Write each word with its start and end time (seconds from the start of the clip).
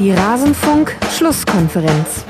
Die 0.00 0.10
Rasenfunk-Schlusskonferenz. 0.10 2.24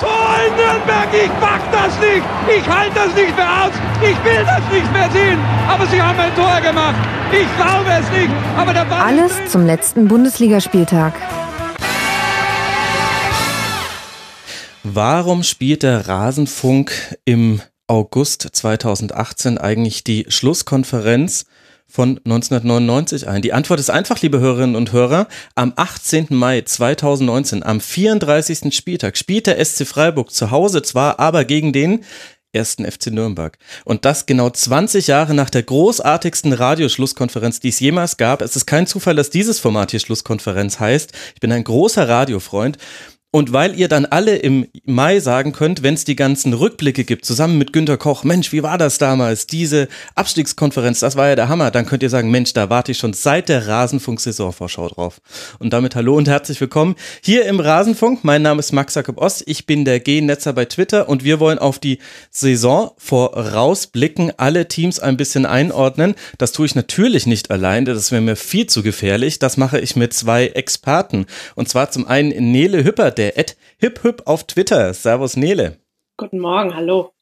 Tor 0.00 0.36
in 0.44 0.52
Nürnberg, 0.56 1.08
ich 1.12 1.30
pack 1.40 1.60
das 1.70 1.96
nicht! 2.00 2.24
Ich 2.58 2.68
halte 2.68 2.92
das 2.92 3.14
nicht 3.14 3.36
mehr 3.36 3.64
aus! 3.64 3.70
Ich 4.02 4.24
will 4.24 4.44
das 4.44 4.60
nicht 4.72 4.92
mehr 4.92 5.08
sehen! 5.12 5.38
Aber 5.68 5.86
sie 5.86 6.02
haben 6.02 6.18
ein 6.18 6.34
Tor 6.34 6.60
gemacht! 6.60 6.96
Ich 7.30 7.46
glaube 7.56 7.88
es 8.00 8.10
nicht! 8.10 8.32
Aber 8.56 8.74
der 8.74 8.84
Ball 8.84 9.00
Alles 9.00 9.32
zum 9.48 9.64
letzten 9.64 10.08
Bundesligaspieltag. 10.08 11.14
Warum 14.82 15.44
spielt 15.44 15.84
der 15.84 16.08
Rasenfunk 16.08 17.16
im 17.24 17.60
August 17.86 18.48
2018 18.50 19.56
eigentlich 19.56 20.02
die 20.02 20.26
Schlusskonferenz 20.28 21.46
von 21.90 22.18
1999 22.24 23.28
ein? 23.28 23.42
Die 23.42 23.52
Antwort 23.52 23.80
ist 23.80 23.90
einfach, 23.90 24.20
liebe 24.22 24.40
Hörerinnen 24.40 24.76
und 24.76 24.92
Hörer. 24.92 25.26
Am 25.54 25.72
18. 25.76 26.28
Mai 26.30 26.62
2019, 26.62 27.62
am 27.62 27.80
34. 27.80 28.74
Spieltag, 28.74 29.16
spielt 29.16 29.46
der 29.46 29.64
SC 29.64 29.86
Freiburg 29.86 30.30
zu 30.30 30.50
Hause 30.50 30.82
zwar, 30.82 31.18
aber 31.18 31.44
gegen 31.44 31.72
den 31.72 32.04
ersten 32.52 32.84
FC 32.84 33.08
Nürnberg. 33.08 33.58
Und 33.84 34.04
das 34.04 34.26
genau 34.26 34.50
20 34.50 35.06
Jahre 35.06 35.34
nach 35.34 35.50
der 35.50 35.62
großartigsten 35.62 36.52
Radioschlusskonferenz, 36.52 37.60
die 37.60 37.68
es 37.68 37.80
jemals 37.80 38.16
gab. 38.16 38.42
Es 38.42 38.56
ist 38.56 38.66
kein 38.66 38.86
Zufall, 38.86 39.14
dass 39.14 39.30
dieses 39.30 39.60
Format 39.60 39.90
hier 39.92 40.00
Schlusskonferenz 40.00 40.80
heißt. 40.80 41.12
Ich 41.34 41.40
bin 41.40 41.52
ein 41.52 41.64
großer 41.64 42.08
Radiofreund 42.08 42.78
und 43.32 43.52
weil 43.52 43.78
ihr 43.78 43.86
dann 43.86 44.06
alle 44.06 44.36
im 44.36 44.66
Mai 44.84 45.20
sagen 45.20 45.52
könnt, 45.52 45.84
wenn 45.84 45.94
es 45.94 46.04
die 46.04 46.16
ganzen 46.16 46.52
Rückblicke 46.52 47.04
gibt, 47.04 47.24
zusammen 47.24 47.58
mit 47.58 47.72
Günter 47.72 47.96
Koch, 47.96 48.24
Mensch, 48.24 48.50
wie 48.50 48.64
war 48.64 48.76
das 48.76 48.98
damals? 48.98 49.46
Diese 49.46 49.86
Abstiegskonferenz, 50.16 50.98
das 50.98 51.14
war 51.14 51.28
ja 51.28 51.36
der 51.36 51.48
Hammer. 51.48 51.70
Dann 51.70 51.86
könnt 51.86 52.02
ihr 52.02 52.10
sagen, 52.10 52.32
Mensch, 52.32 52.52
da 52.54 52.70
warte 52.70 52.90
ich 52.90 52.98
schon 52.98 53.12
seit 53.12 53.48
der 53.48 53.68
Rasenfunk-Saisonvorschau 53.68 54.88
drauf. 54.88 55.20
Und 55.60 55.72
damit 55.72 55.94
hallo 55.94 56.16
und 56.16 56.26
herzlich 56.26 56.60
willkommen 56.60 56.96
hier 57.22 57.46
im 57.46 57.60
Rasenfunk. 57.60 58.24
Mein 58.24 58.42
Name 58.42 58.58
ist 58.58 58.72
Max 58.72 58.96
Jakob 58.96 59.18
Ost. 59.18 59.44
Ich 59.46 59.64
bin 59.64 59.84
der 59.84 60.00
G-Netzer 60.00 60.52
bei 60.52 60.64
Twitter 60.64 61.08
und 61.08 61.22
wir 61.22 61.38
wollen 61.38 61.60
auf 61.60 61.78
die 61.78 61.98
Saison 62.32 62.90
vorausblicken, 62.98 64.32
alle 64.38 64.66
Teams 64.66 64.98
ein 64.98 65.16
bisschen 65.16 65.46
einordnen. 65.46 66.16
Das 66.38 66.50
tue 66.50 66.66
ich 66.66 66.74
natürlich 66.74 67.26
nicht 67.26 67.52
allein, 67.52 67.84
das 67.84 68.10
wäre 68.10 68.22
mir 68.22 68.34
viel 68.34 68.66
zu 68.66 68.82
gefährlich. 68.82 69.38
Das 69.38 69.56
mache 69.56 69.78
ich 69.78 69.94
mit 69.94 70.14
zwei 70.14 70.48
Experten. 70.48 71.26
Und 71.54 71.68
zwar 71.68 71.92
zum 71.92 72.08
einen 72.08 72.50
Nele 72.50 72.82
Hüpper, 72.82 73.12
der 73.20 73.36
Ed 73.36 73.56
Hip 73.78 74.00
Hip 74.00 74.22
auf 74.24 74.44
Twitter. 74.46 74.94
Servus 74.94 75.36
Nele. 75.36 75.76
Guten 76.16 76.38
Morgen, 76.38 76.74
hallo. 76.74 77.12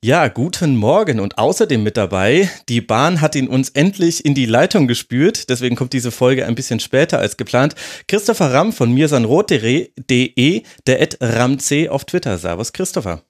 Ja, 0.00 0.28
guten 0.28 0.76
Morgen 0.76 1.18
und 1.18 1.38
außerdem 1.38 1.82
mit 1.82 1.96
dabei, 1.96 2.48
die 2.68 2.80
Bahn 2.80 3.20
hat 3.20 3.34
ihn 3.34 3.48
uns 3.48 3.68
endlich 3.70 4.24
in 4.24 4.34
die 4.34 4.46
Leitung 4.46 4.86
gespürt, 4.86 5.50
deswegen 5.50 5.74
kommt 5.74 5.92
diese 5.92 6.12
Folge 6.12 6.46
ein 6.46 6.54
bisschen 6.54 6.78
später 6.78 7.18
als 7.18 7.36
geplant. 7.36 7.74
Christopher 8.06 8.54
Ramm 8.54 8.72
von 8.72 8.94
mirsanrot.de, 8.94 10.62
der 10.86 11.02
Ed 11.02 11.18
Ramc 11.20 11.88
auf 11.90 12.04
Twitter. 12.04 12.38
Servus 12.38 12.72
Christopher. 12.72 13.22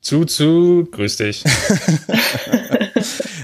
Zu, 0.00 0.24
zu, 0.24 0.88
grüß 0.90 1.18
dich. 1.18 1.44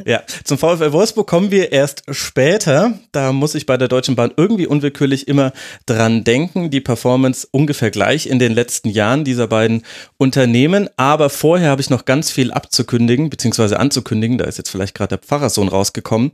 ja, 0.06 0.22
zum 0.44 0.56
VfL 0.56 0.92
Wolfsburg 0.92 1.26
kommen 1.26 1.50
wir 1.50 1.72
erst 1.72 2.04
später. 2.10 2.96
Da 3.10 3.32
muss 3.32 3.56
ich 3.56 3.66
bei 3.66 3.76
der 3.76 3.88
Deutschen 3.88 4.14
Bahn 4.14 4.32
irgendwie 4.36 4.68
unwillkürlich 4.68 5.26
immer 5.26 5.52
dran 5.84 6.22
denken. 6.22 6.70
Die 6.70 6.80
Performance 6.80 7.48
ungefähr 7.50 7.90
gleich 7.90 8.28
in 8.28 8.38
den 8.38 8.52
letzten 8.52 8.88
Jahren 8.88 9.24
dieser 9.24 9.48
beiden 9.48 9.82
Unternehmen. 10.16 10.88
Aber 10.96 11.28
vorher 11.28 11.70
habe 11.70 11.80
ich 11.80 11.90
noch 11.90 12.04
ganz 12.04 12.30
viel 12.30 12.52
abzukündigen, 12.52 13.30
beziehungsweise 13.30 13.80
anzukündigen. 13.80 14.38
Da 14.38 14.44
ist 14.44 14.58
jetzt 14.58 14.70
vielleicht 14.70 14.94
gerade 14.94 15.16
der 15.16 15.26
Pfarrersohn 15.26 15.66
rausgekommen. 15.66 16.30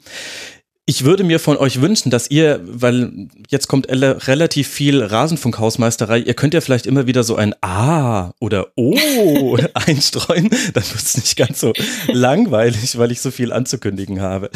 Ich 0.85 1.05
würde 1.05 1.23
mir 1.23 1.39
von 1.39 1.57
euch 1.57 1.81
wünschen, 1.81 2.11
dass 2.11 2.29
ihr, 2.29 2.61
weil 2.65 3.29
jetzt 3.49 3.69
kommt 3.69 3.89
relativ 3.89 4.67
viel 4.67 5.01
Rasenfunkhausmeisterei, 5.01 6.19
ihr 6.19 6.35
könnt 6.35 6.55
ja 6.55 6.61
vielleicht 6.61 6.87
immer 6.87 7.07
wieder 7.07 7.23
so 7.23 7.37
ein 7.37 7.55
A 7.61 8.33
oder 8.41 8.67
O 8.75 9.57
einstreuen, 9.75 10.51
dann 10.75 10.83
wird 10.83 10.97
es 10.97 11.17
nicht 11.17 11.37
ganz 11.37 11.61
so 11.61 11.73
langweilig, 12.09 12.99
weil 12.99 13.13
ich 13.13 13.21
so 13.21 13.31
viel 13.31 13.53
anzukündigen 13.53 14.21
habe. 14.21 14.51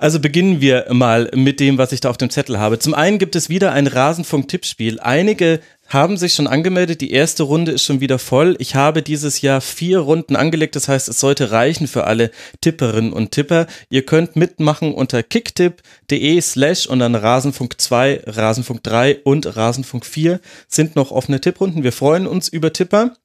Also 0.00 0.18
beginnen 0.18 0.60
wir 0.60 0.86
mal 0.90 1.30
mit 1.36 1.60
dem, 1.60 1.78
was 1.78 1.92
ich 1.92 2.00
da 2.00 2.10
auf 2.10 2.18
dem 2.18 2.30
Zettel 2.30 2.58
habe. 2.58 2.80
Zum 2.80 2.92
einen 2.92 3.20
gibt 3.20 3.36
es 3.36 3.48
wieder 3.48 3.70
ein 3.70 3.86
Rasenfunk-Tippspiel. 3.86 4.98
Einige 4.98 5.60
haben 5.90 6.16
sich 6.16 6.34
schon 6.34 6.46
angemeldet. 6.46 7.00
Die 7.00 7.10
erste 7.10 7.42
Runde 7.42 7.72
ist 7.72 7.84
schon 7.84 8.00
wieder 8.00 8.18
voll. 8.18 8.56
Ich 8.60 8.74
habe 8.76 9.02
dieses 9.02 9.42
Jahr 9.42 9.60
vier 9.60 9.98
Runden 9.98 10.36
angelegt. 10.36 10.76
Das 10.76 10.88
heißt, 10.88 11.08
es 11.08 11.20
sollte 11.20 11.50
reichen 11.50 11.88
für 11.88 12.04
alle 12.04 12.30
Tipperinnen 12.60 13.12
und 13.12 13.32
Tipper. 13.32 13.66
Ihr 13.90 14.06
könnt 14.06 14.36
mitmachen 14.36 14.94
unter 14.94 15.22
kicktipp.de 15.22 16.40
slash 16.40 16.86
und 16.86 17.00
dann 17.00 17.16
Rasenfunk 17.16 17.80
2, 17.80 18.22
Rasenfunk 18.26 18.82
3 18.84 19.18
und 19.24 19.56
Rasenfunk 19.56 20.06
4 20.06 20.40
sind 20.68 20.94
noch 20.96 21.10
offene 21.10 21.40
Tipprunden. 21.40 21.82
Wir 21.82 21.92
freuen 21.92 22.26
uns 22.26 22.48
über 22.48 22.72
Tipper. 22.72 23.16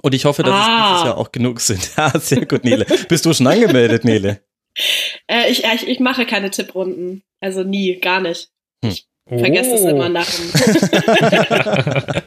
Und 0.00 0.14
ich 0.14 0.24
hoffe, 0.24 0.42
dass 0.42 0.54
ah. 0.54 0.58
es 0.60 0.90
dieses 0.92 1.04
Jahr 1.06 1.18
auch 1.18 1.32
genug 1.32 1.60
sind. 1.60 1.90
Ja, 1.96 2.10
sehr 2.18 2.46
gut, 2.46 2.64
Nele. 2.64 2.86
Bist 3.08 3.26
du 3.26 3.34
schon 3.34 3.46
angemeldet, 3.46 4.04
Nele? 4.04 4.40
Äh, 5.26 5.50
ich, 5.50 5.64
ich, 5.64 5.88
ich 5.88 6.00
mache 6.00 6.24
keine 6.24 6.50
Tipprunden. 6.50 7.22
Also 7.40 7.64
nie, 7.64 7.96
gar 7.96 8.20
nicht. 8.20 8.50
Hm. 8.84 8.92
Ich 8.92 9.07
Vergesse 9.28 9.74
es 9.74 9.82
immer 9.82 10.06
oh. 10.06 10.08
nach 10.08 10.26
dem. 10.26 10.50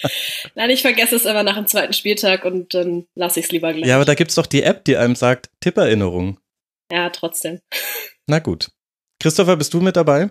Nein, 0.55 0.69
ich 0.69 0.83
vergesse 0.83 1.15
es 1.15 1.25
immer 1.25 1.41
nach 1.41 1.55
dem 1.55 1.65
zweiten 1.65 1.93
Spieltag 1.93 2.45
und 2.45 2.75
dann 2.75 3.07
lasse 3.15 3.39
ich 3.39 3.47
es 3.47 3.51
lieber 3.51 3.73
gleich. 3.73 3.87
Ja, 3.87 3.95
aber 3.95 4.05
da 4.05 4.13
gibt's 4.13 4.35
doch 4.35 4.45
die 4.45 4.61
App, 4.61 4.85
die 4.85 4.97
einem 4.97 5.15
sagt, 5.15 5.49
Tipperinnerung. 5.61 6.37
Ja, 6.91 7.09
trotzdem. 7.09 7.59
Na 8.27 8.37
gut. 8.39 8.69
Christopher, 9.19 9.57
bist 9.57 9.73
du 9.73 9.81
mit 9.81 9.95
dabei? 9.95 10.29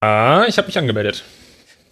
Ah, 0.00 0.46
ich 0.48 0.58
habe 0.58 0.66
mich 0.66 0.78
angemeldet. 0.78 1.22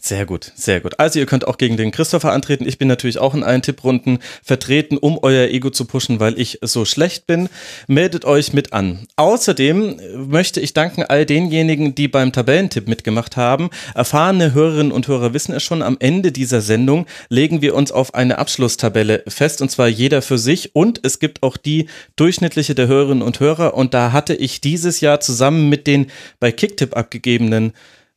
Sehr 0.02 0.24
gut, 0.24 0.52
sehr 0.54 0.80
gut. 0.80 0.98
Also 0.98 1.18
ihr 1.18 1.26
könnt 1.26 1.46
auch 1.46 1.58
gegen 1.58 1.76
den 1.76 1.90
Christopher 1.90 2.32
antreten. 2.32 2.66
Ich 2.66 2.78
bin 2.78 2.88
natürlich 2.88 3.18
auch 3.18 3.34
in 3.34 3.44
allen 3.44 3.60
Tipprunden 3.60 4.18
vertreten, 4.42 4.96
um 4.96 5.18
euer 5.20 5.48
Ego 5.48 5.68
zu 5.68 5.84
pushen, 5.84 6.20
weil 6.20 6.40
ich 6.40 6.58
so 6.62 6.86
schlecht 6.86 7.26
bin. 7.26 7.50
Meldet 7.86 8.24
euch 8.24 8.54
mit 8.54 8.72
an. 8.72 9.06
Außerdem 9.16 10.00
möchte 10.16 10.58
ich 10.58 10.72
danken 10.72 11.02
all 11.02 11.26
denjenigen, 11.26 11.94
die 11.94 12.08
beim 12.08 12.32
Tabellentipp 12.32 12.88
mitgemacht 12.88 13.36
haben. 13.36 13.68
Erfahrene 13.94 14.54
Hörerinnen 14.54 14.90
und 14.90 15.06
Hörer 15.06 15.34
wissen 15.34 15.52
es 15.52 15.62
schon, 15.62 15.82
am 15.82 15.98
Ende 16.00 16.32
dieser 16.32 16.62
Sendung 16.62 17.04
legen 17.28 17.60
wir 17.60 17.74
uns 17.74 17.92
auf 17.92 18.14
eine 18.14 18.38
Abschlusstabelle 18.38 19.22
fest, 19.28 19.60
und 19.60 19.70
zwar 19.70 19.88
jeder 19.88 20.22
für 20.22 20.38
sich. 20.38 20.74
Und 20.74 21.00
es 21.04 21.18
gibt 21.18 21.42
auch 21.42 21.58
die 21.58 21.90
durchschnittliche 22.16 22.74
der 22.74 22.88
Hörerinnen 22.88 23.22
und 23.22 23.38
Hörer. 23.38 23.74
Und 23.74 23.92
da 23.92 24.12
hatte 24.12 24.34
ich 24.34 24.62
dieses 24.62 25.02
Jahr 25.02 25.20
zusammen 25.20 25.68
mit 25.68 25.86
den 25.86 26.06
bei 26.38 26.52
Kicktipp 26.52 26.96
abgegebenen 26.96 27.74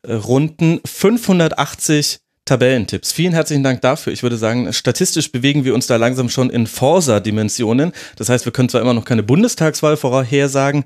Runden 0.07 0.81
580 0.85 2.19
Tabellentipps. 2.45 3.13
Vielen 3.13 3.33
herzlichen 3.33 3.63
Dank 3.63 3.81
dafür. 3.81 4.11
Ich 4.11 4.21
würde 4.21 4.35
sagen, 4.35 4.71
statistisch 4.73 5.31
bewegen 5.31 5.63
wir 5.63 5.73
uns 5.73 5.87
da 5.87 5.95
langsam 5.95 6.27
schon 6.27 6.49
in 6.49 6.67
Forsa-Dimensionen. 6.67 7.93
Das 8.17 8.27
heißt, 8.27 8.43
wir 8.43 8.51
können 8.51 8.67
zwar 8.67 8.81
immer 8.81 8.93
noch 8.93 9.05
keine 9.05 9.23
Bundestagswahl 9.23 9.95
vorhersagen, 9.95 10.83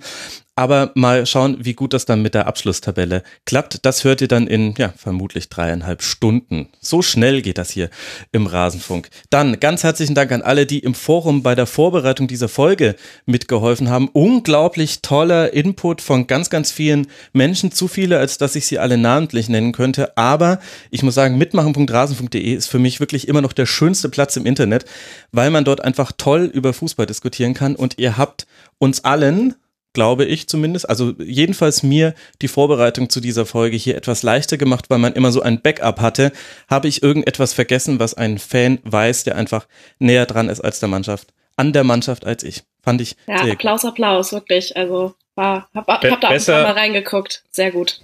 aber 0.58 0.92
mal 0.96 1.28
schauen, 1.28 1.58
wie 1.60 1.76
gut 1.76 1.94
das 1.94 2.06
dann 2.06 2.24
mit 2.24 2.34
der 2.34 2.48
Abschlusstabelle 2.48 3.22
klappt. 3.46 3.86
Das 3.86 4.04
hört 4.04 4.22
ihr 4.22 4.28
dann 4.28 4.48
in, 4.48 4.74
ja, 4.76 4.92
vermutlich 4.98 5.50
dreieinhalb 5.50 6.02
Stunden. 6.02 6.70
So 6.82 7.04
schnell 7.04 7.44
geht 7.44 7.60
das 7.60 7.70
hier 7.70 7.92
im 8.32 8.48
Rasenfunk. 8.48 9.10
Dann 9.30 9.60
ganz 9.60 9.84
herzlichen 9.84 10.16
Dank 10.16 10.32
an 10.32 10.42
alle, 10.42 10.66
die 10.66 10.80
im 10.80 10.96
Forum 10.96 11.44
bei 11.44 11.54
der 11.54 11.68
Vorbereitung 11.68 12.28
dieser 12.28 12.50
Folge 12.50 12.96
mitgeholfen 13.28 13.92
haben. 13.92 14.10
Unglaublich 14.12 15.04
toller 15.04 15.54
Input 15.54 16.02
von 16.02 16.26
ganz, 16.26 16.50
ganz 16.50 16.72
vielen 16.72 17.06
Menschen. 17.34 17.72
Zu 17.72 17.88
viele, 17.88 18.18
als 18.18 18.40
dass 18.40 18.56
ich 18.56 18.66
sie 18.66 18.80
alle 18.80 18.98
namentlich 18.98 19.50
nennen 19.50 19.74
könnte. 19.74 20.18
Aber 20.18 20.60
ich 20.90 21.04
muss 21.04 21.14
sagen, 21.14 21.38
mitmachen.rasen.de 21.38 22.54
ist 22.54 22.68
für 22.68 22.80
mich 22.80 23.00
wirklich 23.00 23.28
immer 23.28 23.42
noch 23.42 23.54
der 23.54 23.68
schönste 23.68 24.10
Platz 24.10 24.36
im 24.36 24.48
Internet, 24.48 24.86
weil 25.32 25.52
man 25.52 25.66
dort 25.66 25.84
einfach 25.84 26.12
toll 26.18 26.46
über 26.46 26.74
Fußball 26.74 27.06
diskutieren 27.06 27.54
kann. 27.54 27.76
Und 27.76 28.00
ihr 28.00 28.18
habt 28.18 28.48
uns 28.80 29.04
allen 29.04 29.54
glaube 29.98 30.26
ich 30.26 30.48
zumindest. 30.48 30.88
Also 30.88 31.16
jedenfalls 31.18 31.82
mir 31.82 32.14
die 32.44 32.48
Vorbereitung 32.48 33.10
zu 33.10 33.20
dieser 33.20 33.48
Folge 33.48 33.78
hier 33.78 33.96
etwas 33.96 34.22
leichter 34.22 34.56
gemacht, 34.56 34.92
weil 34.92 35.00
man 35.00 35.14
immer 35.14 35.32
so 35.32 35.42
ein 35.42 35.60
Backup 35.60 36.02
hatte. 36.02 36.32
Habe 36.70 36.88
ich 36.88 37.02
irgendetwas 37.02 37.54
vergessen, 37.54 38.00
was 38.00 38.14
ein 38.14 38.38
Fan 38.38 38.78
weiß, 38.84 39.24
der 39.24 39.36
einfach 39.36 39.66
näher 39.98 40.28
dran 40.28 40.50
ist 40.50 40.62
als 40.62 40.80
der 40.80 40.88
Mannschaft, 40.88 41.30
an 41.56 41.74
der 41.74 41.84
Mannschaft 41.84 42.28
als 42.28 42.44
ich. 42.44 42.62
Fand 42.84 43.02
ich. 43.02 43.16
Ja, 43.26 43.38
Applaus, 43.38 43.82
gut. 43.82 43.90
Applaus, 43.90 44.34
wirklich. 44.34 44.78
Also 44.78 45.16
war, 45.34 45.68
hab, 45.74 45.88
hab, 45.88 46.04
hab 46.04 46.22
da 46.22 46.28
auch 46.28 46.48
mal 46.48 46.74
reingeguckt. 46.74 47.42
Sehr 47.50 47.72
gut. 47.72 48.00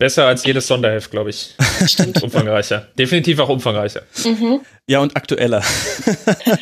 Besser 0.00 0.26
als 0.26 0.44
jedes 0.44 0.66
Sonderheft, 0.66 1.12
glaube 1.12 1.30
ich. 1.30 1.54
Stimmt. 1.86 2.24
Umfangreicher. 2.24 2.88
Definitiv 2.98 3.38
auch 3.38 3.50
umfangreicher. 3.50 4.02
Mhm. 4.24 4.62
Ja, 4.86 5.00
und 5.00 5.16
aktueller. 5.16 5.62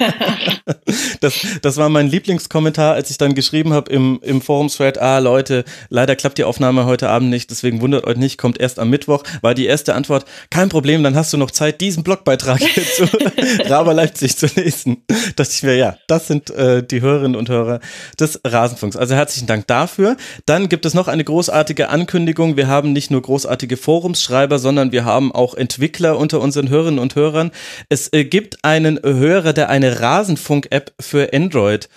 das, 1.20 1.44
das 1.60 1.76
war 1.76 1.88
mein 1.88 2.06
Lieblingskommentar, 2.06 2.94
als 2.94 3.10
ich 3.10 3.18
dann 3.18 3.34
geschrieben 3.34 3.72
habe 3.72 3.90
im, 3.90 4.20
im 4.22 4.40
Forum-Thread, 4.40 4.98
ah 4.98 5.18
Leute, 5.18 5.64
leider 5.88 6.14
klappt 6.14 6.38
die 6.38 6.44
Aufnahme 6.44 6.86
heute 6.86 7.08
Abend 7.08 7.30
nicht, 7.30 7.50
deswegen 7.50 7.80
wundert 7.80 8.06
euch 8.06 8.16
nicht, 8.16 8.38
kommt 8.38 8.60
erst 8.60 8.78
am 8.78 8.90
Mittwoch, 8.90 9.24
war 9.40 9.54
die 9.54 9.66
erste 9.66 9.96
Antwort, 9.96 10.24
kein 10.50 10.68
Problem, 10.68 11.02
dann 11.02 11.16
hast 11.16 11.32
du 11.32 11.36
noch 11.36 11.50
Zeit, 11.50 11.80
diesen 11.80 12.04
Blogbeitrag 12.04 12.60
zu 12.96 13.08
Raber 13.64 13.92
Leipzig 13.92 14.36
zu 14.36 14.46
lesen. 14.54 15.02
Da 15.08 15.42
dachte 15.42 15.52
ich 15.52 15.62
mir, 15.64 15.74
ja, 15.74 15.96
das 16.06 16.28
sind 16.28 16.50
äh, 16.50 16.86
die 16.86 17.00
Hörerinnen 17.00 17.34
und 17.34 17.48
Hörer 17.48 17.80
des 18.20 18.40
Rasenfunks. 18.46 18.96
Also 18.96 19.16
herzlichen 19.16 19.48
Dank 19.48 19.66
dafür. 19.66 20.16
Dann 20.46 20.68
gibt 20.68 20.86
es 20.86 20.94
noch 20.94 21.08
eine 21.08 21.24
großartige 21.24 21.88
Ankündigung. 21.88 22.56
Wir 22.56 22.68
haben 22.68 22.92
nicht 22.92 23.10
nur 23.10 23.20
großartige 23.20 23.76
Forumsschreiber, 23.76 24.60
sondern 24.60 24.92
wir 24.92 25.04
haben 25.04 25.32
auch 25.32 25.54
Entwickler 25.54 26.16
unter 26.16 26.40
unseren 26.40 26.68
Hörerinnen 26.68 27.00
und 27.00 27.16
Hörern. 27.16 27.50
Es 27.88 28.11
gibt 28.12 28.64
einen 28.64 29.00
Hörer, 29.02 29.52
der 29.52 29.68
eine 29.70 30.00
Rasenfunk-App 30.00 30.92
für 31.00 31.32
Android 31.32 31.88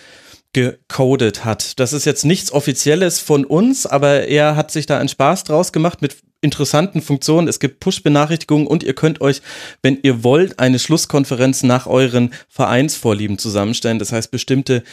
gecodet 0.54 1.44
hat. 1.44 1.80
Das 1.82 1.92
ist 1.92 2.06
jetzt 2.06 2.24
nichts 2.24 2.54
Offizielles 2.54 3.20
von 3.20 3.44
uns, 3.44 3.86
aber 3.86 4.28
er 4.28 4.56
hat 4.56 4.72
sich 4.72 4.86
da 4.86 4.98
einen 4.98 5.10
Spaß 5.10 5.44
draus 5.44 5.74
gemacht 5.74 6.02
mit 6.02 6.16
interessanten 6.40 7.02
Funktionen. 7.02 7.50
Es 7.50 7.60
gibt 7.60 7.82
Push-Benachrichtigungen 7.82 8.66
und 8.66 8.82
ihr 8.84 8.94
könnt 8.94 9.20
euch, 9.20 9.42
wenn 9.82 10.00
ihr 10.02 10.24
wollt, 10.24 10.60
eine 10.60 10.80
Schlusskonferenz 10.80 11.64
nach 11.64 11.88
euren 11.88 12.34
Vereinsvorlieben 12.48 13.38
zusammenstellen. 13.38 14.00
Das 14.00 14.14
heißt, 14.14 14.32
bestimmte 14.32 14.84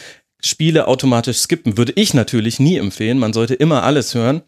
Spiele 0.41 0.87
automatisch 0.89 1.37
skippen. 1.37 1.77
Würde 1.77 1.93
ich 1.95 2.13
natürlich 2.13 2.59
nie 2.59 2.75
empfehlen. 2.75 3.17
Man 3.17 3.31
sollte 3.31 3.53
immer 3.53 3.83
alles 3.83 4.13
hören. 4.13 4.41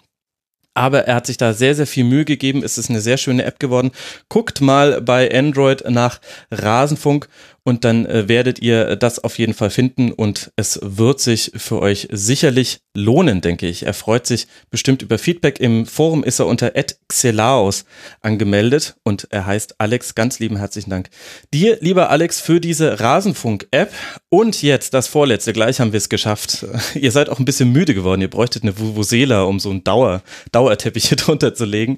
Aber 0.76 1.06
er 1.08 1.16
hat 1.16 1.26
sich 1.26 1.38
da 1.38 1.54
sehr, 1.54 1.74
sehr 1.74 1.88
viel 1.88 2.04
Mühe 2.04 2.26
gegeben. 2.26 2.64
Es 2.64 2.78
ist 2.78 2.90
eine 2.90 3.02
sehr 3.02 3.18
schöne 3.18 3.46
App 3.46 3.60
geworden. 3.60 3.92
Guckt 4.30 4.62
mal 4.62 5.02
bei 5.02 5.34
Android 5.34 5.84
nach 5.90 6.22
Rasenfunk 6.52 7.28
und 7.64 7.84
dann 7.84 8.06
äh, 8.06 8.28
werdet 8.28 8.60
ihr 8.60 8.96
das 8.96 9.24
auf 9.24 9.40
jeden 9.40 9.54
Fall 9.54 9.72
finden 9.72 10.12
und 10.12 10.52
es 10.56 10.80
wird 10.84 11.20
sich 11.20 11.52
für 11.56 11.80
euch 11.80 12.08
sicherlich 12.12 12.82
lohnen, 12.96 13.42
denke 13.42 13.68
ich. 13.68 13.86
Er 13.86 13.94
freut 13.94 14.26
sich 14.26 14.48
bestimmt 14.72 15.02
über 15.02 15.18
Feedback. 15.18 15.60
Im 15.60 15.86
Forum 15.86 16.24
ist 16.24 16.40
er 16.40 16.48
unter 16.48 16.74
@xelaos 17.08 17.86
angemeldet 18.22 18.96
und 19.04 19.28
er 19.30 19.46
heißt 19.46 19.76
Alex. 19.80 20.16
Ganz 20.16 20.40
lieben 20.40 20.58
herzlichen 20.58 20.90
Dank 20.90 21.10
dir, 21.54 21.78
lieber 21.82 22.10
Alex, 22.10 22.42
für 22.42 22.60
diese 22.60 23.00
Rasenfunk-App. 23.00 23.92
Und 24.30 24.62
jetzt 24.62 24.94
das 24.94 25.08
vorletzte. 25.08 25.54
Gleich 25.54 25.80
haben 25.80 25.94
wir 25.94 25.98
es 25.98 26.10
geschafft. 26.10 26.66
ihr 26.96 27.12
seid 27.12 27.30
auch 27.30 27.40
ein 27.40 27.46
bisschen 27.46 27.72
müde 27.72 27.94
geworden. 27.94 28.22
Ihr 28.22 28.30
bräuchtet 28.30 28.64
eine 28.64 28.78
Vuvuzela, 28.78 29.44
um 29.44 29.60
so 29.60 29.70
einen 29.70 29.84
Dauer, 29.84 30.22
Dauerteppich 30.52 31.06
hier 31.10 31.18
drunter 31.18 31.54
zu 31.54 31.66
legen. 31.66 31.98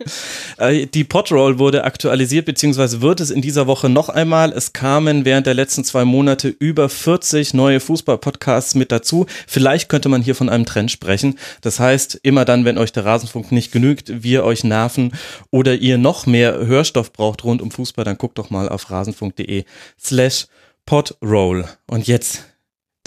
Äh, 0.57 0.85
die 0.85 1.03
Podroll 1.03 1.59
wurde 1.59 1.83
aktualisiert, 1.83 2.45
beziehungsweise 2.45 3.01
wird 3.01 3.19
es 3.19 3.31
in 3.31 3.41
dieser 3.41 3.67
Woche 3.67 3.89
noch 3.89 4.09
einmal. 4.09 4.51
Es 4.51 4.73
kamen 4.73 5.25
während 5.25 5.47
der 5.47 5.53
letzten 5.53 5.83
zwei 5.83 6.05
Monate 6.05 6.49
über 6.49 6.89
40 6.89 7.53
neue 7.53 7.79
Fußball-Podcasts 7.79 8.75
mit 8.75 8.91
dazu. 8.91 9.25
Vielleicht 9.47 9.89
könnte 9.89 10.09
man 10.09 10.21
hier 10.21 10.35
von 10.35 10.49
einem 10.49 10.65
Trend 10.65 10.86
sprechen. 10.89 11.37
Das 11.61 11.79
heißt, 11.79 12.19
immer 12.23 12.45
dann, 12.45 12.65
wenn 12.65 12.77
euch 12.77 12.91
der 12.91 13.05
Rasenfunk 13.05 13.51
nicht 13.51 13.71
genügt, 13.71 14.23
wir 14.23 14.43
euch 14.43 14.63
nerven 14.63 15.11
oder 15.51 15.75
ihr 15.75 15.97
noch 15.97 16.25
mehr 16.25 16.65
Hörstoff 16.65 17.13
braucht 17.13 17.43
rund 17.43 17.61
um 17.61 17.71
Fußball, 17.71 18.05
dann 18.05 18.17
guckt 18.17 18.37
doch 18.37 18.49
mal 18.49 18.69
auf 18.69 18.89
rasenfunk.de 18.89 19.65
slash 19.99 20.47
podroll. 20.85 21.65
Und 21.87 22.07
jetzt 22.07 22.43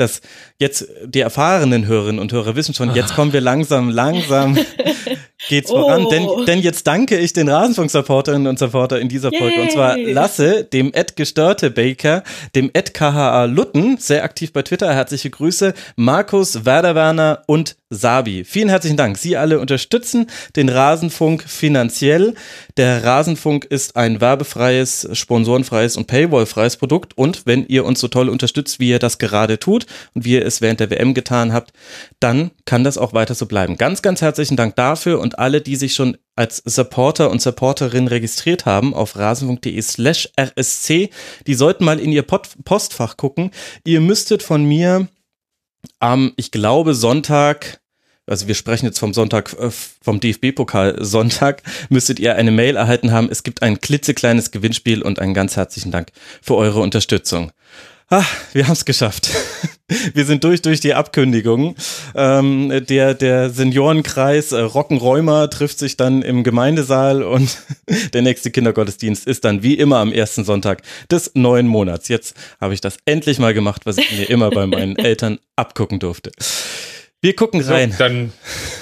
dass 0.00 0.23
jetzt 0.59 0.88
die 1.05 1.21
erfahrenen 1.21 1.87
Hörerinnen 1.87 2.21
und 2.21 2.32
Hörer 2.32 2.56
wissen 2.56 2.75
schon, 2.75 2.94
jetzt 2.94 3.15
kommen 3.15 3.32
wir 3.32 3.43
langsam, 3.43 3.91
langsam 3.91 4.59
geht's 5.50 5.70
oh. 5.70 5.82
voran. 5.82 6.08
Denn, 6.08 6.23
oh. 6.23 6.44
denn 6.44 6.61
jetzt 6.61 6.87
danke 6.87 7.19
ich 7.19 7.35
den 7.35 7.50
Rasenfunk-Supporterinnen 7.50 8.47
und 8.47 8.58
Supporter 8.58 8.99
in 8.99 9.08
dieser 9.08 9.31
Folge. 9.31 9.56
Yay. 9.56 9.62
Und 9.62 9.73
zwar 9.73 9.99
Lasse, 9.99 10.64
dem 10.64 10.94
Ed 10.94 11.17
Gestörte 11.17 11.70
Baker, 11.70 12.23
dem 12.55 12.70
Ed 12.73 12.94
KHA 12.94 13.44
Lutten, 13.44 13.99
sehr 13.99 14.25
aktiv 14.25 14.52
bei 14.55 14.62
Twitter, 14.62 14.94
herzliche 14.94 15.29
Grüße, 15.29 15.75
Markus, 15.97 16.64
Werder 16.64 16.94
Werner 16.94 17.43
und 17.47 17.76
Sabi. 17.93 18.44
Vielen 18.44 18.69
herzlichen 18.69 18.97
Dank. 18.97 19.19
Sie 19.19 19.37
alle 19.37 19.58
unterstützen 19.58 20.29
den 20.55 20.69
Rasenfunk 20.69 21.43
finanziell. 21.43 22.35
Der 22.76 23.03
Rasenfunk 23.03 23.64
ist 23.64 23.96
ein 23.96 24.20
werbefreies, 24.20 25.08
sponsorenfreies 25.12 25.96
und 25.96 26.06
paywallfreies 26.06 26.76
Produkt. 26.76 27.19
Und 27.19 27.46
wenn 27.46 27.67
ihr 27.67 27.85
uns 27.85 27.99
so 27.99 28.06
toll 28.06 28.29
unterstützt, 28.29 28.79
wie 28.79 28.91
ihr 28.91 29.00
das 29.00 29.19
gerade 29.19 29.58
tut 29.58 29.87
und 30.14 30.25
wie 30.25 30.35
ihr 30.35 30.46
es 30.46 30.61
während 30.61 30.79
der 30.79 30.91
WM 30.91 31.14
getan 31.14 31.53
habt, 31.53 31.73
dann 32.20 32.53
kann 32.64 32.85
das 32.85 32.96
auch 32.96 33.12
weiter 33.12 33.35
so 33.35 33.46
bleiben. 33.46 33.76
Ganz, 33.76 34.03
ganz 34.03 34.23
herzlichen 34.23 34.56
Dank 34.56 34.76
dafür 34.76 35.19
und 35.19 35.40
alle, 35.41 35.61
die 35.61 35.77
sich 35.77 35.95
schon 35.95 36.17
als 36.37 36.63
Supporter 36.65 37.31
und 37.31 37.43
Supporterin 37.43 38.09
registriert 38.09 38.67
haben 38.67 38.95
auf 38.95 39.17
rasenfunk.de 39.17 39.81
slash 39.83 40.29
rsc, 40.39 41.11
die 41.47 41.55
sollten 41.55 41.85
mal 41.85 41.99
in 41.99 42.13
ihr 42.13 42.23
Postfach 42.23 43.17
gucken. 43.17 43.51
Ihr 43.85 44.01
müsstet 44.01 44.43
von 44.43 44.65
mir 44.65 45.09
am, 45.99 46.33
ich 46.37 46.51
glaube, 46.51 46.95
Sonntag 46.95 47.81
also 48.27 48.47
wir 48.47 48.55
sprechen 48.55 48.87
jetzt 48.87 49.01
vom 49.01 49.13
Sonntag, 49.13 49.53
äh, 49.59 49.71
vom 49.71 50.21
DFB-Pokal 50.21 51.05
Sonntag, 51.05 51.65
müsstet 51.89 52.21
ihr 52.21 52.37
eine 52.37 52.53
Mail 52.53 52.77
erhalten 52.77 53.11
haben. 53.11 53.29
Es 53.29 53.43
gibt 53.43 53.61
ein 53.63 53.81
klitzekleines 53.81 54.53
Gewinnspiel 54.53 55.03
und 55.03 55.19
einen 55.19 55.35
ganz 55.35 55.57
herzlichen 55.57 55.91
Dank 55.91 56.13
für 56.41 56.55
eure 56.55 56.81
Unterstützung. 56.81 57.51
Ah, 58.12 58.25
wir 58.53 58.67
haben 58.67 58.73
es 58.73 58.85
geschafft. 58.85 59.31
Wir 60.15 60.25
sind 60.25 60.45
durch 60.45 60.62
durch 60.62 60.79
die 60.79 60.95
Abkündigung. 60.95 61.75
Ähm, 62.15 62.85
der, 62.89 63.15
der 63.15 63.51
Seniorenkreis 63.51 64.53
äh, 64.53 64.61
Rockenräumer 64.61 65.51
trifft 65.51 65.81
sich 65.81 65.97
dann 65.97 66.23
im 66.23 66.45
Gemeindesaal 66.45 67.25
und 67.25 67.59
der 68.12 68.23
nächste 68.23 68.53
Kindergottesdienst 68.53 69.27
ist 69.27 69.45
dann 69.45 69.65
wie 69.65 69.75
immer 69.75 69.99
am 69.99 70.12
ersten 70.12 70.45
Sonntag 70.45 70.83
des 71.11 71.33
neuen 71.35 71.67
Monats. 71.67 72.07
Jetzt 72.07 72.35
habe 72.61 72.73
ich 72.75 72.81
das 72.81 72.99
endlich 73.05 73.41
mal 73.41 73.53
gemacht, 73.53 73.83
was 73.85 73.99
ich 73.99 74.13
mir 74.13 74.31
immer 74.31 74.51
bei 74.51 74.67
meinen 74.69 74.97
Eltern 74.99 75.41
abgucken 75.56 75.99
durfte. 75.99 76.31
Wir 77.22 77.37
gucken 77.37 77.61
rein. 77.61 77.93
So, 77.93 77.99
dann 77.99 78.32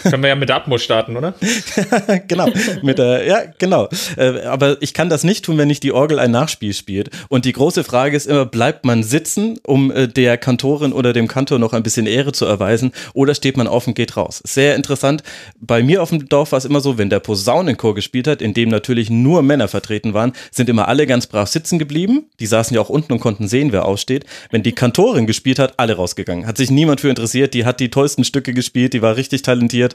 können 0.05 0.23
wir 0.23 0.29
ja 0.29 0.37
mit 0.37 0.49
der 0.49 0.57
Atmo 0.59 0.79
starten, 0.79 1.17
oder? 1.17 1.35
genau, 2.29 2.49
mit 2.83 2.97
der, 2.97 3.27
ja, 3.27 3.41
genau. 3.59 3.89
Äh, 4.17 4.43
aber 4.43 4.81
ich 4.81 4.95
kann 4.95 5.11
das 5.11 5.25
nicht 5.25 5.45
tun, 5.45 5.59
wenn 5.59 5.67
nicht 5.67 5.83
die 5.83 5.91
Orgel 5.91 6.21
ein 6.21 6.31
Nachspiel 6.31 6.73
spielt. 6.73 7.11
Und 7.29 7.47
die 7.47 7.53
große 7.53 7.83
Frage 7.83 8.17
ist 8.17 8.27
immer, 8.27 8.47
bleibt 8.47 8.85
man 8.85 9.03
sitzen, 9.03 9.59
um 9.67 9.91
äh, 9.91 10.07
der 10.07 10.39
Kantorin 10.39 10.93
oder 10.93 11.13
dem 11.13 11.27
Kantor 11.27 11.59
noch 11.59 11.73
ein 11.73 11.83
bisschen 11.83 12.07
Ehre 12.07 12.31
zu 12.31 12.45
erweisen, 12.45 12.93
oder 13.13 13.35
steht 13.35 13.57
man 13.57 13.67
auf 13.67 13.89
und 13.89 13.95
geht 13.95 14.17
raus? 14.17 14.41
Sehr 14.47 14.77
interessant. 14.77 15.25
Bei 15.59 15.83
mir 15.83 16.01
auf 16.01 16.11
dem 16.11 16.29
Dorf 16.29 16.53
war 16.53 16.59
es 16.59 16.65
immer 16.65 16.81
so, 16.81 16.97
wenn 16.97 17.11
der 17.11 17.19
Posaunenchor 17.19 17.97
gespielt 17.97 18.29
hat, 18.29 18.41
in 18.41 18.55
dem 18.55 18.69
natürlich 18.69 19.11
nur 19.11 19.43
Männer 19.43 19.67
vertreten 19.67 20.15
waren, 20.15 20.33
sind 20.53 20.69
immer 20.69 20.87
alle 20.87 21.09
ganz 21.09 21.27
brav 21.27 21.49
sitzen 21.49 21.81
geblieben. 21.81 22.27
Die 22.39 22.47
saßen 22.47 22.73
ja 22.73 22.81
auch 22.81 22.89
unten 22.89 23.13
und 23.13 23.19
konnten 23.19 23.49
sehen, 23.49 23.73
wer 23.73 23.85
aussteht. 23.85 24.27
Wenn 24.53 24.63
die 24.63 24.77
Kantorin 24.77 25.27
gespielt 25.27 25.59
hat, 25.59 25.75
alle 25.81 25.97
rausgegangen. 25.97 26.47
Hat 26.47 26.57
sich 26.57 26.71
niemand 26.71 27.01
für 27.01 27.09
interessiert. 27.09 27.53
Die 27.53 27.65
hat 27.65 27.81
die 27.81 27.91
tollsten 27.91 28.28
Stücke 28.29 28.55
gespielt, 28.55 28.93
die 28.93 29.03
war 29.03 29.17
richtig 29.17 29.43
talentiert. 29.43 29.95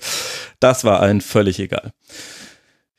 Das 0.59 0.83
war 0.83 0.99
allen 0.99 1.21
völlig 1.21 1.59
egal. 1.59 1.93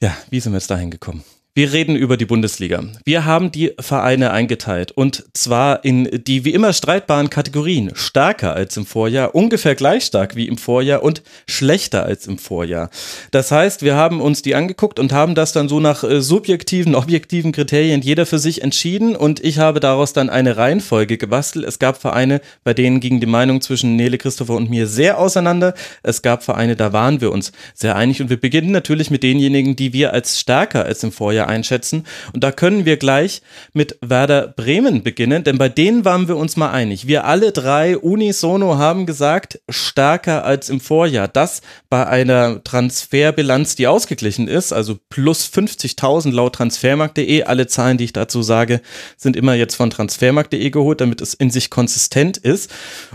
Ja, 0.01 0.17
wie 0.31 0.41
sind 0.41 0.53
wir 0.53 0.59
jetzt 0.59 0.71
dahin 0.71 0.91
gekommen? 0.91 1.25
Wir 1.57 1.73
reden 1.73 1.95
über 1.95 2.17
die 2.17 2.25
Bundesliga. 2.25 2.83
Wir 3.05 3.27
haben 3.27 3.53
die 3.53 3.75
Vereine 3.79 4.33
eingeteilt 4.33 4.91
und 4.91 5.25
zwar 5.35 5.85
in 5.85 6.11
die 6.27 6.45
wie 6.45 6.53
immer 6.53 6.73
streitbaren 6.73 7.31
Kategorien. 7.31 7.93
Stärker 7.95 8.57
als 8.57 8.77
im 8.77 8.85
Vorjahr, 8.85 9.37
ungefähr 9.37 9.77
gleich 9.77 10.05
stark 10.05 10.35
wie 10.35 10.49
im 10.49 10.59
Vorjahr 10.59 11.05
und 11.05 11.23
schlechter 11.47 12.07
als 12.07 12.27
im 12.27 12.39
Vorjahr. 12.39 12.91
Das 13.31 13.53
heißt, 13.53 13.83
wir 13.83 13.95
haben 13.95 14.21
uns 14.21 14.43
die 14.43 14.57
angeguckt 14.57 14.99
und 14.99 15.13
haben 15.13 15.37
das 15.37 15.53
dann 15.53 15.69
so 15.69 15.79
nach 15.79 16.03
äh, 16.03 16.21
subjektiven, 16.21 16.93
objektiven 16.97 17.53
Kriterien 17.53 18.03
jeder 18.03 18.27
für 18.27 18.41
sich 18.41 18.63
entschieden 18.63 19.15
und 19.15 19.39
ich 19.39 19.61
habe 19.61 19.79
daraus 19.79 20.13
dann 20.13 20.31
eine 20.31 20.57
Reihenfolge 20.57 21.19
gebastelt. 21.19 21.65
Es 21.67 21.79
gab 21.79 22.01
Vereine, 22.01 22.41
bei 22.65 22.75
denen 22.75 22.99
ging 22.99 23.21
die 23.21 23.27
Meinung 23.27 23.61
zwischen 23.61 23.95
Nele 23.95 24.19
Christopher 24.19 24.55
und 24.55 24.71
mir 24.71 24.89
sehr 24.89 25.21
auseinander. 25.21 25.75
Es 26.03 26.21
gab 26.21 26.43
Vereine, 26.43 26.75
da 26.75 26.93
waren 26.93 27.21
wir 27.21 27.31
uns 27.31 27.53
sehr 27.75 27.95
einig 27.95 28.21
und 28.21 28.29
wir 28.29 28.41
beginnen 28.41 28.73
natürlich 28.73 29.13
mit 29.13 29.23
denjenigen, 29.23 29.77
die 29.77 29.93
wir 29.93 30.13
als 30.13 30.41
stärker 30.41 30.85
als 30.85 31.05
im 31.05 31.13
Vorjahr 31.13 31.44
einschätzen. 31.47 32.05
Und 32.33 32.45
da 32.45 32.53
können 32.53 32.85
wir 32.85 32.97
gleich 32.97 33.43
mit 33.73 33.97
Werder 34.01 34.49
Bremen 34.49 35.03
beginnen, 35.03 35.45
denn 35.45 35.59
bei 35.59 35.69
denen 35.69 36.05
waren 36.05 36.29
wir 36.29 36.37
uns 36.37 36.57
mal 36.57 36.71
einig. 36.71 37.07
Wir 37.07 37.25
alle 37.25 37.53
drei 37.53 37.99
unisono 37.99 38.79
haben 38.79 39.07
gesagt, 39.07 39.61
stärker 39.69 40.45
als 40.45 40.69
im 40.69 40.81
Vorjahr. 40.81 41.29
Das 41.29 41.63
bei 41.89 42.07
einer 42.07 42.63
Transferbilanz, 42.65 43.77
die 43.77 43.87
ausgeglichen 43.87 44.49
ist, 44.49 44.73
also 44.73 44.99
plus 45.09 45.47
50.000 45.47 46.33
laut 46.33 46.55
transfermarkt.de. 46.55 47.45
Alle 47.45 47.67
Zahlen, 47.67 47.99
die 47.99 48.05
ich 48.05 48.13
dazu 48.13 48.43
sage, 48.43 48.81
sind 49.17 49.37
immer 49.37 49.55
jetzt 49.55 49.75
von 49.75 49.91
transfermarkt.de 49.91 50.71
geholt, 50.71 51.01
damit 51.01 51.21
es 51.21 51.35
in 51.35 51.51
sich 51.51 51.71
konsistent 51.71 52.37
ist. 52.37 52.71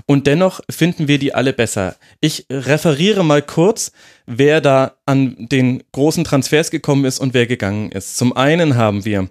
Und 0.05 0.27
dennoch 0.27 0.61
finden 0.69 1.07
wir 1.07 1.19
die 1.19 1.33
alle 1.33 1.53
besser. 1.53 1.95
Ich 2.21 2.45
referiere 2.51 3.23
mal 3.23 3.41
kurz 3.41 3.91
wer 4.29 4.61
da 4.61 4.93
an 5.05 5.35
den 5.39 5.83
großen 5.91 6.23
Transfers 6.23 6.71
gekommen 6.71 7.05
ist 7.05 7.19
und 7.19 7.33
wer 7.33 7.47
gegangen 7.47 7.91
ist. 7.91 8.15
Zum 8.15 8.35
einen 8.37 8.75
haben 8.75 9.03
wir 9.03 9.29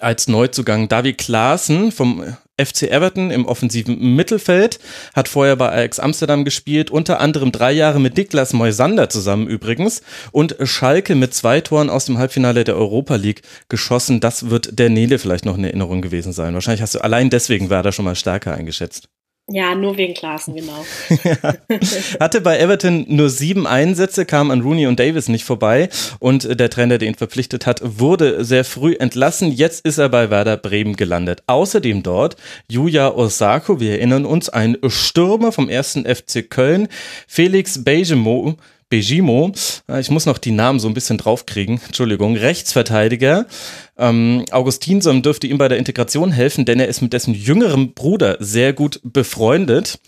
als 0.00 0.28
Neuzugang. 0.28 0.88
David 0.88 1.18
Klaassen 1.18 1.92
vom 1.92 2.36
FC 2.58 2.84
Everton 2.84 3.30
im 3.30 3.46
offensiven 3.46 4.16
Mittelfeld, 4.16 4.78
hat 5.14 5.28
vorher 5.28 5.56
bei 5.56 5.70
Ajax 5.70 5.98
Amsterdam 5.98 6.44
gespielt, 6.44 6.90
unter 6.90 7.20
anderem 7.20 7.52
drei 7.52 7.72
Jahre 7.72 8.00
mit 8.00 8.16
Niklas 8.16 8.52
Moisander 8.52 9.10
zusammen 9.10 9.46
übrigens 9.46 10.02
und 10.32 10.56
Schalke 10.62 11.14
mit 11.14 11.34
zwei 11.34 11.60
Toren 11.60 11.90
aus 11.90 12.06
dem 12.06 12.18
Halbfinale 12.18 12.64
der 12.64 12.76
Europa 12.76 13.16
League 13.16 13.42
geschossen. 13.68 14.20
Das 14.20 14.48
wird 14.48 14.78
der 14.78 14.88
Nele 14.88 15.18
vielleicht 15.18 15.44
noch 15.44 15.58
eine 15.58 15.68
Erinnerung 15.68 16.00
gewesen 16.00 16.32
sein. 16.32 16.54
Wahrscheinlich 16.54 16.82
hast 16.82 16.94
du 16.94 17.00
allein 17.00 17.30
deswegen 17.30 17.68
Werder 17.68 17.92
schon 17.92 18.06
mal 18.06 18.16
stärker 18.16 18.54
eingeschätzt. 18.54 19.08
Ja, 19.48 19.76
nur 19.76 19.96
wegen 19.96 20.14
Klaassen, 20.14 20.56
genau. 20.56 20.84
Hatte 22.20 22.40
bei 22.40 22.58
Everton 22.58 23.04
nur 23.08 23.30
sieben 23.30 23.64
Einsätze, 23.68 24.26
kam 24.26 24.50
an 24.50 24.60
Rooney 24.60 24.88
und 24.88 24.98
Davis 24.98 25.28
nicht 25.28 25.44
vorbei 25.44 25.88
und 26.18 26.58
der 26.58 26.68
Trainer, 26.68 26.98
der 26.98 27.06
ihn 27.06 27.14
verpflichtet 27.14 27.64
hat, 27.64 27.80
wurde 27.84 28.44
sehr 28.44 28.64
früh 28.64 28.96
entlassen. 28.98 29.52
Jetzt 29.52 29.86
ist 29.86 29.98
er 29.98 30.08
bei 30.08 30.30
Werder 30.30 30.56
Bremen 30.56 30.96
gelandet. 30.96 31.44
Außerdem 31.46 32.02
dort 32.02 32.34
Yuya 32.68 33.14
Osako, 33.14 33.78
wir 33.78 33.92
erinnern 33.92 34.24
uns, 34.24 34.48
ein 34.48 34.78
Stürmer 34.88 35.52
vom 35.52 35.68
ersten 35.68 36.04
FC 36.12 36.50
Köln, 36.50 36.88
Felix 37.28 37.84
Bejemo, 37.84 38.56
Bejimo, 38.88 39.52
ich 39.98 40.10
muss 40.10 40.26
noch 40.26 40.38
die 40.38 40.52
Namen 40.52 40.78
so 40.78 40.86
ein 40.86 40.94
bisschen 40.94 41.18
draufkriegen, 41.18 41.80
Entschuldigung, 41.86 42.36
Rechtsverteidiger. 42.36 43.46
Ähm, 43.98 44.44
Augustinsson 44.52 45.22
dürfte 45.22 45.48
ihm 45.48 45.58
bei 45.58 45.66
der 45.66 45.78
Integration 45.78 46.30
helfen, 46.30 46.64
denn 46.64 46.78
er 46.78 46.86
ist 46.86 47.02
mit 47.02 47.12
dessen 47.12 47.34
jüngerem 47.34 47.94
Bruder 47.94 48.36
sehr 48.38 48.72
gut 48.72 49.00
befreundet. 49.02 49.98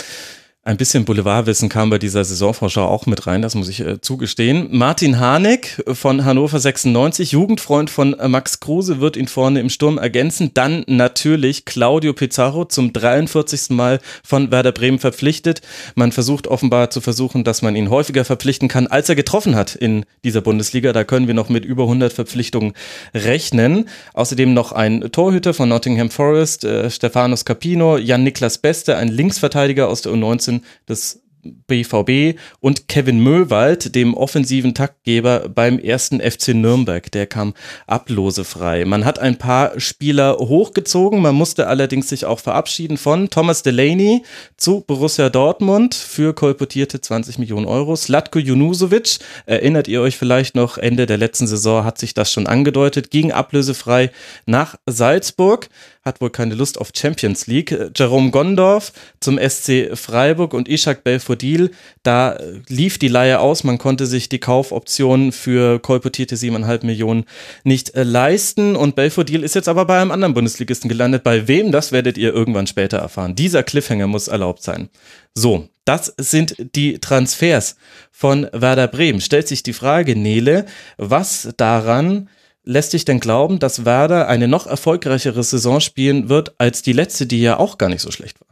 Ein 0.69 0.77
bisschen 0.77 1.07
Boulevardwissen 1.07 1.71
kam 1.71 1.89
bei 1.89 1.97
dieser 1.97 2.23
Saisonvorschau 2.23 2.85
auch 2.85 3.07
mit 3.07 3.27
rein, 3.27 3.41
das 3.41 3.55
muss 3.55 3.71
ich 3.71 3.81
äh, 3.81 4.03
zugestehen. 4.03 4.69
Martin 4.71 5.19
Harnik 5.19 5.83
von 5.91 6.27
Hannover 6.27 6.61
96, 6.61 7.33
Jugendfreund 7.33 7.89
von 7.89 8.13
äh, 8.13 8.29
Max 8.29 8.61
Kruse, 8.61 9.01
wird 9.01 9.17
ihn 9.17 9.29
vorne 9.29 9.61
im 9.61 9.71
Sturm 9.71 9.97
ergänzen. 9.97 10.51
Dann 10.53 10.85
natürlich 10.87 11.65
Claudio 11.65 12.13
Pizarro 12.13 12.67
zum 12.67 12.93
43. 12.93 13.71
Mal 13.71 13.99
von 14.23 14.51
Werder 14.51 14.73
Bremen 14.73 14.99
verpflichtet. 14.99 15.63
Man 15.95 16.13
versucht 16.13 16.47
offenbar 16.47 16.91
zu 16.91 17.01
versuchen, 17.01 17.45
dass 17.45 17.63
man 17.63 17.75
ihn 17.75 17.89
häufiger 17.89 18.27
verpflichten 18.27 18.69
kann, 18.69 18.89
als 18.89 19.09
er 19.09 19.15
getroffen 19.15 19.57
hat 19.57 19.75
in 19.75 20.05
dieser 20.23 20.43
Bundesliga. 20.43 20.93
Da 20.93 21.05
können 21.05 21.29
wir 21.29 21.35
noch 21.35 21.49
mit 21.49 21.65
über 21.65 21.85
100 21.85 22.13
Verpflichtungen 22.13 22.75
rechnen. 23.15 23.89
Außerdem 24.13 24.53
noch 24.53 24.73
ein 24.73 25.01
Torhüter 25.13 25.55
von 25.55 25.71
Nottingham 25.71 26.11
Forest, 26.11 26.65
äh, 26.65 26.91
Stefanos 26.91 27.47
Capino, 27.47 27.97
Jan-Niklas 27.97 28.59
Beste, 28.59 28.99
ein 28.99 29.09
Linksverteidiger 29.09 29.89
aus 29.89 30.03
der 30.03 30.13
U19 30.13 30.58
des 30.89 31.23
BVB 31.67 32.39
und 32.61 32.89
Kevin 32.89 33.21
Möwald, 33.21 33.95
dem 33.95 34.15
offensiven 34.15 34.75
Taktgeber 34.75 35.49
beim 35.49 35.79
ersten 35.79 36.21
FC 36.21 36.49
Nürnberg. 36.49 37.11
Der 37.13 37.27
kam 37.27 37.55
ablosefrei. 37.87 38.85
Man 38.85 39.05
hat 39.05 39.19
ein 39.19 39.39
paar 39.39 39.79
Spieler 39.79 40.37
hochgezogen. 40.39 41.23
Man 41.23 41.35
musste 41.35 41.67
allerdings 41.67 42.09
sich 42.09 42.25
auch 42.25 42.41
verabschieden 42.41 42.97
von 42.97 43.31
Thomas 43.31 43.63
Delaney 43.63 44.23
zu 44.57 44.81
Borussia 44.81 45.31
Dortmund 45.31 45.95
für 45.95 46.35
kolportierte 46.35 47.01
20 47.01 47.39
Millionen 47.39 47.67
Euro. 47.67 47.97
Slatko 47.97 48.39
Junusovic, 48.39 49.19
erinnert 49.47 49.89
ihr 49.89 50.01
euch 50.01 50.17
vielleicht 50.17 50.55
noch, 50.55 50.79
Ende 50.79 51.07
der 51.07 51.19
letzten 51.19 51.47
Saison 51.47 51.85
hat 51.85 51.99
sich 51.99 52.15
das 52.15 52.33
schon 52.33 52.47
angedeutet, 52.47 53.11
ging 53.11 53.33
ablösefrei 53.33 54.11
nach 54.47 54.77
Salzburg 54.87 55.69
hat 56.05 56.21
wohl 56.21 56.31
keine 56.31 56.55
Lust 56.55 56.79
auf 56.79 56.91
Champions 56.95 57.47
League. 57.47 57.77
Jerome 57.95 58.31
Gondorf 58.31 58.93
zum 59.21 59.39
SC 59.39 59.91
Freiburg 59.95 60.55
und 60.55 60.69
Ishak 60.69 61.05
Belfodil, 61.05 61.71
da 62.03 62.39
lief 62.69 62.99
die 62.99 63.09
Leihe 63.09 63.41
aus. 63.41 63.65
Man 63.65 63.79
konnte 63.79 64.07
sich 64.07 64.29
die 64.29 64.39
Kaufoption 64.39 65.33
für 65.33 65.79
kolportierte 65.79 66.37
7,5 66.37 66.87
Millionen 66.87 67.25
nicht 67.65 67.95
äh, 67.95 68.03
leisten. 68.03 68.77
Und 68.77 68.95
Belfodil 68.95 69.43
ist 69.43 69.55
jetzt 69.55 69.69
aber 69.69 69.85
bei 69.85 70.01
einem 70.01 70.11
anderen 70.11 70.35
Bundesligisten 70.35 70.89
gelandet. 70.89 71.25
Bei 71.25 71.49
wem, 71.49 71.73
das 71.73 71.93
werdet 71.93 72.19
ihr 72.19 72.33
irgendwann 72.33 72.67
später 72.67 72.99
erfahren. 72.99 73.35
Dieser 73.35 73.63
Cliffhanger 73.63 74.07
muss 74.07 74.29
erlaubt 74.29 74.63
sein. 74.63 74.89
So, 75.35 75.69
das 75.85 76.13
sind 76.19 76.57
die 76.75 76.99
Transfers 76.99 77.77
von 78.11 78.47
Werder 78.53 78.89
Bremen. 78.89 79.21
Stellt 79.21 79.49
sich 79.49 79.63
die 79.63 79.73
Frage, 79.73 80.17
Nele, 80.17 80.67
was 80.97 81.49
daran 81.57 82.29
lässt 82.69 82.93
dich 82.93 83.07
denn 83.07 83.19
glauben, 83.19 83.59
dass 83.59 83.87
Werder 83.87 84.29
eine 84.29 84.47
noch 84.47 84.67
erfolgreichere 84.67 85.43
Saison 85.43 85.81
spielen 85.81 86.29
wird 86.29 86.55
als 86.61 86.83
die 86.83 86.93
letzte, 86.93 87.27
die 87.27 87.41
ja 87.41 87.59
auch 87.59 87.79
gar 87.79 87.89
nicht 87.89 88.03
so 88.03 88.11
schlecht 88.11 88.41
war? 88.41 88.49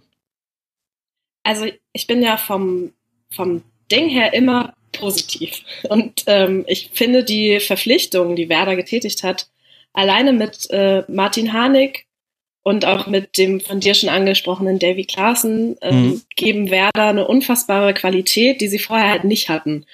Also 1.43 1.67
ich 1.93 2.07
bin 2.07 2.23
ja 2.23 2.39
vom, 2.39 2.93
vom 3.31 3.63
Ding 3.93 4.09
her 4.09 4.33
immer 4.33 4.73
positiv. 4.93 5.61
Und 5.89 6.25
ähm, 6.27 6.65
ich 6.67 6.91
finde 6.95 7.25
die 7.25 7.61
Verpflichtungen, 7.61 8.37
die 8.37 8.49
Werder 8.49 8.75
getätigt 8.75 9.23
hat, 9.23 9.49
alleine 9.93 10.33
mit 10.33 10.71
äh, 10.71 11.05
Martin 11.09 11.53
Harnik 11.53 12.07
und 12.63 12.87
auch 12.87 13.07
mit 13.07 13.37
dem 13.37 13.61
von 13.61 13.81
dir 13.81 13.95
schon 13.95 14.09
angesprochenen 14.09 14.79
Davy 14.79 15.05
Klaassen 15.05 15.77
ähm, 15.83 16.07
mhm. 16.07 16.23
geben 16.37 16.71
Werder 16.71 17.09
eine 17.09 17.29
unfassbare 17.29 17.93
Qualität, 17.93 18.63
die 18.63 18.69
sie 18.69 18.79
vorher 18.79 19.11
halt 19.11 19.25
nicht 19.25 19.51
hatten. 19.51 19.85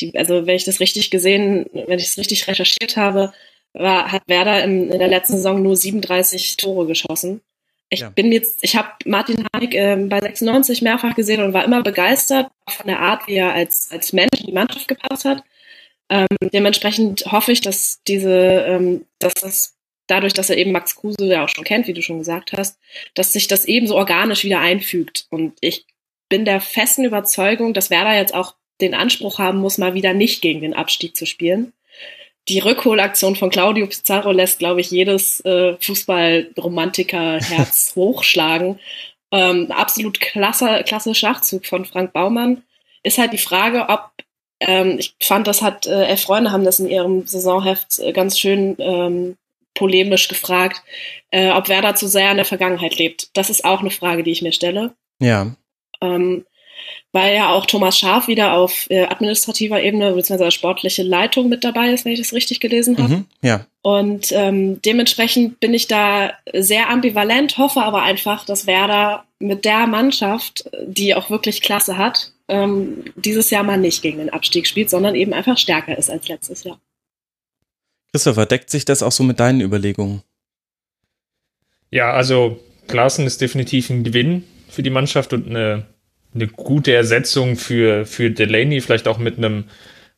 Die, 0.00 0.16
also 0.16 0.46
wenn 0.46 0.56
ich 0.56 0.64
das 0.64 0.78
richtig 0.78 1.10
gesehen, 1.10 1.66
wenn 1.72 1.98
ich 1.98 2.06
es 2.06 2.18
richtig 2.18 2.46
recherchiert 2.46 2.96
habe, 2.96 3.32
war, 3.74 4.12
hat 4.12 4.22
Werder 4.26 4.62
in, 4.64 4.90
in 4.90 4.98
der 4.98 5.08
letzten 5.08 5.36
Saison 5.36 5.62
nur 5.62 5.76
37 5.76 6.56
Tore 6.56 6.86
geschossen. 6.86 7.40
Ich 7.88 8.00
ja. 8.00 8.08
bin 8.08 8.32
jetzt, 8.32 8.64
ich 8.64 8.76
habe 8.76 8.88
Martin 9.04 9.46
Hanig 9.54 9.74
äh, 9.74 9.96
bei 9.96 10.20
96 10.20 10.80
mehrfach 10.80 11.14
gesehen 11.14 11.42
und 11.42 11.52
war 11.52 11.64
immer 11.64 11.82
begeistert 11.82 12.48
von 12.66 12.86
der 12.86 13.00
Art, 13.00 13.26
wie 13.26 13.34
er 13.34 13.52
als, 13.52 13.90
als 13.90 14.12
Mensch 14.12 14.40
in 14.40 14.46
die 14.46 14.52
Mannschaft 14.52 14.88
gepasst 14.88 15.26
hat. 15.26 15.44
Ähm, 16.08 16.26
dementsprechend 16.40 17.24
hoffe 17.30 17.52
ich, 17.52 17.60
dass 17.60 18.02
diese, 18.08 18.64
ähm, 18.66 19.04
dass 19.18 19.34
das 19.34 19.74
dadurch, 20.06 20.32
dass 20.32 20.50
er 20.50 20.56
eben 20.56 20.72
Max 20.72 20.96
Kruse 20.96 21.26
ja 21.26 21.44
auch 21.44 21.48
schon 21.48 21.64
kennt, 21.64 21.86
wie 21.86 21.92
du 21.92 22.02
schon 22.02 22.18
gesagt 22.18 22.52
hast, 22.56 22.78
dass 23.14 23.32
sich 23.32 23.46
das 23.46 23.66
ebenso 23.66 23.96
organisch 23.96 24.44
wieder 24.44 24.60
einfügt. 24.60 25.26
Und 25.30 25.54
ich 25.60 25.86
bin 26.28 26.44
der 26.44 26.60
festen 26.60 27.04
Überzeugung, 27.04 27.74
dass 27.74 27.90
Werder 27.90 28.14
jetzt 28.14 28.34
auch 28.34 28.54
den 28.80 28.94
Anspruch 28.94 29.38
haben 29.38 29.58
muss, 29.58 29.78
mal 29.78 29.94
wieder 29.94 30.14
nicht 30.14 30.40
gegen 30.40 30.62
den 30.62 30.74
Abstieg 30.74 31.14
zu 31.14 31.26
spielen 31.26 31.72
die 32.48 32.58
Rückholaktion 32.58 33.36
von 33.36 33.50
Claudio 33.50 33.86
Pizarro 33.86 34.32
lässt, 34.32 34.58
glaube 34.58 34.80
ich, 34.80 34.90
jedes 34.90 35.40
äh, 35.40 35.76
Fußballromantiker-Herz 35.80 37.92
hochschlagen. 37.96 38.80
Ähm, 39.30 39.70
absolut 39.70 40.20
klasse, 40.20 40.82
klasse 40.86 41.14
Schachzug 41.14 41.66
von 41.66 41.84
Frank 41.84 42.12
Baumann. 42.12 42.62
Ist 43.02 43.18
halt 43.18 43.32
die 43.32 43.38
Frage, 43.38 43.88
ob 43.88 44.10
ähm, 44.60 44.96
ich 44.98 45.14
fand, 45.20 45.46
das 45.46 45.62
hat 45.62 45.86
äh, 45.86 46.04
Elf 46.04 46.22
Freunde 46.22 46.52
haben 46.52 46.64
das 46.64 46.80
in 46.80 46.88
ihrem 46.88 47.26
Saisonheft 47.26 47.98
äh, 47.98 48.12
ganz 48.12 48.38
schön 48.38 48.76
ähm, 48.78 49.36
polemisch 49.74 50.28
gefragt, 50.28 50.82
äh, 51.30 51.50
ob 51.50 51.68
Werder 51.68 51.94
zu 51.94 52.06
sehr 52.06 52.30
in 52.30 52.36
der 52.36 52.44
Vergangenheit 52.44 52.98
lebt. 52.98 53.30
Das 53.34 53.50
ist 53.50 53.64
auch 53.64 53.80
eine 53.80 53.90
Frage, 53.90 54.22
die 54.22 54.30
ich 54.30 54.42
mir 54.42 54.52
stelle. 54.52 54.94
Ja. 55.20 55.56
Ähm, 56.00 56.44
weil 57.12 57.36
ja 57.36 57.50
auch 57.50 57.66
Thomas 57.66 57.98
Schaf 57.98 58.26
wieder 58.26 58.54
auf 58.54 58.86
äh, 58.90 59.04
administrativer 59.04 59.82
Ebene 59.82 60.12
bzw. 60.12 60.50
sportliche 60.50 61.02
Leitung 61.02 61.48
mit 61.48 61.62
dabei 61.62 61.90
ist, 61.90 62.04
wenn 62.04 62.12
ich 62.12 62.20
das 62.20 62.32
richtig 62.32 62.60
gelesen 62.60 62.96
habe. 62.98 63.16
Mhm, 63.16 63.24
ja. 63.42 63.66
Und 63.82 64.32
ähm, 64.32 64.80
dementsprechend 64.82 65.60
bin 65.60 65.74
ich 65.74 65.88
da 65.88 66.32
sehr 66.54 66.88
ambivalent, 66.88 67.58
hoffe 67.58 67.82
aber 67.82 68.02
einfach, 68.02 68.44
dass 68.44 68.66
Werder 68.66 69.24
mit 69.38 69.64
der 69.64 69.86
Mannschaft, 69.86 70.70
die 70.86 71.14
auch 71.14 71.28
wirklich 71.28 71.62
Klasse 71.62 71.98
hat, 71.98 72.32
ähm, 72.48 73.04
dieses 73.16 73.50
Jahr 73.50 73.64
mal 73.64 73.78
nicht 73.78 74.02
gegen 74.02 74.18
den 74.18 74.30
Abstieg 74.30 74.66
spielt, 74.66 74.88
sondern 74.88 75.14
eben 75.14 75.32
einfach 75.32 75.58
stärker 75.58 75.96
ist 75.98 76.10
als 76.10 76.28
letztes 76.28 76.64
Jahr. 76.64 76.80
Christopher, 78.12 78.46
deckt 78.46 78.70
sich 78.70 78.84
das 78.84 79.02
auch 79.02 79.12
so 79.12 79.22
mit 79.24 79.40
deinen 79.40 79.60
Überlegungen? 79.60 80.22
Ja, 81.90 82.12
also 82.12 82.60
Klaassen 82.88 83.26
ist 83.26 83.40
definitiv 83.40 83.90
ein 83.90 84.04
Gewinn 84.04 84.44
für 84.68 84.82
die 84.82 84.90
Mannschaft 84.90 85.32
und 85.32 85.48
eine 85.48 85.86
eine 86.34 86.46
gute 86.46 86.92
Ersetzung 86.94 87.56
für, 87.56 88.06
für 88.06 88.30
Delaney, 88.30 88.80
vielleicht 88.80 89.08
auch 89.08 89.18
mit 89.18 89.38
einem 89.38 89.64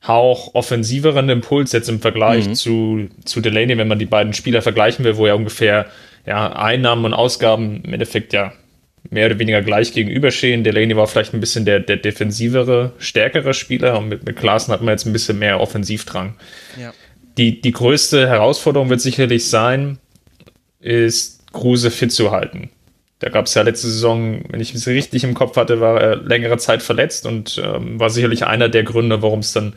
Hauch 0.06 0.54
offensiveren 0.54 1.28
Impuls 1.28 1.72
jetzt 1.72 1.88
im 1.88 2.00
Vergleich 2.00 2.46
mhm. 2.46 2.54
zu, 2.54 3.08
zu 3.24 3.40
Delaney, 3.40 3.78
wenn 3.78 3.88
man 3.88 3.98
die 3.98 4.04
beiden 4.04 4.34
Spieler 4.34 4.60
vergleichen 4.60 5.04
will, 5.04 5.16
wo 5.16 5.26
ja 5.26 5.34
ungefähr 5.34 5.86
ja, 6.26 6.52
Einnahmen 6.52 7.06
und 7.06 7.14
Ausgaben 7.14 7.82
im 7.84 7.92
Endeffekt 7.92 8.32
ja 8.32 8.52
mehr 9.10 9.26
oder 9.26 9.38
weniger 9.38 9.62
gleich 9.62 9.92
gegenüberstehen. 9.92 10.64
Delaney 10.64 10.96
war 10.96 11.06
vielleicht 11.06 11.34
ein 11.34 11.40
bisschen 11.40 11.64
der, 11.64 11.80
der 11.80 11.96
defensivere, 11.96 12.92
stärkere 12.98 13.54
Spieler 13.54 13.98
und 13.98 14.08
mit, 14.08 14.24
mit 14.24 14.36
Klaassen 14.36 14.72
hat 14.72 14.80
man 14.80 14.92
jetzt 14.92 15.06
ein 15.06 15.12
bisschen 15.12 15.38
mehr 15.38 15.60
Offensivdrang. 15.60 16.34
Ja. 16.80 16.92
Die, 17.36 17.60
die 17.60 17.72
größte 17.72 18.28
Herausforderung 18.28 18.90
wird 18.90 19.00
sicherlich 19.00 19.48
sein, 19.48 19.98
ist 20.80 21.50
Kruse 21.52 21.90
fit 21.90 22.12
zu 22.12 22.30
halten. 22.30 22.70
Da 23.24 23.30
gab 23.30 23.46
es 23.46 23.54
ja 23.54 23.62
letzte 23.62 23.88
Saison, 23.88 24.42
wenn 24.50 24.60
ich 24.60 24.74
es 24.74 24.86
richtig 24.86 25.24
im 25.24 25.32
Kopf 25.32 25.56
hatte, 25.56 25.80
war 25.80 25.98
er 25.98 26.16
längere 26.16 26.58
Zeit 26.58 26.82
verletzt 26.82 27.24
und 27.24 27.58
ähm, 27.64 27.98
war 27.98 28.10
sicherlich 28.10 28.44
einer 28.44 28.68
der 28.68 28.82
Gründe, 28.82 29.22
warum 29.22 29.38
es 29.38 29.54
dann 29.54 29.72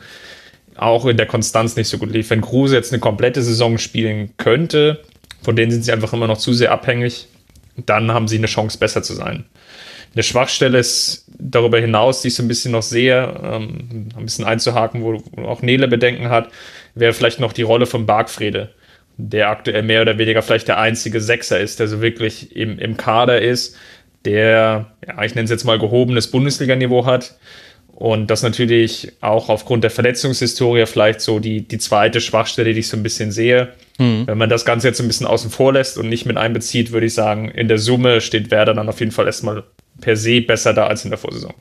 auch 0.76 1.06
in 1.06 1.16
der 1.16 1.24
Konstanz 1.24 1.74
nicht 1.74 1.88
so 1.88 1.96
gut 1.96 2.12
lief. 2.12 2.28
Wenn 2.28 2.42
Kruse 2.42 2.76
jetzt 2.76 2.92
eine 2.92 3.00
komplette 3.00 3.40
Saison 3.40 3.78
spielen 3.78 4.34
könnte, 4.36 5.00
von 5.40 5.56
denen 5.56 5.70
sind 5.70 5.82
sie 5.82 5.92
einfach 5.92 6.12
immer 6.12 6.26
noch 6.26 6.36
zu 6.36 6.52
sehr 6.52 6.72
abhängig, 6.72 7.26
dann 7.74 8.12
haben 8.12 8.28
sie 8.28 8.36
eine 8.36 8.48
Chance, 8.48 8.76
besser 8.76 9.02
zu 9.02 9.14
sein. 9.14 9.46
Eine 10.12 10.24
Schwachstelle 10.24 10.78
ist 10.78 11.24
darüber 11.38 11.80
hinaus, 11.80 12.20
die 12.20 12.28
ich 12.28 12.34
so 12.34 12.42
ein 12.42 12.48
bisschen 12.48 12.72
noch 12.72 12.82
sehe, 12.82 13.34
ähm, 13.42 14.10
ein 14.14 14.24
bisschen 14.24 14.44
einzuhaken, 14.44 15.02
wo, 15.02 15.22
auch 15.46 15.62
Nele 15.62 15.88
Bedenken 15.88 16.28
hat, 16.28 16.50
wäre 16.94 17.14
vielleicht 17.14 17.40
noch 17.40 17.54
die 17.54 17.62
Rolle 17.62 17.86
von 17.86 18.04
Bargfrede 18.04 18.74
der 19.18 19.50
aktuell 19.50 19.82
mehr 19.82 20.02
oder 20.02 20.16
weniger 20.16 20.42
vielleicht 20.42 20.68
der 20.68 20.78
einzige 20.78 21.20
Sechser 21.20 21.58
ist, 21.60 21.80
der 21.80 21.88
so 21.88 22.00
wirklich 22.00 22.54
im, 22.56 22.78
im 22.78 22.96
Kader 22.96 23.42
ist, 23.42 23.76
der, 24.24 24.92
ja, 25.06 25.24
ich 25.24 25.34
nenne 25.34 25.44
es 25.44 25.50
jetzt 25.50 25.64
mal 25.64 25.78
gehobenes 25.78 26.30
Bundesliganiveau 26.30 27.04
hat. 27.04 27.36
Und 27.88 28.30
das 28.30 28.44
natürlich 28.44 29.12
auch 29.20 29.48
aufgrund 29.48 29.82
der 29.82 29.90
Verletzungshistorie 29.90 30.86
vielleicht 30.86 31.20
so 31.20 31.40
die, 31.40 31.66
die 31.66 31.78
zweite 31.78 32.20
Schwachstelle, 32.20 32.72
die 32.72 32.78
ich 32.78 32.88
so 32.88 32.96
ein 32.96 33.02
bisschen 33.02 33.32
sehe. 33.32 33.70
Mhm. 33.98 34.28
Wenn 34.28 34.38
man 34.38 34.48
das 34.48 34.64
Ganze 34.64 34.86
jetzt 34.86 35.00
ein 35.00 35.08
bisschen 35.08 35.26
außen 35.26 35.50
vor 35.50 35.72
lässt 35.72 35.98
und 35.98 36.08
nicht 36.08 36.24
mit 36.24 36.36
einbezieht, 36.36 36.92
würde 36.92 37.06
ich 37.06 37.14
sagen, 37.14 37.48
in 37.48 37.66
der 37.66 37.78
Summe 37.78 38.20
steht 38.20 38.52
Werder 38.52 38.74
dann 38.74 38.88
auf 38.88 39.00
jeden 39.00 39.10
Fall 39.10 39.26
erstmal 39.26 39.64
per 40.00 40.16
se 40.16 40.40
besser 40.40 40.74
da 40.74 40.86
als 40.86 41.02
in 41.04 41.10
der 41.10 41.18
Vorsaison. 41.18 41.54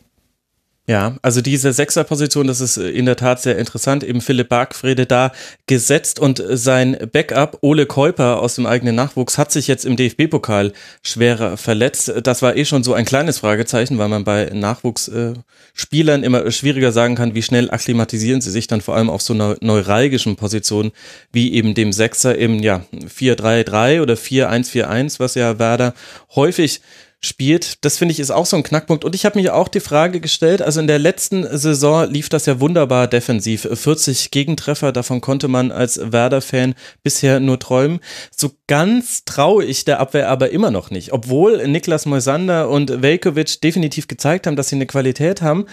Ja, 0.89 1.17
also 1.21 1.41
diese 1.41 1.73
Sechserposition, 1.73 2.47
das 2.47 2.61
ist 2.61 2.77
in 2.77 3.05
der 3.05 3.17
Tat 3.17 3.41
sehr 3.41 3.57
interessant. 3.57 4.05
Eben 4.05 4.21
Philipp 4.21 4.47
Bargfrede 4.47 5.05
da 5.05 5.33
gesetzt 5.65 6.17
und 6.17 6.41
sein 6.49 6.95
Backup 7.11 7.57
Ole 7.59 7.85
Keuper 7.85 8.39
aus 8.41 8.55
dem 8.55 8.65
eigenen 8.65 8.95
Nachwuchs 8.95 9.37
hat 9.37 9.51
sich 9.51 9.67
jetzt 9.67 9.83
im 9.83 9.97
DFB-Pokal 9.97 10.71
schwerer 11.03 11.57
verletzt. 11.57 12.13
Das 12.23 12.41
war 12.41 12.55
eh 12.55 12.63
schon 12.63 12.85
so 12.85 12.93
ein 12.93 13.03
kleines 13.03 13.39
Fragezeichen, 13.39 13.97
weil 13.97 14.07
man 14.07 14.23
bei 14.23 14.49
Nachwuchsspielern 14.53 16.23
immer 16.23 16.49
schwieriger 16.51 16.93
sagen 16.93 17.15
kann, 17.15 17.35
wie 17.35 17.43
schnell 17.43 17.69
akklimatisieren 17.69 18.39
sie 18.39 18.51
sich 18.51 18.67
dann 18.67 18.79
vor 18.79 18.95
allem 18.95 19.09
auf 19.09 19.21
so 19.21 19.33
einer 19.33 19.57
neuralgischen 19.59 20.37
Position 20.37 20.93
wie 21.33 21.53
eben 21.53 21.73
dem 21.73 21.91
Sechser 21.91 22.37
im 22.37 22.59
ja 22.59 22.85
4-3-3 22.93 24.01
oder 24.01 24.13
4-1-4-1, 24.13 25.19
was 25.19 25.35
ja 25.35 25.59
Werder 25.59 25.93
häufig 26.33 26.79
spielt. 27.19 27.83
Das 27.83 27.97
finde 27.97 28.11
ich 28.11 28.19
ist 28.19 28.31
auch 28.31 28.45
so 28.45 28.57
ein 28.57 28.63
Knackpunkt. 28.63 29.03
Und 29.03 29.15
ich 29.15 29.25
habe 29.25 29.39
mich 29.39 29.49
auch 29.49 29.67
die 29.67 29.79
Frage 29.79 30.19
gestellt, 30.21 30.61
also 30.61 30.79
in 30.79 30.87
der 30.87 30.99
letzten 30.99 31.45
Saison 31.57 32.09
lief 32.09 32.29
das 32.29 32.45
ja 32.45 32.59
wunderbar 32.59 33.07
defensiv. 33.07 33.67
40 33.71 34.31
Gegentreffer, 34.31 34.91
davon 34.91 35.21
konnte 35.21 35.47
man 35.47 35.71
als 35.71 35.99
Werder-Fan 36.11 36.75
bisher 37.03 37.39
nur 37.39 37.59
träumen. 37.59 37.99
So 38.35 38.51
ganz 38.67 39.25
traue 39.25 39.65
ich 39.65 39.85
der 39.85 39.99
Abwehr 39.99 40.29
aber 40.29 40.51
immer 40.51 40.71
noch 40.71 40.91
nicht. 40.91 41.11
Obwohl 41.11 41.67
Niklas 41.67 42.05
Moisander 42.05 42.69
und 42.69 43.01
Velkovic 43.01 43.61
definitiv 43.61 44.07
gezeigt 44.07 44.45
haben, 44.45 44.55
dass 44.55 44.69
sie 44.69 44.75
eine 44.75 44.85
Qualität 44.85 45.41
haben. 45.41 45.65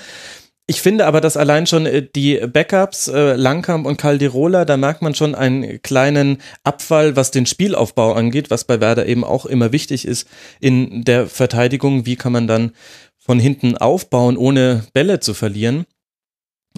Ich 0.66 0.80
finde 0.80 1.04
aber, 1.06 1.20
dass 1.20 1.36
allein 1.36 1.66
schon 1.66 1.84
äh, 1.84 2.06
die 2.14 2.38
Backups, 2.38 3.08
äh, 3.08 3.34
Langkamp 3.34 3.86
und 3.86 3.98
Caldirola, 3.98 4.64
da 4.64 4.78
merkt 4.78 5.02
man 5.02 5.14
schon 5.14 5.34
einen 5.34 5.82
kleinen 5.82 6.38
Abfall, 6.62 7.16
was 7.16 7.30
den 7.30 7.44
Spielaufbau 7.44 8.14
angeht, 8.14 8.50
was 8.50 8.64
bei 8.64 8.80
Werder 8.80 9.06
eben 9.06 9.24
auch 9.24 9.44
immer 9.44 9.72
wichtig 9.72 10.06
ist 10.06 10.26
in 10.60 11.04
der 11.04 11.26
Verteidigung. 11.26 12.06
Wie 12.06 12.16
kann 12.16 12.32
man 12.32 12.46
dann 12.46 12.72
von 13.18 13.38
hinten 13.38 13.76
aufbauen, 13.76 14.38
ohne 14.38 14.84
Bälle 14.94 15.20
zu 15.20 15.34
verlieren? 15.34 15.84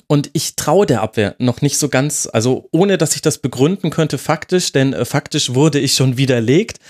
Und 0.09 0.31
ich 0.33 0.57
traue 0.57 0.87
der 0.87 1.02
Abwehr 1.02 1.37
noch 1.38 1.62
nicht 1.62 1.78
so 1.78 1.88
ganz, 1.88 2.28
also 2.31 2.69
ohne 2.73 2.99
dass 2.99 3.14
ich 3.14 3.23
das 3.23 3.38
begründen 3.38 3.90
könnte 3.90 4.19
faktisch, 4.19 4.73
denn 4.73 4.93
äh, 4.95 5.05
faktisch 5.05 5.55
wurde 5.55 5.78
ich 5.78 5.95
schon 5.95 6.16
widerlegt. 6.16 6.81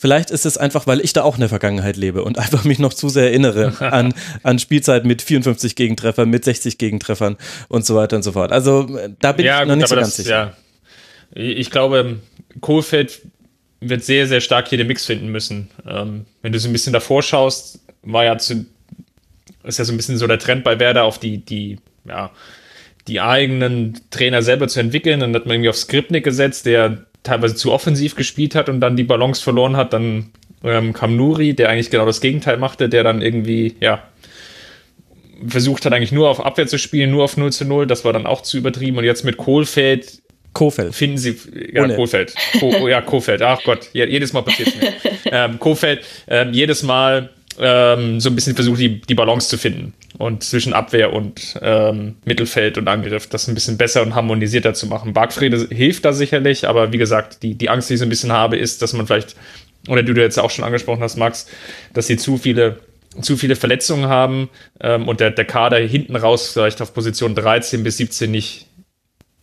Vielleicht 0.00 0.30
ist 0.30 0.46
es 0.46 0.56
einfach, 0.56 0.86
weil 0.86 1.00
ich 1.00 1.12
da 1.12 1.24
auch 1.24 1.34
in 1.34 1.40
der 1.40 1.48
Vergangenheit 1.48 1.96
lebe 1.96 2.22
und 2.22 2.38
einfach 2.38 2.62
mich 2.62 2.78
noch 2.78 2.94
zu 2.94 3.08
sehr 3.08 3.24
erinnere 3.24 3.74
an, 3.92 4.14
an 4.44 4.60
Spielzeit 4.60 5.04
mit 5.04 5.22
54 5.22 5.74
Gegentreffern, 5.74 6.30
mit 6.30 6.44
60 6.44 6.78
Gegentreffern 6.78 7.36
und 7.68 7.84
so 7.84 7.96
weiter 7.96 8.14
und 8.14 8.22
so 8.22 8.32
fort. 8.32 8.52
Also 8.52 8.88
da 9.18 9.32
bin 9.32 9.44
ja, 9.44 9.62
ich 9.62 9.66
noch 9.66 9.74
gut, 9.74 9.78
nicht 9.78 9.88
so 9.88 9.96
ganz 9.96 10.08
das, 10.08 10.16
sicher. 10.16 10.54
Ja. 11.34 11.42
Ich 11.42 11.72
glaube, 11.72 12.20
Kohlfeld 12.60 13.22
wird 13.80 14.04
sehr, 14.04 14.28
sehr 14.28 14.40
stark 14.40 14.68
hier 14.68 14.78
den 14.78 14.86
Mix 14.86 15.04
finden 15.04 15.28
müssen. 15.28 15.68
Ähm, 15.84 16.26
wenn 16.42 16.52
du 16.52 16.60
so 16.60 16.68
ein 16.68 16.72
bisschen 16.72 16.92
davor 16.92 17.22
schaust, 17.22 17.80
war 18.02 18.24
ja 18.24 18.38
zu, 18.38 18.66
ist 19.64 19.78
ja 19.80 19.84
so 19.84 19.92
ein 19.92 19.96
bisschen 19.96 20.16
so 20.16 20.28
der 20.28 20.38
Trend 20.38 20.62
bei 20.62 20.78
Werder 20.78 21.04
auf 21.04 21.18
die, 21.18 21.38
die, 21.38 21.78
ja, 22.04 22.30
die 23.08 23.20
eigenen 23.20 24.00
Trainer 24.10 24.42
selber 24.42 24.68
zu 24.68 24.78
entwickeln. 24.78 25.18
Dann 25.20 25.34
hat 25.34 25.46
man 25.46 25.54
irgendwie 25.54 25.70
auf 25.70 25.76
Skripnik 25.76 26.22
gesetzt, 26.22 26.66
der 26.66 27.07
teilweise 27.22 27.54
zu 27.54 27.72
offensiv 27.72 28.14
gespielt 28.14 28.54
hat 28.54 28.68
und 28.68 28.80
dann 28.80 28.96
die 28.96 29.04
Balance 29.04 29.42
verloren 29.42 29.76
hat. 29.76 29.92
Dann 29.92 30.30
ähm, 30.64 30.92
kam 30.92 31.16
Nuri, 31.16 31.54
der 31.54 31.68
eigentlich 31.68 31.90
genau 31.90 32.06
das 32.06 32.20
Gegenteil 32.20 32.56
machte, 32.56 32.88
der 32.88 33.04
dann 33.04 33.22
irgendwie, 33.22 33.76
ja, 33.80 34.02
versucht 35.46 35.84
hat 35.84 35.92
eigentlich 35.92 36.12
nur 36.12 36.28
auf 36.28 36.44
Abwehr 36.44 36.66
zu 36.66 36.78
spielen, 36.78 37.10
nur 37.10 37.24
auf 37.24 37.36
0 37.36 37.52
zu 37.52 37.64
0. 37.64 37.86
Das 37.86 38.04
war 38.04 38.12
dann 38.12 38.26
auch 38.26 38.42
zu 38.42 38.58
übertrieben. 38.58 38.98
Und 38.98 39.04
jetzt 39.04 39.24
mit 39.24 39.36
Kohlfeld 39.36 40.22
Kofeld. 40.52 40.94
Finden 40.94 41.18
Sie, 41.18 41.36
ja, 41.72 41.84
Ohne. 41.84 41.94
Kohlfeld. 41.94 42.34
Ko, 42.58 42.74
oh, 42.80 42.88
ja, 42.88 43.00
Kofeld. 43.00 43.42
Ach 43.42 43.62
Gott, 43.62 43.90
jedes 43.92 44.32
Mal 44.32 44.42
passiert 44.42 44.70
es 44.70 44.76
mir. 44.76 44.92
ähm, 45.32 45.58
Kofeld, 45.58 46.04
ähm, 46.26 46.52
jedes 46.52 46.82
Mal 46.82 47.30
ähm, 47.58 48.20
so 48.20 48.30
ein 48.30 48.34
bisschen 48.34 48.54
versucht, 48.54 48.80
die, 48.80 49.00
die 49.00 49.14
Balance 49.14 49.48
zu 49.48 49.58
finden 49.58 49.94
und 50.18 50.42
zwischen 50.42 50.72
Abwehr 50.72 51.12
und 51.12 51.58
ähm, 51.60 52.16
Mittelfeld 52.24 52.78
und 52.78 52.88
Angriff 52.88 53.28
das 53.28 53.48
ein 53.48 53.54
bisschen 53.54 53.76
besser 53.76 54.02
und 54.02 54.14
harmonisierter 54.14 54.74
zu 54.74 54.86
machen. 54.86 55.12
Bargfrede 55.12 55.68
hilft 55.70 56.04
da 56.04 56.12
sicherlich, 56.12 56.68
aber 56.68 56.92
wie 56.92 56.98
gesagt, 56.98 57.42
die, 57.42 57.54
die 57.54 57.68
Angst, 57.68 57.90
die 57.90 57.94
ich 57.94 58.00
so 58.00 58.06
ein 58.06 58.10
bisschen 58.10 58.32
habe, 58.32 58.56
ist, 58.56 58.82
dass 58.82 58.92
man 58.92 59.06
vielleicht, 59.06 59.36
oder 59.88 60.02
du, 60.02 60.14
du 60.14 60.20
jetzt 60.20 60.38
auch 60.38 60.50
schon 60.50 60.64
angesprochen 60.64 61.02
hast, 61.02 61.16
Max, 61.16 61.46
dass 61.94 62.06
sie 62.06 62.16
zu 62.16 62.36
viele 62.38 62.80
zu 63.22 63.36
viele 63.36 63.56
Verletzungen 63.56 64.06
haben 64.06 64.48
ähm, 64.80 65.08
und 65.08 65.18
der, 65.18 65.30
der 65.30 65.44
Kader 65.44 65.78
hinten 65.78 66.14
raus 66.14 66.52
vielleicht 66.52 66.80
auf 66.82 66.94
Position 66.94 67.34
13 67.34 67.82
bis 67.82 67.96
17 67.96 68.30
nicht, 68.30 68.66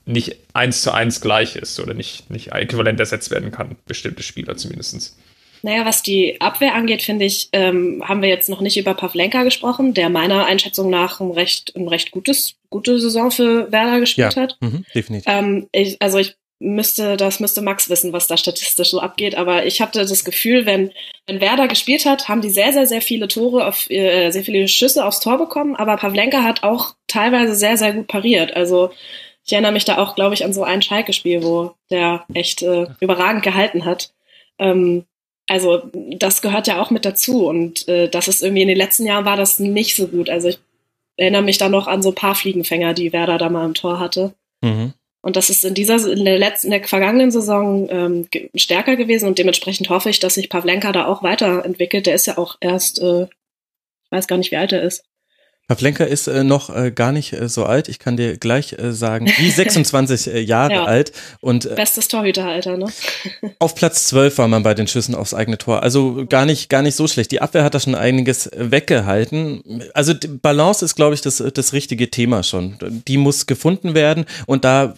nicht 0.06 0.38
eins 0.54 0.82
zu 0.82 0.94
eins 0.94 1.20
gleich 1.20 1.56
ist 1.56 1.80
oder 1.80 1.94
nicht, 1.94 2.30
nicht 2.30 2.52
äquivalent 2.54 3.00
ersetzt 3.00 3.32
werden 3.32 3.52
kann, 3.52 3.76
bestimmte 3.86 4.24
Spieler 4.24 4.56
zumindestens. 4.56 5.18
Naja, 5.65 5.84
was 5.84 6.04
die 6.04 6.39
Abwehr 6.41 6.75
angeht, 6.75 7.01
finde 7.01 7.25
ich, 7.25 7.49
ähm, 7.51 8.04
haben 8.06 8.21
wir 8.21 8.30
jetzt 8.30 8.49
noch 8.49 8.62
nicht 8.62 8.78
über 8.78 8.93
Pavlenka 8.93 9.41
gesprochen, 9.41 9.95
der 9.95 10.10
meiner 10.10 10.45
Einschätzung 10.45 10.91
nach 10.91 11.19
ein 11.19 11.32
recht, 11.32 11.75
ein 11.75 11.88
recht 11.88 12.12
gutes, 12.12 12.54
gute 12.69 12.99
Saison 12.99 13.32
für 13.32 13.71
Werder 13.71 13.99
gespielt 13.99 14.36
ja, 14.36 14.43
hat. 14.43 14.58
Mhm, 14.62 14.86
definitiv. 14.93 15.25
Ähm, 15.28 15.67
ich, 15.71 15.99
also 15.99 16.19
ich 16.19 16.36
müsste, 16.60 17.17
das 17.17 17.39
müsste 17.39 17.63
Max 17.63 17.89
wissen, 17.89 18.13
was 18.13 18.28
da 18.28 18.38
statistisch 18.38 18.91
so 18.91 18.99
abgeht, 18.99 19.34
aber 19.34 19.65
ich 19.65 19.82
hatte 19.82 20.06
das 20.06 20.23
Gefühl, 20.23 20.67
wenn, 20.67 20.91
wenn 21.25 21.41
Werder 21.41 21.67
gespielt 21.67 22.06
hat, 22.06 22.30
haben 22.30 22.41
die 22.41 22.51
sehr, 22.51 22.71
sehr, 22.71 22.86
sehr 22.86 23.01
viele 23.01 23.28
Tore 23.28 23.65
auf, 23.65 23.89
äh, 23.89 24.30
sehr 24.30 24.43
viele 24.43 24.67
Schüsse 24.67 25.04
aufs 25.04 25.19
Tor 25.19 25.39
bekommen, 25.39 25.75
aber 25.75 25.97
Pavlenka 25.97 26.43
hat 26.43 26.62
auch 26.62 26.93
teilweise 27.08 27.56
sehr, 27.56 27.78
sehr 27.78 27.93
gut 27.93 28.06
pariert. 28.06 28.56
Also 28.56 28.91
ich 29.43 29.51
erinnere 29.51 29.71
mich 29.71 29.86
da 29.86 29.97
auch, 29.97 30.13
glaube 30.13 30.36
ich, 30.36 30.45
an 30.45 30.54
so 30.54 30.63
ein 30.63 30.84
Schalke-Spiel, 30.84 31.41
wo 31.41 31.71
der 31.89 32.23
echt 32.36 32.62
äh, 32.62 32.86
überragend 32.99 33.41
gehalten 33.41 33.84
hat. 33.84 34.13
Ähm, 34.60 35.06
also 35.48 35.90
das 35.94 36.42
gehört 36.42 36.68
ja 36.68 36.82
auch 36.82 36.90
mit 36.92 37.06
dazu 37.06 37.48
und 37.48 37.88
äh, 37.88 38.10
das 38.10 38.28
ist 38.28 38.42
irgendwie 38.42 38.64
in 38.64 38.68
den 38.68 38.78
letzten 38.78 39.06
Jahren 39.06 39.26
war 39.26 39.38
das 39.38 39.60
nicht 39.60 39.96
so 39.96 40.08
gut. 40.08 40.30
Also 40.30 40.50
ich 40.50 40.60
erinnere 41.18 41.44
mich 41.44 41.58
da 41.58 41.70
noch 41.70 41.88
an 41.88 42.02
so 42.02 42.10
ein 42.10 42.16
paar 42.16 42.36
Fliegenfänger, 42.36 42.94
die 42.94 43.14
Werder 43.14 43.38
da 43.38 43.50
mal 43.50 43.66
im 43.66 43.74
Tor 43.74 44.00
hatte. 44.00 44.34
Mhm. 44.62 44.94
Und 45.22 45.36
das 45.36 45.50
ist 45.50 45.66
in 45.66 45.74
dieser, 45.74 46.12
in 46.12 46.26
der 46.26 46.38
letzten, 46.38 46.68
in 46.68 46.80
der 46.80 46.88
vergangenen 46.88 47.32
Saison 47.32 47.88
ähm, 47.90 48.28
stärker 48.54 48.96
gewesen 48.96 49.28
und 49.28 49.40
dementsprechend 49.40 49.90
hoffe 49.90 50.10
ich, 50.10 50.20
dass 50.20 50.36
sich 50.36 50.50
Pavlenka 50.50 50.92
da 50.92 51.08
auch 51.08 51.24
weiterentwickelt. 51.24 52.06
Der 52.06 52.16
ist 52.16 52.28
ja 52.28 52.38
auch 52.38 52.58
erst, 52.62 53.02
äh, 53.02 53.24
ich 53.24 54.12
weiß 54.12 54.28
gar 54.28 54.38
nicht, 54.38 54.52
wie 54.52 54.58
alt 54.58 54.72
er 54.72 54.84
ist. 54.84 55.04
Pavlenka 55.67 56.04
ist 56.04 56.28
äh, 56.28 56.43
noch 56.43 56.75
äh, 56.75 56.91
gar 56.91 57.12
nicht 57.12 57.34
äh, 57.34 57.49
so 57.49 57.65
alt. 57.65 57.89
Ich 57.89 57.97
kann 57.97 58.17
dir 58.17 58.38
gleich 58.38 58.73
äh, 58.73 58.91
sagen, 58.91 59.28
wie 59.38 59.49
26 59.51 60.28
äh, 60.28 60.39
Jahre 60.39 60.73
ja. 60.73 60.84
alt. 60.86 61.12
Und, 61.41 61.65
äh, 61.65 61.75
Bestes 61.75 62.08
Torhüteralter, 62.08 62.78
ne? 62.78 62.88
auf 63.60 63.73
Platz 63.73 64.06
12 64.08 64.38
war 64.38 64.47
man 64.47 64.62
bei 64.62 64.75
den 64.75 64.88
Schüssen 64.88 65.15
aufs 65.15 65.34
eigene 65.34 65.58
Tor. 65.58 65.82
Also 65.82 66.25
gar 66.30 66.45
nicht, 66.45 66.69
gar 66.69 66.84
nicht 66.84 66.95
so 66.95 67.08
schlecht. 67.08 67.32
Die 67.32 67.41
Abwehr 67.41 67.63
hat 67.63 67.73
da 67.73 67.80
schon 67.80 67.95
einiges 67.95 68.49
weggehalten. 68.56 69.84
Also 69.95 70.13
Balance 70.41 70.86
ist, 70.86 70.95
glaube 70.95 71.15
ich, 71.15 71.21
das, 71.21 71.38
das 71.38 71.73
richtige 71.73 72.12
Thema 72.12 72.43
schon. 72.43 72.78
Die 73.08 73.17
muss 73.17 73.47
gefunden 73.47 73.95
werden 73.95 74.25
und 74.45 74.65
da 74.65 74.95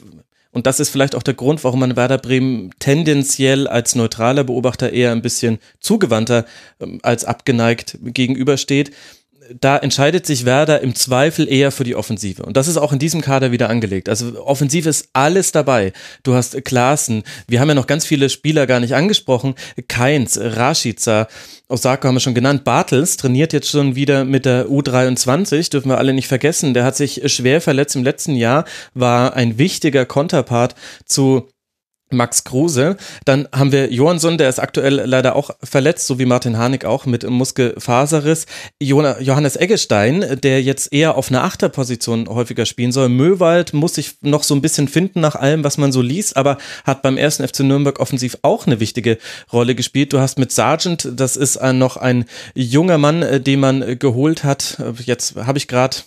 und 0.51 0.65
das 0.65 0.80
ist 0.80 0.89
vielleicht 0.89 1.13
auch 1.13 1.21
der 1.21 1.36
Grund, 1.36 1.63
warum 1.63 1.82
man 1.82 1.95
Werder 1.95 2.17
Bremen 2.17 2.71
tendenziell 2.80 3.67
als 3.67 3.93
neutraler 3.93 4.43
Beobachter 4.43 4.91
eher 4.91 5.12
ein 5.12 5.21
bisschen 5.21 5.60
zugewandter 5.80 6.45
ähm, 6.80 6.99
als 7.03 7.25
abgeneigt 7.25 7.99
gegenübersteht 8.01 8.91
da 9.60 9.78
entscheidet 9.78 10.26
sich 10.26 10.46
Werder 10.46 10.82
im 10.82 10.96
Zweifel 10.96 11.48
eher 11.48 11.72
für 11.72 11.84
die 11.84 11.96
Offensive. 11.96 12.44
Und 12.44 12.58
das 12.58 12.68
ist 12.68 12.78
auch 12.78 12.94
in 12.94 13.00
diesem 13.00 13.22
Kader 13.22 13.52
wieder 13.52 13.70
angelegt. 13.70 14.10
Also 14.10 14.44
Offensive 14.44 14.90
ist 14.90 15.10
alles 15.14 15.52
dabei. 15.52 15.94
Du 16.24 16.34
hast 16.34 16.64
Klaassen. 16.66 17.24
Wir 17.48 17.60
haben 17.60 17.70
ja 17.70 17.76
noch 17.76 17.88
ganz 17.88 18.06
viele 18.06 18.30
Spieler 18.30 18.68
gar 18.68 18.80
nicht 18.80 18.96
angesprochen. 18.96 19.56
Keins, 19.88 20.40
Rashica, 20.40 21.28
Osaka 21.68 22.08
haben 22.08 22.16
wir 22.16 22.22
schon 22.22 22.36
genannt. 22.36 22.64
Bartels 22.64 23.18
trainiert 23.18 23.54
jetzt 23.54 23.70
schon 23.70 23.96
wieder 23.96 24.26
mit 24.26 24.46
der 24.46 24.68
U23. 24.68 25.70
Dürfen 25.70 25.90
wir 25.90 25.98
alle 25.98 26.14
nicht 26.14 26.28
vergessen. 26.28 26.74
Der 26.74 26.86
hat 26.86 26.96
sich 26.96 27.22
schwer 27.32 27.62
verletzt 27.62 27.96
im 27.96 28.04
letzten 28.04 28.36
Jahr, 28.36 28.66
war 28.94 29.36
ein 29.36 29.58
wichtiger 29.58 30.06
Konterpart 30.06 30.76
zu 31.06 31.50
Max 32.10 32.43
Kruse. 32.43 32.98
Dann 33.26 33.48
haben 33.52 33.72
wir 33.72 33.91
Johansson, 33.91 34.38
der 34.38 34.50
ist 34.50 34.60
aktuell 34.60 35.02
leider 35.06 35.36
auch 35.36 35.52
verletzt, 35.63 36.08
so 36.08 36.20
wie 36.20 36.26
Martin 36.26 36.58
Harnik 36.58 36.86
auch 36.86 37.06
mit 37.06 37.30
Muskelfaserriss. 37.30 38.46
Johannes 38.80 39.56
Eggestein, 39.56 40.39
der 40.41 40.62
jetzt 40.62 40.93
eher 40.93 41.15
auf 41.15 41.30
einer 41.30 41.43
Achterposition 41.43 42.30
häufiger 42.30 42.65
spielen 42.65 42.91
soll. 42.91 43.10
Möwald 43.10 43.74
muss 43.74 43.96
sich 43.96 44.15
noch 44.22 44.43
so 44.43 44.56
ein 44.56 44.62
bisschen 44.62 44.88
finden 44.88 45.20
nach 45.20 45.36
allem, 45.36 45.63
was 45.63 45.78
man 45.78 45.91
so 45.91 46.02
liest, 46.02 46.38
aber 46.38 46.58
hat 46.84 47.02
beim 47.02 47.17
ersten 47.17 47.48
FC 47.48 47.62
Nürnberg 47.62 48.00
offensiv 48.00 48.38
auch 48.41 48.67
eine 48.67 48.80
wichtige 48.80 49.17
Rolle 49.52 49.76
gespielt. 49.76 50.13
Du 50.13 50.20
hast 50.20 50.39
mit 50.39 50.52
Sargent, 50.52 51.10
das 51.15 51.36
ist 51.36 51.62
noch 51.62 51.98
ein 51.98 52.26
junger 52.56 52.98
Mann, 52.98 53.22
äh, 53.22 53.41
den 53.41 53.60
man 53.60 54.00
geholt 54.00 54.43
hat. 54.43 54.82
Jetzt 55.06 55.36
habe 55.36 55.58
ich 55.58 55.67
gerade 55.67 55.98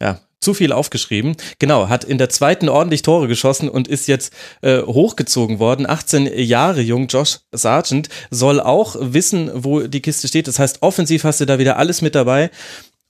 ja, 0.00 0.20
zu 0.40 0.54
viel 0.54 0.72
aufgeschrieben. 0.72 1.36
Genau, 1.58 1.88
hat 1.88 2.04
in 2.04 2.18
der 2.18 2.28
zweiten 2.28 2.68
ordentlich 2.68 3.02
Tore 3.02 3.28
geschossen 3.28 3.68
und 3.68 3.88
ist 3.88 4.06
jetzt 4.06 4.32
äh, 4.62 4.82
hochgezogen 4.82 5.58
worden. 5.58 5.88
18 5.88 6.26
Jahre 6.38 6.80
jung, 6.80 7.08
Josh 7.08 7.40
Sargent, 7.52 8.08
soll 8.30 8.60
auch 8.60 8.96
wissen, 8.98 9.50
wo 9.54 9.80
die 9.80 10.00
Kiste 10.02 10.28
steht. 10.28 10.46
Das 10.46 10.58
heißt, 10.58 10.82
offensiv 10.82 11.24
hast 11.24 11.40
du 11.40 11.46
da 11.46 11.58
wieder 11.58 11.76
alles 11.76 12.02
mit 12.02 12.14
dabei. 12.14 12.50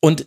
Und 0.00 0.26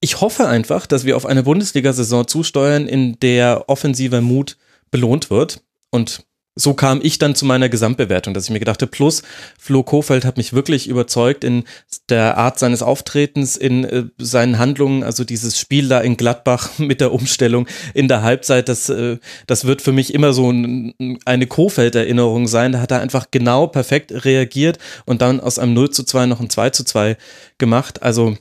ich 0.00 0.20
hoffe 0.20 0.48
einfach, 0.48 0.86
dass 0.86 1.04
wir 1.04 1.16
auf 1.16 1.26
eine 1.26 1.44
Bundesliga-Saison 1.44 2.26
zusteuern, 2.26 2.88
in 2.88 3.20
der 3.20 3.68
offensiver 3.68 4.20
Mut 4.20 4.56
belohnt 4.90 5.30
wird. 5.30 5.62
Und 5.90 6.24
so 6.54 6.74
kam 6.74 7.00
ich 7.02 7.18
dann 7.18 7.34
zu 7.34 7.46
meiner 7.46 7.70
Gesamtbewertung, 7.70 8.34
dass 8.34 8.44
ich 8.44 8.50
mir 8.50 8.58
gedachte, 8.58 8.86
plus 8.86 9.22
Flo 9.58 9.82
Kofeld 9.82 10.24
hat 10.26 10.36
mich 10.36 10.52
wirklich 10.52 10.86
überzeugt 10.86 11.44
in 11.44 11.64
der 12.10 12.36
Art 12.36 12.58
seines 12.58 12.82
Auftretens, 12.82 13.56
in 13.56 13.84
äh, 13.84 14.04
seinen 14.18 14.58
Handlungen, 14.58 15.02
also 15.02 15.24
dieses 15.24 15.58
Spiel 15.58 15.88
da 15.88 16.00
in 16.00 16.18
Gladbach 16.18 16.70
mit 16.78 17.00
der 17.00 17.12
Umstellung 17.12 17.66
in 17.94 18.06
der 18.08 18.22
Halbzeit, 18.22 18.68
das, 18.68 18.90
äh, 18.90 19.16
das 19.46 19.64
wird 19.64 19.80
für 19.80 19.92
mich 19.92 20.12
immer 20.12 20.34
so 20.34 20.50
ein, 20.50 20.94
eine 21.24 21.46
Kofeld-Erinnerung 21.46 22.46
sein. 22.46 22.72
Da 22.72 22.80
hat 22.80 22.90
er 22.90 23.00
einfach 23.00 23.26
genau 23.30 23.66
perfekt 23.66 24.24
reagiert 24.24 24.78
und 25.06 25.22
dann 25.22 25.40
aus 25.40 25.58
einem 25.58 25.72
0 25.72 25.90
zu 25.90 26.04
2 26.04 26.26
noch 26.26 26.40
ein 26.40 26.50
2 26.50 26.70
zu 26.70 26.84
2 26.84 27.16
gemacht. 27.56 28.02
Also 28.02 28.36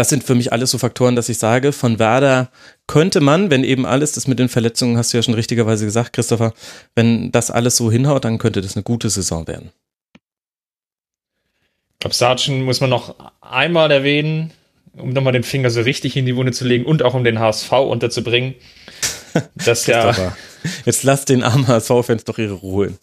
das 0.00 0.08
sind 0.08 0.24
für 0.24 0.34
mich 0.34 0.50
alles 0.50 0.70
so 0.70 0.78
Faktoren, 0.78 1.14
dass 1.14 1.28
ich 1.28 1.36
sage, 1.36 1.72
von 1.72 1.98
Werder 1.98 2.50
könnte 2.86 3.20
man, 3.20 3.50
wenn 3.50 3.64
eben 3.64 3.84
alles, 3.84 4.12
das 4.12 4.26
mit 4.26 4.38
den 4.38 4.48
Verletzungen 4.48 4.96
hast 4.96 5.12
du 5.12 5.18
ja 5.18 5.22
schon 5.22 5.34
richtigerweise 5.34 5.84
gesagt, 5.84 6.14
Christopher, 6.14 6.54
wenn 6.94 7.30
das 7.32 7.50
alles 7.50 7.76
so 7.76 7.92
hinhaut, 7.92 8.24
dann 8.24 8.38
könnte 8.38 8.62
das 8.62 8.76
eine 8.76 8.82
gute 8.82 9.10
Saison 9.10 9.46
werden. 9.46 9.72
Ich 11.92 11.98
glaube, 12.00 12.14
Sargent 12.14 12.64
muss 12.64 12.80
man 12.80 12.88
noch 12.88 13.14
einmal 13.42 13.90
erwähnen, 13.90 14.52
um 14.96 15.10
nochmal 15.10 15.34
den 15.34 15.42
Finger 15.42 15.68
so 15.68 15.82
richtig 15.82 16.16
in 16.16 16.24
die 16.24 16.34
Wunde 16.34 16.52
zu 16.52 16.66
legen 16.66 16.86
und 16.86 17.02
auch 17.02 17.12
um 17.12 17.22
den 17.22 17.38
HSV 17.38 17.70
unterzubringen. 17.70 18.54
Das 19.54 19.86
ja. 19.86 20.34
Jetzt 20.86 21.04
lass 21.04 21.24
den 21.24 21.44
armen 21.44 21.68
HSV-Fans 21.68 22.24
doch 22.24 22.38
ihre 22.38 22.54
Ruhe. 22.54 22.94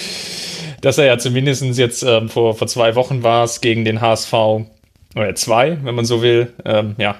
dass 0.80 0.98
er 0.98 1.04
ja 1.04 1.18
zumindest 1.18 1.62
jetzt 1.62 2.02
ähm, 2.02 2.28
vor, 2.28 2.56
vor 2.56 2.66
zwei 2.66 2.96
Wochen 2.96 3.22
war 3.22 3.44
es 3.44 3.60
gegen 3.60 3.84
den 3.84 4.00
HSV 4.00 4.32
oder 5.14 5.34
zwei, 5.34 5.78
wenn 5.82 5.94
man 5.94 6.04
so 6.04 6.22
will, 6.22 6.52
ähm, 6.64 6.94
ja, 6.98 7.16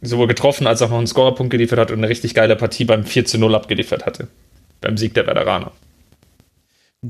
sowohl 0.00 0.26
getroffen 0.26 0.66
als 0.66 0.82
auch 0.82 0.90
noch 0.90 0.98
einen 0.98 1.06
Scorerpunkt 1.06 1.50
geliefert 1.50 1.78
hat 1.78 1.90
und 1.90 1.98
eine 1.98 2.08
richtig 2.08 2.34
geile 2.34 2.56
Partie 2.56 2.84
beim 2.84 3.04
4 3.04 3.24
zu 3.24 3.38
0 3.38 3.54
abgeliefert 3.54 4.04
hatte. 4.04 4.28
Beim 4.80 4.96
Sieg 4.96 5.14
der 5.14 5.26
Veteraner. 5.26 5.72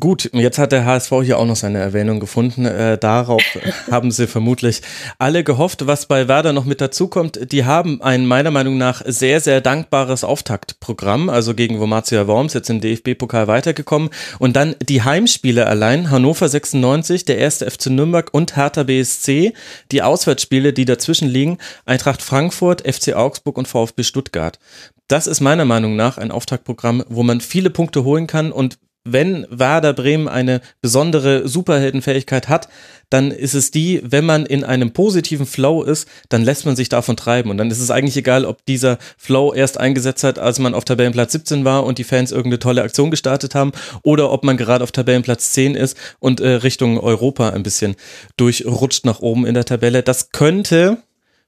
Gut, 0.01 0.31
jetzt 0.33 0.57
hat 0.57 0.73
der 0.73 0.87
HSV 0.87 1.13
hier 1.23 1.39
auch 1.39 1.45
noch 1.45 1.57
seine 1.57 1.79
Erwähnung 1.79 2.19
gefunden. 2.19 2.65
Äh, 2.65 2.97
darauf 2.97 3.43
haben 3.91 4.11
sie 4.11 4.27
vermutlich 4.27 4.81
alle 5.19 5.45
gehofft. 5.45 5.87
Was 5.87 6.07
bei 6.07 6.29
Werder 6.29 6.55
noch 6.55 6.65
mit 6.65 6.81
dazukommt, 6.81 7.53
die 7.53 7.67
haben 7.67 8.01
ein 8.01 8.25
meiner 8.25 8.51
Meinung 8.51 8.79
nach 8.79 9.03
sehr, 9.05 9.43
sehr 9.43 9.61
dankbares 9.61 10.25
Auftaktprogramm, 10.25 11.29
also 11.29 11.55
gegen 11.55 11.79
Wormatia 11.79 12.27
Worms, 12.27 12.55
jetzt 12.55 12.71
im 12.71 12.81
DFB-Pokal 12.81 13.49
weitergekommen. 13.49 14.09
Und 14.39 14.57
dann 14.57 14.77
die 14.83 15.03
Heimspiele 15.03 15.67
allein, 15.67 16.11
Hannover 16.11 16.49
96, 16.49 17.27
der 17.27 17.37
erste 17.37 17.71
FC 17.71 17.89
Nürnberg 17.89 18.33
und 18.33 18.57
Hertha 18.57 18.85
BSC, 18.85 19.53
die 19.91 20.03
Auswärtsspiele, 20.03 20.73
die 20.73 20.87
dazwischen 20.87 21.29
liegen, 21.29 21.59
Eintracht 21.85 22.23
Frankfurt, 22.23 22.81
FC 22.91 23.13
Augsburg 23.13 23.59
und 23.59 23.69
VfB 23.69 24.05
Stuttgart. 24.05 24.59
Das 25.07 25.27
ist 25.27 25.41
meiner 25.41 25.67
Meinung 25.67 25.97
nach 25.97 26.17
ein 26.17 26.31
Auftaktprogramm, 26.31 27.05
wo 27.11 27.23
man 27.23 27.43
viele 27.43 27.69
Punkte 27.69 28.05
holen 28.05 28.27
kann 28.27 28.53
und 28.53 28.79
wenn 29.05 29.47
Werder 29.51 29.93
Bremen 29.93 30.29
eine 30.29 30.61
besondere 30.81 31.49
Superheldenfähigkeit 31.49 32.49
hat, 32.49 32.69
dann 33.11 33.31
ist 33.31 33.55
es 33.55 33.71
die, 33.71 34.01
wenn 34.03 34.25
man 34.25 34.47
in 34.47 34.65
einem 34.65 34.93
positiven 34.93 35.45
Flow 35.45 35.83
ist, 35.83 36.09
dann 36.31 36.45
lässt 36.45 36.65
man 36.65 36.77
sich 36.77 36.89
davon 36.89 37.17
treiben. 37.17 37.51
Und 37.51 37.59
dann 37.59 37.71
ist 37.71 37.81
es 37.81 37.91
eigentlich 37.91 38.17
egal, 38.17 38.47
ob 38.47 38.65
dieser 38.65 38.99
Flow 39.19 39.53
erst 39.53 39.79
eingesetzt 39.79 40.25
hat, 40.25 40.39
als 40.39 40.59
man 40.59 40.73
auf 40.73 40.85
Tabellenplatz 40.85 41.33
17 41.33 41.65
war 41.65 41.85
und 41.85 41.99
die 41.99 42.05
Fans 42.05 42.33
irgendeine 42.33 42.61
tolle 42.61 42.83
Aktion 42.83 43.11
gestartet 43.11 43.55
haben, 43.55 43.73
oder 44.03 44.31
ob 44.31 44.45
man 44.45 44.57
gerade 44.57 44.83
auf 44.83 44.93
Tabellenplatz 44.93 45.53
10 45.53 45.75
ist 45.75 45.97
und 46.21 46.41
äh, 46.41 46.49
Richtung 46.49 46.99
Europa 46.99 47.51
ein 47.51 47.63
bisschen 47.63 47.97
durchrutscht 48.37 49.05
nach 49.05 49.21
oben 49.21 49.45
in 49.45 49.55
der 49.55 49.67
Tabelle. 49.67 50.03
Das 50.03 50.31
könnte, 50.31 50.99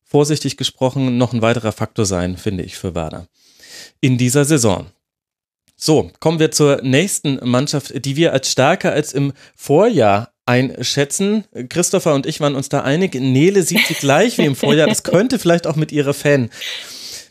vorsichtig 0.05 0.59
gesprochen, 0.59 1.17
noch 1.17 1.33
ein 1.33 1.41
weiterer 1.41 1.73
Faktor 1.73 2.05
sein, 2.05 2.37
finde 2.37 2.65
ich, 2.65 2.77
für 2.77 2.95
Werder. 2.95 3.27
In 4.01 4.19
dieser 4.19 4.45
Saison. 4.45 4.87
So, 5.77 6.11
kommen 6.21 6.39
wir 6.39 6.51
zur 6.51 6.81
nächsten 6.83 7.39
Mannschaft, 7.43 8.05
die 8.05 8.17
wir 8.17 8.33
als 8.33 8.51
stärker 8.51 8.93
als 8.93 9.13
im 9.13 9.33
Vorjahr 9.57 10.31
einschätzen. 10.47 11.45
Christopher 11.69 12.15
und 12.15 12.27
ich 12.27 12.41
waren 12.41 12.55
uns 12.55 12.69
da 12.69 12.83
einig. 12.83 13.15
Nele 13.15 13.63
sieht 13.63 13.87
sie 13.87 13.95
gleich 13.95 14.39
wie 14.39 14.45
im 14.45 14.57
Vorjahr. 14.57 14.87
Das 14.87 15.03
könnte 15.03 15.39
vielleicht 15.39 15.67
auch 15.67 15.77
mit 15.77 15.91
ihrer 15.91 16.15
Fan 16.15 16.51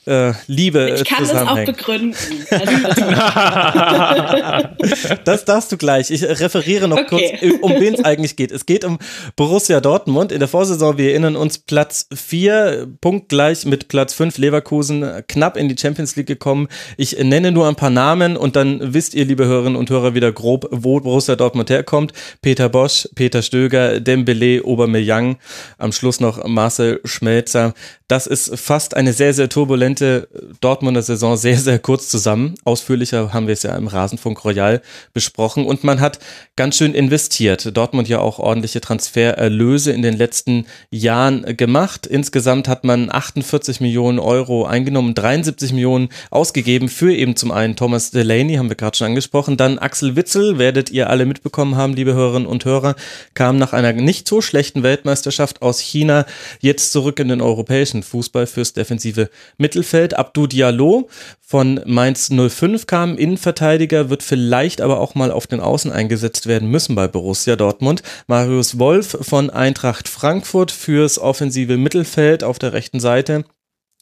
äh, 0.05 0.33
Liebe 0.47 0.95
Ich 0.95 1.05
kann 1.05 1.27
das 1.27 1.47
auch 1.47 1.65
begründen. 1.65 2.15
das 5.25 5.45
darfst 5.45 5.71
du 5.71 5.77
gleich. 5.77 6.11
Ich 6.11 6.23
referiere 6.23 6.87
noch 6.87 6.97
okay. 6.97 7.37
kurz, 7.39 7.53
um 7.61 7.71
wen 7.79 7.93
es 7.93 8.03
eigentlich 8.03 8.35
geht. 8.35 8.51
Es 8.51 8.65
geht 8.65 8.85
um 8.85 8.99
Borussia 9.35 9.79
Dortmund. 9.79 10.31
In 10.31 10.39
der 10.39 10.47
Vorsaison, 10.47 10.97
wir 10.97 11.11
erinnern 11.11 11.35
uns, 11.35 11.57
Platz 11.57 12.07
4, 12.13 12.87
punktgleich 13.01 13.65
mit 13.65 13.87
Platz 13.87 14.13
5 14.13 14.37
Leverkusen, 14.37 15.23
knapp 15.27 15.57
in 15.57 15.69
die 15.69 15.77
Champions 15.79 16.15
League 16.15 16.27
gekommen. 16.27 16.67
Ich 16.97 17.17
nenne 17.17 17.51
nur 17.51 17.67
ein 17.67 17.75
paar 17.75 17.89
Namen 17.89 18.37
und 18.37 18.55
dann 18.55 18.93
wisst 18.93 19.13
ihr, 19.13 19.25
liebe 19.25 19.45
Hörerinnen 19.45 19.77
und 19.77 19.89
Hörer, 19.89 20.15
wieder 20.15 20.31
grob, 20.31 20.67
wo 20.71 20.99
Borussia 20.99 21.35
Dortmund 21.35 21.69
herkommt. 21.69 22.13
Peter 22.41 22.69
Bosch, 22.69 23.07
Peter 23.15 23.41
Stöger, 23.41 23.99
Dembele, 23.99 24.63
Aubameyang, 24.65 25.37
am 25.77 25.91
Schluss 25.91 26.19
noch 26.19 26.45
Marcel 26.45 26.99
Schmelzer. 27.05 27.73
Das 28.13 28.27
ist 28.27 28.59
fast 28.59 28.95
eine 28.95 29.11
sehr, 29.11 29.33
sehr 29.33 29.49
turbulente 29.49 30.27
Dortmunder 30.61 31.01
Saison 31.01 31.35
sehr, 31.35 31.57
sehr 31.57 31.79
kurz 31.79 32.09
zusammen. 32.09 32.53
Ausführlicher 32.63 33.33
haben 33.33 33.47
wir 33.47 33.53
es 33.53 33.63
ja 33.63 33.75
im 33.75 33.87
Rasenfunk 33.87 34.45
Royal 34.45 34.83
besprochen 35.15 35.65
und 35.65 35.83
man 35.83 35.99
hat 35.99 36.19
ganz 36.55 36.77
schön 36.77 36.93
investiert. 36.93 37.75
Dortmund 37.75 38.07
ja 38.07 38.19
auch 38.19 38.37
ordentliche 38.37 38.81
Transfererlöse 38.81 39.91
in 39.93 40.03
den 40.03 40.15
letzten 40.15 40.67
Jahren 40.91 41.57
gemacht. 41.57 42.05
Insgesamt 42.05 42.67
hat 42.67 42.83
man 42.83 43.11
48 43.11 43.81
Millionen 43.81 44.19
Euro 44.19 44.67
eingenommen, 44.67 45.15
73 45.15 45.73
Millionen 45.73 46.09
ausgegeben 46.29 46.89
für 46.89 47.15
eben 47.15 47.35
zum 47.35 47.49
einen 47.49 47.75
Thomas 47.75 48.11
Delaney, 48.11 48.57
haben 48.57 48.69
wir 48.69 48.75
gerade 48.75 48.95
schon 48.95 49.07
angesprochen, 49.07 49.57
dann 49.57 49.79
Axel 49.79 50.15
Witzel, 50.15 50.59
werdet 50.59 50.91
ihr 50.91 51.09
alle 51.09 51.25
mitbekommen 51.25 51.77
haben, 51.77 51.95
liebe 51.95 52.13
Hörerinnen 52.13 52.47
und 52.47 52.63
Hörer, 52.63 52.93
kam 53.33 53.57
nach 53.57 53.73
einer 53.73 53.91
nicht 53.93 54.27
so 54.27 54.39
schlechten 54.39 54.83
Weltmeisterschaft 54.83 55.63
aus 55.63 55.79
China 55.79 56.27
jetzt 56.59 56.91
zurück 56.91 57.19
in 57.19 57.29
den 57.29 57.41
europäischen 57.41 58.02
Fußball 58.03 58.47
fürs 58.47 58.73
defensive 58.73 59.29
Mittelfeld. 59.57 60.13
Abdu 60.15 60.47
Diallo 60.47 61.09
von 61.39 61.81
Mainz 61.85 62.29
05 62.29 62.87
kam, 62.87 63.17
Innenverteidiger, 63.17 64.09
wird 64.09 64.23
vielleicht 64.23 64.81
aber 64.81 64.99
auch 64.99 65.15
mal 65.15 65.31
auf 65.31 65.47
den 65.47 65.59
Außen 65.59 65.91
eingesetzt 65.91 66.47
werden 66.47 66.69
müssen 66.69 66.95
bei 66.95 67.07
Borussia 67.07 67.55
Dortmund. 67.55 68.03
Marius 68.27 68.79
Wolf 68.79 69.17
von 69.21 69.49
Eintracht 69.49 70.07
Frankfurt 70.07 70.71
fürs 70.71 71.17
offensive 71.19 71.77
Mittelfeld 71.77 72.43
auf 72.43 72.59
der 72.59 72.73
rechten 72.73 72.99
Seite. 72.99 73.45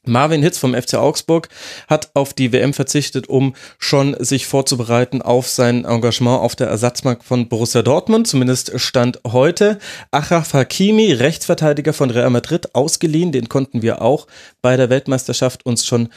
Marvin 0.04 0.42
Hitz 0.42 0.58
vom 0.58 0.74
FC 0.74 0.96
Augsburg 0.96 1.50
hat 1.88 2.10
auf 2.16 2.34
die 2.34 2.52
WM 2.52 2.74
verzichtet, 2.74 3.30
um 3.30 3.54
schon 3.78 4.16
sich 4.20 4.48
vorzubereiten 4.48 5.22
auf 5.22 5.48
sein 5.48 5.86
Engagement 5.86 6.42
auf 6.42 6.56
der 6.56 6.68
Ersatzmarkt 6.68 7.24
von 7.24 7.48
Borussia 7.48 7.84
Dortmund, 7.84 8.28
zumindest 8.28 8.80
stand 8.80 9.20
heute. 9.28 9.78
Achraf 10.10 10.54
Hakimi, 10.54 11.12
Rechtsverteidiger 11.14 11.94
von 11.94 12.10
Real 12.10 12.32
Madrid, 12.32 12.74
ausgeliehen, 12.74 13.32
den 13.32 13.48
konnten 13.48 13.84
wir 13.84 14.02
auch 14.02 14.26
bei 14.64 14.76
der 14.76 14.90
Weltmeisterschaft 14.90 15.68
uns 15.68 15.86
schon 15.86 16.10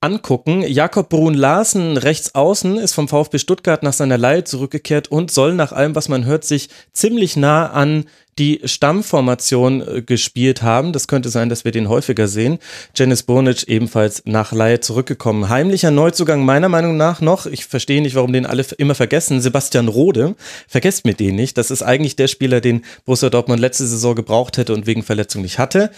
angucken. 0.00 0.62
Jakob 0.62 1.10
Brun 1.10 1.34
Larsen, 1.34 1.98
rechts 1.98 2.34
außen, 2.34 2.78
ist 2.78 2.94
vom 2.94 3.06
VfB 3.06 3.38
Stuttgart 3.38 3.82
nach 3.82 3.92
seiner 3.92 4.16
Leihe 4.16 4.44
zurückgekehrt 4.44 5.08
und 5.08 5.30
soll 5.30 5.54
nach 5.54 5.72
allem, 5.72 5.94
was 5.94 6.08
man 6.08 6.24
hört, 6.24 6.44
sich 6.44 6.70
ziemlich 6.94 7.36
nah 7.36 7.70
an 7.70 8.06
die 8.40 8.60
Stammformation 8.64 9.82
äh, 9.86 10.02
gespielt 10.02 10.62
haben. 10.62 10.92
Das 10.92 11.06
könnte 11.06 11.28
sein, 11.28 11.50
dass 11.50 11.64
wir 11.64 11.72
den 11.72 11.88
häufiger 11.90 12.26
sehen. 12.26 12.58
Janis 12.96 13.22
Burnic 13.22 13.68
ebenfalls 13.68 14.22
nach 14.24 14.52
Laie 14.52 14.80
zurückgekommen. 14.80 15.50
Heimlicher 15.50 15.90
Neuzugang 15.90 16.44
meiner 16.44 16.70
Meinung 16.70 16.96
nach 16.96 17.20
noch. 17.20 17.44
Ich 17.44 17.66
verstehe 17.66 18.00
nicht, 18.00 18.14
warum 18.14 18.32
den 18.32 18.46
alle 18.46 18.64
immer 18.78 18.94
vergessen. 18.94 19.42
Sebastian 19.42 19.88
Rode. 19.88 20.34
Vergesst 20.66 21.04
mir 21.04 21.14
den 21.14 21.36
nicht. 21.36 21.58
Das 21.58 21.70
ist 21.70 21.82
eigentlich 21.82 22.16
der 22.16 22.28
Spieler, 22.28 22.62
den 22.62 22.82
Borussia 23.04 23.28
Dortmund 23.28 23.60
letzte 23.60 23.86
Saison 23.86 24.14
gebraucht 24.14 24.56
hätte 24.56 24.72
und 24.72 24.86
wegen 24.86 25.02
Verletzung 25.02 25.42
nicht 25.42 25.58
hatte. 25.58 25.90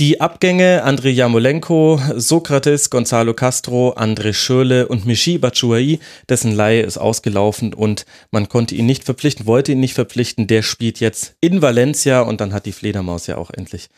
Die 0.00 0.22
Abgänge 0.22 0.84
Andrei 0.84 1.10
Jamolenko, 1.10 2.00
Sokrates, 2.16 2.88
Gonzalo 2.88 3.34
Castro, 3.34 3.92
André 3.92 4.32
Schürle 4.32 4.88
und 4.88 5.04
Michi 5.04 5.36
Batshuayi, 5.36 6.00
dessen 6.30 6.56
Laie 6.56 6.82
ist 6.82 6.96
ausgelaufen 6.96 7.74
und 7.74 8.06
man 8.30 8.48
konnte 8.48 8.74
ihn 8.74 8.86
nicht 8.86 9.04
verpflichten, 9.04 9.44
wollte 9.44 9.72
ihn 9.72 9.80
nicht 9.80 9.92
verpflichten. 9.92 10.46
Der 10.46 10.62
spielt 10.62 10.98
jetzt 11.00 11.34
in 11.42 11.60
Valencia 11.60 11.81
Valencia 11.82 12.20
und 12.20 12.40
dann 12.40 12.52
hat 12.52 12.66
die 12.66 12.72
Fledermaus 12.72 13.26
ja 13.26 13.36
auch 13.36 13.50
endlich 13.50 13.88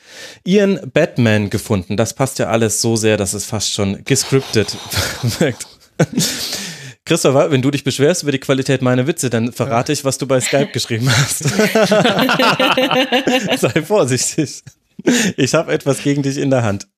ihren 0.42 0.90
Batman 0.90 1.50
gefunden. 1.50 1.98
Das 1.98 2.14
passt 2.14 2.38
ja 2.38 2.46
alles 2.46 2.80
so 2.80 2.96
sehr, 2.96 3.18
dass 3.18 3.34
es 3.34 3.44
fast 3.44 3.72
schon 3.72 4.04
gescriptet 4.04 4.74
wirkt. 5.38 5.66
Christopher, 7.04 7.50
wenn 7.50 7.60
du 7.60 7.70
dich 7.70 7.84
beschwerst 7.84 8.22
über 8.22 8.32
die 8.32 8.38
Qualität 8.38 8.80
meiner 8.80 9.06
Witze, 9.06 9.28
dann 9.28 9.52
verrate 9.52 9.92
ich, 9.92 10.06
was 10.06 10.16
du 10.16 10.26
bei 10.26 10.40
Skype 10.40 10.70
geschrieben 10.72 11.10
hast. 11.10 11.44
Sei 13.60 13.82
vorsichtig. 13.82 14.62
Ich 15.36 15.52
habe 15.52 15.70
etwas 15.70 16.02
gegen 16.02 16.22
dich 16.22 16.38
in 16.38 16.48
der 16.48 16.62
Hand. 16.62 16.88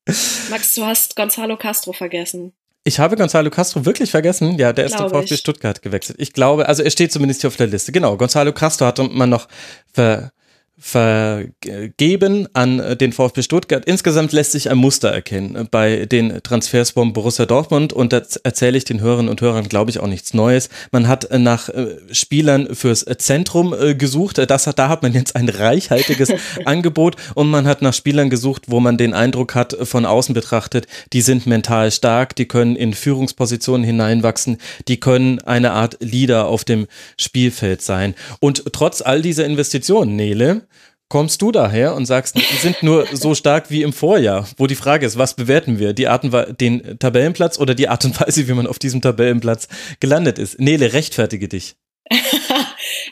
Max, 0.50 0.72
du 0.74 0.84
hast 0.84 1.16
Gonzalo 1.16 1.56
Castro 1.56 1.92
vergessen. 1.92 2.52
Ich 2.84 3.00
habe 3.00 3.16
Gonzalo 3.16 3.50
Castro 3.50 3.84
wirklich 3.84 4.12
vergessen. 4.12 4.56
Ja, 4.58 4.72
der 4.72 4.84
ist 4.84 4.96
zum 4.96 5.10
VfB 5.10 5.36
Stuttgart 5.36 5.82
gewechselt. 5.82 6.20
Ich 6.20 6.32
glaube, 6.32 6.68
also 6.68 6.84
er 6.84 6.90
steht 6.92 7.10
zumindest 7.10 7.40
hier 7.40 7.48
auf 7.48 7.56
der 7.56 7.66
Liste. 7.66 7.90
Genau, 7.90 8.16
Gonzalo 8.16 8.52
Castro 8.52 8.86
hat 8.86 9.00
man 9.12 9.28
noch 9.28 9.48
ver 9.92 10.30
vergeben 10.78 12.48
an 12.52 12.98
den 12.98 13.12
VfB 13.12 13.42
Stuttgart. 13.42 13.84
Insgesamt 13.86 14.32
lässt 14.32 14.52
sich 14.52 14.68
ein 14.70 14.76
Muster 14.76 15.08
erkennen 15.08 15.68
bei 15.70 16.04
den 16.04 16.42
Transfers 16.42 16.90
von 16.90 17.14
Borussia 17.14 17.46
Dortmund 17.46 17.94
und 17.94 18.12
da 18.12 18.20
erzähle 18.42 18.76
ich 18.76 18.84
den 18.84 19.00
Hörerinnen 19.00 19.30
und 19.30 19.40
Hörern, 19.40 19.68
glaube 19.68 19.90
ich, 19.90 20.00
auch 20.00 20.06
nichts 20.06 20.34
Neues. 20.34 20.68
Man 20.92 21.08
hat 21.08 21.28
nach 21.38 21.70
äh, 21.70 21.96
Spielern 22.12 22.74
fürs 22.74 23.06
Zentrum 23.18 23.74
äh, 23.74 23.94
gesucht. 23.94 24.38
Das, 24.50 24.64
da 24.64 24.88
hat 24.90 25.02
man 25.02 25.14
jetzt 25.14 25.34
ein 25.34 25.48
reichhaltiges 25.48 26.32
Angebot 26.66 27.16
und 27.34 27.48
man 27.48 27.66
hat 27.66 27.80
nach 27.80 27.94
Spielern 27.94 28.28
gesucht, 28.28 28.64
wo 28.66 28.78
man 28.78 28.98
den 28.98 29.14
Eindruck 29.14 29.54
hat, 29.54 29.76
von 29.82 30.04
außen 30.04 30.34
betrachtet, 30.34 30.86
die 31.14 31.22
sind 31.22 31.46
mental 31.46 31.90
stark, 31.90 32.36
die 32.36 32.46
können 32.46 32.76
in 32.76 32.92
Führungspositionen 32.92 33.84
hineinwachsen, 33.84 34.58
die 34.88 35.00
können 35.00 35.40
eine 35.40 35.72
Art 35.72 35.96
Leader 36.00 36.46
auf 36.46 36.64
dem 36.64 36.86
Spielfeld 37.18 37.80
sein. 37.80 38.14
Und 38.40 38.64
trotz 38.72 39.00
all 39.00 39.22
dieser 39.22 39.46
Investitionen, 39.46 40.16
Nele, 40.16 40.65
kommst 41.08 41.40
du 41.42 41.52
daher 41.52 41.94
und 41.94 42.06
sagst, 42.06 42.36
die 42.36 42.56
sind 42.56 42.82
nur 42.82 43.06
so 43.12 43.34
stark 43.34 43.70
wie 43.70 43.82
im 43.82 43.92
Vorjahr, 43.92 44.48
wo 44.56 44.66
die 44.66 44.74
Frage 44.74 45.06
ist, 45.06 45.18
was 45.18 45.34
bewerten 45.34 45.78
wir? 45.78 45.92
Die 45.92 46.08
Art 46.08 46.24
und 46.24 46.60
den 46.60 46.98
Tabellenplatz 46.98 47.58
oder 47.58 47.74
die 47.74 47.88
Art 47.88 48.04
und 48.04 48.20
Weise, 48.20 48.48
wie 48.48 48.52
man 48.52 48.66
auf 48.66 48.78
diesem 48.78 49.00
Tabellenplatz 49.00 49.68
gelandet 50.00 50.38
ist? 50.38 50.58
Nele, 50.60 50.92
rechtfertige 50.92 51.48
dich. 51.48 51.76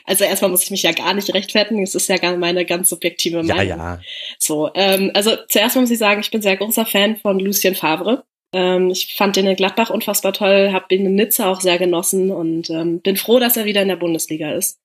also 0.05 0.23
erstmal 0.23 0.51
muss 0.51 0.63
ich 0.63 0.71
mich 0.71 0.83
ja 0.83 0.91
gar 0.91 1.13
nicht 1.13 1.33
rechtfertigen, 1.33 1.83
es 1.83 1.95
ist 1.95 2.07
ja 2.07 2.17
gar 2.17 2.35
meine 2.37 2.65
ganz 2.65 2.89
subjektive 2.89 3.43
Meinung. 3.43 3.57
Ja, 3.57 3.63
ja. 3.63 3.99
So, 4.39 4.69
ähm, 4.73 5.11
also 5.13 5.35
zuerst 5.49 5.75
muss 5.75 5.91
ich 5.91 5.99
sagen, 5.99 6.21
ich 6.21 6.31
bin 6.31 6.41
sehr 6.41 6.57
großer 6.57 6.85
Fan 6.85 7.17
von 7.17 7.39
Lucien 7.39 7.75
Favre. 7.75 8.23
Ähm, 8.53 8.89
ich 8.91 9.15
fand 9.15 9.35
den 9.35 9.47
in 9.47 9.55
Gladbach 9.55 9.89
unfassbar 9.89 10.33
toll, 10.33 10.71
habe 10.71 10.93
ihn 10.95 11.05
in 11.05 11.15
Nizza 11.15 11.49
auch 11.51 11.61
sehr 11.61 11.77
genossen 11.77 12.31
und 12.31 12.69
ähm, 12.69 13.01
bin 13.01 13.17
froh, 13.17 13.39
dass 13.39 13.57
er 13.57 13.65
wieder 13.65 13.81
in 13.81 13.89
der 13.89 13.97
Bundesliga 13.97 14.53
ist. 14.53 14.79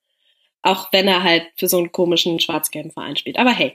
Auch 0.62 0.92
wenn 0.92 1.08
er 1.08 1.22
halt 1.22 1.46
für 1.56 1.68
so 1.68 1.78
einen 1.78 1.92
komischen 1.92 2.40
schwarz-gelben 2.40 2.90
Verein 2.90 3.16
spielt. 3.16 3.38
Aber 3.38 3.50
hey, 3.50 3.74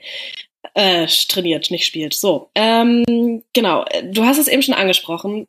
äh, 0.74 1.08
trainiert, 1.28 1.72
nicht 1.72 1.86
spielt. 1.86 2.14
So, 2.14 2.50
ähm, 2.56 3.44
genau. 3.54 3.86
Du 4.04 4.24
hast 4.24 4.38
es 4.38 4.48
eben 4.48 4.62
schon 4.62 4.74
angesprochen. 4.74 5.48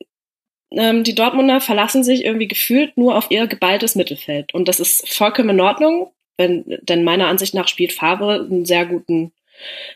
Ähm, 0.71 1.05
die 1.05 1.15
Dortmunder 1.15 1.61
verlassen 1.61 2.05
sich 2.05 2.25
irgendwie 2.25 2.49
gefühlt 2.49 2.97
nur 2.97 3.17
auf 3.17 3.31
ihr 3.31 3.47
geballtes 3.47 3.95
Mittelfeld. 3.95 4.53
Und 4.55 4.69
das 4.69 4.81
ist 4.81 5.09
vollkommen 5.09 5.51
in 5.51 5.61
Ordnung, 5.61 6.13
wenn, 6.37 6.65
denn 6.83 7.05
meiner 7.05 7.29
Ansicht 7.29 7.55
nach 7.55 7.69
spielt 7.69 7.93
Favre 7.93 8.47
einen 8.51 8.67
sehr 8.67 8.85
guten, 8.85 9.33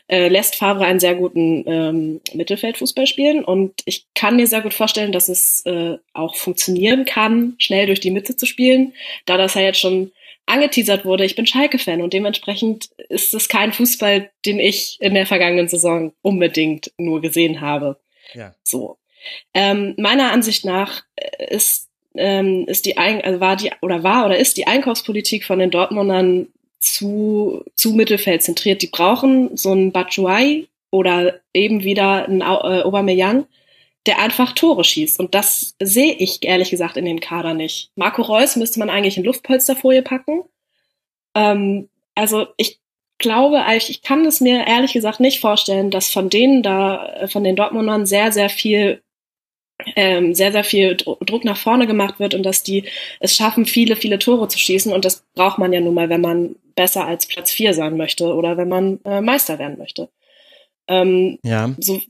äh, 0.07 0.27
lässt 0.27 0.55
Favre 0.55 0.85
einen 0.85 0.99
sehr 0.99 1.15
guten 1.15 1.63
ähm, 1.67 2.21
Mittelfeldfußball 2.33 3.05
spielen. 3.05 3.43
Und 3.43 3.73
ich 3.85 4.05
kann 4.15 4.37
mir 4.37 4.47
sehr 4.47 4.61
gut 4.61 4.73
vorstellen, 4.73 5.11
dass 5.11 5.29
es 5.29 5.65
äh, 5.65 5.97
auch 6.13 6.35
funktionieren 6.35 7.05
kann, 7.05 7.55
schnell 7.57 7.85
durch 7.85 7.99
die 7.99 8.11
Mitte 8.11 8.35
zu 8.35 8.45
spielen, 8.45 8.93
da 9.25 9.37
das 9.37 9.53
ja 9.53 9.61
jetzt 9.61 9.79
schon 9.79 10.11
angeteasert 10.45 11.05
wurde, 11.05 11.25
ich 11.25 11.35
bin 11.35 11.47
Schalke-Fan 11.47 12.01
und 12.01 12.13
dementsprechend 12.13 12.89
ist 13.09 13.33
es 13.33 13.47
kein 13.47 13.73
Fußball, 13.73 14.29
den 14.45 14.59
ich 14.59 14.97
in 14.99 15.13
der 15.13 15.25
vergangenen 15.25 15.67
Saison 15.67 16.13
unbedingt 16.21 16.91
nur 16.97 17.21
gesehen 17.21 17.61
habe. 17.61 17.99
Ja. 18.33 18.53
So. 18.63 18.97
Ähm, 19.53 19.93
meiner 19.97 20.31
Ansicht 20.31 20.65
nach 20.65 21.03
ist, 21.49 21.89
ähm, 22.15 22.65
ist 22.67 22.85
die 22.85 22.97
also 22.97 23.39
war 23.39 23.55
die 23.55 23.71
oder 23.81 24.03
war 24.03 24.25
oder 24.25 24.37
ist 24.37 24.57
die 24.57 24.67
Einkaufspolitik 24.67 25.45
von 25.45 25.59
den 25.59 25.71
Dortmundern 25.71 26.47
zu, 26.79 27.63
zu 27.75 27.93
Mittelfeld 27.93 28.41
zentriert. 28.41 28.81
Die 28.81 28.87
brauchen 28.87 29.55
so 29.55 29.71
einen 29.71 29.91
Batshuayi 29.91 30.67
oder 30.89 31.39
eben 31.53 31.83
wieder 31.83 32.25
einen 32.25 32.41
äh, 32.41 32.43
Aubameyang, 32.43 33.45
der 34.07 34.19
einfach 34.19 34.53
Tore 34.53 34.83
schießt. 34.83 35.19
Und 35.19 35.35
das 35.35 35.75
sehe 35.81 36.13
ich 36.13 36.39
ehrlich 36.41 36.71
gesagt 36.71 36.97
in 36.97 37.05
den 37.05 37.19
Kader 37.19 37.53
nicht. 37.53 37.91
Marco 37.95 38.21
Reus 38.21 38.55
müsste 38.55 38.79
man 38.79 38.89
eigentlich 38.89 39.17
in 39.17 39.23
Luftpolsterfolie 39.23 40.01
packen. 40.01 40.43
Ähm, 41.35 41.89
also 42.15 42.47
ich 42.57 42.79
glaube, 43.19 43.63
ich 43.77 44.01
kann 44.01 44.25
es 44.25 44.41
mir 44.41 44.65
ehrlich 44.65 44.93
gesagt 44.93 45.19
nicht 45.19 45.39
vorstellen, 45.39 45.91
dass 45.91 46.09
von 46.09 46.29
denen 46.29 46.63
da, 46.63 47.05
äh, 47.13 47.27
von 47.27 47.43
den 47.43 47.55
Dortmundern 47.55 48.05
sehr, 48.05 48.31
sehr 48.31 48.49
viel 48.49 49.01
ähm, 49.95 50.33
sehr, 50.35 50.51
sehr 50.51 50.63
viel 50.63 50.95
Druck 50.95 51.43
nach 51.43 51.57
vorne 51.57 51.87
gemacht 51.87 52.19
wird 52.19 52.35
und 52.35 52.43
dass 52.43 52.63
die 52.63 52.83
es 53.19 53.35
schaffen, 53.35 53.65
viele, 53.65 53.95
viele 53.95 54.19
Tore 54.19 54.47
zu 54.47 54.59
schießen. 54.59 54.93
Und 54.93 55.05
das 55.05 55.25
braucht 55.33 55.57
man 55.57 55.73
ja 55.73 55.81
nun 55.81 55.93
mal, 55.93 56.09
wenn 56.09 56.21
man 56.21 56.55
besser 56.75 57.05
als 57.05 57.25
Platz 57.25 57.51
vier 57.51 57.73
sein 57.73 57.97
möchte 57.97 58.33
oder 58.33 58.57
wenn 58.57 58.69
man 58.69 58.99
äh, 59.05 59.21
Meister 59.21 59.59
werden 59.59 59.77
möchte. 59.77 60.09
Ähm, 60.87 61.39
ja. 61.43 61.73
So, 61.79 62.01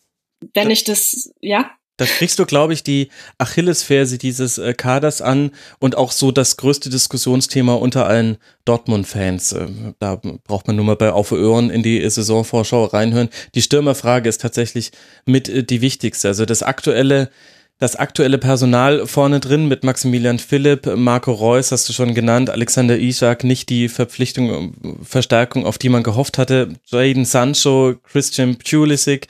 wenn 0.53 0.69
ich 0.69 0.83
das, 0.83 1.33
ja. 1.39 1.71
Da 2.01 2.07
kriegst 2.07 2.39
du, 2.39 2.47
glaube 2.47 2.73
ich, 2.73 2.81
die 2.81 3.09
Achillesferse 3.37 4.17
dieses 4.17 4.57
äh, 4.57 4.73
Kaders 4.73 5.21
an 5.21 5.51
und 5.77 5.95
auch 5.95 6.11
so 6.11 6.31
das 6.31 6.57
größte 6.57 6.89
Diskussionsthema 6.89 7.75
unter 7.75 8.07
allen 8.07 8.37
Dortmund-Fans. 8.65 9.51
Äh, 9.51 9.67
da 9.99 10.15
braucht 10.15 10.65
man 10.65 10.77
nur 10.77 10.85
mal 10.85 10.95
bei 10.95 11.11
Auf 11.11 11.31
in 11.31 11.83
die 11.83 12.09
Saisonvorschau 12.09 12.85
reinhören. 12.85 13.29
Die 13.53 13.61
Stürmerfrage 13.61 14.27
ist 14.27 14.41
tatsächlich 14.41 14.89
mit 15.27 15.47
äh, 15.47 15.63
die 15.63 15.81
wichtigste. 15.81 16.29
Also 16.29 16.45
das 16.45 16.63
aktuelle 16.63 17.29
das 17.77 17.95
aktuelle 17.95 18.39
Personal 18.39 19.05
vorne 19.05 19.39
drin 19.39 19.67
mit 19.67 19.83
Maximilian 19.83 20.39
Philipp, 20.39 20.87
Marco 20.95 21.31
Reus 21.31 21.71
hast 21.71 21.87
du 21.89 21.93
schon 21.93 22.15
genannt, 22.15 22.49
Alexander 22.49 22.97
Isak, 22.97 23.43
nicht 23.43 23.69
die 23.69 23.89
Verpflichtung, 23.89 24.73
Verstärkung, 25.03 25.65
auf 25.67 25.79
die 25.79 25.89
man 25.89 26.03
gehofft 26.03 26.37
hatte, 26.39 26.69
Jaden 26.85 27.25
Sancho, 27.25 27.95
Christian 28.03 28.55
Pulisic 28.55 29.27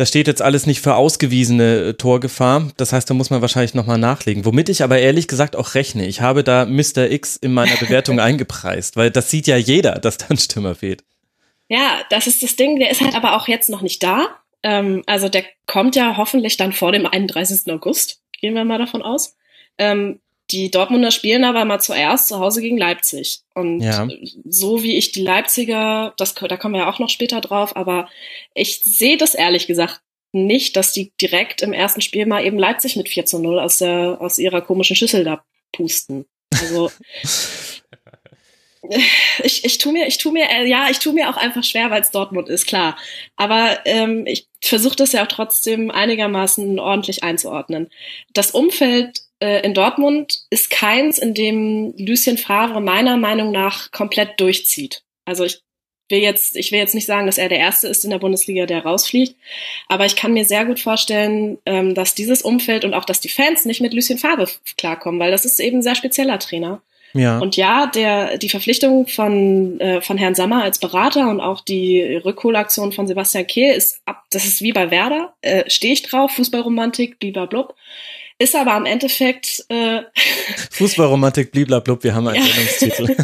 das 0.00 0.08
steht 0.08 0.28
jetzt 0.28 0.40
alles 0.40 0.64
nicht 0.64 0.80
für 0.80 0.94
ausgewiesene 0.94 1.88
äh, 1.88 1.92
Torgefahr. 1.92 2.70
Das 2.78 2.94
heißt, 2.94 3.10
da 3.10 3.12
muss 3.12 3.28
man 3.28 3.42
wahrscheinlich 3.42 3.74
nochmal 3.74 3.98
nachlegen. 3.98 4.46
Womit 4.46 4.70
ich 4.70 4.82
aber 4.82 4.98
ehrlich 4.98 5.28
gesagt 5.28 5.56
auch 5.56 5.74
rechne. 5.74 6.06
Ich 6.06 6.22
habe 6.22 6.42
da 6.42 6.64
Mr. 6.64 7.10
X 7.10 7.36
in 7.36 7.52
meiner 7.52 7.76
Bewertung 7.76 8.18
eingepreist, 8.20 8.96
weil 8.96 9.10
das 9.10 9.30
sieht 9.30 9.46
ja 9.46 9.58
jeder, 9.58 9.96
dass 9.96 10.16
da 10.16 10.28
ein 10.30 10.38
Stürmer 10.38 10.74
fehlt. 10.74 11.04
Ja, 11.68 12.00
das 12.08 12.26
ist 12.26 12.42
das 12.42 12.56
Ding. 12.56 12.78
Der 12.78 12.90
ist 12.90 13.02
halt 13.02 13.14
aber 13.14 13.36
auch 13.36 13.46
jetzt 13.46 13.68
noch 13.68 13.82
nicht 13.82 14.02
da. 14.02 14.28
Ähm, 14.62 15.02
also 15.04 15.28
der 15.28 15.44
kommt 15.66 15.96
ja 15.96 16.16
hoffentlich 16.16 16.56
dann 16.56 16.72
vor 16.72 16.92
dem 16.92 17.04
31. 17.04 17.70
August. 17.70 18.22
Gehen 18.40 18.54
wir 18.54 18.64
mal 18.64 18.78
davon 18.78 19.02
aus. 19.02 19.36
Ähm, 19.76 20.20
die 20.50 20.70
Dortmunder 20.70 21.10
spielen 21.10 21.44
aber 21.44 21.64
mal 21.64 21.80
zuerst 21.80 22.28
zu 22.28 22.38
Hause 22.38 22.60
gegen 22.60 22.78
Leipzig. 22.78 23.40
Und 23.54 23.80
ja. 23.80 24.08
so 24.44 24.82
wie 24.82 24.96
ich 24.96 25.12
die 25.12 25.22
Leipziger, 25.22 26.14
das, 26.16 26.34
da 26.34 26.56
kommen 26.56 26.74
wir 26.74 26.82
ja 26.82 26.90
auch 26.90 26.98
noch 26.98 27.08
später 27.08 27.40
drauf, 27.40 27.76
aber 27.76 28.08
ich 28.54 28.80
sehe 28.82 29.16
das 29.16 29.34
ehrlich 29.34 29.66
gesagt 29.66 30.00
nicht, 30.32 30.76
dass 30.76 30.92
die 30.92 31.12
direkt 31.20 31.62
im 31.62 31.72
ersten 31.72 32.00
Spiel 32.00 32.26
mal 32.26 32.44
eben 32.44 32.58
Leipzig 32.58 32.96
mit 32.96 33.08
4 33.08 33.26
zu 33.26 33.38
0 33.40 33.58
aus, 33.58 33.78
der, 33.78 34.18
aus 34.20 34.38
ihrer 34.38 34.60
komischen 34.60 34.96
Schüssel 34.96 35.24
da 35.24 35.44
pusten. 35.72 36.26
Also 36.52 36.90
ich, 39.42 39.64
ich 39.64 39.78
tu 39.78 39.92
mir, 39.92 40.06
ich 40.06 40.18
tu 40.18 40.30
mir, 40.30 40.48
äh, 40.50 40.66
ja, 40.68 40.88
ich 40.90 40.98
tu 40.98 41.12
mir 41.12 41.30
auch 41.30 41.36
einfach 41.36 41.64
schwer, 41.64 41.90
weil 41.90 42.02
es 42.02 42.10
Dortmund 42.10 42.48
ist, 42.48 42.66
klar. 42.66 42.96
Aber 43.36 43.80
ähm, 43.84 44.24
ich 44.26 44.48
versuche 44.62 44.96
das 44.96 45.12
ja 45.12 45.22
auch 45.24 45.28
trotzdem 45.28 45.90
einigermaßen 45.90 46.78
ordentlich 46.78 47.22
einzuordnen. 47.22 47.90
Das 48.32 48.52
Umfeld 48.52 49.22
äh, 49.40 49.64
in 49.64 49.74
Dortmund 49.74 50.40
ist 50.50 50.70
keins, 50.70 51.18
in 51.18 51.34
dem 51.34 51.94
Lucien 51.96 52.38
Favre 52.38 52.80
meiner 52.80 53.16
Meinung 53.16 53.52
nach 53.52 53.90
komplett 53.90 54.40
durchzieht. 54.40 55.02
Also 55.24 55.44
ich 55.44 55.62
will 56.08 56.18
jetzt, 56.18 56.56
ich 56.56 56.72
will 56.72 56.78
jetzt 56.78 56.94
nicht 56.94 57.06
sagen, 57.06 57.26
dass 57.26 57.38
er 57.38 57.48
der 57.48 57.58
Erste 57.58 57.88
ist 57.88 58.04
in 58.04 58.10
der 58.10 58.18
Bundesliga, 58.18 58.66
der 58.66 58.84
rausfliegt, 58.84 59.36
aber 59.88 60.06
ich 60.06 60.16
kann 60.16 60.32
mir 60.32 60.44
sehr 60.44 60.64
gut 60.64 60.80
vorstellen, 60.80 61.58
ähm, 61.66 61.94
dass 61.94 62.14
dieses 62.14 62.42
Umfeld 62.42 62.84
und 62.84 62.94
auch, 62.94 63.04
dass 63.04 63.20
die 63.20 63.28
Fans 63.28 63.64
nicht 63.64 63.80
mit 63.80 63.94
Lucien 63.94 64.18
Favre 64.18 64.48
klarkommen, 64.76 65.20
weil 65.20 65.30
das 65.30 65.44
ist 65.44 65.60
eben 65.60 65.78
ein 65.78 65.82
sehr 65.82 65.94
spezieller 65.94 66.38
Trainer. 66.38 66.82
Ja. 67.12 67.38
Und 67.38 67.56
ja, 67.56 67.86
der, 67.86 68.38
die 68.38 68.48
Verpflichtung 68.48 69.08
von, 69.08 69.80
äh, 69.80 70.00
von 70.00 70.16
Herrn 70.16 70.36
Sammer 70.36 70.62
als 70.62 70.78
Berater 70.78 71.28
und 71.28 71.40
auch 71.40 71.60
die 71.60 72.02
Rückholaktion 72.02 72.92
von 72.92 73.08
Sebastian 73.08 73.46
Kehl 73.46 73.74
ist 73.74 74.00
ab, 74.04 74.24
das 74.30 74.44
ist 74.44 74.62
wie 74.62 74.72
bei 74.72 74.90
Werder, 74.90 75.34
äh, 75.40 75.68
stehe 75.68 75.92
ich 75.92 76.02
drauf, 76.02 76.32
Fußballromantik, 76.32 77.18
blablabla. 77.18 77.68
Ist 78.40 78.56
aber 78.56 78.72
am 78.72 78.86
Endeffekt 78.86 79.66
äh 79.68 80.00
Fußballromantik, 80.70 81.52
bliblablub, 81.52 82.02
wir 82.02 82.14
haben 82.14 82.26
einen 82.26 82.42
ja. 82.42 82.50
Sendungstitel. 82.50 83.14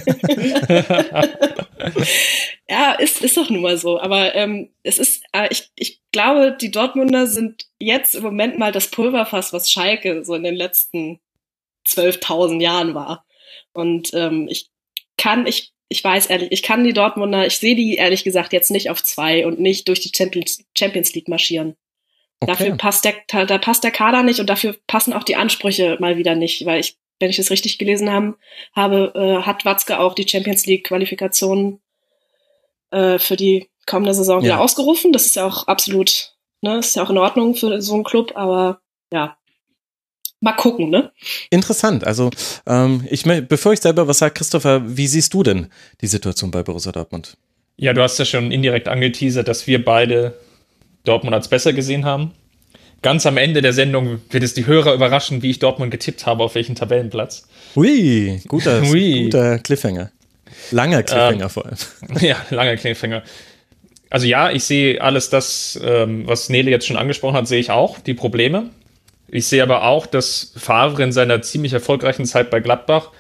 ja, 2.69 2.93
ist, 2.93 3.23
ist 3.23 3.35
doch 3.39 3.49
nun 3.49 3.63
mal 3.63 3.79
so. 3.79 3.99
Aber 3.99 4.35
ähm, 4.35 4.69
es 4.83 4.99
ist, 4.99 5.25
äh, 5.33 5.49
ich, 5.51 5.71
ich 5.75 6.03
glaube, 6.13 6.55
die 6.61 6.71
Dortmunder 6.71 7.27
sind 7.27 7.67
jetzt 7.79 8.15
im 8.15 8.25
Moment 8.25 8.59
mal 8.59 8.73
das 8.73 8.89
Pulverfass, 8.89 9.55
was 9.55 9.71
Schalke 9.71 10.23
so 10.23 10.35
in 10.35 10.43
den 10.43 10.55
letzten 10.55 11.19
12.000 11.89 12.61
Jahren 12.61 12.95
war. 12.95 13.25
Und 13.73 14.13
ähm, 14.13 14.49
ich 14.51 14.69
kann, 15.17 15.47
ich, 15.47 15.73
ich 15.89 16.05
weiß 16.05 16.27
ehrlich, 16.27 16.53
ich 16.53 16.63
kann 16.63 16.85
die 16.85 16.93
Dortmunder, 16.93 17.47
ich 17.47 17.57
sehe 17.57 17.75
die 17.75 17.95
ehrlich 17.95 18.23
gesagt 18.23 18.53
jetzt 18.53 18.71
nicht 18.71 18.91
auf 18.91 19.03
zwei 19.03 19.47
und 19.47 19.61
nicht 19.61 19.89
durch 19.89 20.01
die 20.01 20.13
Champions, 20.15 20.63
Champions 20.77 21.15
League 21.15 21.29
marschieren. 21.29 21.75
Okay. 22.41 22.53
Dafür 22.53 22.77
passt 22.77 23.05
der, 23.05 23.47
da 23.47 23.59
passt 23.59 23.83
der 23.83 23.91
Kader 23.91 24.23
nicht 24.23 24.41
und 24.41 24.51
dafür 24.51 24.77
passen 24.87 25.13
auch 25.13 25.25
die 25.25 25.37
Ansprüche 25.37 25.97
mal 26.01 26.19
wieder 26.19 26.35
nicht, 26.35 26.67
weil 26.67 26.81
ich, 26.81 26.97
wenn 27.19 27.31
ich 27.31 27.39
es 27.39 27.51
richtig 27.51 27.79
gelesen 27.79 28.11
haben, 28.11 28.37
habe, 28.75 29.13
äh, 29.15 29.47
hat 29.47 29.65
Watzke 29.65 29.99
auch 29.99 30.15
die 30.15 30.29
Champions 30.29 30.67
League 30.67 30.87
Qualifikation 30.87 31.81
äh, 32.91 33.19
für 33.19 33.37
die 33.37 33.71
kommende 33.87 34.13
Saison 34.13 34.43
wieder 34.43 34.61
ausgerufen. 34.61 35.13
Das 35.13 35.25
ist 35.25 35.37
ja 35.37 35.47
auch 35.47 35.67
absolut, 35.67 36.35
ne, 36.61 36.79
ist 36.79 36.97
ja 36.97 37.03
auch 37.03 37.11
in 37.11 37.19
Ordnung 37.19 37.55
für 37.55 37.81
so 37.81 37.95
einen 37.95 38.05
Club, 38.05 38.33
aber 38.35 38.81
ja, 39.13 39.39
mal 40.41 40.53
gucken, 40.53 40.91
ne? 40.91 41.13
Interessant. 41.51 42.07
Also, 42.07 42.31
ähm, 42.67 43.07
ich 43.11 43.25
bevor 43.49 43.73
ich 43.73 43.81
selber 43.81 44.09
was 44.09 44.19
sage, 44.19 44.35
Christopher, 44.35 44.83
wie 44.85 45.07
siehst 45.07 45.33
du 45.33 45.43
denn 45.43 45.69
die 46.01 46.07
Situation 46.07 46.51
bei 46.51 46.63
Borussia 46.63 46.93
Dortmund? 46.93 47.37
Ja, 47.79 47.93
du 47.93 48.03
hast 48.03 48.19
ja 48.19 48.25
schon 48.25 48.53
indirekt 48.53 48.89
angeteasert, 48.89 49.49
dass 49.49 49.67
wir 49.67 49.85
beide 49.85 50.39
Dortmund 51.07 51.35
als 51.35 51.49
besser 51.49 51.73
gesehen 51.73 52.05
haben. 52.05 52.33
Ganz 53.03 53.27
am 53.27 53.37
Ende 53.37 53.63
der 53.63 53.73
Sendung 53.73 54.21
wird 54.31 54.43
es 54.43 54.55
die 54.55 54.67
Hörer 54.67 54.95
überraschen, 54.95 55.43
wie 55.43 55.51
ich 55.51 55.59
Dortmund 55.59 55.91
getippt 55.91 56.27
habe, 56.27 56.43
auf 56.43 56.55
welchen 56.55 56.75
Tabellenplatz. 56.75 57.47
Ui, 57.77 58.41
guter, 58.49 58.83
Ui. 58.91 59.25
guter 59.25 59.59
Cliffhanger. 59.59 60.11
Langer 60.71 61.03
Cliffhanger 61.03 61.45
ähm, 61.45 61.51
vor 61.51 61.67
allem. 61.67 61.77
Ja, 62.21 62.37
langer 62.51 62.77
Cliffhanger. 62.77 63.23
Also 64.11 64.27
ja, 64.27 64.51
ich 64.51 64.65
sehe 64.65 65.01
alles 65.01 65.31
das, 65.31 65.79
ähm, 65.83 66.27
was 66.27 66.49
Nele 66.49 66.71
jetzt 66.71 66.87
schon 66.87 66.97
angesprochen 66.97 67.37
hat, 67.37 67.49
sehe 67.49 67.61
ich 67.61 67.71
auch, 67.71 67.99
die 67.99 68.15
Probleme. 68.15 68.71
Ich 69.29 69.47
sehe 69.47 69.63
aber 69.63 69.85
auch, 69.85 70.07
dass 70.07 70.53
Favre 70.57 71.03
in 71.03 71.13
seiner 71.13 71.43
ziemlich 71.43 71.73
erfolgreichen 71.73 72.25
Zeit 72.25 72.51
bei 72.51 72.61
Gladbach 72.61 73.11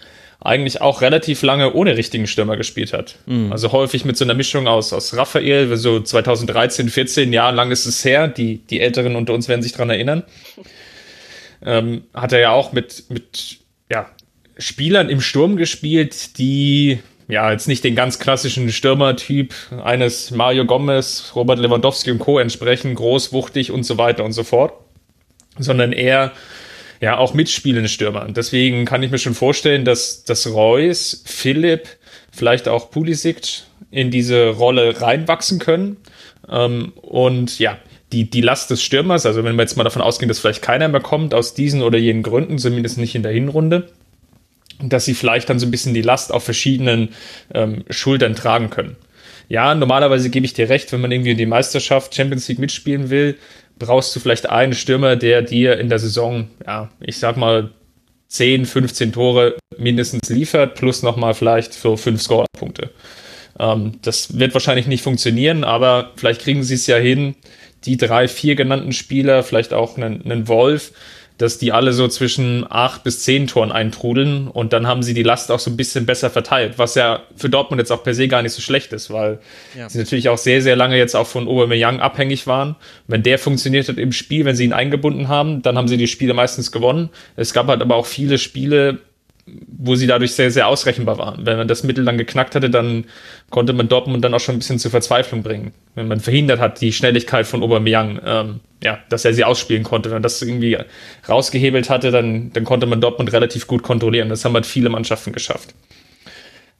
eigentlich 0.40 0.81
auch 0.81 1.01
relativ 1.01 1.42
lange 1.42 1.72
ohne 1.72 1.96
richtigen 1.96 2.27
Stürmer 2.27 2.57
gespielt 2.57 2.92
hat. 2.92 3.16
Mhm. 3.27 3.53
Also 3.53 3.72
häufig 3.72 4.05
mit 4.05 4.16
so 4.16 4.25
einer 4.25 4.35
Mischung 4.35 4.66
aus, 4.68 4.92
aus 4.92 5.16
Raphael, 5.16 5.77
so 5.77 6.01
2013, 6.01 6.88
14 6.88 7.33
Jahre 7.33 7.55
lang 7.55 7.70
ist 7.70 7.87
es 7.87 8.05
her, 8.05 8.29
die, 8.29 8.59
die 8.59 8.81
Älteren 8.81 9.16
unter 9.16 9.33
uns 9.33 9.49
werden 9.49 9.62
sich 9.62 9.72
dran 9.72 9.90
erinnern. 9.90 10.22
Ähm, 11.64 12.05
hat 12.12 12.35
er 12.35 12.38
ja 12.38 12.51
auch 12.51 12.72
mit, 12.72 13.05
mit 13.09 13.61
ja, 13.90 14.11
Spielern 14.59 15.09
im 15.09 15.22
Sturm 15.22 15.57
gespielt, 15.57 16.38
die 16.38 16.99
ja 17.29 17.51
jetzt 17.51 17.66
nicht 17.66 17.83
den 17.83 17.96
ganz 17.96 18.18
klassischen 18.18 18.70
Stürmertyp 18.70 19.55
eines 19.83 20.31
Mario 20.31 20.66
Gomez, 20.66 21.33
Robert 21.35 21.59
Lewandowski 21.59 22.11
und 22.11 22.18
Co. 22.18 22.38
entsprechen, 22.38 22.94
groß, 22.94 23.33
wuchtig 23.33 23.70
und 23.70 23.85
so 23.85 23.99
weiter 23.99 24.22
und 24.22 24.33
so 24.33 24.44
fort, 24.44 24.75
sondern 25.59 25.92
eher 25.92 26.33
ja 27.00 27.16
auch 27.18 27.35
mitspielende 27.35 27.88
Stürmer. 27.88 28.24
Und 28.24 28.37
deswegen 28.37 28.85
kann 28.85 29.02
ich 29.02 29.11
mir 29.11 29.18
schon 29.18 29.35
vorstellen, 29.35 29.85
dass, 29.85 30.24
dass 30.24 30.46
Reus, 30.46 31.22
Philipp, 31.24 31.88
vielleicht 32.30 32.68
auch 32.68 32.90
Pulisic 32.90 33.62
in 33.90 34.11
diese 34.11 34.48
Rolle 34.48 35.00
reinwachsen 35.00 35.59
können. 35.59 35.96
Ähm, 36.48 36.92
und 36.96 37.59
ja, 37.59 37.78
die, 38.12 38.30
die 38.30 38.40
Last 38.40 38.70
des 38.70 38.82
Stürmers, 38.82 39.26
also 39.26 39.42
wenn 39.44 39.56
wir 39.56 39.62
jetzt 39.62 39.76
mal 39.76 39.85
davon 39.85 40.02
ausgehen, 40.02 40.28
dass 40.28 40.38
vielleicht 40.38 40.62
keiner 40.62 40.88
mehr 40.88 41.00
kommt, 41.00 41.35
aus 41.35 41.54
diesen 41.54 41.82
oder 41.82 41.98
jenen 41.98 42.22
Gründen, 42.22 42.59
zumindest 42.59 42.98
nicht 42.98 43.14
in 43.14 43.22
der 43.22 43.32
Hinrunde, 43.32 43.88
dass 44.80 45.04
sie 45.04 45.14
vielleicht 45.14 45.48
dann 45.48 45.59
so 45.59 45.66
ein 45.66 45.70
bisschen 45.70 45.94
die 45.94 46.02
Last 46.02 46.32
auf 46.32 46.44
verschiedenen 46.44 47.11
ähm, 47.54 47.85
Schultern 47.90 48.35
tragen 48.35 48.70
können. 48.70 48.96
Ja, 49.48 49.74
normalerweise 49.74 50.28
gebe 50.28 50.44
ich 50.44 50.54
dir 50.54 50.68
recht, 50.68 50.92
wenn 50.92 51.00
man 51.00 51.12
irgendwie 51.12 51.30
in 51.30 51.38
die 51.38 51.46
Meisterschaft 51.46 52.14
Champions 52.14 52.48
League 52.48 52.59
mitspielen 52.59 53.11
will, 53.11 53.37
brauchst 53.78 54.14
du 54.14 54.20
vielleicht 54.20 54.48
einen 54.48 54.74
Stürmer, 54.74 55.16
der 55.16 55.42
dir 55.42 55.78
in 55.78 55.88
der 55.88 55.98
Saison, 55.98 56.48
ja, 56.66 56.90
ich 57.00 57.18
sag 57.18 57.36
mal, 57.36 57.70
10, 58.28 58.66
15 58.66 59.12
Tore 59.12 59.56
mindestens 59.78 60.28
liefert, 60.28 60.74
plus 60.74 61.02
nochmal 61.02 61.34
vielleicht 61.34 61.74
für 61.74 61.96
fünf 61.96 62.22
Scorerpunkte. 62.22 62.90
Ähm, 63.58 63.92
das 64.02 64.38
wird 64.38 64.52
wahrscheinlich 64.54 64.86
nicht 64.86 65.02
funktionieren, 65.02 65.64
aber 65.64 66.12
vielleicht 66.16 66.42
kriegen 66.42 66.62
sie 66.62 66.74
es 66.74 66.86
ja 66.86 66.96
hin, 66.96 67.36
die 67.84 67.96
drei, 67.96 68.26
vier 68.26 68.56
genannten 68.56 68.92
Spieler, 68.92 69.42
vielleicht 69.42 69.72
auch 69.72 69.96
einen, 69.96 70.22
einen 70.24 70.48
Wolf, 70.48 70.92
dass 71.38 71.59
die 71.59 71.72
alle 71.72 71.92
so 71.92 72.09
zwischen 72.09 72.66
acht 72.68 73.05
bis 73.05 73.22
zehn 73.22 73.46
Toren 73.46 73.70
eintrudeln 73.70 74.49
und 74.49 74.72
dann 74.72 74.87
haben 74.87 75.03
sie 75.03 75.14
die 75.14 75.22
Last 75.22 75.51
auch 75.51 75.59
so 75.59 75.70
ein 75.70 75.77
bisschen 75.77 76.07
besser 76.07 76.31
verteilt, 76.31 76.79
was 76.79 76.94
ja 76.94 77.22
für 77.37 77.51
Dortmund 77.51 77.81
jetzt 77.81 77.90
auch 77.90 78.03
per 78.03 78.14
se 78.14 78.29
gar 78.29 78.42
nicht 78.42 78.53
so 78.53 78.62
schlecht 78.62 78.92
ist, 78.92 79.11
weil 79.11 79.38
ja. 79.77 79.88
sie 79.88 79.99
natürlich 79.99 80.29
auch 80.29 80.38
sehr, 80.38 80.62
sehr 80.62 80.77
lange 80.77 80.96
jetzt 80.96 81.14
auch 81.14 81.27
von 81.27 81.46
Aubameyang 81.46 82.01
abhängig 82.01 82.46
waren. 82.46 82.77
Wenn 83.07 83.22
der 83.22 83.38
funktioniert 83.38 83.88
hat 83.88 83.99
im 83.99 84.12
Spiel, 84.12 84.44
wenn 84.44 84.57
sie 84.57 84.64
ihn 84.64 84.72
eingebunden 84.72 85.29
haben, 85.29 85.62
dann 85.62 85.77
haben 85.77 85.88
sie 85.88 85.99
die 85.99 86.07
Spiele 86.07 86.33
meistens 86.33 86.72
gewonnen. 86.72 87.11
Es 87.37 87.53
gab 87.53 87.66
halt 87.66 87.83
aber 87.83 87.96
auch 87.96 88.07
viele 88.07 88.38
Spiele, 88.38 88.99
wo 89.46 89.94
sie 89.94 90.09
dadurch 90.09 90.32
sehr, 90.32 90.50
sehr 90.50 90.66
ausrechenbar 90.66 91.18
waren. 91.18 91.46
Wenn 91.46 91.56
man 91.56 91.68
das 91.68 91.85
Mittel 91.85 92.04
dann 92.04 92.18
geknackt 92.18 92.54
hatte, 92.56 92.68
dann 92.68 93.04
konnte 93.50 93.72
man 93.72 93.88
Dortmund 93.88 94.24
dann 94.24 94.35
auch 94.35 94.40
schon 94.40 94.56
ein 94.56 94.59
bisschen 94.59 94.80
zur 94.80 94.90
Verzweiflung 94.90 95.42
bringen. 95.42 95.72
Wenn 95.94 96.09
man 96.09 96.18
verhindert 96.18 96.59
hat, 96.59 96.80
die 96.80 96.92
Schnelligkeit 96.92 97.46
von 97.46 97.62
Aubameyang, 97.62 98.20
ähm, 98.24 98.61
ja, 98.82 98.98
dass 99.09 99.24
er 99.24 99.35
sie 99.35 99.44
ausspielen 99.44 99.85
konnte. 99.85 100.09
Wenn 100.11 100.16
man 100.16 100.22
das 100.22 100.42
irgendwie 100.42 100.76
rausgehebelt 101.28 101.88
hatte, 101.90 102.11
dann, 102.11 102.52
dann 102.52 102.64
konnte 102.64 102.87
man 102.87 103.00
Dortmund 103.00 103.32
relativ 103.32 103.68
gut 103.68 103.85
kontrollieren. 103.85 104.28
Das 104.28 104.44
haben 104.44 104.54
halt 104.54 104.66
viele 104.66 104.88
Mannschaften 104.88 105.32
geschafft. 105.32 105.74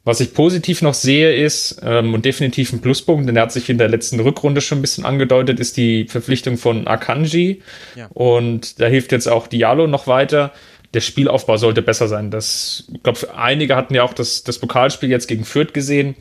Was 0.03 0.21
ich 0.21 0.33
positiv 0.33 0.81
noch 0.81 0.93
sehe 0.93 1.35
ist, 1.35 1.81
ähm, 1.83 2.13
und 2.13 2.23
definitiv 2.23 2.71
ein 2.71 2.79
Pluspunkt, 2.79 3.27
denn 3.27 3.35
er 3.35 3.43
hat 3.43 3.51
sich 3.51 3.69
in 3.69 3.77
der 3.77 3.89
letzten 3.89 4.19
Rückrunde 4.19 4.61
schon 4.61 4.77
ein 4.77 4.81
bisschen 4.81 5.05
angedeutet, 5.05 5.59
ist 5.59 5.75
die 5.75 6.05
Verpflichtung 6.07 6.57
von 6.57 6.87
Akanji. 6.87 7.61
Ja. 7.95 8.07
Und 8.13 8.79
da 8.79 8.87
hilft 8.87 9.11
jetzt 9.11 9.27
auch 9.27 9.47
Diallo 9.47 9.85
noch 9.87 10.07
weiter 10.07 10.53
der 10.93 11.01
Spielaufbau 11.01 11.57
sollte 11.57 11.81
besser 11.81 12.07
sein. 12.07 12.31
Das, 12.31 12.85
ich 12.93 13.03
glaube, 13.03 13.19
einige 13.35 13.75
hatten 13.75 13.93
ja 13.93 14.03
auch 14.03 14.13
das, 14.13 14.43
das 14.43 14.59
Pokalspiel 14.59 15.09
jetzt 15.09 15.27
gegen 15.27 15.45
Fürth 15.45 15.73
gesehen. 15.73 16.15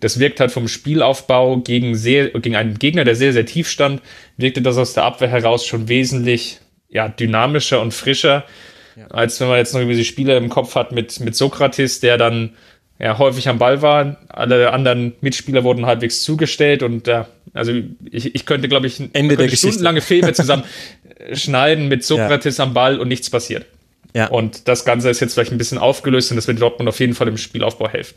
Das 0.00 0.18
wirkt 0.18 0.40
halt 0.40 0.52
vom 0.52 0.68
Spielaufbau 0.68 1.58
gegen, 1.58 1.94
sehr, 1.94 2.28
gegen 2.28 2.56
einen 2.56 2.78
Gegner, 2.78 3.04
der 3.04 3.16
sehr, 3.16 3.32
sehr 3.32 3.46
tief 3.46 3.68
stand, 3.68 4.02
wirkte 4.36 4.62
das 4.62 4.76
aus 4.76 4.92
der 4.92 5.04
Abwehr 5.04 5.28
heraus 5.28 5.66
schon 5.66 5.88
wesentlich 5.88 6.60
ja, 6.88 7.08
dynamischer 7.08 7.80
und 7.80 7.92
frischer, 7.92 8.44
ja. 8.96 9.06
als 9.08 9.40
wenn 9.40 9.48
man 9.48 9.58
jetzt 9.58 9.74
noch 9.74 9.80
über 9.80 9.94
die 9.94 10.04
Spiele 10.04 10.36
im 10.36 10.48
Kopf 10.48 10.74
hat 10.74 10.92
mit, 10.92 11.20
mit 11.20 11.34
Sokrates, 11.34 12.00
der 12.00 12.18
dann 12.18 12.54
ja, 12.98 13.18
häufig 13.18 13.48
am 13.48 13.58
Ball 13.58 13.82
war. 13.82 14.16
Alle 14.28 14.72
anderen 14.72 15.14
Mitspieler 15.20 15.64
wurden 15.64 15.86
halbwegs 15.86 16.22
zugestellt 16.22 16.82
und 16.82 17.06
ja, 17.06 17.26
also 17.52 17.72
ich, 18.10 18.34
ich 18.34 18.46
könnte, 18.46 18.68
glaube 18.68 18.86
ich, 18.86 19.02
Ende 19.12 19.36
der 19.36 19.48
stundenlange 19.48 20.00
Filme 20.00 20.32
zusammen 20.32 20.64
schneiden 21.32 21.88
mit 21.88 22.04
Sokrates 22.04 22.58
ja. 22.58 22.64
am 22.64 22.74
Ball 22.74 23.00
und 23.00 23.08
nichts 23.08 23.30
passiert. 23.30 23.66
Ja. 24.14 24.28
Und 24.28 24.68
das 24.68 24.84
Ganze 24.84 25.10
ist 25.10 25.20
jetzt 25.20 25.34
vielleicht 25.34 25.52
ein 25.52 25.58
bisschen 25.58 25.78
aufgelöst 25.78 26.30
und 26.30 26.36
das 26.36 26.46
wird 26.46 26.60
Dortmund 26.60 26.88
auf 26.88 27.00
jeden 27.00 27.14
Fall 27.14 27.28
im 27.28 27.36
Spielaufbau 27.36 27.88
helfen. 27.88 28.14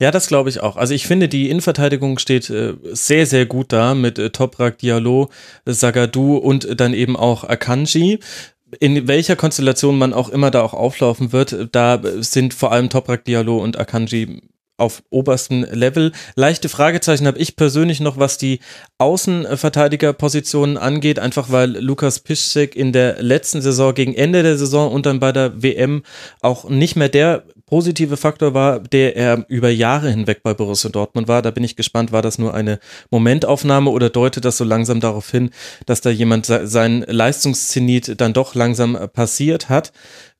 Ja, 0.00 0.10
das 0.10 0.26
glaube 0.26 0.48
ich 0.48 0.60
auch. 0.60 0.76
Also 0.76 0.94
ich 0.94 1.06
finde, 1.06 1.28
die 1.28 1.50
Innenverteidigung 1.50 2.18
steht 2.18 2.50
äh, 2.50 2.74
sehr, 2.92 3.26
sehr 3.26 3.46
gut 3.46 3.72
da 3.72 3.94
mit 3.94 4.18
äh, 4.18 4.30
Toprak, 4.30 4.78
Diallo, 4.78 5.30
Sagadu 5.66 6.36
und 6.36 6.80
dann 6.80 6.94
eben 6.94 7.16
auch 7.16 7.44
Akanji. 7.44 8.18
In 8.80 9.06
welcher 9.06 9.36
Konstellation 9.36 9.96
man 9.96 10.12
auch 10.12 10.28
immer 10.28 10.50
da 10.50 10.62
auch 10.62 10.74
auflaufen 10.74 11.32
wird, 11.32 11.68
da 11.72 12.00
sind 12.18 12.54
vor 12.54 12.72
allem 12.72 12.90
Toprak, 12.90 13.24
Diallo 13.24 13.58
und 13.58 13.78
Akanji 13.78 14.42
auf 14.76 15.02
obersten 15.10 15.62
Level. 15.62 16.12
Leichte 16.34 16.68
Fragezeichen 16.68 17.26
habe 17.26 17.38
ich 17.38 17.56
persönlich 17.56 18.00
noch, 18.00 18.18
was 18.18 18.38
die 18.38 18.60
Außenverteidigerpositionen 18.98 20.76
angeht, 20.76 21.18
einfach 21.18 21.50
weil 21.50 21.78
Lukas 21.78 22.20
Piszczek 22.20 22.74
in 22.74 22.92
der 22.92 23.22
letzten 23.22 23.62
Saison 23.62 23.94
gegen 23.94 24.14
Ende 24.14 24.42
der 24.42 24.58
Saison 24.58 24.90
und 24.90 25.06
dann 25.06 25.20
bei 25.20 25.32
der 25.32 25.62
WM 25.62 26.02
auch 26.40 26.68
nicht 26.68 26.96
mehr 26.96 27.08
der 27.08 27.44
positive 27.66 28.16
Faktor 28.16 28.54
war, 28.54 28.80
der 28.80 29.16
er 29.16 29.44
über 29.48 29.70
Jahre 29.70 30.10
hinweg 30.10 30.42
bei 30.42 30.54
Borussia 30.54 30.90
Dortmund 30.90 31.28
war. 31.28 31.42
Da 31.42 31.50
bin 31.50 31.64
ich 31.64 31.76
gespannt, 31.76 32.12
war 32.12 32.22
das 32.22 32.38
nur 32.38 32.54
eine 32.54 32.78
Momentaufnahme 33.10 33.90
oder 33.90 34.10
deutet 34.10 34.44
das 34.44 34.58
so 34.58 34.64
langsam 34.64 35.00
darauf 35.00 35.30
hin, 35.30 35.50
dass 35.86 36.00
da 36.00 36.10
jemand 36.10 36.46
sein 36.46 37.04
Leistungszenit 37.08 38.20
dann 38.20 38.32
doch 38.32 38.54
langsam 38.54 38.98
passiert 39.12 39.68
hat. 39.68 39.92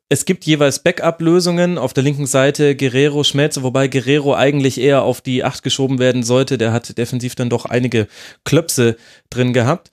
Es 0.09 0.27
gibt 0.27 0.45
jeweils 0.45 0.81
Backup-Lösungen. 0.81 1.79
Auf 1.79 1.93
der 1.93 2.03
linken 2.03 2.27
Seite 2.27 2.77
Guerrero, 2.77 3.25
Schmelze, 3.25 3.63
wobei 3.63 3.89
Guerrero 3.89 4.35
eigentlich 4.35 4.79
eher 4.79 5.03
auf 5.03 5.21
die 5.21 5.45
Acht 5.45 5.63
geschoben 5.63 5.99
werden 5.99 6.23
sollte. 6.23 6.59
Der 6.59 6.73
hat 6.73 6.97
defensiv 6.99 7.35
dann 7.35 7.51
doch 7.51 7.65
einige 7.65 8.07
Klöpse 8.45 8.97
drin 9.31 9.53
gehabt. 9.53 9.91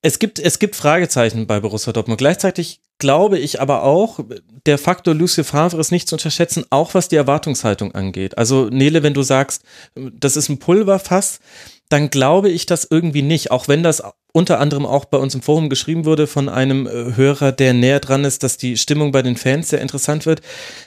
Es 0.00 0.18
gibt, 0.18 0.38
es 0.38 0.58
gibt 0.58 0.76
Fragezeichen 0.76 1.46
bei 1.46 1.60
Borussia 1.60 1.92
Dortmund. 1.92 2.18
Gleichzeitig 2.18 2.80
glaube 2.98 3.38
ich 3.38 3.60
aber 3.60 3.82
auch, 3.82 4.20
der 4.66 4.78
Faktor 4.78 5.14
Lucien 5.14 5.44
Favre 5.44 5.80
ist 5.80 5.90
nicht 5.90 6.08
zu 6.08 6.14
unterschätzen, 6.14 6.64
auch 6.70 6.94
was 6.94 7.08
die 7.08 7.16
Erwartungshaltung 7.16 7.94
angeht. 7.94 8.38
Also 8.38 8.66
Nele, 8.66 9.02
wenn 9.02 9.14
du 9.14 9.22
sagst, 9.22 9.62
das 9.94 10.36
ist 10.36 10.48
ein 10.48 10.58
Pulverfass, 10.58 11.40
dann 11.88 12.10
glaube 12.10 12.50
ich 12.50 12.66
das 12.66 12.86
irgendwie 12.88 13.22
nicht, 13.22 13.50
auch 13.50 13.66
wenn 13.66 13.82
das 13.82 14.02
unter 14.36 14.58
anderem 14.58 14.84
auch 14.84 15.04
bei 15.04 15.16
uns 15.16 15.36
im 15.36 15.42
Forum 15.42 15.70
geschrieben 15.70 16.04
wurde 16.04 16.26
von 16.26 16.48
einem 16.48 16.88
äh, 16.88 17.14
Hörer, 17.16 17.52
der 17.52 17.72
näher 17.72 18.00
dran 18.00 18.24
ist, 18.24 18.42
dass 18.42 18.56
die 18.56 18.76
Stimmung 18.76 19.12
bei 19.12 19.22
den 19.22 19.36
Fans 19.36 19.68
sehr 19.68 19.80
interessant 19.80 20.26
wird. 20.26 20.42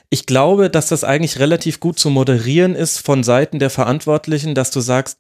Ich 0.10 0.26
glaube, 0.26 0.70
dass 0.70 0.88
das 0.88 1.06
eigentlich 1.06 1.40
relativ 1.40 1.80
gut 1.80 1.98
zu 1.98 2.10
moderieren 2.10 2.76
ist 2.76 3.00
von 3.00 3.24
Seiten 3.24 3.58
der 3.58 3.70
Verantwortlichen, 3.70 4.54
dass 4.54 4.70
du 4.70 4.82
sagst, 4.82 5.18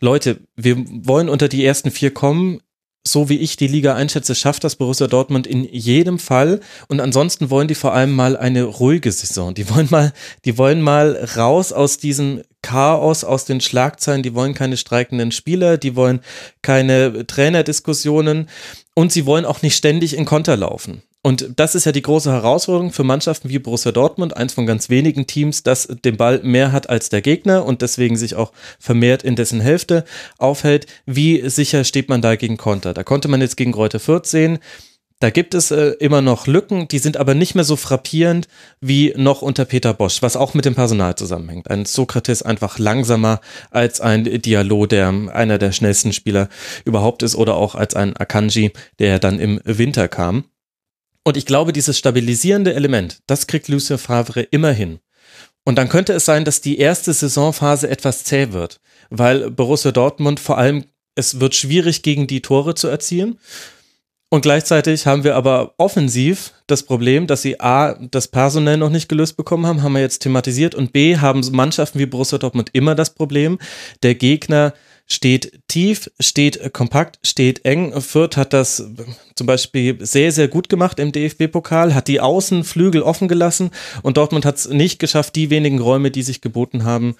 Leute, 0.00 0.40
wir 0.56 0.76
wollen 0.88 1.28
unter 1.28 1.48
die 1.48 1.64
ersten 1.64 1.90
vier 1.90 2.14
kommen 2.14 2.60
so 3.06 3.28
wie 3.28 3.38
ich 3.38 3.56
die 3.56 3.68
Liga 3.68 3.94
einschätze, 3.94 4.34
schafft 4.34 4.64
das 4.64 4.76
Borussia 4.76 5.06
Dortmund 5.06 5.46
in 5.46 5.64
jedem 5.64 6.18
Fall. 6.18 6.60
Und 6.88 7.00
ansonsten 7.00 7.50
wollen 7.50 7.68
die 7.68 7.74
vor 7.74 7.94
allem 7.94 8.12
mal 8.12 8.36
eine 8.36 8.64
ruhige 8.64 9.12
Saison. 9.12 9.54
Die 9.54 9.70
wollen 9.70 9.88
mal, 9.90 10.12
die 10.44 10.58
wollen 10.58 10.82
mal 10.82 11.16
raus 11.36 11.72
aus 11.72 11.98
diesem 11.98 12.42
Chaos, 12.62 13.22
aus 13.22 13.44
den 13.44 13.60
Schlagzeilen. 13.60 14.22
Die 14.22 14.34
wollen 14.34 14.54
keine 14.54 14.76
streikenden 14.76 15.30
Spieler, 15.30 15.78
die 15.78 15.94
wollen 15.94 16.20
keine 16.62 17.26
Trainerdiskussionen 17.26 18.48
und 18.94 19.12
sie 19.12 19.26
wollen 19.26 19.44
auch 19.44 19.62
nicht 19.62 19.76
ständig 19.76 20.16
in 20.16 20.24
Konter 20.24 20.56
laufen. 20.56 21.02
Und 21.26 21.54
das 21.56 21.74
ist 21.74 21.86
ja 21.86 21.90
die 21.90 22.02
große 22.02 22.30
Herausforderung 22.30 22.92
für 22.92 23.02
Mannschaften 23.02 23.48
wie 23.48 23.58
Borussia 23.58 23.90
Dortmund, 23.90 24.36
eins 24.36 24.52
von 24.52 24.64
ganz 24.64 24.90
wenigen 24.90 25.26
Teams, 25.26 25.64
das 25.64 25.88
den 26.04 26.16
Ball 26.16 26.38
mehr 26.44 26.70
hat 26.70 26.88
als 26.88 27.08
der 27.08 27.20
Gegner 27.20 27.64
und 27.64 27.82
deswegen 27.82 28.16
sich 28.16 28.36
auch 28.36 28.52
vermehrt 28.78 29.24
in 29.24 29.34
dessen 29.34 29.60
Hälfte 29.60 30.04
aufhält. 30.38 30.86
Wie 31.04 31.50
sicher 31.50 31.82
steht 31.82 32.08
man 32.08 32.22
da 32.22 32.36
gegen 32.36 32.56
Konter? 32.56 32.94
Da 32.94 33.02
konnte 33.02 33.26
man 33.26 33.40
jetzt 33.40 33.56
gegen 33.56 33.74
Reuter 33.74 33.98
Fürth 33.98 34.26
sehen. 34.26 34.60
Da 35.18 35.30
gibt 35.30 35.54
es 35.54 35.72
äh, 35.72 35.96
immer 35.98 36.22
noch 36.22 36.46
Lücken, 36.46 36.86
die 36.86 37.00
sind 37.00 37.16
aber 37.16 37.34
nicht 37.34 37.56
mehr 37.56 37.64
so 37.64 37.74
frappierend 37.74 38.46
wie 38.80 39.12
noch 39.16 39.42
unter 39.42 39.64
Peter 39.64 39.94
Bosch, 39.94 40.22
was 40.22 40.36
auch 40.36 40.54
mit 40.54 40.64
dem 40.64 40.76
Personal 40.76 41.16
zusammenhängt. 41.16 41.68
Ein 41.68 41.86
Sokrates 41.86 42.42
einfach 42.42 42.78
langsamer 42.78 43.40
als 43.72 44.00
ein 44.00 44.22
Dialog, 44.42 44.90
der 44.90 45.12
einer 45.32 45.58
der 45.58 45.72
schnellsten 45.72 46.12
Spieler 46.12 46.48
überhaupt 46.84 47.24
ist, 47.24 47.34
oder 47.34 47.56
auch 47.56 47.74
als 47.74 47.96
ein 47.96 48.16
Akanji, 48.16 48.70
der 49.00 49.18
dann 49.18 49.40
im 49.40 49.60
Winter 49.64 50.06
kam. 50.06 50.44
Und 51.26 51.36
ich 51.36 51.44
glaube, 51.44 51.72
dieses 51.72 51.98
stabilisierende 51.98 52.74
Element, 52.74 53.18
das 53.26 53.48
kriegt 53.48 53.66
Lucien 53.66 53.98
Favre 53.98 54.42
immer 54.42 54.70
hin. 54.70 55.00
Und 55.64 55.76
dann 55.76 55.88
könnte 55.88 56.12
es 56.12 56.24
sein, 56.24 56.44
dass 56.44 56.60
die 56.60 56.78
erste 56.78 57.12
Saisonphase 57.12 57.90
etwas 57.90 58.22
zäh 58.22 58.52
wird, 58.52 58.80
weil 59.10 59.50
Borussia 59.50 59.90
Dortmund 59.90 60.38
vor 60.38 60.56
allem, 60.56 60.84
es 61.16 61.40
wird 61.40 61.56
schwierig 61.56 62.02
gegen 62.02 62.28
die 62.28 62.42
Tore 62.42 62.76
zu 62.76 62.86
erzielen. 62.86 63.40
Und 64.30 64.42
gleichzeitig 64.42 65.08
haben 65.08 65.24
wir 65.24 65.34
aber 65.34 65.74
offensiv 65.78 66.52
das 66.68 66.84
Problem, 66.84 67.26
dass 67.26 67.42
sie 67.42 67.58
A, 67.58 67.94
das 67.94 68.28
personell 68.28 68.76
noch 68.76 68.90
nicht 68.90 69.08
gelöst 69.08 69.36
bekommen 69.36 69.66
haben, 69.66 69.82
haben 69.82 69.94
wir 69.94 70.02
jetzt 70.02 70.20
thematisiert, 70.20 70.76
und 70.76 70.92
B, 70.92 71.16
haben 71.16 71.40
Mannschaften 71.50 71.98
wie 71.98 72.06
Borussia 72.06 72.38
Dortmund 72.38 72.70
immer 72.72 72.94
das 72.94 73.12
Problem, 73.14 73.58
der 74.04 74.14
Gegner 74.14 74.74
steht 75.06 75.60
tief, 75.68 76.10
steht 76.18 76.72
kompakt, 76.72 77.18
steht 77.22 77.64
eng. 77.64 78.00
Fürth 78.00 78.36
hat 78.36 78.52
das 78.52 78.90
zum 79.34 79.46
Beispiel 79.46 80.04
sehr, 80.04 80.32
sehr 80.32 80.48
gut 80.48 80.68
gemacht 80.68 80.98
im 80.98 81.12
DFB-Pokal, 81.12 81.94
hat 81.94 82.08
die 82.08 82.20
Außenflügel 82.20 83.02
offen 83.02 83.28
gelassen 83.28 83.70
und 84.02 84.16
Dortmund 84.16 84.44
hat 84.44 84.56
es 84.56 84.68
nicht 84.68 84.98
geschafft, 84.98 85.36
die 85.36 85.50
wenigen 85.50 85.78
Räume, 85.78 86.10
die 86.10 86.22
sich 86.22 86.40
geboten 86.40 86.84
haben, 86.84 87.16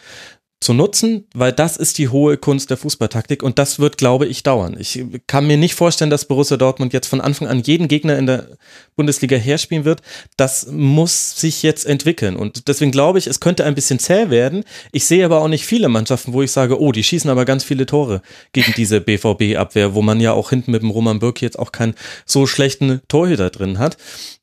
zu 0.60 0.72
nutzen, 0.72 1.26
weil 1.34 1.52
das 1.52 1.76
ist 1.76 1.98
die 1.98 2.08
hohe 2.08 2.38
Kunst 2.38 2.70
der 2.70 2.78
Fußballtaktik 2.78 3.42
und 3.42 3.58
das 3.58 3.78
wird, 3.78 3.98
glaube 3.98 4.26
ich, 4.26 4.42
dauern. 4.42 4.76
Ich 4.78 5.04
kann 5.26 5.46
mir 5.46 5.58
nicht 5.58 5.74
vorstellen, 5.74 6.10
dass 6.10 6.24
Borussia 6.24 6.56
Dortmund 6.56 6.94
jetzt 6.94 7.08
von 7.08 7.20
Anfang 7.20 7.46
an 7.46 7.60
jeden 7.60 7.88
Gegner 7.88 8.16
in 8.16 8.26
der 8.26 8.56
Bundesliga 8.96 9.36
herspielen 9.36 9.84
wird. 9.84 10.00
Das 10.38 10.66
muss 10.70 11.38
sich 11.38 11.62
jetzt 11.62 11.84
entwickeln 11.84 12.36
und 12.36 12.68
deswegen 12.68 12.90
glaube 12.90 13.18
ich, 13.18 13.26
es 13.26 13.40
könnte 13.40 13.64
ein 13.64 13.74
bisschen 13.74 13.98
zäh 13.98 14.30
werden. 14.30 14.64
Ich 14.92 15.04
sehe 15.04 15.26
aber 15.26 15.42
auch 15.42 15.48
nicht 15.48 15.66
viele 15.66 15.90
Mannschaften, 15.90 16.32
wo 16.32 16.42
ich 16.42 16.52
sage, 16.52 16.80
oh, 16.80 16.90
die 16.90 17.04
schießen 17.04 17.28
aber 17.28 17.44
ganz 17.44 17.62
viele 17.62 17.84
Tore 17.84 18.22
gegen 18.52 18.72
diese 18.76 19.02
BVB-Abwehr, 19.02 19.94
wo 19.94 20.00
man 20.00 20.20
ja 20.20 20.32
auch 20.32 20.50
hinten 20.50 20.70
mit 20.70 20.82
dem 20.82 20.90
Roman 20.90 21.18
Birk 21.18 21.42
jetzt 21.42 21.58
auch 21.58 21.70
keinen 21.70 21.94
so 22.24 22.46
schlechten 22.46 23.02
Torhüter 23.08 23.50
drin 23.50 23.78
hat. 23.78 23.98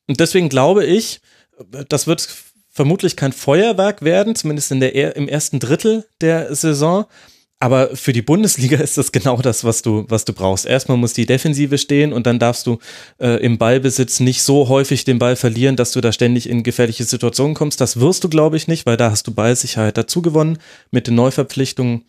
Und 0.06 0.20
deswegen 0.20 0.48
glaube 0.48 0.84
ich, 0.84 1.20
das 1.88 2.06
wird 2.06 2.28
vermutlich 2.74 3.16
kein 3.16 3.32
Feuerwerk 3.32 4.02
werden, 4.02 4.34
zumindest 4.34 4.72
in 4.72 4.80
der, 4.80 5.16
im 5.16 5.28
ersten 5.28 5.60
Drittel 5.60 6.04
der 6.20 6.54
Saison. 6.54 7.06
Aber 7.60 7.96
für 7.96 8.12
die 8.12 8.20
Bundesliga 8.20 8.76
ist 8.80 8.98
das 8.98 9.12
genau 9.12 9.38
das, 9.38 9.64
was 9.64 9.80
du, 9.80 10.04
was 10.08 10.24
du 10.24 10.32
brauchst. 10.32 10.66
Erstmal 10.66 10.98
muss 10.98 11.14
die 11.14 11.24
Defensive 11.24 11.78
stehen 11.78 12.12
und 12.12 12.26
dann 12.26 12.38
darfst 12.38 12.66
du 12.66 12.78
äh, 13.18 13.42
im 13.42 13.56
Ballbesitz 13.56 14.20
nicht 14.20 14.42
so 14.42 14.68
häufig 14.68 15.04
den 15.04 15.18
Ball 15.18 15.36
verlieren, 15.36 15.76
dass 15.76 15.92
du 15.92 16.00
da 16.00 16.12
ständig 16.12 16.48
in 16.48 16.62
gefährliche 16.64 17.04
Situationen 17.04 17.54
kommst. 17.54 17.80
Das 17.80 18.00
wirst 18.00 18.24
du, 18.24 18.28
glaube 18.28 18.56
ich, 18.56 18.68
nicht, 18.68 18.86
weil 18.86 18.96
da 18.96 19.10
hast 19.10 19.26
du 19.28 19.32
Ballsicherheit 19.32 19.96
dazu 19.96 20.20
gewonnen 20.20 20.58
mit 20.90 21.06
den 21.06 21.14
Neuverpflichtungen. 21.14 22.04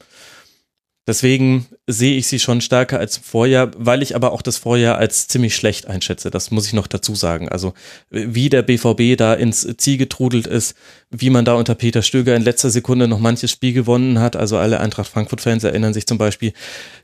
Deswegen 1.07 1.67
sehe 1.85 2.17
ich 2.17 2.27
sie 2.27 2.39
schon 2.39 2.61
stärker 2.61 2.97
als 2.97 3.17
Vorjahr, 3.17 3.69
weil 3.77 4.01
ich 4.01 4.15
aber 4.15 4.31
auch 4.31 4.41
das 4.41 4.57
Vorjahr 4.57 4.97
als 4.97 5.27
ziemlich 5.27 5.55
schlecht 5.55 5.85
einschätze. 5.87 6.31
Das 6.31 6.49
muss 6.49 6.65
ich 6.65 6.73
noch 6.73 6.87
dazu 6.87 7.13
sagen. 7.13 7.47
Also 7.47 7.73
wie 8.09 8.49
der 8.49 8.63
BVB 8.63 9.15
da 9.15 9.35
ins 9.35 9.67
Ziel 9.77 9.97
getrudelt 9.97 10.47
ist, 10.47 10.75
wie 11.11 11.29
man 11.29 11.45
da 11.45 11.53
unter 11.53 11.75
Peter 11.75 12.01
Stöger 12.01 12.35
in 12.35 12.41
letzter 12.41 12.71
Sekunde 12.71 13.07
noch 13.07 13.19
manches 13.19 13.51
Spiel 13.51 13.73
gewonnen 13.73 14.19
hat. 14.19 14.35
Also 14.35 14.57
alle 14.57 14.79
Eintracht 14.79 15.07
Frankfurt-Fans 15.07 15.63
erinnern 15.63 15.93
sich 15.93 16.07
zum 16.07 16.17
Beispiel, 16.17 16.53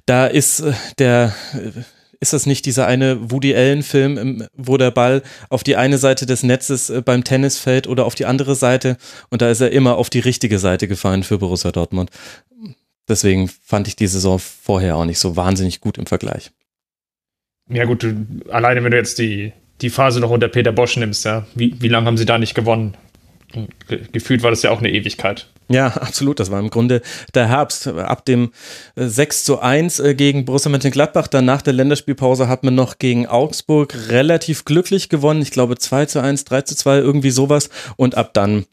da 0.07 0.25
ist 0.25 0.61
äh, 0.61 0.73
der 0.97 1.35
äh, 1.53 1.81
ist 2.21 2.33
das 2.33 2.45
nicht 2.45 2.67
dieser 2.67 2.85
eine 2.85 3.31
Woody 3.31 3.55
Allen-Film, 3.55 4.47
wo 4.55 4.77
der 4.77 4.91
Ball 4.91 5.23
auf 5.49 5.63
die 5.63 5.75
eine 5.75 5.97
Seite 5.97 6.27
des 6.27 6.43
Netzes 6.43 6.89
äh, 6.89 7.01
beim 7.01 7.23
Tennis 7.23 7.57
fällt 7.57 7.87
oder 7.87 8.05
auf 8.05 8.15
die 8.15 8.25
andere 8.25 8.55
Seite 8.55 8.97
und 9.29 9.41
da 9.41 9.49
ist 9.49 9.59
er 9.59 9.71
immer 9.71 9.97
auf 9.97 10.09
die 10.09 10.19
richtige 10.19 10.59
Seite 10.59 10.87
gefallen 10.87 11.23
für 11.23 11.39
Borussia 11.39 11.71
Dortmund. 11.71 12.11
Deswegen 13.07 13.47
fand 13.47 13.87
ich 13.87 13.95
die 13.95 14.07
Saison 14.07 14.39
vorher 14.39 14.95
auch 14.95 15.05
nicht 15.05 15.19
so 15.19 15.35
wahnsinnig 15.35 15.81
gut 15.81 15.97
im 15.97 16.05
Vergleich. 16.05 16.51
Ja, 17.69 17.85
gut, 17.85 18.03
du, 18.03 18.25
alleine 18.49 18.83
wenn 18.83 18.91
du 18.91 18.97
jetzt 18.97 19.17
die, 19.19 19.53
die 19.81 19.89
Phase 19.89 20.19
noch 20.19 20.29
unter 20.29 20.47
Peter 20.47 20.71
Bosch 20.71 20.97
nimmst, 20.97 21.25
ja, 21.25 21.45
wie, 21.55 21.75
wie 21.81 21.87
lange 21.87 22.07
haben 22.07 22.17
sie 22.17 22.25
da 22.25 22.37
nicht 22.37 22.53
gewonnen? 22.53 22.95
Gefühlt 24.11 24.43
war 24.43 24.51
das 24.51 24.61
ja 24.63 24.71
auch 24.71 24.79
eine 24.79 24.91
Ewigkeit. 24.91 25.47
Ja, 25.69 25.87
absolut. 25.95 26.39
Das 26.39 26.51
war 26.51 26.59
im 26.59 26.69
Grunde 26.69 27.01
der 27.33 27.47
Herbst. 27.47 27.87
Ab 27.87 28.25
dem 28.25 28.51
6 28.95 29.41
äh, 29.41 29.45
zu 29.45 29.59
1 29.59 29.99
äh, 29.99 30.15
gegen 30.15 30.45
Borussia 30.45 30.69
Mönchengladbach, 30.69 31.27
dann 31.27 31.45
nach 31.45 31.61
der 31.61 31.73
Länderspielpause 31.73 32.47
hat 32.47 32.63
man 32.63 32.75
noch 32.75 32.99
gegen 32.99 33.27
Augsburg 33.27 33.95
relativ 34.09 34.65
glücklich 34.65 35.09
gewonnen. 35.09 35.41
Ich 35.41 35.51
glaube 35.51 35.77
2 35.77 36.05
zu 36.05 36.21
1, 36.21 36.45
3 36.45 36.61
zu 36.61 36.75
2, 36.75 36.97
irgendwie 36.97 37.31
sowas. 37.31 37.69
Und 37.95 38.15
ab 38.15 38.33
dann 38.33 38.65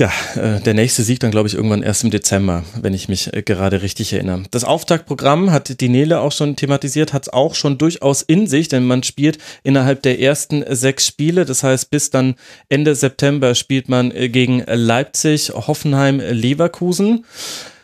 ja, 0.00 0.10
äh, 0.34 0.60
der 0.60 0.72
nächste 0.72 1.02
Sieg 1.02 1.20
dann, 1.20 1.30
glaube 1.30 1.46
ich, 1.46 1.54
irgendwann 1.54 1.82
erst 1.82 2.04
im 2.04 2.10
Dezember, 2.10 2.64
wenn 2.80 2.94
ich 2.94 3.10
mich 3.10 3.34
äh, 3.34 3.42
gerade 3.42 3.82
richtig 3.82 4.14
erinnere. 4.14 4.44
Das 4.50 4.64
Auftaktprogramm 4.64 5.52
hat 5.52 5.78
die 5.82 5.90
Nele 5.90 6.20
auch 6.20 6.32
schon 6.32 6.56
thematisiert, 6.56 7.12
hat 7.12 7.24
es 7.24 7.28
auch 7.28 7.54
schon 7.54 7.76
durchaus 7.76 8.22
in 8.22 8.46
sich, 8.46 8.68
denn 8.68 8.86
man 8.86 9.02
spielt 9.02 9.36
innerhalb 9.62 10.02
der 10.02 10.18
ersten 10.18 10.64
sechs 10.74 11.06
Spiele. 11.06 11.44
Das 11.44 11.62
heißt, 11.62 11.90
bis 11.90 12.08
dann 12.08 12.36
Ende 12.70 12.94
September 12.94 13.54
spielt 13.54 13.90
man 13.90 14.10
äh, 14.10 14.30
gegen 14.30 14.64
Leipzig, 14.66 15.50
Hoffenheim, 15.50 16.18
Leverkusen. 16.18 17.26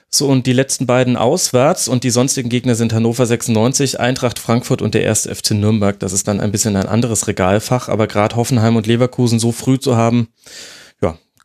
So, 0.09 0.29
und 0.29 0.47
die 0.47 0.55
letzten 0.55 0.87
beiden 0.87 1.19
auswärts 1.19 1.87
und 1.87 2.03
die 2.03 2.11
sonstigen 2.11 2.49
Gegner 2.49 2.77
sind 2.77 2.95
Hannover 2.95 3.27
96, 3.27 4.01
Eintracht 4.01 4.39
Frankfurt 4.39 4.81
und 4.81 4.95
der 4.95 5.03
erste 5.03 5.35
FC 5.35 5.51
Nürnberg. 5.51 6.01
Das 6.01 6.15
ist 6.15 6.27
dann 6.29 6.41
ein 6.41 6.53
bisschen 6.53 6.77
ein 6.77 6.87
anderes 6.87 7.29
Regalfach, 7.29 7.91
aber 7.91 8.07
gerade 8.07 8.37
Hoffenheim 8.37 8.77
und 8.77 8.87
Leverkusen 8.87 9.39
so 9.39 9.53
früh 9.53 9.79
zu 9.79 9.97
haben, 9.97 10.29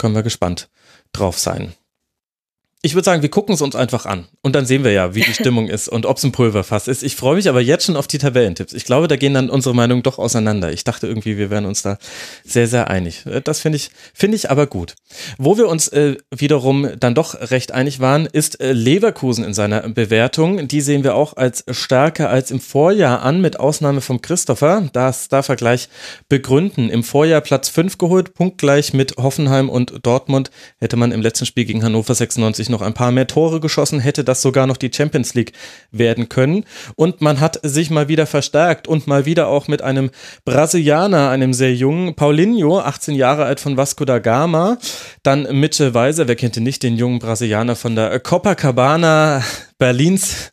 können 0.01 0.15
wir 0.15 0.23
gespannt 0.23 0.67
drauf 1.13 1.37
sein 1.37 1.73
ich 2.83 2.95
würde 2.95 3.05
sagen, 3.05 3.21
wir 3.21 3.29
gucken 3.29 3.53
es 3.53 3.61
uns 3.61 3.75
einfach 3.75 4.07
an 4.07 4.27
und 4.41 4.55
dann 4.55 4.65
sehen 4.65 4.83
wir 4.83 4.91
ja, 4.91 5.13
wie 5.13 5.21
die 5.21 5.33
Stimmung 5.35 5.67
ist 5.67 5.87
und 5.87 6.07
ob 6.07 6.17
es 6.17 6.23
ein 6.23 6.31
Pulverfass 6.31 6.87
ist. 6.87 7.03
Ich 7.03 7.15
freue 7.15 7.35
mich 7.35 7.47
aber 7.47 7.61
jetzt 7.61 7.85
schon 7.85 7.95
auf 7.95 8.07
die 8.07 8.17
Tabellentipps. 8.17 8.73
Ich 8.73 8.85
glaube, 8.85 9.07
da 9.07 9.17
gehen 9.17 9.35
dann 9.35 9.51
unsere 9.51 9.75
Meinungen 9.75 10.01
doch 10.01 10.17
auseinander. 10.17 10.71
Ich 10.71 10.83
dachte 10.83 11.05
irgendwie, 11.05 11.37
wir 11.37 11.51
wären 11.51 11.65
uns 11.65 11.83
da 11.83 11.99
sehr, 12.43 12.67
sehr 12.67 12.89
einig. 12.89 13.23
Das 13.43 13.59
finde 13.59 13.75
ich, 13.75 13.91
finde 14.15 14.35
ich 14.35 14.49
aber 14.49 14.65
gut. 14.65 14.95
Wo 15.37 15.57
wir 15.57 15.67
uns 15.67 15.89
äh, 15.89 16.17
wiederum 16.35 16.89
dann 16.99 17.13
doch 17.13 17.51
recht 17.51 17.71
einig 17.71 17.99
waren, 17.99 18.25
ist 18.25 18.59
äh, 18.59 18.73
Leverkusen 18.73 19.43
in 19.43 19.53
seiner 19.53 19.87
Bewertung. 19.89 20.67
Die 20.67 20.81
sehen 20.81 21.03
wir 21.03 21.13
auch 21.13 21.37
als 21.37 21.63
stärker 21.69 22.29
als 22.29 22.49
im 22.49 22.59
Vorjahr 22.59 23.21
an, 23.21 23.41
mit 23.41 23.59
Ausnahme 23.59 24.01
von 24.01 24.21
Christopher. 24.21 24.89
Das 24.91 25.27
darf 25.27 25.49
er 25.49 25.55
gleich 25.55 25.87
begründen. 26.29 26.89
Im 26.89 27.03
Vorjahr 27.03 27.41
Platz 27.41 27.69
5 27.69 27.99
geholt, 27.99 28.33
punktgleich 28.33 28.93
mit 28.93 29.17
Hoffenheim 29.17 29.69
und 29.69 29.99
Dortmund. 30.01 30.49
Hätte 30.79 30.97
man 30.97 31.11
im 31.11 31.21
letzten 31.21 31.45
Spiel 31.45 31.65
gegen 31.65 31.83
Hannover 31.83 32.15
96 32.15 32.70
noch 32.71 32.81
ein 32.81 32.93
paar 32.93 33.11
mehr 33.11 33.27
Tore 33.27 33.59
geschossen, 33.59 33.99
hätte 33.99 34.23
das 34.23 34.41
sogar 34.41 34.65
noch 34.65 34.77
die 34.77 34.91
Champions 34.93 35.33
League 35.33 35.53
werden 35.91 36.29
können. 36.29 36.65
Und 36.95 37.21
man 37.21 37.39
hat 37.39 37.59
sich 37.63 37.91
mal 37.91 38.07
wieder 38.07 38.25
verstärkt 38.25 38.87
und 38.87 39.07
mal 39.07 39.25
wieder 39.25 39.47
auch 39.47 39.67
mit 39.67 39.81
einem 39.81 40.09
Brasilianer, 40.45 41.29
einem 41.29 41.53
sehr 41.53 41.73
jungen 41.75 42.15
Paulinho, 42.15 42.79
18 42.79 43.15
Jahre 43.15 43.45
alt 43.45 43.59
von 43.59 43.77
Vasco 43.77 44.05
da 44.05 44.19
Gama. 44.19 44.77
Dann 45.23 45.43
Mitchell 45.59 45.93
Weiser, 45.93 46.27
wer 46.27 46.35
kennt 46.35 46.57
ihn 46.57 46.63
nicht, 46.63 46.83
den 46.83 46.95
jungen 46.95 47.19
Brasilianer 47.19 47.75
von 47.75 47.95
der 47.95 48.19
Copacabana 48.19 49.43
Berlins 49.81 50.51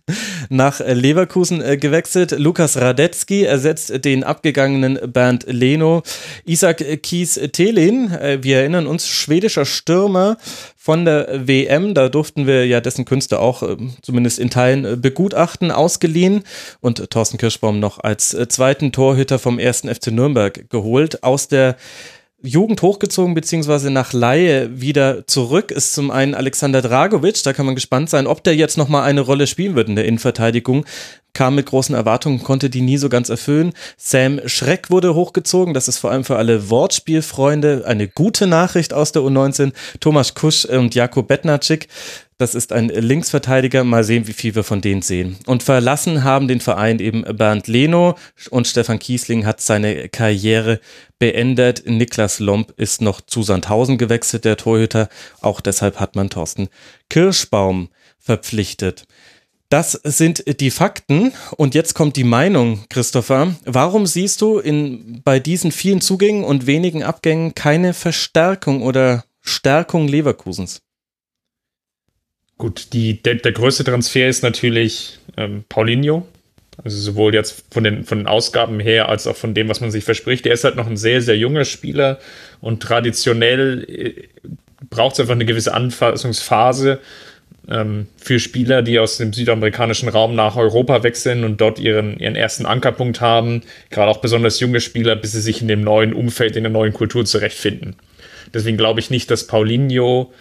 nach 0.49 0.81
Leverkusen 0.81 1.61
äh, 1.61 1.76
gewechselt. 1.76 2.31
Lukas 2.31 2.79
Radetzky 2.79 3.45
ersetzt 3.45 4.03
den 4.07 4.24
abgegangenen 4.24 4.99
Bernd 5.12 5.45
Leno. 5.47 6.03
Isaac 6.47 7.03
Kies 7.03 7.39
Telin, 7.53 8.11
äh, 8.11 8.39
wir 8.41 8.61
erinnern 8.61 8.87
uns, 8.87 9.07
schwedischer 9.07 9.66
Stürmer 9.66 10.39
von 10.79 11.05
der 11.05 11.47
WM. 11.47 11.93
Da 11.93 12.09
durften 12.09 12.47
wir 12.47 12.66
ja 12.66 12.81
dessen 12.81 13.05
Künste 13.05 13.39
auch 13.39 13.62
äh, 13.62 13.76
zumindest 14.01 14.39
in 14.39 14.49
Teilen 14.49 14.99
begutachten, 14.99 15.70
ausgeliehen 15.70 16.43
und 16.81 17.11
Thorsten 17.11 17.37
Kirschbaum 17.37 17.81
noch 17.81 17.99
als 17.99 18.35
zweiten 18.49 18.93
Torhüter 18.93 19.39
vom 19.39 19.59
ersten 19.59 19.95
FC 19.95 20.07
Nürnberg 20.07 20.70
geholt. 20.70 21.22
Aus 21.22 21.49
der 21.49 21.76
Jugend 22.41 22.82
hochgezogen 22.82 23.34
beziehungsweise 23.34 23.91
nach 23.91 24.12
Laie 24.12 24.80
wieder 24.80 25.26
zurück 25.26 25.72
ist 25.72 25.93
zum 25.93 26.12
einen 26.12 26.34
Alexander 26.34 26.80
Dragovic. 26.82 27.43
Da 27.43 27.53
kann 27.53 27.66
man 27.66 27.74
gespannt 27.74 28.11
sein, 28.11 28.28
ob 28.28 28.45
der 28.45 28.55
jetzt 28.55 28.78
nochmal 28.78 29.03
eine 29.03 29.22
Rolle 29.22 29.49
spielen 29.49 29.74
wird 29.74 29.89
in 29.89 29.97
der 29.97 30.05
Innenverteidigung. 30.05 30.84
Kam 31.32 31.57
mit 31.57 31.66
großen 31.66 31.97
Erwartungen, 31.97 32.45
konnte 32.45 32.70
die 32.70 32.80
nie 32.80 32.97
so 32.97 33.09
ganz 33.09 33.28
erfüllen. 33.28 33.72
Sam 33.97 34.41
Schreck 34.47 34.89
wurde 34.89 35.14
hochgezogen. 35.14 35.74
Das 35.74 35.89
ist 35.89 35.99
vor 35.99 36.12
allem 36.12 36.24
für 36.24 36.36
alle 36.36 36.70
Wortspielfreunde 36.70 37.82
eine 37.86 38.07
gute 38.07 38.47
Nachricht 38.47 38.93
aus 38.93 39.11
der 39.11 39.22
U19. 39.22 39.72
Thomas 39.99 40.34
Kusch 40.34 40.64
und 40.64 40.95
Jakob 40.95 41.26
Betnacik 41.26 41.89
das 42.39 42.55
ist 42.55 42.72
ein 42.72 42.89
Linksverteidiger. 42.89 43.82
Mal 43.82 44.05
sehen, 44.05 44.28
wie 44.28 44.32
viel 44.32 44.55
wir 44.55 44.62
von 44.62 44.80
denen 44.80 45.03
sehen. 45.03 45.36
Und 45.47 45.64
verlassen 45.64 46.22
haben 46.22 46.47
den 46.47 46.61
Verein 46.61 47.01
eben 47.01 47.22
Bernd 47.36 47.66
Leno 47.66 48.16
und 48.51 48.68
Stefan 48.68 49.01
Kiesling 49.01 49.45
hat 49.45 49.61
seine 49.61 50.09
Karriere 50.09 50.78
beendet. 51.19 51.85
Niklas 51.87 52.39
Lomb 52.39 52.73
ist 52.77 53.01
noch 53.01 53.21
zu 53.21 53.43
Sandhausen 53.43 53.99
gewechselt, 53.99 54.45
der 54.45 54.57
Torhüter. 54.57 55.09
Auch 55.41 55.61
deshalb 55.61 56.01
hat 56.01 56.16
man 56.16 56.31
Thorsten 56.31 56.69
Kirschbaum 57.09 57.89
verpflichtet. 58.19 59.05
Das 59.71 59.93
sind 59.93 60.61
die 60.61 60.71
Fakten. 60.71 61.33
Und 61.57 61.75
jetzt 61.75 61.95
kommt 61.95 62.16
die 62.16 62.25
Meinung, 62.25 62.85
Christopher. 62.89 63.55
Warum 63.64 64.07
siehst 64.07 64.41
du 64.41 64.59
in, 64.59 65.21
bei 65.23 65.41
diesen 65.41 65.73
vielen 65.73 66.01
Zugängen 66.01 66.45
und 66.45 66.66
wenigen 66.66 67.03
Abgängen 67.03 67.55
keine 67.55 67.93
Verstärkung 67.93 68.83
oder 68.83 69.25
Stärkung 69.43 70.09
Leverkusens? 70.09 70.81
Gut, 72.57 72.93
die, 72.93 73.23
der, 73.23 73.37
der 73.37 73.53
größte 73.53 73.85
Transfer 73.85 74.29
ist 74.29 74.43
natürlich 74.43 75.19
ähm, 75.37 75.64
Paulinho. 75.69 76.27
Also 76.85 76.97
sowohl 76.97 77.35
jetzt 77.35 77.64
von 77.70 77.83
den, 77.83 78.05
von 78.05 78.18
den 78.18 78.26
Ausgaben 78.29 78.79
her 78.79 79.09
als 79.09 79.26
auch 79.26 79.37
von 79.37 79.53
dem, 79.53 79.68
was 79.68 79.81
man 79.81 79.91
sich 79.91 80.05
verspricht. 80.05 80.47
Er 80.47 80.53
ist 80.53 80.64
halt 80.64 80.76
noch 80.76 80.87
ein 80.87 80.97
sehr, 80.97 81.20
sehr 81.20 81.37
junger 81.37 81.64
Spieler 81.64 82.18
und 82.61 82.83
traditionell 82.83 83.85
äh, 83.89 84.29
braucht 84.89 85.14
es 85.14 85.20
einfach 85.20 85.35
eine 85.35 85.45
gewisse 85.45 85.74
Anfassungsphase 85.74 87.01
ähm, 87.68 88.07
für 88.16 88.39
Spieler, 88.39 88.83
die 88.83 88.99
aus 88.99 89.18
dem 89.18 89.33
südamerikanischen 89.33 90.09
Raum 90.09 90.35
nach 90.35 90.57
Europa 90.57 91.03
wechseln 91.03 91.45
und 91.45 91.61
dort 91.61 91.79
ihren, 91.79 92.18
ihren 92.18 92.37
ersten 92.37 92.64
Ankerpunkt 92.64 93.20
haben. 93.20 93.62
Gerade 93.91 94.11
auch 94.11 94.18
besonders 94.18 94.61
junge 94.61 94.81
Spieler, 94.81 95.16
bis 95.16 95.33
sie 95.33 95.41
sich 95.41 95.61
in 95.61 95.68
dem 95.68 95.83
neuen 95.83 96.12
Umfeld, 96.12 96.57
in 96.57 96.62
der 96.62 96.72
neuen 96.72 96.93
Kultur 96.93 97.24
zurechtfinden. 97.24 97.97
Deswegen 98.55 98.76
glaube 98.76 99.01
ich 99.01 99.11
nicht, 99.11 99.31
dass 99.31 99.47
Paulinho 99.47 100.33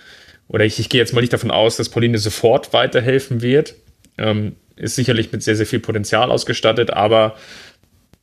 oder 0.48 0.64
ich, 0.64 0.80
ich 0.80 0.90
gehe 0.90 1.02
jetzt 1.02 1.14
mal 1.14 1.22
nicht 1.22 1.34
davon 1.34 1.52
aus, 1.52 1.78
dass 1.78 1.90
Pauline 1.90 2.18
sofort 2.18 2.72
weiterhelfen 2.74 3.42
wird. 3.42 3.76
Ähm, 4.18 4.56
ist 4.78 4.96
sicherlich 4.96 5.32
mit 5.32 5.44
sehr, 5.44 5.56
sehr 5.56 5.66
viel 5.66 5.80
Potenzial 5.80 6.32
ausgestattet, 6.32 6.92
aber 6.92 7.36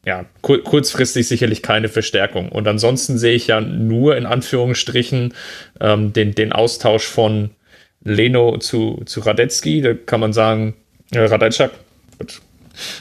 ja, 0.06 0.26
kur 0.42 0.62
kurzfristig 0.62 1.26
sicherlich 1.26 1.62
keine 1.62 1.88
Verstärkung. 1.88 2.50
Und 2.50 2.68
ansonsten 2.68 3.18
sehe 3.18 3.34
ich 3.34 3.46
ja 3.46 3.60
nur 3.60 4.16
in 4.16 4.26
Anführungsstrichen 4.26 5.32
ähm, 5.80 6.12
den, 6.12 6.34
den 6.34 6.52
Austausch 6.52 7.04
von 7.04 7.50
Leno 8.02 8.58
zu, 8.58 9.02
zu 9.06 9.20
Radetzky. 9.20 9.80
Da 9.80 9.94
kann 9.94 10.20
man 10.20 10.32
sagen, 10.32 10.74
äh, 11.12 11.20
Radetschak. 11.20 11.72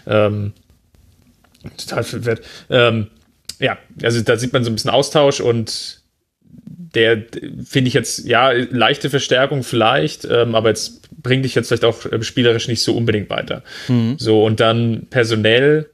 Ähm, 0.07 0.53
total 1.77 2.03
verwirrt. 2.03 2.41
Ähm, 2.69 3.07
ja, 3.59 3.77
also 4.01 4.21
da 4.21 4.37
sieht 4.37 4.53
man 4.53 4.63
so 4.63 4.71
ein 4.71 4.75
bisschen 4.75 4.91
Austausch 4.91 5.41
und 5.41 6.01
der 6.93 7.23
finde 7.65 7.87
ich 7.87 7.93
jetzt, 7.93 8.25
ja, 8.25 8.51
leichte 8.51 9.09
Verstärkung 9.09 9.63
vielleicht, 9.63 10.25
ähm, 10.25 10.55
aber 10.55 10.69
jetzt 10.69 11.02
bringt 11.23 11.45
dich 11.45 11.55
jetzt 11.55 11.69
vielleicht 11.69 11.85
auch 11.85 12.05
äh, 12.05 12.21
spielerisch 12.21 12.67
nicht 12.67 12.83
so 12.83 12.95
unbedingt 12.95 13.29
weiter. 13.29 13.63
Mhm. 13.87 14.15
So, 14.17 14.43
und 14.43 14.59
dann 14.59 15.07
personell 15.09 15.89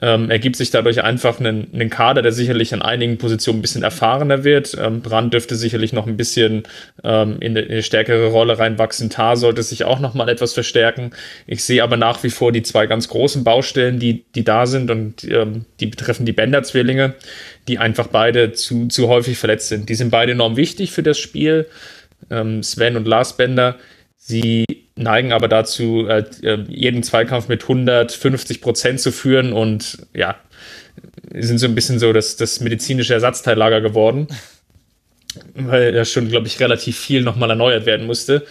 ähm, 0.00 0.30
ergibt 0.30 0.56
sich 0.56 0.70
dadurch 0.70 1.02
einfach 1.02 1.40
einen, 1.40 1.72
einen 1.74 1.90
Kader, 1.90 2.22
der 2.22 2.30
sicherlich 2.30 2.72
an 2.72 2.82
einigen 2.82 3.18
Positionen 3.18 3.58
ein 3.58 3.62
bisschen 3.62 3.82
erfahrener 3.82 4.44
wird. 4.44 4.76
Ähm, 4.80 5.00
Brand 5.00 5.32
dürfte 5.32 5.56
sicherlich 5.56 5.92
noch 5.92 6.06
ein 6.06 6.16
bisschen 6.16 6.62
ähm, 7.02 7.38
in, 7.40 7.52
eine, 7.52 7.60
in, 7.62 7.72
eine, 7.72 7.82
stärkere 7.82 8.28
Rolle 8.28 8.58
reinwachsen. 8.58 9.10
Tar 9.10 9.36
sollte 9.36 9.62
sich 9.64 9.84
auch 9.84 9.98
noch 9.98 10.14
mal 10.14 10.28
etwas 10.28 10.52
verstärken. 10.52 11.10
Ich 11.46 11.64
sehe 11.64 11.82
aber 11.82 11.96
nach 11.96 12.22
wie 12.22 12.30
vor 12.30 12.52
die 12.52 12.62
zwei 12.62 12.86
ganz 12.86 13.08
großen 13.08 13.42
Baustellen, 13.42 13.98
die, 13.98 14.24
die 14.34 14.44
da 14.44 14.66
sind 14.66 14.90
und 14.90 15.24
ähm, 15.24 15.64
die 15.80 15.86
betreffen 15.86 16.26
die 16.26 16.32
Bender-Zwillinge, 16.32 17.14
die 17.66 17.78
einfach 17.78 18.06
beide 18.06 18.52
zu, 18.52 18.86
zu 18.86 19.08
häufig 19.08 19.36
verletzt 19.36 19.68
sind. 19.68 19.88
Die 19.88 19.96
sind 19.96 20.10
beide 20.10 20.32
enorm 20.32 20.56
wichtig 20.56 20.92
für 20.92 21.02
das 21.02 21.18
Spiel. 21.18 21.66
Ähm, 22.30 22.62
Sven 22.62 22.96
und 22.96 23.08
Lars 23.08 23.36
Bender. 23.36 23.76
Sie 24.28 24.66
neigen 24.94 25.32
aber 25.32 25.48
dazu, 25.48 26.06
äh, 26.06 26.24
äh 26.42 26.64
jeden 26.68 27.02
Zweikampf 27.02 27.48
mit 27.48 27.62
150 27.62 28.60
Prozent 28.60 29.00
zu 29.00 29.10
führen 29.10 29.54
und 29.54 30.06
ja, 30.12 30.36
sind 31.32 31.56
so 31.56 31.66
ein 31.66 31.74
bisschen 31.74 31.98
so 31.98 32.12
das, 32.12 32.36
das 32.36 32.60
medizinische 32.60 33.14
Ersatzteillager 33.14 33.80
geworden, 33.80 34.28
weil 35.54 35.94
ja 35.94 36.04
schon, 36.04 36.28
glaube 36.28 36.46
ich, 36.46 36.60
relativ 36.60 36.98
viel 36.98 37.22
nochmal 37.22 37.48
erneuert 37.48 37.86
werden 37.86 38.06
musste. 38.06 38.44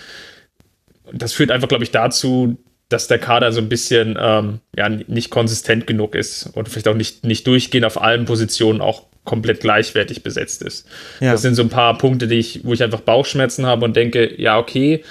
Das 1.13 1.33
führt 1.33 1.51
einfach, 1.51 1.67
glaube 1.67 1.83
ich, 1.83 1.91
dazu, 1.91 2.57
dass 2.89 3.07
der 3.07 3.19
Kader 3.19 3.51
so 3.51 3.61
ein 3.61 3.69
bisschen 3.69 4.17
ähm, 4.19 4.59
ja, 4.75 4.89
nicht 4.89 5.29
konsistent 5.29 5.85
genug 5.85 6.15
ist 6.15 6.47
und 6.55 6.69
vielleicht 6.69 6.87
auch 6.87 6.95
nicht, 6.95 7.23
nicht 7.23 7.45
durchgehend 7.45 7.85
auf 7.85 8.01
allen 8.01 8.25
Positionen 8.25 8.81
auch 8.81 9.03
komplett 9.27 9.59
gleichwertig 9.59 10.23
besetzt 10.23 10.63
ist. 10.63 10.87
Ja. 11.19 11.33
Das 11.33 11.43
sind 11.43 11.53
so 11.53 11.61
ein 11.61 11.69
paar 11.69 11.97
Punkte, 11.99 12.27
die 12.27 12.39
ich, 12.39 12.61
wo 12.63 12.73
ich 12.73 12.81
einfach 12.81 13.01
Bauchschmerzen 13.01 13.67
habe 13.67 13.85
und 13.85 13.95
denke, 13.95 14.41
ja, 14.41 14.57
okay, 14.57 15.03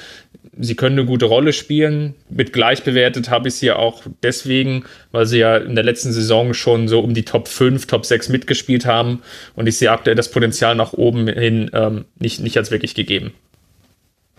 sie 0.59 0.74
können 0.74 0.98
eine 0.98 1.07
gute 1.07 1.26
Rolle 1.26 1.52
spielen. 1.52 2.14
Mit 2.28 2.52
gleich 2.52 2.82
bewertet 2.82 3.30
habe 3.30 3.48
ich 3.48 3.54
sie 3.54 3.66
ja 3.66 3.76
auch 3.76 4.02
deswegen, 4.22 4.84
weil 5.12 5.26
sie 5.26 5.38
ja 5.38 5.57
in 5.57 5.74
der 5.74 5.84
letzten 5.84 6.12
Saison 6.12 6.54
schon 6.54 6.88
so 6.88 7.00
um 7.00 7.14
die 7.14 7.24
Top 7.24 7.48
5, 7.48 7.86
Top 7.86 8.07
6 8.07 8.28
mitgespielt 8.28 8.86
haben. 8.86 9.22
Und 9.54 9.66
ich 9.66 9.78
sehe 9.78 9.90
aktuell 9.90 10.16
das 10.16 10.30
Potenzial 10.30 10.74
nach 10.74 10.92
oben 10.92 11.28
hin 11.28 11.70
ähm, 11.74 12.07
nicht, 12.18 12.40
nicht 12.40 12.57
als 12.57 12.70
wirklich 12.70 12.94
gegeben. 12.94 13.34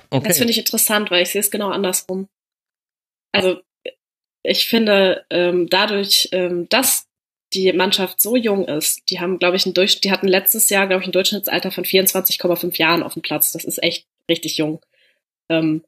Okay. 0.09 0.27
Das 0.27 0.37
finde 0.37 0.51
ich 0.51 0.59
interessant, 0.59 1.11
weil 1.11 1.23
ich 1.23 1.29
sehe 1.29 1.41
es 1.41 1.51
genau 1.51 1.69
andersrum. 1.69 2.27
Also 3.31 3.59
ich 4.43 4.67
finde, 4.67 5.25
ähm, 5.29 5.67
dadurch, 5.69 6.29
ähm, 6.31 6.67
dass 6.69 7.07
die 7.53 7.71
Mannschaft 7.73 8.21
so 8.21 8.35
jung 8.35 8.65
ist, 8.65 9.09
die 9.09 9.19
haben, 9.19 9.39
glaube 9.39 9.55
ich, 9.57 9.65
ein 9.65 9.73
Durch 9.73 10.01
die 10.01 10.11
hatten 10.11 10.27
letztes 10.27 10.69
Jahr, 10.69 10.87
glaube 10.87 11.01
ich, 11.01 11.07
ein 11.07 11.13
Durchschnittsalter 11.13 11.71
von 11.71 11.85
24,5 11.85 12.77
Jahren 12.77 13.03
auf 13.03 13.13
dem 13.13 13.21
Platz. 13.21 13.51
Das 13.51 13.63
ist 13.63 13.81
echt 13.81 14.07
richtig 14.29 14.57
jung. 14.57 14.81
Ähm, 15.49 15.83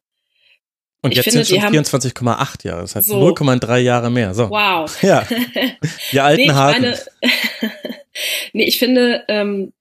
und 1.01 1.15
jetzt 1.15 1.25
finde, 1.25 1.45
sind 1.45 1.61
schon 1.61 1.73
24,8 1.73 2.65
Jahre, 2.67 2.81
das 2.81 2.95
heißt 2.95 3.07
so, 3.07 3.21
0,3 3.21 3.77
Jahre 3.77 4.09
mehr. 4.09 4.33
So. 4.33 4.49
Wow. 4.49 5.01
Ja. 5.01 5.25
Die 6.11 6.19
alten 6.19 6.41
nee, 6.41 6.51
Haken. 6.51 6.95
Nee, 8.51 8.65
ich 8.65 8.79
finde, 8.79 9.23
ähm, 9.29 9.71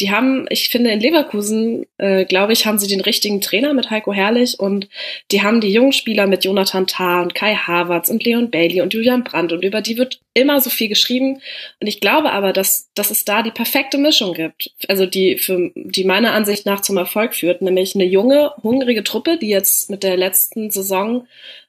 die 0.00 0.10
haben, 0.12 0.46
ich 0.50 0.68
finde, 0.68 0.90
in 0.90 1.00
Leverkusen, 1.00 1.86
äh, 1.98 2.24
glaube 2.24 2.52
ich, 2.52 2.66
haben 2.66 2.78
sie 2.78 2.86
den 2.86 3.00
richtigen 3.00 3.40
Trainer 3.40 3.74
mit 3.74 3.90
Heiko 3.90 4.12
Herrlich 4.12 4.60
und 4.60 4.88
die 5.32 5.42
haben 5.42 5.60
die 5.60 5.72
jungen 5.72 5.92
Spieler 5.92 6.26
mit 6.26 6.44
Jonathan 6.44 6.86
Tah 6.86 7.22
und 7.22 7.34
Kai 7.34 7.54
Havertz 7.54 8.08
und 8.08 8.24
Leon 8.24 8.50
Bailey 8.50 8.80
und 8.80 8.94
Julian 8.94 9.24
Brandt 9.24 9.52
und 9.52 9.64
über 9.64 9.80
die 9.80 9.98
wird 9.98 10.20
immer 10.34 10.60
so 10.60 10.70
viel 10.70 10.88
geschrieben. 10.88 11.40
Und 11.80 11.86
ich 11.88 12.00
glaube 12.00 12.30
aber, 12.30 12.52
dass, 12.52 12.90
dass 12.94 13.10
es 13.10 13.24
da 13.24 13.42
die 13.42 13.50
perfekte 13.50 13.98
Mischung 13.98 14.34
gibt. 14.34 14.70
Also 14.86 15.04
die, 15.04 15.36
für, 15.36 15.72
die 15.74 16.04
meiner 16.04 16.32
Ansicht 16.32 16.64
nach 16.64 16.80
zum 16.80 16.96
Erfolg 16.96 17.34
führt, 17.34 17.60
nämlich 17.60 17.96
eine 17.96 18.04
junge, 18.04 18.52
hungrige 18.62 19.02
Truppe, 19.02 19.36
die 19.36 19.48
jetzt 19.48 19.90
mit 19.90 20.04
der 20.04 20.16
letzten 20.16 20.70
Saison 20.70 21.26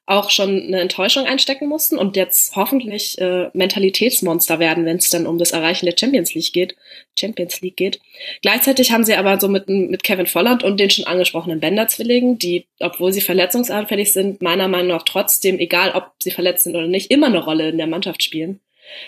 auch 0.09 0.31
schon 0.31 0.63
eine 0.63 0.79
Enttäuschung 0.79 1.25
einstecken 1.25 1.67
mussten 1.67 1.95
und 1.95 2.15
jetzt 2.15 2.55
hoffentlich 2.55 3.19
äh, 3.19 3.49
Mentalitätsmonster 3.53 4.57
werden, 4.57 4.83
wenn 4.83 4.97
es 4.97 5.11
dann 5.11 5.27
um 5.27 5.37
das 5.37 5.51
Erreichen 5.51 5.85
der 5.85 5.95
Champions 5.95 6.33
League 6.33 6.51
geht. 6.51 6.75
Champions 7.17 7.61
League 7.61 7.77
geht. 7.77 7.99
Gleichzeitig 8.41 8.91
haben 8.91 9.03
sie 9.03 9.13
aber 9.13 9.39
so 9.39 9.47
mit, 9.47 9.69
mit 9.69 10.03
Kevin 10.03 10.25
Volland 10.25 10.63
und 10.63 10.79
den 10.79 10.89
schon 10.89 11.05
angesprochenen 11.05 11.59
Bender-Zwillingen, 11.59 12.39
die, 12.39 12.65
obwohl 12.79 13.13
sie 13.13 13.21
verletzungsanfällig 13.21 14.11
sind, 14.11 14.41
meiner 14.41 14.67
Meinung 14.67 14.87
nach 14.87 15.03
trotzdem, 15.03 15.59
egal 15.59 15.91
ob 15.91 16.13
sie 16.17 16.31
verletzt 16.31 16.63
sind 16.63 16.75
oder 16.75 16.87
nicht, 16.87 17.11
immer 17.11 17.27
eine 17.27 17.43
Rolle 17.43 17.69
in 17.69 17.77
der 17.77 17.85
Mannschaft 17.85 18.23
spielen. 18.23 18.61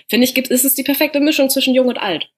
Finde 0.08 0.26
ich, 0.26 0.36
gibt, 0.36 0.49
ist 0.49 0.66
es 0.66 0.76
die 0.76 0.84
perfekte 0.84 1.20
Mischung 1.20 1.49
zwischen 1.49 1.74
jung 1.74 1.88
und 1.88 1.99
alt. 1.99 2.30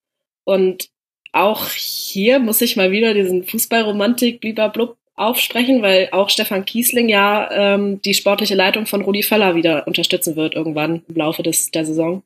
Und 0.45 0.87
auch 1.33 1.67
hier 1.71 2.39
muss 2.39 2.61
ich 2.61 2.77
mal 2.77 2.91
wieder 2.91 3.13
diesen 3.13 3.43
Fußballromantik, 3.43 4.39
blub 4.39 4.95
aufsprechen, 5.15 5.81
weil 5.81 6.09
auch 6.11 6.29
Stefan 6.29 6.65
Kiesling 6.65 7.07
ja 7.07 7.49
ähm, 7.51 8.01
die 8.01 8.13
sportliche 8.13 8.55
Leitung 8.55 8.85
von 8.85 9.01
Rudi 9.01 9.23
Völler 9.23 9.55
wieder 9.55 9.85
unterstützen 9.87 10.35
wird 10.35 10.55
irgendwann 10.55 11.03
im 11.07 11.15
Laufe 11.15 11.43
des, 11.43 11.71
der 11.71 11.85
Saison. 11.85 12.23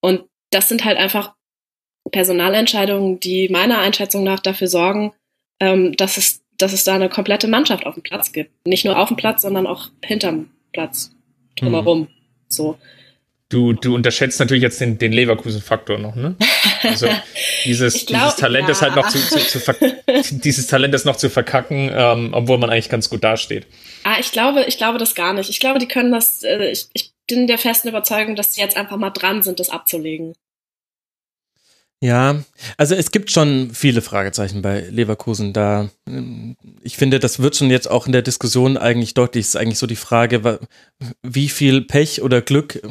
Und 0.00 0.24
das 0.50 0.68
sind 0.68 0.84
halt 0.84 0.98
einfach 0.98 1.34
Personalentscheidungen, 2.10 3.18
die 3.18 3.48
meiner 3.48 3.78
Einschätzung 3.78 4.22
nach 4.22 4.40
dafür 4.40 4.68
sorgen, 4.68 5.12
ähm, 5.60 5.96
dass, 5.96 6.16
es, 6.16 6.44
dass 6.58 6.72
es 6.72 6.84
da 6.84 6.94
eine 6.94 7.08
komplette 7.08 7.48
Mannschaft 7.48 7.86
auf 7.86 7.94
dem 7.94 8.02
Platz 8.02 8.32
gibt. 8.32 8.52
Nicht 8.66 8.84
nur 8.84 8.98
auf 8.98 9.08
dem 9.08 9.16
Platz, 9.16 9.42
sondern 9.42 9.66
auch 9.66 9.88
hinterm 10.04 10.50
Platz, 10.72 11.10
drumherum. 11.56 12.00
Mhm. 12.00 12.08
So. 12.48 12.78
Du, 13.48 13.72
du 13.74 13.94
unterschätzt 13.94 14.40
natürlich 14.40 14.64
jetzt 14.64 14.80
den, 14.80 14.98
den 14.98 15.12
Leverkusen-Faktor 15.12 15.98
noch, 15.98 16.16
ne? 16.16 16.34
Also 16.82 17.06
dieses, 17.64 18.04
glaub, 18.04 18.22
dieses 18.22 18.36
Talent 18.36 18.66
ja. 18.66 18.72
ist 18.72 18.82
halt 18.82 18.96
noch 18.96 19.08
zu, 19.08 19.18
zu, 19.18 19.38
zu 19.38 19.60
dieses 20.32 20.66
Talent 20.66 20.94
ist 20.94 21.04
noch 21.04 21.14
zu 21.14 21.30
verkacken, 21.30 21.88
ähm, 21.94 22.30
obwohl 22.32 22.58
man 22.58 22.70
eigentlich 22.70 22.88
ganz 22.88 23.08
gut 23.08 23.22
dasteht. 23.22 23.68
Ah, 24.02 24.16
ich 24.18 24.32
glaube, 24.32 24.64
ich 24.64 24.78
glaube 24.78 24.98
das 24.98 25.14
gar 25.14 25.32
nicht. 25.32 25.48
Ich 25.48 25.60
glaube, 25.60 25.78
die 25.78 25.86
können 25.86 26.10
das, 26.10 26.42
äh, 26.42 26.70
ich, 26.70 26.88
ich 26.92 27.12
bin 27.28 27.46
der 27.46 27.58
festen 27.58 27.88
Überzeugung, 27.88 28.34
dass 28.34 28.54
sie 28.54 28.60
jetzt 28.60 28.76
einfach 28.76 28.96
mal 28.96 29.10
dran 29.10 29.42
sind, 29.42 29.60
das 29.60 29.70
abzulegen. 29.70 30.34
Ja, 32.02 32.42
also 32.76 32.94
es 32.94 33.10
gibt 33.10 33.30
schon 33.30 33.70
viele 33.72 34.02
Fragezeichen 34.02 34.60
bei 34.60 34.80
Leverkusen 34.80 35.52
da. 35.52 35.88
Ich 36.82 36.96
finde, 36.96 37.18
das 37.18 37.40
wird 37.40 37.56
schon 37.56 37.70
jetzt 37.70 37.90
auch 37.90 38.06
in 38.06 38.12
der 38.12 38.22
Diskussion 38.22 38.76
eigentlich 38.76 39.14
deutlich. 39.14 39.44
Es 39.44 39.48
ist 39.50 39.56
eigentlich 39.56 39.78
so 39.78 39.86
die 39.86 39.96
Frage, 39.96 40.60
wie 41.22 41.48
viel 41.48 41.80
Pech 41.82 42.20
oder 42.22 42.42
Glück 42.42 42.82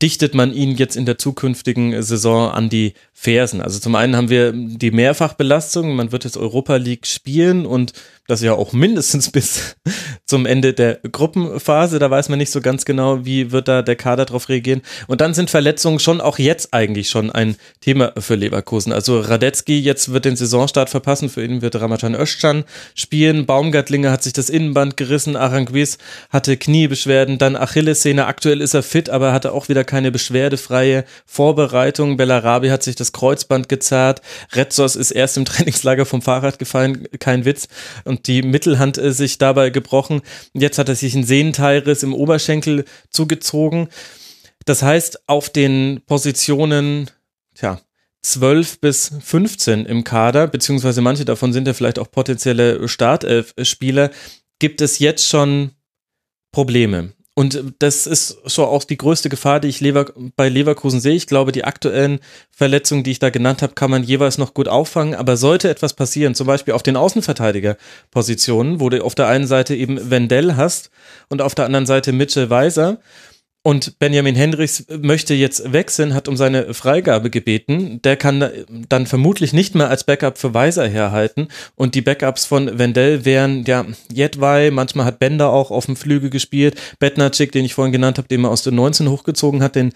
dichtet 0.00 0.34
man 0.34 0.52
ihn 0.52 0.76
jetzt 0.76 0.96
in 0.96 1.06
der 1.06 1.18
zukünftigen 1.18 2.02
Saison 2.02 2.50
an 2.50 2.68
die 2.68 2.94
Fersen? 3.12 3.60
Also 3.60 3.78
zum 3.78 3.94
einen 3.94 4.16
haben 4.16 4.30
wir 4.30 4.52
die 4.52 4.90
Mehrfachbelastung, 4.90 5.96
man 5.96 6.12
wird 6.12 6.24
jetzt 6.24 6.36
Europa 6.36 6.76
League 6.76 7.06
spielen 7.06 7.66
und 7.66 7.92
das 8.28 8.42
ja 8.42 8.52
auch 8.52 8.72
mindestens 8.72 9.30
bis 9.32 9.76
zum 10.24 10.46
Ende 10.46 10.74
der 10.74 10.96
Gruppenphase. 10.96 11.98
Da 11.98 12.10
weiß 12.10 12.28
man 12.28 12.38
nicht 12.38 12.52
so 12.52 12.60
ganz 12.60 12.84
genau, 12.84 13.24
wie 13.24 13.50
wird 13.50 13.66
da 13.66 13.82
der 13.82 13.96
Kader 13.96 14.26
drauf 14.26 14.48
reagieren. 14.48 14.82
Und 15.08 15.20
dann 15.20 15.34
sind 15.34 15.50
Verletzungen 15.50 15.98
schon 15.98 16.20
auch 16.20 16.38
jetzt 16.38 16.74
eigentlich 16.74 17.08
schon 17.08 17.32
ein 17.32 17.56
Thema 17.80 18.12
für 18.18 18.34
Leverkusen. 18.34 18.92
Also 18.92 19.18
Radetzky 19.18 19.80
jetzt 19.80 20.12
wird 20.12 20.26
den 20.26 20.36
Saisonstart 20.36 20.90
verpassen. 20.90 21.30
Für 21.30 21.42
ihn 21.42 21.62
wird 21.62 21.74
Ramachan 21.76 22.14
Özcan 22.14 22.64
spielen. 22.94 23.46
Baumgartlinger 23.46 24.12
hat 24.12 24.22
sich 24.22 24.34
das 24.34 24.50
Innenband 24.50 24.98
gerissen. 24.98 25.34
Aranguiz 25.34 25.96
hatte 26.28 26.58
Kniebeschwerden. 26.58 27.38
Dann 27.38 27.56
Achillessehne. 27.56 28.26
Aktuell 28.26 28.60
ist 28.60 28.74
er 28.74 28.82
fit, 28.82 29.08
aber 29.08 29.32
hatte 29.32 29.52
auch 29.52 29.70
wieder 29.70 29.84
keine 29.88 30.12
beschwerdefreie 30.12 31.04
Vorbereitung. 31.26 32.16
Bellarabi 32.16 32.68
hat 32.68 32.84
sich 32.84 32.94
das 32.94 33.12
Kreuzband 33.12 33.68
gezerrt. 33.68 34.22
Retzos 34.52 34.94
ist 34.94 35.10
erst 35.10 35.36
im 35.36 35.44
Trainingslager 35.46 36.06
vom 36.06 36.22
Fahrrad 36.22 36.60
gefallen. 36.60 37.08
Kein 37.18 37.44
Witz. 37.44 37.66
Und 38.04 38.28
die 38.28 38.42
Mittelhand 38.42 38.98
äh, 38.98 39.12
sich 39.12 39.38
dabei 39.38 39.70
gebrochen. 39.70 40.22
Jetzt 40.52 40.78
hat 40.78 40.88
er 40.88 40.94
sich 40.94 41.14
einen 41.14 41.24
Sehnenteilriss 41.24 42.04
im 42.04 42.14
Oberschenkel 42.14 42.84
zugezogen. 43.10 43.88
Das 44.64 44.82
heißt, 44.82 45.28
auf 45.28 45.50
den 45.50 46.02
Positionen, 46.06 47.10
tja, 47.54 47.80
12 48.22 48.80
bis 48.80 49.12
15 49.20 49.86
im 49.86 50.04
Kader, 50.04 50.46
beziehungsweise 50.46 51.00
manche 51.00 51.24
davon 51.24 51.52
sind 51.52 51.66
ja 51.66 51.74
vielleicht 51.74 51.98
auch 51.98 52.10
potenzielle 52.10 52.86
Startelf-Spieler, 52.88 54.10
gibt 54.58 54.80
es 54.80 54.98
jetzt 54.98 55.26
schon 55.26 55.70
Probleme. 56.52 57.12
Und 57.38 57.62
das 57.78 58.08
ist 58.08 58.36
so 58.46 58.64
auch 58.64 58.82
die 58.82 58.96
größte 58.96 59.28
Gefahr, 59.28 59.60
die 59.60 59.68
ich 59.68 59.80
Lever 59.80 60.06
bei 60.34 60.48
Leverkusen 60.48 60.98
sehe. 60.98 61.14
Ich 61.14 61.28
glaube, 61.28 61.52
die 61.52 61.62
aktuellen 61.62 62.18
Verletzungen, 62.50 63.04
die 63.04 63.12
ich 63.12 63.20
da 63.20 63.30
genannt 63.30 63.62
habe, 63.62 63.74
kann 63.74 63.92
man 63.92 64.02
jeweils 64.02 64.38
noch 64.38 64.54
gut 64.54 64.66
auffangen. 64.66 65.14
Aber 65.14 65.36
sollte 65.36 65.70
etwas 65.70 65.94
passieren, 65.94 66.34
zum 66.34 66.48
Beispiel 66.48 66.74
auf 66.74 66.82
den 66.82 66.96
Außenverteidigerpositionen, 66.96 68.80
wo 68.80 68.88
du 68.88 69.04
auf 69.04 69.14
der 69.14 69.28
einen 69.28 69.46
Seite 69.46 69.76
eben 69.76 70.10
Wendell 70.10 70.56
hast 70.56 70.90
und 71.28 71.40
auf 71.40 71.54
der 71.54 71.66
anderen 71.66 71.86
Seite 71.86 72.10
Mitchell 72.10 72.50
Weiser, 72.50 72.98
und 73.62 73.98
Benjamin 73.98 74.34
Hendricks 74.34 74.86
möchte 74.88 75.34
jetzt 75.34 75.72
wechseln, 75.72 76.14
hat 76.14 76.28
um 76.28 76.36
seine 76.36 76.72
Freigabe 76.72 77.28
gebeten. 77.28 78.00
Der 78.02 78.16
kann 78.16 78.48
dann 78.88 79.06
vermutlich 79.06 79.52
nicht 79.52 79.74
mehr 79.74 79.90
als 79.90 80.04
Backup 80.04 80.38
für 80.38 80.54
Weiser 80.54 80.88
herhalten. 80.88 81.48
Und 81.74 81.94
die 81.94 82.00
Backups 82.00 82.46
von 82.46 82.78
Wendell 82.78 83.24
wären 83.24 83.64
ja 83.64 83.84
Jedwai, 84.12 84.70
manchmal 84.70 85.06
hat 85.06 85.18
Bender 85.18 85.50
auch 85.50 85.70
auf 85.70 85.86
dem 85.86 85.96
Flügel 85.96 86.30
gespielt. 86.30 86.80
Betnacek, 86.98 87.52
den 87.52 87.64
ich 87.64 87.74
vorhin 87.74 87.92
genannt 87.92 88.16
habe, 88.18 88.28
den 88.28 88.40
man 88.40 88.52
aus 88.52 88.62
den 88.62 88.76
19 88.76 89.10
hochgezogen 89.10 89.62
hat, 89.62 89.74
den 89.74 89.92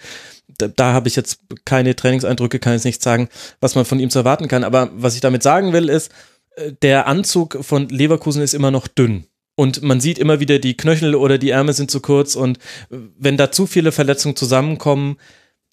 da, 0.57 0.67
da 0.67 0.93
habe 0.93 1.07
ich 1.07 1.15
jetzt 1.15 1.39
keine 1.65 1.95
Trainingseindrücke, 1.95 2.59
kann 2.59 2.73
jetzt 2.73 2.85
nicht 2.85 3.01
sagen, 3.01 3.29
was 3.59 3.75
man 3.75 3.85
von 3.85 3.99
ihm 3.99 4.09
zu 4.09 4.19
erwarten 4.19 4.47
kann. 4.47 4.63
Aber 4.63 4.89
was 4.93 5.15
ich 5.15 5.21
damit 5.21 5.41
sagen 5.41 5.73
will, 5.73 5.89
ist, 5.89 6.11
äh, 6.57 6.73
der 6.81 7.07
Anzug 7.07 7.57
von 7.61 7.89
Leverkusen 7.89 8.41
ist 8.41 8.53
immer 8.53 8.71
noch 8.71 8.87
dünn. 8.87 9.25
Und 9.55 9.83
man 9.83 10.01
sieht 10.01 10.17
immer 10.17 10.39
wieder, 10.39 10.59
die 10.59 10.75
Knöchel 10.75 11.15
oder 11.15 11.37
die 11.37 11.51
Ärmel 11.51 11.73
sind 11.73 11.91
zu 11.91 11.99
kurz. 11.99 12.35
Und 12.35 12.57
wenn 12.89 13.37
da 13.37 13.51
zu 13.51 13.67
viele 13.67 13.91
Verletzungen 13.91 14.35
zusammenkommen, 14.35 15.17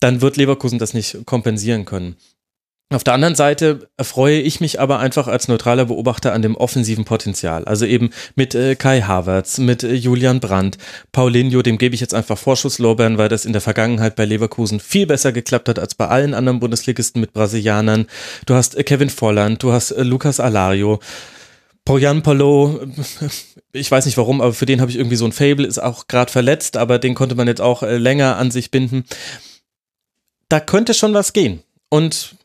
dann 0.00 0.20
wird 0.20 0.36
Leverkusen 0.36 0.78
das 0.78 0.94
nicht 0.94 1.24
kompensieren 1.26 1.84
können. 1.84 2.16
Auf 2.92 3.04
der 3.04 3.14
anderen 3.14 3.36
Seite 3.36 3.88
erfreue 3.96 4.40
ich 4.40 4.60
mich 4.60 4.80
aber 4.80 4.98
einfach 4.98 5.28
als 5.28 5.46
neutraler 5.46 5.84
Beobachter 5.84 6.32
an 6.32 6.42
dem 6.42 6.56
offensiven 6.56 7.04
Potenzial. 7.04 7.64
Also 7.64 7.86
eben 7.86 8.10
mit 8.34 8.56
äh, 8.56 8.74
Kai 8.74 9.02
Havertz, 9.02 9.58
mit 9.58 9.84
äh, 9.84 9.94
Julian 9.94 10.40
Brandt, 10.40 10.76
Paulinho, 11.12 11.62
dem 11.62 11.78
gebe 11.78 11.94
ich 11.94 12.00
jetzt 12.00 12.14
einfach 12.14 12.36
Vorschusslorbeeren, 12.36 13.16
weil 13.16 13.28
das 13.28 13.44
in 13.44 13.52
der 13.52 13.62
Vergangenheit 13.62 14.16
bei 14.16 14.24
Leverkusen 14.24 14.80
viel 14.80 15.06
besser 15.06 15.30
geklappt 15.30 15.68
hat 15.68 15.78
als 15.78 15.94
bei 15.94 16.08
allen 16.08 16.34
anderen 16.34 16.58
Bundesligisten 16.58 17.20
mit 17.20 17.32
Brasilianern. 17.32 18.08
Du 18.46 18.54
hast 18.54 18.76
äh, 18.76 18.82
Kevin 18.82 19.10
Volland, 19.10 19.62
du 19.62 19.70
hast 19.70 19.92
äh, 19.92 20.02
Lucas 20.02 20.40
Alario. 20.40 20.98
Polo, 21.84 22.80
ich 23.72 23.90
weiß 23.90 24.06
nicht 24.06 24.16
warum, 24.16 24.40
aber 24.40 24.52
für 24.52 24.66
den 24.66 24.80
habe 24.80 24.90
ich 24.90 24.96
irgendwie 24.96 25.16
so 25.16 25.24
ein 25.24 25.32
Fable, 25.32 25.66
ist 25.66 25.82
auch 25.82 26.06
gerade 26.08 26.30
verletzt, 26.30 26.76
aber 26.76 26.98
den 26.98 27.14
konnte 27.14 27.34
man 27.34 27.48
jetzt 27.48 27.60
auch 27.60 27.82
äh, 27.82 27.96
länger 27.96 28.36
an 28.36 28.50
sich 28.50 28.70
binden. 28.70 29.04
Da 30.48 30.60
könnte 30.60 30.94
schon 30.94 31.14
was 31.14 31.32
gehen. 31.32 31.62
Und 31.88 32.36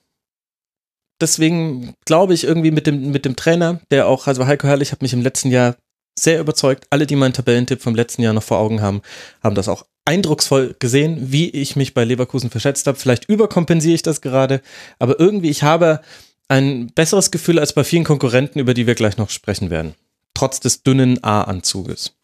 deswegen 1.22 1.94
glaube 2.06 2.34
ich 2.34 2.44
irgendwie 2.44 2.72
mit 2.72 2.88
dem, 2.88 3.12
mit 3.12 3.26
dem 3.26 3.36
Trainer, 3.36 3.80
der 3.92 4.08
auch, 4.08 4.28
also 4.28 4.48
Heiko 4.48 4.68
Herrlich 4.68 4.92
hat 4.92 5.02
mich 5.02 5.14
im 5.14 5.22
letzten 5.22 5.52
Jahr 5.52 5.76
sehr 6.18 6.40
überzeugt. 6.40 6.88
Alle, 6.90 7.06
die 7.06 7.16
meinen 7.16 7.34
Tabellentipp 7.34 7.82
vom 7.82 7.96
letzten 7.96 8.22
Jahr 8.22 8.34
noch 8.34 8.44
vor 8.44 8.58
Augen 8.58 8.82
haben, 8.82 9.02
haben 9.44 9.56
das 9.56 9.68
auch 9.68 9.86
eindrucksvoll 10.06 10.76
gesehen, 10.80 11.32
wie 11.32 11.50
ich 11.50 11.76
mich 11.76 11.94
bei 11.94 12.04
Leverkusen 12.04 12.50
verschätzt 12.50 12.88
habe. 12.88 12.98
Vielleicht 12.98 13.28
überkompensiere 13.28 13.96
ich 13.96 14.04
das 14.04 14.22
gerade, 14.22 14.62
aber 15.00 15.20
irgendwie, 15.20 15.50
ich 15.50 15.64
habe 15.64 16.02
ein 16.48 16.88
besseres 16.94 17.32
Gefühl 17.32 17.60
als 17.60 17.74
bei 17.74 17.84
vielen 17.84 18.04
Konkurrenten, 18.04 18.60
über 18.60 18.74
die 18.74 18.88
wir 18.88 18.96
gleich 18.96 19.18
noch 19.18 19.30
sprechen 19.30 19.70
werden. 19.70 19.96
Trotz 20.34 20.60
des 20.60 20.84
dünnen 20.84 21.24
A-Anzuges. 21.24 22.16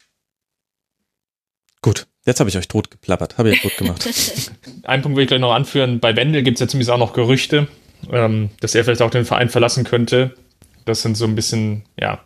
Gut, 1.82 2.08
jetzt 2.26 2.40
habe 2.40 2.50
ich 2.50 2.58
euch 2.58 2.68
tot 2.68 2.92
geplappert. 2.92 3.38
Habe 3.38 3.52
ich 3.52 3.62
gut 3.62 3.76
gemacht. 3.78 4.08
Ein 4.84 5.02
Punkt 5.02 5.16
will 5.16 5.24
ich 5.24 5.28
gleich 5.28 5.40
noch 5.40 5.54
anführen. 5.54 6.00
Bei 6.00 6.16
Wendel 6.16 6.44
gibt 6.44 6.58
es 6.58 6.60
ja 6.60 6.68
zumindest 6.68 6.92
auch 6.92 7.00
noch 7.00 7.14
Gerüchte, 7.14 7.68
ähm, 8.12 8.50
dass 8.60 8.76
er 8.76 8.84
vielleicht 8.84 9.02
auch 9.02 9.10
den 9.10 9.26
Verein 9.26 9.50
verlassen 9.50 9.84
könnte. 9.84 10.36
Das 10.86 11.02
sind 11.02 11.16
so 11.16 11.26
ein 11.26 11.36
bisschen, 11.36 11.84
ja, 12.00 12.20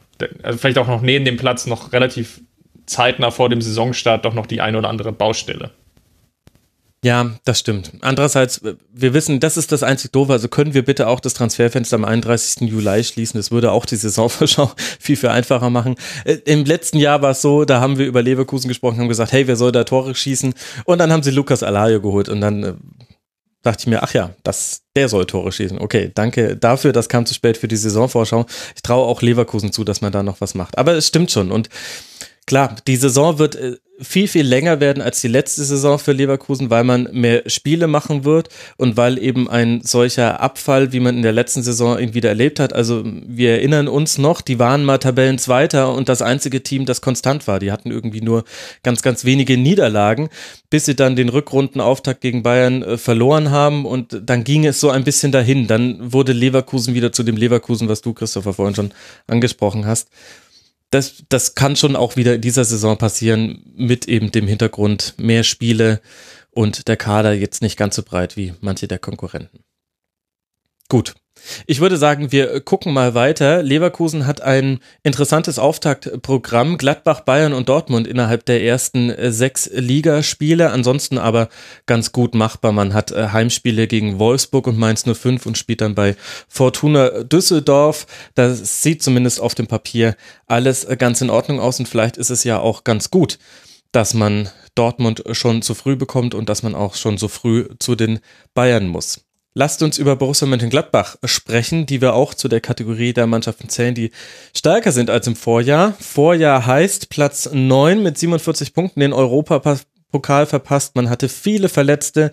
also 0.43 0.57
vielleicht 0.57 0.77
auch 0.77 0.87
noch 0.87 1.01
neben 1.01 1.23
dem 1.23 1.37
Platz 1.37 1.65
noch 1.67 1.93
relativ 1.93 2.41
zeitnah 2.85 3.31
vor 3.31 3.49
dem 3.49 3.61
Saisonstart 3.61 4.25
doch 4.25 4.33
noch 4.33 4.45
die 4.45 4.61
eine 4.61 4.77
oder 4.77 4.89
andere 4.89 5.11
Baustelle. 5.11 5.71
Ja, 7.05 7.29
das 7.43 7.59
stimmt. 7.59 7.91
Andererseits, 8.01 8.61
wir 8.91 9.13
wissen, 9.13 9.39
das 9.39 9.57
ist 9.57 9.71
das 9.71 9.83
einzig 9.83 10.11
Doofe. 10.11 10.33
Also 10.33 10.47
können 10.47 10.73
wir 10.73 10.83
bitte 10.83 11.07
auch 11.07 11.19
das 11.19 11.35
Transferfenster 11.35 11.97
am 11.97 12.03
31. 12.03 12.67
Juli 12.67 13.03
schließen. 13.03 13.37
Das 13.37 13.51
würde 13.51 13.71
auch 13.73 13.85
die 13.85 13.95
Saisonvorschau 13.95 14.71
viel, 14.99 15.15
viel 15.15 15.29
einfacher 15.29 15.69
machen. 15.69 15.97
Äh, 16.23 16.37
Im 16.45 16.65
letzten 16.65 16.97
Jahr 16.97 17.21
war 17.21 17.29
es 17.29 17.43
so, 17.43 17.63
da 17.63 17.79
haben 17.79 17.99
wir 17.99 18.07
über 18.07 18.23
Leverkusen 18.23 18.67
gesprochen, 18.69 18.99
haben 18.99 19.07
gesagt, 19.07 19.33
hey, 19.33 19.45
wer 19.45 19.55
soll 19.55 19.71
da 19.71 19.83
Tore 19.83 20.15
schießen? 20.15 20.55
Und 20.85 20.97
dann 20.97 21.11
haben 21.11 21.21
sie 21.21 21.29
Lukas 21.29 21.61
Alario 21.61 22.01
geholt 22.01 22.27
und 22.27 22.41
dann 22.41 22.63
äh, 22.63 22.73
dachte 23.61 23.81
ich 23.81 23.87
mir, 23.87 24.01
ach 24.01 24.15
ja, 24.15 24.31
das, 24.41 24.81
der 24.95 25.07
soll 25.07 25.27
Tore 25.27 25.51
schießen. 25.51 25.77
Okay, 25.77 26.09
danke 26.11 26.57
dafür. 26.57 26.91
Das 26.91 27.07
kam 27.07 27.27
zu 27.27 27.35
spät 27.35 27.57
für 27.57 27.67
die 27.67 27.77
Saisonvorschau. 27.77 28.47
Ich 28.75 28.81
traue 28.81 29.05
auch 29.05 29.21
Leverkusen 29.21 29.71
zu, 29.71 29.83
dass 29.83 30.01
man 30.01 30.11
da 30.11 30.23
noch 30.23 30.41
was 30.41 30.55
macht. 30.55 30.75
Aber 30.79 30.93
es 30.93 31.05
stimmt 31.05 31.29
schon. 31.29 31.51
Und 31.51 31.69
klar, 32.45 32.75
die 32.87 32.95
Saison 32.95 33.39
wird 33.39 33.55
äh, 33.55 33.77
viel, 33.99 34.27
viel 34.27 34.45
länger 34.45 34.79
werden 34.79 35.01
als 35.01 35.21
die 35.21 35.27
letzte 35.27 35.63
Saison 35.63 35.97
für 35.97 36.11
Leverkusen, 36.11 36.69
weil 36.69 36.83
man 36.83 37.07
mehr 37.13 37.43
Spiele 37.49 37.87
machen 37.87 38.25
wird 38.25 38.49
und 38.77 38.97
weil 38.97 39.17
eben 39.17 39.49
ein 39.49 39.81
solcher 39.83 40.41
Abfall, 40.41 40.91
wie 40.91 40.99
man 40.99 41.15
in 41.15 41.21
der 41.21 41.31
letzten 41.31 41.63
Saison 41.63 41.97
ihn 41.97 42.13
wieder 42.13 42.29
erlebt 42.29 42.59
hat, 42.59 42.73
also 42.73 43.03
wir 43.05 43.51
erinnern 43.51 43.87
uns 43.87 44.17
noch, 44.17 44.41
die 44.41 44.59
waren 44.59 44.83
mal 44.83 44.97
Tabellenzweiter 44.97 45.93
und 45.93 46.09
das 46.09 46.21
einzige 46.21 46.61
Team, 46.61 46.85
das 46.85 47.01
konstant 47.01 47.47
war. 47.47 47.59
Die 47.59 47.71
hatten 47.71 47.89
irgendwie 47.89 48.21
nur 48.21 48.43
ganz, 48.83 49.01
ganz 49.01 49.23
wenige 49.23 49.57
Niederlagen, 49.57 50.29
bis 50.69 50.85
sie 50.85 50.95
dann 50.95 51.15
den 51.15 51.29
Rückrundenauftakt 51.29 52.21
gegen 52.21 52.43
Bayern 52.43 52.83
äh, 52.83 52.97
verloren 52.97 53.51
haben 53.51 53.85
und 53.85 54.21
dann 54.25 54.43
ging 54.43 54.65
es 54.65 54.79
so 54.79 54.89
ein 54.89 55.05
bisschen 55.05 55.31
dahin. 55.31 55.67
Dann 55.67 56.11
wurde 56.11 56.33
Leverkusen 56.33 56.95
wieder 56.95 57.13
zu 57.13 57.23
dem 57.23 57.37
Leverkusen, 57.37 57.87
was 57.87 58.01
du, 58.01 58.13
Christopher, 58.13 58.53
vorhin 58.53 58.75
schon 58.75 58.93
angesprochen 59.27 59.85
hast 59.85 60.09
das, 60.89 61.23
das 61.29 61.55
kann 61.55 61.75
schon 61.75 61.95
auch 61.95 62.15
wieder 62.15 62.35
in 62.35 62.41
dieser 62.41 62.65
Saison 62.65 62.97
passieren, 62.97 63.63
mit 63.75 64.07
eben 64.07 64.31
dem 64.31 64.47
Hintergrund 64.47 65.15
mehr 65.17 65.43
Spiele 65.43 66.01
und 66.51 66.87
der 66.87 66.97
Kader 66.97 67.33
jetzt 67.33 67.61
nicht 67.61 67.77
ganz 67.77 67.95
so 67.95 68.03
breit 68.03 68.37
wie 68.37 68.53
manche 68.61 68.87
der 68.87 68.99
Konkurrenten. 68.99 69.59
Gut, 70.87 71.15
ich 71.65 71.79
würde 71.79 71.97
sagen, 71.97 72.31
wir 72.31 72.59
gucken 72.61 72.93
mal 72.93 73.13
weiter. 73.13 73.63
Leverkusen 73.63 74.25
hat 74.25 74.41
ein 74.41 74.79
interessantes 75.03 75.59
Auftaktprogramm. 75.59 76.77
Gladbach, 76.77 77.21
Bayern 77.21 77.53
und 77.53 77.69
Dortmund 77.69 78.07
innerhalb 78.07 78.45
der 78.45 78.63
ersten 78.63 79.09
äh, 79.09 79.31
sechs 79.31 79.69
Ligaspiele. 79.73 80.71
Ansonsten 80.71 81.17
aber 81.17 81.49
ganz 81.85 82.11
gut 82.11 82.35
machbar. 82.35 82.71
Man 82.71 82.93
hat 82.93 83.11
äh, 83.11 83.29
Heimspiele 83.29 83.87
gegen 83.87 84.19
Wolfsburg 84.19 84.67
und 84.67 84.77
Mainz 84.77 85.03
05 85.05 85.45
und 85.45 85.57
spielt 85.57 85.81
dann 85.81 85.95
bei 85.95 86.15
Fortuna 86.47 87.23
Düsseldorf. 87.23 88.07
Das 88.33 88.81
sieht 88.81 89.03
zumindest 89.03 89.39
auf 89.39 89.55
dem 89.55 89.67
Papier 89.67 90.15
alles 90.47 90.83
äh, 90.83 90.97
ganz 90.97 91.21
in 91.21 91.29
Ordnung 91.29 91.59
aus 91.59 91.79
und 91.79 91.87
vielleicht 91.87 92.17
ist 92.17 92.29
es 92.29 92.43
ja 92.43 92.59
auch 92.59 92.83
ganz 92.83 93.11
gut, 93.11 93.39
dass 93.91 94.13
man 94.13 94.49
Dortmund 94.75 95.23
schon 95.31 95.61
zu 95.61 95.73
früh 95.73 95.95
bekommt 95.95 96.35
und 96.35 96.49
dass 96.49 96.63
man 96.63 96.75
auch 96.75 96.95
schon 96.95 97.17
so 97.17 97.27
früh 97.27 97.67
zu 97.79 97.95
den 97.95 98.19
Bayern 98.53 98.87
muss. 98.87 99.24
Lasst 99.57 99.81
uns 99.81 99.97
über 99.97 100.17
Borussia 100.17 100.45
Mönchengladbach 100.49 101.15
sprechen, 101.23 101.85
die 101.85 102.01
wir 102.01 102.13
auch 102.13 102.33
zu 102.33 102.49
der 102.49 102.59
Kategorie 102.59 103.13
der 103.13 103.25
Mannschaften 103.25 103.69
zählen, 103.69 103.95
die 103.95 104.11
stärker 104.53 104.91
sind 104.91 105.09
als 105.09 105.27
im 105.27 105.37
Vorjahr. 105.37 105.93
Vorjahr 105.97 106.65
heißt 106.65 107.07
Platz 107.07 107.49
9 107.53 108.03
mit 108.03 108.17
47 108.17 108.73
Punkten, 108.73 108.99
den 108.99 109.13
Europa 109.13 109.61
Pokal 110.15 110.45
verpasst, 110.45 110.95
man 110.95 111.09
hatte 111.09 111.27
viele 111.27 111.67
Verletzte, 111.67 112.31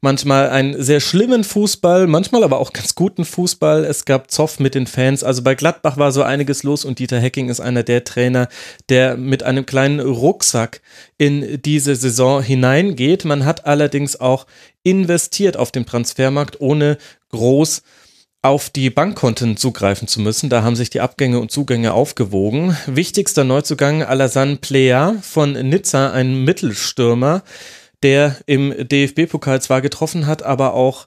manchmal 0.00 0.50
einen 0.50 0.82
sehr 0.82 0.98
schlimmen 0.98 1.44
Fußball, 1.44 2.08
manchmal 2.08 2.42
aber 2.42 2.58
auch 2.58 2.72
ganz 2.72 2.96
guten 2.96 3.24
Fußball. 3.24 3.84
Es 3.84 4.04
gab 4.04 4.32
Zoff 4.32 4.58
mit 4.58 4.74
den 4.74 4.88
Fans. 4.88 5.22
Also 5.22 5.42
bei 5.42 5.54
Gladbach 5.54 5.96
war 5.96 6.10
so 6.10 6.24
einiges 6.24 6.64
los 6.64 6.84
und 6.84 6.98
Dieter 6.98 7.20
Hecking 7.20 7.48
ist 7.48 7.60
einer 7.60 7.84
der 7.84 8.02
Trainer, 8.02 8.48
der 8.88 9.16
mit 9.16 9.44
einem 9.44 9.64
kleinen 9.64 10.00
Rucksack 10.00 10.80
in 11.18 11.62
diese 11.62 11.94
Saison 11.94 12.42
hineingeht. 12.42 13.24
Man 13.24 13.44
hat 13.44 13.64
allerdings 13.64 14.18
auch 14.18 14.46
investiert 14.82 15.56
auf 15.56 15.72
dem 15.72 15.86
Transfermarkt, 15.86 16.60
ohne 16.60 16.98
groß 17.30 17.82
auf 18.42 18.70
die 18.70 18.88
Bankkonten 18.88 19.56
zugreifen 19.56 20.08
zu 20.08 20.20
müssen. 20.20 20.48
Da 20.48 20.62
haben 20.62 20.76
sich 20.76 20.88
die 20.88 21.00
Abgänge 21.00 21.40
und 21.40 21.50
Zugänge 21.50 21.92
aufgewogen. 21.92 22.76
Wichtigster 22.86 23.44
Neuzugang 23.44 24.02
Alassane 24.02 24.56
Plea 24.56 25.14
von 25.20 25.52
Nizza, 25.52 26.10
ein 26.10 26.44
Mittelstürmer, 26.44 27.42
der 28.02 28.36
im 28.46 28.74
DFB-Pokal 28.88 29.60
zwar 29.60 29.82
getroffen 29.82 30.26
hat, 30.26 30.42
aber 30.42 30.72
auch 30.72 31.06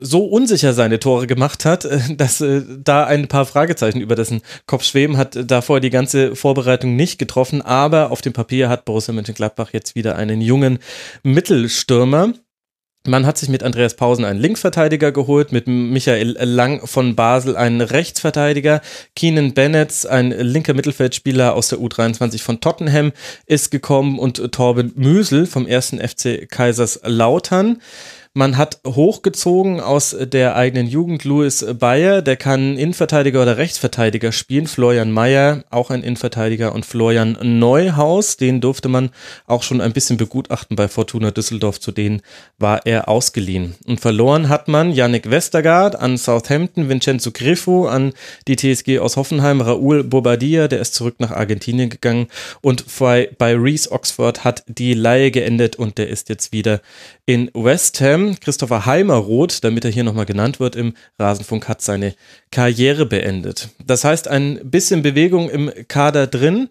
so 0.00 0.24
unsicher 0.24 0.72
seine 0.72 0.98
Tore 0.98 1.26
gemacht 1.26 1.64
hat, 1.64 1.86
dass 2.16 2.40
äh, 2.40 2.62
da 2.66 3.04
ein 3.04 3.28
paar 3.28 3.46
Fragezeichen 3.46 4.00
über 4.00 4.14
dessen 4.14 4.40
Kopf 4.66 4.84
schweben, 4.84 5.16
hat 5.16 5.38
davor 5.50 5.80
die 5.80 5.90
ganze 5.90 6.34
Vorbereitung 6.34 6.96
nicht 6.96 7.18
getroffen, 7.18 7.62
aber 7.62 8.10
auf 8.10 8.22
dem 8.22 8.32
Papier 8.32 8.68
hat 8.68 8.84
Borussia 8.84 9.14
Mönchengladbach 9.14 9.72
jetzt 9.72 9.94
wieder 9.94 10.16
einen 10.16 10.40
jungen 10.40 10.78
Mittelstürmer. 11.22 12.32
Man 13.06 13.24
hat 13.24 13.38
sich 13.38 13.48
mit 13.48 13.62
Andreas 13.62 13.96
Pausen 13.96 14.26
einen 14.26 14.38
Linksverteidiger 14.38 15.10
geholt, 15.10 15.52
mit 15.52 15.66
Michael 15.66 16.36
Lang 16.42 16.86
von 16.86 17.16
Basel 17.16 17.56
einen 17.56 17.80
Rechtsverteidiger, 17.80 18.82
Keenan 19.16 19.54
Bennett, 19.54 20.04
ein 20.06 20.32
linker 20.32 20.74
Mittelfeldspieler 20.74 21.54
aus 21.54 21.68
der 21.68 21.78
U23 21.78 22.42
von 22.42 22.60
Tottenham, 22.60 23.12
ist 23.46 23.70
gekommen 23.70 24.18
und 24.18 24.52
Torben 24.52 24.92
Müsel 24.96 25.46
vom 25.46 25.66
ersten 25.66 25.98
FC 25.98 26.46
Kaiserslautern. 26.46 27.80
Man 28.32 28.56
hat 28.56 28.78
hochgezogen 28.86 29.80
aus 29.80 30.16
der 30.16 30.54
eigenen 30.54 30.86
Jugend 30.86 31.24
Louis 31.24 31.66
Bayer, 31.80 32.22
der 32.22 32.36
kann 32.36 32.78
Innenverteidiger 32.78 33.42
oder 33.42 33.56
Rechtsverteidiger 33.56 34.30
spielen. 34.30 34.68
Florian 34.68 35.10
Mayer, 35.10 35.64
auch 35.68 35.90
ein 35.90 36.04
Innenverteidiger 36.04 36.72
und 36.72 36.86
Florian 36.86 37.36
Neuhaus, 37.42 38.36
den 38.36 38.60
durfte 38.60 38.88
man 38.88 39.10
auch 39.48 39.64
schon 39.64 39.80
ein 39.80 39.92
bisschen 39.92 40.16
begutachten 40.16 40.76
bei 40.76 40.86
Fortuna 40.86 41.32
Düsseldorf, 41.32 41.80
zu 41.80 41.90
denen 41.90 42.22
war 42.56 42.86
er 42.86 43.08
ausgeliehen. 43.08 43.74
Und 43.84 43.98
verloren 43.98 44.48
hat 44.48 44.68
man 44.68 44.92
Yannick 44.92 45.28
Westergaard 45.28 45.96
an 45.96 46.16
Southampton, 46.16 46.88
Vincenzo 46.88 47.32
Griffo 47.32 47.88
an 47.88 48.12
die 48.46 48.54
TSG 48.54 49.00
aus 49.00 49.16
Hoffenheim, 49.16 49.60
Raúl 49.60 50.04
Bobadilla, 50.04 50.68
der 50.68 50.78
ist 50.78 50.94
zurück 50.94 51.16
nach 51.18 51.32
Argentinien 51.32 51.90
gegangen 51.90 52.28
und 52.60 52.84
bei, 53.00 53.28
bei 53.38 53.56
Reese 53.56 53.90
Oxford 53.90 54.44
hat 54.44 54.62
die 54.68 54.94
Laie 54.94 55.32
geendet 55.32 55.74
und 55.74 55.98
der 55.98 56.08
ist 56.08 56.28
jetzt 56.28 56.52
wieder 56.52 56.80
in 57.26 57.50
West 57.54 58.00
Ham. 58.00 58.19
Christopher 58.40 58.86
Heimeroth, 58.86 59.64
damit 59.64 59.84
er 59.84 59.90
hier 59.90 60.04
nochmal 60.04 60.26
genannt 60.26 60.60
wird 60.60 60.76
im 60.76 60.94
Rasenfunk, 61.18 61.68
hat 61.68 61.82
seine 61.82 62.14
Karriere 62.50 63.06
beendet. 63.06 63.68
Das 63.84 64.04
heißt, 64.04 64.28
ein 64.28 64.70
bisschen 64.70 65.02
Bewegung 65.02 65.50
im 65.50 65.70
Kader 65.88 66.26
drin 66.26 66.68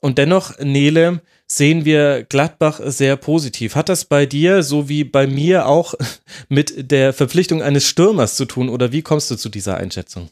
und 0.00 0.18
dennoch, 0.18 0.58
Nele, 0.58 1.20
sehen 1.46 1.84
wir 1.84 2.24
Gladbach 2.24 2.80
sehr 2.84 3.16
positiv. 3.16 3.74
Hat 3.74 3.88
das 3.88 4.04
bei 4.04 4.26
dir, 4.26 4.62
so 4.62 4.88
wie 4.88 5.04
bei 5.04 5.26
mir, 5.26 5.66
auch 5.66 5.94
mit 6.48 6.90
der 6.90 7.12
Verpflichtung 7.12 7.62
eines 7.62 7.86
Stürmers 7.86 8.36
zu 8.36 8.44
tun 8.44 8.68
oder 8.68 8.92
wie 8.92 9.02
kommst 9.02 9.30
du 9.30 9.36
zu 9.36 9.48
dieser 9.48 9.76
Einschätzung? 9.76 10.30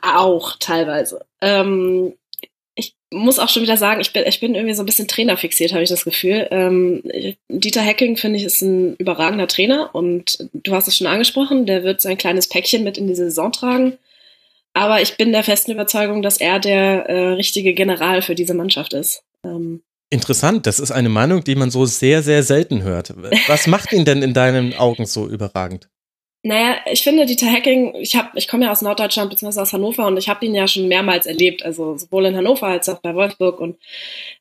Auch 0.00 0.56
teilweise. 0.58 1.24
Ähm, 1.40 2.14
muss 3.12 3.38
auch 3.38 3.48
schon 3.48 3.62
wieder 3.62 3.76
sagen, 3.76 4.00
ich 4.00 4.12
bin, 4.12 4.24
ich 4.26 4.40
bin 4.40 4.54
irgendwie 4.54 4.74
so 4.74 4.82
ein 4.82 4.86
bisschen 4.86 5.08
trainerfixiert, 5.08 5.72
habe 5.72 5.82
ich 5.82 5.88
das 5.88 6.04
Gefühl. 6.04 6.48
Ähm, 6.50 7.02
Dieter 7.48 7.82
Hecking, 7.82 8.16
finde 8.16 8.38
ich, 8.38 8.44
ist 8.44 8.62
ein 8.62 8.96
überragender 8.96 9.46
Trainer 9.46 9.90
und 9.94 10.48
du 10.52 10.74
hast 10.74 10.88
es 10.88 10.96
schon 10.96 11.06
angesprochen, 11.06 11.66
der 11.66 11.84
wird 11.84 12.00
sein 12.00 12.18
kleines 12.18 12.48
Päckchen 12.48 12.84
mit 12.84 12.98
in 12.98 13.06
die 13.06 13.14
Saison 13.14 13.52
tragen. 13.52 13.98
Aber 14.74 15.02
ich 15.02 15.16
bin 15.16 15.32
der 15.32 15.44
festen 15.44 15.72
Überzeugung, 15.72 16.22
dass 16.22 16.38
er 16.38 16.58
der 16.58 17.06
äh, 17.08 17.28
richtige 17.34 17.74
General 17.74 18.22
für 18.22 18.34
diese 18.34 18.54
Mannschaft 18.54 18.94
ist. 18.94 19.22
Ähm, 19.44 19.82
Interessant, 20.08 20.66
das 20.66 20.78
ist 20.78 20.90
eine 20.90 21.08
Meinung, 21.08 21.42
die 21.42 21.54
man 21.54 21.70
so 21.70 21.86
sehr, 21.86 22.22
sehr 22.22 22.42
selten 22.42 22.82
hört. 22.82 23.14
Was 23.46 23.66
macht 23.66 23.92
ihn 23.92 24.04
denn 24.04 24.22
in 24.22 24.34
deinen 24.34 24.74
Augen 24.74 25.06
so 25.06 25.26
überragend? 25.26 25.88
Naja, 26.44 26.78
ich 26.90 27.02
finde 27.02 27.24
Dieter 27.24 27.46
Hecking, 27.46 27.94
ich 27.94 28.16
hab, 28.16 28.36
ich 28.36 28.48
komme 28.48 28.64
ja 28.64 28.72
aus 28.72 28.82
Norddeutschland 28.82 29.30
bzw. 29.30 29.60
aus 29.60 29.72
Hannover 29.72 30.06
und 30.06 30.16
ich 30.16 30.28
habe 30.28 30.44
ihn 30.44 30.54
ja 30.54 30.66
schon 30.66 30.88
mehrmals 30.88 31.26
erlebt, 31.26 31.62
also 31.62 31.96
sowohl 31.96 32.26
in 32.26 32.36
Hannover 32.36 32.66
als 32.66 32.88
auch 32.88 32.98
bei 32.98 33.14
Wolfsburg. 33.14 33.60
Und 33.60 33.78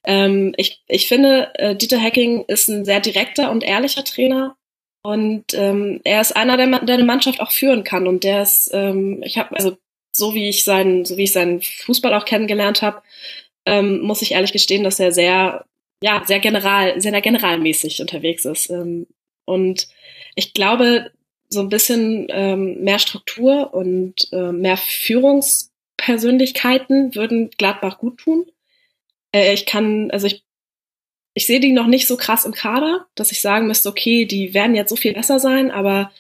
ähm, 0.04 0.54
ich, 0.58 0.82
ich 0.88 1.08
finde, 1.08 1.52
äh, 1.56 1.76
Dieter 1.76 2.00
Hecking 2.00 2.46
ist 2.48 2.70
ein 2.70 2.86
sehr 2.86 3.02
direkter 3.02 3.52
und 3.52 3.64
ehrlicher 3.64 4.04
Trainer. 4.04 4.56
Und 5.04 5.54
ähm, 5.54 6.02
er 6.04 6.22
ist 6.22 6.36
einer, 6.36 6.58
der, 6.58 6.80
der 6.80 6.96
eine 6.96 7.06
Mannschaft 7.06 7.40
auch 7.40 7.52
führen 7.52 7.84
kann. 7.84 8.08
Und 8.08 8.24
der 8.24 8.44
ist, 8.44 8.72
ähm, 8.74 9.22
ich 9.24 9.38
habe, 9.38 9.56
also 9.56 9.78
so 10.12 10.34
wie 10.34 10.50
ich 10.50 10.64
seinen, 10.64 11.06
so 11.06 11.18
wie 11.18 11.24
ich 11.24 11.34
seinen 11.34 11.62
Fußball 11.62 12.14
auch 12.16 12.26
kennengelernt 12.26 12.82
habe, 12.82 13.04
ähm, 13.68 14.02
muss 14.02 14.24
ich 14.24 14.32
ehrlich 14.32 14.54
gestehen, 14.54 14.84
dass 14.84 15.00
er 15.00 15.12
sehr, 15.12 15.66
ja, 16.04 16.24
sehr 16.26 16.40
general, 16.40 17.00
sehr 17.00 17.20
generalmäßig 17.22 18.02
unterwegs 18.02 18.46
ist. 18.46 18.72
Ähm, 18.72 19.06
und 19.46 19.88
ich 20.36 20.54
glaube, 20.54 21.12
so 21.52 21.60
ein 21.60 21.70
bisschen 21.70 22.26
ähm, 22.30 22.82
mehr 22.82 22.98
Struktur 22.98 23.74
und 23.74 24.30
äh, 24.32 24.54
mehr 24.54 24.78
Führungspersönlichkeiten 24.78 27.14
würden 27.14 27.50
Gladbach 27.58 27.98
gut 28.00 28.20
tun. 28.20 28.46
Äh, 29.34 29.54
ich 29.54 29.66
kann, 29.66 30.10
also 30.12 30.28
ich, 30.28 30.46
ich 31.34 31.46
sehe 31.46 31.60
die 31.60 31.74
noch 31.74 31.88
nicht 31.88 32.08
so 32.08 32.16
krass 32.18 32.46
im 32.46 32.54
Kader, 32.54 33.06
dass 33.16 33.34
ich 33.34 33.42
sagen 33.42 33.68
müsste, 33.68 33.90
okay, 33.90 34.26
die 34.26 34.54
werden 34.54 34.76
jetzt 34.76 34.90
so 34.90 34.96
viel 34.96 35.14
besser 35.14 35.40
sein, 35.40 35.72
aber 35.72 36.12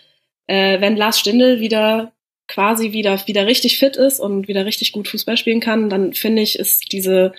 äh, 0.48 0.82
wenn 0.82 0.98
Lars 0.98 1.20
Stindl 1.20 1.62
wieder 1.62 2.12
quasi 2.48 2.92
wieder 2.92 3.28
wieder 3.28 3.48
richtig 3.48 3.78
fit 3.80 3.96
ist 3.96 4.20
und 4.20 4.50
wieder 4.50 4.66
richtig 4.66 4.92
gut 4.92 5.08
Fußball 5.08 5.38
spielen 5.38 5.62
kann, 5.62 5.90
dann 5.90 6.14
finde 6.14 6.42
ich, 6.42 6.60
ist 6.60 6.92
diese 6.92 7.32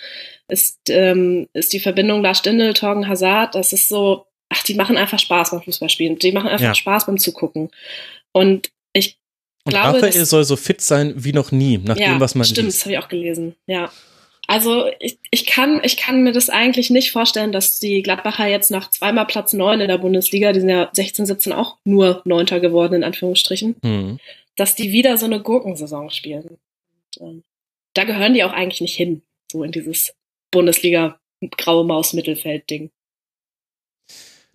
ist 0.49 0.89
ähm, 0.89 1.49
ist 1.53 1.75
die 1.75 1.81
Verbindung 1.81 2.23
Lars 2.23 2.39
Stindl, 2.39 2.73
Torgen 2.73 3.09
Hazard, 3.09 3.55
das 3.55 3.75
ist 3.75 3.89
so 3.89 4.27
ach, 4.49 4.63
die 4.63 4.75
machen 4.75 4.97
einfach 4.97 5.19
Spaß 5.19 5.51
beim 5.51 5.63
Fußballspielen. 5.63 6.19
Die 6.19 6.33
machen 6.33 6.49
einfach 6.49 6.67
ja. 6.67 6.75
Spaß 6.75 7.07
beim 7.07 7.19
Zugucken. 7.19 7.71
Und 8.33 8.71
ich 8.93 9.19
und 9.65 9.73
glaube. 9.73 9.97
Raphael 9.99 10.25
soll 10.25 10.45
so 10.45 10.57
fit 10.57 10.81
sein 10.81 11.15
wie 11.17 11.33
noch 11.33 11.53
nie, 11.53 11.79
nach 11.79 11.97
ja, 11.97 12.13
dem, 12.13 12.21
was 12.21 12.35
man 12.35 12.45
Stimmt, 12.45 12.67
liest. 12.67 12.79
das 12.79 12.85
habe 12.85 12.95
ich 12.95 12.99
auch 12.99 13.09
gelesen, 13.09 13.55
ja. 13.67 13.91
Also 14.49 14.87
ich, 14.99 15.19
ich, 15.31 15.47
kann, 15.47 15.81
ich 15.85 15.97
kann 15.97 16.25
mir 16.25 16.33
das 16.33 16.51
eigentlich 16.51 16.91
nicht 16.91 17.13
vorstellen, 17.13 17.53
dass 17.53 17.79
die 17.79 18.03
Gladbacher 18.03 18.47
jetzt 18.47 18.71
nach 18.71 18.91
zweimal 18.91 19.27
Platz 19.27 19.53
neun 19.53 19.81
in 19.81 19.89
der 19.89 19.99
Bundesliga, 19.99 20.53
die 20.53 20.61
sind 20.61 20.69
ja 20.69 20.91
16, 20.93 21.27
17 21.27 21.53
auch 21.53 21.79
nur 21.85 22.23
Neunter 22.25 22.59
geworden, 22.59 22.95
in 22.95 23.05
Anführungsstrichen, 23.05 23.77
mhm. 23.83 24.19
dass 24.57 24.75
die 24.75 24.91
wieder 24.91 25.17
so 25.17 25.27
eine 25.27 25.41
Gurkensaison 25.41 26.11
spielen. 26.11 26.59
Und, 27.19 27.29
ähm, 27.29 27.45
da 27.95 28.05
gehören 28.05 28.35
die 28.35 28.43
auch 28.43 28.53
eigentlich 28.53 28.81
nicht 28.81 28.97
hin, 28.97 29.23
so 29.51 29.63
in 29.63 29.71
dieses 29.71 30.15
Bundesliga-graue 30.51 31.85
Maus-Mittelfeld-Ding. 31.85 32.91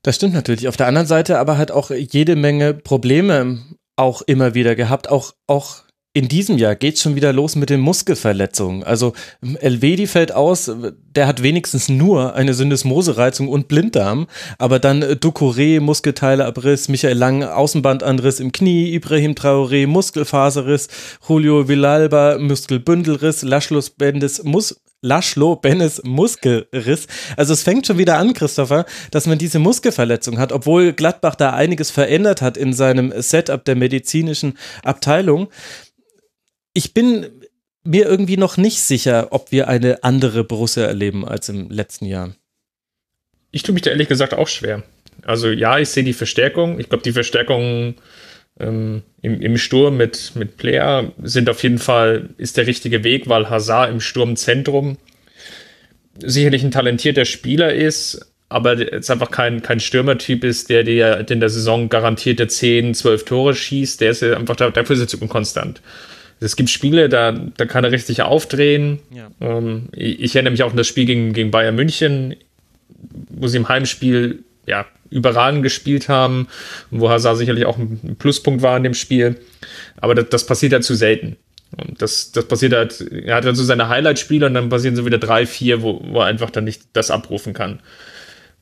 Das 0.08 0.16
stimmt 0.16 0.36
natürlich. 0.36 0.70
Auf 0.70 0.78
der 0.78 0.88
anderen 0.88 1.05
Seite 1.05 1.38
aber 1.38 1.58
hat 1.58 1.70
auch 1.70 1.91
jede 1.91 2.38
Menge 2.38 2.74
Probleme 2.74 3.60
auch 3.97 4.22
immer 4.22 4.53
wieder 4.53 4.74
gehabt. 4.74 5.10
Auch, 5.10 5.34
auch 5.47 5.84
in 6.14 6.30
diesem 6.30 6.58
Jahr 6.58 6.78
geht 6.78 6.95
es 6.95 7.01
schon 7.01 7.18
wieder 7.18 7.34
los 7.34 7.58
mit 7.58 7.70
den 7.70 7.82
Muskelverletzungen. 7.82 8.86
Also 8.86 9.12
Elvedi 9.60 10.08
fällt 10.08 10.32
aus, 10.32 10.72
der 11.14 11.28
hat 11.28 11.43
wenigstens 11.43 11.89
nur 11.89 12.36
eine 12.36 12.53
Syndesmosereizung 12.53 13.49
und 13.49 13.68
Blinddarm, 13.68 14.28
aber 14.58 14.80
dann 14.80 15.03
Ducouré, 15.03 15.82
Muskelteileabriss, 15.82 16.88
Michael 16.88 17.18
Lang, 17.18 17.43
Außenbandanriss 17.43 18.39
im 18.39 18.53
Knie, 18.53 18.93
Ibrahim 18.93 19.34
Traoré, 19.34 19.88
Muskelfaserriss, 19.88 20.88
Julio 21.28 21.68
Villalba, 21.68 22.38
Muskelbündelriss, 22.38 23.41
Laschlos 23.41 23.89
Bendis, 23.89 24.41
Mus 24.41 24.80
Laschlo 25.02 25.56
Bennis 25.56 26.02
Muskelriss. 26.04 27.08
Also 27.36 27.54
es 27.54 27.64
fängt 27.64 27.86
schon 27.86 27.98
wieder 27.98 28.18
an, 28.18 28.34
Christopher, 28.34 28.86
dass 29.12 29.28
man 29.28 29.38
diese 29.38 29.60
Muskelverletzung 29.60 30.39
hat, 30.39 30.52
obwohl 30.52 30.93
Gladbach 30.93 31.36
da 31.36 31.54
einiges 31.54 31.91
verändert 31.91 32.41
hat 32.41 32.58
in 32.58 32.74
seinem 32.74 33.14
Setup 33.22 33.64
der 33.64 33.76
medizinischen 33.76 34.58
Abteilung. 34.84 35.50
Ich 36.74 36.93
bin 36.93 37.28
mir 37.84 38.06
irgendwie 38.06 38.38
noch 38.38 38.58
nicht 38.58 38.82
sicher, 38.82 39.28
ob 39.32 39.52
wir 39.52 39.68
eine 39.68 40.04
andere 40.04 40.43
Borussia 40.43 40.86
erleben 40.86 41.26
als 41.26 41.50
im 41.50 41.70
letzten 41.70 42.06
Jahr. 42.06 42.36
Ich 43.52 43.64
tue 43.64 43.74
mich 43.74 43.84
da 43.84 43.91
ehrlich 43.91 44.10
gesagt 44.10 44.34
auch 44.34 44.48
schwer. 44.48 44.84
Also 45.24 45.50
ja, 45.50 45.80
ich 45.80 45.89
sehe 45.89 46.04
die 46.04 46.14
Verstärkung. 46.14 46.80
Ich 46.80 46.89
glaube, 46.89 47.04
die 47.04 47.14
Verstärkung 47.14 47.95
ähm, 48.60 49.03
im, 49.22 49.41
im 49.41 49.58
Sturm 49.58 49.97
mit, 49.97 50.34
mit 50.36 50.58
Player 50.58 51.12
sind 51.22 51.49
auf 51.49 51.64
jeden 51.64 51.80
Fall, 51.80 52.30
ist 52.38 52.58
der 52.58 52.68
richtige 52.68 53.03
Weg, 53.03 53.28
weil 53.28 53.49
Hazard 53.49 53.89
im 53.91 53.99
Sturmzentrum 53.99 54.97
sicherlich 56.20 56.64
ein 56.64 56.72
talentierter 56.72 57.26
Spieler 57.26 57.74
ist, 57.74 58.34
aber 58.49 58.78
jetzt 58.78 59.12
einfach 59.12 59.30
kein, 59.30 59.62
kein 59.62 59.80
Stürmertyp 59.80 60.43
ist, 60.43 60.70
der 60.70 60.84
dir 60.84 61.26
in 61.30 61.39
der 61.39 61.49
Saison 61.49 61.89
garantierte 61.89 62.47
10, 62.47 62.93
12 62.95 63.26
Tore 63.26 63.53
schießt, 63.53 64.01
der 64.01 64.12
ist 64.12 64.22
ja 64.22 64.38
einfach, 64.38 64.55
dafür 64.55 64.95
ist 64.95 65.01
er 65.01 65.08
zu 65.08 65.20
unkonstant. 65.20 65.82
Es 66.39 66.55
gibt 66.55 66.70
Spiele, 66.70 67.10
da, 67.10 67.32
da 67.32 67.66
kann 67.66 67.84
er 67.84 67.91
richtig 67.91 68.22
aufdrehen. 68.22 68.99
Ja. 69.10 69.30
Ähm, 69.41 69.89
ich, 69.91 70.20
ich 70.20 70.36
erinnere 70.36 70.51
mich 70.51 70.64
auch 70.64 70.72
an 70.72 70.78
das 70.78 70.88
Spiel 70.88 71.05
gegen, 71.05 71.34
gegen 71.34 71.51
Bayern 71.51 71.76
München 71.76 72.36
wo 73.30 73.47
sie 73.47 73.58
im 73.58 73.70
Heimspiel 73.70 74.43
ja 74.66 74.86
überragend 75.10 75.64
gespielt 75.64 76.10
haben, 76.10 76.47
wo 76.91 77.10
Hazard 77.10 77.38
sicherlich 77.38 77.66
auch 77.66 77.78
ein 77.78 78.16
Pluspunkt 78.20 78.62
war 78.62 78.78
in 78.78 78.84
dem 78.84 78.93
Spiel. 78.93 79.39
Aber 79.99 80.16
das, 80.16 80.30
das 80.30 80.45
passiert 80.45 80.74
halt 80.74 80.84
zu 80.84 80.95
selten. 80.95 81.38
Und 81.76 82.01
das, 82.01 82.32
das 82.32 82.45
passiert 82.45 82.74
halt, 82.74 83.01
er 83.12 83.36
hat 83.36 83.45
dann 83.45 83.55
so 83.55 83.64
seine 83.64 83.89
Highlight-Spiele 83.89 84.45
und 84.45 84.53
dann 84.53 84.70
passieren 84.70 84.95
so 84.95 85.05
wieder 85.05 85.18
drei, 85.18 85.45
vier, 85.45 85.82
wo, 85.82 86.01
wo 86.05 86.20
er 86.20 86.26
einfach 86.26 86.49
dann 86.49 86.64
nicht 86.64 86.84
das 86.93 87.12
abrufen 87.12 87.53
kann. 87.53 87.80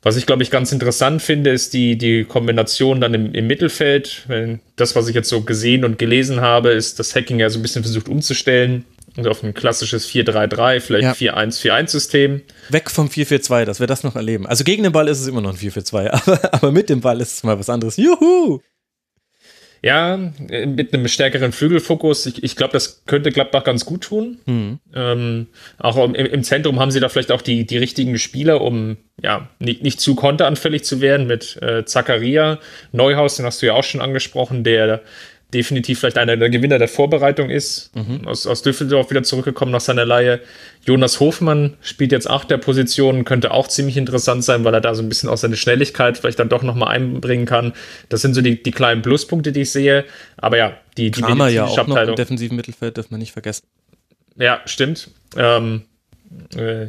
Was 0.02 0.16
ich, 0.16 0.26
glaube 0.26 0.42
ich, 0.42 0.50
ganz 0.50 0.70
interessant 0.72 1.22
finde, 1.22 1.50
ist 1.50 1.72
die, 1.72 1.98
die 1.98 2.24
Kombination 2.24 3.00
dann 3.00 3.14
im, 3.14 3.34
im 3.34 3.46
Mittelfeld. 3.46 4.26
Das, 4.76 4.94
was 4.94 5.08
ich 5.08 5.14
jetzt 5.14 5.28
so 5.28 5.40
gesehen 5.40 5.84
und 5.84 5.98
gelesen 5.98 6.40
habe, 6.40 6.70
ist, 6.70 6.98
dass 6.98 7.14
Hacking 7.14 7.40
ja 7.40 7.50
so 7.50 7.58
ein 7.58 7.62
bisschen 7.62 7.82
versucht 7.82 8.08
umzustellen. 8.08 8.84
Also 9.16 9.30
auf 9.30 9.42
ein 9.42 9.54
klassisches 9.54 10.08
4-3-3, 10.08 10.80
vielleicht 10.80 11.20
ja. 11.20 11.34
4-1-4-1-System. 11.34 12.42
Weg 12.68 12.90
vom 12.90 13.08
4-4-2, 13.08 13.64
dass 13.64 13.80
wir 13.80 13.86
das 13.86 14.04
noch 14.04 14.16
erleben. 14.16 14.46
Also 14.46 14.64
gegen 14.64 14.82
den 14.82 14.92
Ball 14.92 15.08
ist 15.08 15.20
es 15.20 15.26
immer 15.26 15.40
noch 15.40 15.50
ein 15.50 15.56
4-4-2, 15.56 16.10
aber, 16.10 16.54
aber 16.54 16.72
mit 16.72 16.88
dem 16.90 17.00
Ball 17.00 17.20
ist 17.20 17.34
es 17.34 17.42
mal 17.42 17.58
was 17.58 17.70
anderes. 17.70 17.96
Juhu! 17.96 18.60
Ja, 19.82 20.16
mit 20.16 20.92
einem 20.92 21.06
stärkeren 21.06 21.52
Flügelfokus. 21.52 22.26
Ich, 22.26 22.42
ich 22.42 22.56
glaube, 22.56 22.72
das 22.72 23.04
könnte 23.06 23.30
Gladbach 23.30 23.62
ganz 23.62 23.84
gut 23.84 24.02
tun. 24.02 24.38
Mhm. 24.46 24.80
Ähm, 24.94 25.46
auch 25.78 26.02
im, 26.02 26.14
im, 26.14 26.42
Zentrum 26.42 26.80
haben 26.80 26.90
sie 26.90 26.98
da 26.98 27.08
vielleicht 27.08 27.30
auch 27.30 27.42
die, 27.42 27.66
die 27.66 27.78
richtigen 27.78 28.18
Spieler, 28.18 28.62
um 28.62 28.96
ja 29.22 29.48
nicht, 29.60 29.82
nicht 29.82 30.00
zu 30.00 30.14
konteranfällig 30.14 30.82
zu 30.82 31.00
werden 31.00 31.26
mit 31.26 31.62
äh, 31.62 31.84
Zakaria, 31.84 32.58
Neuhaus, 32.92 33.36
den 33.36 33.46
hast 33.46 33.62
du 33.62 33.66
ja 33.66 33.74
auch 33.74 33.84
schon 33.84 34.00
angesprochen, 34.00 34.64
der 34.64 35.02
definitiv 35.54 36.00
vielleicht 36.00 36.18
einer 36.18 36.36
der 36.36 36.50
Gewinner 36.50 36.78
der 36.78 36.88
Vorbereitung 36.88 37.50
ist. 37.50 37.94
Mhm. 37.94 38.26
Aus, 38.26 38.46
aus 38.46 38.62
Düsseldorf 38.62 39.10
wieder 39.10 39.22
zurückgekommen 39.22 39.70
nach 39.70 39.80
seiner 39.80 40.04
Leihe. 40.04 40.40
Jonas 40.84 41.20
Hofmann 41.20 41.74
spielt 41.80 42.12
jetzt 42.12 42.28
acht 42.28 42.50
der 42.50 42.58
Position, 42.58 43.24
könnte 43.24 43.52
auch 43.52 43.68
ziemlich 43.68 43.96
interessant 43.96 44.42
sein, 44.42 44.64
weil 44.64 44.74
er 44.74 44.80
da 44.80 44.94
so 44.94 45.02
ein 45.02 45.08
bisschen 45.08 45.28
auch 45.28 45.36
seine 45.36 45.56
Schnelligkeit 45.56 46.18
vielleicht 46.18 46.40
dann 46.40 46.48
doch 46.48 46.62
nochmal 46.62 46.94
einbringen 46.94 47.46
kann. 47.46 47.74
Das 48.08 48.22
sind 48.22 48.34
so 48.34 48.40
die, 48.42 48.60
die 48.60 48.72
kleinen 48.72 49.02
Pluspunkte, 49.02 49.52
die 49.52 49.62
ich 49.62 49.70
sehe. 49.70 50.04
Aber 50.36 50.56
ja, 50.56 50.76
die, 50.96 51.12
die 51.12 51.20
Kramer 51.20 51.48
ja 51.48 51.64
auch 51.64 51.86
noch 51.86 51.96
im 51.96 52.16
defensiven 52.16 52.56
Mittelfeld, 52.56 52.98
darf 52.98 53.10
man 53.10 53.20
nicht 53.20 53.32
vergessen. 53.32 53.64
Ja, 54.36 54.60
stimmt. 54.66 55.10
Ähm, 55.36 55.82
äh, 56.56 56.88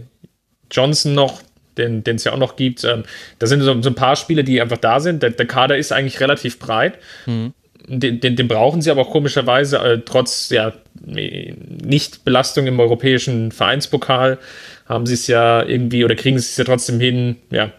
Johnson 0.72 1.14
noch, 1.14 1.42
den 1.78 2.04
es 2.06 2.24
ja 2.24 2.34
auch 2.34 2.40
noch 2.40 2.56
gibt. 2.56 2.84
Ähm, 2.84 3.04
da 3.38 3.46
sind 3.46 3.62
so, 3.62 3.82
so, 3.84 3.90
ein 3.90 3.96
paar 3.96 4.16
Spiele, 4.16 4.44
die 4.44 4.60
einfach 4.60 4.78
da 4.78 5.00
sind. 5.00 5.22
Der, 5.22 5.30
der 5.30 5.46
Kader 5.46 5.78
ist 5.78 5.92
eigentlich 5.92 6.20
relativ 6.20 6.58
breit. 6.58 6.98
Mhm 7.28 7.54
den, 7.88 8.20
den, 8.20 8.36
den, 8.36 8.48
brauchen 8.48 8.82
sie 8.82 8.92
aber 8.92 9.02
auch 9.02 9.12
komischerweise, 9.12 9.78
äh, 9.80 10.02
trotz 10.04 10.50
ja, 10.50 10.74
Nicht-Belastung 11.06 12.68
im 12.68 12.80
europäischen 12.80 13.52
Vereinspokal, 13.52 14.38
haben 14.86 15.06
sie 15.06 15.14
es 15.14 15.28
ja 15.28 15.64
irgendwie 15.64 16.04
oder 16.06 16.16
kriegen 16.16 16.38
sie 16.38 16.46
es 16.46 16.58
ja 16.58 16.64
trotzdem 16.64 17.00
hin, 17.00 17.38
ja, 17.50 17.72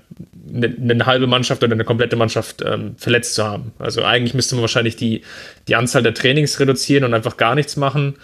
eine, 0.52 0.74
eine 0.80 1.06
halbe 1.06 1.26
Mannschaft 1.26 1.62
oder 1.62 1.74
eine 1.74 1.84
komplette 1.84 2.16
Mannschaft 2.16 2.62
ähm, 2.66 2.94
verletzt 2.96 3.34
zu 3.34 3.44
haben. 3.44 3.72
Also 3.78 4.02
eigentlich 4.02 4.34
müsste 4.34 4.54
man 4.54 4.62
wahrscheinlich 4.62 4.96
die, 4.96 5.22
die 5.68 5.76
Anzahl 5.76 6.02
der 6.02 6.14
Trainings 6.14 6.58
reduzieren 6.58 7.04
und 7.04 7.14
einfach 7.14 7.36
gar 7.36 7.54
nichts 7.54 7.76
machen, 7.76 8.16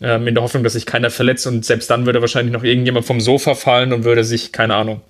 ähm, 0.00 0.26
in 0.26 0.34
der 0.34 0.42
Hoffnung, 0.42 0.64
dass 0.64 0.74
sich 0.74 0.86
keiner 0.86 1.10
verletzt 1.10 1.46
und 1.46 1.64
selbst 1.64 1.90
dann 1.90 2.06
würde 2.06 2.20
wahrscheinlich 2.20 2.52
noch 2.52 2.64
irgendjemand 2.64 3.06
vom 3.06 3.20
Sofa 3.20 3.54
fallen 3.54 3.92
und 3.92 4.04
würde 4.04 4.24
sich, 4.24 4.52
keine 4.52 4.74
Ahnung, 4.74 5.00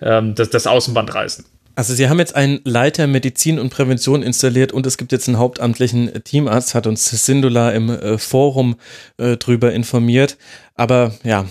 ähm, 0.00 0.34
das, 0.34 0.50
das 0.50 0.66
Außenband 0.66 1.14
reißen. 1.14 1.44
Also 1.80 1.94
Sie 1.94 2.10
haben 2.10 2.18
jetzt 2.18 2.36
einen 2.36 2.60
Leiter 2.64 3.06
Medizin 3.06 3.58
und 3.58 3.70
Prävention 3.70 4.22
installiert 4.22 4.70
und 4.70 4.84
es 4.84 4.98
gibt 4.98 5.12
jetzt 5.12 5.28
einen 5.28 5.38
hauptamtlichen 5.38 6.12
Teamarzt, 6.24 6.74
hat 6.74 6.86
uns 6.86 7.08
Sindula 7.08 7.70
im 7.70 7.88
äh, 7.88 8.18
Forum 8.18 8.76
äh, 9.16 9.38
drüber 9.38 9.72
informiert. 9.72 10.36
Aber 10.74 11.14
ja, 11.24 11.46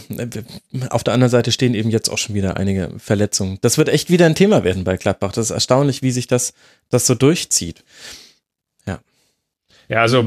auf 0.91 1.03
der 1.03 1.15
anderen 1.15 1.31
Seite 1.31 1.51
stehen 1.51 1.73
eben 1.73 1.89
jetzt 1.89 2.09
auch 2.09 2.19
schon 2.19 2.35
wieder 2.35 2.57
einige 2.57 2.91
Verletzungen. 2.99 3.57
Das 3.61 3.79
wird 3.79 3.89
echt 3.89 4.11
wieder 4.11 4.27
ein 4.27 4.35
Thema 4.35 4.63
werden 4.63 4.83
bei 4.83 4.97
Gladbach. 4.97 5.31
Das 5.31 5.45
ist 5.45 5.49
erstaunlich, 5.49 6.03
wie 6.03 6.11
sich 6.11 6.27
das, 6.27 6.53
das 6.91 7.07
so 7.07 7.15
durchzieht. 7.15 7.83
Ja. 8.85 8.99
Ja, 9.87 10.03
also 10.03 10.23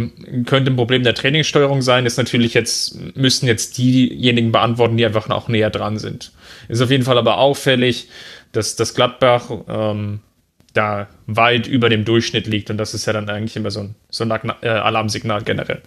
könnte 0.46 0.72
ein 0.72 0.76
Problem 0.76 1.04
der 1.04 1.14
Trainingssteuerung 1.14 1.80
sein, 1.80 2.06
ist 2.06 2.16
natürlich 2.16 2.54
jetzt, 2.54 2.96
müssen 3.14 3.46
jetzt 3.46 3.78
diejenigen 3.78 4.50
beantworten, 4.50 4.96
die 4.96 5.06
einfach 5.06 5.30
auch 5.30 5.46
näher 5.46 5.70
dran 5.70 5.98
sind. 5.98 6.32
Ist 6.68 6.80
auf 6.80 6.90
jeden 6.90 7.04
Fall 7.04 7.18
aber 7.18 7.38
auffällig, 7.38 8.08
dass 8.52 8.76
das 8.76 8.94
Gladbach 8.94 9.50
ähm, 9.68 10.20
da 10.72 11.08
weit 11.26 11.66
über 11.66 11.88
dem 11.88 12.04
Durchschnitt 12.04 12.46
liegt 12.46 12.70
und 12.70 12.78
das 12.78 12.94
ist 12.94 13.06
ja 13.06 13.12
dann 13.12 13.28
eigentlich 13.28 13.56
immer 13.56 13.70
so 13.70 13.80
ein, 13.80 13.94
so 14.10 14.24
ein 14.24 14.30
äh, 14.62 14.68
Alarmsignal 14.68 15.42
generell. 15.42 15.82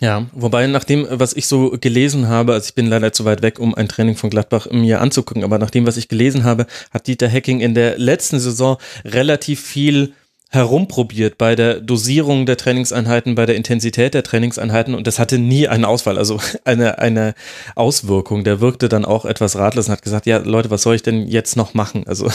Ja, 0.00 0.26
wobei 0.32 0.66
nach 0.66 0.84
dem, 0.84 1.06
was 1.10 1.34
ich 1.34 1.46
so 1.46 1.76
gelesen 1.78 2.28
habe, 2.28 2.54
also 2.54 2.68
ich 2.68 2.74
bin 2.74 2.86
leider 2.86 3.12
zu 3.12 3.26
weit 3.26 3.42
weg, 3.42 3.58
um 3.58 3.74
ein 3.74 3.86
Training 3.86 4.16
von 4.16 4.30
Gladbach 4.30 4.66
mir 4.70 5.02
anzugucken, 5.02 5.44
aber 5.44 5.58
nach 5.58 5.70
dem, 5.70 5.86
was 5.86 5.98
ich 5.98 6.08
gelesen 6.08 6.44
habe, 6.44 6.66
hat 6.90 7.06
Dieter 7.06 7.28
Hecking 7.28 7.60
in 7.60 7.74
der 7.74 7.98
letzten 7.98 8.40
Saison 8.40 8.78
relativ 9.04 9.60
viel 9.60 10.14
herumprobiert 10.52 11.38
bei 11.38 11.54
der 11.54 11.80
Dosierung 11.80 12.44
der 12.44 12.56
Trainingseinheiten, 12.56 13.36
bei 13.36 13.46
der 13.46 13.54
Intensität 13.54 14.14
der 14.14 14.24
Trainingseinheiten 14.24 14.96
und 14.96 15.06
das 15.06 15.20
hatte 15.20 15.38
nie 15.38 15.68
einen 15.68 15.84
Ausfall, 15.84 16.18
also 16.18 16.40
eine, 16.64 16.98
eine 16.98 17.34
Auswirkung. 17.76 18.42
Der 18.42 18.60
wirkte 18.60 18.88
dann 18.88 19.04
auch 19.04 19.24
etwas 19.24 19.56
ratlos 19.56 19.86
und 19.86 19.92
hat 19.92 20.02
gesagt, 20.02 20.26
ja 20.26 20.38
Leute, 20.38 20.70
was 20.70 20.82
soll 20.82 20.96
ich 20.96 21.04
denn 21.04 21.28
jetzt 21.28 21.56
noch 21.56 21.72
machen? 21.74 22.04
Also, 22.08 22.28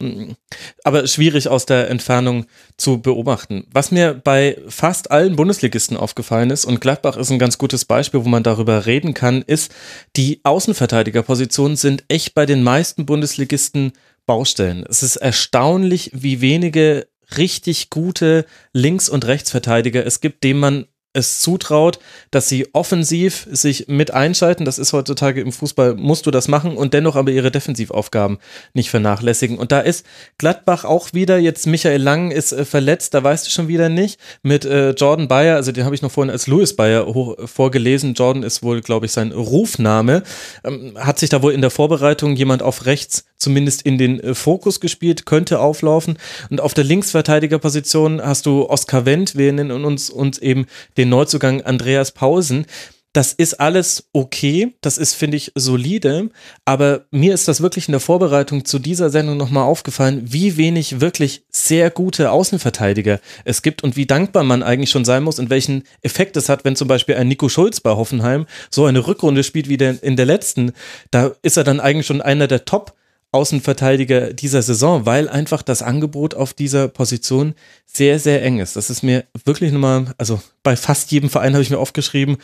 aber 0.84 1.06
schwierig 1.06 1.48
aus 1.48 1.66
der 1.66 1.90
Entfernung 1.90 2.46
zu 2.78 3.02
beobachten. 3.02 3.66
Was 3.70 3.90
mir 3.90 4.14
bei 4.14 4.56
fast 4.66 5.10
allen 5.10 5.36
Bundesligisten 5.36 5.98
aufgefallen 5.98 6.48
ist 6.48 6.64
und 6.64 6.80
Gladbach 6.80 7.18
ist 7.18 7.30
ein 7.30 7.38
ganz 7.38 7.58
gutes 7.58 7.84
Beispiel, 7.84 8.24
wo 8.24 8.28
man 8.30 8.42
darüber 8.42 8.86
reden 8.86 9.12
kann, 9.12 9.42
ist, 9.42 9.70
die 10.16 10.40
Außenverteidigerpositionen 10.44 11.76
sind 11.76 12.04
echt 12.08 12.34
bei 12.34 12.46
den 12.46 12.62
meisten 12.62 13.04
Bundesligisten 13.04 13.92
Baustellen. 14.26 14.86
Es 14.88 15.02
ist 15.02 15.16
erstaunlich, 15.16 16.10
wie 16.14 16.40
wenige 16.40 17.06
richtig 17.36 17.90
gute 17.90 18.46
Links- 18.72 19.08
und 19.08 19.26
Rechtsverteidiger 19.26 20.04
es 20.04 20.20
gibt, 20.20 20.44
dem 20.44 20.58
man 20.58 20.86
es 21.14 21.40
zutraut, 21.40 22.00
dass 22.30 22.48
sie 22.48 22.74
offensiv 22.74 23.46
sich 23.50 23.86
mit 23.86 24.10
einschalten. 24.10 24.64
Das 24.64 24.78
ist 24.78 24.92
heutzutage 24.92 25.40
im 25.40 25.52
Fußball, 25.52 25.94
musst 25.94 26.26
du 26.26 26.30
das 26.30 26.48
machen 26.48 26.76
und 26.76 26.92
dennoch 26.92 27.14
aber 27.14 27.30
ihre 27.30 27.52
Defensivaufgaben 27.52 28.38
nicht 28.74 28.90
vernachlässigen. 28.90 29.56
Und 29.56 29.72
da 29.72 29.80
ist 29.80 30.04
Gladbach 30.38 30.84
auch 30.84 31.12
wieder, 31.12 31.38
jetzt 31.38 31.66
Michael 31.66 32.02
Lang 32.02 32.32
ist 32.32 32.52
äh, 32.52 32.64
verletzt, 32.64 33.14
da 33.14 33.22
weißt 33.22 33.46
du 33.46 33.50
schon 33.50 33.68
wieder 33.68 33.88
nicht, 33.88 34.18
mit 34.42 34.64
äh, 34.64 34.90
Jordan 34.90 35.28
Bayer, 35.28 35.56
also 35.56 35.70
den 35.70 35.84
habe 35.84 35.94
ich 35.94 36.02
noch 36.02 36.10
vorhin 36.10 36.32
als 36.32 36.48
Louis 36.48 36.74
Bayer 36.74 37.06
hoch, 37.06 37.36
vorgelesen. 37.48 38.14
Jordan 38.14 38.42
ist 38.42 38.64
wohl, 38.64 38.80
glaube 38.80 39.06
ich, 39.06 39.12
sein 39.12 39.30
Rufname. 39.30 40.24
Ähm, 40.64 40.98
hat 40.98 41.20
sich 41.20 41.30
da 41.30 41.42
wohl 41.42 41.52
in 41.52 41.60
der 41.60 41.70
Vorbereitung 41.70 42.34
jemand 42.34 42.62
auf 42.62 42.86
rechts 42.86 43.24
zumindest 43.44 43.82
in 43.82 43.98
den 43.98 44.18
äh, 44.18 44.34
Fokus 44.34 44.80
gespielt, 44.80 45.26
könnte 45.26 45.60
auflaufen. 45.60 46.18
Und 46.50 46.60
auf 46.60 46.74
der 46.74 46.84
Linksverteidigerposition 46.84 48.20
hast 48.20 48.46
du 48.46 48.68
Oskar 48.68 49.06
Wendt, 49.06 49.36
wir 49.36 49.52
nennen 49.52 49.84
uns, 49.84 50.10
uns 50.10 50.38
eben 50.38 50.66
den 50.96 51.10
Neuzugang 51.10 51.62
Andreas 51.62 52.10
Pausen. 52.10 52.66
Das 53.14 53.32
ist 53.32 53.60
alles 53.60 54.08
okay, 54.12 54.74
das 54.80 54.98
ist, 54.98 55.14
finde 55.14 55.36
ich, 55.36 55.52
solide, 55.54 56.30
aber 56.64 57.04
mir 57.12 57.32
ist 57.32 57.46
das 57.46 57.60
wirklich 57.60 57.86
in 57.86 57.92
der 57.92 58.00
Vorbereitung 58.00 58.64
zu 58.64 58.80
dieser 58.80 59.08
Sendung 59.08 59.36
nochmal 59.36 59.62
aufgefallen, 59.62 60.22
wie 60.24 60.56
wenig 60.56 61.00
wirklich 61.00 61.44
sehr 61.48 61.90
gute 61.90 62.32
Außenverteidiger 62.32 63.20
es 63.44 63.62
gibt 63.62 63.84
und 63.84 63.94
wie 63.94 64.06
dankbar 64.06 64.42
man 64.42 64.64
eigentlich 64.64 64.90
schon 64.90 65.04
sein 65.04 65.22
muss 65.22 65.38
und 65.38 65.48
welchen 65.48 65.84
Effekt 66.02 66.36
es 66.36 66.48
hat, 66.48 66.64
wenn 66.64 66.74
zum 66.74 66.88
Beispiel 66.88 67.14
ein 67.14 67.28
Nico 67.28 67.48
Schulz 67.48 67.80
bei 67.80 67.92
Hoffenheim 67.92 68.46
so 68.68 68.84
eine 68.84 69.06
Rückrunde 69.06 69.44
spielt 69.44 69.68
wie 69.68 69.76
der 69.76 70.02
in 70.02 70.16
der 70.16 70.26
letzten. 70.26 70.72
Da 71.12 71.30
ist 71.42 71.56
er 71.56 71.62
dann 71.62 71.78
eigentlich 71.78 72.06
schon 72.06 72.20
einer 72.20 72.48
der 72.48 72.64
Top- 72.64 72.94
Außenverteidiger 73.34 74.32
dieser 74.32 74.62
Saison, 74.62 75.06
weil 75.06 75.28
einfach 75.28 75.62
das 75.62 75.82
Angebot 75.82 76.34
auf 76.34 76.54
dieser 76.54 76.88
Position 76.88 77.54
sehr, 77.84 78.18
sehr 78.18 78.42
eng 78.42 78.60
ist. 78.60 78.76
Das 78.76 78.90
ist 78.90 79.02
mir 79.02 79.24
wirklich 79.44 79.72
nochmal, 79.72 80.14
also 80.18 80.40
bei 80.62 80.76
fast 80.76 81.10
jedem 81.10 81.28
Verein 81.28 81.52
habe 81.52 81.62
ich 81.62 81.70
mir 81.70 81.78
aufgeschrieben, 81.78 82.36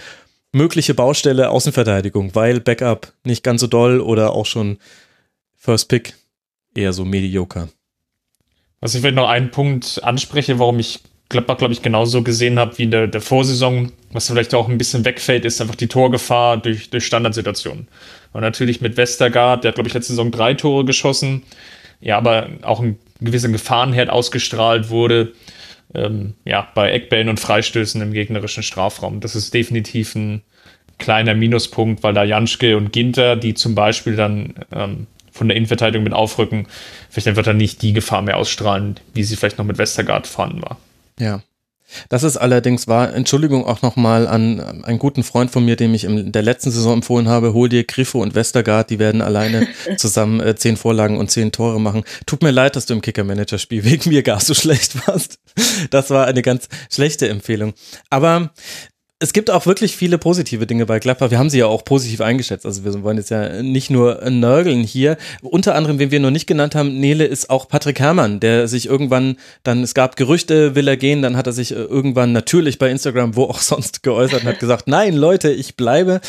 mögliche 0.53 0.95
Baustelle 0.95 1.51
Außenverteidigung, 1.51 2.34
weil 2.34 2.61
Backup 2.61 3.12
nicht 3.24 3.45
ganz 3.45 3.61
so 3.61 3.68
doll 3.68 4.01
oder 4.01 4.32
auch 4.32 4.47
schon 4.47 4.78
First 5.57 5.88
Pick 5.88 6.14
eher 6.74 6.93
so 6.93 7.05
mediocre. 7.05 7.68
Was 8.80 8.95
ich 8.95 9.01
vielleicht 9.01 9.16
noch 9.16 9.28
einen 9.28 9.51
Punkt 9.51 10.03
anspreche, 10.03 10.59
warum 10.59 10.78
ich 10.78 11.01
Gladbach, 11.31 11.59
glaube 11.59 11.72
ich, 11.72 11.81
genauso 11.81 12.22
gesehen 12.22 12.59
habe 12.59 12.76
wie 12.76 12.83
in 12.83 12.91
der, 12.91 13.07
der 13.07 13.20
Vorsaison, 13.20 13.93
was 14.12 14.26
vielleicht 14.26 14.53
auch 14.53 14.68
ein 14.68 14.78
bisschen 14.78 15.05
wegfällt, 15.05 15.45
ist 15.45 15.61
einfach 15.61 15.76
die 15.76 15.87
Torgefahr 15.87 16.57
durch, 16.57 16.91
durch 16.91 17.07
Standardsituationen. 17.07 17.87
Und 18.33 18.41
natürlich 18.43 18.81
mit 18.81 18.97
Westergaard, 18.97 19.62
der 19.62 19.68
hat, 19.68 19.76
glaube 19.76 19.89
ich, 19.89 19.95
letzte 19.95 20.12
Saison 20.12 20.33
drei 20.33 20.55
Tore 20.55 20.85
geschossen, 20.85 21.45
ja, 22.01 22.18
aber 22.18 22.49
auch 22.62 22.81
ein 22.81 22.99
gewisser 23.20 23.49
Gefahrenherd 23.49 24.11
ausgestrahlt 24.11 24.91
wurde, 24.91 25.33
ähm, 25.95 26.35
ja, 26.45 26.68
bei 26.74 26.91
Eckbällen 26.91 27.28
und 27.28 27.39
Freistößen 27.39 28.03
im 28.03 28.12
gegnerischen 28.12 28.64
Strafraum. 28.64 29.20
Das 29.20 29.37
ist 29.37 29.55
definitiv 29.55 30.16
ein 30.16 30.43
kleiner 30.99 31.35
Minuspunkt, 31.35 32.03
weil 32.03 32.12
da 32.12 32.24
Janschke 32.24 32.76
und 32.76 32.93
Ginter, 32.93 33.37
die 33.37 33.55
zum 33.55 33.76
Beispiel 33.76 34.16
dann 34.16 34.55
ähm, 34.72 35.07
von 35.31 35.47
der 35.47 35.57
Innenverteidigung 35.57 36.03
mit 36.03 36.12
aufrücken, 36.12 36.66
vielleicht 37.09 37.28
einfach 37.28 37.45
dann 37.45 37.57
nicht 37.57 37.83
die 37.83 37.93
Gefahr 37.93 38.22
mehr 38.22 38.37
ausstrahlen, 38.37 38.99
wie 39.14 39.22
sie 39.22 39.37
vielleicht 39.37 39.59
noch 39.59 39.64
mit 39.64 39.78
Westergaard 39.78 40.26
vorhanden 40.26 40.62
war. 40.62 40.78
Ja. 41.20 41.42
Das 42.08 42.22
ist 42.22 42.36
allerdings 42.36 42.88
wahr. 42.88 43.12
Entschuldigung 43.14 43.64
auch 43.66 43.82
nochmal 43.82 44.26
an 44.28 44.84
einen 44.84 44.98
guten 44.98 45.22
Freund 45.22 45.50
von 45.50 45.64
mir, 45.64 45.76
dem 45.76 45.92
ich 45.94 46.04
in 46.04 46.32
der 46.32 46.42
letzten 46.42 46.70
Saison 46.70 46.94
empfohlen 46.94 47.28
habe. 47.28 47.52
Hol 47.52 47.68
dir 47.68 47.84
Griffo 47.84 48.22
und 48.22 48.34
Westergaard, 48.34 48.90
die 48.90 48.98
werden 48.98 49.22
alleine 49.22 49.66
zusammen 49.96 50.40
äh, 50.40 50.54
zehn 50.54 50.76
Vorlagen 50.76 51.18
und 51.18 51.30
zehn 51.30 51.52
Tore 51.52 51.80
machen. 51.80 52.04
Tut 52.26 52.42
mir 52.42 52.52
leid, 52.52 52.76
dass 52.76 52.86
du 52.86 52.94
im 52.94 53.00
Kicker-Manager-Spiel 53.00 53.84
wegen 53.90 54.10
mir 54.10 54.22
gar 54.22 54.40
so 54.40 54.54
schlecht 54.54 55.06
warst. 55.06 55.38
Das 55.90 56.10
war 56.10 56.26
eine 56.26 56.42
ganz 56.42 56.68
schlechte 56.90 57.28
Empfehlung. 57.28 57.74
Aber 58.08 58.50
es 59.22 59.34
gibt 59.34 59.50
auch 59.50 59.66
wirklich 59.66 59.96
viele 59.96 60.16
positive 60.16 60.66
Dinge 60.66 60.86
bei 60.86 60.98
Gladbach. 60.98 61.30
Wir 61.30 61.38
haben 61.38 61.50
sie 61.50 61.58
ja 61.58 61.66
auch 61.66 61.84
positiv 61.84 62.22
eingeschätzt. 62.22 62.64
Also 62.64 62.84
wir 62.84 63.02
wollen 63.02 63.18
jetzt 63.18 63.28
ja 63.28 63.62
nicht 63.62 63.90
nur 63.90 64.18
nörgeln 64.30 64.82
hier. 64.82 65.18
Unter 65.42 65.74
anderem, 65.74 65.98
wen 65.98 66.10
wir 66.10 66.20
noch 66.20 66.30
nicht 66.30 66.46
genannt 66.46 66.74
haben, 66.74 66.98
Nele, 66.98 67.26
ist 67.26 67.50
auch 67.50 67.68
Patrick 67.68 68.00
Herrmann, 68.00 68.40
der 68.40 68.66
sich 68.66 68.86
irgendwann 68.86 69.36
dann, 69.62 69.82
es 69.82 69.92
gab 69.92 70.16
Gerüchte, 70.16 70.74
will 70.74 70.88
er 70.88 70.96
gehen, 70.96 71.20
dann 71.20 71.36
hat 71.36 71.46
er 71.46 71.52
sich 71.52 71.72
äh, 71.72 71.74
irgendwann 71.74 72.32
natürlich 72.32 72.78
bei 72.78 72.90
Instagram, 72.90 73.36
wo 73.36 73.44
auch 73.44 73.58
sonst 73.60 74.02
geäußert 74.02 74.42
und 74.42 74.48
hat 74.48 74.58
gesagt, 74.58 74.88
nein, 74.88 75.14
Leute, 75.14 75.50
ich 75.50 75.76
bleibe. 75.76 76.22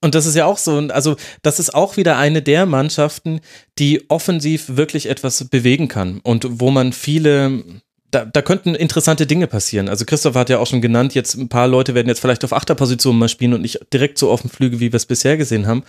Und 0.00 0.14
das 0.14 0.26
ist 0.26 0.36
ja 0.36 0.44
auch 0.44 0.58
so, 0.58 0.78
also 0.90 1.16
das 1.42 1.58
ist 1.58 1.74
auch 1.74 1.96
wieder 1.96 2.16
eine 2.16 2.42
der 2.42 2.64
Mannschaften, 2.64 3.40
die 3.80 4.08
offensiv 4.08 4.76
wirklich 4.76 5.08
etwas 5.08 5.42
bewegen 5.48 5.88
kann 5.88 6.20
und 6.22 6.46
wo 6.48 6.70
man 6.70 6.92
viele 6.92 7.64
da, 8.10 8.24
da 8.24 8.42
könnten 8.42 8.74
interessante 8.74 9.26
Dinge 9.26 9.46
passieren. 9.46 9.88
Also 9.88 10.04
Christoph 10.04 10.34
hat 10.34 10.50
ja 10.50 10.58
auch 10.58 10.66
schon 10.66 10.80
genannt, 10.80 11.14
jetzt 11.14 11.34
ein 11.34 11.48
paar 11.48 11.68
Leute 11.68 11.94
werden 11.94 12.08
jetzt 12.08 12.20
vielleicht 12.20 12.44
auf 12.44 12.52
Achterposition 12.52 13.18
mal 13.18 13.28
spielen 13.28 13.54
und 13.54 13.62
nicht 13.62 13.80
direkt 13.92 14.18
so 14.18 14.30
auf 14.30 14.42
dem 14.42 14.50
Flügel, 14.50 14.80
wie 14.80 14.92
wir 14.92 14.96
es 14.96 15.06
bisher 15.06 15.36
gesehen 15.36 15.66
haben. 15.66 15.84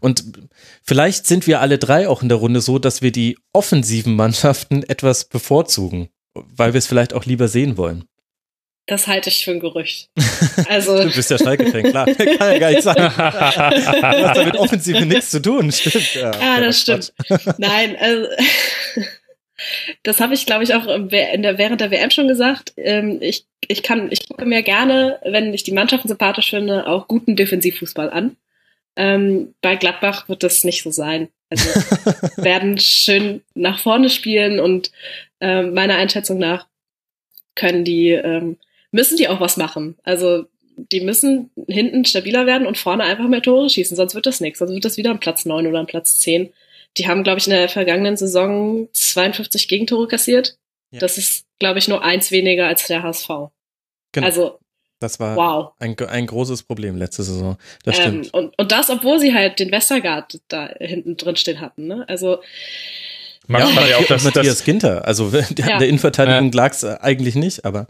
Und 0.00 0.24
vielleicht 0.82 1.26
sind 1.26 1.46
wir 1.46 1.60
alle 1.60 1.78
drei 1.78 2.08
auch 2.08 2.22
in 2.22 2.28
der 2.28 2.38
Runde 2.38 2.60
so, 2.60 2.78
dass 2.78 3.02
wir 3.02 3.12
die 3.12 3.38
offensiven 3.52 4.14
Mannschaften 4.14 4.82
etwas 4.88 5.24
bevorzugen, 5.24 6.08
weil 6.34 6.74
wir 6.74 6.78
es 6.78 6.86
vielleicht 6.86 7.14
auch 7.14 7.24
lieber 7.24 7.48
sehen 7.48 7.76
wollen. 7.76 8.04
Das 8.86 9.06
halte 9.06 9.30
ich 9.30 9.44
für 9.44 9.52
ein 9.52 9.60
Gerücht. 9.60 10.10
Also 10.68 11.02
du 11.02 11.10
bist 11.10 11.30
ja 11.30 11.38
Schalke-Fan, 11.38 11.84
klar. 11.84 12.06
Kann 12.14 12.52
ja 12.52 12.58
gar 12.58 12.70
nicht 12.70 12.82
sein. 12.82 12.96
Du 12.96 13.16
hast 13.16 14.36
damit 14.36 14.56
Offensive 14.56 15.06
nichts 15.06 15.30
zu 15.30 15.40
tun, 15.40 15.70
stimmt. 15.72 16.14
Ja, 16.14 16.30
ah, 16.40 16.60
das 16.60 16.80
stimmt. 16.80 17.12
Nein, 17.58 17.96
also 17.98 18.26
das 20.02 20.20
habe 20.20 20.34
ich, 20.34 20.46
glaube 20.46 20.64
ich, 20.64 20.74
auch 20.74 20.86
der, 20.86 21.58
während 21.58 21.80
der 21.80 21.90
WM 21.90 22.10
schon 22.10 22.28
gesagt. 22.28 22.72
Ähm, 22.76 23.18
ich, 23.20 23.46
ich 23.68 23.82
kann, 23.82 24.10
ich 24.10 24.28
gucke 24.28 24.46
mir 24.46 24.62
gerne, 24.62 25.18
wenn 25.24 25.54
ich 25.54 25.62
die 25.62 25.72
Mannschaften 25.72 26.08
sympathisch 26.08 26.50
finde, 26.50 26.86
auch 26.86 27.08
guten 27.08 27.36
Defensivfußball 27.36 28.10
an. 28.10 28.36
Ähm, 28.96 29.54
bei 29.60 29.76
Gladbach 29.76 30.28
wird 30.28 30.42
das 30.42 30.64
nicht 30.64 30.82
so 30.82 30.90
sein. 30.90 31.28
Also 31.48 31.68
werden 32.36 32.78
schön 32.78 33.42
nach 33.54 33.78
vorne 33.78 34.10
spielen 34.10 34.60
und 34.60 34.90
ähm, 35.40 35.74
meiner 35.74 35.96
Einschätzung 35.96 36.38
nach 36.38 36.66
können 37.54 37.84
die, 37.84 38.10
ähm, 38.10 38.56
müssen 38.90 39.16
die 39.16 39.28
auch 39.28 39.40
was 39.40 39.56
machen. 39.56 39.96
Also 40.02 40.46
die 40.76 41.00
müssen 41.00 41.50
hinten 41.68 42.04
stabiler 42.04 42.46
werden 42.46 42.66
und 42.66 42.78
vorne 42.78 43.04
einfach 43.04 43.28
mehr 43.28 43.42
Tore 43.42 43.68
schießen, 43.68 43.96
sonst 43.96 44.14
wird 44.14 44.26
das 44.26 44.40
nichts. 44.40 44.58
Sonst 44.58 44.72
wird 44.72 44.84
das 44.84 44.96
wieder 44.96 45.10
ein 45.10 45.20
Platz 45.20 45.44
neun 45.44 45.66
oder 45.66 45.78
ein 45.78 45.86
Platz 45.86 46.18
zehn. 46.18 46.52
Die 46.98 47.06
haben, 47.06 47.22
glaube 47.22 47.38
ich, 47.38 47.46
in 47.46 47.52
der 47.52 47.68
vergangenen 47.68 48.16
Saison 48.16 48.88
52 48.92 49.68
Gegentore 49.68 50.08
kassiert. 50.08 50.56
Ja. 50.90 51.00
Das 51.00 51.16
ist, 51.16 51.46
glaube 51.58 51.78
ich, 51.78 51.88
nur 51.88 52.04
eins 52.04 52.30
weniger 52.30 52.66
als 52.66 52.86
der 52.86 53.02
HSV. 53.02 53.28
Genau. 54.12 54.26
Also 54.26 54.58
das 55.00 55.18
war 55.18 55.36
wow. 55.36 55.72
ein, 55.80 55.98
ein 55.98 56.26
großes 56.26 56.62
Problem 56.62 56.96
letzte 56.96 57.24
Saison. 57.24 57.56
Das 57.84 57.98
ähm, 57.98 58.02
stimmt. 58.02 58.34
Und, 58.34 58.56
und 58.56 58.72
das, 58.72 58.88
obwohl 58.88 59.18
sie 59.18 59.34
halt 59.34 59.58
den 59.58 59.72
Westergaard 59.72 60.40
da 60.48 60.68
hinten 60.78 61.16
drin 61.16 61.34
stehen 61.34 61.60
hatten. 61.60 61.88
Ne? 61.88 62.04
Also 62.08 62.38
Max 63.48 63.74
ja, 63.74 63.86
ja 63.88 63.96
auch 63.96 64.06
das, 64.06 64.22
Matthias 64.22 64.46
das, 64.46 64.64
Ginter. 64.64 65.04
Also 65.04 65.30
der, 65.30 65.44
ja. 65.56 65.78
der 65.78 65.88
Innenverteidigung 65.88 66.52
ja. 66.52 66.56
lag 66.56 66.72
es 66.72 66.84
eigentlich 66.84 67.34
nicht, 67.34 67.64
aber 67.64 67.88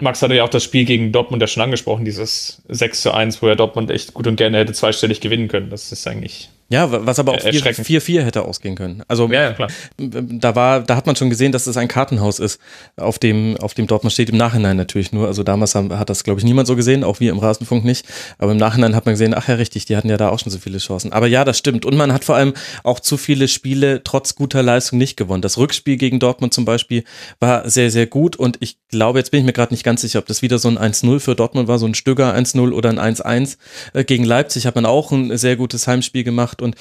Max 0.00 0.22
hatte 0.22 0.34
ja 0.34 0.44
auch 0.44 0.48
das 0.48 0.62
Spiel 0.62 0.84
gegen 0.84 1.10
Dortmund 1.10 1.40
ja 1.40 1.48
schon 1.48 1.62
angesprochen, 1.62 2.04
dieses 2.04 2.62
6 2.68 3.02
zu 3.02 3.12
1, 3.12 3.42
wo 3.42 3.48
er 3.48 3.56
Dortmund 3.56 3.90
echt 3.90 4.14
gut 4.14 4.26
und 4.26 4.36
gerne 4.36 4.58
hätte 4.58 4.72
zweistellig 4.72 5.20
gewinnen 5.20 5.48
können. 5.48 5.70
Das 5.70 5.90
ist 5.90 6.06
eigentlich 6.06 6.50
ja, 6.72 6.90
was 6.90 7.18
aber 7.18 7.32
auch 7.32 7.38
4-4 7.38 8.22
hätte 8.22 8.46
ausgehen 8.46 8.76
können. 8.76 9.02
Also 9.06 9.30
ja, 9.30 9.42
ja, 9.42 9.52
klar. 9.52 9.68
da 9.98 10.54
war, 10.54 10.80
da 10.80 10.96
hat 10.96 11.04
man 11.04 11.14
schon 11.16 11.28
gesehen, 11.28 11.52
dass 11.52 11.66
es 11.66 11.76
ein 11.76 11.86
Kartenhaus 11.86 12.38
ist, 12.38 12.58
auf 12.96 13.18
dem, 13.18 13.58
auf 13.58 13.74
dem 13.74 13.86
Dortmund 13.86 14.10
steht. 14.14 14.30
Im 14.30 14.38
Nachhinein 14.38 14.78
natürlich 14.78 15.12
nur. 15.12 15.26
Also 15.26 15.42
damals 15.42 15.74
hat 15.74 16.08
das, 16.08 16.24
glaube 16.24 16.40
ich, 16.40 16.44
niemand 16.46 16.66
so 16.66 16.74
gesehen, 16.74 17.04
auch 17.04 17.20
wir 17.20 17.30
im 17.30 17.38
Rasenfunk 17.38 17.84
nicht. 17.84 18.06
Aber 18.38 18.52
im 18.52 18.56
Nachhinein 18.56 18.96
hat 18.96 19.04
man 19.04 19.12
gesehen, 19.12 19.34
ach 19.34 19.48
ja, 19.48 19.56
richtig, 19.56 19.84
die 19.84 19.98
hatten 19.98 20.08
ja 20.08 20.16
da 20.16 20.30
auch 20.30 20.38
schon 20.38 20.50
so 20.50 20.58
viele 20.58 20.78
Chancen. 20.78 21.12
Aber 21.12 21.26
ja, 21.26 21.44
das 21.44 21.58
stimmt. 21.58 21.84
Und 21.84 21.94
man 21.94 22.10
hat 22.10 22.24
vor 22.24 22.36
allem 22.36 22.54
auch 22.84 23.00
zu 23.00 23.18
viele 23.18 23.48
Spiele 23.48 24.02
trotz 24.02 24.34
guter 24.34 24.62
Leistung 24.62 24.98
nicht 24.98 25.18
gewonnen. 25.18 25.42
Das 25.42 25.58
Rückspiel 25.58 25.98
gegen 25.98 26.20
Dortmund 26.20 26.54
zum 26.54 26.64
Beispiel 26.64 27.04
war 27.38 27.68
sehr, 27.68 27.90
sehr 27.90 28.06
gut. 28.06 28.36
Und 28.36 28.56
ich 28.60 28.78
glaube, 28.88 29.18
jetzt 29.18 29.30
bin 29.30 29.40
ich 29.40 29.46
mir 29.46 29.52
gerade 29.52 29.74
nicht 29.74 29.84
ganz 29.84 30.00
sicher, 30.00 30.20
ob 30.20 30.26
das 30.26 30.40
wieder 30.40 30.58
so 30.58 30.68
ein 30.68 30.78
1-0 30.78 31.20
für 31.20 31.34
Dortmund 31.34 31.68
war, 31.68 31.78
so 31.78 31.84
ein 31.84 31.94
Stücker 31.94 32.34
1-0 32.34 32.72
oder 32.72 32.88
ein 32.88 32.98
1-1. 32.98 33.58
Äh, 33.92 34.04
gegen 34.04 34.24
Leipzig 34.24 34.64
hat 34.64 34.74
man 34.74 34.86
auch 34.86 35.12
ein 35.12 35.36
sehr 35.36 35.56
gutes 35.56 35.86
Heimspiel 35.86 36.24
gemacht 36.24 36.61
und 36.62 36.76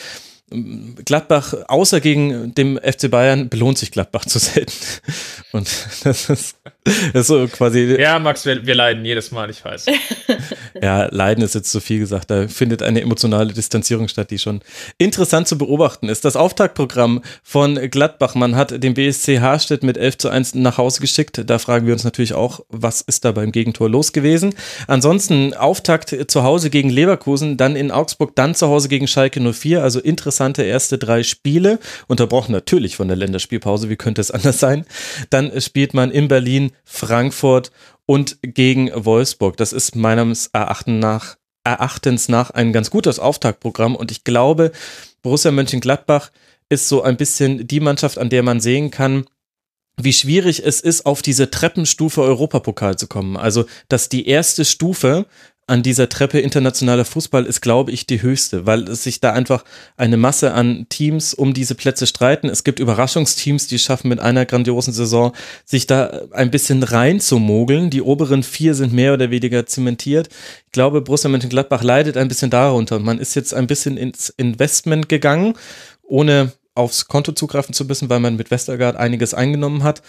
Gladbach, 1.05 1.53
außer 1.69 2.01
gegen 2.01 2.53
dem 2.55 2.77
FC 2.77 3.09
Bayern, 3.09 3.47
belohnt 3.47 3.77
sich 3.77 3.91
Gladbach 3.91 4.25
zu 4.25 4.37
selten. 4.37 4.73
Und 5.53 5.69
das 6.03 6.29
ist, 6.29 6.57
das 6.83 7.13
ist 7.13 7.27
so 7.27 7.47
quasi. 7.47 7.95
Ja, 7.97 8.19
Max, 8.19 8.45
wir, 8.45 8.65
wir 8.65 8.75
leiden 8.75 9.05
jedes 9.05 9.31
Mal, 9.31 9.49
ich 9.49 9.63
weiß. 9.63 9.85
ja, 10.81 11.05
leiden 11.05 11.41
ist 11.41 11.55
jetzt 11.55 11.71
zu 11.71 11.79
viel 11.79 11.99
gesagt. 11.99 12.31
Da 12.31 12.49
findet 12.49 12.83
eine 12.83 13.01
emotionale 13.01 13.53
Distanzierung 13.53 14.09
statt, 14.09 14.29
die 14.29 14.39
schon 14.39 14.61
interessant 14.97 15.47
zu 15.47 15.57
beobachten 15.57 16.09
ist. 16.09 16.25
Das 16.25 16.35
Auftaktprogramm 16.35 17.21
von 17.43 17.75
Gladbach, 17.89 18.35
man 18.35 18.57
hat 18.57 18.83
den 18.83 18.93
BSC 18.93 19.39
Haarstedt 19.39 19.83
mit 19.83 19.97
11 19.97 20.17
zu 20.17 20.29
1 20.29 20.55
nach 20.55 20.77
Hause 20.77 20.99
geschickt. 20.99 21.41
Da 21.45 21.59
fragen 21.59 21.85
wir 21.85 21.93
uns 21.93 22.03
natürlich 22.03 22.33
auch, 22.33 22.59
was 22.67 22.99
ist 22.99 23.23
da 23.23 23.31
beim 23.31 23.53
Gegentor 23.53 23.89
los 23.89 24.11
gewesen? 24.11 24.53
Ansonsten 24.87 25.53
Auftakt 25.53 26.13
zu 26.27 26.43
Hause 26.43 26.69
gegen 26.69 26.89
Leverkusen, 26.89 27.55
dann 27.55 27.77
in 27.77 27.89
Augsburg, 27.91 28.35
dann 28.35 28.53
zu 28.53 28.67
Hause 28.67 28.89
gegen 28.89 29.07
Schalke 29.07 29.39
04. 29.39 29.81
Also 29.81 30.01
interessant 30.01 30.40
interessante 30.47 30.63
erste 30.63 30.97
drei 30.97 31.23
Spiele, 31.23 31.79
unterbrochen 32.07 32.51
natürlich 32.51 32.95
von 32.95 33.07
der 33.07 33.17
Länderspielpause, 33.17 33.89
wie 33.89 33.95
könnte 33.95 34.21
es 34.21 34.31
anders 34.31 34.59
sein? 34.59 34.85
Dann 35.29 35.59
spielt 35.61 35.93
man 35.93 36.11
in 36.11 36.27
Berlin, 36.27 36.71
Frankfurt 36.83 37.71
und 38.05 38.37
gegen 38.41 38.91
Wolfsburg. 38.93 39.57
Das 39.57 39.73
ist 39.73 39.95
meines 39.95 40.47
Erachtens 40.47 41.01
nach, 41.01 41.37
Erachtens 41.63 42.27
nach 42.27 42.49
ein 42.51 42.73
ganz 42.73 42.89
gutes 42.89 43.19
Auftaktprogramm 43.19 43.95
und 43.95 44.11
ich 44.11 44.23
glaube, 44.23 44.71
Borussia 45.21 45.51
Mönchengladbach 45.51 46.31
ist 46.69 46.87
so 46.87 47.03
ein 47.03 47.17
bisschen 47.17 47.67
die 47.67 47.79
Mannschaft, 47.79 48.17
an 48.17 48.29
der 48.29 48.43
man 48.43 48.59
sehen 48.59 48.89
kann, 48.89 49.25
wie 49.97 50.13
schwierig 50.13 50.65
es 50.65 50.81
ist, 50.81 51.05
auf 51.05 51.21
diese 51.21 51.51
Treppenstufe 51.51 52.21
Europapokal 52.21 52.97
zu 52.97 53.07
kommen. 53.07 53.37
Also, 53.37 53.65
dass 53.89 54.09
die 54.09 54.27
erste 54.27 54.65
Stufe 54.65 55.27
an 55.68 55.84
dieser 55.84 56.09
Treppe 56.09 56.39
internationaler 56.39 57.05
Fußball 57.05 57.45
ist, 57.45 57.62
glaube 57.62 57.91
ich, 57.91 58.05
die 58.05 58.22
höchste, 58.22 58.66
weil 58.66 58.89
es 58.89 59.03
sich 59.03 59.22
da 59.22 59.32
einfach 59.32 59.64
eine 59.95 60.18
Masse 60.18 60.53
an 60.53 60.86
Teams 60.89 61.34
um 61.34 61.53
diese 61.53 61.76
Plätze 61.76 62.07
streiten. 62.07 62.49
Es 62.49 62.64
gibt 62.64 62.80
Überraschungsteams, 62.80 63.68
die 63.68 63.80
schaffen 63.80 64.09
mit 64.09 64.20
einer 64.20 64.45
grandiosen 64.45 64.91
Saison, 64.91 65.34
sich 65.64 65.88
da 65.88 66.24
ein 66.32 66.51
bisschen 66.51 66.84
reinzumogeln. 66.84 67.89
Die 67.89 68.01
oberen 68.01 68.43
vier 68.43 68.74
sind 68.74 68.91
mehr 68.91 69.14
oder 69.14 69.32
weniger 69.32 69.66
zementiert. 69.66 70.30
Ich 70.66 70.72
glaube, 70.74 71.01
Borussia 71.01 71.30
Mönchengladbach 71.30 71.84
leidet 71.84 72.18
ein 72.18 72.28
bisschen 72.28 72.49
darunter. 72.49 72.99
Man 72.99 73.20
ist 73.20 73.36
jetzt 73.36 73.53
ein 73.53 73.68
bisschen 73.68 73.95
ins 73.97 74.30
Investment 74.30 75.07
gegangen, 75.09 75.53
ohne 76.03 76.51
aufs 76.76 77.07
Konto 77.07 77.32
zugreifen 77.32 77.74
zu 77.74 77.86
müssen, 77.86 78.09
weil 78.09 78.20
man 78.20 78.36
mit 78.36 78.51
Westergaard 78.51 78.95
einiges 78.97 79.34
eingenommen 79.34 79.84
hat, 79.84 80.01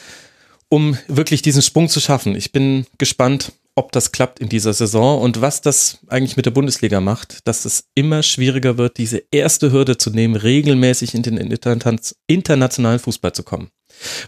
um 0.69 0.97
wirklich 1.07 1.43
diesen 1.43 1.63
Sprung 1.63 1.89
zu 1.89 2.01
schaffen. 2.01 2.35
Ich 2.35 2.51
bin 2.51 2.87
gespannt, 2.99 3.53
ob 3.75 3.93
das 3.93 4.12
klappt 4.12 4.39
in 4.39 4.49
dieser 4.49 4.73
Saison 4.75 5.20
und 5.20 5.41
was 5.41 5.62
das 5.62 5.99
eigentlich 6.09 6.37
mit 6.37 6.47
der 6.47 6.51
Bundesliga 6.51 7.01
macht, 7.01 7.47
dass 7.49 7.64
es 7.64 7.85
immer 7.95 8.23
schwieriger 8.23 8.77
wird, 8.77 8.99
diese 8.99 9.23
erste 9.31 9.73
Hürde 9.73 9.97
zu 9.97 10.11
nehmen, 10.11 10.37
regelmäßig 10.37 11.14
in 11.14 11.23
den 11.23 11.37
internationalen 12.27 12.99
Fußball 12.99 13.33
zu 13.33 13.43
kommen. 13.43 13.70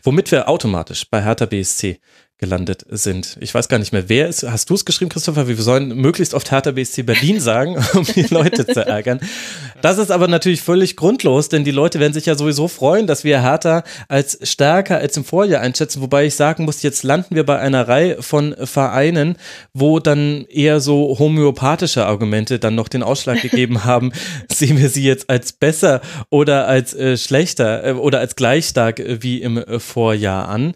Womit 0.02 0.30
wir 0.30 0.48
automatisch 0.48 1.08
bei 1.10 1.22
Hertha 1.22 1.46
BSC 1.46 2.00
gelandet 2.38 2.84
sind. 2.90 3.36
Ich 3.40 3.54
weiß 3.54 3.68
gar 3.68 3.78
nicht 3.78 3.92
mehr, 3.92 4.08
wer 4.08 4.28
ist. 4.28 4.42
Hast 4.42 4.68
du 4.68 4.74
es 4.74 4.84
geschrieben, 4.84 5.08
Christopher? 5.08 5.46
Wir 5.46 5.56
sollen 5.56 5.96
möglichst 5.96 6.34
oft 6.34 6.50
Hertha 6.50 6.72
BSC 6.72 7.04
Berlin 7.04 7.38
sagen, 7.38 7.76
um 7.94 8.04
die 8.04 8.22
Leute 8.22 8.66
zu 8.66 8.84
ärgern. 8.84 9.20
Das 9.82 9.98
ist 9.98 10.10
aber 10.10 10.26
natürlich 10.26 10.60
völlig 10.60 10.96
grundlos, 10.96 11.48
denn 11.48 11.62
die 11.62 11.70
Leute 11.70 12.00
werden 12.00 12.12
sich 12.12 12.26
ja 12.26 12.34
sowieso 12.34 12.66
freuen, 12.66 13.06
dass 13.06 13.22
wir 13.22 13.40
Hertha 13.40 13.84
als 14.08 14.38
stärker 14.42 14.98
als 14.98 15.16
im 15.16 15.24
Vorjahr 15.24 15.62
einschätzen. 15.62 16.02
Wobei 16.02 16.26
ich 16.26 16.34
sagen 16.34 16.64
muss, 16.64 16.82
jetzt 16.82 17.04
landen 17.04 17.36
wir 17.36 17.46
bei 17.46 17.60
einer 17.60 17.86
Reihe 17.86 18.20
von 18.20 18.56
Vereinen, 18.64 19.36
wo 19.72 20.00
dann 20.00 20.44
eher 20.48 20.80
so 20.80 21.16
homöopathische 21.20 22.04
Argumente 22.04 22.58
dann 22.58 22.74
noch 22.74 22.88
den 22.88 23.04
Ausschlag 23.04 23.42
gegeben 23.42 23.84
haben. 23.84 24.12
Sehen 24.52 24.78
wir 24.78 24.88
sie 24.88 25.04
jetzt 25.04 25.30
als 25.30 25.52
besser 25.52 26.00
oder 26.30 26.66
als 26.66 26.94
äh, 26.94 27.16
schlechter 27.16 27.84
äh, 27.84 27.92
oder 27.92 28.18
als 28.18 28.34
gleich 28.34 28.66
stark 28.66 28.98
äh, 28.98 29.22
wie 29.22 29.40
im 29.40 29.62
Vorjahr 29.78 30.48
an. 30.48 30.74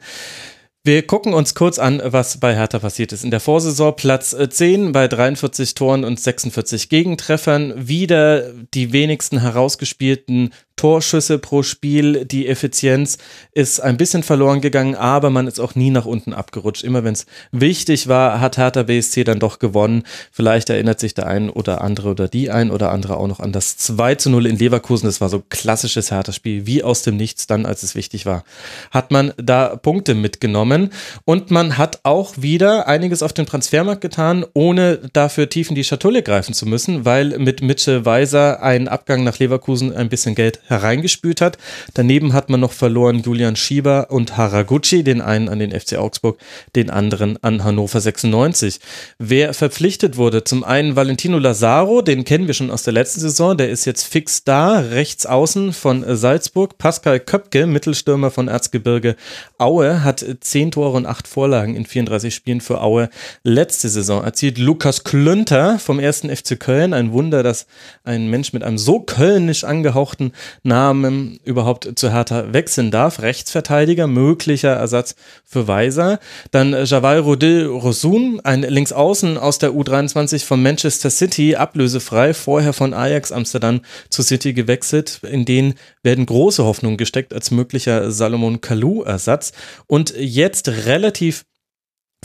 Wir 0.88 1.06
gucken 1.06 1.34
uns 1.34 1.54
kurz 1.54 1.78
an, 1.78 2.00
was 2.02 2.40
bei 2.40 2.54
Hertha 2.54 2.78
passiert 2.78 3.12
ist. 3.12 3.22
In 3.22 3.30
der 3.30 3.40
Vorsaison 3.40 3.94
Platz 3.94 4.34
10 4.34 4.88
äh, 4.88 4.90
bei 4.90 5.06
43 5.06 5.74
Toren 5.74 6.02
und 6.02 6.18
46 6.18 6.88
Gegentreffern. 6.88 7.74
Wieder 7.76 8.54
die 8.72 8.90
wenigsten 8.90 9.42
herausgespielten 9.42 10.54
Torschüsse 10.78 11.38
pro 11.38 11.62
Spiel. 11.62 12.24
Die 12.24 12.48
Effizienz 12.48 13.18
ist 13.52 13.80
ein 13.80 13.98
bisschen 13.98 14.22
verloren 14.22 14.62
gegangen, 14.62 14.94
aber 14.94 15.28
man 15.28 15.46
ist 15.46 15.60
auch 15.60 15.74
nie 15.74 15.90
nach 15.90 16.06
unten 16.06 16.32
abgerutscht. 16.32 16.84
Immer 16.84 17.04
wenn 17.04 17.12
es 17.12 17.26
wichtig 17.52 18.08
war, 18.08 18.40
hat 18.40 18.56
Hertha 18.56 18.84
BSC 18.84 19.24
dann 19.24 19.40
doch 19.40 19.58
gewonnen. 19.58 20.04
Vielleicht 20.32 20.70
erinnert 20.70 21.00
sich 21.00 21.12
der 21.14 21.26
ein 21.26 21.50
oder 21.50 21.82
andere 21.82 22.10
oder 22.10 22.28
die 22.28 22.50
ein 22.50 22.70
oder 22.70 22.92
andere 22.92 23.16
auch 23.16 23.26
noch 23.26 23.40
an 23.40 23.52
das 23.52 23.76
2 23.76 24.14
zu 24.14 24.30
0 24.30 24.46
in 24.46 24.56
Leverkusen. 24.56 25.06
Das 25.06 25.20
war 25.20 25.28
so 25.28 25.42
klassisches 25.48 26.10
Hertha-Spiel, 26.10 26.66
wie 26.66 26.82
aus 26.82 27.02
dem 27.02 27.16
Nichts 27.16 27.46
dann, 27.46 27.66
als 27.66 27.82
es 27.82 27.94
wichtig 27.94 28.24
war. 28.24 28.44
Hat 28.92 29.10
man 29.10 29.32
da 29.36 29.76
Punkte 29.76 30.14
mitgenommen 30.14 30.90
und 31.24 31.50
man 31.50 31.76
hat 31.76 32.00
auch 32.04 32.34
wieder 32.36 32.86
einiges 32.86 33.22
auf 33.22 33.32
dem 33.32 33.46
Transfermarkt 33.46 34.00
getan, 34.00 34.46
ohne 34.54 34.98
dafür 35.12 35.48
tief 35.48 35.70
in 35.70 35.74
die 35.74 35.84
Schatulle 35.84 36.22
greifen 36.22 36.54
zu 36.54 36.66
müssen, 36.66 37.04
weil 37.04 37.36
mit 37.38 37.62
Mitchell 37.62 38.04
Weiser 38.04 38.62
ein 38.62 38.86
Abgang 38.86 39.24
nach 39.24 39.40
Leverkusen 39.40 39.92
ein 39.94 40.08
bisschen 40.08 40.36
Geld 40.36 40.60
hereingespült 40.68 41.40
hat. 41.40 41.58
Daneben 41.94 42.32
hat 42.32 42.50
man 42.50 42.60
noch 42.60 42.72
verloren 42.72 43.22
Julian 43.22 43.56
Schieber 43.56 44.10
und 44.10 44.36
Haraguchi, 44.36 45.02
den 45.02 45.20
einen 45.20 45.48
an 45.48 45.58
den 45.58 45.78
FC 45.78 45.96
Augsburg, 45.96 46.38
den 46.76 46.90
anderen 46.90 47.42
an 47.42 47.64
Hannover 47.64 48.00
96. 48.00 48.80
Wer 49.18 49.54
verpflichtet 49.54 50.16
wurde, 50.16 50.44
zum 50.44 50.64
einen 50.64 50.96
Valentino 50.96 51.38
Lazaro, 51.38 52.02
den 52.02 52.24
kennen 52.24 52.46
wir 52.46 52.54
schon 52.54 52.70
aus 52.70 52.82
der 52.82 52.92
letzten 52.92 53.20
Saison, 53.20 53.56
der 53.56 53.70
ist 53.70 53.84
jetzt 53.84 54.04
fix 54.04 54.44
da, 54.44 54.78
rechts 54.78 55.26
außen 55.26 55.72
von 55.72 56.04
Salzburg. 56.16 56.78
Pascal 56.78 57.20
Köpke, 57.20 57.66
Mittelstürmer 57.66 58.30
von 58.30 58.48
Erzgebirge 58.48 59.16
Aue, 59.58 60.04
hat 60.04 60.24
zehn 60.40 60.70
Tore 60.70 60.96
und 60.96 61.06
acht 61.06 61.26
Vorlagen 61.28 61.74
in 61.74 61.86
34 61.86 62.34
Spielen 62.34 62.60
für 62.60 62.80
Aue 62.80 63.08
letzte 63.42 63.88
Saison 63.88 64.22
erzielt. 64.22 64.58
Lukas 64.58 65.04
Klünter 65.04 65.78
vom 65.78 65.98
ersten 65.98 66.34
FC 66.34 66.58
Köln, 66.58 66.92
ein 66.92 67.12
Wunder, 67.12 67.42
dass 67.42 67.66
ein 68.04 68.28
Mensch 68.28 68.52
mit 68.52 68.62
einem 68.62 68.78
so 68.78 69.00
kölnisch 69.00 69.64
angehauchten 69.64 70.32
Namen 70.62 71.38
überhaupt 71.44 71.92
zu 71.96 72.12
Hertha 72.12 72.52
wechseln 72.52 72.90
darf. 72.90 73.20
Rechtsverteidiger, 73.20 74.06
möglicher 74.06 74.70
Ersatz 74.70 75.14
für 75.44 75.68
Weiser. 75.68 76.18
Dann 76.50 76.74
Javal 76.84 77.20
Rodil 77.20 77.66
Rosun, 77.66 78.40
ein 78.44 78.62
Linksaußen 78.62 79.38
aus 79.38 79.58
der 79.58 79.70
U23 79.70 80.44
von 80.44 80.62
Manchester 80.62 81.10
City, 81.10 81.56
ablösefrei, 81.56 82.34
vorher 82.34 82.72
von 82.72 82.94
Ajax 82.94 83.32
Amsterdam 83.32 83.80
zu 84.10 84.22
City 84.22 84.52
gewechselt. 84.52 85.20
In 85.30 85.44
den 85.44 85.74
werden 86.02 86.26
große 86.26 86.64
Hoffnungen 86.64 86.96
gesteckt 86.96 87.32
als 87.32 87.50
möglicher 87.50 88.10
Salomon 88.10 88.60
Kalou-Ersatz. 88.60 89.52
Und 89.86 90.14
jetzt 90.16 90.68
relativ 90.68 91.44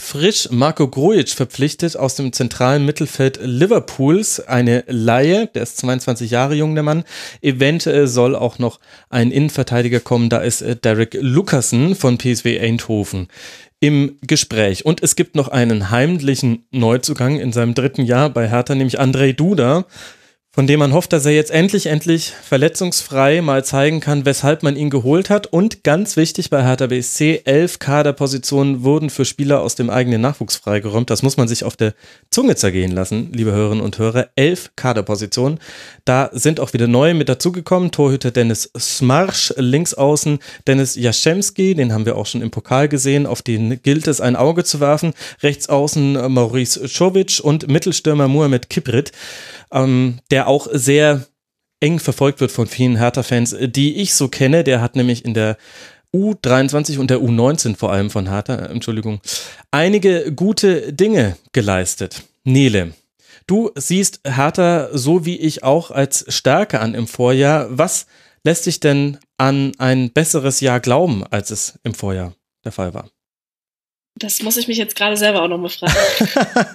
frisch 0.00 0.48
Marco 0.50 0.88
Grujic 0.88 1.30
verpflichtet 1.30 1.96
aus 1.96 2.16
dem 2.16 2.32
zentralen 2.32 2.84
Mittelfeld 2.84 3.38
Liverpools. 3.42 4.40
Eine 4.40 4.84
Laie, 4.88 5.46
der 5.48 5.62
ist 5.62 5.78
22 5.78 6.30
Jahre 6.30 6.54
jung, 6.54 6.74
der 6.74 6.82
Mann. 6.82 7.04
Eventuell 7.40 8.06
soll 8.06 8.34
auch 8.34 8.58
noch 8.58 8.80
ein 9.08 9.30
Innenverteidiger 9.30 10.00
kommen, 10.00 10.28
da 10.28 10.38
ist 10.38 10.62
äh, 10.62 10.76
Derek 10.76 11.16
Lucassen 11.20 11.94
von 11.94 12.18
PSW 12.18 12.58
Eindhoven 12.60 13.28
im 13.80 14.16
Gespräch. 14.26 14.84
Und 14.84 15.02
es 15.02 15.14
gibt 15.14 15.36
noch 15.36 15.48
einen 15.48 15.90
heimlichen 15.90 16.66
Neuzugang 16.70 17.38
in 17.38 17.52
seinem 17.52 17.74
dritten 17.74 18.02
Jahr 18.02 18.30
bei 18.30 18.48
Hertha, 18.48 18.74
nämlich 18.74 18.98
Andrei 18.98 19.32
Duda 19.32 19.84
von 20.54 20.68
dem 20.68 20.78
man 20.78 20.92
hofft, 20.92 21.12
dass 21.12 21.26
er 21.26 21.32
jetzt 21.32 21.50
endlich, 21.50 21.86
endlich 21.86 22.30
verletzungsfrei 22.30 23.42
mal 23.42 23.64
zeigen 23.64 23.98
kann, 23.98 24.24
weshalb 24.24 24.62
man 24.62 24.76
ihn 24.76 24.88
geholt 24.88 25.28
hat. 25.28 25.48
Und 25.48 25.82
ganz 25.82 26.16
wichtig 26.16 26.48
bei 26.48 26.62
Hertha 26.62 26.86
BSC, 26.86 27.42
elf 27.44 27.80
Kaderpositionen 27.80 28.84
wurden 28.84 29.10
für 29.10 29.24
Spieler 29.24 29.62
aus 29.62 29.74
dem 29.74 29.90
eigenen 29.90 30.20
Nachwuchs 30.20 30.54
freigeräumt. 30.54 31.10
Das 31.10 31.24
muss 31.24 31.36
man 31.36 31.48
sich 31.48 31.64
auf 31.64 31.76
der 31.76 31.94
Zunge 32.30 32.54
zergehen 32.54 32.92
lassen, 32.92 33.32
liebe 33.32 33.50
Hörerinnen 33.50 33.82
und 33.82 33.98
Hörer. 33.98 34.28
Elf 34.36 34.70
Kaderpositionen. 34.76 35.58
Da 36.04 36.30
sind 36.32 36.60
auch 36.60 36.72
wieder 36.72 36.86
neue 36.86 37.14
mit 37.14 37.28
dazugekommen. 37.28 37.90
Torhüter 37.90 38.30
Dennis 38.30 38.70
Smarsch, 38.78 39.52
linksaußen 39.56 40.38
Dennis 40.68 40.94
Jaschemski, 40.94 41.74
den 41.74 41.92
haben 41.92 42.06
wir 42.06 42.16
auch 42.16 42.26
schon 42.26 42.42
im 42.42 42.52
Pokal 42.52 42.88
gesehen, 42.88 43.26
auf 43.26 43.42
den 43.42 43.82
gilt 43.82 44.06
es 44.06 44.20
ein 44.20 44.36
Auge 44.36 44.62
zu 44.62 44.78
werfen. 44.78 45.14
Rechtsaußen 45.42 46.32
Maurice 46.32 46.86
Czovic 46.86 47.40
und 47.42 47.66
Mittelstürmer 47.66 48.28
Mohamed 48.28 48.70
Kiprit 48.70 49.10
ähm, 49.74 50.20
der 50.30 50.48
auch 50.48 50.68
sehr 50.72 51.26
eng 51.80 51.98
verfolgt 51.98 52.40
wird 52.40 52.52
von 52.52 52.66
vielen 52.66 52.96
Hertha-Fans, 52.96 53.56
die 53.60 53.96
ich 53.96 54.14
so 54.14 54.28
kenne. 54.28 54.64
Der 54.64 54.80
hat 54.80 54.96
nämlich 54.96 55.24
in 55.24 55.34
der 55.34 55.58
U23 56.14 56.98
und 56.98 57.10
der 57.10 57.18
U19 57.18 57.76
vor 57.76 57.92
allem 57.92 58.08
von 58.08 58.28
Hertha, 58.30 58.54
äh, 58.54 58.70
Entschuldigung, 58.70 59.20
einige 59.70 60.32
gute 60.32 60.92
Dinge 60.92 61.36
geleistet. 61.52 62.22
Nele, 62.44 62.94
du 63.46 63.70
siehst 63.74 64.20
Hertha 64.24 64.88
so 64.92 65.26
wie 65.26 65.36
ich 65.36 65.64
auch 65.64 65.90
als 65.90 66.24
Stärke 66.28 66.80
an 66.80 66.94
im 66.94 67.06
Vorjahr. 67.06 67.66
Was 67.70 68.06
lässt 68.44 68.66
dich 68.66 68.80
denn 68.80 69.18
an 69.36 69.72
ein 69.78 70.12
besseres 70.12 70.60
Jahr 70.60 70.80
glauben, 70.80 71.24
als 71.26 71.50
es 71.50 71.78
im 71.82 71.94
Vorjahr 71.94 72.34
der 72.64 72.72
Fall 72.72 72.94
war? 72.94 73.10
Das 74.16 74.40
muss 74.42 74.56
ich 74.56 74.68
mich 74.68 74.78
jetzt 74.78 74.94
gerade 74.94 75.16
selber 75.16 75.42
auch 75.42 75.48
nochmal 75.48 75.70
fragen. 75.70 75.92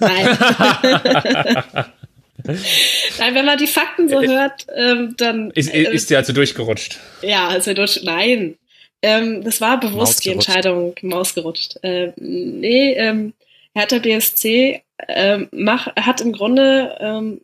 Nein. 0.00 1.86
Nein, 3.18 3.34
wenn 3.34 3.46
man 3.46 3.58
die 3.58 3.66
Fakten 3.66 4.08
so 4.08 4.20
äh, 4.20 4.28
hört, 4.28 4.66
ähm, 4.74 5.14
dann. 5.16 5.50
Ist, 5.52 5.72
äh, 5.72 5.92
ist 5.92 6.10
die 6.10 6.16
also 6.16 6.32
durchgerutscht? 6.32 6.98
Ja, 7.22 7.54
ist 7.54 7.66
er 7.66 7.74
durch. 7.74 8.02
Nein. 8.02 8.56
Ähm, 9.02 9.42
das 9.42 9.60
war 9.60 9.80
bewusst 9.80 10.24
die 10.24 10.30
Entscheidung, 10.30 10.94
Maus 11.02 11.34
gerutscht. 11.34 11.76
Ähm, 11.82 12.12
nee, 12.16 12.92
ähm, 12.92 13.32
Hertha 13.74 13.98
BSC 13.98 14.82
ähm, 15.08 15.48
mach, 15.52 15.94
hat 15.96 16.20
im 16.20 16.32
Grunde 16.32 16.96
ähm, 17.00 17.40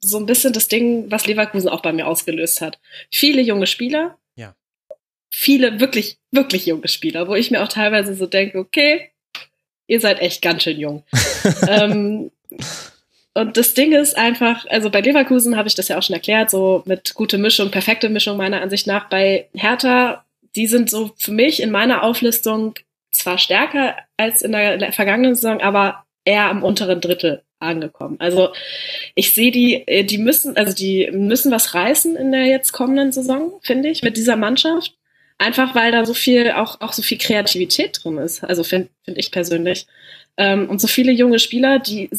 so 0.00 0.18
ein 0.18 0.26
bisschen 0.26 0.52
das 0.52 0.68
Ding, 0.68 1.10
was 1.10 1.26
Leverkusen 1.26 1.68
auch 1.68 1.82
bei 1.82 1.92
mir 1.92 2.06
ausgelöst 2.06 2.60
hat. 2.60 2.78
Viele 3.10 3.40
junge 3.42 3.66
Spieler. 3.66 4.18
Ja. 4.36 4.54
Viele 5.30 5.80
wirklich, 5.80 6.18
wirklich 6.30 6.66
junge 6.66 6.88
Spieler, 6.88 7.28
wo 7.28 7.34
ich 7.34 7.50
mir 7.50 7.62
auch 7.62 7.68
teilweise 7.68 8.14
so 8.14 8.26
denke, 8.26 8.58
okay, 8.58 9.10
ihr 9.86 10.00
seid 10.00 10.20
echt 10.20 10.42
ganz 10.42 10.62
schön 10.62 10.78
jung. 10.78 11.04
ähm, 11.68 12.30
und 13.34 13.56
das 13.56 13.74
Ding 13.74 13.92
ist 13.92 14.16
einfach, 14.16 14.66
also 14.68 14.90
bei 14.90 15.00
Leverkusen 15.00 15.56
habe 15.56 15.68
ich 15.68 15.74
das 15.74 15.88
ja 15.88 15.98
auch 15.98 16.02
schon 16.02 16.14
erklärt, 16.14 16.50
so 16.50 16.82
mit 16.84 17.14
gute 17.14 17.38
Mischung, 17.38 17.70
perfekte 17.70 18.10
Mischung 18.10 18.36
meiner 18.36 18.60
Ansicht 18.60 18.86
nach. 18.86 19.08
Bei 19.08 19.48
Hertha, 19.54 20.24
die 20.54 20.66
sind 20.66 20.90
so 20.90 21.12
für 21.16 21.32
mich 21.32 21.62
in 21.62 21.70
meiner 21.70 22.02
Auflistung 22.02 22.74
zwar 23.10 23.38
stärker 23.38 23.96
als 24.16 24.42
in 24.42 24.52
der 24.52 24.92
vergangenen 24.92 25.34
Saison, 25.34 25.60
aber 25.60 26.04
eher 26.24 26.50
am 26.50 26.62
unteren 26.62 27.00
Drittel 27.00 27.42
angekommen. 27.58 28.16
Also 28.18 28.50
ich 29.14 29.34
sehe 29.34 29.50
die, 29.50 29.86
äh, 29.86 30.04
die 30.04 30.18
müssen, 30.18 30.56
also 30.56 30.74
die 30.74 31.10
müssen 31.12 31.50
was 31.50 31.74
reißen 31.74 32.16
in 32.16 32.32
der 32.32 32.46
jetzt 32.46 32.72
kommenden 32.72 33.12
Saison, 33.12 33.52
finde 33.62 33.88
ich, 33.88 34.02
mit 34.02 34.16
dieser 34.16 34.36
Mannschaft. 34.36 34.94
Einfach 35.38 35.74
weil 35.74 35.90
da 35.90 36.04
so 36.04 36.14
viel, 36.14 36.52
auch, 36.52 36.80
auch 36.80 36.92
so 36.92 37.02
viel 37.02 37.18
Kreativität 37.18 38.00
drin 38.02 38.18
ist. 38.18 38.44
Also 38.44 38.62
finde 38.62 38.88
find 39.04 39.18
ich 39.18 39.30
persönlich. 39.30 39.86
Ähm, 40.36 40.68
und 40.68 40.80
so 40.80 40.86
viele 40.86 41.12
junge 41.12 41.38
Spieler, 41.38 41.78
die 41.78 42.10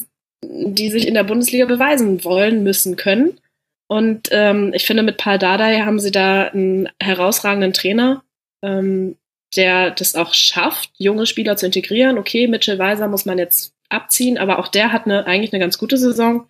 die 0.50 0.89
sich 0.89 1.08
in 1.08 1.14
der 1.14 1.24
Bundesliga 1.24 1.66
beweisen 1.66 2.24
wollen, 2.24 2.64
müssen, 2.64 2.96
können. 2.96 3.39
Und 3.88 4.30
ähm, 4.32 4.72
ich 4.74 4.86
finde, 4.86 5.04
mit 5.04 5.18
Paul 5.18 5.38
Dardai 5.38 5.82
haben 5.82 6.00
sie 6.00 6.12
da 6.12 6.48
einen 6.48 6.89
herausragenden 7.00 7.74
Trainer, 7.74 8.24
ähm, 8.62 9.18
der 9.56 9.91
das 9.91 10.16
auch 10.16 10.34
schafft, 10.34 10.89
junge 10.98 11.26
Spieler 11.26 11.58
zu 11.58 11.66
integrieren. 11.66 12.18
Okay, 12.18 12.48
Mitchell 12.48 12.80
Weiser 12.80 13.08
muss 13.08 13.26
man 13.26 13.38
jetzt 13.38 13.74
abziehen, 13.89 14.38
aber 14.38 14.60
auch 14.60 14.68
der 14.68 14.91
hat 14.91 15.06
eine, 15.06 15.28
eigentlich 15.28 15.54
eine 15.54 15.60
ganz 15.60 15.78
gute 15.78 15.98
Saison 15.98 16.48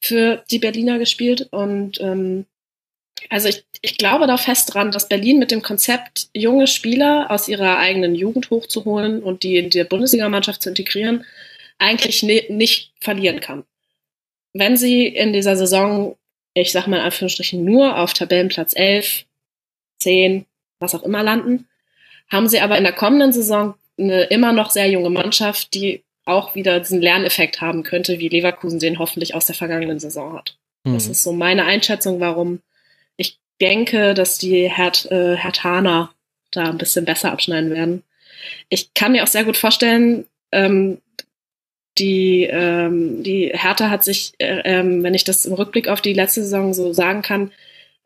für 0.00 0.42
die 0.50 0.58
Berliner 0.58 0.98
gespielt. 0.98 1.48
Und 1.50 2.00
ähm, 2.00 2.46
also 3.30 3.48
ich, 3.48 3.64
ich 3.80 3.96
glaube 3.96 4.26
da 4.26 4.36
fest 4.36 4.74
dran, 4.74 4.90
dass 4.90 5.08
Berlin 5.08 5.38
mit 5.38 5.50
dem 5.50 5.62
Konzept, 5.62 6.28
junge 6.34 6.66
Spieler 6.66 7.30
aus 7.30 7.48
ihrer 7.48 7.78
eigenen 7.78 8.14
Jugend 8.14 8.50
hochzuholen 8.50 9.22
und 9.22 9.42
die 9.42 9.56
in 9.56 9.70
der 9.70 9.84
Bundesligamannschaft 9.84 10.62
zu 10.62 10.70
integrieren, 10.70 11.24
eigentlich 11.78 12.22
ne, 12.22 12.44
nicht 12.48 12.92
verlieren 13.00 13.40
kann. 13.40 13.64
Wenn 14.52 14.76
sie 14.76 15.06
in 15.06 15.32
dieser 15.32 15.56
Saison, 15.56 16.16
ich 16.54 16.72
sag 16.72 16.86
mal 16.86 16.98
in 16.98 17.02
Anführungsstrichen, 17.02 17.64
nur 17.64 17.98
auf 17.98 18.14
Tabellenplatz 18.14 18.74
11, 18.76 19.24
10, 20.00 20.46
was 20.78 20.94
auch 20.94 21.02
immer 21.02 21.22
landen, 21.22 21.68
haben 22.30 22.48
sie 22.48 22.60
aber 22.60 22.78
in 22.78 22.84
der 22.84 22.92
kommenden 22.92 23.32
Saison 23.32 23.74
eine 23.98 24.24
immer 24.24 24.52
noch 24.52 24.70
sehr 24.70 24.88
junge 24.88 25.10
Mannschaft, 25.10 25.74
die 25.74 26.02
auch 26.24 26.54
wieder 26.54 26.80
diesen 26.80 27.02
Lerneffekt 27.02 27.60
haben 27.60 27.82
könnte, 27.82 28.18
wie 28.18 28.28
Leverkusen 28.28 28.78
den 28.78 28.98
hoffentlich 28.98 29.34
aus 29.34 29.46
der 29.46 29.54
vergangenen 29.54 30.00
Saison 30.00 30.34
hat. 30.34 30.56
Mhm. 30.84 30.94
Das 30.94 31.06
ist 31.06 31.22
so 31.22 31.32
meine 31.32 31.64
Einschätzung, 31.64 32.20
warum 32.20 32.60
ich 33.16 33.38
denke, 33.60 34.14
dass 34.14 34.38
die 34.38 34.70
Hert, 34.70 35.10
äh, 35.10 35.36
Hertaner 35.36 36.12
da 36.50 36.64
ein 36.64 36.78
bisschen 36.78 37.04
besser 37.04 37.32
abschneiden 37.32 37.70
werden. 37.70 38.02
Ich 38.68 38.94
kann 38.94 39.12
mir 39.12 39.22
auch 39.22 39.28
sehr 39.28 39.44
gut 39.44 39.56
vorstellen, 39.56 40.26
ähm, 40.52 40.98
die, 41.98 42.44
ähm, 42.44 43.22
die 43.22 43.50
Hertha 43.54 43.90
hat 43.90 44.04
sich, 44.04 44.32
äh, 44.38 44.60
ähm, 44.64 45.02
wenn 45.02 45.14
ich 45.14 45.24
das 45.24 45.46
im 45.46 45.52
Rückblick 45.52 45.88
auf 45.88 46.00
die 46.00 46.12
letzte 46.12 46.42
Saison 46.42 46.74
so 46.74 46.92
sagen 46.92 47.22
kann, 47.22 47.52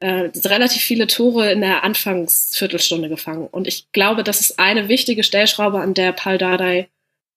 äh, 0.01 0.31
relativ 0.45 0.83
viele 0.83 1.07
Tore 1.07 1.51
in 1.51 1.61
der 1.61 1.85
Anfangsviertelstunde 1.85 3.09
gefangen. 3.09 3.47
Und 3.47 3.67
ich 3.67 3.91
glaube, 3.93 4.25
das 4.25 4.41
ist 4.41 4.59
eine 4.59 4.89
wichtige 4.89 5.25
Stellschraube, 5.25 5.81
an 5.81 5.95
der 5.95 6.13
Paul 6.13 6.39
Dardai 6.39 6.89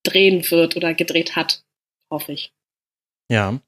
drehen 0.04 0.48
wird 0.50 0.76
oder 0.76 0.94
gedreht 0.94 1.36
hat, 1.36 1.62
hoffe 2.10 2.32
ich. 2.32 2.52
Ja. 3.28 3.58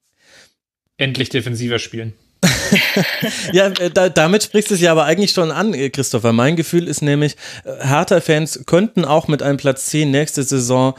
Endlich 0.97 1.29
defensiver 1.29 1.79
spielen. 1.79 2.13
ja, 3.53 3.69
äh, 3.69 3.91
da, 3.91 4.09
damit 4.09 4.43
sprichst 4.43 4.71
du 4.71 4.75
es 4.75 4.81
ja 4.81 4.93
aber 4.93 5.05
eigentlich 5.05 5.33
schon 5.33 5.51
an, 5.51 5.75
äh, 5.75 5.91
Christopher. 5.91 6.33
Mein 6.33 6.57
Gefühl 6.57 6.87
ist 6.87 7.03
nämlich, 7.03 7.37
äh, 7.65 7.85
Hertha-Fans 7.85 8.65
könnten 8.67 9.05
auch 9.05 9.29
mit 9.29 9.43
einem 9.43 9.57
Platz 9.57 9.87
10 9.87 10.11
nächste 10.11 10.43
Saison 10.43 10.95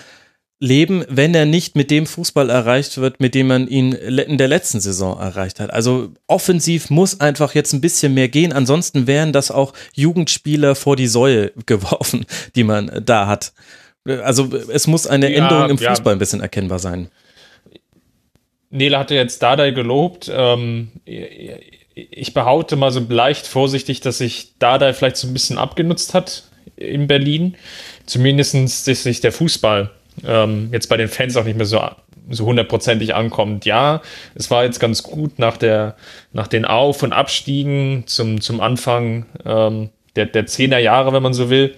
leben, 0.59 1.03
wenn 1.09 1.35
er 1.35 1.45
nicht 1.45 1.75
mit 1.75 1.91
dem 1.91 2.05
Fußball 2.05 2.49
erreicht 2.49 2.97
wird, 2.97 3.19
mit 3.19 3.35
dem 3.35 3.47
man 3.47 3.67
ihn 3.67 3.91
in 3.91 4.37
der 4.37 4.47
letzten 4.47 4.79
Saison 4.79 5.19
erreicht 5.19 5.59
hat. 5.59 5.71
Also 5.71 6.13
offensiv 6.27 6.89
muss 6.89 7.19
einfach 7.19 7.53
jetzt 7.55 7.73
ein 7.73 7.81
bisschen 7.81 8.13
mehr 8.13 8.29
gehen. 8.29 8.53
Ansonsten 8.53 9.05
wären 9.05 9.33
das 9.33 9.51
auch 9.51 9.73
Jugendspieler 9.93 10.75
vor 10.75 10.95
die 10.95 11.07
Säule 11.07 11.51
geworfen, 11.65 12.25
die 12.55 12.63
man 12.63 13.01
da 13.05 13.27
hat. 13.27 13.53
Also 14.05 14.49
es 14.53 14.87
muss 14.87 15.07
eine 15.07 15.29
ja, 15.31 15.43
Änderung 15.43 15.71
im 15.71 15.77
Fußball 15.77 16.11
ja. 16.11 16.15
ein 16.15 16.19
bisschen 16.19 16.41
erkennbar 16.41 16.79
sein. 16.79 17.09
Nele 18.69 18.97
hatte 18.99 19.15
jetzt 19.15 19.41
Dardai 19.41 19.71
gelobt. 19.71 20.31
Ähm, 20.33 20.91
ich 21.05 22.33
behaupte 22.33 22.75
mal 22.75 22.91
so 22.91 22.99
leicht 23.07 23.47
vorsichtig, 23.47 24.01
dass 24.01 24.19
sich 24.19 24.53
Dardai 24.59 24.93
vielleicht 24.93 25.17
so 25.17 25.27
ein 25.27 25.33
bisschen 25.33 25.57
abgenutzt 25.57 26.13
hat 26.13 26.43
in 26.75 27.07
Berlin. 27.07 27.55
Zumindest, 28.05 28.53
dass 28.87 29.03
sich 29.03 29.21
der 29.21 29.31
Fußball 29.31 29.91
ähm, 30.25 30.69
jetzt 30.71 30.87
bei 30.87 30.97
den 30.97 31.07
Fans 31.07 31.35
auch 31.37 31.45
nicht 31.45 31.57
mehr 31.57 31.65
so 31.65 31.81
so 32.29 32.45
hundertprozentig 32.45 33.13
ankommt. 33.13 33.65
Ja, 33.65 34.01
es 34.33 34.49
war 34.49 34.63
jetzt 34.63 34.79
ganz 34.79 35.03
gut 35.03 35.37
nach 35.37 35.57
der 35.57 35.95
nach 36.33 36.47
den 36.47 36.65
Auf- 36.65 37.03
und 37.03 37.13
Abstiegen 37.13 38.03
zum 38.07 38.41
zum 38.41 38.61
Anfang 38.61 39.25
ähm, 39.45 39.89
der 40.15 40.25
der 40.25 40.47
Zehner 40.47 40.79
Jahre, 40.79 41.13
wenn 41.13 41.23
man 41.23 41.33
so 41.33 41.49
will, 41.49 41.75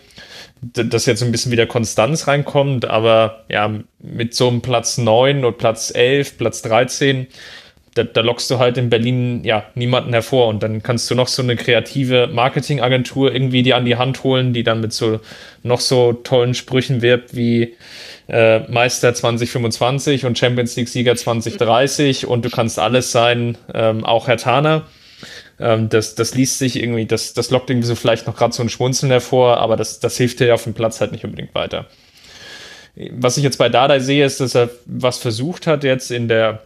dass 0.61 1.05
jetzt 1.05 1.23
ein 1.23 1.31
bisschen 1.31 1.51
wieder 1.51 1.65
Konstanz 1.65 2.27
reinkommt, 2.27 2.85
aber 2.85 3.45
ja, 3.49 3.71
mit 3.99 4.33
so 4.33 4.47
einem 4.47 4.61
Platz 4.61 4.97
9 4.97 5.45
und 5.45 5.57
Platz 5.57 5.91
11, 5.93 6.37
Platz 6.37 6.61
13, 6.63 7.27
da, 7.93 8.03
da 8.03 8.21
lockst 8.21 8.49
du 8.49 8.59
halt 8.59 8.77
in 8.77 8.89
Berlin 8.89 9.43
ja 9.43 9.65
niemanden 9.75 10.13
hervor. 10.13 10.47
Und 10.47 10.63
dann 10.63 10.83
kannst 10.83 11.09
du 11.09 11.15
noch 11.15 11.27
so 11.27 11.41
eine 11.41 11.55
kreative 11.55 12.27
Marketingagentur 12.27 13.33
irgendwie 13.33 13.63
die 13.63 13.73
an 13.73 13.85
die 13.85 13.95
Hand 13.95 14.23
holen, 14.23 14.53
die 14.53 14.63
dann 14.63 14.81
mit 14.81 14.93
so 14.93 15.19
noch 15.63 15.79
so 15.79 16.13
tollen 16.13 16.53
Sprüchen 16.53 17.01
wirbt 17.01 17.35
wie 17.35 17.75
äh, 18.27 18.59
Meister 18.71 19.13
2025 19.13 20.25
und 20.25 20.37
Champions 20.37 20.75
League 20.75 20.89
Sieger 20.89 21.15
2030 21.15 22.27
und 22.27 22.43
du 22.45 22.49
kannst 22.49 22.79
alles 22.79 23.11
sein, 23.11 23.57
ähm, 23.73 24.03
auch 24.03 24.27
Herr 24.27 24.37
Tana. 24.37 24.83
Ähm, 25.59 25.89
das, 25.89 26.15
das 26.15 26.35
liest 26.35 26.59
sich 26.59 26.81
irgendwie, 26.81 27.05
das, 27.05 27.33
das 27.33 27.49
lockt 27.49 27.69
irgendwie 27.69 27.87
so 27.87 27.95
vielleicht 27.95 28.27
noch 28.27 28.35
gerade 28.35 28.53
so 28.53 28.61
ein 28.61 28.69
Schmunzeln 28.69 29.11
hervor, 29.11 29.57
aber 29.57 29.75
das, 29.75 29.99
das 29.99 30.17
hilft 30.17 30.39
dir 30.39 30.53
auf 30.53 30.63
dem 30.63 30.73
Platz 30.73 31.01
halt 31.01 31.11
nicht 31.11 31.25
unbedingt 31.25 31.55
weiter. 31.55 31.87
Was 33.11 33.37
ich 33.37 33.43
jetzt 33.43 33.57
bei 33.57 33.69
Dada 33.69 33.99
sehe, 33.99 34.25
ist, 34.25 34.39
dass 34.39 34.55
er 34.55 34.69
was 34.85 35.19
versucht 35.19 35.67
hat, 35.67 35.83
jetzt 35.83 36.11
in 36.11 36.27
der, 36.27 36.63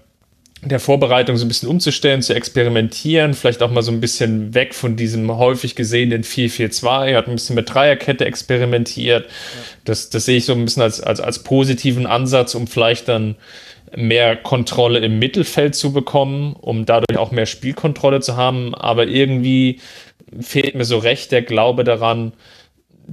der 0.64 0.80
Vorbereitung 0.80 1.38
so 1.38 1.46
ein 1.46 1.48
bisschen 1.48 1.70
umzustellen, 1.70 2.22
zu 2.22 2.36
experimentieren, 2.36 3.34
vielleicht 3.34 3.64
auch 3.64 3.72
mal 3.72 3.82
so 3.82 3.92
ein 3.92 4.00
bisschen 4.00 4.54
weg 4.54 4.76
von 4.76 4.96
diesem 4.96 5.36
häufig 5.36 5.76
gesehenen 5.76 6.24
4-4-2. 6.24 7.08
Er 7.08 7.18
hat 7.18 7.28
ein 7.28 7.34
bisschen 7.34 7.56
mit 7.56 7.74
Dreierkette 7.74 8.26
experimentiert. 8.26 9.26
Ja. 9.26 9.32
Das, 9.86 10.10
das 10.10 10.26
sehe 10.26 10.38
ich 10.38 10.46
so 10.46 10.54
ein 10.54 10.64
bisschen 10.64 10.84
als, 10.84 11.02
als, 11.02 11.20
als 11.20 11.40
positiven 11.40 12.06
Ansatz, 12.06 12.54
um 12.54 12.68
vielleicht 12.68 13.08
dann 13.08 13.36
mehr 13.96 14.36
Kontrolle 14.36 15.00
im 15.00 15.18
Mittelfeld 15.18 15.74
zu 15.76 15.94
bekommen, 15.94 16.54
um 16.54 16.86
dadurch 16.86 17.18
auch 17.18 17.32
mehr 17.32 17.48
Spielkontrolle 17.48 18.22
zu 18.22 18.38
haben. 18.38 18.76
Aber 18.76 19.08
irgendwie 19.08 19.80
fehlt 20.40 20.76
mir 20.76 20.86
so 20.86 21.00
recht 21.00 21.32
der 21.32 21.42
Glaube 21.42 21.84
daran, 21.84 22.34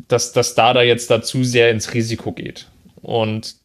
dass, 0.06 0.32
dass 0.32 0.54
Dada 0.54 0.82
jetzt 0.82 1.10
da 1.10 1.22
zu 1.22 1.44
sehr 1.44 1.70
ins 1.70 1.94
Risiko 1.94 2.32
geht. 2.32 2.66
Und 3.00 3.56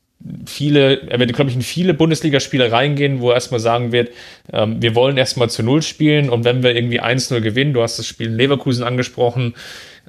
viele, 0.45 1.09
er 1.09 1.19
wird, 1.19 1.33
glaube 1.33 1.49
ich, 1.49 1.55
in 1.55 1.61
viele 1.61 1.93
Bundesligaspiele 1.93 2.71
reingehen, 2.71 3.19
wo 3.19 3.29
er 3.29 3.35
erstmal 3.35 3.59
sagen 3.59 3.91
wird, 3.91 4.11
ähm, 4.51 4.81
wir 4.81 4.95
wollen 4.95 5.17
erstmal 5.17 5.49
zu 5.49 5.63
Null 5.63 5.81
spielen 5.81 6.29
und 6.29 6.45
wenn 6.45 6.63
wir 6.63 6.75
irgendwie 6.75 7.01
1-0 7.01 7.41
gewinnen, 7.41 7.73
du 7.73 7.81
hast 7.81 7.99
das 7.99 8.07
Spiel 8.07 8.27
in 8.27 8.37
Leverkusen 8.37 8.83
angesprochen, 8.83 9.55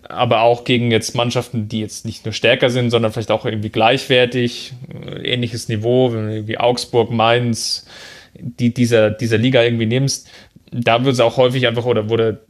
aber 0.08 0.42
auch 0.42 0.64
gegen 0.64 0.90
jetzt 0.90 1.14
Mannschaften, 1.14 1.68
die 1.68 1.80
jetzt 1.80 2.04
nicht 2.04 2.24
nur 2.24 2.32
stärker 2.32 2.70
sind, 2.70 2.90
sondern 2.90 3.12
vielleicht 3.12 3.30
auch 3.30 3.44
irgendwie 3.44 3.70
gleichwertig, 3.70 4.72
äh, 4.92 5.32
ähnliches 5.32 5.68
Niveau, 5.68 6.12
wie 6.12 6.58
Augsburg, 6.58 7.10
Mainz, 7.10 7.86
die 8.34 8.72
dieser, 8.72 9.10
dieser 9.10 9.38
Liga 9.38 9.62
irgendwie 9.62 9.86
nimmst, 9.86 10.28
da 10.70 11.04
wird 11.04 11.14
es 11.14 11.20
auch 11.20 11.36
häufig 11.36 11.66
einfach 11.66 11.84
oder 11.84 12.08
wurde 12.08 12.40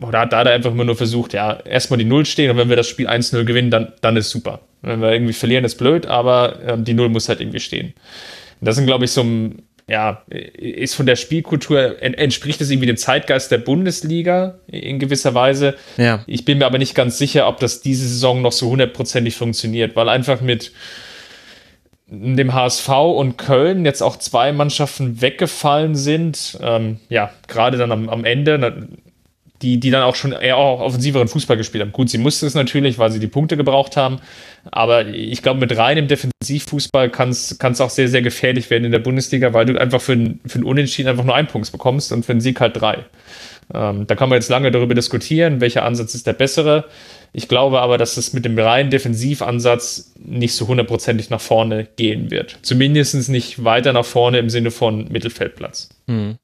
oder 0.00 0.20
hat 0.20 0.32
da 0.32 0.40
einfach 0.40 0.72
immer 0.72 0.84
nur 0.84 0.96
versucht, 0.96 1.32
ja, 1.32 1.58
erstmal 1.60 1.98
die 1.98 2.04
Null 2.04 2.26
stehen 2.26 2.50
und 2.50 2.56
wenn 2.56 2.68
wir 2.68 2.76
das 2.76 2.88
Spiel 2.88 3.08
1-0 3.08 3.44
gewinnen, 3.44 3.70
dann, 3.70 3.92
dann 4.02 4.16
ist 4.16 4.30
super. 4.30 4.60
Wenn 4.82 5.00
wir 5.00 5.12
irgendwie 5.12 5.32
verlieren, 5.32 5.64
ist 5.64 5.76
blöd, 5.76 6.06
aber 6.06 6.58
ähm, 6.66 6.84
die 6.84 6.94
Null 6.94 7.08
muss 7.08 7.28
halt 7.28 7.40
irgendwie 7.40 7.60
stehen. 7.60 7.94
das 8.60 8.76
sind, 8.76 8.86
glaube 8.86 9.06
ich, 9.06 9.10
so 9.10 9.22
ein 9.22 9.62
ja, 9.88 10.24
ist 10.28 10.96
von 10.96 11.06
der 11.06 11.14
Spielkultur, 11.14 12.02
entspricht 12.02 12.60
es 12.60 12.70
irgendwie 12.70 12.88
dem 12.88 12.96
Zeitgeist 12.96 13.52
der 13.52 13.58
Bundesliga 13.58 14.58
in 14.66 14.98
gewisser 14.98 15.32
Weise. 15.34 15.76
Ja. 15.96 16.24
Ich 16.26 16.44
bin 16.44 16.58
mir 16.58 16.66
aber 16.66 16.78
nicht 16.78 16.96
ganz 16.96 17.18
sicher, 17.18 17.46
ob 17.46 17.60
das 17.60 17.82
diese 17.82 18.08
Saison 18.08 18.42
noch 18.42 18.50
so 18.50 18.68
hundertprozentig 18.68 19.36
funktioniert, 19.36 19.94
weil 19.94 20.08
einfach 20.08 20.40
mit 20.40 20.72
dem 22.08 22.52
HSV 22.52 22.88
und 22.88 23.36
Köln 23.36 23.84
jetzt 23.84 24.02
auch 24.02 24.16
zwei 24.16 24.52
Mannschaften 24.52 25.20
weggefallen 25.20 25.94
sind. 25.94 26.58
Ähm, 26.60 26.98
ja, 27.08 27.30
gerade 27.46 27.78
dann 27.78 27.92
am, 27.92 28.08
am 28.08 28.24
Ende, 28.24 28.88
die, 29.62 29.78
die 29.78 29.90
dann 29.90 30.02
auch 30.02 30.14
schon 30.14 30.32
eher 30.32 30.56
auch 30.56 30.80
offensiveren 30.80 31.28
Fußball 31.28 31.56
gespielt 31.56 31.82
haben. 31.82 31.92
Gut, 31.92 32.10
sie 32.10 32.18
musste 32.18 32.46
es 32.46 32.54
natürlich, 32.54 32.98
weil 32.98 33.10
sie 33.10 33.20
die 33.20 33.26
Punkte 33.26 33.56
gebraucht 33.56 33.96
haben. 33.96 34.18
Aber 34.70 35.06
ich 35.06 35.42
glaube, 35.42 35.60
mit 35.60 35.76
reinem 35.76 36.08
Defensivfußball 36.08 37.10
kann 37.10 37.30
es 37.30 37.80
auch 37.80 37.90
sehr, 37.90 38.08
sehr 38.08 38.22
gefährlich 38.22 38.68
werden 38.70 38.84
in 38.84 38.92
der 38.92 38.98
Bundesliga, 38.98 39.52
weil 39.52 39.66
du 39.66 39.80
einfach 39.80 40.00
für 40.00 40.12
einen 40.12 40.40
für 40.46 40.64
Unentschieden 40.64 41.08
einfach 41.08 41.24
nur 41.24 41.34
einen 41.34 41.48
Punkt 41.48 41.70
bekommst 41.70 42.12
und 42.12 42.24
für 42.24 42.32
einen 42.32 42.40
Sieg 42.40 42.60
halt 42.60 42.80
drei. 42.80 43.04
Ähm, 43.72 44.06
da 44.06 44.14
kann 44.14 44.28
man 44.28 44.36
jetzt 44.36 44.48
lange 44.48 44.70
darüber 44.70 44.94
diskutieren, 44.94 45.60
welcher 45.60 45.84
Ansatz 45.84 46.14
ist 46.14 46.26
der 46.26 46.32
bessere. 46.34 46.84
Ich 47.32 47.48
glaube 47.48 47.80
aber, 47.80 47.98
dass 47.98 48.16
es 48.16 48.32
mit 48.32 48.44
dem 48.44 48.58
reinen 48.58 48.90
Defensivansatz 48.90 50.12
nicht 50.24 50.54
so 50.54 50.68
hundertprozentig 50.68 51.30
nach 51.30 51.40
vorne 51.40 51.86
gehen 51.96 52.30
wird. 52.30 52.58
Zumindest 52.62 53.28
nicht 53.28 53.64
weiter 53.64 53.92
nach 53.92 54.04
vorne 54.04 54.38
im 54.38 54.50
Sinne 54.50 54.70
von 54.70 55.08
Mittelfeldplatz. 55.08 55.90
Hm. 56.06 56.36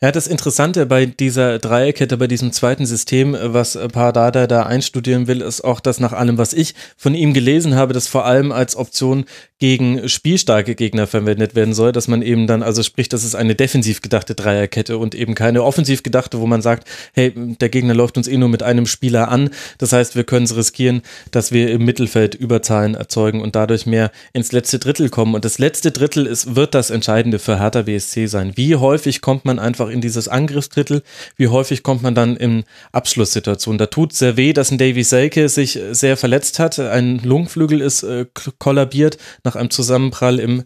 Ja, 0.00 0.12
das 0.12 0.26
Interessante 0.26 0.86
bei 0.86 1.06
dieser 1.06 1.58
Dreierkette, 1.58 2.16
bei 2.16 2.26
diesem 2.26 2.52
zweiten 2.52 2.86
System, 2.86 3.36
was 3.40 3.78
Pardada 3.92 4.46
da 4.46 4.62
einstudieren 4.62 5.26
will, 5.26 5.40
ist 5.40 5.62
auch, 5.62 5.80
dass 5.80 6.00
nach 6.00 6.12
allem, 6.12 6.38
was 6.38 6.52
ich 6.52 6.74
von 6.96 7.14
ihm 7.14 7.34
gelesen 7.34 7.74
habe, 7.74 7.92
das 7.92 8.08
vor 8.08 8.24
allem 8.24 8.52
als 8.52 8.76
Option 8.76 9.24
gegen 9.58 10.08
spielstarke 10.08 10.76
Gegner 10.76 11.08
verwendet 11.08 11.56
werden 11.56 11.74
soll, 11.74 11.90
dass 11.90 12.06
man 12.06 12.22
eben 12.22 12.46
dann, 12.46 12.62
also 12.62 12.82
sprich, 12.82 13.08
das 13.08 13.24
ist 13.24 13.34
eine 13.34 13.56
defensiv 13.56 14.02
gedachte 14.02 14.36
Dreierkette 14.36 14.98
und 14.98 15.16
eben 15.16 15.34
keine 15.34 15.64
offensiv 15.64 16.04
gedachte, 16.04 16.40
wo 16.40 16.46
man 16.46 16.62
sagt, 16.62 16.86
hey, 17.12 17.32
der 17.34 17.68
Gegner 17.68 17.94
läuft 17.94 18.16
uns 18.16 18.28
eh 18.28 18.36
nur 18.36 18.48
mit 18.48 18.62
einem 18.62 18.86
Spieler 18.86 19.28
an. 19.28 19.50
Das 19.78 19.92
heißt, 19.92 20.14
wir 20.14 20.24
können 20.24 20.44
es 20.44 20.56
riskieren, 20.56 21.02
dass 21.32 21.50
wir 21.50 21.70
im 21.70 21.84
Mittelfeld 21.84 22.36
Überzahlen 22.36 22.94
erzeugen 22.94 23.40
und 23.40 23.56
dadurch 23.56 23.84
mehr 23.84 24.12
ins 24.32 24.52
letzte 24.52 24.78
Drittel 24.78 25.08
kommen. 25.08 25.34
Und 25.34 25.44
das 25.44 25.58
letzte 25.58 25.90
Drittel 25.90 26.26
ist, 26.26 26.54
wird 26.54 26.74
das 26.74 26.90
Entscheidende 26.90 27.40
für 27.40 27.58
Hertha 27.58 27.86
WSC 27.86 28.26
sein. 28.26 28.52
Wie 28.54 28.76
häufig 28.76 29.20
kommt 29.20 29.44
man 29.44 29.57
einfach 29.58 29.88
in 29.88 30.00
dieses 30.00 30.28
Angriffsdrittel? 30.28 31.02
Wie 31.36 31.48
häufig 31.48 31.82
kommt 31.82 32.02
man 32.02 32.14
dann 32.14 32.36
in 32.36 32.64
Abschlusssituationen? 32.92 33.78
Da 33.78 33.86
tut 33.86 34.12
sehr 34.12 34.36
weh, 34.36 34.52
dass 34.52 34.70
ein 34.70 34.78
Davy 34.78 35.02
Selke 35.02 35.48
sich 35.48 35.78
sehr 35.92 36.16
verletzt 36.16 36.58
hat. 36.58 36.78
Ein 36.78 37.20
Lungenflügel 37.22 37.80
ist 37.80 38.02
äh, 38.02 38.26
kollabiert 38.58 39.18
nach 39.44 39.56
einem 39.56 39.70
Zusammenprall 39.70 40.38
im 40.38 40.64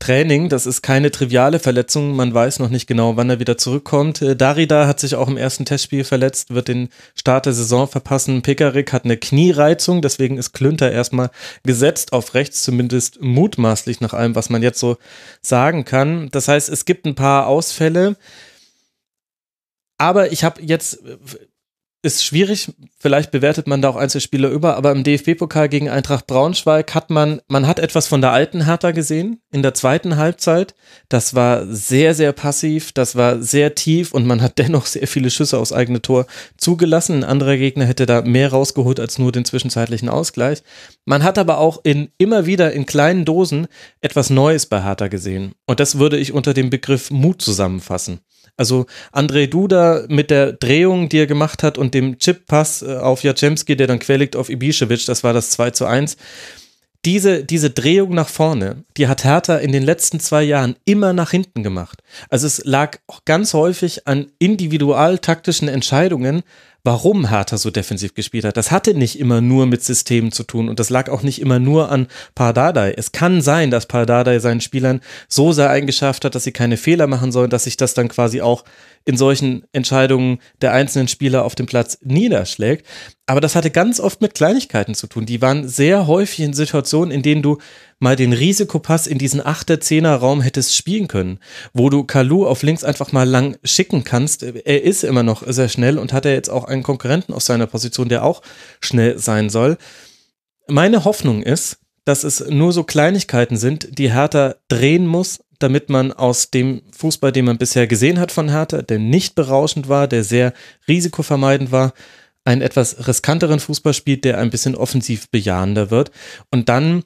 Training. 0.00 0.48
Das 0.48 0.66
ist 0.66 0.82
keine 0.82 1.12
triviale 1.12 1.60
Verletzung. 1.60 2.16
Man 2.16 2.34
weiß 2.34 2.58
noch 2.58 2.70
nicht 2.70 2.88
genau, 2.88 3.16
wann 3.16 3.30
er 3.30 3.38
wieder 3.38 3.56
zurückkommt. 3.56 4.20
Äh, 4.22 4.34
Darida 4.34 4.86
hat 4.86 4.98
sich 4.98 5.14
auch 5.14 5.28
im 5.28 5.36
ersten 5.36 5.64
Testspiel 5.64 6.02
verletzt, 6.02 6.52
wird 6.52 6.68
den 6.68 6.88
Start 7.14 7.46
der 7.46 7.52
Saison 7.52 7.86
verpassen. 7.86 8.42
Pekarik 8.42 8.92
hat 8.92 9.04
eine 9.04 9.16
Kniereizung, 9.16 10.02
deswegen 10.02 10.38
ist 10.38 10.52
Klünter 10.52 10.90
erstmal 10.90 11.30
gesetzt 11.64 12.12
auf 12.12 12.34
rechts, 12.34 12.62
zumindest 12.64 13.22
mutmaßlich 13.22 14.00
nach 14.00 14.14
allem, 14.14 14.34
was 14.34 14.50
man 14.50 14.62
jetzt 14.62 14.80
so 14.80 14.96
sagen 15.42 15.84
kann. 15.84 16.30
Das 16.32 16.48
heißt, 16.48 16.68
es 16.68 16.84
gibt 16.84 17.06
ein 17.06 17.14
paar 17.14 17.46
Ausfälle. 17.46 18.16
Aber 19.98 20.32
ich 20.32 20.44
habe 20.44 20.62
jetzt 20.62 21.00
ist 22.02 22.24
schwierig, 22.24 22.72
vielleicht 22.98 23.30
bewertet 23.30 23.66
man 23.66 23.82
da 23.82 23.90
auch 23.90 23.96
Einzelspieler 23.96 24.48
über, 24.48 24.76
aber 24.76 24.90
im 24.92 25.04
DFB-Pokal 25.04 25.68
gegen 25.68 25.90
Eintracht 25.90 26.26
Braunschweig 26.26 26.94
hat 26.94 27.10
man, 27.10 27.42
man 27.46 27.66
hat 27.66 27.78
etwas 27.78 28.06
von 28.06 28.22
der 28.22 28.32
alten 28.32 28.64
Hertha 28.64 28.92
gesehen 28.92 29.42
in 29.52 29.62
der 29.62 29.74
zweiten 29.74 30.16
Halbzeit. 30.16 30.74
Das 31.10 31.34
war 31.34 31.66
sehr, 31.66 32.14
sehr 32.14 32.32
passiv, 32.32 32.92
das 32.92 33.16
war 33.16 33.42
sehr 33.42 33.74
tief 33.74 34.12
und 34.12 34.26
man 34.26 34.40
hat 34.40 34.58
dennoch 34.58 34.86
sehr 34.86 35.06
viele 35.06 35.30
Schüsse 35.30 35.58
aus 35.58 35.74
eigene 35.74 36.00
Tor 36.00 36.26
zugelassen. 36.56 37.16
Ein 37.16 37.24
anderer 37.24 37.58
Gegner 37.58 37.84
hätte 37.84 38.06
da 38.06 38.22
mehr 38.22 38.50
rausgeholt 38.50 38.98
als 38.98 39.18
nur 39.18 39.30
den 39.30 39.44
zwischenzeitlichen 39.44 40.08
Ausgleich. 40.08 40.62
Man 41.04 41.22
hat 41.22 41.36
aber 41.36 41.58
auch 41.58 41.80
in, 41.84 42.08
immer 42.16 42.46
wieder 42.46 42.72
in 42.72 42.86
kleinen 42.86 43.26
Dosen 43.26 43.66
etwas 44.00 44.30
Neues 44.30 44.64
bei 44.64 44.82
Hertha 44.82 45.08
gesehen. 45.08 45.52
Und 45.66 45.80
das 45.80 45.98
würde 45.98 46.16
ich 46.16 46.32
unter 46.32 46.54
dem 46.54 46.70
Begriff 46.70 47.10
Mut 47.10 47.42
zusammenfassen. 47.42 48.20
Also 48.60 48.84
André 49.10 49.46
Duda 49.46 50.04
mit 50.08 50.30
der 50.30 50.52
Drehung, 50.52 51.08
die 51.08 51.16
er 51.16 51.26
gemacht 51.26 51.62
hat 51.62 51.78
und 51.78 51.94
dem 51.94 52.18
Chip-Pass 52.18 52.82
äh, 52.82 52.96
auf 52.96 53.22
Jacemski, 53.22 53.74
der 53.74 53.86
dann 53.86 53.98
querlegt 53.98 54.36
auf 54.36 54.50
Ibišević, 54.50 55.06
das 55.06 55.24
war 55.24 55.32
das 55.32 55.48
2 55.52 55.70
zu 55.70 55.86
1. 55.86 56.18
diese, 57.06 57.42
diese 57.42 57.70
Drehung 57.70 58.12
nach 58.12 58.28
vorne, 58.28 58.84
die 58.98 59.08
hat 59.08 59.24
Hertha 59.24 59.56
in 59.56 59.72
den 59.72 59.82
letzten 59.82 60.20
zwei 60.20 60.42
Jahren 60.42 60.76
immer 60.84 61.14
nach 61.14 61.30
hinten 61.30 61.62
gemacht. 61.62 62.02
Also 62.28 62.46
es 62.46 62.62
lag 62.66 62.98
auch 63.06 63.24
ganz 63.24 63.54
häufig 63.54 64.06
an 64.06 64.26
individual-taktischen 64.38 65.68
Entscheidungen, 65.68 66.42
warum 66.84 67.28
Hertha 67.28 67.58
so 67.58 67.70
defensiv 67.70 68.14
gespielt 68.14 68.44
hat. 68.44 68.56
Das 68.56 68.70
hatte 68.70 68.94
nicht 68.94 69.18
immer 69.18 69.40
nur 69.40 69.66
mit 69.66 69.82
Systemen 69.82 70.32
zu 70.32 70.44
tun 70.44 70.68
und 70.68 70.80
das 70.80 70.90
lag 70.90 71.08
auch 71.08 71.22
nicht 71.22 71.40
immer 71.40 71.58
nur 71.58 71.90
an 71.90 72.06
Pardadei. 72.34 72.94
Es 72.96 73.12
kann 73.12 73.42
sein, 73.42 73.70
dass 73.70 73.86
Pardadei 73.86 74.38
seinen 74.38 74.60
Spielern 74.60 75.00
so 75.28 75.52
sehr 75.52 75.70
eingeschafft 75.70 76.24
hat, 76.24 76.34
dass 76.34 76.44
sie 76.44 76.52
keine 76.52 76.76
Fehler 76.76 77.06
machen 77.06 77.32
sollen, 77.32 77.50
dass 77.50 77.64
sich 77.64 77.76
das 77.76 77.94
dann 77.94 78.08
quasi 78.08 78.40
auch 78.40 78.64
in 79.04 79.16
solchen 79.16 79.64
Entscheidungen 79.72 80.38
der 80.60 80.72
einzelnen 80.72 81.08
Spieler 81.08 81.44
auf 81.44 81.54
dem 81.54 81.66
Platz 81.66 81.98
niederschlägt. 82.02 82.86
Aber 83.26 83.40
das 83.40 83.54
hatte 83.54 83.70
ganz 83.70 84.00
oft 84.00 84.20
mit 84.20 84.34
Kleinigkeiten 84.34 84.94
zu 84.94 85.06
tun. 85.06 85.24
Die 85.24 85.40
waren 85.40 85.68
sehr 85.68 86.06
häufig 86.06 86.40
in 86.40 86.52
Situationen, 86.52 87.10
in 87.10 87.22
denen 87.22 87.42
du 87.42 87.58
mal 88.00 88.16
den 88.16 88.32
Risikopass 88.32 89.06
in 89.06 89.18
diesen 89.18 89.40
8er, 89.40 89.76
10er 89.76 90.14
Raum 90.14 90.40
hättest 90.40 90.74
spielen 90.74 91.06
können, 91.06 91.38
wo 91.72 91.90
du 91.90 92.02
Kalu 92.04 92.46
auf 92.46 92.62
links 92.62 92.82
einfach 92.82 93.12
mal 93.12 93.28
lang 93.28 93.56
schicken 93.62 94.02
kannst. 94.02 94.42
Er 94.42 94.82
ist 94.82 95.04
immer 95.04 95.22
noch 95.22 95.44
sehr 95.46 95.68
schnell 95.68 95.98
und 95.98 96.12
hat 96.12 96.24
er 96.24 96.32
jetzt 96.32 96.50
auch 96.50 96.64
einen 96.64 96.82
Konkurrenten 96.82 97.32
aus 97.32 97.46
seiner 97.46 97.66
Position, 97.66 98.08
der 98.08 98.24
auch 98.24 98.42
schnell 98.80 99.18
sein 99.18 99.50
soll. 99.50 99.76
Meine 100.66 101.04
Hoffnung 101.04 101.42
ist, 101.42 101.78
dass 102.04 102.24
es 102.24 102.40
nur 102.48 102.72
so 102.72 102.84
Kleinigkeiten 102.84 103.56
sind, 103.56 103.98
die 103.98 104.12
Hertha 104.12 104.56
drehen 104.68 105.06
muss, 105.06 105.40
damit 105.58 105.90
man 105.90 106.12
aus 106.12 106.50
dem 106.50 106.82
Fußball, 106.96 107.32
den 107.32 107.44
man 107.44 107.58
bisher 107.58 107.86
gesehen 107.86 108.18
hat 108.18 108.32
von 108.32 108.48
Hertha, 108.48 108.82
der 108.82 108.98
nicht 108.98 109.34
berauschend 109.34 109.88
war, 109.88 110.08
der 110.08 110.24
sehr 110.24 110.54
risikovermeidend 110.88 111.70
war, 111.70 111.92
einen 112.44 112.62
etwas 112.62 113.06
riskanteren 113.06 113.60
Fußball 113.60 113.92
spielt, 113.92 114.24
der 114.24 114.38
ein 114.38 114.50
bisschen 114.50 114.74
offensiv 114.74 115.28
bejahender 115.30 115.90
wird. 115.90 116.10
Und 116.50 116.70
dann 116.70 117.04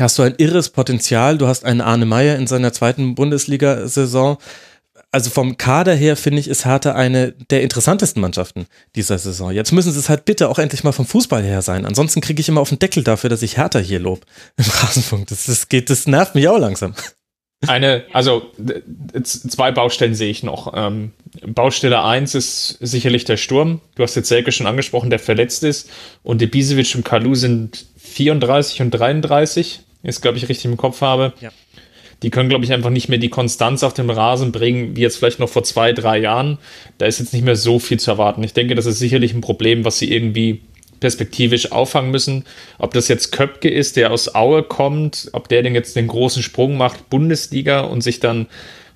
hast 0.00 0.18
du 0.18 0.22
ein 0.22 0.34
irres 0.38 0.70
Potenzial. 0.70 1.38
Du 1.38 1.46
hast 1.46 1.64
einen 1.64 1.80
Arne 1.80 2.06
Meyer 2.06 2.36
in 2.36 2.46
seiner 2.46 2.72
zweiten 2.72 3.14
Bundesliga-Saison. 3.14 4.38
Also 5.10 5.30
vom 5.30 5.56
Kader 5.56 5.94
her 5.94 6.16
finde 6.16 6.40
ich, 6.40 6.48
ist 6.48 6.66
Hertha 6.66 6.92
eine 6.92 7.32
der 7.32 7.62
interessantesten 7.62 8.20
Mannschaften 8.20 8.66
dieser 8.94 9.18
Saison. 9.18 9.50
Jetzt 9.50 9.72
müssen 9.72 9.90
sie 9.90 9.98
es 9.98 10.10
halt 10.10 10.26
bitte 10.26 10.50
auch 10.50 10.58
endlich 10.58 10.84
mal 10.84 10.92
vom 10.92 11.06
Fußball 11.06 11.42
her 11.42 11.62
sein. 11.62 11.86
Ansonsten 11.86 12.20
kriege 12.20 12.40
ich 12.40 12.48
immer 12.48 12.60
auf 12.60 12.68
den 12.68 12.78
Deckel 12.78 13.04
dafür, 13.04 13.30
dass 13.30 13.42
ich 13.42 13.56
Hertha 13.56 13.78
hier 13.78 14.00
lob 14.00 14.26
im 14.56 14.66
Rasenfunk. 14.66 15.28
Das, 15.28 15.46
das 15.46 15.68
geht, 15.68 15.88
das 15.88 16.06
nervt 16.06 16.34
mich 16.34 16.48
auch 16.48 16.58
langsam. 16.58 16.94
Eine, 17.66 18.04
also 18.12 18.52
zwei 19.24 19.72
Baustellen 19.72 20.14
sehe 20.14 20.30
ich 20.30 20.44
noch. 20.44 20.74
Ähm, 20.76 21.12
Baustelle 21.44 22.04
1 22.04 22.36
ist 22.36 22.78
sicherlich 22.80 23.24
der 23.24 23.36
Sturm. 23.36 23.80
Du 23.96 24.04
hast 24.04 24.14
jetzt 24.14 24.28
Selke 24.28 24.52
schon 24.52 24.68
angesprochen, 24.68 25.10
der 25.10 25.18
verletzt 25.18 25.64
ist. 25.64 25.90
Und 26.22 26.40
Ibisevic 26.40 26.94
und 26.94 27.04
Kalu 27.04 27.34
sind 27.34 27.86
34 27.96 28.82
und 28.82 28.90
33, 28.90 29.80
ist 30.02 30.22
glaube 30.22 30.38
ich 30.38 30.48
richtig 30.48 30.66
im 30.66 30.76
Kopf 30.76 31.00
habe. 31.00 31.32
Ja. 31.40 31.50
Die 32.22 32.30
können, 32.30 32.48
glaube 32.48 32.64
ich, 32.64 32.72
einfach 32.72 32.90
nicht 32.90 33.08
mehr 33.08 33.18
die 33.18 33.28
Konstanz 33.28 33.84
auf 33.84 33.94
dem 33.94 34.10
Rasen 34.10 34.50
bringen, 34.50 34.96
wie 34.96 35.02
jetzt 35.02 35.18
vielleicht 35.18 35.38
noch 35.38 35.48
vor 35.48 35.62
zwei, 35.62 35.92
drei 35.92 36.18
Jahren. 36.18 36.58
Da 36.98 37.06
ist 37.06 37.20
jetzt 37.20 37.32
nicht 37.32 37.44
mehr 37.44 37.54
so 37.54 37.78
viel 37.78 38.00
zu 38.00 38.10
erwarten. 38.10 38.42
Ich 38.42 38.54
denke, 38.54 38.74
das 38.74 38.86
ist 38.86 38.98
sicherlich 38.98 39.34
ein 39.34 39.40
Problem, 39.40 39.84
was 39.84 40.00
sie 40.00 40.12
irgendwie 40.12 40.62
perspektivisch 40.98 41.70
auffangen 41.70 42.10
müssen. 42.10 42.44
Ob 42.78 42.92
das 42.92 43.06
jetzt 43.06 43.30
Köpke 43.30 43.68
ist, 43.68 43.96
der 43.96 44.10
aus 44.10 44.34
Aue 44.34 44.64
kommt, 44.64 45.28
ob 45.32 45.48
der 45.48 45.62
denn 45.62 45.76
jetzt 45.76 45.94
den 45.94 46.08
großen 46.08 46.42
Sprung 46.42 46.76
macht, 46.76 47.08
Bundesliga 47.08 47.80
und 47.82 48.00
sich 48.00 48.18
dann 48.18 48.46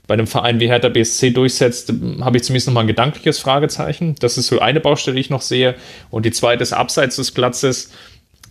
bei 0.09 0.15
einem 0.15 0.27
Verein 0.27 0.59
wie 0.59 0.67
Hertha 0.67 0.89
BSC 0.89 1.31
durchsetzt, 1.31 1.93
habe 2.21 2.37
ich 2.37 2.43
zumindest 2.43 2.67
noch 2.67 2.75
mal 2.75 2.81
ein 2.81 2.89
gedankliches 2.89 3.39
Fragezeichen. 3.39 4.17
Das 4.19 4.37
ist 4.37 4.49
so 4.49 4.59
eine 4.59 4.81
Baustelle, 4.81 5.15
die 5.15 5.21
ich 5.21 5.31
noch 5.31 5.43
sehe. 5.43 5.77
Und 6.11 6.27
die 6.27 6.33
zweite 6.33 6.65
ist 6.65 6.73
abseits 6.73 7.17
des 7.17 7.31
Platzes, 7.31 7.93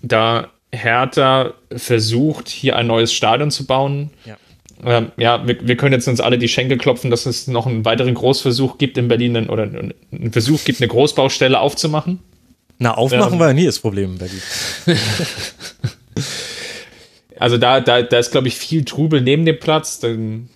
da 0.01 0.49
Hertha 0.73 1.53
versucht, 1.75 2.49
hier 2.49 2.75
ein 2.75 2.87
neues 2.87 3.13
Stadion 3.13 3.51
zu 3.51 3.65
bauen. 3.65 4.11
Ja. 4.25 4.37
Ähm, 4.83 5.11
ja, 5.17 5.47
wir, 5.47 5.67
wir, 5.67 5.77
können 5.77 5.93
jetzt 5.93 6.07
uns 6.07 6.21
alle 6.21 6.37
die 6.39 6.47
Schenkel 6.47 6.77
klopfen, 6.77 7.11
dass 7.11 7.25
es 7.25 7.47
noch 7.47 7.67
einen 7.67 7.85
weiteren 7.85 8.15
Großversuch 8.15 8.77
gibt 8.77 8.97
in 8.97 9.07
Berlin 9.07 9.49
oder 9.49 9.63
einen 9.63 10.31
Versuch 10.31 10.63
gibt, 10.63 10.81
eine 10.81 10.87
Großbaustelle 10.87 11.59
aufzumachen. 11.59 12.19
Na, 12.79 12.95
aufmachen 12.95 13.33
ähm, 13.33 13.39
war 13.39 13.49
ja 13.49 13.53
nie 13.53 13.65
das 13.65 13.77
Problem 13.77 14.13
in 14.13 14.17
Berlin. 14.17 14.41
also 17.37 17.59
da, 17.59 17.79
da, 17.79 18.01
da 18.01 18.17
ist, 18.17 18.31
glaube 18.31 18.47
ich, 18.47 18.55
viel 18.55 18.83
Trubel 18.85 19.21
neben 19.21 19.45
dem 19.45 19.59
Platz. 19.59 20.01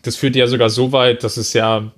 Das 0.01 0.15
führt 0.15 0.35
ja 0.35 0.47
sogar 0.47 0.71
so 0.71 0.91
weit, 0.91 1.23
dass 1.23 1.37
es 1.37 1.53
ja, 1.53 1.91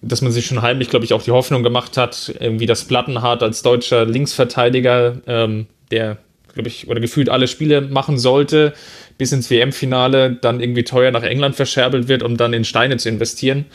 dass 0.00 0.22
man 0.22 0.32
sich 0.32 0.46
schon 0.46 0.62
heimlich, 0.62 0.88
glaube 0.88 1.04
ich, 1.04 1.12
auch 1.12 1.22
die 1.22 1.32
Hoffnung 1.32 1.62
gemacht 1.62 1.98
hat, 1.98 2.34
irgendwie 2.40 2.64
das 2.64 2.84
Plattenhardt 2.84 3.42
als 3.42 3.60
deutscher 3.60 4.06
Linksverteidiger, 4.06 5.20
ähm, 5.26 5.66
der, 5.90 6.16
glaube 6.54 6.68
ich, 6.68 6.88
oder 6.88 7.00
gefühlt 7.00 7.28
alle 7.28 7.48
Spiele 7.48 7.80
machen 7.80 8.18
sollte, 8.18 8.72
bis 9.18 9.32
ins 9.32 9.50
WM-Finale 9.50 10.38
dann 10.40 10.60
irgendwie 10.60 10.84
teuer 10.84 11.10
nach 11.10 11.22
England 11.22 11.54
verscherbelt 11.54 12.08
wird, 12.08 12.22
um 12.22 12.36
dann 12.36 12.52
in 12.52 12.64
Steine 12.64 12.96
zu 12.96 13.08
investieren. 13.08 13.66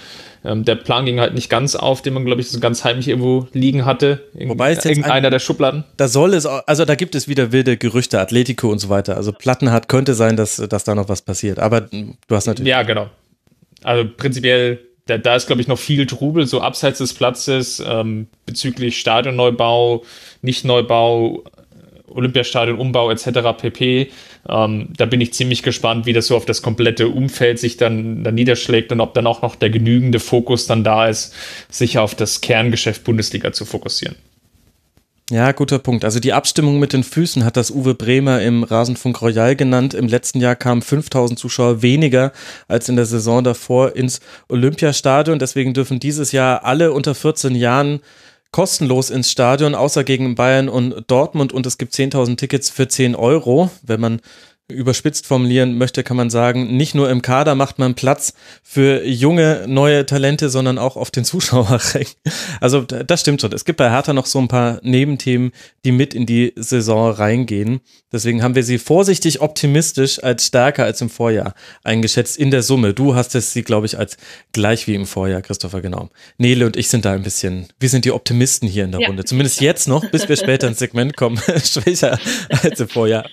Ähm, 0.43 0.65
der 0.65 0.75
Plan 0.75 1.05
ging 1.05 1.19
halt 1.19 1.33
nicht 1.33 1.49
ganz 1.49 1.75
auf, 1.75 2.01
den 2.01 2.13
man, 2.13 2.25
glaube 2.25 2.41
ich, 2.41 2.49
so 2.49 2.59
ganz 2.59 2.83
heimlich 2.83 3.07
irgendwo 3.07 3.47
liegen 3.53 3.85
hatte. 3.85 4.27
In 4.33 4.49
Wobei 4.49 4.71
es 4.71 4.85
irgendeiner 4.85 5.27
ein, 5.27 5.31
der 5.31 5.39
Schubladen. 5.39 5.83
Da 5.97 6.07
soll 6.07 6.33
es, 6.33 6.45
also 6.45 6.85
da 6.85 6.95
gibt 6.95 7.15
es 7.15 7.27
wieder 7.27 7.51
wilde 7.51 7.77
Gerüchte, 7.77 8.19
Atletico 8.19 8.69
und 8.69 8.79
so 8.79 8.89
weiter. 8.89 9.17
Also 9.17 9.31
Plattenhardt 9.31 9.89
könnte 9.89 10.13
sein, 10.13 10.37
dass, 10.37 10.55
dass 10.55 10.83
da 10.83 10.95
noch 10.95 11.09
was 11.09 11.21
passiert. 11.21 11.59
Aber 11.59 11.81
du 11.81 12.07
hast 12.31 12.47
natürlich. 12.47 12.69
Ja, 12.69 12.83
genau. 12.83 13.09
Also 13.83 14.05
prinzipiell 14.17 14.79
da, 15.09 15.17
da 15.17 15.35
ist, 15.35 15.47
glaube 15.47 15.61
ich, 15.61 15.67
noch 15.67 15.79
viel 15.79 16.05
Trubel, 16.05 16.45
so 16.45 16.61
abseits 16.61 16.99
des 16.99 17.13
Platzes, 17.13 17.83
ähm, 17.85 18.27
bezüglich 18.45 18.99
Stadionneubau, 18.99 20.03
Nicht-Neubau, 20.41 21.43
Olympiastadion, 22.13 22.77
Umbau 22.77 23.11
etc. 23.11 23.27
pp. 23.57 24.11
Ähm, 24.47 24.89
da 24.95 25.05
bin 25.05 25.21
ich 25.21 25.33
ziemlich 25.33 25.63
gespannt, 25.63 26.05
wie 26.05 26.13
das 26.13 26.27
so 26.27 26.35
auf 26.35 26.45
das 26.45 26.61
komplette 26.61 27.09
Umfeld 27.09 27.59
sich 27.59 27.77
dann, 27.77 28.23
dann 28.23 28.35
niederschlägt 28.35 28.91
und 28.91 29.01
ob 29.01 29.13
dann 29.13 29.27
auch 29.27 29.41
noch 29.41 29.55
der 29.55 29.69
genügende 29.69 30.19
Fokus 30.19 30.67
dann 30.67 30.83
da 30.83 31.07
ist, 31.07 31.33
sich 31.69 31.97
auf 31.97 32.15
das 32.15 32.41
Kerngeschäft 32.41 33.03
Bundesliga 33.03 33.51
zu 33.51 33.65
fokussieren. 33.65 34.15
Ja, 35.31 35.51
guter 35.51 35.77
Punkt. 35.77 36.05
Also 36.05 36.19
die 36.19 36.33
Abstimmung 36.33 36.79
mit 36.79 36.91
den 36.91 37.03
Füßen 37.03 37.45
hat 37.45 37.55
das 37.55 37.69
Uwe 37.69 37.93
Bremer 37.93 38.41
im 38.41 38.63
Rasenfunk 38.63 39.21
Royal 39.21 39.55
genannt. 39.55 39.93
Im 39.93 40.07
letzten 40.07 40.39
Jahr 40.39 40.55
kamen 40.55 40.81
5000 40.81 41.37
Zuschauer 41.37 41.83
weniger 41.83 42.31
als 42.67 42.89
in 42.89 42.95
der 42.95 43.05
Saison 43.05 43.43
davor 43.43 43.95
ins 43.95 44.21
Olympiastadion. 44.47 45.37
Deswegen 45.37 45.75
dürfen 45.75 45.99
dieses 45.99 46.31
Jahr 46.31 46.65
alle 46.65 46.93
unter 46.93 47.13
14 47.13 47.53
Jahren 47.53 47.99
kostenlos 48.51 49.09
ins 49.09 49.31
Stadion, 49.31 49.75
außer 49.75 50.03
gegen 50.03 50.35
Bayern 50.35 50.69
und 50.69 51.03
Dortmund. 51.07 51.53
Und 51.53 51.65
es 51.65 51.77
gibt 51.77 51.93
10.000 51.93 52.37
Tickets 52.37 52.69
für 52.69 52.87
10 52.87 53.15
Euro, 53.15 53.69
wenn 53.83 53.99
man 53.99 54.21
überspitzt 54.69 55.25
formulieren 55.25 55.77
möchte, 55.77 56.03
kann 56.03 56.17
man 56.17 56.29
sagen, 56.29 56.77
nicht 56.77 56.95
nur 56.95 57.09
im 57.09 57.21
Kader 57.21 57.55
macht 57.55 57.79
man 57.79 57.95
Platz 57.95 58.33
für 58.63 59.05
junge, 59.05 59.65
neue 59.67 60.05
Talente, 60.05 60.49
sondern 60.49 60.77
auch 60.77 60.95
auf 60.95 61.11
den 61.11 61.25
Zuschauerrängen. 61.29 62.13
Also 62.61 62.81
das 62.81 63.21
stimmt 63.21 63.41
schon. 63.41 63.51
Es 63.51 63.65
gibt 63.65 63.77
bei 63.77 63.89
Hertha 63.89 64.13
noch 64.13 64.25
so 64.25 64.39
ein 64.39 64.47
paar 64.47 64.79
Nebenthemen, 64.83 65.51
die 65.85 65.91
mit 65.91 66.13
in 66.13 66.25
die 66.25 66.53
Saison 66.55 67.11
reingehen. 67.11 67.81
Deswegen 68.11 68.41
haben 68.41 68.55
wir 68.55 68.63
sie 68.63 68.79
vorsichtig 68.79 69.41
optimistisch 69.41 70.23
als 70.23 70.47
stärker 70.47 70.83
als 70.83 70.99
im 71.01 71.09
Vorjahr 71.09 71.53
eingeschätzt 71.83 72.37
in 72.37 72.49
der 72.49 72.63
Summe. 72.63 72.93
Du 72.93 73.13
hast 73.15 73.35
es 73.35 73.53
sie, 73.53 73.61
glaube 73.61 73.85
ich, 73.85 73.97
als 73.99 74.17
gleich 74.51 74.87
wie 74.87 74.95
im 74.95 75.05
Vorjahr, 75.05 75.41
Christopher, 75.41 75.81
genau. 75.81 76.09
Nele 76.37 76.65
und 76.65 76.75
ich 76.75 76.89
sind 76.89 77.05
da 77.05 77.11
ein 77.11 77.21
bisschen, 77.21 77.67
wir 77.79 77.89
sind 77.89 78.05
die 78.05 78.11
Optimisten 78.11 78.67
hier 78.67 78.85
in 78.85 78.91
der 78.91 79.01
ja. 79.01 79.07
Runde. 79.07 79.25
Zumindest 79.25 79.61
jetzt 79.61 79.87
noch, 79.87 80.09
bis 80.09 80.27
wir 80.27 80.37
später 80.37 80.67
ins 80.67 80.79
Segment 80.79 81.17
kommen, 81.17 81.39
schwächer 81.63 82.19
als 82.63 82.79
im 82.79 82.89
Vorjahr. 82.89 83.25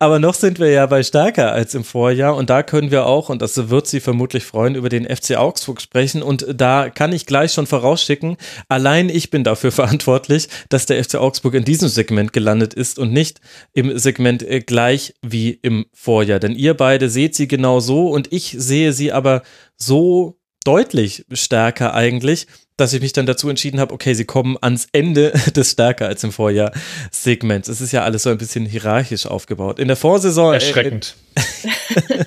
Aber 0.00 0.18
noch 0.18 0.34
sind 0.34 0.51
sind 0.52 0.60
wir 0.60 0.70
ja 0.70 0.84
bei 0.84 1.02
stärker 1.02 1.52
als 1.52 1.74
im 1.74 1.82
Vorjahr 1.82 2.36
und 2.36 2.50
da 2.50 2.62
können 2.62 2.90
wir 2.90 3.06
auch, 3.06 3.30
und 3.30 3.40
das 3.40 3.70
wird 3.70 3.86
Sie 3.86 4.00
vermutlich 4.00 4.44
freuen, 4.44 4.74
über 4.74 4.90
den 4.90 5.06
FC 5.06 5.38
Augsburg 5.38 5.80
sprechen 5.80 6.22
und 6.22 6.44
da 6.54 6.90
kann 6.90 7.14
ich 7.14 7.24
gleich 7.24 7.54
schon 7.54 7.66
vorausschicken, 7.66 8.36
allein 8.68 9.08
ich 9.08 9.30
bin 9.30 9.44
dafür 9.44 9.72
verantwortlich, 9.72 10.50
dass 10.68 10.84
der 10.84 11.02
FC 11.02 11.14
Augsburg 11.14 11.54
in 11.54 11.64
diesem 11.64 11.88
Segment 11.88 12.34
gelandet 12.34 12.74
ist 12.74 12.98
und 12.98 13.14
nicht 13.14 13.40
im 13.72 13.96
Segment 13.98 14.42
äh, 14.42 14.60
gleich 14.60 15.14
wie 15.22 15.52
im 15.52 15.86
Vorjahr. 15.94 16.38
Denn 16.38 16.54
ihr 16.54 16.74
beide 16.74 17.08
seht 17.08 17.34
sie 17.34 17.48
genau 17.48 17.80
so 17.80 18.10
und 18.10 18.30
ich 18.30 18.54
sehe 18.58 18.92
sie 18.92 19.10
aber 19.10 19.40
so 19.78 20.36
deutlich 20.66 21.24
stärker 21.32 21.94
eigentlich, 21.94 22.46
dass 22.76 22.92
ich 22.92 23.00
mich 23.00 23.12
dann 23.12 23.26
dazu 23.26 23.48
entschieden 23.48 23.80
habe, 23.80 23.92
okay, 23.94 24.14
sie 24.14 24.24
kommen 24.24 24.56
ans 24.60 24.86
Ende 24.92 25.30
des 25.56 25.72
stärker 25.72 26.06
als 26.06 26.24
im 26.24 26.32
Vorjahr 26.32 26.72
Segments. 27.10 27.68
Es 27.68 27.80
ist 27.80 27.92
ja 27.92 28.02
alles 28.02 28.22
so 28.22 28.30
ein 28.30 28.38
bisschen 28.38 28.66
hierarchisch 28.66 29.26
aufgebaut. 29.26 29.78
In 29.78 29.88
der 29.88 29.96
Vorsaison. 29.96 30.52
Äh, 30.52 30.56
Erschreckend. 30.56 31.16
Äh, 31.34 32.24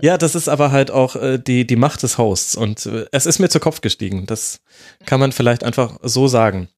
ja, 0.00 0.18
das 0.18 0.34
ist 0.34 0.48
aber 0.48 0.70
halt 0.70 0.90
auch 0.90 1.16
äh, 1.16 1.38
die, 1.38 1.66
die 1.66 1.76
Macht 1.76 2.02
des 2.02 2.18
Hosts 2.18 2.54
und 2.54 2.86
äh, 2.86 3.06
es 3.12 3.26
ist 3.26 3.38
mir 3.38 3.48
zu 3.48 3.60
Kopf 3.60 3.80
gestiegen. 3.80 4.26
Das 4.26 4.60
kann 5.06 5.20
man 5.20 5.32
vielleicht 5.32 5.64
einfach 5.64 5.98
so 6.02 6.28
sagen. 6.28 6.68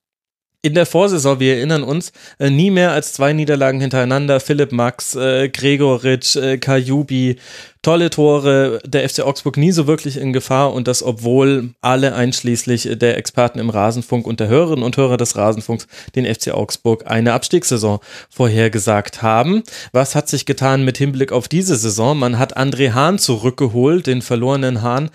In 0.65 0.73
der 0.73 0.87
Vorsaison, 0.87 1.41
wir 1.41 1.57
erinnern 1.57 1.83
uns, 1.83 2.11
äh, 2.39 2.49
nie 2.49 2.71
mehr 2.71 2.93
als 2.93 3.13
zwei 3.13 3.35
Niederlagen 3.35 3.83
hintereinander. 3.83 4.41
Philipp 4.41 4.73
Max, 4.73 5.15
äh, 5.15 5.51
Gregoritsch, 5.51 6.37
äh, 6.37 6.57
Kajubi, 6.57 7.37
tolle 7.83 8.09
Tore, 8.09 8.81
der 8.83 9.07
FC 9.07 9.21
Augsburg 9.21 9.59
nie 9.59 9.73
so 9.73 9.87
wirklich 9.87 10.17
in 10.17 10.33
Gefahr 10.33 10.73
und 10.73 10.89
das, 10.89 11.03
obwohl 11.03 11.75
alle 11.83 12.15
einschließlich 12.15 12.89
der 12.97 13.19
Experten 13.19 13.59
im 13.59 13.69
Rasenfunk 13.69 14.27
und 14.27 14.41
der 14.41 14.49
Hörerinnen 14.49 14.83
und 14.83 14.97
Hörer 14.97 15.19
des 15.19 15.37
Rasenfunks 15.37 15.87
den 16.15 16.25
FC 16.25 16.53
Augsburg 16.53 17.05
eine 17.07 17.35
Abstiegssaison 17.35 17.99
vorhergesagt 18.31 19.21
haben. 19.21 19.65
Was 19.93 20.15
hat 20.15 20.31
sich 20.31 20.47
getan 20.47 20.83
mit 20.83 20.97
Hinblick 20.97 21.31
auf 21.31 21.47
diese 21.47 21.77
Saison? 21.77 22.19
Man 22.19 22.39
hat 22.39 22.57
André 22.57 22.93
Hahn 22.95 23.19
zurückgeholt, 23.19 24.07
den 24.07 24.23
verlorenen 24.23 24.81
Hahn 24.81 25.11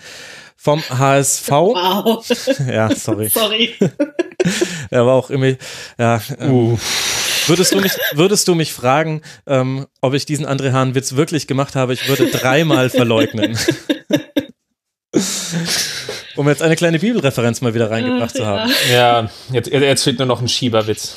vom 0.60 0.82
HSV. 0.90 1.50
Wow. 1.50 2.22
Ja, 2.70 2.94
sorry. 2.94 3.30
Sorry. 3.30 3.74
er 4.90 5.06
war 5.06 5.14
auch 5.14 5.30
immer, 5.30 5.54
ja. 5.98 6.20
Ähm, 6.38 6.78
würdest, 7.46 7.72
du 7.72 7.80
mich, 7.80 7.92
würdest 8.12 8.46
du 8.46 8.54
mich 8.54 8.74
fragen, 8.74 9.22
ähm, 9.46 9.86
ob 10.02 10.12
ich 10.12 10.26
diesen 10.26 10.46
André 10.46 10.72
Hahn-Witz 10.72 11.16
wirklich 11.16 11.46
gemacht 11.46 11.76
habe? 11.76 11.94
Ich 11.94 12.06
würde 12.08 12.26
dreimal 12.26 12.90
verleugnen. 12.90 13.58
um 16.36 16.48
jetzt 16.48 16.62
eine 16.62 16.76
kleine 16.76 16.98
Bibelreferenz 16.98 17.60
mal 17.60 17.74
wieder 17.74 17.90
reingebracht 17.90 18.30
Ach, 18.34 18.36
zu 18.36 18.46
haben. 18.46 18.72
Ja, 18.92 19.30
jetzt, 19.52 19.70
jetzt 19.70 20.04
fehlt 20.04 20.18
nur 20.18 20.26
noch 20.26 20.40
ein 20.40 20.48
Schieberwitz. 20.48 21.16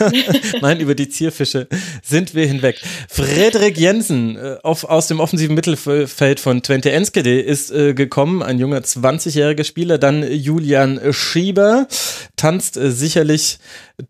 Nein, 0.60 0.80
über 0.80 0.94
die 0.94 1.08
Zierfische 1.08 1.68
sind 2.02 2.34
wir 2.34 2.46
hinweg. 2.46 2.80
Frederik 3.08 3.78
Jensen 3.78 4.36
äh, 4.36 4.56
auf, 4.62 4.84
aus 4.84 5.06
dem 5.06 5.20
offensiven 5.20 5.54
Mittelfeld 5.54 6.40
von 6.40 6.62
Twente 6.62 6.90
Enskede 6.90 7.40
ist 7.40 7.70
äh, 7.70 7.94
gekommen, 7.94 8.42
ein 8.42 8.58
junger 8.58 8.80
20-jähriger 8.80 9.64
Spieler. 9.64 9.98
Dann 9.98 10.22
Julian 10.30 11.00
Schieber 11.12 11.86
tanzt 12.36 12.76
äh, 12.76 12.90
sicherlich 12.90 13.58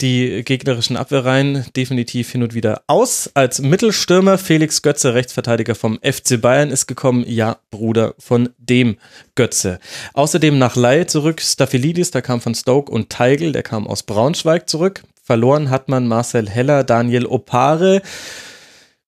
die 0.00 0.42
gegnerischen 0.44 0.96
Abwehrreihen 0.96 1.64
definitiv 1.76 2.30
hin 2.30 2.42
und 2.42 2.54
wieder 2.54 2.82
aus. 2.86 3.30
Als 3.34 3.60
Mittelstürmer 3.60 4.38
Felix 4.38 4.82
Götze, 4.82 5.14
Rechtsverteidiger 5.14 5.74
vom 5.74 5.98
FC 6.02 6.40
Bayern, 6.40 6.70
ist 6.70 6.86
gekommen. 6.86 7.24
Ja, 7.26 7.58
Bruder 7.70 8.14
von 8.18 8.50
dem 8.58 8.96
Götze. 9.34 9.78
Außerdem 10.14 10.58
nach 10.58 10.76
Lai 10.76 11.04
zurück 11.04 11.40
Staphylidis, 11.40 12.10
der 12.10 12.22
kam 12.22 12.40
von 12.40 12.54
Stoke 12.54 12.92
und 12.92 13.10
Teigl, 13.10 13.52
der 13.52 13.62
kam 13.62 13.86
aus 13.86 14.02
Braunschweig 14.02 14.68
zurück. 14.68 15.02
Verloren 15.22 15.70
hat 15.70 15.88
man 15.88 16.08
Marcel 16.08 16.48
Heller, 16.48 16.84
Daniel 16.84 17.26
Opare. 17.26 18.02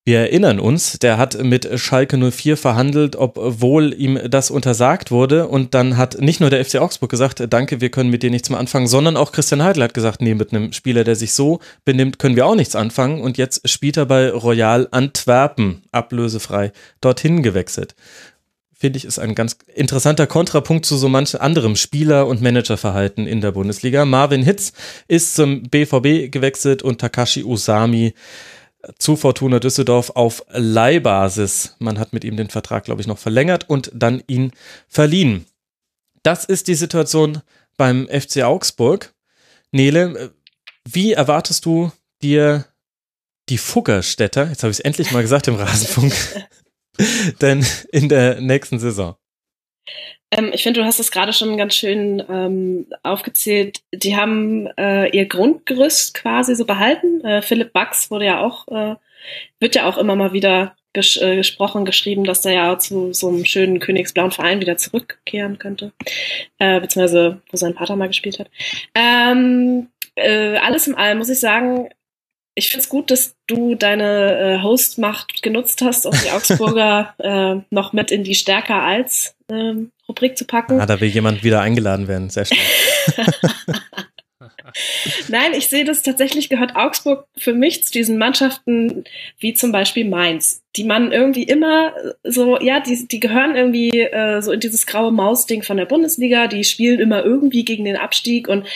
Wir 0.05 0.19
erinnern 0.19 0.59
uns, 0.59 0.99
der 0.99 1.17
hat 1.17 1.41
mit 1.45 1.79
Schalke 1.79 2.19
04 2.19 2.57
verhandelt, 2.57 3.15
obwohl 3.15 3.95
ihm 3.95 4.19
das 4.29 4.51
untersagt 4.51 5.13
wurde. 5.13 5.47
Und 5.47 5.75
dann 5.75 5.97
hat 5.97 6.21
nicht 6.21 6.41
nur 6.41 6.51
der 6.51 6.65
FC 6.65 6.77
Augsburg 6.77 7.09
gesagt, 7.09 7.45
danke, 7.51 7.81
wir 7.81 7.89
können 7.91 8.11
mit 8.11 8.25
dir 8.25 8.31
nichts 8.31 8.51
mehr 8.51 8.59
anfangen, 8.59 8.89
sondern 8.89 9.17
auch 9.17 9.31
Christian 9.31 9.63
Heidel 9.63 9.85
hat 9.85 9.95
gesagt, 9.95 10.21
nee, 10.21 10.35
mit 10.35 10.53
einem 10.53 10.73
Spieler, 10.73 11.05
der 11.05 11.15
sich 11.15 11.35
so 11.35 11.61
benimmt, 11.85 12.19
können 12.19 12.35
wir 12.35 12.47
auch 12.47 12.57
nichts 12.57 12.75
anfangen. 12.75 13.21
Und 13.21 13.39
jetzt 13.39 13.69
spielt 13.69 13.97
er 13.97 14.07
bei 14.07 14.29
Royal 14.31 14.89
Antwerpen, 14.91 15.85
ablösefrei, 15.93 16.73
dorthin 17.01 17.45
gewechselt. 17.45 17.95
Finde 18.75 18.97
ich, 18.97 19.05
ist 19.05 19.21
ein 19.21 19.37
ganz 19.37 19.57
interessanter 19.73 20.27
Kontrapunkt 20.27 20.85
zu 20.85 20.97
so 20.97 21.09
manchem 21.09 21.41
anderem 21.41 21.77
Spieler- 21.77 22.27
und 22.27 22.43
Managerverhalten 22.43 23.29
in 23.29 23.41
der 23.41 23.53
Bundesliga. 23.53 24.05
Marvin 24.05 24.43
Hitz 24.43 24.73
ist 25.07 25.37
zum 25.37 25.63
BVB 25.63 26.33
gewechselt 26.33 26.83
und 26.83 27.01
Takashi 27.01 27.45
Usami 27.45 28.15
zu 28.99 29.17
Fortuna 29.17 29.59
Düsseldorf 29.59 30.11
auf 30.11 30.45
Leihbasis. 30.51 31.77
Man 31.79 31.99
hat 31.99 32.13
mit 32.13 32.25
ihm 32.25 32.37
den 32.37 32.51
Vertrag, 32.51 32.85
glaube 32.85 33.01
ich, 33.01 33.07
noch 33.07 33.19
verlängert 33.19 33.69
und 33.69 33.91
dann 33.95 34.23
ihn 34.27 34.53
verliehen. 34.89 35.47
Das 36.23 36.45
ist 36.45 36.69
die 36.69 36.75
Situation 36.75 37.43
beim 37.77 38.09
FC 38.09 38.43
Augsburg. 38.43 39.15
Nele, 39.71 40.33
wie 40.85 41.13
erwartest 41.13 41.65
du 41.65 41.91
dir 42.23 42.67
die 43.49 43.59
Fuggerstädter, 43.59 44.49
jetzt 44.49 44.63
habe 44.63 44.71
ich 44.71 44.79
es 44.79 44.85
endlich 44.85 45.11
mal 45.11 45.23
gesagt 45.23 45.49
im 45.49 45.57
Rasenfunk, 45.57 46.15
denn 47.41 47.67
in 47.91 48.09
der 48.09 48.41
nächsten 48.41 48.79
Saison? 48.79 49.17
Ähm, 50.33 50.51
ich 50.53 50.63
finde, 50.63 50.81
du 50.81 50.87
hast 50.87 50.99
es 50.99 51.11
gerade 51.11 51.33
schon 51.33 51.57
ganz 51.57 51.75
schön 51.75 52.23
ähm, 52.29 52.87
aufgezählt. 53.03 53.83
Die 53.93 54.17
haben 54.17 54.67
äh, 54.79 55.09
ihr 55.11 55.27
Grundgerüst 55.27 56.15
quasi 56.15 56.57
so 56.57 56.65
behalten. 56.65 57.23
Äh, 57.25 57.43
Philipp 57.43 57.73
Bucks 57.73 58.11
wurde 58.11 58.25
ja 58.25 58.41
auch, 58.41 58.67
äh, 58.69 58.97
wird 59.61 59.75
ja 59.75 59.89
auch 59.89 59.99
immer 59.99 60.17
mal 60.17 60.33
wieder 60.33 60.75
ges 60.95 61.17
äh, 61.21 61.37
gesprochen, 61.37 61.85
geschrieben, 61.85 62.25
dass 62.25 62.41
der 62.41 62.53
ja 62.53 62.79
zu 62.79 63.13
so 63.13 63.29
einem 63.29 63.45
schönen 63.45 63.79
königsblauen 63.79 64.31
Verein 64.31 64.61
wieder 64.61 64.79
zurückkehren 64.79 65.59
könnte. 65.59 65.93
Äh, 66.59 66.81
beziehungsweise, 66.81 67.43
wo 67.51 67.57
sein 67.57 67.75
Vater 67.75 67.97
mal 67.97 68.09
gespielt 68.09 68.39
hat. 68.39 68.51
Ähm, 68.95 69.89
äh, 70.15 70.57
alles 70.57 70.87
in 70.87 70.95
allem 70.95 71.19
muss 71.19 71.31
ich 71.31 71.41
sagen, 71.41 71.91
ich 72.55 72.69
finde 72.69 72.83
es 72.83 72.89
gut, 72.89 73.11
dass 73.11 73.35
du 73.47 73.75
deine 73.75 74.39
äh, 74.39 74.63
Hostmacht 74.63 75.43
genutzt 75.43 75.81
hast, 75.83 76.05
um 76.05 76.13
die 76.13 76.31
Augsburger 76.31 77.15
äh, 77.19 77.63
noch 77.71 77.93
mit 77.93 78.11
in 78.11 78.25
die 78.25 78.35
Stärker 78.35 78.83
als 78.83 79.37
ähm, 79.51 79.91
Rubrik 80.13 80.37
zu 80.37 80.47
packen. 80.47 80.79
Ah, 80.79 80.87
da 80.87 81.01
will 81.01 81.09
jemand 81.09 81.43
wieder 81.43 81.61
eingeladen 81.63 82.07
werden. 82.07 82.29
Sehr 82.31 82.45
schön. 82.45 82.59
Nein, 85.29 85.53
ich 85.55 85.69
sehe 85.69 85.85
das 85.85 86.03
tatsächlich 86.03 86.49
gehört 86.49 86.77
Augsburg 86.77 87.27
für 87.37 87.55
mich 87.55 87.85
zu 87.85 87.93
diesen 87.93 88.19
Mannschaften 88.19 89.05
wie 89.39 89.55
zum 89.55 89.73
Beispiel 89.73 90.09
Mainz, 90.09 90.63
die 90.77 90.85
man 90.85 91.13
irgendwie 91.13 91.43
immer 91.43 91.93
so, 92.23 92.59
ja, 92.61 92.81
die, 92.81 93.07
die 93.09 93.21
gehören 93.21 93.55
irgendwie 93.55 94.01
äh, 94.01 94.41
so 94.41 94.53
in 94.53 94.61
dieses 94.61 94.87
graue 94.87 95.13
Maus-Ding 95.13 95.63
von 95.63 95.77
der 95.77 95.87
Bundesliga, 95.87 96.47
die 96.47 96.65
spielen 96.65 97.01
immer 97.01 97.25
irgendwie 97.25 97.65
gegen 97.65 97.85
den 97.85 97.97
Abstieg 97.97 98.49
und 98.49 98.67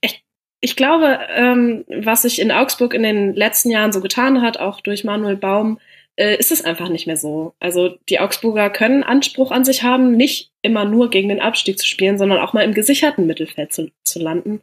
ich, 0.00 0.24
ich 0.60 0.76
glaube, 0.76 1.20
ähm, 1.34 1.84
was 1.88 2.22
sich 2.22 2.40
in 2.40 2.50
Augsburg 2.50 2.94
in 2.94 3.02
den 3.02 3.34
letzten 3.34 3.70
Jahren 3.70 3.92
so 3.92 4.00
getan 4.00 4.40
hat, 4.42 4.58
auch 4.58 4.80
durch 4.80 5.04
Manuel 5.04 5.36
Baum, 5.36 5.78
äh, 6.16 6.36
ist 6.36 6.52
es 6.52 6.64
einfach 6.64 6.88
nicht 6.88 7.06
mehr 7.06 7.16
so. 7.16 7.54
Also 7.60 7.96
die 8.08 8.20
Augsburger 8.20 8.70
können 8.70 9.02
Anspruch 9.02 9.50
an 9.50 9.64
sich 9.64 9.82
haben, 9.82 10.16
nicht 10.16 10.50
immer 10.62 10.84
nur 10.84 11.10
gegen 11.10 11.28
den 11.28 11.40
Abstieg 11.40 11.78
zu 11.78 11.86
spielen, 11.86 12.18
sondern 12.18 12.38
auch 12.38 12.52
mal 12.52 12.64
im 12.64 12.74
gesicherten 12.74 13.26
Mittelfeld 13.26 13.72
zu, 13.72 13.90
zu 14.04 14.20
landen. 14.20 14.62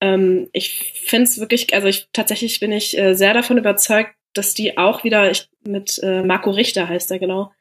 Ähm, 0.00 0.48
ich 0.52 0.92
finde 1.04 1.24
es 1.24 1.38
wirklich, 1.38 1.74
also 1.74 1.88
ich 1.88 2.08
tatsächlich 2.12 2.60
bin 2.60 2.72
ich 2.72 2.98
äh, 2.98 3.14
sehr 3.14 3.34
davon 3.34 3.58
überzeugt, 3.58 4.14
dass 4.32 4.54
die 4.54 4.76
auch 4.76 5.04
wieder 5.04 5.30
ich, 5.30 5.48
mit 5.66 6.00
äh, 6.02 6.22
Marco 6.22 6.50
Richter 6.50 6.88
heißt 6.88 7.10
er 7.10 7.18
genau, 7.18 7.52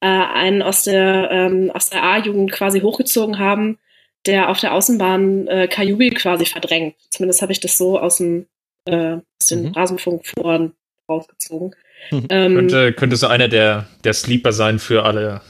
äh, 0.00 0.06
einen 0.06 0.62
aus 0.62 0.84
der 0.84 1.30
ähm, 1.30 1.70
aus 1.72 1.90
der 1.90 2.04
A-Jugend 2.04 2.52
quasi 2.52 2.80
hochgezogen 2.80 3.38
haben, 3.38 3.78
der 4.26 4.50
auf 4.50 4.60
der 4.60 4.74
Außenbahn 4.74 5.48
äh, 5.48 5.68
Kajubi 5.68 6.10
quasi 6.10 6.44
verdrängt. 6.44 6.96
Zumindest 7.10 7.42
habe 7.42 7.52
ich 7.52 7.60
das 7.60 7.78
so 7.78 7.98
aus 7.98 8.18
dem 8.18 8.46
äh, 8.84 9.16
aus 9.40 9.46
den 9.48 9.64
mhm. 9.64 9.72
Rasenfunkforen 9.72 10.74
rausgezogen. 11.08 11.74
Ähm, 12.30 12.54
könnte, 12.54 12.92
könnte 12.94 13.16
so 13.16 13.26
einer 13.26 13.48
der, 13.48 13.86
der 14.02 14.14
Sleeper 14.14 14.52
sein 14.52 14.78
für 14.78 15.04
alle 15.04 15.42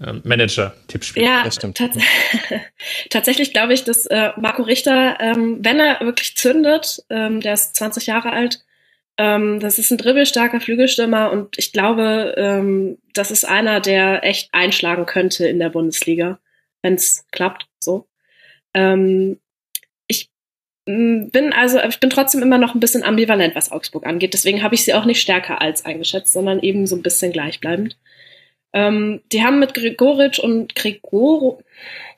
äh, 0.00 0.14
Manager-Tippspiele. 0.24 1.26
Ja, 1.26 1.44
das 1.44 1.56
stimmt. 1.56 1.76
Tats 1.76 1.98
tatsächlich 3.10 3.52
glaube 3.52 3.74
ich, 3.74 3.84
dass 3.84 4.06
äh, 4.06 4.30
Marco 4.36 4.62
Richter, 4.62 5.18
ähm, 5.20 5.58
wenn 5.60 5.78
er 5.78 6.00
wirklich 6.00 6.36
zündet, 6.36 7.04
ähm, 7.10 7.40
der 7.40 7.54
ist 7.54 7.76
20 7.76 8.06
Jahre 8.06 8.32
alt, 8.32 8.64
ähm, 9.18 9.60
das 9.60 9.78
ist 9.78 9.90
ein 9.90 9.98
dribbelstarker 9.98 10.60
Flügelstürmer 10.60 11.30
und 11.32 11.58
ich 11.58 11.72
glaube, 11.72 12.34
ähm, 12.36 12.98
das 13.14 13.30
ist 13.30 13.44
einer, 13.44 13.80
der 13.80 14.24
echt 14.24 14.50
einschlagen 14.52 15.06
könnte 15.06 15.46
in 15.46 15.58
der 15.58 15.70
Bundesliga, 15.70 16.38
wenn 16.82 16.94
es 16.94 17.24
klappt. 17.32 17.66
So. 17.80 18.08
Ähm, 18.74 19.38
bin 20.86 21.52
also, 21.52 21.80
ich 21.80 21.98
bin 21.98 22.10
trotzdem 22.10 22.42
immer 22.42 22.58
noch 22.58 22.74
ein 22.74 22.80
bisschen 22.80 23.02
ambivalent, 23.02 23.56
was 23.56 23.72
Augsburg 23.72 24.06
angeht. 24.06 24.34
Deswegen 24.34 24.62
habe 24.62 24.76
ich 24.76 24.84
sie 24.84 24.94
auch 24.94 25.04
nicht 25.04 25.20
stärker 25.20 25.60
als 25.60 25.84
eingeschätzt, 25.84 26.32
sondern 26.32 26.60
eben 26.60 26.86
so 26.86 26.94
ein 26.94 27.02
bisschen 27.02 27.32
gleichbleibend. 27.32 27.98
Ähm, 28.72 29.20
die 29.32 29.42
haben 29.42 29.58
mit 29.58 29.74
Gregoritsch 29.74 30.38
und 30.38 30.76
Gregor, 30.76 31.58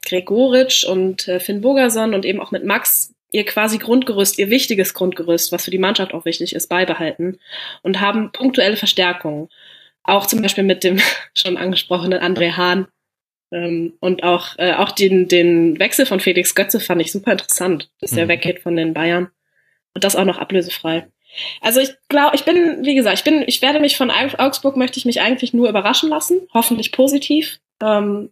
Gregoritsch 0.05 0.85
und 0.85 1.27
äh, 1.29 1.41
Finn 1.41 1.63
Bogerson 1.63 2.15
und 2.15 2.27
eben 2.27 2.41
auch 2.41 2.51
mit 2.51 2.65
Max 2.65 3.15
ihr 3.31 3.45
quasi 3.45 3.79
Grundgerüst, 3.79 4.39
ihr 4.39 4.51
wichtiges 4.51 4.95
Grundgerüst, 4.95 5.51
was 5.53 5.65
für 5.65 5.71
die 5.71 5.79
Mannschaft 5.79 6.13
auch 6.15 6.25
wichtig 6.25 6.55
ist, 6.55 6.69
beibehalten 6.69 7.39
und 7.83 8.01
haben 8.01 8.33
punktuelle 8.33 8.77
Verstärkungen. 8.77 9.49
Auch 10.03 10.27
zum 10.27 10.43
Beispiel 10.43 10.65
mit 10.65 10.85
dem 10.85 11.01
schon 11.35 11.57
angesprochenen 11.57 12.21
André 12.21 12.57
Hahn, 12.57 12.87
und 13.51 14.23
auch, 14.23 14.59
äh, 14.59 14.75
auch 14.75 14.91
den, 14.91 15.29
den 15.29 15.79
Wechsel 15.79 16.07
von 16.07 16.21
Felix 16.21 16.55
Götze 16.55 16.81
fand 16.81 17.01
ich 17.01 17.13
super 17.13 17.33
interessant, 17.33 17.91
dass 18.01 18.13
mhm. 18.13 18.19
er 18.19 18.29
weggeht 18.29 18.61
von 18.61 18.77
den 18.77 18.93
Bayern. 18.93 19.31
Und 19.95 20.05
das 20.05 20.17
auch 20.17 20.25
noch 20.25 20.39
ablösefrei. 20.39 21.09
Also 21.61 21.81
ich 21.81 21.91
glaube, 22.09 22.37
ich 22.37 22.45
bin, 22.45 22.85
wie 22.85 22.95
gesagt, 22.95 23.19
ich 23.19 23.25
bin, 23.25 23.45
ich 23.47 23.63
werde 23.63 23.81
mich 23.81 23.97
von 23.97 24.11
Augsburg 24.11 24.77
möchte 24.77 24.99
ich 24.99 25.05
mich 25.05 25.21
eigentlich 25.21 25.53
nur 25.53 25.69
überraschen 25.69 26.09
lassen, 26.09 26.49
hoffentlich 26.53 26.93
positiv. 26.93 27.59
Ähm, 27.83 28.31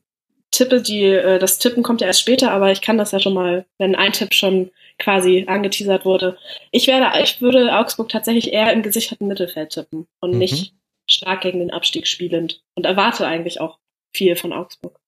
tippe 0.50 0.80
die, 0.80 1.04
äh, 1.04 1.38
das 1.38 1.58
Tippen 1.58 1.82
kommt 1.82 2.00
ja 2.00 2.06
erst 2.06 2.20
später, 2.20 2.50
aber 2.50 2.72
ich 2.72 2.80
kann 2.80 2.98
das 2.98 3.12
ja 3.12 3.20
schon 3.20 3.34
mal, 3.34 3.66
wenn 3.78 3.94
ein 3.94 4.12
Tipp 4.12 4.34
schon 4.34 4.70
quasi 4.98 5.44
angeteasert 5.46 6.04
wurde. 6.04 6.38
Ich 6.70 6.86
werde, 6.86 7.22
ich 7.22 7.40
würde 7.40 7.76
Augsburg 7.76 8.08
tatsächlich 8.08 8.52
eher 8.52 8.72
im 8.72 8.82
gesicherten 8.82 9.28
Mittelfeld 9.28 9.70
tippen 9.70 10.06
und 10.20 10.32
mhm. 10.32 10.38
nicht 10.38 10.74
stark 11.06 11.42
gegen 11.42 11.60
den 11.60 11.70
Abstieg 11.70 12.06
spielend 12.06 12.62
und 12.74 12.86
erwarte 12.86 13.26
eigentlich 13.26 13.60
auch 13.60 13.78
viel 14.12 14.36
von 14.36 14.52
Augsburg. 14.52 14.98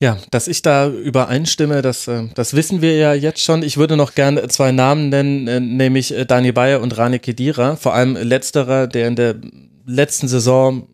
Ja, 0.00 0.16
dass 0.30 0.46
ich 0.46 0.62
da 0.62 0.88
übereinstimme, 0.88 1.82
das, 1.82 2.06
äh, 2.06 2.28
das 2.34 2.54
wissen 2.54 2.82
wir 2.82 2.96
ja 2.96 3.14
jetzt 3.14 3.40
schon. 3.40 3.64
Ich 3.64 3.78
würde 3.78 3.96
noch 3.96 4.14
gerne 4.14 4.46
zwei 4.46 4.70
Namen 4.70 5.08
nennen, 5.08 5.48
äh, 5.48 5.58
nämlich 5.58 6.14
äh, 6.14 6.24
Daniel 6.24 6.52
Bayer 6.52 6.80
und 6.80 6.96
Rani 6.96 7.18
Kedira. 7.18 7.74
Vor 7.74 7.94
allem 7.94 8.14
letzterer, 8.14 8.86
der 8.86 9.08
in 9.08 9.16
der 9.16 9.34
letzten 9.86 10.28
Saison 10.28 10.86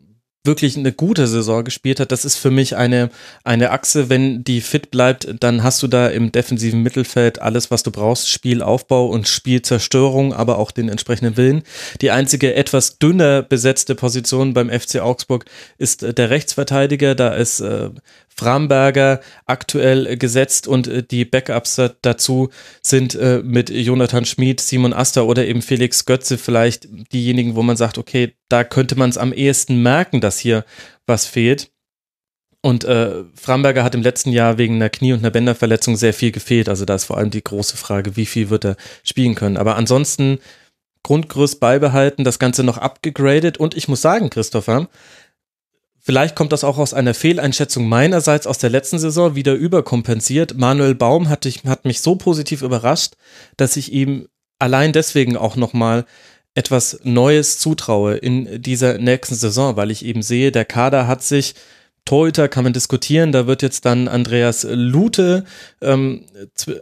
wirklich 0.45 0.77
eine 0.77 0.93
gute 0.93 1.27
Saison 1.27 1.65
gespielt 1.65 2.01
hat. 2.01 2.13
Das 2.13 2.25
ist 2.25 2.37
für 2.37 2.51
mich 2.51 2.77
eine, 2.77 3.09
eine 3.45 3.71
Achse. 3.71 4.11
Wenn 4.11 4.45
die 4.45 4.61
fit 4.61 4.91
bleibt, 4.91 5.27
dann 5.41 5.63
hast 5.63 5.83
du 5.83 5.89
da 5.89 6.09
im 6.09 6.33
defensiven 6.33 6.83
Mittelfeld 6.83 7.41
alles, 7.41 7.71
was 7.71 7.83
du 7.83 7.91
brauchst. 7.91 8.29
Spielaufbau 8.29 9.07
und 9.07 9.27
Spielzerstörung, 9.27 10.35
aber 10.35 10.59
auch 10.59 10.71
den 10.71 10.91
entsprechenden 10.91 11.39
Willen. 11.39 11.63
Die 12.03 12.11
einzige 12.11 12.55
etwas 12.55 12.99
dünner 12.99 13.43
besetzte 13.43 13.95
Position 13.95 14.53
beim 14.53 14.69
FC 14.69 15.01
Augsburg 15.01 15.47
ist 15.79 16.03
der 16.19 16.29
Rechtsverteidiger. 16.29 17.15
Da 17.15 17.33
ist 17.35 17.61
äh, 17.61 17.91
Framberger 18.37 19.21
aktuell 19.47 20.17
gesetzt 20.17 20.67
und 20.67 20.89
äh, 20.89 21.03
die 21.03 21.25
Backups 21.25 21.81
dazu 22.03 22.51
sind 22.83 23.15
äh, 23.15 23.41
mit 23.45 23.71
Jonathan 23.71 24.25
Schmid, 24.25 24.61
Simon 24.61 24.93
Aster 24.93 25.27
oder 25.27 25.47
eben 25.47 25.63
Felix 25.63 26.05
Götze 26.05 26.37
vielleicht 26.39 26.89
diejenigen, 27.13 27.55
wo 27.55 27.63
man 27.63 27.77
sagt, 27.77 27.99
okay, 27.99 28.35
da 28.49 28.65
könnte 28.65 28.97
man 28.97 29.11
es 29.11 29.19
am 29.19 29.33
ehesten 29.33 29.83
merken, 29.83 30.21
dass 30.21 30.39
hier 30.39 30.65
was 31.07 31.27
fehlt. 31.27 31.71
Und 32.61 32.85
äh, 32.85 33.25
Framberger 33.35 33.85
hat 33.85 33.95
im 33.95 34.03
letzten 34.03 34.33
Jahr 34.33 34.57
wegen 34.57 34.77
einer 34.77 34.89
Knie- 34.89 35.13
und 35.13 35.19
einer 35.19 35.31
Bänderverletzung 35.31 35.97
sehr 35.97 36.15
viel 36.15 36.33
gefehlt. 36.33 36.69
Also 36.71 36.87
da 36.87 36.95
ist 36.95 37.05
vor 37.05 37.19
allem 37.19 37.31
die 37.31 37.45
große 37.45 37.77
Frage, 37.77 38.17
wie 38.17 38.25
viel 38.25 38.49
wird 38.49 38.65
er 38.65 38.77
spielen 39.03 39.35
können. 39.35 39.59
Aber 39.59 39.77
ansonsten 39.77 40.39
Grundgerüst 41.03 41.61
beibehalten, 41.61 42.25
das 42.25 42.39
Ganze 42.39 42.65
noch 42.65 42.79
abgegradet. 42.79 43.59
Und 43.59 43.77
ich 43.77 43.87
muss 43.87 44.01
sagen, 44.01 44.31
Christopher, 44.31 44.89
Vielleicht 46.07 46.37
kommt 46.37 46.53
das 46.53 46.65
auch 46.65 46.77
aus 46.77 46.93
einer 46.93 47.15
Fehleinschätzung 47.15 47.89
meinerseits 47.89 48.47
aus 48.47 48.59
der 48.59 48.69
letzten 48.69 48.99
Saison 48.99 49.37
wieder 49.37 49.55
überkompensiert. 49.55 50.55
Manuel 50.55 50.95
Baum 50.95 51.31
hat, 51.31 51.47
ich, 51.47 51.65
hat 51.65 51.87
mich 51.87 52.03
so 52.03 52.15
positiv 52.15 52.61
überrascht, 52.61 53.15
dass 53.57 53.79
ich 53.79 53.91
ihm 53.91 54.29
allein 54.59 54.93
deswegen 54.93 55.39
auch 55.39 55.57
nochmal 55.57 56.05
etwas 56.55 57.01
Neues 57.05 57.59
zutraue 57.59 58.17
in 58.17 58.61
dieser 58.61 58.99
nächsten 58.99 59.35
Saison, 59.35 59.77
weil 59.77 59.91
ich 59.91 60.05
eben 60.05 60.21
sehe, 60.21 60.53
der 60.53 60.67
Kader 60.67 61.07
hat 61.07 61.23
sich 61.23 61.55
Torhüter 62.05 62.49
kann 62.49 62.65
man 62.65 62.75
diskutieren, 62.75 63.33
da 63.33 63.47
wird 63.47 63.63
jetzt 63.63 63.87
dann 63.87 64.09
Andreas 64.09 64.67
Lute, 64.71 65.47
ähm, 65.81 66.27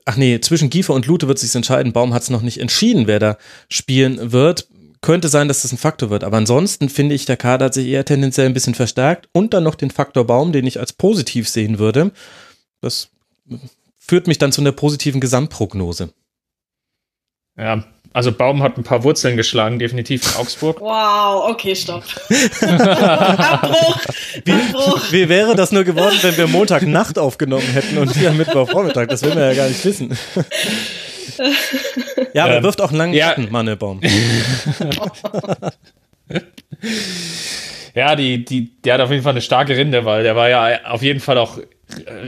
ach 0.04 0.16
nee, 0.16 0.40
zwischen 0.40 0.68
Giefer 0.68 0.94
und 0.94 1.06
Lute 1.06 1.28
wird 1.28 1.38
sich 1.38 1.54
entscheiden. 1.54 1.92
Baum 1.92 2.12
hat 2.12 2.22
es 2.22 2.30
noch 2.30 2.42
nicht 2.42 2.58
entschieden, 2.58 3.06
wer 3.06 3.20
da 3.20 3.38
spielen 3.68 4.32
wird 4.32 4.66
könnte 5.02 5.28
sein, 5.28 5.48
dass 5.48 5.62
das 5.62 5.72
ein 5.72 5.78
Faktor 5.78 6.10
wird. 6.10 6.24
Aber 6.24 6.38
ansonsten 6.38 6.88
finde 6.88 7.14
ich, 7.14 7.26
der 7.26 7.36
Kader 7.36 7.66
hat 7.66 7.74
sich 7.74 7.86
eher 7.86 8.04
tendenziell 8.04 8.46
ein 8.46 8.54
bisschen 8.54 8.74
verstärkt 8.74 9.28
und 9.32 9.52
dann 9.52 9.64
noch 9.64 9.74
den 9.74 9.90
Faktor 9.90 10.26
Baum, 10.26 10.52
den 10.52 10.66
ich 10.66 10.80
als 10.80 10.92
positiv 10.92 11.48
sehen 11.48 11.78
würde. 11.78 12.12
Das 12.80 13.10
führt 13.98 14.26
mich 14.26 14.38
dann 14.38 14.52
zu 14.52 14.60
einer 14.60 14.72
positiven 14.72 15.20
Gesamtprognose. 15.20 16.10
Ja, 17.58 17.84
also 18.14 18.32
Baum 18.32 18.62
hat 18.62 18.76
ein 18.76 18.84
paar 18.84 19.04
Wurzeln 19.04 19.36
geschlagen, 19.36 19.78
definitiv 19.78 20.22
in 20.26 20.40
Augsburg. 20.40 20.80
Wow, 20.80 21.50
okay, 21.50 21.74
stopp. 21.74 22.04
Abbruch. 22.60 23.98
Wie, 24.44 25.12
wie, 25.12 25.28
wäre 25.28 25.54
das 25.54 25.72
nur 25.72 25.84
geworden, 25.84 26.16
wenn 26.22 26.36
wir 26.36 26.46
Montagnacht 26.46 27.18
aufgenommen 27.18 27.66
hätten 27.66 27.98
und 27.98 28.18
wir 28.18 28.32
Mittwochvormittag? 28.32 29.08
Das 29.08 29.22
will 29.22 29.30
man 29.30 29.38
ja 29.38 29.54
gar 29.54 29.68
nicht 29.68 29.84
wissen. 29.84 30.16
Ja, 32.34 32.44
aber 32.44 32.52
ähm, 32.52 32.58
er 32.58 32.62
wirft 32.62 32.80
auch 32.80 32.90
einen 32.90 32.98
langen 32.98 33.14
ja. 33.14 33.34
Mannebaum. 33.50 34.00
ja, 37.94 38.16
die, 38.16 38.44
die, 38.44 38.72
der 38.82 38.94
hat 38.94 39.00
auf 39.00 39.10
jeden 39.10 39.22
Fall 39.22 39.32
eine 39.32 39.40
starke 39.40 39.76
Rinde, 39.76 40.04
weil 40.04 40.22
der 40.22 40.36
war 40.36 40.48
ja 40.48 40.84
auf 40.86 41.02
jeden 41.02 41.20
Fall 41.20 41.38
auch 41.38 41.58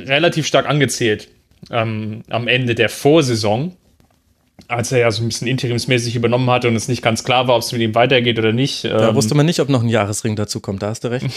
relativ 0.06 0.46
stark 0.46 0.68
angezählt 0.68 1.28
ähm, 1.70 2.22
am 2.28 2.48
Ende 2.48 2.74
der 2.74 2.88
Vorsaison, 2.88 3.76
als 4.68 4.92
er 4.92 4.98
ja 4.98 5.10
so 5.10 5.22
ein 5.22 5.28
bisschen 5.28 5.48
interimsmäßig 5.48 6.16
übernommen 6.16 6.50
hatte 6.50 6.68
und 6.68 6.76
es 6.76 6.88
nicht 6.88 7.02
ganz 7.02 7.24
klar 7.24 7.48
war, 7.48 7.56
ob 7.56 7.62
es 7.62 7.72
mit 7.72 7.80
ihm 7.80 7.94
weitergeht 7.94 8.38
oder 8.38 8.52
nicht. 8.52 8.84
Da 8.84 9.08
ähm, 9.08 9.14
wusste 9.14 9.34
man 9.34 9.46
nicht, 9.46 9.60
ob 9.60 9.68
noch 9.68 9.82
ein 9.82 9.88
Jahresring 9.88 10.36
dazu 10.36 10.60
kommt, 10.60 10.82
da 10.82 10.88
hast 10.88 11.04
du 11.04 11.08
recht. 11.08 11.26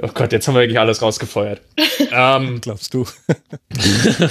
Oh 0.00 0.10
Gott, 0.14 0.32
jetzt 0.32 0.46
haben 0.46 0.54
wir 0.54 0.60
wirklich 0.60 0.78
alles 0.78 1.02
rausgefeuert. 1.02 1.60
ähm, 2.12 2.60
Glaubst 2.60 2.94
du? 2.94 3.04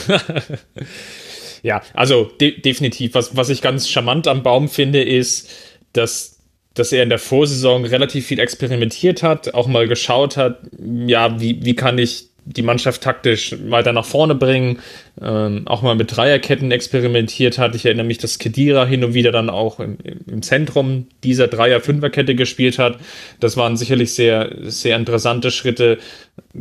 ja, 1.64 1.82
also 1.94 2.26
de 2.40 2.62
definitiv. 2.62 3.14
Was, 3.14 3.36
was 3.36 3.50
ich 3.50 3.62
ganz 3.62 3.90
charmant 3.90 4.28
am 4.28 4.44
Baum 4.44 4.70
finde, 4.70 5.04
ist, 5.04 5.50
dass, 5.94 6.40
dass 6.74 6.94
er 6.94 7.04
in 7.04 7.10
der 7.10 7.20
Vorsaison 7.20 7.86
relativ 7.86 8.28
viel 8.28 8.40
experimentiert 8.40 9.24
hat, 9.24 9.54
auch 9.54 9.68
mal 9.68 9.88
geschaut 9.88 10.38
hat, 10.38 10.62
ja, 10.80 11.40
wie, 11.40 11.64
wie 11.66 11.76
kann 11.76 11.98
ich 11.98 12.27
die 12.56 12.62
Mannschaft 12.62 13.02
taktisch 13.02 13.56
weiter 13.68 13.92
nach 13.92 14.06
vorne 14.06 14.36
bringen, 14.36 14.80
ähm, 15.22 15.64
auch 15.66 15.82
mal 15.82 15.96
mit 15.96 16.16
Dreierketten 16.16 16.72
experimentiert 16.72 17.58
hat. 17.58 17.76
Ich 17.76 17.86
erinnere 17.86 18.06
mich, 18.06 18.20
dass 18.20 18.40
Kedira 18.40 18.86
hin 18.86 19.04
und 19.04 19.14
wieder 19.14 19.32
dann 19.32 19.50
auch 19.50 19.80
im, 19.80 19.98
im 20.28 20.42
Zentrum 20.42 21.08
dieser 21.24 21.48
Dreier-Fünfer-Kette 21.48 22.36
gespielt 22.36 22.80
hat. 22.80 22.98
Das 23.40 23.58
waren 23.58 23.76
sicherlich 23.76 24.14
sehr, 24.14 24.56
sehr 24.64 24.96
interessante 24.96 25.52
Schritte. 25.52 25.98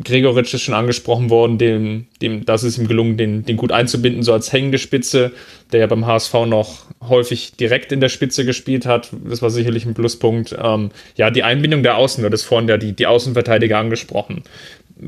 Gregoritsch 0.02 0.54
ist 0.54 0.62
schon 0.62 0.74
angesprochen 0.74 1.30
worden, 1.30 1.58
dem, 1.58 2.06
dem, 2.20 2.44
das 2.44 2.64
ist 2.64 2.78
ihm 2.78 2.88
gelungen, 2.88 3.16
den, 3.16 3.44
den 3.44 3.56
gut 3.56 3.72
einzubinden, 3.72 4.22
so 4.22 4.32
als 4.32 4.52
hängende 4.52 4.78
Spitze, 4.78 5.32
der 5.72 5.80
ja 5.80 5.86
beim 5.86 6.06
HSV 6.06 6.34
noch 6.46 6.86
häufig 7.08 7.52
direkt 7.56 7.92
in 7.92 8.00
der 8.00 8.08
Spitze 8.08 8.44
gespielt 8.44 8.86
hat. 8.86 9.10
Das 9.28 9.42
war 9.42 9.50
sicherlich 9.50 9.84
ein 9.86 9.94
Pluspunkt. 9.94 10.56
Ähm, 10.60 10.90
ja, 11.16 11.30
die 11.30 11.42
Einbindung 11.42 11.82
der 11.82 11.96
Außen, 11.96 12.22
du 12.22 12.26
hattest 12.26 12.46
vorhin 12.46 12.68
ja 12.68 12.76
die, 12.76 12.92
die 12.92 13.06
Außenverteidiger 13.06 13.78
angesprochen. 13.78 14.42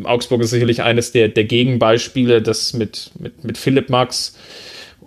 Augsburg 0.04 0.42
ist 0.42 0.50
sicherlich 0.50 0.82
eines 0.82 1.12
der, 1.12 1.28
der 1.28 1.44
Gegenbeispiele, 1.44 2.42
das 2.42 2.72
mit, 2.72 3.10
mit, 3.18 3.44
mit 3.44 3.58
Philipp 3.58 3.88
Max. 3.88 4.36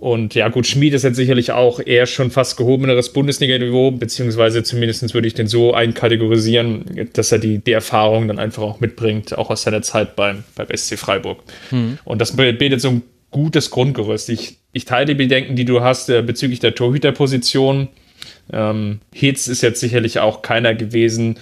Und 0.02 0.34
ja, 0.34 0.48
gut, 0.50 0.66
Schmied 0.66 0.96
ist 0.96 1.04
jetzt 1.04 1.18
sicherlich 1.18 1.52
auch 1.52 1.80
eher 1.80 2.08
schon 2.08 2.32
fast 2.32 2.58
gehobeneres 2.58 3.14
Bundesliga-Niveau, 3.14 3.92
beziehungsweise 3.92 4.64
zumindest 4.64 5.14
würde 5.14 5.28
ich 5.28 5.36
den 5.36 5.46
so 5.46 5.76
einkategorisieren, 5.76 7.10
dass 7.14 7.32
er 7.32 7.38
die, 7.38 7.60
die 7.60 7.72
Erfahrung 7.72 8.28
dann 8.28 8.40
einfach 8.40 8.64
auch 8.64 8.80
mitbringt, 8.80 9.38
auch 9.38 9.52
aus 9.52 9.62
seiner 9.62 9.84
Zeit 9.84 10.16
beim, 10.16 10.44
beim 10.56 10.68
SC 10.76 10.98
Freiburg. 10.98 11.44
Hm. 11.70 12.00
Und 12.04 12.20
das 12.20 12.36
bildet 12.36 12.82
so 12.82 12.90
ein 12.90 13.04
gutes 13.30 13.70
Grundgerüst. 13.70 14.30
Ich, 14.30 14.58
ich 14.74 14.86
teile 14.86 15.06
die 15.06 15.14
Bedenken, 15.14 15.56
die 15.56 15.66
du 15.66 15.82
hast 15.82 16.10
äh, 16.10 16.24
bezüglich 16.24 16.60
der 16.60 16.74
Torhüterposition. 16.74 17.88
Ähm, 18.52 19.00
Hitz 19.14 19.48
ist 19.48 19.62
jetzt 19.62 19.80
sicherlich 19.80 20.20
auch 20.20 20.42
keiner 20.42 20.74
gewesen, 20.76 21.40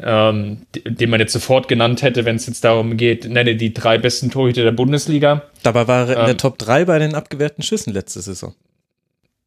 ähm, 0.00 0.58
den 0.84 1.10
man 1.10 1.20
jetzt 1.20 1.32
sofort 1.32 1.68
genannt 1.68 2.02
hätte, 2.02 2.24
wenn 2.24 2.36
es 2.36 2.46
jetzt 2.46 2.64
darum 2.64 2.96
geht, 2.96 3.28
nenne 3.28 3.56
die 3.56 3.74
drei 3.74 3.98
besten 3.98 4.30
Torhüter 4.30 4.62
der 4.62 4.72
Bundesliga. 4.72 5.42
Dabei 5.62 5.88
war 5.88 6.08
er 6.08 6.20
in 6.20 6.24
der 6.24 6.30
ähm, 6.30 6.38
Top 6.38 6.58
3 6.58 6.84
bei 6.84 6.98
den 6.98 7.14
abgewehrten 7.14 7.62
Schüssen 7.62 7.92
letzte 7.92 8.20
Saison. 8.20 8.54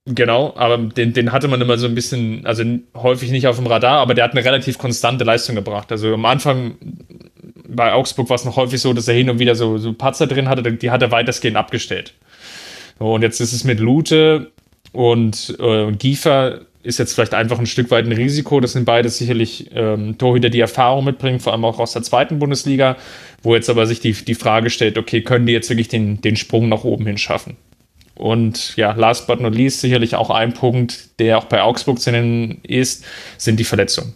Genau, 0.08 0.54
aber 0.56 0.78
den, 0.78 1.14
den 1.14 1.32
hatte 1.32 1.48
man 1.48 1.60
immer 1.62 1.80
so 1.80 1.88
ein 1.88 1.96
bisschen, 1.96 2.46
also 2.46 2.64
häufig 2.96 3.32
nicht 3.32 3.48
auf 3.48 3.56
dem 3.56 3.66
Radar, 3.66 4.00
aber 4.00 4.14
der 4.14 4.24
hat 4.24 4.34
eine 4.34 4.46
relativ 4.46 4.78
konstante 4.78 5.24
Leistung 5.24 5.56
gebracht. 5.56 5.92
Also 5.92 6.14
am 6.14 6.26
Anfang 6.26 6.76
bei 7.68 7.92
Augsburg 7.92 8.30
war 8.30 8.36
es 8.36 8.46
noch 8.46 8.56
häufig 8.56 8.80
so, 8.82 8.94
dass 8.94 9.08
er 9.08 9.16
hin 9.16 9.32
und 9.32 9.40
wieder 9.40 9.56
so, 9.56 9.80
so 9.80 9.94
Patzer 9.94 10.28
drin 10.28 10.48
hatte, 10.48 10.62
die 10.72 10.92
hat 10.92 11.02
er 11.02 11.10
weitestgehend 11.12 11.58
abgestellt. 11.58 12.14
Und 13.00 13.24
jetzt 13.24 13.42
ist 13.42 13.52
es 13.52 13.64
mit 13.64 13.80
Lute 13.80 14.52
und, 14.92 15.56
äh, 15.60 15.84
und 15.84 16.00
Giefer 16.00 16.62
ist 16.86 17.00
jetzt 17.00 17.14
vielleicht 17.14 17.34
einfach 17.34 17.58
ein 17.60 17.66
Stück 17.66 17.90
weit 17.92 18.06
ein 18.06 18.12
Risiko. 18.12 18.60
Das 18.60 18.74
sind 18.74 18.86
beide 18.86 19.10
sicherlich 19.10 19.72
ähm, 19.74 20.18
Torhüter, 20.18 20.50
die 20.50 20.60
Erfahrung 20.60 21.06
mitbringen, 21.06 21.40
vor 21.40 21.54
allem 21.54 21.66
auch 21.66 21.80
aus 21.80 21.94
der 21.94 22.04
zweiten 22.04 22.40
Bundesliga, 22.40 22.96
wo 23.42 23.56
jetzt 23.56 23.70
aber 23.70 23.88
sich 23.88 24.00
die, 24.00 24.14
die 24.14 24.36
Frage 24.36 24.70
stellt, 24.70 24.98
okay, 24.98 25.22
können 25.22 25.48
die 25.48 25.54
jetzt 25.54 25.70
wirklich 25.70 25.88
den, 25.88 26.22
den 26.22 26.36
Sprung 26.36 26.70
nach 26.70 26.84
oben 26.84 27.08
hin 27.08 27.18
schaffen? 27.18 27.58
Und 28.14 28.78
ja, 28.78 28.94
last 28.94 29.28
but 29.28 29.42
not 29.42 29.56
least, 29.56 29.82
sicherlich 29.82 30.16
auch 30.16 30.30
ein 30.30 30.54
Punkt, 30.54 31.20
der 31.20 31.38
auch 31.38 31.46
bei 31.46 31.62
Augsburg 31.62 32.00
zu 32.00 32.12
nennen 32.12 32.60
ist, 32.64 33.04
sind 33.38 33.60
die 33.60 33.66
Verletzungen. 33.66 34.14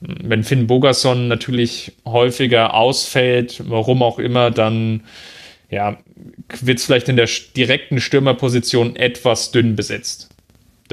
Wenn 0.00 0.42
Finn 0.42 0.66
Bogerson 0.66 1.28
natürlich 1.28 1.92
häufiger 2.04 2.74
ausfällt, 2.74 3.62
warum 3.68 4.02
auch 4.02 4.18
immer, 4.18 4.50
dann 4.50 5.04
ja, 5.70 5.98
wird 6.60 6.78
es 6.78 6.86
vielleicht 6.86 7.08
in 7.08 7.16
der 7.16 7.28
direkten 7.56 8.00
Stürmerposition 8.00 8.96
etwas 8.96 9.50
dünn 9.52 9.76
besetzt 9.76 10.33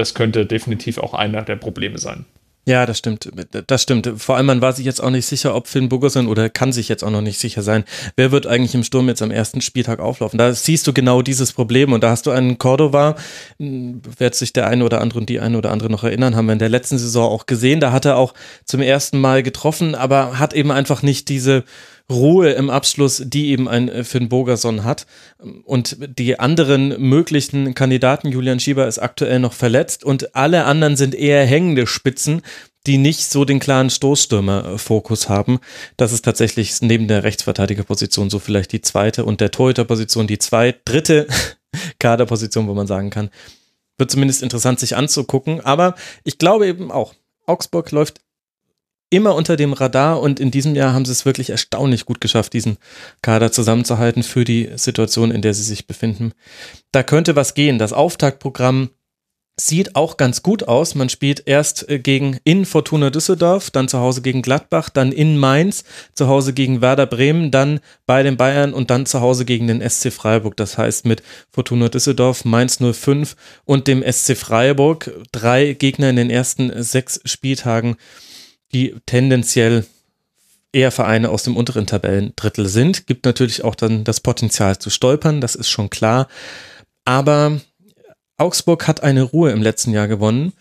das 0.02 0.16
könnte 0.16 0.48
definitiv 0.48 0.98
auch 0.98 1.14
einer 1.14 1.44
der 1.44 1.56
Probleme 1.56 2.00
sein. 2.00 2.26
Ja, 2.66 2.86
das 2.86 3.00
stimmt. 3.00 3.32
Das 3.68 3.82
stimmt. 3.82 4.12
Vor 4.18 4.38
allem, 4.38 4.46
man 4.46 4.62
war 4.62 4.74
sich 4.74 4.86
jetzt 4.86 5.02
auch 5.02 5.10
nicht 5.10 5.26
sicher, 5.26 5.56
ob 5.56 5.68
Finn 5.68 5.90
Bogerson 5.90 6.28
oder 6.28 6.48
kann 6.48 6.72
sich 6.72 6.90
jetzt 6.90 7.04
auch 7.04 7.10
noch 7.10 7.22
nicht 7.22 7.40
sicher 7.40 7.64
sein, 7.64 7.84
wer 8.16 8.32
wird 8.32 8.46
eigentlich 8.46 8.76
im 8.76 8.84
Sturm 8.84 9.08
jetzt 9.08 9.22
am 9.24 9.32
ersten 9.32 9.62
Spieltag 9.62 10.00
auflaufen. 10.00 10.38
Da 10.38 10.54
siehst 10.54 10.86
du 10.86 10.94
genau 10.94 11.24
dieses 11.24 11.54
Problem 11.54 11.92
und 11.92 12.04
da 12.04 12.12
hast 12.12 12.28
du 12.28 12.32
einen 12.32 12.60
Cordova, 12.60 13.16
hm, 13.58 14.02
wird 14.18 14.36
sich 14.36 14.54
der 14.54 14.68
eine 14.68 14.86
oder 14.86 15.02
andere 15.02 15.20
und 15.20 15.30
die 15.30 15.40
eine 15.40 15.58
oder 15.58 15.72
andere 15.72 15.90
noch 15.90 16.04
erinnern, 16.04 16.36
haben 16.36 16.46
wir 16.46 16.54
in 16.54 16.60
der 16.60 16.70
letzten 16.70 17.00
Saison 17.00 17.32
auch 17.32 17.48
gesehen. 17.48 17.80
Da 17.80 17.92
hat 17.92 18.06
er 18.06 18.18
auch 18.18 18.36
zum 18.66 18.82
ersten 18.82 19.20
Mal 19.20 19.42
getroffen, 19.42 19.96
aber 19.96 20.38
hat 20.38 20.54
eben 20.54 20.72
einfach 20.72 21.02
nicht 21.02 21.30
diese 21.30 21.64
Ruhe 22.12 22.52
im 22.52 22.70
Abschluss, 22.70 23.24
die 23.26 23.50
eben 23.50 23.68
ein 23.68 23.90
äh, 23.90 24.04
Finn 24.04 24.30
Bogerson 24.30 24.84
hat. 24.84 25.08
Und 25.64 25.98
die 26.00 26.40
anderen 26.40 27.02
möglichen 27.02 27.74
Kandidaten, 27.74 28.30
Julian 28.30 28.60
Schieber 28.60 28.88
ist 28.88 29.00
aktuell 29.00 29.40
noch 29.40 29.54
verletzt 29.54 30.04
und 30.04 30.36
alle 30.36 30.66
anderen 30.66 30.96
sind 30.98 31.16
eher 31.16 31.46
hängende 31.46 31.88
Spitzen, 31.88 32.42
die 32.88 32.98
nicht 32.98 33.30
so 33.30 33.46
den 33.46 33.60
klaren 33.60 33.90
Stoßstürmer-Fokus 33.90 35.30
haben. 35.30 35.60
Das 35.98 36.12
ist 36.12 36.24
tatsächlich 36.24 36.82
neben 36.82 37.08
der 37.08 37.24
Rechtsverteidigerposition 37.24 38.30
so 38.30 38.40
vielleicht 38.40 38.72
die 38.72 38.82
zweite 38.82 39.24
und 39.24 39.40
der 39.40 39.52
Torhüterposition 39.52 40.28
die 40.28 40.40
zwei, 40.40 40.76
dritte 40.86 41.28
Kaderposition, 42.00 42.68
wo 42.68 42.74
man 42.74 42.88
sagen 42.88 43.10
kann, 43.10 43.30
wird 43.98 44.12
zumindest 44.12 44.42
interessant 44.42 44.80
sich 44.80 44.96
anzugucken. 44.96 45.62
Aber 45.62 45.96
ich 46.24 46.40
glaube 46.40 46.68
eben 46.68 46.92
auch, 46.92 47.14
Augsburg 47.46 47.92
läuft 47.92 48.20
immer 49.12 49.36
unter 49.36 49.58
dem 49.58 49.74
Radar 49.74 50.20
und 50.20 50.40
in 50.40 50.50
diesem 50.50 50.74
Jahr 50.74 50.94
haben 50.94 51.06
sie 51.06 51.12
es 51.12 51.26
wirklich 51.26 51.52
erstaunlich 51.52 52.06
gut 52.06 52.22
geschafft, 52.22 52.54
diesen 52.54 52.78
Kader 53.22 53.52
zusammenzuhalten 53.52 54.24
für 54.24 54.44
die 54.44 54.70
Situation, 54.76 55.30
in 55.30 55.44
der 55.44 55.54
sie 55.54 55.64
sich 55.64 55.86
befinden. 55.86 56.32
Da 56.92 57.04
könnte 57.04 57.36
was 57.36 57.54
gehen. 57.54 57.78
Das 57.78 57.94
Auftaktprogramm 57.94 58.90
sieht 59.60 59.96
auch 59.96 60.18
ganz 60.18 60.44
gut 60.44 60.68
aus. 60.68 60.96
Man 60.96 61.10
spielt 61.10 61.44
erst 61.46 61.90
äh, 61.90 62.00
gegen 62.00 62.40
in 62.44 62.66
Fortuna 62.66 63.10
Düsseldorf, 63.10 63.70
dann 63.70 63.88
zu 63.88 64.00
Hause 64.00 64.22
gegen 64.22 64.42
Gladbach, 64.42 64.90
dann 64.90 65.12
in 65.12 65.38
Mainz, 65.38 65.84
zu 66.14 66.28
Hause 66.28 66.54
gegen 66.54 66.82
Werder 66.82 67.06
Bremen, 67.06 67.52
dann 67.52 67.80
bei 68.06 68.24
den 68.24 68.38
Bayern 68.38 68.74
und 68.74 68.90
dann 68.90 69.06
zu 69.06 69.22
Hause 69.22 69.46
gegen 69.46 69.68
den 69.68 69.88
SC 69.88 70.12
Freiburg. 70.12 70.58
Das 70.58 70.78
heißt 70.78 71.06
mit 71.06 71.22
Fortuna 71.52 71.90
Düsseldorf, 71.90 72.46
Mainz 72.46 72.80
05 72.80 73.36
und 73.66 73.88
dem 73.88 74.04
SC 74.10 74.38
Freiburg 74.38 75.12
drei 75.32 75.74
Gegner 75.74 76.10
in 76.10 76.16
den 76.16 76.30
ersten 76.30 76.82
sechs 76.82 77.20
Spieltagen, 77.26 77.98
die 78.74 78.96
tendenziell 79.06 79.86
eher 80.74 80.92
Vereine 80.92 81.30
aus 81.30 81.44
dem 81.44 81.58
unteren 81.58 81.86
Tabellendrittel 81.86 82.68
sind. 82.68 83.08
Gibt 83.08 83.26
natürlich 83.26 83.64
auch 83.64 83.76
dann 83.76 84.04
das 84.04 84.20
Potenzial 84.22 84.78
zu 84.80 84.90
stolpern, 84.90 85.42
das 85.42 85.56
ist 85.56 85.70
schon 85.70 85.90
klar. 85.90 86.28
Aber 87.04 87.60
Augsburg 88.38 88.88
hat 88.88 89.04
eine 89.04 89.24
Ruhe 89.24 89.52
im 89.52 89.62
letzten 89.62 89.92
Jahr 89.92 90.08
gewonnen, 90.08 90.54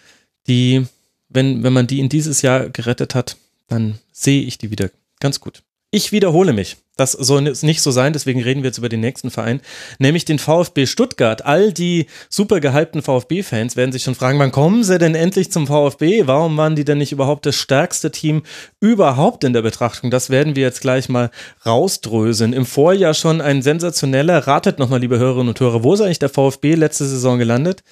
die, 0.46 0.86
wenn, 1.28 1.62
wenn 1.62 1.72
man 1.72 1.86
die 1.86 2.00
in 2.00 2.08
dieses 2.08 2.42
Jahr 2.42 2.68
gerettet 2.70 3.14
hat, 3.14 3.36
dann 3.68 3.98
sehe 4.12 4.42
ich 4.42 4.58
die 4.58 4.70
wieder 4.70 4.90
ganz 5.20 5.40
gut. 5.40 5.62
Ich 5.92 6.12
wiederhole 6.12 6.52
mich. 6.52 6.76
Das 6.96 7.12
soll 7.12 7.40
nicht 7.40 7.80
so 7.80 7.90
sein, 7.90 8.12
deswegen 8.12 8.42
reden 8.42 8.62
wir 8.62 8.68
jetzt 8.68 8.76
über 8.76 8.90
den 8.90 9.00
nächsten 9.00 9.30
Verein, 9.30 9.62
nämlich 9.98 10.26
den 10.26 10.38
VfB 10.38 10.84
Stuttgart. 10.84 11.46
All 11.46 11.72
die 11.72 12.06
super 12.28 12.60
gehypten 12.60 13.00
VfB-Fans 13.00 13.74
werden 13.74 13.90
sich 13.90 14.02
schon 14.02 14.14
fragen, 14.14 14.38
wann 14.38 14.52
kommen 14.52 14.84
sie 14.84 14.98
denn 14.98 15.14
endlich 15.14 15.50
zum 15.50 15.66
VfB? 15.66 16.26
Warum 16.26 16.58
waren 16.58 16.76
die 16.76 16.84
denn 16.84 16.98
nicht 16.98 17.10
überhaupt 17.10 17.46
das 17.46 17.56
stärkste 17.56 18.10
Team 18.10 18.42
überhaupt 18.80 19.44
in 19.44 19.54
der 19.54 19.62
Betrachtung? 19.62 20.10
Das 20.10 20.28
werden 20.28 20.56
wir 20.56 20.62
jetzt 20.62 20.82
gleich 20.82 21.08
mal 21.08 21.30
rausdröseln. 21.64 22.52
Im 22.52 22.66
Vorjahr 22.66 23.14
schon 23.14 23.40
ein 23.40 23.62
sensationeller, 23.62 24.46
ratet 24.46 24.78
nochmal, 24.78 25.00
liebe 25.00 25.18
Hörerinnen 25.18 25.48
und 25.48 25.58
Hörer, 25.58 25.82
wo 25.82 25.94
ist 25.94 26.02
eigentlich 26.02 26.18
der 26.18 26.28
VfB 26.28 26.74
letzte 26.74 27.06
Saison 27.06 27.38
gelandet? 27.38 27.82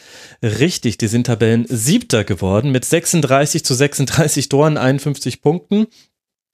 Richtig, 0.43 0.99
die 0.99 1.09
sind 1.09 1.27
Tabellen 1.27 1.65
siebter 1.67 2.25
geworden 2.25 2.71
mit 2.71 2.85
36 2.85 3.65
zu 3.65 3.73
36 3.73 4.51
Toren, 4.51 4.77
51 4.77 5.41
Punkten 5.41 5.87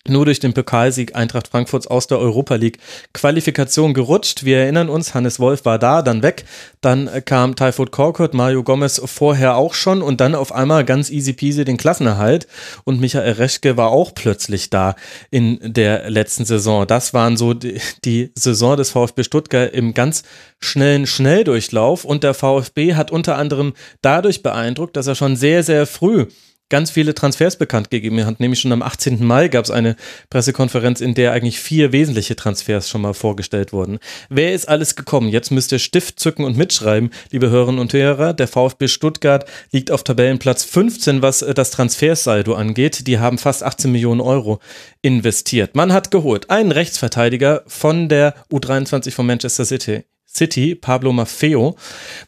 nur 0.07 0.27
durch 0.27 0.39
den 0.39 0.53
Pokalsieg 0.53 1.15
Eintracht 1.15 1.49
Frankfurts 1.49 1.87
aus 1.87 2.07
der 2.07 2.19
Europa 2.19 2.57
League 2.57 2.79
Qualifikation 3.15 3.95
gerutscht. 3.95 4.45
Wir 4.45 4.59
erinnern 4.59 4.91
uns, 4.91 5.15
Hannes 5.15 5.41
Wolf 5.41 5.65
war 5.65 5.79
da, 5.79 6.03
dann 6.03 6.23
weg. 6.23 6.45
Dann 6.83 7.09
kam 7.25 7.57
Typhoid 7.57 7.91
Korkut, 7.91 8.35
Mario 8.35 8.63
Gomez 8.63 9.01
vorher 9.05 9.57
auch 9.57 9.73
schon 9.73 10.03
und 10.03 10.21
dann 10.21 10.35
auf 10.35 10.53
einmal 10.53 10.85
ganz 10.85 11.11
easy 11.11 11.33
peasy 11.33 11.65
den 11.65 11.79
Klassenerhalt. 11.79 12.47
Und 12.85 13.01
Michael 13.01 13.33
Reschke 13.33 13.79
war 13.79 13.91
auch 13.91 14.15
plötzlich 14.15 14.69
da 14.69 14.95
in 15.31 15.59
der 15.63 16.11
letzten 16.11 16.45
Saison. 16.45 16.87
Das 16.87 17.15
waren 17.15 17.39
so 17.39 17.55
die 17.55 18.31
Saison 18.35 18.77
des 18.77 18.91
VfB 18.91 19.25
Stuttgart 19.25 19.73
im 19.73 19.95
ganz 19.95 20.25
schnellen 20.61 21.07
Schnelldurchlauf. 21.07 22.05
Und 22.05 22.25
der 22.25 22.35
VfB 22.35 22.95
hat 22.95 23.11
unter 23.11 23.37
anderem 23.37 23.73
dadurch 24.03 24.43
beeindruckt, 24.43 24.97
dass 24.97 25.07
er 25.07 25.15
schon 25.15 25.37
sehr, 25.37 25.63
sehr 25.63 25.87
früh 25.87 26.27
ganz 26.69 26.91
viele 26.91 27.15
Transfers 27.15 27.57
bekannt 27.57 27.91
gegeben 27.91 28.25
hat. 28.25 28.41
Nämlich 28.41 28.61
schon 28.61 28.73
am 28.73 28.83
18. 28.83 29.25
Mai 29.25 29.49
gab 29.49 29.65
es 29.65 29.71
eine 29.71 29.97
Pressekonferenz, 30.31 31.01
in 31.01 31.15
der 31.15 31.33
eigentlich 31.33 31.59
vier 31.59 31.93
wesentliche 31.93 32.37
Transfers 32.37 32.89
schon 32.89 33.03
mal 33.03 33.15
vorgestellt 33.15 33.73
wurden. 33.73 33.99
Wer 34.29 34.55
ist 34.55 34.69
alles 34.69 34.97
gekommen? 34.97 35.29
Jetzt 35.29 35.51
müsst 35.51 35.73
ihr 35.73 35.79
Stift 35.79 36.19
zücken 36.19 36.45
und 36.45 36.57
mitschreiben, 36.57 37.11
liebe 37.31 37.51
Hörerinnen 37.51 37.81
und 37.81 37.93
Hörer. 37.93 38.33
Der 38.33 38.49
VfB 38.49 38.89
Stuttgart 38.89 39.49
liegt 39.73 39.91
auf 39.91 40.05
Tabellenplatz 40.05 40.65
15, 40.65 41.23
was 41.23 41.43
äh, 41.43 41.55
das 41.55 41.71
Transfersaldo 41.71 42.55
angeht. 42.55 43.07
Die 43.07 43.19
haben 43.19 43.39
fast 43.39 43.63
18 43.63 43.93
Millionen 43.93 44.21
Euro 44.21 44.61
investiert. 45.03 45.77
Man 45.77 45.93
hat 45.93 46.11
geholt 46.11 46.51
einen 46.51 46.73
Rechtsverteidiger 46.73 47.63
von 47.67 48.09
der 48.09 48.35
U23 48.51 49.13
von 49.13 49.27
Manchester 49.27 49.65
City. 49.65 50.05
City, 50.37 50.75
Pablo 50.75 51.13
Maffeo. 51.13 51.77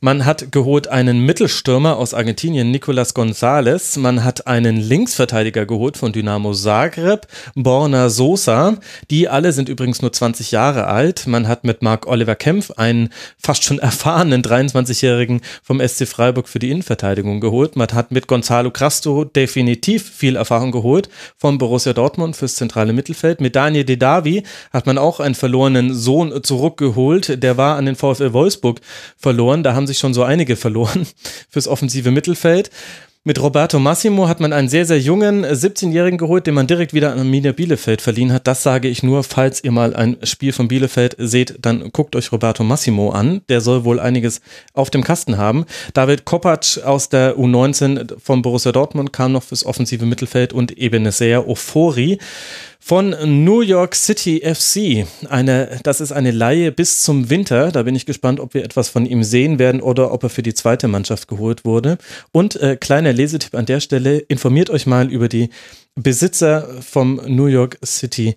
Man 0.01 0.25
hat 0.25 0.53
geholt 0.53 0.87
einen 0.87 1.21
Mittelstürmer 1.21 1.97
aus 1.97 2.15
Argentinien, 2.15 2.71
Nicolas 2.71 3.17
González. 3.17 3.99
Man 3.99 4.23
hat 4.23 4.47
einen 4.47 4.77
Linksverteidiger 4.77 5.67
geholt 5.67 5.97
von 5.97 6.13
Dynamo 6.13 6.53
Zagreb, 6.53 7.27
Borna 7.57 8.09
Sosa. 8.09 8.77
Die 9.11 9.29
alle 9.29 9.51
sind 9.53 9.69
übrigens 9.69 10.03
nur 10.03 10.13
20 10.13 10.53
Jahre 10.53 10.87
alt. 10.87 11.27
Man 11.27 11.49
hat 11.49 11.65
mit 11.65 11.83
Marc 11.83 12.07
Oliver 12.07 12.37
Kempf 12.37 12.71
einen 12.77 13.09
fast 13.39 13.65
schon 13.65 13.79
erfahrenen 13.81 14.43
23-Jährigen 14.43 15.41
vom 15.65 15.81
SC 15.81 16.07
Freiburg 16.07 16.49
für 16.49 16.61
die 16.61 16.71
Innenverteidigung 16.71 17.41
geholt. 17.41 17.75
Man 17.75 17.89
hat 17.89 18.13
mit 18.13 18.29
Gonzalo 18.29 18.71
Crasto 18.71 19.25
definitiv 19.25 20.09
viel 20.09 20.37
Erfahrung 20.37 20.71
geholt 20.71 21.09
vom 21.37 21.59
Borussia 21.59 21.93
Dortmund 21.93 22.37
fürs 22.37 22.55
zentrale 22.55 22.93
Mittelfeld. 22.93 23.41
Mit 23.41 23.57
Daniel 23.57 23.85
Dedavi 23.85 24.45
hat 24.73 24.87
man 24.87 24.97
auch 24.97 25.19
einen 25.19 25.35
verlorenen 25.35 25.93
Sohn 25.93 26.45
zurückgeholt. 26.45 27.43
Der 27.43 27.57
war 27.57 27.77
an 27.77 27.87
den 27.87 27.96
VfL 27.97 28.33
Wolfsburg 28.33 28.81
verloren. 29.17 29.63
Da 29.63 29.75
haben 29.75 29.87
sich 29.87 29.99
schon 29.99 30.15
so 30.15 30.23
einige 30.23 30.57
verloren 30.57 31.07
fürs 31.51 31.69
offensive 31.69 32.11
Mittelfeld. 32.11 32.71
Mit 33.27 33.43
Roberto 33.43 33.81
Massimo 33.81 34.29
hat 34.29 34.39
man 34.39 34.53
einen 34.53 34.69
sehr, 34.69 34.87
sehr 34.87 35.01
jungen 35.01 35.45
17-Jährigen 35.45 36.17
geholt, 36.17 36.47
den 36.47 36.55
man 36.55 36.69
direkt 36.69 36.95
wieder 36.95 37.11
an 37.11 37.19
Arminia 37.19 37.51
Bielefeld 37.51 38.01
verliehen 38.01 38.33
hat. 38.33 38.47
Das 38.47 38.63
sage 38.63 38.87
ich 38.87 39.03
nur, 39.03 39.25
falls 39.25 39.65
ihr 39.65 39.73
mal 39.73 39.97
ein 39.97 40.17
Spiel 40.23 40.53
von 40.53 40.69
Bielefeld 40.69 41.17
seht, 41.19 41.57
dann 41.61 41.91
guckt 41.91 42.15
euch 42.15 42.31
Roberto 42.31 42.63
Massimo 42.63 43.11
an. 43.11 43.41
Der 43.49 43.61
soll 43.61 43.83
wohl 43.83 43.99
einiges 43.99 44.43
auf 44.75 44.91
dem 44.91 45.03
Kasten 45.03 45.39
haben. 45.39 45.67
David 45.93 46.25
Kopacz 46.25 46.79
aus 46.79 47.09
der 47.09 47.37
U19 47.37 48.13
von 48.21 48.43
Borussia 48.43 48.71
Dortmund 48.71 49.13
kam 49.13 49.33
noch 49.33 49.43
fürs 49.43 49.67
offensive 49.67 50.07
Mittelfeld 50.07 50.53
und 50.53 50.79
Ebenezer 50.79 51.49
Ofori 51.49 52.21
von 52.87 53.17
New 53.45 53.63
York 53.63 53.97
City 53.97 54.43
FC. 54.45 55.09
Eine, 55.29 55.81
das 55.83 56.01
ist 56.01 56.13
eine 56.13 56.31
Laie 56.31 56.71
bis 56.71 57.03
zum 57.03 57.31
Winter. 57.31 57.73
Da 57.73 57.83
bin 57.83 57.97
ich 57.97 58.07
gespannt, 58.07 58.39
ob 58.39 58.55
wir 58.55 58.63
etwas 58.63 58.89
von 58.89 59.07
ihm 59.07 59.25
sehen 59.25 59.59
werden 59.59 59.81
oder 59.81 60.13
ob 60.13 60.23
er 60.23 60.29
für 60.29 60.45
die 60.45 60.55
zweite 60.55 60.87
Mannschaft 60.87 61.27
geholt 61.27 61.65
wurde. 61.65 61.99
Und 62.31 62.55
äh, 62.55 62.77
kleiner 62.77 63.13
Lesetipp 63.13 63.57
an 63.57 63.67
der 63.67 63.81
Stelle, 63.81 64.19
informiert 64.19 64.71
euch 64.71 64.87
mal 64.87 65.11
über 65.11 65.29
die 65.29 65.51
Besitzer 65.97 66.81
vom 66.81 67.21
New 67.27 67.47
York 67.47 67.77
City 67.85 68.37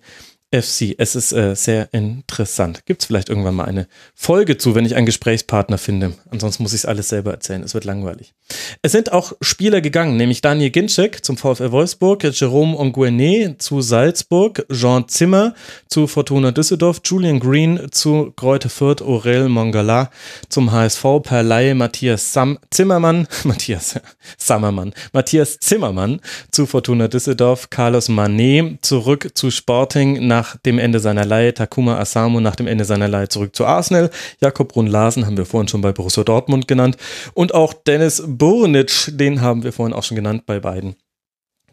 Es 0.52 0.80
ist 0.80 1.32
äh, 1.32 1.54
sehr 1.54 1.94
interessant. 1.94 2.84
Gibt 2.84 3.02
es 3.02 3.06
vielleicht 3.06 3.28
irgendwann 3.28 3.54
mal 3.54 3.66
eine 3.66 3.86
Folge 4.16 4.58
zu, 4.58 4.74
wenn 4.74 4.84
ich 4.84 4.96
einen 4.96 5.06
Gesprächspartner 5.06 5.78
finde. 5.78 6.14
Ansonsten 6.28 6.64
muss 6.64 6.72
ich 6.72 6.80
es 6.80 6.86
alles 6.86 7.08
selber 7.08 7.30
erzählen. 7.30 7.62
Es 7.62 7.74
wird 7.74 7.84
langweilig. 7.84 8.34
Es 8.82 8.90
sind 8.90 9.12
auch 9.12 9.32
Spieler 9.40 9.80
gegangen, 9.80 10.16
nämlich 10.16 10.40
Daniel 10.40 10.70
Ginczek 10.70 11.24
zum 11.24 11.36
VfL 11.36 11.70
Wolfsburg, 11.70 12.24
Jerome 12.24 12.76
Onguene 12.76 13.58
zu 13.58 13.80
Salzburg, 13.80 14.66
Jean 14.72 15.06
Zimmer 15.06 15.54
zu 15.86 16.08
Fortuna 16.08 16.50
Düsseldorf, 16.50 17.00
Julian 17.04 17.38
Green 17.38 17.86
zu 17.92 18.32
Greuther 18.34 18.70
Fürth, 18.70 19.02
Aurel 19.02 19.48
Mongala 19.48 20.10
zum 20.48 20.72
HSV, 20.72 21.04
per 21.22 21.44
Laie 21.44 21.76
Matthias 21.76 22.32
Sam 22.32 22.58
Zimmermann, 22.70 23.28
Matthias 23.44 24.00
Sammermann, 24.36 24.94
Matthias 25.12 25.60
Zimmermann 25.60 26.20
zu 26.50 26.66
Fortuna 26.66 27.06
Düsseldorf, 27.06 27.70
Carlos 27.70 28.08
Manet 28.08 28.84
zurück 28.84 29.30
zu 29.34 29.52
Sporting 29.52 30.26
nach 30.26 30.39
nach 30.40 30.56
dem 30.56 30.78
Ende 30.78 31.00
seiner 31.00 31.26
Leihe, 31.26 31.52
Takuma 31.52 31.98
Asamo 31.98 32.40
nach 32.40 32.56
dem 32.56 32.66
Ende 32.66 32.86
seiner 32.86 33.08
Leihe 33.08 33.28
zurück 33.28 33.54
zu 33.54 33.66
Arsenal, 33.66 34.10
Jakob 34.40 34.72
Brunn-Larsen 34.72 35.26
haben 35.26 35.36
wir 35.36 35.44
vorhin 35.44 35.68
schon 35.68 35.82
bei 35.82 35.92
Borussia 35.92 36.24
Dortmund 36.24 36.66
genannt 36.66 36.96
und 37.34 37.52
auch 37.52 37.74
Dennis 37.74 38.22
Burnic, 38.26 39.12
den 39.12 39.42
haben 39.42 39.64
wir 39.64 39.72
vorhin 39.72 39.94
auch 39.94 40.02
schon 40.02 40.16
genannt 40.16 40.44
bei 40.46 40.58
beiden 40.60 40.96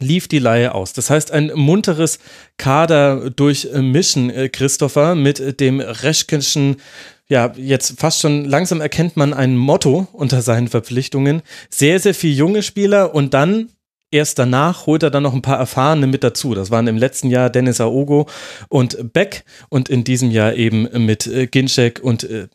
lief 0.00 0.28
die 0.28 0.38
Leihe 0.38 0.76
aus. 0.76 0.92
Das 0.92 1.10
heißt, 1.10 1.32
ein 1.32 1.50
munteres 1.56 2.20
Kader 2.56 3.30
durchmischen, 3.30 4.30
äh, 4.30 4.48
Christopher, 4.48 5.16
mit 5.16 5.58
dem 5.58 5.80
Reschkenschen, 5.80 6.76
ja, 7.28 7.52
jetzt 7.56 7.98
fast 7.98 8.20
schon 8.20 8.44
langsam 8.44 8.80
erkennt 8.80 9.16
man 9.16 9.34
ein 9.34 9.56
Motto 9.56 10.06
unter 10.12 10.40
seinen 10.40 10.68
Verpflichtungen. 10.68 11.42
Sehr, 11.68 11.98
sehr 11.98 12.14
viele 12.14 12.34
junge 12.34 12.62
Spieler 12.62 13.12
und 13.12 13.34
dann 13.34 13.70
erst 14.10 14.38
danach 14.38 14.86
holt 14.86 15.02
er 15.02 15.10
dann 15.10 15.22
noch 15.22 15.34
ein 15.34 15.42
paar 15.42 15.58
Erfahrene 15.58 16.06
mit 16.06 16.24
dazu. 16.24 16.54
Das 16.54 16.70
waren 16.70 16.86
im 16.86 16.96
letzten 16.96 17.30
Jahr 17.30 17.50
Dennis 17.50 17.80
Aogo 17.80 18.28
und 18.68 19.12
Beck 19.12 19.44
und 19.68 19.88
in 19.88 20.04
diesem 20.04 20.30
Jahr 20.30 20.54
eben 20.54 20.88
mit 21.04 21.26
äh, 21.26 21.46
Ginczek 21.46 22.00
und, 22.02 22.24
äh, 22.24 22.48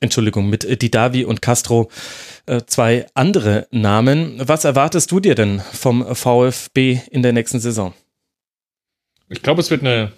Entschuldigung, 0.00 0.48
mit 0.48 0.82
Didavi 0.82 1.24
und 1.24 1.42
Castro 1.42 1.90
äh, 2.46 2.62
zwei 2.66 3.06
andere 3.14 3.66
Namen. 3.70 4.40
Was 4.44 4.64
erwartest 4.64 5.10
du 5.10 5.20
dir 5.20 5.34
denn 5.34 5.60
vom 5.72 6.14
VfB 6.14 7.00
in 7.10 7.22
der 7.22 7.32
nächsten 7.32 7.60
Saison? 7.60 7.94
Ich 9.28 9.42
glaube, 9.42 9.60
es 9.60 9.70
wird 9.70 9.82
eine, 9.82 10.12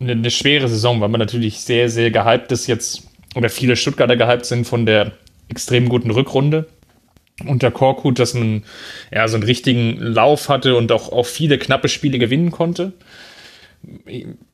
eine, 0.00 0.12
eine 0.12 0.30
schwere 0.30 0.68
Saison, 0.68 1.00
weil 1.00 1.08
man 1.08 1.18
natürlich 1.18 1.60
sehr, 1.60 1.90
sehr 1.90 2.10
gehypt 2.10 2.52
ist 2.52 2.66
jetzt, 2.66 3.02
oder 3.34 3.48
viele 3.48 3.76
Stuttgarter 3.76 4.16
gehypt 4.16 4.46
sind 4.46 4.66
von 4.66 4.86
der 4.86 5.12
extrem 5.48 5.88
guten 5.88 6.10
Rückrunde 6.10 6.66
unter 7.46 7.70
Korkut, 7.70 8.18
dass 8.18 8.34
man 8.34 8.64
ja 9.12 9.26
so 9.28 9.36
einen 9.36 9.44
richtigen 9.44 9.98
Lauf 9.98 10.48
hatte 10.48 10.76
und 10.76 10.92
auch, 10.92 11.10
auch 11.12 11.26
viele 11.26 11.58
knappe 11.58 11.88
Spiele 11.88 12.18
gewinnen 12.18 12.50
konnte. 12.50 12.92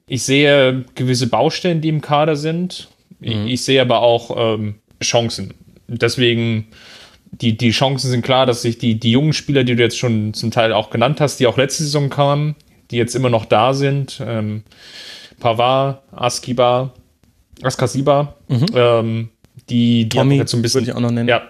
Ich 0.07 0.23
sehe 0.23 0.85
gewisse 0.95 1.29
Baustellen, 1.29 1.81
die 1.81 1.89
im 1.89 2.01
Kader 2.01 2.37
sind. 2.37 2.89
Mhm. 3.21 3.47
Ich 3.47 3.65
sehe 3.65 3.81
aber 3.81 4.01
auch 4.01 4.55
ähm, 4.55 4.77
Chancen. 5.03 5.55
Deswegen, 5.89 6.69
die, 7.33 7.57
die 7.57 7.71
Chancen 7.71 8.11
sind 8.11 8.23
klar, 8.23 8.47
dass 8.47 8.63
sich 8.63 8.79
die, 8.79 8.99
die 8.99 9.13
jungen 9.13 9.33
Spieler, 9.33 9.65
die 9.65 9.77
du 9.77 9.83
jetzt 9.83 9.99
schon 9.99 10.35
zum 10.35 10.51
Teil 10.51 10.73
auch 10.73 10.91
genannt 10.91 11.21
hast, 11.21 11.39
die 11.41 11.47
auch 11.47 11.57
letzte 11.57 11.83
Saison 11.85 12.11
kamen, 12.11 12.57
die 12.91 12.97
jetzt 12.97 13.15
immer 13.15 13.31
noch 13.31 13.45
da 13.45 13.75
sind, 13.75 14.23
ähm, 14.25 14.63
Pavard, 15.41 16.03
Askiba, 16.13 16.93
Askasiba, 17.63 18.37
mhm. 18.49 18.67
ähm, 18.75 19.29
die, 19.69 20.09
die 20.09 20.17
Tommy, 20.17 20.37
jetzt 20.37 20.51
so 20.51 20.57
ein 20.57 20.63
bisschen, 20.63 20.83
würde 20.83 20.91
ich 20.91 20.97
auch 20.97 21.01
noch 21.01 21.11
nennen. 21.11 21.29
Ja, 21.29 21.43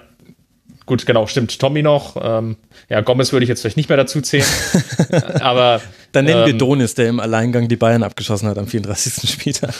Gut, 0.86 1.04
genau, 1.04 1.26
stimmt. 1.26 1.58
Tommy 1.58 1.82
noch. 1.82 2.16
Ähm, 2.20 2.56
ja, 2.88 3.00
Gomez 3.00 3.32
würde 3.32 3.42
ich 3.42 3.48
jetzt 3.48 3.60
vielleicht 3.60 3.76
nicht 3.76 3.88
mehr 3.88 3.98
dazu 3.98 4.20
zählen. 4.20 4.46
aber. 5.40 5.82
Dann 6.12 6.24
nennen 6.24 6.42
ähm, 6.42 6.46
wir 6.46 6.54
Donis, 6.54 6.94
der 6.94 7.08
im 7.08 7.18
Alleingang 7.18 7.66
die 7.68 7.76
Bayern 7.76 8.04
abgeschossen 8.04 8.48
hat 8.48 8.56
am 8.56 8.68
34. 8.68 9.28
Spieltag. 9.28 9.74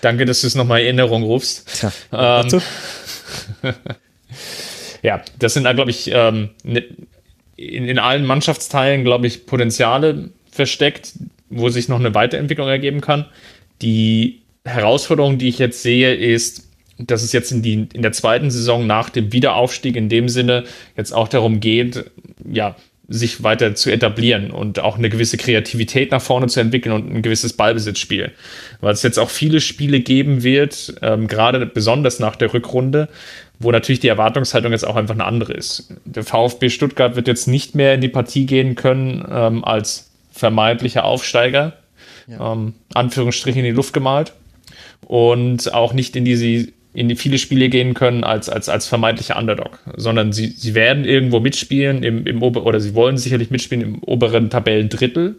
Danke, 0.00 0.24
dass 0.24 0.40
du 0.40 0.46
es 0.46 0.54
nochmal 0.54 0.80
in 0.80 0.86
Erinnerung 0.86 1.24
rufst. 1.24 1.66
Tja, 1.74 1.92
ähm, 2.12 2.62
ja, 5.02 5.20
das 5.38 5.54
sind 5.54 5.64
da, 5.64 5.72
glaube 5.72 5.90
ich, 5.90 6.10
ähm, 6.12 6.50
ne, 6.62 6.84
in, 7.56 7.86
in 7.88 7.98
allen 7.98 8.24
Mannschaftsteilen, 8.24 9.02
glaube 9.02 9.26
ich, 9.26 9.46
Potenziale 9.46 10.30
versteckt, 10.50 11.12
wo 11.50 11.68
sich 11.70 11.88
noch 11.88 11.98
eine 11.98 12.14
Weiterentwicklung 12.14 12.68
ergeben 12.68 13.00
kann. 13.00 13.26
Die 13.82 14.42
Herausforderung, 14.64 15.38
die 15.38 15.48
ich 15.48 15.58
jetzt 15.58 15.82
sehe, 15.82 16.14
ist, 16.14 16.67
dass 16.98 17.22
es 17.22 17.32
jetzt 17.32 17.52
in, 17.52 17.62
die, 17.62 17.88
in 17.92 18.02
der 18.02 18.12
zweiten 18.12 18.50
Saison 18.50 18.86
nach 18.86 19.08
dem 19.10 19.32
Wiederaufstieg 19.32 19.96
in 19.96 20.08
dem 20.08 20.28
Sinne 20.28 20.64
jetzt 20.96 21.12
auch 21.12 21.28
darum 21.28 21.60
geht, 21.60 22.10
ja, 22.50 22.76
sich 23.10 23.42
weiter 23.42 23.74
zu 23.74 23.90
etablieren 23.90 24.50
und 24.50 24.80
auch 24.80 24.98
eine 24.98 25.08
gewisse 25.08 25.38
Kreativität 25.38 26.10
nach 26.10 26.20
vorne 26.20 26.46
zu 26.48 26.60
entwickeln 26.60 26.92
und 26.92 27.10
ein 27.10 27.22
gewisses 27.22 27.54
Ballbesitzspiel. 27.54 28.32
Weil 28.82 28.92
es 28.92 29.02
jetzt 29.02 29.18
auch 29.18 29.30
viele 29.30 29.62
Spiele 29.62 30.00
geben 30.00 30.42
wird, 30.42 30.94
ähm, 31.00 31.26
gerade 31.26 31.64
besonders 31.64 32.18
nach 32.18 32.36
der 32.36 32.52
Rückrunde, 32.52 33.08
wo 33.58 33.72
natürlich 33.72 34.00
die 34.00 34.08
Erwartungshaltung 34.08 34.72
jetzt 34.72 34.86
auch 34.86 34.94
einfach 34.94 35.14
eine 35.14 35.24
andere 35.24 35.54
ist. 35.54 35.94
Der 36.04 36.22
VfB 36.22 36.68
Stuttgart 36.68 37.16
wird 37.16 37.28
jetzt 37.28 37.48
nicht 37.48 37.74
mehr 37.74 37.94
in 37.94 38.02
die 38.02 38.08
Partie 38.08 38.44
gehen 38.44 38.74
können 38.74 39.26
ähm, 39.30 39.64
als 39.64 40.10
vermeintlicher 40.30 41.04
Aufsteiger, 41.04 41.78
ja. 42.26 42.52
ähm, 42.52 42.74
Anführungsstriche 42.92 43.58
in 43.58 43.64
die 43.64 43.70
Luft 43.70 43.94
gemalt 43.94 44.34
und 45.06 45.72
auch 45.72 45.94
nicht 45.94 46.14
in 46.14 46.26
diese 46.26 46.68
in 46.98 47.14
viele 47.16 47.38
Spiele 47.38 47.68
gehen 47.68 47.94
können 47.94 48.24
als, 48.24 48.48
als, 48.48 48.68
als 48.68 48.88
vermeintlicher 48.88 49.38
Underdog, 49.38 49.78
sondern 49.96 50.32
sie, 50.32 50.48
sie 50.48 50.74
werden 50.74 51.04
irgendwo 51.04 51.38
mitspielen 51.38 52.02
im, 52.02 52.26
im 52.26 52.42
Ober 52.42 52.66
oder 52.66 52.80
sie 52.80 52.94
wollen 52.94 53.16
sicherlich 53.16 53.50
mitspielen 53.50 53.82
im 53.82 54.02
oberen 54.02 54.50
Tabellendrittel. 54.50 55.36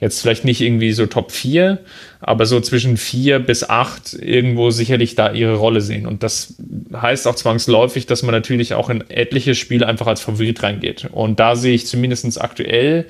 Jetzt 0.00 0.20
vielleicht 0.20 0.44
nicht 0.44 0.60
irgendwie 0.60 0.92
so 0.92 1.06
Top 1.06 1.32
4, 1.32 1.78
aber 2.20 2.44
so 2.44 2.60
zwischen 2.60 2.98
4 2.98 3.38
bis 3.38 3.68
8 3.68 4.14
irgendwo 4.14 4.70
sicherlich 4.70 5.14
da 5.14 5.32
ihre 5.32 5.56
Rolle 5.56 5.80
sehen. 5.80 6.06
Und 6.06 6.22
das 6.22 6.54
heißt 6.94 7.26
auch 7.26 7.34
zwangsläufig, 7.34 8.04
dass 8.04 8.22
man 8.22 8.34
natürlich 8.34 8.74
auch 8.74 8.90
in 8.90 9.08
etliche 9.08 9.54
Spiele 9.54 9.86
einfach 9.86 10.06
als 10.06 10.20
Favorit 10.20 10.62
reingeht. 10.62 11.08
Und 11.10 11.40
da 11.40 11.56
sehe 11.56 11.74
ich 11.74 11.86
zumindest 11.86 12.40
aktuell 12.40 13.06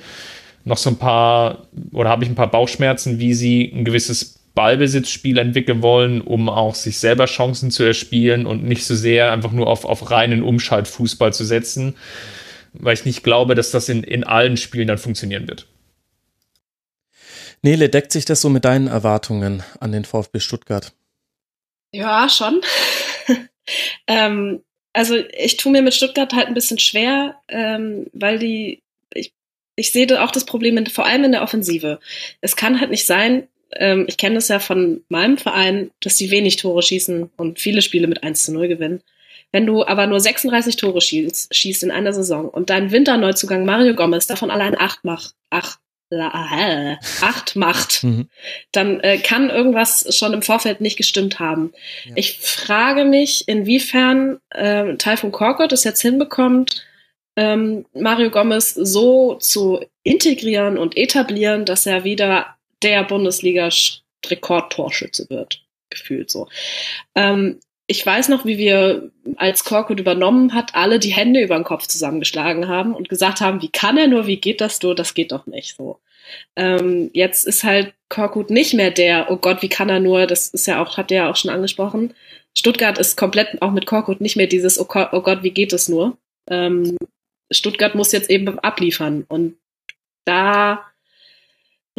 noch 0.63 0.77
so 0.77 0.89
ein 0.89 0.97
paar, 0.97 1.67
oder 1.91 2.09
habe 2.09 2.23
ich 2.23 2.29
ein 2.29 2.35
paar 2.35 2.51
Bauchschmerzen, 2.51 3.19
wie 3.19 3.33
sie 3.33 3.71
ein 3.73 3.83
gewisses 3.83 4.40
Ballbesitzspiel 4.53 5.37
entwickeln 5.37 5.81
wollen, 5.81 6.21
um 6.21 6.49
auch 6.49 6.75
sich 6.75 6.99
selber 6.99 7.25
Chancen 7.25 7.71
zu 7.71 7.83
erspielen 7.83 8.45
und 8.45 8.63
nicht 8.63 8.85
so 8.85 8.95
sehr 8.95 9.31
einfach 9.31 9.51
nur 9.51 9.67
auf, 9.67 9.85
auf 9.85 10.11
reinen 10.11 10.43
Umschaltfußball 10.43 11.33
zu 11.33 11.45
setzen, 11.45 11.95
weil 12.73 12.93
ich 12.93 13.05
nicht 13.05 13.23
glaube, 13.23 13.55
dass 13.55 13.71
das 13.71 13.89
in, 13.89 14.03
in 14.03 14.23
allen 14.23 14.57
Spielen 14.57 14.87
dann 14.87 14.97
funktionieren 14.97 15.47
wird. 15.47 15.67
Nele, 17.61 17.89
deckt 17.89 18.11
sich 18.11 18.25
das 18.25 18.41
so 18.41 18.49
mit 18.49 18.65
deinen 18.65 18.87
Erwartungen 18.87 19.63
an 19.79 19.91
den 19.91 20.03
VfB 20.03 20.39
Stuttgart? 20.39 20.93
Ja, 21.91 22.27
schon. 22.27 22.61
ähm, 24.07 24.63
also 24.93 25.15
ich 25.15 25.57
tue 25.57 25.71
mir 25.71 25.81
mit 25.81 25.93
Stuttgart 25.93 26.33
halt 26.33 26.47
ein 26.47 26.53
bisschen 26.53 26.79
schwer, 26.79 27.35
ähm, 27.47 28.07
weil 28.13 28.39
die, 28.39 28.81
ich, 29.13 29.33
ich 29.75 29.91
sehe 29.91 30.21
auch 30.21 30.31
das 30.31 30.45
Problem 30.45 30.77
in, 30.77 30.87
vor 30.87 31.05
allem 31.05 31.23
in 31.23 31.31
der 31.33 31.43
Offensive. 31.43 31.99
Es 32.41 32.55
kann 32.55 32.79
halt 32.79 32.89
nicht 32.89 33.05
sein, 33.05 33.47
ähm, 33.75 34.05
ich 34.07 34.17
kenne 34.17 34.35
das 34.35 34.47
ja 34.47 34.59
von 34.59 35.03
meinem 35.09 35.37
Verein, 35.37 35.91
dass 36.01 36.15
die 36.15 36.31
wenig 36.31 36.57
Tore 36.57 36.81
schießen 36.81 37.29
und 37.37 37.59
viele 37.59 37.81
Spiele 37.81 38.07
mit 38.07 38.23
1 38.23 38.43
zu 38.43 38.53
0 38.53 38.67
gewinnen. 38.67 39.01
Wenn 39.51 39.65
du 39.65 39.85
aber 39.85 40.07
nur 40.07 40.19
36 40.19 40.77
Tore 40.77 41.01
schießt, 41.01 41.53
schießt 41.53 41.83
in 41.83 41.91
einer 41.91 42.13
Saison 42.13 42.47
und 42.47 42.69
dein 42.69 42.91
Winterneuzugang 42.91 43.65
Mario 43.65 43.95
Gomez 43.95 44.27
davon 44.27 44.49
allein 44.49 44.79
acht 44.79 45.03
macht, 45.03 45.35
acht, 45.49 45.79
acht 47.21 47.55
macht, 47.55 48.03
mhm. 48.03 48.29
dann 48.71 48.99
äh, 49.01 49.17
kann 49.17 49.49
irgendwas 49.49 50.15
schon 50.15 50.33
im 50.33 50.41
Vorfeld 50.41 50.81
nicht 50.81 50.97
gestimmt 50.97 51.39
haben. 51.39 51.73
Ja. 52.05 52.13
Ich 52.15 52.39
frage 52.39 53.05
mich, 53.05 53.47
inwiefern 53.47 54.39
äh, 54.49 54.95
Taifun 54.97 55.31
Korkut 55.31 55.71
es 55.71 55.83
jetzt 55.83 56.01
hinbekommt, 56.01 56.85
ähm, 57.37 57.85
Mario 57.93 58.29
Gomez 58.29 58.73
so 58.73 59.35
zu 59.35 59.85
integrieren 60.03 60.77
und 60.77 60.97
etablieren, 60.97 61.65
dass 61.65 61.85
er 61.85 62.03
wieder 62.03 62.57
der 62.83 63.03
Bundesliga-Rekordtorschütze 63.03 65.29
wird, 65.29 65.61
gefühlt 65.89 66.31
so. 66.31 66.47
Ähm, 67.15 67.59
ich 67.87 68.05
weiß 68.05 68.29
noch, 68.29 68.45
wie 68.45 68.57
wir, 68.57 69.11
als 69.35 69.65
Korkut 69.65 69.99
übernommen 69.99 70.53
hat, 70.53 70.75
alle 70.75 70.97
die 70.97 71.13
Hände 71.13 71.41
über 71.41 71.55
den 71.55 71.65
Kopf 71.65 71.87
zusammengeschlagen 71.87 72.69
haben 72.69 72.95
und 72.95 73.09
gesagt 73.09 73.41
haben, 73.41 73.61
wie 73.61 73.69
kann 73.69 73.97
er 73.97 74.07
nur, 74.07 74.27
wie 74.27 74.37
geht 74.37 74.61
das 74.61 74.81
nur, 74.81 74.95
das 74.95 75.13
geht 75.13 75.33
doch 75.33 75.45
nicht 75.45 75.75
so. 75.75 75.99
Ähm, 76.55 77.09
jetzt 77.13 77.45
ist 77.45 77.65
halt 77.65 77.93
Korkut 78.07 78.49
nicht 78.49 78.73
mehr 78.73 78.91
der, 78.91 79.29
oh 79.29 79.35
Gott, 79.35 79.61
wie 79.61 79.67
kann 79.67 79.89
er 79.89 79.99
nur, 79.99 80.25
das 80.25 80.47
ist 80.47 80.67
ja 80.67 80.81
auch, 80.81 80.95
hat 80.97 81.11
er 81.11 81.17
ja 81.17 81.29
auch 81.29 81.35
schon 81.35 81.51
angesprochen. 81.51 82.13
Stuttgart 82.57 82.97
ist 82.97 83.17
komplett 83.17 83.61
auch 83.61 83.71
mit 83.71 83.85
Korkut 83.85 84.21
nicht 84.21 84.37
mehr 84.37 84.47
dieses, 84.47 84.79
oh 84.79 84.85
Gott, 84.85 85.09
oh 85.11 85.19
Gott 85.21 85.43
wie 85.43 85.51
geht 85.51 85.73
es 85.73 85.89
nur. 85.89 86.17
Ähm, 86.49 86.95
Stuttgart 87.51 87.95
muss 87.95 88.13
jetzt 88.13 88.29
eben 88.29 88.57
abliefern 88.59 89.25
und 89.27 89.57
da 90.25 90.90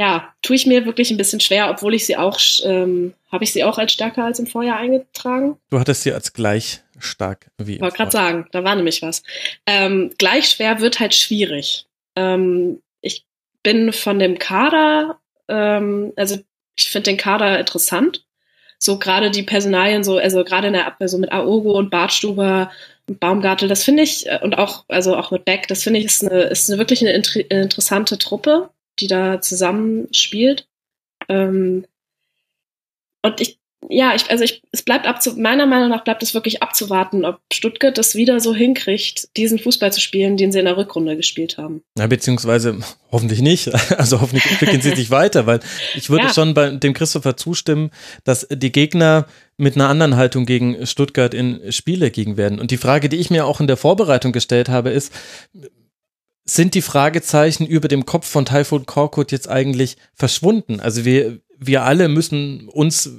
ja, 0.03 0.35
tue 0.43 0.57
ich 0.57 0.67
mir 0.67 0.85
wirklich 0.85 1.13
ein 1.13 1.17
bisschen 1.17 1.39
schwer, 1.39 1.71
obwohl 1.71 1.95
ich 1.95 2.07
sie 2.07 2.17
auch, 2.17 2.37
ähm, 2.65 3.15
habe 3.31 3.45
ich 3.45 3.53
sie 3.53 3.63
auch 3.63 3.79
als 3.79 3.93
stärker 3.93 4.25
als 4.25 4.41
im 4.41 4.49
Vorjahr 4.49 4.77
eingetragen. 4.77 5.59
Du 5.71 5.79
hattest 5.79 6.03
sie 6.03 6.13
als 6.13 6.33
gleich 6.33 6.81
stark 6.99 7.53
wie. 7.59 7.77
Ich 7.77 7.81
wollte 7.81 7.99
gerade 7.99 8.11
sagen, 8.11 8.49
da 8.51 8.65
war 8.65 8.75
nämlich 8.75 9.01
was. 9.01 9.23
Ähm, 9.65 10.11
gleich 10.19 10.51
schwer 10.51 10.81
wird 10.81 10.99
halt 10.99 11.15
schwierig. 11.15 11.87
Ähm, 12.17 12.83
ich 13.01 13.25
bin 13.63 13.93
von 13.93 14.19
dem 14.19 14.41
Kader, 14.41 15.21
ähm, 15.47 16.13
also 16.17 16.41
ich 16.75 16.91
finde 16.91 17.11
den 17.11 17.17
Kader 17.17 17.61
interessant. 17.61 18.25
So 18.81 18.99
gerade 18.99 19.31
die 19.31 19.45
Personalien, 19.45 20.03
so, 20.03 20.19
also 20.19 20.43
gerade 20.43 20.67
in 20.67 20.73
der 20.73 20.89
Abwehr, 20.89 21.09
so 21.09 21.17
mit 21.17 21.31
Aogo 21.31 21.79
und 21.79 21.91
Bartstuber 21.91 22.73
und 23.09 23.21
Baumgartel, 23.21 23.69
das 23.69 23.85
finde 23.85 24.03
ich, 24.03 24.27
äh, 24.27 24.41
und 24.43 24.59
auch, 24.59 24.85
also 24.89 25.17
auch 25.17 25.31
mit 25.31 25.45
Beck, 25.45 25.69
das 25.69 25.85
finde 25.85 26.01
ich, 26.01 26.07
ist 26.07 26.25
eine, 26.25 26.41
ist 26.43 26.69
eine 26.69 26.81
wirklich 26.81 27.03
eine 27.03 27.13
inter 27.13 27.39
interessante 27.49 28.19
Truppe 28.19 28.69
die 28.99 29.07
da 29.07 29.41
zusammenspielt. 29.41 30.67
Ähm, 31.29 31.87
und 33.23 33.41
ich, 33.41 33.59
ja, 33.89 34.15
ich, 34.15 34.31
also 34.31 34.45
ich, 34.45 34.63
es 34.71 34.83
bleibt 34.83 35.07
abzu, 35.07 35.35
meiner 35.37 35.67
Meinung 35.67 35.89
nach 35.89 36.05
bleibt 36.05 36.23
es 36.23 36.35
wirklich 36.35 36.63
abzuwarten, 36.63 37.25
ob 37.25 37.41
Stuttgart 37.53 37.97
das 37.99 38.15
wieder 38.15 38.39
so 38.41 38.55
hinkriegt, 38.55 39.37
diesen 39.37 39.59
Fußball 39.59 39.93
zu 39.93 40.01
spielen, 40.01 40.37
den 40.37 40.53
sie 40.53 40.61
in 40.61 40.67
der 40.67 40.77
Rückrunde 40.77 41.17
gespielt 41.17 41.59
haben. 41.59 41.83
Ja, 41.99 42.07
beziehungsweise 42.07 42.79
hoffentlich 43.13 43.41
nicht. 43.41 43.71
Also 44.03 44.21
hoffentlich 44.21 44.51
entwickeln 44.51 44.81
sie 44.81 44.97
sich 44.97 45.11
weiter, 45.11 45.47
weil 45.47 45.61
ich 45.95 46.11
würde 46.11 46.25
ja. 46.25 46.33
schon 46.33 46.55
bei 46.55 46.71
dem 46.71 46.93
Christopher 46.95 47.37
zustimmen, 47.37 47.91
dass 48.25 48.49
die 48.51 48.73
Gegner 48.73 49.27
mit 49.57 49.77
einer 49.77 49.89
anderen 49.89 50.17
Haltung 50.17 50.47
gegen 50.47 50.87
Stuttgart 50.87 51.35
in 51.35 51.71
Spiele 51.71 52.11
gegen 52.11 52.37
werden. 52.37 52.59
Und 52.59 52.71
die 52.71 52.79
Frage, 52.79 53.09
die 53.09 53.19
ich 53.19 53.31
mir 53.31 53.47
auch 53.47 53.61
in 53.61 53.67
der 53.67 53.77
Vorbereitung 53.77 54.33
gestellt 54.33 54.69
habe, 54.69 54.91
ist, 54.91 55.13
sind 56.45 56.75
die 56.75 56.83
Fragezeichen 56.83 57.67
über 57.67 57.89
dem 57.89 58.07
Kopf 58.07 58.27
von 58.27 58.45
Typhoon 58.45 58.87
Korkut 58.87 59.33
jetzt 59.33 59.49
eigentlich 59.49 59.97
verschwunden? 60.15 60.81
Also 60.81 61.05
wir, 61.05 61.39
wir 61.59 61.85
alle 61.85 62.09
müssen 62.09 62.69
uns 62.69 63.11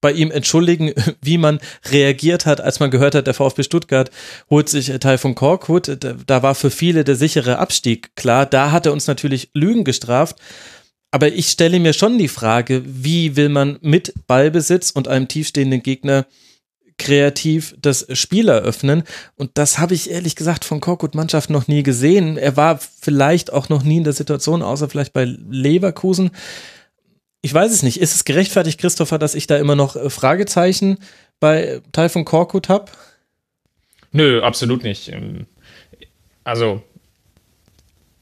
bei 0.00 0.12
ihm 0.12 0.30
entschuldigen, 0.30 0.92
wie 1.20 1.38
man 1.38 1.58
reagiert 1.90 2.46
hat, 2.46 2.60
als 2.60 2.80
man 2.80 2.90
gehört 2.90 3.14
hat, 3.14 3.26
der 3.26 3.34
VfB 3.34 3.62
Stuttgart 3.62 4.10
holt 4.48 4.68
sich 4.68 4.86
Typhoon 4.86 5.34
Korkut. 5.34 5.98
Da 6.26 6.42
war 6.42 6.54
für 6.54 6.70
viele 6.70 7.04
der 7.04 7.16
sichere 7.16 7.58
Abstieg 7.58 8.14
klar. 8.14 8.46
Da 8.46 8.70
hat 8.70 8.86
er 8.86 8.92
uns 8.92 9.06
natürlich 9.06 9.50
Lügen 9.54 9.84
gestraft. 9.84 10.36
Aber 11.10 11.32
ich 11.32 11.48
stelle 11.48 11.80
mir 11.80 11.92
schon 11.92 12.18
die 12.18 12.28
Frage, 12.28 12.82
wie 12.84 13.36
will 13.36 13.48
man 13.48 13.78
mit 13.80 14.12
Ballbesitz 14.26 14.90
und 14.90 15.08
einem 15.08 15.28
tiefstehenden 15.28 15.82
Gegner 15.82 16.26
kreativ 16.98 17.74
das 17.80 18.06
Spiel 18.18 18.48
eröffnen. 18.48 19.04
Und 19.36 19.50
das 19.54 19.78
habe 19.78 19.94
ich 19.94 20.10
ehrlich 20.10 20.36
gesagt 20.36 20.64
von 20.64 20.80
Korkut 20.80 21.14
Mannschaft 21.14 21.50
noch 21.50 21.68
nie 21.68 21.82
gesehen. 21.82 22.36
Er 22.36 22.56
war 22.56 22.78
vielleicht 22.78 23.52
auch 23.52 23.68
noch 23.68 23.82
nie 23.82 23.98
in 23.98 24.04
der 24.04 24.12
Situation, 24.12 24.62
außer 24.62 24.88
vielleicht 24.88 25.12
bei 25.12 25.24
Leverkusen. 25.24 26.30
Ich 27.42 27.52
weiß 27.52 27.70
es 27.72 27.82
nicht. 27.82 28.00
Ist 28.00 28.14
es 28.14 28.24
gerechtfertigt, 28.24 28.80
Christopher, 28.80 29.18
dass 29.18 29.34
ich 29.34 29.46
da 29.46 29.56
immer 29.56 29.76
noch 29.76 29.96
äh, 29.96 30.10
Fragezeichen 30.10 30.98
bei 31.38 31.80
Teil 31.92 32.08
von 32.08 32.24
Korkut 32.24 32.68
habe? 32.68 32.90
Nö, 34.12 34.42
absolut 34.42 34.82
nicht. 34.82 35.08
Ähm, 35.08 35.46
also, 36.44 36.82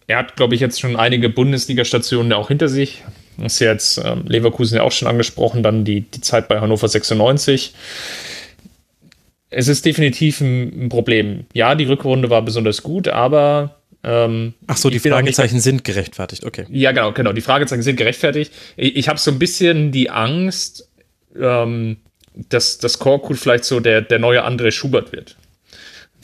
er 0.06 0.18
hat, 0.18 0.36
glaube 0.36 0.54
ich, 0.54 0.60
jetzt 0.60 0.80
schon 0.80 0.96
einige 0.96 1.28
Bundesliga-Stationen 1.28 2.32
auch 2.32 2.48
hinter 2.48 2.68
sich. 2.68 3.04
Ist 3.38 3.60
jetzt 3.60 3.98
ähm, 4.04 4.24
Leverkusen 4.26 4.76
ja 4.76 4.82
auch 4.82 4.92
schon 4.92 5.08
angesprochen, 5.08 5.62
dann 5.62 5.84
die, 5.84 6.02
die 6.02 6.20
Zeit 6.20 6.48
bei 6.48 6.60
Hannover 6.60 6.88
96. 6.88 7.74
Es 9.54 9.68
ist 9.68 9.84
definitiv 9.84 10.40
ein, 10.40 10.88
Problem. 10.88 11.46
Ja, 11.52 11.74
die 11.74 11.84
Rückrunde 11.84 12.30
war 12.30 12.42
besonders 12.42 12.82
gut, 12.82 13.08
aber 13.08 13.76
ähm, 14.02 14.54
Ach 14.66 14.76
so, 14.76 14.90
die 14.90 14.98
Fragezeichen 14.98 15.54
nicht, 15.54 15.62
sind 15.62 15.84
gerechtfertigt, 15.84 16.44
okay. 16.44 16.66
Ja, 16.70 16.92
genau, 16.92 17.12
genau. 17.12 17.32
Die 17.32 17.40
Fragezeichen 17.40 17.82
sind 17.82 17.96
gerechtfertigt. 17.96 18.52
Ich, 18.76 18.96
ich 18.96 19.08
habe 19.08 19.18
so 19.18 19.30
ein 19.30 19.38
bisschen 19.38 19.92
die 19.92 20.10
Angst, 20.10 20.90
ähm, 21.40 21.98
dass 22.34 22.78
das 22.78 22.98
Korkut 22.98 23.38
vielleicht 23.38 23.64
so 23.64 23.80
der, 23.80 24.02
der 24.02 24.18
neue 24.18 24.44
André 24.44 24.70
Schubert 24.70 25.12
wird 25.12 25.36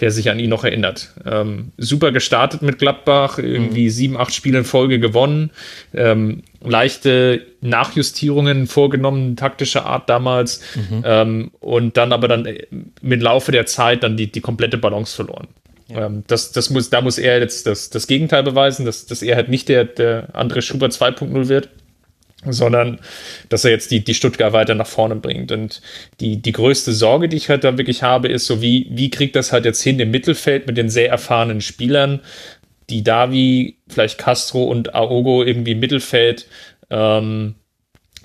wer 0.01 0.11
sich 0.11 0.31
an 0.31 0.39
ihn 0.39 0.51
noch 0.51 0.65
erinnert. 0.65 1.13
Ähm, 1.25 1.73
super 1.77 2.13
gestartet 2.13 2.63
mit 2.63 2.79
Gladbach, 2.79 3.39
irgendwie 3.39 3.85
mhm. 3.85 3.91
sieben, 3.91 4.17
acht 4.17 4.35
Spiele 4.35 4.59
in 4.59 4.65
Folge 4.65 4.99
gewonnen, 4.99 5.51
ähm, 5.95 6.43
leichte 6.63 7.47
Nachjustierungen 7.61 8.67
vorgenommen, 8.67 9.37
taktischer 9.37 9.87
Art 9.87 10.09
damals, 10.09 10.61
mhm. 10.75 11.03
ähm, 11.05 11.51
und 11.61 11.97
dann 11.97 12.13
aber 12.13 12.29
dann 12.29 12.47
äh, 12.47 12.67
mit 13.01 13.23
Laufe 13.23 13.53
der 13.53 13.67
Zeit 13.67 14.03
dann 14.03 14.17
die, 14.17 14.31
die 14.31 14.41
komplette 14.41 14.79
Balance 14.79 15.15
verloren. 15.15 15.49
Ja. 15.89 16.07
Ähm, 16.07 16.25
das, 16.27 16.53
das 16.53 16.71
muss, 16.71 16.91
da 16.91 17.01
muss 17.01 17.19
er 17.19 17.41
jetzt 17.41 17.67
das, 17.67 17.91
das 17.91 18.07
Gegenteil 18.07 18.43
beweisen, 18.43 18.85
dass, 18.85 19.07
dass 19.07 19.23
er 19.23 19.37
halt 19.37 19.49
nicht 19.49 19.69
der, 19.69 19.85
der 19.85 20.29
andere 20.35 20.63
Schubert 20.63 20.93
2.0 20.93 21.49
wird 21.49 21.69
sondern 22.47 22.99
dass 23.49 23.65
er 23.65 23.71
jetzt 23.71 23.91
die, 23.91 24.03
die 24.03 24.15
Stuttgart 24.15 24.53
weiter 24.53 24.75
nach 24.75 24.87
vorne 24.87 25.17
bringt. 25.17 25.53
Und 25.53 25.83
die, 26.21 26.41
die 26.41 26.53
größte 26.53 26.93
Sorge, 26.93 27.29
die 27.29 27.37
ich 27.37 27.51
halt 27.51 27.65
da 27.65 27.77
wirklich 27.77 28.03
habe, 28.03 28.29
ist 28.29 28.47
so, 28.47 28.63
wie, 28.63 28.89
wie 28.91 29.11
kriegt 29.11 29.37
das 29.37 29.53
halt 29.53 29.65
jetzt 29.65 29.83
hin 29.83 30.01
im 30.01 30.11
Mittelfeld 30.11 30.67
mit 30.67 30.77
den 30.77 30.89
sehr 30.89 31.11
erfahrenen 31.11 31.61
Spielern, 31.61 32.21
die 32.91 33.03
da 33.03 33.33
wie 33.33 33.79
vielleicht 33.89 34.19
Castro 34.19 34.65
und 34.65 34.95
Aogo 34.95 35.43
irgendwie 35.43 35.73
im 35.73 35.81
Mittelfeld 35.81 36.47
ähm, 36.91 37.55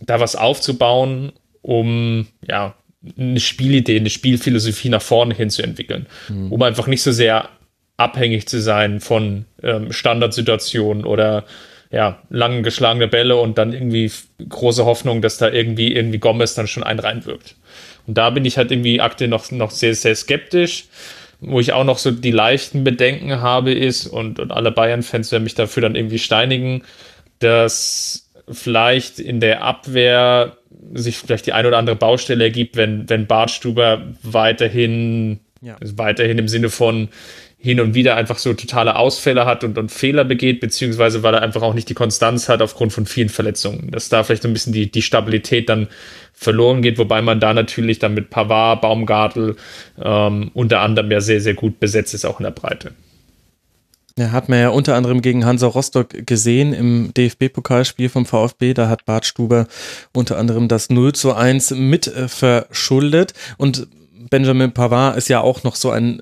da 0.01 0.19
was 0.19 0.35
aufzubauen, 0.35 1.31
um 1.61 2.27
ja 2.47 2.75
eine 3.17 3.39
Spielidee, 3.39 3.97
eine 3.97 4.09
Spielphilosophie 4.09 4.89
nach 4.89 5.01
vorne 5.01 5.35
hin 5.35 5.49
zu 5.49 5.61
entwickeln, 5.61 6.07
mhm. 6.27 6.51
um 6.51 6.61
einfach 6.63 6.87
nicht 6.87 7.03
so 7.03 7.11
sehr 7.11 7.49
abhängig 7.97 8.47
zu 8.47 8.59
sein 8.59 8.99
von 8.99 9.45
ähm, 9.63 9.91
Standardsituationen 9.93 11.05
oder 11.05 11.45
ja, 11.91 12.21
lang 12.29 12.63
geschlagene 12.63 13.07
Bälle 13.07 13.37
und 13.37 13.57
dann 13.57 13.71
irgendwie 13.71 14.11
große 14.49 14.85
Hoffnung, 14.85 15.21
dass 15.21 15.37
da 15.37 15.49
irgendwie, 15.49 15.93
irgendwie 15.93 16.17
Gomez 16.17 16.55
dann 16.55 16.67
schon 16.67 16.83
einen 16.83 16.99
reinwirkt. 16.99 17.55
Und 18.07 18.17
da 18.17 18.31
bin 18.31 18.43
ich 18.43 18.57
halt 18.57 18.71
irgendwie 18.71 18.99
aktuell 18.99 19.29
noch, 19.29 19.49
noch 19.51 19.71
sehr, 19.71 19.95
sehr 19.95 20.15
skeptisch. 20.15 20.85
Wo 21.39 21.59
ich 21.59 21.73
auch 21.73 21.83
noch 21.83 21.97
so 21.97 22.11
die 22.11 22.31
leichten 22.31 22.83
Bedenken 22.83 23.41
habe, 23.41 23.73
ist, 23.73 24.07
und, 24.07 24.39
und 24.39 24.51
alle 24.51 24.71
Bayern-Fans 24.71 25.31
werden 25.31 25.43
mich 25.43 25.55
dafür 25.55 25.81
dann 25.81 25.95
irgendwie 25.95 26.19
steinigen, 26.19 26.83
dass 27.39 28.29
vielleicht 28.49 29.19
in 29.19 29.39
der 29.39 29.63
Abwehr 29.63 30.57
sich 30.93 31.17
vielleicht 31.17 31.45
die 31.45 31.53
ein 31.53 31.65
oder 31.65 31.77
andere 31.77 31.95
Baustelle 31.95 32.43
ergibt, 32.43 32.75
wenn, 32.75 33.09
wenn 33.09 33.27
Bartstuber 33.27 34.01
weiterhin, 34.23 35.39
ja. 35.61 35.77
weiterhin 35.81 36.37
im 36.37 36.47
Sinne 36.47 36.69
von 36.69 37.09
hin 37.65 37.79
und 37.79 37.95
wieder 37.95 38.15
einfach 38.15 38.37
so 38.37 38.53
totale 38.53 38.95
Ausfälle 38.95 39.47
hat 39.47 39.63
und, 39.63 39.79
und 39.79 39.91
Fehler 39.91 40.23
begeht, 40.23 40.59
beziehungsweise 40.59 41.23
weil 41.23 41.33
er 41.33 41.41
einfach 41.41 41.63
auch 41.63 41.73
nicht 41.73 41.89
die 41.89 41.95
Konstanz 41.95 42.47
hat 42.47 42.61
aufgrund 42.61 42.93
von 42.93 43.07
vielen 43.07 43.29
Verletzungen. 43.29 43.89
Dass 43.89 44.07
da 44.07 44.23
vielleicht 44.23 44.45
ein 44.45 44.53
bisschen 44.53 44.71
die, 44.71 44.91
die 44.91 45.01
Stabilität 45.01 45.67
dann 45.67 45.87
verloren 46.31 46.83
geht, 46.83 46.99
wobei 46.99 47.23
man 47.23 47.39
da 47.39 47.55
natürlich 47.55 47.97
dann 47.97 48.13
mit 48.13 48.29
Pavard, 48.29 48.81
Baumgartel 48.81 49.55
ähm, 49.99 50.51
unter 50.53 50.81
anderem 50.81 51.09
ja 51.09 51.21
sehr, 51.21 51.41
sehr 51.41 51.55
gut 51.55 51.79
besetzt 51.79 52.13
ist, 52.13 52.23
auch 52.23 52.39
in 52.39 52.43
der 52.43 52.51
Breite. 52.51 52.91
Ja, 54.15 54.31
hat 54.31 54.47
man 54.47 54.59
ja 54.59 54.69
unter 54.69 54.95
anderem 54.95 55.23
gegen 55.23 55.43
Hansa 55.43 55.65
Rostock 55.65 56.09
gesehen 56.27 56.71
im 56.71 57.15
DFB-Pokalspiel 57.15 58.09
vom 58.09 58.27
VfB. 58.27 58.75
Da 58.75 58.89
hat 58.89 59.05
Bart 59.05 59.25
Stuber 59.25 59.65
unter 60.13 60.37
anderem 60.37 60.67
das 60.67 60.91
0 60.91 61.13
zu 61.13 61.33
1 61.33 61.71
mit 61.71 62.05
äh, 62.05 62.27
verschuldet. 62.27 63.33
Und 63.57 63.87
Benjamin 64.29 64.71
Pavard 64.71 65.17
ist 65.17 65.29
ja 65.29 65.41
auch 65.41 65.63
noch 65.63 65.75
so 65.75 65.89
ein 65.89 66.21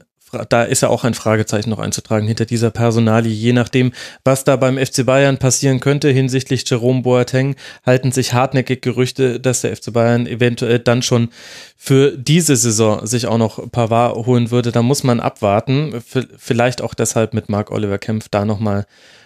da 0.50 0.64
ist 0.64 0.82
ja 0.82 0.90
auch 0.90 1.04
ein 1.04 1.14
Fragezeichen 1.14 1.70
noch 1.70 1.80
einzutragen 1.80 2.28
hinter 2.28 2.46
dieser 2.46 2.72
Personalie. 2.72 3.32
Je 3.34 3.54
nachdem, 3.54 3.92
was 4.24 4.44
da 4.44 4.56
beim 4.56 4.78
FC 4.78 5.06
Bayern 5.06 5.38
passieren 5.38 5.80
könnte 5.80 6.10
hinsichtlich 6.10 6.70
Jerome 6.70 7.02
Boateng, 7.02 7.56
halten 7.86 8.12
sich 8.12 8.34
hartnäckig 8.34 8.82
Gerüchte, 8.82 9.40
dass 9.40 9.62
der 9.62 9.76
FC 9.76 9.94
Bayern 9.94 10.28
eventuell 10.28 10.80
dann 10.80 11.02
schon 11.02 11.30
für 11.78 12.18
diese 12.18 12.56
Saison 12.56 13.06
sich 13.06 13.28
auch 13.28 13.38
noch 13.38 13.72
Pavard 13.72 14.26
holen 14.26 14.52
würde. 14.52 14.72
Da 14.72 14.82
muss 14.82 15.04
man 15.04 15.20
abwarten. 15.20 16.02
Vielleicht 16.38 16.82
auch 16.82 16.94
deshalb 16.94 17.34
mit 17.34 17.50
Marc 17.50 17.72
Oliver 17.72 17.98
Kempf 17.98 18.28
da 18.30 18.46
nochmal 18.46 18.86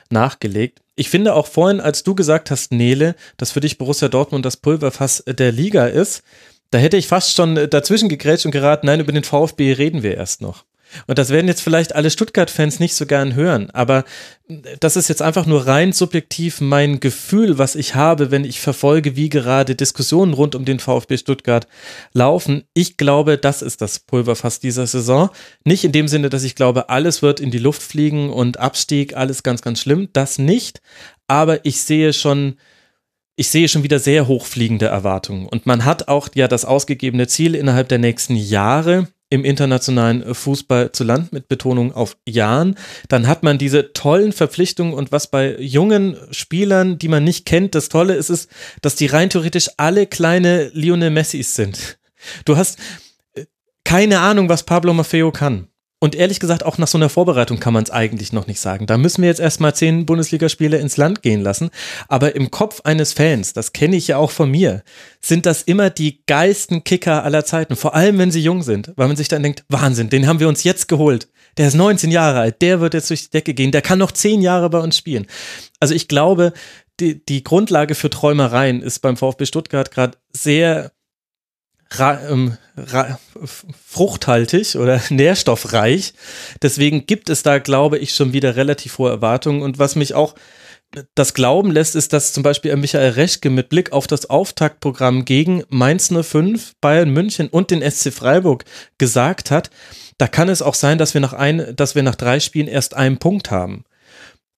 nachgelegt. 0.09 0.81
Ich 0.95 1.09
finde 1.09 1.35
auch 1.35 1.47
vorhin, 1.47 1.79
als 1.79 2.03
du 2.03 2.15
gesagt 2.15 2.49
hast, 2.49 2.71
Nele, 2.71 3.15
dass 3.37 3.51
für 3.51 3.59
dich 3.59 3.77
Borussia 3.77 4.07
Dortmund 4.07 4.45
das 4.45 4.57
Pulverfass 4.57 5.23
der 5.27 5.51
Liga 5.51 5.85
ist, 5.85 6.23
da 6.71 6.79
hätte 6.79 6.97
ich 6.97 7.07
fast 7.07 7.35
schon 7.35 7.55
dazwischen 7.69 8.09
gegrätscht 8.09 8.45
und 8.45 8.51
geraten, 8.51 8.87
nein, 8.87 8.99
über 8.99 9.11
den 9.11 9.23
VfB 9.23 9.73
reden 9.73 10.03
wir 10.03 10.15
erst 10.15 10.41
noch. 10.41 10.65
Und 11.05 11.17
das 11.17 11.29
werden 11.29 11.47
jetzt 11.47 11.61
vielleicht 11.61 11.95
alle 11.95 12.09
Stuttgart-Fans 12.09 12.79
nicht 12.79 12.95
so 12.95 13.05
gern 13.05 13.35
hören, 13.35 13.69
aber 13.71 14.05
das 14.79 14.95
ist 14.95 15.09
jetzt 15.09 15.21
einfach 15.21 15.45
nur 15.45 15.67
rein 15.67 15.91
subjektiv 15.91 16.61
mein 16.61 17.01
Gefühl, 17.01 17.57
was 17.57 17.75
ich 17.75 17.95
habe, 17.95 18.31
wenn 18.31 18.45
ich 18.45 18.61
verfolge, 18.61 19.17
wie 19.17 19.27
gerade 19.27 19.75
Diskussionen 19.75 20.33
rund 20.33 20.55
um 20.55 20.63
den 20.63 20.79
VfB 20.79 21.17
Stuttgart 21.17 21.67
laufen. 22.13 22.63
Ich 22.73 22.95
glaube, 22.95 23.37
das 23.37 23.61
ist 23.61 23.81
das 23.81 23.99
Pulverfass 23.99 24.61
dieser 24.61 24.87
Saison. 24.87 25.29
Nicht 25.65 25.83
in 25.83 25.91
dem 25.91 26.07
Sinne, 26.07 26.29
dass 26.29 26.43
ich 26.43 26.55
glaube, 26.55 26.87
alles 26.89 27.21
wird 27.21 27.41
in 27.41 27.51
die 27.51 27.59
Luft 27.59 27.81
fliegen 27.81 28.29
und 28.29 28.57
Abstieg, 28.57 29.17
alles 29.17 29.43
ganz, 29.43 29.61
ganz 29.61 29.81
schlimm. 29.81 30.07
Das 30.13 30.39
nicht. 30.39 30.81
Aber 31.27 31.65
ich 31.65 31.81
sehe 31.81 32.13
schon, 32.13 32.55
ich 33.35 33.49
sehe 33.49 33.67
schon 33.67 33.83
wieder 33.83 33.99
sehr 33.99 34.27
hochfliegende 34.27 34.85
Erwartungen. 34.85 35.45
Und 35.45 35.65
man 35.65 35.83
hat 35.83 36.07
auch 36.07 36.29
ja 36.35 36.47
das 36.47 36.63
ausgegebene 36.63 37.27
Ziel 37.27 37.53
innerhalb 37.53 37.89
der 37.89 37.99
nächsten 37.99 38.37
Jahre 38.37 39.09
im 39.29 39.43
internationalen 39.43 40.33
Fußball 40.33 40.91
zu 40.93 41.03
Land 41.03 41.33
mit 41.33 41.47
Betonung 41.47 41.93
auf 41.93 42.17
Jahren, 42.27 42.75
dann 43.09 43.27
hat 43.27 43.43
man 43.43 43.57
diese 43.57 43.91
tollen 43.93 44.31
Verpflichtungen 44.31 44.93
und 44.93 45.11
was 45.11 45.27
bei 45.27 45.57
jungen 45.59 46.17
Spielern, 46.31 46.97
die 46.97 47.09
man 47.09 47.23
nicht 47.23 47.45
kennt, 47.45 47.75
das 47.75 47.89
Tolle 47.89 48.15
ist, 48.15 48.29
ist, 48.29 48.49
dass 48.81 48.95
die 48.95 49.07
rein 49.07 49.29
theoretisch 49.29 49.69
alle 49.77 50.07
kleine 50.07 50.69
Lionel 50.73 51.09
Messis 51.09 51.55
sind. 51.55 51.99
Du 52.45 52.55
hast 52.55 52.79
äh, 53.33 53.45
keine 53.83 54.19
Ahnung, 54.19 54.49
was 54.49 54.63
Pablo 54.63 54.93
Maffeo 54.93 55.31
kann. 55.31 55.67
Und 55.99 56.13
ehrlich 56.13 56.39
gesagt, 56.39 56.63
auch 56.63 56.77
nach 56.77 56.87
so 56.87 56.97
einer 56.97 57.09
Vorbereitung 57.09 57.59
kann 57.59 57.73
man 57.73 57.83
es 57.83 57.89
eigentlich 57.89 58.31
noch 58.31 58.45
nicht 58.45 58.59
sagen. 58.59 58.85
Da 58.85 58.99
müssen 58.99 59.23
wir 59.23 59.29
jetzt 59.29 59.39
erstmal 59.39 59.73
zehn 59.73 60.05
Bundesligaspiele 60.05 60.77
ins 60.77 60.95
Land 60.95 61.23
gehen 61.23 61.41
lassen. 61.41 61.71
Aber 62.07 62.35
im 62.35 62.51
Kopf 62.51 62.81
eines 62.83 63.13
Fans, 63.13 63.53
das 63.53 63.73
kenne 63.73 63.95
ich 63.95 64.07
ja 64.07 64.17
auch 64.17 64.29
von 64.29 64.51
mir, 64.51 64.83
sind 65.21 65.47
das 65.47 65.63
immer 65.63 65.89
die 65.89 66.21
geilsten 66.27 66.83
Kicker 66.83 67.23
aller 67.23 67.45
Zeiten. 67.45 67.75
Vor 67.75 67.95
allem, 67.95 68.19
wenn 68.19 68.31
sie 68.31 68.41
jung 68.41 68.61
sind, 68.61 68.93
weil 68.95 69.07
man 69.07 69.17
sich 69.17 69.27
dann 69.27 69.41
denkt, 69.41 69.65
Wahnsinn, 69.69 70.09
den 70.09 70.27
haben 70.27 70.39
wir 70.39 70.47
uns 70.47 70.63
jetzt 70.63 70.87
geholt. 70.87 71.29
Der 71.57 71.67
ist 71.67 71.73
19 71.73 72.11
Jahre 72.11 72.41
alt, 72.41 72.61
der 72.61 72.79
wird 72.79 72.93
jetzt 72.93 73.09
durch 73.09 73.23
die 73.23 73.31
Decke 73.31 73.55
gehen, 73.55 73.71
der 73.71 73.81
kann 73.81 73.97
noch 73.97 74.11
zehn 74.11 74.43
Jahre 74.43 74.69
bei 74.69 74.77
uns 74.77 74.95
spielen. 74.95 75.25
Also 75.79 75.95
ich 75.95 76.07
glaube, 76.07 76.53
die, 76.99 77.25
die 77.25 77.43
Grundlage 77.43 77.95
für 77.95 78.11
Träumereien 78.11 78.83
ist 78.83 78.99
beim 78.99 79.17
VfB 79.17 79.47
Stuttgart 79.47 79.89
gerade 79.89 80.17
sehr 80.35 80.91
ähm, 81.99 82.57
fruchthaltig 83.87 84.75
oder 84.75 85.01
nährstoffreich. 85.09 86.13
Deswegen 86.61 87.05
gibt 87.05 87.29
es 87.29 87.43
da, 87.43 87.59
glaube 87.59 87.97
ich, 87.97 88.13
schon 88.13 88.33
wieder 88.33 88.55
relativ 88.55 88.97
hohe 88.97 89.09
Erwartungen. 89.09 89.61
Und 89.61 89.79
was 89.79 89.95
mich 89.95 90.13
auch 90.13 90.35
das 91.15 91.33
glauben 91.33 91.71
lässt, 91.71 91.95
ist, 91.95 92.13
dass 92.13 92.33
zum 92.33 92.43
Beispiel 92.43 92.75
Michael 92.75 93.11
Reschke 93.11 93.49
mit 93.49 93.69
Blick 93.69 93.91
auf 93.91 94.07
das 94.07 94.29
Auftaktprogramm 94.29 95.25
gegen 95.25 95.63
Mainz 95.69 96.09
05, 96.09 96.75
Bayern 96.79 97.09
München 97.09 97.49
und 97.49 97.71
den 97.71 97.81
SC 97.89 98.13
Freiburg 98.13 98.63
gesagt 98.97 99.51
hat, 99.51 99.69
da 100.17 100.27
kann 100.27 100.49
es 100.49 100.61
auch 100.61 100.73
sein, 100.73 100.97
dass 100.97 101.13
wir 101.13 101.21
nach 101.21 101.33
ein, 101.33 101.75
dass 101.75 101.93
wir 101.93 102.03
nach 102.03 102.15
drei 102.15 102.39
Spielen 102.39 102.67
erst 102.67 102.95
einen 102.95 103.17
Punkt 103.17 103.51
haben 103.51 103.83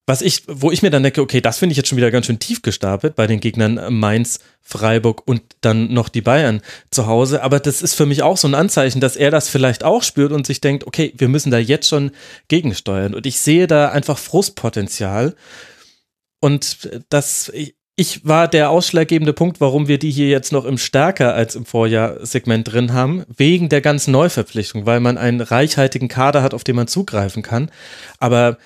was 0.10 0.24
ich, 0.24 0.42
wo 0.48 0.72
ich 0.72 0.82
mir 0.82 0.90
dann 0.90 1.04
denke, 1.04 1.22
okay, 1.22 1.40
das 1.40 1.60
finde 1.60 1.74
ich 1.74 1.78
jetzt 1.78 1.88
schon 1.88 1.98
wieder 2.00 2.10
ganz 2.10 2.26
schön 2.26 2.40
tief 2.40 2.64
gestapelt 2.64 3.16
bei 3.16 3.28
den 3.28 3.40
Gegnern 3.40 3.94
Mainz, 3.94 4.40
Freiburg 4.60 5.22
und 5.28 5.44
dann 5.62 5.94
noch 5.94 6.10
die 6.10 6.22
Bayern 6.22 6.62
zu 6.90 7.06
Hause. 7.06 7.44
Aber 7.44 7.60
das 7.60 7.84
ist 7.84 7.94
für 7.94 8.08
mich 8.08 8.24
auch 8.24 8.36
so 8.36 8.48
ein 8.48 8.56
Anzeichen, 8.56 9.02
dass 9.02 9.16
er 9.16 9.30
das 9.30 9.50
vielleicht 9.50 9.84
auch 9.84 10.02
spürt 10.02 10.32
und 10.32 10.48
sich 10.48 10.62
denkt, 10.62 10.88
okay, 10.88 11.14
wir 11.16 11.28
müssen 11.28 11.52
da 11.52 11.60
jetzt 11.60 11.88
schon 11.88 12.10
gegensteuern. 12.48 13.14
Und 13.14 13.28
ich 13.28 13.40
sehe 13.40 13.68
da 13.68 13.90
einfach 13.90 14.18
Frustpotenzial. 14.18 15.36
Und 16.40 16.90
das, 17.10 17.52
ich 17.96 18.26
war 18.26 18.48
der 18.48 18.72
ausschlaggebende 18.72 19.34
Punkt, 19.34 19.62
warum 19.62 19.88
wir 19.88 20.00
die 20.00 20.10
hier 20.10 20.30
jetzt 20.30 20.52
noch 20.52 20.66
im 20.66 20.80
stärker 20.80 21.36
als 21.36 21.54
im 21.54 21.66
Vorjahr 21.66 22.26
Segment 22.26 22.72
drin 22.72 22.94
haben, 22.94 23.26
wegen 23.28 23.70
der 23.70 23.82
ganzen 23.82 24.12
Neuverpflichtung, 24.14 24.88
weil 24.88 25.02
man 25.02 25.20
einen 25.20 25.42
reichhaltigen 25.42 26.08
Kader 26.08 26.42
hat, 26.42 26.56
auf 26.56 26.64
den 26.64 26.78
man 26.78 26.88
zugreifen 26.88 27.44
kann. 27.44 27.70
Aber 28.18 28.58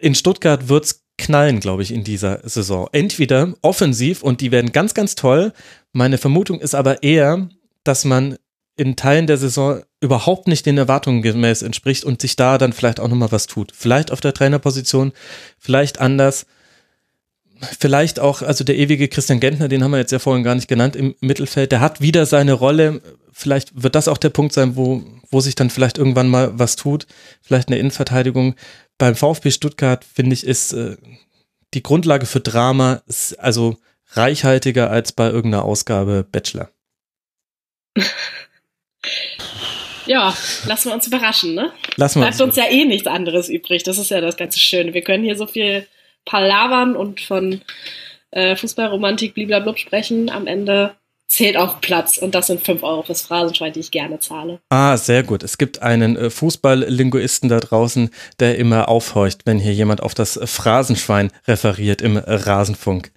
in 0.00 0.14
Stuttgart 0.14 0.68
wird's 0.68 1.04
knallen, 1.18 1.60
glaube 1.60 1.82
ich, 1.82 1.92
in 1.92 2.04
dieser 2.04 2.40
Saison. 2.48 2.88
Entweder 2.92 3.54
offensiv 3.62 4.22
und 4.22 4.40
die 4.40 4.52
werden 4.52 4.72
ganz, 4.72 4.94
ganz 4.94 5.14
toll. 5.14 5.52
Meine 5.92 6.18
Vermutung 6.18 6.60
ist 6.60 6.74
aber 6.74 7.02
eher, 7.02 7.48
dass 7.84 8.04
man 8.04 8.36
in 8.76 8.94
Teilen 8.94 9.26
der 9.26 9.36
Saison 9.36 9.82
überhaupt 10.00 10.46
nicht 10.46 10.64
den 10.64 10.78
Erwartungen 10.78 11.20
gemäß 11.20 11.62
entspricht 11.62 12.04
und 12.04 12.22
sich 12.22 12.36
da 12.36 12.56
dann 12.58 12.72
vielleicht 12.72 13.00
auch 13.00 13.08
nochmal 13.08 13.32
was 13.32 13.48
tut. 13.48 13.72
Vielleicht 13.74 14.12
auf 14.12 14.20
der 14.20 14.32
Trainerposition, 14.32 15.12
vielleicht 15.58 16.00
anders. 16.00 16.46
Vielleicht 17.80 18.20
auch, 18.20 18.42
also 18.42 18.62
der 18.62 18.76
ewige 18.76 19.08
Christian 19.08 19.40
Gentner, 19.40 19.66
den 19.66 19.82
haben 19.82 19.90
wir 19.90 19.98
jetzt 19.98 20.12
ja 20.12 20.20
vorhin 20.20 20.44
gar 20.44 20.54
nicht 20.54 20.68
genannt 20.68 20.94
im 20.94 21.16
Mittelfeld, 21.20 21.72
der 21.72 21.80
hat 21.80 22.00
wieder 22.00 22.24
seine 22.24 22.52
Rolle. 22.52 23.02
Vielleicht 23.32 23.82
wird 23.82 23.96
das 23.96 24.06
auch 24.06 24.18
der 24.18 24.30
Punkt 24.30 24.52
sein, 24.52 24.76
wo, 24.76 25.02
wo 25.28 25.40
sich 25.40 25.56
dann 25.56 25.70
vielleicht 25.70 25.98
irgendwann 25.98 26.28
mal 26.28 26.56
was 26.56 26.76
tut. 26.76 27.08
Vielleicht 27.42 27.68
eine 27.68 27.78
Innenverteidigung. 27.78 28.54
Beim 28.98 29.14
VfB 29.14 29.50
Stuttgart, 29.50 30.04
finde 30.04 30.34
ich, 30.34 30.44
ist 30.44 30.72
äh, 30.72 30.96
die 31.74 31.82
Grundlage 31.82 32.26
für 32.26 32.40
Drama, 32.40 33.02
ist 33.06 33.38
also 33.38 33.76
reichhaltiger 34.10 34.90
als 34.90 35.12
bei 35.12 35.28
irgendeiner 35.28 35.64
Ausgabe 35.64 36.26
Bachelor. 36.30 36.70
Ja, 40.08 40.34
lassen 40.64 40.88
wir 40.88 40.94
uns 40.94 41.06
überraschen, 41.06 41.54
ne? 41.54 41.70
Lassen 41.96 42.20
wir 42.20 42.26
Bleibt 42.26 42.40
uns 42.40 42.56
ja 42.56 42.64
eh 42.64 42.86
nichts 42.86 43.06
anderes 43.06 43.50
übrig. 43.50 43.82
Das 43.82 43.98
ist 43.98 44.10
ja 44.10 44.22
das 44.22 44.38
ganze 44.38 44.58
Schöne. 44.58 44.94
Wir 44.94 45.02
können 45.02 45.22
hier 45.22 45.36
so 45.36 45.46
viel 45.46 45.86
palavern 46.24 46.96
und 46.96 47.20
von 47.20 47.60
äh, 48.30 48.56
Fußballromantik 48.56 49.34
bliblablub 49.34 49.78
sprechen. 49.78 50.30
Am 50.30 50.46
Ende 50.46 50.94
zählt 51.28 51.58
auch 51.58 51.80
Platz 51.80 52.16
und 52.16 52.34
das 52.34 52.46
sind 52.46 52.64
5 52.64 52.82
Euro 52.82 53.02
fürs 53.02 53.22
Phrasenschwein, 53.22 53.72
die 53.72 53.80
ich 53.80 53.90
gerne 53.90 54.18
zahle. 54.18 54.60
Ah, 54.70 54.96
sehr 54.96 55.22
gut. 55.22 55.42
Es 55.42 55.58
gibt 55.58 55.82
einen 55.82 56.16
äh, 56.16 56.30
Fußballlinguisten 56.30 57.50
da 57.50 57.60
draußen, 57.60 58.10
der 58.40 58.56
immer 58.56 58.88
aufhorcht, 58.88 59.42
wenn 59.44 59.58
hier 59.58 59.74
jemand 59.74 60.02
auf 60.02 60.14
das 60.14 60.40
Phrasenschwein 60.42 61.30
referiert 61.46 62.00
im 62.00 62.16
Rasenfunk. 62.16 63.12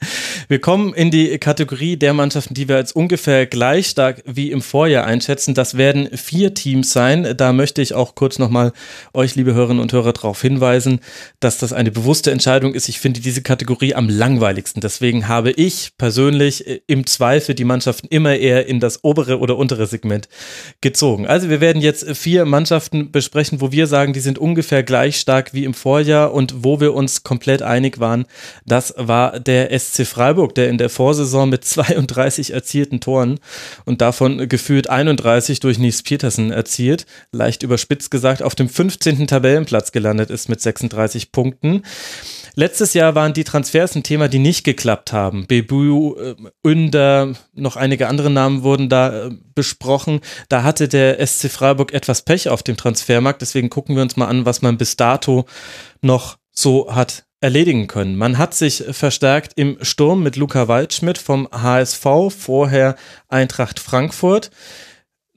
Wir 0.49 0.59
kommen 0.59 0.93
in 0.93 1.09
die 1.09 1.37
Kategorie 1.37 1.95
der 1.95 2.13
Mannschaften, 2.13 2.53
die 2.53 2.67
wir 2.67 2.75
als 2.75 2.91
ungefähr 2.91 3.45
gleich 3.45 3.87
stark 3.87 4.21
wie 4.25 4.51
im 4.51 4.61
Vorjahr 4.61 5.05
einschätzen. 5.05 5.53
Das 5.53 5.77
werden 5.77 6.09
vier 6.17 6.53
Teams 6.53 6.91
sein. 6.91 7.35
Da 7.37 7.53
möchte 7.53 7.81
ich 7.81 7.93
auch 7.93 8.15
kurz 8.15 8.39
nochmal 8.39 8.73
euch, 9.13 9.35
liebe 9.35 9.53
Hörerinnen 9.53 9.81
und 9.81 9.93
Hörer, 9.93 10.11
darauf 10.11 10.41
hinweisen, 10.41 10.99
dass 11.39 11.59
das 11.59 11.71
eine 11.71 11.91
bewusste 11.91 12.31
Entscheidung 12.31 12.73
ist. 12.73 12.89
Ich 12.89 12.99
finde 12.99 13.21
diese 13.21 13.41
Kategorie 13.41 13.95
am 13.95 14.09
langweiligsten. 14.09 14.81
Deswegen 14.81 15.29
habe 15.29 15.51
ich 15.51 15.91
persönlich 15.97 16.67
äh, 16.67 16.81
im 16.87 17.05
Zweifel 17.05 17.55
die 17.55 17.63
Mannschaft 17.63 18.00
Mannschaften 18.01 18.07
immer 18.09 18.35
eher 18.35 18.67
in 18.67 18.79
das 18.79 19.03
obere 19.03 19.39
oder 19.39 19.57
untere 19.57 19.87
Segment 19.87 20.27
gezogen. 20.81 21.27
Also 21.27 21.49
wir 21.49 21.61
werden 21.61 21.81
jetzt 21.81 22.15
vier 22.15 22.45
Mannschaften 22.45 23.11
besprechen, 23.11 23.61
wo 23.61 23.71
wir 23.71 23.87
sagen, 23.87 24.13
die 24.13 24.19
sind 24.19 24.39
ungefähr 24.39 24.83
gleich 24.83 25.17
stark 25.19 25.53
wie 25.53 25.65
im 25.65 25.73
Vorjahr 25.73 26.33
und 26.33 26.63
wo 26.63 26.79
wir 26.79 26.93
uns 26.93 27.23
komplett 27.23 27.61
einig 27.61 27.99
waren. 27.99 28.25
Das 28.65 28.93
war 28.97 29.39
der 29.39 29.77
SC 29.77 30.05
Freiburg, 30.05 30.55
der 30.55 30.69
in 30.69 30.77
der 30.77 30.89
Vorsaison 30.89 31.49
mit 31.49 31.63
32 31.63 32.53
erzielten 32.53 32.99
Toren 32.99 33.39
und 33.85 34.01
davon 34.01 34.47
gefühlt 34.49 34.89
31 34.89 35.59
durch 35.59 35.77
Nies 35.77 36.03
Petersen 36.03 36.51
erzielt, 36.51 37.05
leicht 37.31 37.63
überspitzt 37.63 38.11
gesagt, 38.11 38.41
auf 38.41 38.55
dem 38.55 38.69
15. 38.69 39.27
Tabellenplatz 39.27 39.91
gelandet 39.91 40.29
ist 40.29 40.49
mit 40.49 40.61
36 40.61 41.31
Punkten. 41.31 41.83
Letztes 42.55 42.93
Jahr 42.93 43.15
waren 43.15 43.33
die 43.33 43.43
Transfers 43.43 43.95
ein 43.95 44.03
Thema, 44.03 44.27
die 44.27 44.39
nicht 44.39 44.63
geklappt 44.63 45.13
haben. 45.13 45.47
Bebu, 45.47 46.15
äh, 46.15 46.35
Ünder, 46.65 47.33
noch 47.53 47.75
einige 47.75 48.07
andere 48.07 48.29
Namen 48.29 48.63
wurden 48.63 48.89
da 48.89 49.27
äh, 49.27 49.31
besprochen. 49.55 50.19
Da 50.49 50.63
hatte 50.63 50.87
der 50.87 51.25
SC 51.25 51.49
Freiburg 51.49 51.93
etwas 51.93 52.23
Pech 52.23 52.49
auf 52.49 52.63
dem 52.63 52.77
Transfermarkt. 52.77 53.41
Deswegen 53.41 53.69
gucken 53.69 53.95
wir 53.95 54.03
uns 54.03 54.17
mal 54.17 54.27
an, 54.27 54.45
was 54.45 54.61
man 54.61 54.77
bis 54.77 54.97
dato 54.97 55.45
noch 56.01 56.37
so 56.51 56.93
hat 56.93 57.25
erledigen 57.39 57.87
können. 57.87 58.17
Man 58.17 58.37
hat 58.37 58.53
sich 58.53 58.83
verstärkt 58.91 59.53
im 59.55 59.77
Sturm 59.81 60.21
mit 60.21 60.35
Luca 60.35 60.67
Waldschmidt 60.67 61.17
vom 61.17 61.47
HSV, 61.51 62.05
vorher 62.29 62.95
Eintracht 63.29 63.79
Frankfurt 63.79 64.51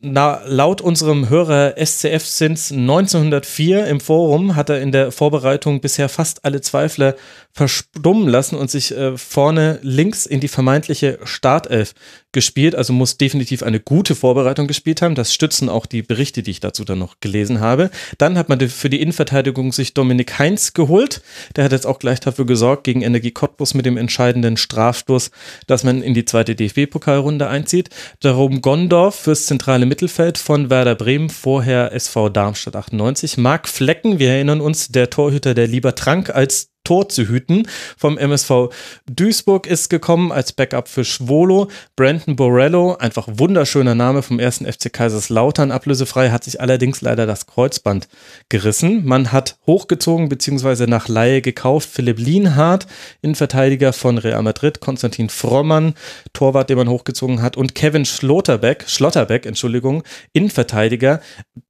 na, 0.05 0.43
laut 0.45 0.83
unserem 0.83 1.31
Hörer 1.31 1.75
SCF 1.83 2.27
Sins 2.27 2.71
1904 2.71 3.87
im 3.87 4.01
Forum 4.01 4.55
hat 4.55 4.69
er 4.69 4.81
in 4.81 4.93
der 4.93 5.11
Vorbereitung 5.11 5.81
bisher 5.81 6.09
fast 6.09 6.45
alle 6.45 6.61
Zweifler 6.61 7.15
verstummen 7.55 8.27
lassen 8.27 8.57
und 8.57 8.69
sich 8.69 8.91
äh, 8.97 9.17
vorne 9.17 9.79
links 9.83 10.27
in 10.27 10.41
die 10.41 10.49
vermeintliche 10.49 11.21
Startelf 11.23 11.95
gespielt. 12.33 12.75
Also 12.75 12.93
muss 12.93 13.17
definitiv 13.17 13.63
eine 13.63 13.79
gute 13.79 14.17
Vorbereitung 14.17 14.67
gespielt 14.67 15.03
haben. 15.03 15.15
Das 15.15 15.33
stützen 15.33 15.69
auch 15.69 15.87
die 15.87 16.03
Berichte, 16.03 16.43
die 16.43 16.51
ich 16.51 16.59
dazu 16.59 16.85
dann 16.85 16.99
noch 16.99 17.21
gelesen 17.21 17.61
habe. 17.61 17.91
Dann 18.19 18.37
hat 18.37 18.49
man 18.49 18.59
für 18.69 18.91
die 18.91 19.01
Innenverteidigung 19.01 19.73
sich 19.73 19.95
Dominik 19.95 20.37
Heinz 20.41 20.73
geholt. 20.73 21.23
Der 21.55 21.63
hat 21.63 21.71
jetzt 21.71 21.87
auch 21.87 22.01
gleich 22.01 22.19
dafür 22.19 22.45
gesorgt, 22.45 22.83
gegen 22.83 23.03
Energie 23.03 23.31
Cottbus 23.31 23.75
mit 23.75 23.87
dem 23.87 23.97
entscheidenden 23.97 24.57
Strafstoß, 24.57 25.31
dass 25.69 25.85
man 25.85 26.03
in 26.03 26.13
die 26.13 26.25
zweite 26.25 26.57
DFB-Pokalrunde 26.57 27.47
einzieht. 27.47 27.89
Darum 28.19 28.63
Gondorf 28.63 29.15
fürs 29.15 29.47
zentrale 29.47 29.87
Mittelfeld 29.87 30.39
von 30.39 30.71
Werder 30.71 30.97
Bremen, 30.97 31.31
vorher 31.31 31.93
SV 31.93 32.31
Darmstadt 32.31 32.75
98. 32.75 33.37
Marc 33.37 33.69
Flecken, 33.69 34.19
wir 34.19 34.31
erinnern 34.31 34.61
uns, 34.61 34.89
der 34.89 35.09
Torhüter, 35.09 35.55
der 35.55 35.69
lieber 35.69 35.95
trank 35.95 36.31
als 36.31 36.74
Tor 36.85 37.09
zu 37.09 37.27
hüten. 37.27 37.67
Vom 37.97 38.19
MSV 38.19 38.69
Duisburg 39.11 39.67
ist 39.67 39.89
gekommen 39.91 40.31
als 40.31 40.53
Backup 40.53 40.89
für 40.89 41.05
Schwolo. 41.05 41.69
Brandon 41.97 42.37
Borello, 42.37 42.97
einfach 42.97 43.27
wunderschöner 43.31 43.95
Name 43.95 44.23
vom 44.23 44.39
ersten 44.39 44.71
FC 44.71 44.93
Kaiserslautern, 44.93 45.73
ablösefrei, 45.73 46.31
hat 46.31 46.45
sich 46.45 46.61
allerdings 46.61 47.01
leider 47.01 47.27
das 47.27 47.47
Kreuzband 47.47 48.09
gerissen. 48.49 49.05
Man 49.05 49.33
hat 49.33 49.57
hochgezogen 49.67 50.29
bzw. 50.29 50.87
nach 50.87 51.09
Laie 51.09 51.41
gekauft 51.41 51.89
Philipp 51.91 52.19
Lienhardt, 52.19 52.87
Innenverteidiger 53.23 53.93
von 53.93 54.19
Real 54.19 54.43
Madrid, 54.43 54.81
Konstantin 54.81 55.31
Frommann, 55.31 55.95
Torwart, 56.33 56.71
den 56.71 56.77
man 56.77 56.89
hochgezogen 56.89 57.43
hat 57.43 57.57
und 57.57 57.75
Kevin 57.75 58.05
Schlotterbeck, 58.05 58.85
Schlotterbeck, 58.87 59.47
Entschuldigung, 59.47 60.03
Innenverteidiger, 60.33 61.21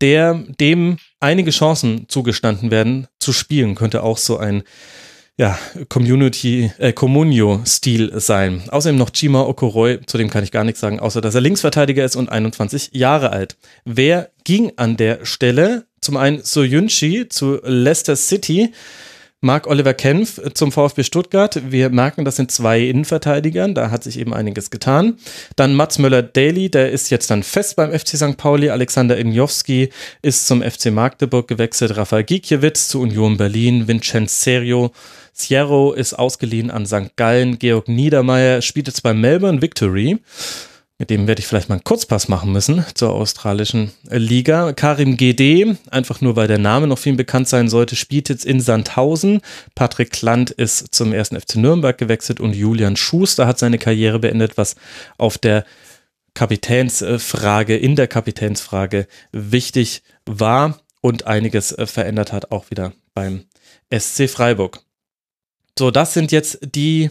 der 0.01 0.35
dem 0.61 0.99
einige 1.21 1.51
Chancen 1.51 2.07
zugestanden 2.09 2.71
werden 2.71 3.07
zu 3.25 3.33
spielen, 3.33 3.75
könnte 3.75 4.03
auch 4.03 4.19
so 4.19 4.37
ein 4.39 4.63
ja, 5.37 5.59
Community, 5.89 6.71
äh, 6.79 6.93
Comunio-Stil 6.93 8.21
sein. 8.21 8.63
Außerdem 8.69 8.97
noch 8.97 9.11
Chima 9.11 9.43
Okoroi, 9.43 9.99
zu 10.07 10.17
dem 10.17 10.31
kann 10.31 10.45
ich 10.45 10.53
gar 10.53 10.63
nichts 10.63 10.81
sagen, 10.81 11.01
außer 11.01 11.21
dass 11.21 11.35
er 11.35 11.41
Linksverteidiger 11.41 12.05
ist 12.05 12.15
und 12.15 12.29
21 12.29 12.91
Jahre 12.93 13.31
alt. 13.31 13.57
Wer 13.85 14.31
ging 14.45 14.73
an 14.77 14.97
der 14.97 15.25
Stelle? 15.25 15.87
Zum 16.01 16.17
einen 16.17 16.43
Soyunchi 16.43 17.29
zu 17.29 17.59
Leicester 17.65 18.15
City, 18.15 18.73
Marc 19.45 19.67
Oliver 19.67 19.93
Kempf 19.93 20.41
zum 20.55 20.73
VfB 20.73 21.03
Stuttgart. 21.03 21.61
Wir 21.71 21.91
merken, 21.91 22.25
das 22.25 22.37
sind 22.37 22.51
zwei 22.51 22.81
Innenverteidigern, 22.81 23.75
da 23.75 23.91
hat 23.91 24.03
sich 24.03 24.19
eben 24.19 24.33
einiges 24.33 24.71
getan. 24.71 25.19
Dann 25.55 25.75
Mats 25.75 25.99
Möller-Daly, 25.99 26.71
der 26.71 26.91
ist 26.91 27.11
jetzt 27.11 27.31
dann 27.31 27.43
fest 27.43 27.77
beim 27.77 27.93
FC 27.93 28.17
St. 28.17 28.39
Pauli. 28.39 28.71
Alexander 28.71 29.19
Injowski 29.19 29.91
ist 30.23 30.47
zum 30.47 30.63
FC 30.63 30.87
Magdeburg 30.87 31.47
gewechselt. 31.47 31.95
Rafael 31.95 32.25
Gikiewicz 32.25 32.89
zu 32.89 33.03
Union 33.03 33.37
Berlin. 33.37 33.87
Vincenzo 33.87 34.93
Sierro 35.35 35.93
ist 35.93 36.15
ausgeliehen 36.15 36.71
an 36.71 36.87
St. 36.87 37.15
Gallen. 37.17 37.59
Georg 37.59 37.87
Niedermeyer 37.89 38.63
spielt 38.63 38.87
jetzt 38.87 39.03
bei 39.03 39.13
Melbourne 39.13 39.61
Victory. 39.61 40.21
Mit 40.99 41.11
dem 41.11 41.27
werde 41.27 41.41
ich 41.41 41.49
vielleicht 41.49 41.69
mal 41.69 41.75
einen 41.75 41.85
Kurzpass 41.85 42.29
machen 42.29 42.53
müssen 42.53 42.85
zur 42.95 43.13
australischen 43.13 43.91
Liga. 44.09 44.73
Karim 44.73 45.17
GD, 45.17 45.77
einfach 45.91 46.21
nur 46.21 46.37
weil 46.37 46.47
der 46.47 46.59
Name 46.59 46.87
noch 46.87 46.99
viel 46.99 47.17
bekannt 47.17 47.49
sein 47.49 47.69
sollte, 47.69 47.97
spielt 47.97 48.29
jetzt 48.29 48.45
in 48.45 48.61
Sandhausen. 48.61 49.41
Patrick 49.75 50.13
Klant 50.13 50.53
ist 50.53 50.95
zum 50.95 51.13
ersten 51.13 51.41
FC 51.41 51.57
Nürnberg 51.57 51.99
gewechselt 51.99 52.39
und 52.39 52.55
Julian 52.55 52.95
Schuster 52.95 53.49
hat 53.49 53.59
seine 53.59 53.79
Karriere 53.79 54.21
beendet, 54.21 54.57
was 54.57 54.77
auf 55.19 55.37
der 55.37 55.65
Kapitänsfrage, 56.35 57.77
in 57.77 57.97
der 57.97 58.07
Kapitänsfrage 58.07 59.09
wichtig 59.33 60.03
war 60.27 60.81
und 61.01 61.27
einiges 61.27 61.73
äh, 61.73 61.87
verändert 61.87 62.33
hat, 62.33 62.53
auch 62.53 62.71
wieder 62.71 62.93
beim 63.15 63.45
SC 63.93 64.29
Freiburg. 64.29 64.81
So, 65.77 65.91
das 65.91 66.15
sind 66.15 66.31
jetzt 66.31 66.61
die 66.63 67.11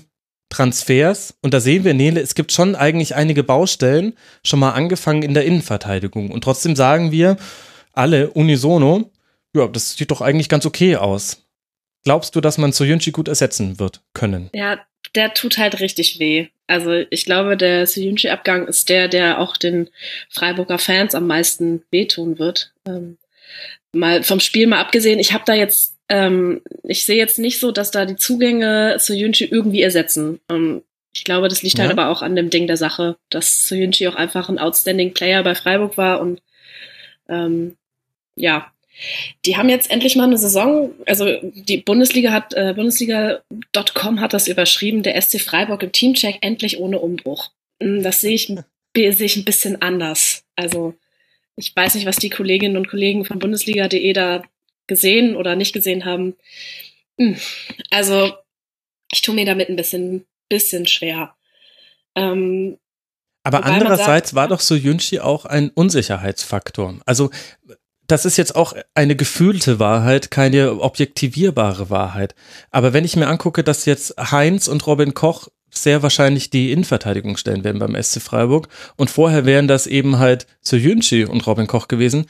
Transfers. 0.54 1.34
Und 1.42 1.54
da 1.54 1.60
sehen 1.60 1.84
wir, 1.84 1.94
Nele, 1.94 2.22
es 2.22 2.36
gibt 2.36 2.52
schon 2.52 2.76
eigentlich 2.76 3.16
einige 3.16 3.44
Baustellen, 3.44 4.14
schon 4.46 4.60
mal 4.60 4.72
angefangen 4.72 5.24
in 5.24 5.34
der 5.34 5.46
Innenverteidigung. 5.46 6.32
Und 6.32 6.44
trotzdem 6.44 6.76
sagen 6.76 7.12
wir 7.12 7.38
alle 7.94 8.30
unisono, 8.30 9.12
ja, 9.56 9.68
das 9.68 9.96
sieht 9.96 10.12
doch 10.12 10.22
eigentlich 10.22 10.50
ganz 10.50 10.66
okay 10.66 10.96
aus. 10.96 11.44
Glaubst 12.04 12.36
du, 12.36 12.42
dass 12.42 12.58
man 12.58 12.72
Soyunchi 12.72 13.12
gut 13.12 13.28
ersetzen 13.28 13.80
wird 13.80 14.02
können? 14.14 14.50
Ja, 14.54 14.80
der 15.16 15.34
tut 15.34 15.58
halt 15.58 15.80
richtig 15.80 16.20
weh. 16.20 16.48
Also 16.68 17.04
ich 17.10 17.26
glaube, 17.26 17.58
der 17.58 17.88
Soyunchi-Abgang 17.88 18.68
ist 18.68 18.90
der, 18.90 19.08
der 19.08 19.40
auch 19.40 19.58
den 19.58 19.90
Freiburger 20.30 20.78
Fans 20.78 21.16
am 21.16 21.28
meisten 21.28 21.84
wehtun 21.92 22.40
wird. 22.40 22.74
Ähm, 22.88 23.18
mal 23.92 24.24
vom 24.24 24.40
Spiel 24.40 24.68
mal 24.68 24.80
abgesehen, 24.80 25.20
ich 25.20 25.34
habe 25.34 25.44
da 25.46 25.54
jetzt 25.54 25.93
ähm, 26.14 26.62
ich 26.84 27.08
sehe 27.08 27.18
jetzt 27.18 27.40
nicht 27.40 27.60
so, 27.60 27.72
dass 27.72 27.90
da 27.90 28.06
die 28.06 28.18
Zugänge 28.18 28.98
zu 29.00 29.16
Yunchi 29.16 29.46
irgendwie 29.46 29.82
ersetzen. 29.82 30.40
Ähm, 30.48 30.84
ich 31.12 31.24
glaube, 31.24 31.48
das 31.48 31.64
liegt 31.64 31.80
halt 31.80 31.90
ja. 31.90 31.90
halt 31.90 32.00
aber 32.00 32.12
auch 32.12 32.22
an 32.22 32.36
dem 32.36 32.52
Ding 32.52 32.68
der 32.68 32.78
Sache, 32.78 33.18
dass 33.32 33.68
Soyunchi 33.68 34.08
auch 34.08 34.16
einfach 34.16 34.48
ein 34.48 34.60
outstanding 34.60 35.16
Player 35.16 35.42
bei 35.42 35.56
Freiburg 35.56 35.98
war 35.98 36.22
und 36.22 36.44
ähm, 37.28 37.78
ja, 38.36 38.72
die 39.44 39.58
haben 39.58 39.70
jetzt 39.70 39.90
endlich 39.90 40.16
mal 40.16 40.26
eine 40.26 40.38
Saison, 40.38 40.92
also 41.08 41.26
die 41.42 41.78
Bundesliga 41.78 42.32
hat, 42.32 42.54
äh, 42.54 42.74
Bundesliga.com 42.76 44.22
hat 44.22 44.34
das 44.34 44.48
überschrieben, 44.48 45.02
der 45.02 45.20
SC 45.20 45.42
Freiburg 45.42 45.82
im 45.82 45.92
Teamcheck 45.92 46.38
endlich 46.42 46.80
ohne 46.80 47.00
Umbruch. 47.00 47.50
Hm, 47.82 48.04
das 48.04 48.22
sehe 48.22 48.36
ich, 48.36 48.48
sehe 48.96 49.26
ich 49.26 49.36
ein 49.36 49.46
bisschen 49.46 49.82
anders. 49.82 50.44
Also 50.56 50.94
Ich 51.56 51.76
weiß 51.76 51.96
nicht, 51.96 52.06
was 52.06 52.18
die 52.18 52.30
Kolleginnen 52.30 52.78
und 52.78 52.88
Kollegen 52.88 53.26
von 53.26 53.40
Bundesliga.de 53.40 54.14
da 54.14 54.44
gesehen 54.88 55.36
oder 55.36 55.56
nicht 55.56 55.74
gesehen 55.74 56.06
haben. 56.06 56.36
Hm. 57.18 57.38
Also, 57.90 58.34
ich 59.12 59.22
tue 59.22 59.36
mir 59.36 59.46
damit 59.46 59.70
ein 59.70 59.76
bisschen, 59.76 60.26
bisschen 60.50 60.88
schwer. 60.88 61.36
Ähm, 62.16 62.78
aber 63.44 63.66
andererseits 63.66 64.30
sagt, 64.30 64.36
war 64.36 64.48
doch 64.48 64.62
so 64.62 64.76
Yunchi 64.76 65.20
auch 65.20 65.46
ein 65.46 65.70
Unsicherheitsfaktor. 65.70 66.96
Also 67.06 67.30
das 68.08 68.26
ist 68.26 68.38
jetzt 68.38 68.56
auch 68.56 68.74
eine 68.96 69.16
gefühlte 69.16 69.80
Wahrheit, 69.80 70.32
keine 70.32 70.80
objektivierbare 70.80 71.90
Wahrheit. 71.90 72.36
Aber 72.72 72.94
wenn 72.94 73.06
ich 73.06 73.16
mir 73.16 73.28
angucke, 73.28 73.64
dass 73.64 73.86
jetzt 73.86 74.16
Heinz 74.18 74.68
und 74.68 74.86
Robin 74.88 75.14
Koch 75.14 75.50
sehr 75.74 76.04
wahrscheinlich 76.04 76.50
die 76.50 76.72
Innenverteidigung 76.72 77.38
stellen 77.38 77.64
werden 77.64 77.80
beim 77.80 78.02
SC 78.02 78.22
Freiburg 78.22 78.68
und 78.96 79.10
vorher 79.10 79.46
wären 79.46 79.68
das 79.68 79.88
eben 79.88 80.20
halt 80.20 80.48
Soyunchi 80.62 81.26
und 81.26 81.46
Robin 81.48 81.68
Koch 81.68 81.88
gewesen, 81.88 82.28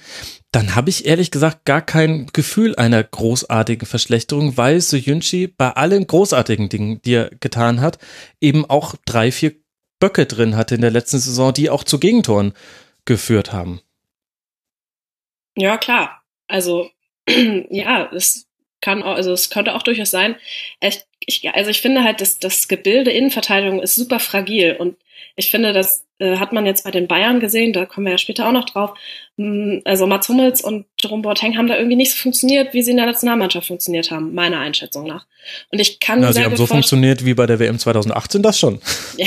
dann 0.51 0.75
habe 0.75 0.89
ich 0.89 1.05
ehrlich 1.05 1.31
gesagt 1.31 1.65
gar 1.65 1.81
kein 1.81 2.27
Gefühl 2.31 2.75
einer 2.75 3.03
großartigen 3.03 3.87
Verschlechterung, 3.87 4.55
weil 4.55 4.81
Soyunchi 4.81 5.47
bei 5.47 5.71
allen 5.71 6.07
großartigen 6.07 6.69
Dingen, 6.69 7.01
die 7.01 7.13
er 7.13 7.29
getan 7.39 7.81
hat, 7.81 7.97
eben 8.39 8.69
auch 8.69 8.95
drei, 9.05 9.31
vier 9.31 9.53
Böcke 9.99 10.25
drin 10.25 10.55
hatte 10.55 10.75
in 10.75 10.81
der 10.81 10.91
letzten 10.91 11.19
Saison, 11.19 11.53
die 11.53 11.69
auch 11.69 11.83
zu 11.83 11.99
Gegentoren 11.99 12.53
geführt 13.05 13.51
haben. 13.51 13.81
Ja, 15.55 15.77
klar. 15.77 16.21
Also, 16.47 16.89
ja, 17.27 18.11
es 18.11 18.47
kann 18.83 19.01
auch, 19.01 19.15
also 19.15 19.31
es 19.31 19.49
könnte 19.49 19.73
auch 19.73 19.81
durchaus 19.81 20.11
sein. 20.11 20.35
Ich, 20.81 20.99
ich, 21.19 21.49
also 21.55 21.71
ich 21.71 21.81
finde 21.81 22.03
halt, 22.03 22.21
dass 22.21 22.37
das 22.37 22.67
Gebilde 22.67 23.11
Innenverteidigung 23.11 23.81
ist 23.81 23.95
super 23.95 24.19
fragil 24.19 24.75
und 24.77 24.97
ich 25.35 25.49
finde, 25.49 25.73
das 25.73 26.05
äh, 26.19 26.37
hat 26.37 26.53
man 26.53 26.67
jetzt 26.67 26.83
bei 26.83 26.91
den 26.91 27.07
Bayern 27.07 27.39
gesehen, 27.39 27.73
da 27.73 27.85
kommen 27.85 28.05
wir 28.05 28.11
ja 28.11 28.17
später 28.19 28.47
auch 28.47 28.51
noch 28.51 28.65
drauf. 28.65 28.93
Hm, 29.37 29.81
also 29.83 30.05
Mats 30.05 30.29
Hummels 30.29 30.61
und 30.61 30.85
Jerome 31.01 31.23
Boateng 31.23 31.57
haben 31.57 31.67
da 31.67 31.75
irgendwie 31.75 31.95
nicht 31.95 32.11
so 32.11 32.17
funktioniert, 32.17 32.73
wie 32.73 32.83
sie 32.83 32.91
in 32.91 32.97
der 32.97 33.07
Nationalmannschaft 33.07 33.65
funktioniert 33.67 34.11
haben, 34.11 34.35
meiner 34.35 34.59
Einschätzung 34.59 35.07
nach. 35.07 35.25
Und 35.71 35.79
ich 35.79 35.99
kann 35.99 36.19
Na, 36.19 36.31
sie 36.33 36.43
haben 36.43 36.55
so 36.55 36.67
funktioniert 36.67 37.25
wie 37.25 37.33
bei 37.33 37.47
der 37.47 37.57
WM 37.59 37.79
2018, 37.79 38.43
das 38.43 38.59
schon. 38.59 38.79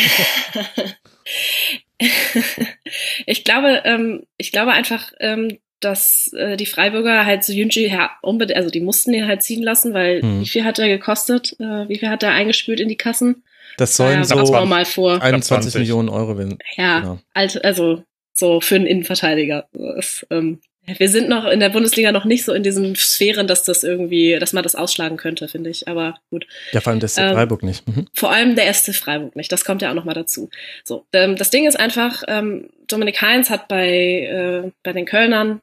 ich 3.27 3.43
glaube, 3.43 3.83
ähm, 3.85 4.27
ich 4.37 4.53
glaube 4.53 4.73
einfach, 4.73 5.12
ähm, 5.19 5.59
dass 5.81 6.31
äh, 6.36 6.57
die 6.57 6.66
Freiburger 6.66 7.27
halt 7.27 7.44
so 7.44 7.53
Junji 7.53 7.89
ja, 7.89 8.11
unbedingt, 8.23 8.57
also 8.57 8.70
die 8.70 8.81
mussten 8.81 9.12
ihn 9.12 9.27
halt 9.27 9.43
ziehen 9.43 9.62
lassen, 9.62 9.94
weil 9.94 10.23
hm. 10.23 10.40
wie 10.40 10.48
viel 10.48 10.65
hat 10.65 10.78
er 10.78 10.89
gekostet? 10.89 11.57
Äh, 11.61 11.89
wie 11.89 11.98
viel 11.98 12.09
hat 12.09 12.23
er 12.23 12.32
eingespült 12.32 12.81
in 12.81 12.89
die 12.89 12.97
Kassen? 12.97 13.44
Das 13.77 13.97
sollen 13.97 14.19
ja, 14.19 14.24
so 14.24 14.65
mal 14.65 14.85
vor. 14.86 15.23
21 15.23 15.74
Millionen 15.74 16.09
Euro 16.09 16.39
werden. 16.39 16.59
Ja, 16.77 17.01
genau. 17.01 17.19
also, 17.35 17.61
also 17.61 18.03
so 18.32 18.61
für 18.61 18.77
einen 18.77 18.86
Innenverteidiger. 18.86 19.69
Das, 19.73 20.27
ähm, 20.31 20.61
wir 20.86 21.09
sind 21.09 21.28
noch 21.28 21.44
in 21.47 21.59
der 21.59 21.70
Bundesliga 21.70 22.12
noch 22.12 22.24
nicht 22.24 22.44
so 22.44 22.53
in 22.53 22.62
diesen 22.62 22.94
Sphären, 22.94 23.48
dass 23.48 23.65
das 23.65 23.82
irgendwie, 23.82 24.39
dass 24.39 24.53
man 24.53 24.62
das 24.62 24.77
ausschlagen 24.77 25.16
könnte, 25.16 25.48
finde 25.48 25.69
ich. 25.70 25.89
Aber 25.89 26.16
gut. 26.31 26.47
Ja, 26.73 26.81
vor 26.81 26.93
allem 26.93 27.01
der 27.01 27.09
SC 27.09 27.19
ähm, 27.19 27.35
Freiburg 27.35 27.62
nicht. 27.65 27.89
Mhm. 27.89 28.07
Vor 28.12 28.31
allem 28.31 28.55
der 28.55 28.73
SC 28.73 28.94
Freiburg 28.94 29.35
nicht. 29.35 29.51
Das 29.51 29.65
kommt 29.65 29.82
ja 29.82 29.90
auch 29.90 29.94
noch 29.94 30.05
mal 30.05 30.15
dazu. 30.15 30.48
So, 30.85 31.05
ähm, 31.12 31.36
das 31.36 31.51
Ding 31.51 31.66
ist 31.66 31.78
einfach, 31.78 32.23
ähm, 32.28 32.69
Dominik 32.86 33.20
Heinz 33.20 33.51
hat 33.51 33.66
bei 33.66 33.89
äh, 33.89 34.70
bei 34.85 34.93
den 34.93 35.07
Kölnern 35.07 35.61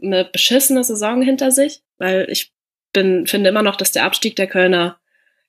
eine 0.00 0.24
beschissene 0.24 0.84
Saison 0.84 1.22
hinter 1.22 1.50
sich, 1.50 1.82
weil 1.98 2.26
ich 2.30 2.52
bin, 2.92 3.26
finde 3.26 3.50
immer 3.50 3.62
noch, 3.62 3.76
dass 3.76 3.92
der 3.92 4.04
Abstieg 4.04 4.36
der 4.36 4.46
Kölner 4.46 4.98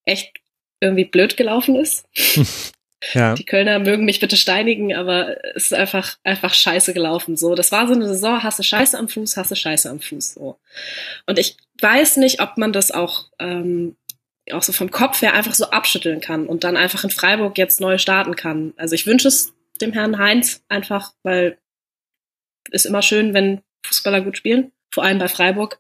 echt 0.06 0.34
irgendwie 0.80 1.06
blöd 1.06 1.38
gelaufen 1.38 1.76
ist. 1.76 2.06
Ja. 3.12 3.36
Die 3.36 3.46
Kölner 3.46 3.80
mögen 3.80 4.06
mich 4.06 4.20
bitte 4.20 4.38
steinigen, 4.38 4.94
aber 4.94 5.44
es 5.56 5.66
ist 5.66 5.74
einfach, 5.74 6.18
einfach 6.24 6.54
scheiße 6.54 6.94
gelaufen. 6.94 7.36
So, 7.36 7.56
das 7.56 7.72
war 7.72 7.88
so 7.88 7.94
eine 7.94 8.08
Saison, 8.08 8.42
hasse 8.44 8.64
Scheiße 8.64 8.98
am 8.98 9.10
Fuß, 9.10 9.36
hasse 9.36 9.56
Scheiße 9.56 9.90
am 9.90 10.00
Fuß. 10.00 10.36
So. 10.36 10.58
Und 11.26 11.38
ich 11.38 11.58
weiß 11.82 12.18
nicht, 12.18 12.42
ob 12.42 12.58
man 12.58 12.72
das 12.72 12.92
auch, 12.92 13.26
ähm, 13.40 13.98
auch 14.52 14.64
so 14.64 14.72
vom 14.72 14.92
Kopf 14.92 15.22
her 15.22 15.34
einfach 15.34 15.54
so 15.54 15.66
abschütteln 15.66 16.22
kann 16.22 16.48
und 16.48 16.64
dann 16.64 16.78
einfach 16.78 17.04
in 17.04 17.10
Freiburg 17.10 17.58
jetzt 17.58 17.82
neu 17.82 17.98
starten 17.98 18.36
kann. 18.36 18.74
Also 18.78 18.96
ich 18.96 19.06
wünsche 19.06 19.28
es 19.28 19.54
dem 19.82 19.94
Herrn 19.94 20.18
Heinz 20.18 20.64
einfach, 20.70 21.14
weil 21.24 21.58
ist 22.72 22.86
immer 22.86 23.02
schön, 23.02 23.34
wenn 23.34 23.62
Fußballer 23.84 24.22
gut 24.22 24.38
spielen, 24.38 24.72
vor 24.92 25.04
allem 25.04 25.20
bei 25.20 25.28
Freiburg. 25.28 25.80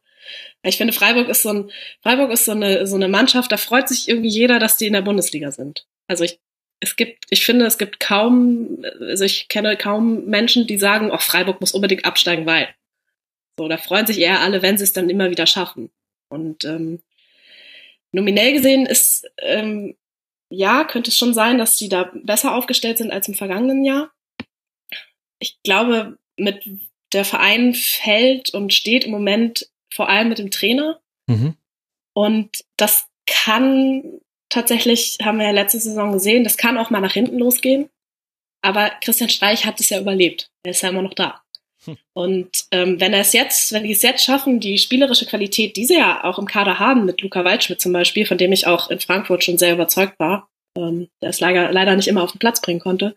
Ich 0.63 0.77
finde, 0.77 0.93
Freiburg 0.93 1.27
ist 1.27 1.43
so 1.43 1.49
ein, 1.49 1.71
Freiburg 2.01 2.31
ist 2.31 2.45
so 2.45 2.51
eine, 2.51 2.87
so 2.87 2.95
eine 2.95 3.09
Mannschaft, 3.09 3.51
da 3.51 3.57
freut 3.57 3.89
sich 3.89 4.07
irgendwie 4.07 4.29
jeder, 4.29 4.59
dass 4.59 4.77
die 4.77 4.87
in 4.87 4.93
der 4.93 5.01
Bundesliga 5.01 5.51
sind. 5.51 5.85
Also 6.07 6.23
ich, 6.23 6.39
es 6.79 6.95
gibt, 6.95 7.25
ich 7.29 7.45
finde, 7.45 7.65
es 7.65 7.77
gibt 7.77 7.99
kaum, 7.99 8.85
also 8.99 9.25
ich 9.25 9.47
kenne 9.49 9.75
kaum 9.77 10.25
Menschen, 10.25 10.67
die 10.67 10.77
sagen, 10.77 11.11
oh, 11.11 11.17
Freiburg 11.17 11.59
muss 11.59 11.73
unbedingt 11.73 12.05
absteigen, 12.05 12.45
weil. 12.45 12.69
So, 13.57 13.67
da 13.67 13.77
freuen 13.77 14.07
sich 14.07 14.19
eher 14.19 14.39
alle, 14.39 14.61
wenn 14.61 14.77
sie 14.77 14.83
es 14.83 14.93
dann 14.93 15.09
immer 15.09 15.29
wieder 15.29 15.45
schaffen. 15.45 15.91
Und 16.29 16.65
ähm, 16.65 17.01
nominell 18.11 18.53
gesehen 18.53 18.85
ist, 18.85 19.29
ähm, 19.39 19.95
ja, 20.49 20.83
könnte 20.83 21.09
es 21.09 21.17
schon 21.17 21.33
sein, 21.33 21.57
dass 21.57 21.77
sie 21.77 21.89
da 21.89 22.11
besser 22.13 22.55
aufgestellt 22.55 22.97
sind 22.97 23.11
als 23.11 23.27
im 23.27 23.33
vergangenen 23.33 23.83
Jahr. 23.83 24.11
Ich 25.39 25.61
glaube, 25.63 26.17
mit 26.37 26.63
der 27.13 27.25
Verein 27.25 27.73
fällt 27.73 28.53
und 28.53 28.73
steht 28.73 29.05
im 29.05 29.11
Moment 29.11 29.69
vor 29.93 30.09
allem 30.09 30.29
mit 30.29 30.39
dem 30.39 30.51
Trainer. 30.51 30.99
Mhm. 31.27 31.55
Und 32.13 32.49
das 32.77 33.07
kann 33.25 34.19
tatsächlich, 34.49 35.17
haben 35.23 35.39
wir 35.39 35.45
ja 35.45 35.51
letzte 35.51 35.79
Saison 35.79 36.11
gesehen, 36.11 36.43
das 36.43 36.57
kann 36.57 36.77
auch 36.77 36.89
mal 36.89 37.01
nach 37.01 37.13
hinten 37.13 37.39
losgehen. 37.39 37.89
Aber 38.61 38.91
Christian 39.01 39.29
Streich 39.29 39.65
hat 39.65 39.79
es 39.79 39.89
ja 39.89 39.99
überlebt. 39.99 40.49
Er 40.63 40.71
ist 40.71 40.81
ja 40.81 40.89
immer 40.89 41.01
noch 41.01 41.13
da. 41.13 41.41
Hm. 41.85 41.97
Und 42.13 42.49
ähm, 42.71 42.99
wenn 42.99 43.13
er 43.13 43.21
es 43.21 43.33
jetzt, 43.33 43.73
wenn 43.73 43.83
die 43.83 43.91
es 43.91 44.01
jetzt 44.01 44.23
schaffen, 44.23 44.59
die 44.59 44.77
spielerische 44.77 45.25
Qualität, 45.25 45.75
die 45.75 45.85
sie 45.85 45.97
ja 45.97 46.23
auch 46.23 46.39
im 46.39 46.45
Kader 46.45 46.79
haben, 46.79 47.05
mit 47.05 47.21
Luca 47.21 47.43
Waldschmidt 47.43 47.81
zum 47.81 47.91
Beispiel, 47.91 48.25
von 48.25 48.37
dem 48.37 48.53
ich 48.53 48.67
auch 48.67 48.89
in 48.89 48.99
Frankfurt 48.99 49.43
schon 49.43 49.57
sehr 49.57 49.73
überzeugt 49.73 50.17
war, 50.19 50.49
ähm, 50.77 51.09
der 51.21 51.29
es 51.29 51.39
leider, 51.39 51.71
leider 51.71 51.95
nicht 51.95 52.07
immer 52.07 52.23
auf 52.23 52.31
den 52.31 52.39
Platz 52.39 52.61
bringen 52.61 52.79
konnte, 52.79 53.15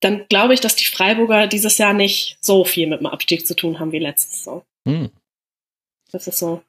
dann 0.00 0.26
glaube 0.28 0.54
ich, 0.54 0.60
dass 0.60 0.76
die 0.76 0.84
Freiburger 0.84 1.46
dieses 1.46 1.78
Jahr 1.78 1.92
nicht 1.92 2.38
so 2.40 2.64
viel 2.64 2.86
mit 2.86 3.00
dem 3.00 3.06
Abstieg 3.06 3.46
zu 3.46 3.54
tun 3.54 3.80
haben 3.80 3.92
wie 3.92 3.98
letztes 3.98 4.44
Jahr. 4.44 4.64
Hm. 4.86 5.10
Das 6.10 6.26
ist 6.26 6.38
so. 6.38 6.62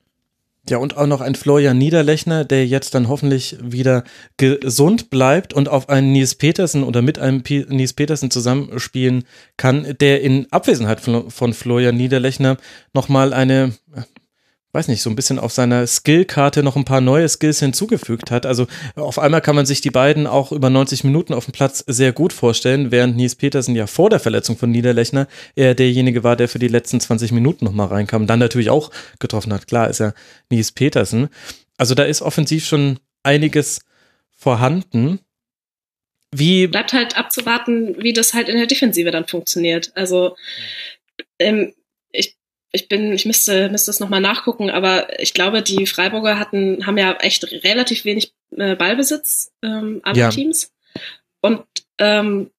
Ja, 0.68 0.78
und 0.78 0.98
auch 0.98 1.08
noch 1.08 1.22
ein 1.22 1.36
Florian 1.36 1.78
Niederlechner, 1.78 2.44
der 2.46 2.68
jetzt 2.68 2.94
dann 2.94 3.08
hoffentlich 3.08 3.56
wieder 3.62 4.04
gesund 4.38 5.10
bleibt 5.10 5.54
und 5.54 5.70
auf 5.70 5.90
einen 5.90 6.12
Nies 6.12 6.36
Petersen 6.36 6.84
oder 6.84 7.02
mit 7.02 7.18
einem 7.18 7.42
P 7.44 7.66
Nies 7.70 7.94
Petersen 7.94 8.30
zusammenspielen 8.30 9.24
kann, 9.58 9.96
der 10.00 10.22
in 10.22 10.48
Abwesenheit 10.52 11.00
von, 11.00 11.32
von 11.32 11.54
Florian 11.54 11.96
Niederlechner 11.96 12.58
nochmal 12.94 13.34
eine 13.34 13.74
weiß 14.80 14.88
nicht, 14.88 15.02
so 15.02 15.10
ein 15.10 15.16
bisschen 15.18 15.40
auf 15.40 15.52
seiner 15.52 15.86
Skillkarte 15.86 16.64
noch 16.64 16.78
ein 16.78 16.86
paar 16.86 17.02
neue 17.02 17.28
Skills 17.28 17.60
hinzugefügt 17.60 18.32
hat. 18.32 18.46
Also 18.46 18.66
auf 18.96 19.20
einmal 19.20 19.42
kann 19.42 19.58
man 19.58 19.66
sich 19.66 19.82
die 19.82 19.90
beiden 19.90 20.26
auch 20.26 20.54
über 20.54 20.70
90 20.70 21.04
Minuten 21.04 21.34
auf 21.34 21.44
dem 21.44 21.52
Platz 21.52 21.84
sehr 21.86 22.14
gut 22.14 22.32
vorstellen, 22.32 22.90
während 22.90 23.18
Nies 23.18 23.36
Petersen 23.36 23.76
ja 23.76 23.88
vor 23.88 24.10
der 24.10 24.22
Verletzung 24.22 24.56
von 24.56 24.72
Niederlechner 24.72 25.28
eher 25.54 25.76
derjenige 25.76 26.24
war, 26.24 26.38
der 26.38 26.48
für 26.48 26.60
die 26.60 26.70
letzten 26.70 27.02
20 27.02 27.34
Minuten 27.34 27.66
nochmal 27.66 27.88
reinkam, 27.88 28.26
dann 28.26 28.40
natürlich 28.40 28.70
auch 28.70 28.90
getroffen 29.20 29.52
hat. 29.52 29.68
Klar 29.68 29.90
ist 29.90 30.00
ja 30.00 30.14
Nies 30.50 30.72
Petersen. 30.72 31.28
Also 31.78 31.94
da 31.94 32.04
ist 32.04 32.22
offensiv 32.22 32.66
schon 32.66 33.00
einiges 33.24 33.82
vorhanden. 34.32 35.20
Wie 36.34 36.68
bleibt 36.68 36.94
halt 36.94 37.18
abzuwarten, 37.18 38.02
wie 38.02 38.14
das 38.14 38.34
halt 38.34 38.48
in 38.48 38.56
der 38.56 38.68
Defensive 38.68 39.12
dann 39.12 39.28
funktioniert. 39.28 39.92
Also 39.96 40.38
ähm, 41.38 41.74
ich 42.72 42.88
bin, 42.88 43.12
ich 43.14 43.26
müsste, 43.26 43.70
müsste 43.70 43.92
es 43.92 44.00
nochmal 44.00 44.22
nachgucken, 44.22 44.70
aber 44.70 45.20
ich 45.20 45.34
glaube, 45.34 45.62
die 45.62 45.88
Freiburger 45.88 46.38
hatten, 46.38 46.86
haben 46.86 46.98
ja 46.98 47.14
echt 47.14 47.44
relativ 47.64 48.06
wenig 48.06 48.34
äh, 48.56 48.76
Ballbesitz, 48.76 49.52
ähm, 49.64 50.02
alle 50.04 50.20
ja. 50.20 50.30
Teams. 50.30 50.72
Und, 51.42 51.64
ähm, 51.98 52.52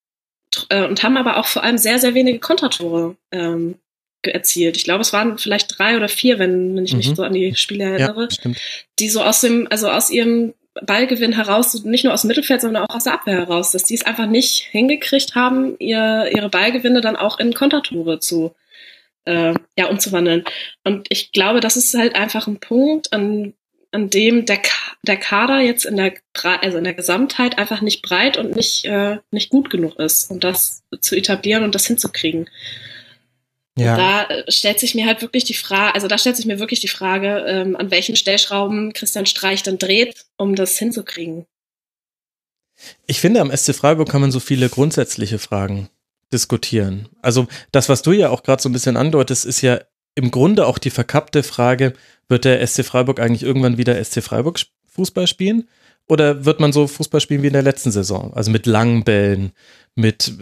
äh, 0.69 0.85
und 0.85 1.03
haben 1.03 1.17
aber 1.17 1.37
auch 1.37 1.47
vor 1.47 1.63
allem 1.63 1.79
sehr, 1.79 1.99
sehr 1.99 2.15
wenige 2.15 2.41
Kontertore 2.41 3.17
ähm, 3.31 3.77
erzielt. 4.23 4.77
Ich 4.77 4.85
glaube, 4.85 5.03
es 5.03 5.13
waren 5.13 5.39
vielleicht 5.39 5.79
drei 5.79 5.97
oder 5.97 6.09
vier, 6.09 6.39
wenn, 6.39 6.77
wenn 6.77 6.85
ich 6.85 6.93
mhm. 6.93 6.99
mich 6.99 7.15
so 7.15 7.23
an 7.23 7.33
die 7.33 7.55
Spiele 7.55 7.85
erinnere, 7.85 8.29
ja, 8.31 8.51
die 8.99 9.09
so 9.09 9.23
aus 9.23 9.41
dem, 9.41 9.69
also 9.71 9.89
aus 9.89 10.11
ihrem 10.11 10.55
Ballgewinn 10.83 11.33
heraus, 11.33 11.85
nicht 11.85 12.05
nur 12.05 12.13
aus 12.13 12.23
dem 12.23 12.29
Mittelfeld, 12.29 12.61
sondern 12.61 12.85
auch 12.85 12.95
aus 12.95 13.05
der 13.05 13.15
Abwehr 13.15 13.39
heraus, 13.39 13.73
dass 13.73 13.85
die 13.85 13.95
es 13.95 14.05
einfach 14.05 14.27
nicht 14.27 14.67
hingekriegt 14.71 15.35
haben, 15.35 15.77
ihr, 15.79 16.31
ihre 16.35 16.49
Ballgewinne 16.49 17.01
dann 17.01 17.17
auch 17.17 17.39
in 17.39 17.55
Kontertore 17.55 18.21
zu 18.21 18.55
äh, 19.25 19.55
ja, 19.77 19.87
umzuwandeln. 19.89 20.45
Und 20.85 21.07
ich 21.11 21.33
glaube, 21.33 21.61
das 21.61 21.77
ist 21.77 21.95
halt 21.95 22.15
einfach 22.15 22.47
ein 22.47 22.61
Punkt, 22.61 23.13
an, 23.13 23.55
an 23.93 24.11
dem 24.11 24.47
der, 24.47 24.61
der 25.03 25.17
Kader 25.17 25.61
jetzt 25.61 25.85
in 25.85 25.97
der, 25.97 26.15
also 26.43 26.79
in 26.79 26.85
der 26.85 26.95
Gesamtheit 26.95 27.59
einfach 27.59 27.81
nicht 27.81 28.03
breit 28.03 28.37
und 28.37 28.57
nicht, 28.57 28.85
äh, 28.85 29.19
nicht 29.31 29.51
gut 29.51 29.71
genug 29.71 29.99
ist, 29.99 30.31
um 30.31 30.41
das 30.41 30.83
zu 31.01 31.17
etablieren 31.17 31.65
und 31.65 31.75
das 31.75 31.87
hinzukriegen. 31.87 32.49
Ja. 33.79 33.97
da 33.97 34.25
äh, 34.25 34.51
stellt 34.51 34.79
sich 34.79 34.95
mir 34.95 35.07
halt 35.07 35.23
wirklich 35.23 35.45
die 35.45 35.55
Frage, 35.55 35.95
also 35.95 36.07
da 36.07 36.19
stellt 36.19 36.37
sich 36.37 36.45
mir 36.45 36.59
wirklich 36.59 36.81
die 36.81 36.89
Frage, 36.89 37.45
ähm, 37.47 37.77
an 37.77 37.91
welchen 37.91 38.17
Stellschrauben 38.17 38.93
Christian 38.93 39.27
Streich 39.27 39.63
dann 39.63 39.79
dreht, 39.79 40.27
um 40.37 40.55
das 40.55 40.77
hinzukriegen. 40.77 41.47
Ich 43.07 43.21
finde, 43.21 43.41
am 43.41 43.55
SC 43.55 43.75
Freiburg 43.75 44.09
kann 44.09 44.21
man 44.21 44.33
so 44.33 44.41
viele 44.41 44.69
grundsätzliche 44.69 45.39
Fragen 45.39 45.89
diskutieren. 46.33 47.09
Also 47.23 47.47
das, 47.73 47.89
was 47.89 48.03
du 48.03 48.13
ja 48.13 48.31
auch 48.31 48.43
gerade 48.43 48.63
so 48.63 48.69
ein 48.69 48.73
bisschen 48.73 48.97
andeutest, 48.97 49.45
ist 49.45 49.61
ja 49.61 49.81
im 50.15 50.31
Grunde 50.31 50.67
auch 50.67 50.79
die 50.79 50.91
verkappte 50.91 51.43
Frage, 51.43 51.95
wird 52.29 52.45
der 52.45 52.65
SC 52.67 52.85
Freiburg 52.85 53.21
eigentlich 53.21 53.43
irgendwann 53.43 53.79
wieder 53.79 54.03
SC 54.03 54.23
Freiburg 54.23 54.61
Fußball 54.87 55.27
spielen? 55.27 55.69
Oder 56.09 56.45
wird 56.45 56.59
man 56.59 56.73
so 56.73 56.87
Fußball 56.87 57.21
spielen 57.21 57.43
wie 57.43 57.49
in 57.49 57.53
der 57.53 57.63
letzten 57.63 57.93
Saison? 57.93 58.33
Also 58.35 58.51
mit 58.51 58.67
langen 58.67 59.05
Bällen, 59.05 59.53
mit 59.95 60.33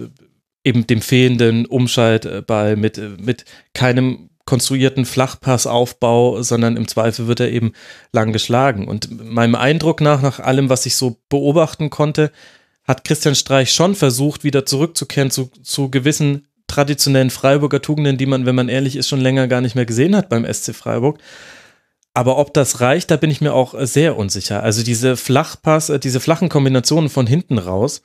eben 0.65 0.87
dem 0.87 1.03
fehlenden 1.03 1.67
Umschaltball, 1.67 2.77
mit, 2.77 2.99
mit 3.21 3.45
keinem 3.75 4.31
konstruierten 4.49 5.05
Flachpassaufbau, 5.05 6.41
sondern 6.41 6.79
im 6.79 6.89
Zweifel 6.89 7.27
wird 7.27 7.41
er 7.41 7.51
eben 7.51 7.73
lang 8.13 8.33
geschlagen. 8.33 8.89
Und 8.89 9.23
meinem 9.31 9.55
Eindruck 9.55 10.01
nach, 10.01 10.23
nach 10.23 10.41
allem, 10.41 10.71
was 10.71 10.87
ich 10.87 10.97
so 10.97 11.19
beobachten 11.29 11.91
konnte, 11.91 12.33
hat 12.89 13.05
Christian 13.05 13.35
Streich 13.35 13.71
schon 13.71 13.95
versucht, 13.95 14.45
wieder 14.45 14.65
zurückzukehren 14.65 15.31
zu, 15.31 15.51
zu 15.63 15.91
gewissen 15.91 16.49
traditionellen 16.67 17.31
Freiburger 17.31 17.83
Tugenden, 17.83 18.17
die 18.17 18.27
man, 18.27 18.47
wenn 18.47 18.55
man 18.55 18.71
ehrlich 18.71 18.97
ist, 18.97 19.09
schon 19.09 19.21
länger 19.21 19.47
gar 19.47 19.61
nicht 19.61 19.75
mehr 19.75 19.87
gesehen 19.87 20.17
hat 20.17 20.31
beim 20.31 20.51
SC 20.51 20.75
Freiburg. 20.75 21.19
Aber 22.15 22.39
ob 22.39 22.55
das 22.55 22.81
reicht, 22.81 23.11
da 23.11 23.17
bin 23.17 23.31
ich 23.31 23.43
mir 23.43 23.53
auch 23.53 23.75
sehr 23.79 24.17
unsicher. 24.17 24.63
Also 24.63 24.83
diese 24.83 25.17
Flachpass, 25.17 25.91
äh, 25.91 26.01
diese 26.01 26.19
flachen 26.19 26.49
Kombinationen 26.49 27.11
von 27.11 27.27
hinten 27.27 27.59
raus, 27.59 28.03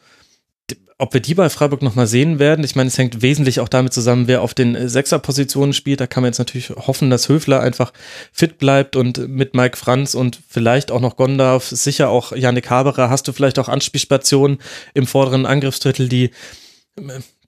ob 1.03 1.13
wir 1.13 1.21
die 1.21 1.33
bei 1.33 1.49
Freiburg 1.49 1.81
nochmal 1.81 2.07
sehen 2.07 2.39
werden, 2.39 2.63
ich 2.63 2.75
meine, 2.75 2.87
es 2.87 2.97
hängt 2.97 3.21
wesentlich 3.21 3.59
auch 3.59 3.67
damit 3.67 3.93
zusammen, 3.93 4.27
wer 4.27 4.41
auf 4.41 4.53
den 4.53 4.87
Sechserpositionen 4.87 5.73
spielt. 5.73 5.99
Da 5.99 6.07
kann 6.07 6.23
man 6.23 6.29
jetzt 6.29 6.37
natürlich 6.37 6.69
hoffen, 6.69 7.09
dass 7.09 7.29
Höfler 7.29 7.59
einfach 7.59 7.91
fit 8.31 8.57
bleibt 8.57 8.95
und 8.95 9.27
mit 9.27 9.53
Mike 9.53 9.75
Franz 9.75 10.13
und 10.15 10.39
vielleicht 10.47 10.91
auch 10.91 11.01
noch 11.01 11.17
Gondorf, 11.17 11.67
sicher 11.67 12.09
auch 12.09 12.31
Yannick 12.31 12.69
Haberer, 12.69 13.09
hast 13.09 13.27
du 13.27 13.33
vielleicht 13.33 13.59
auch 13.59 13.69
Anspielstationen 13.69 14.59
im 14.93 15.07
vorderen 15.07 15.45
Angriffsdrittel, 15.45 16.07
die, 16.07 16.29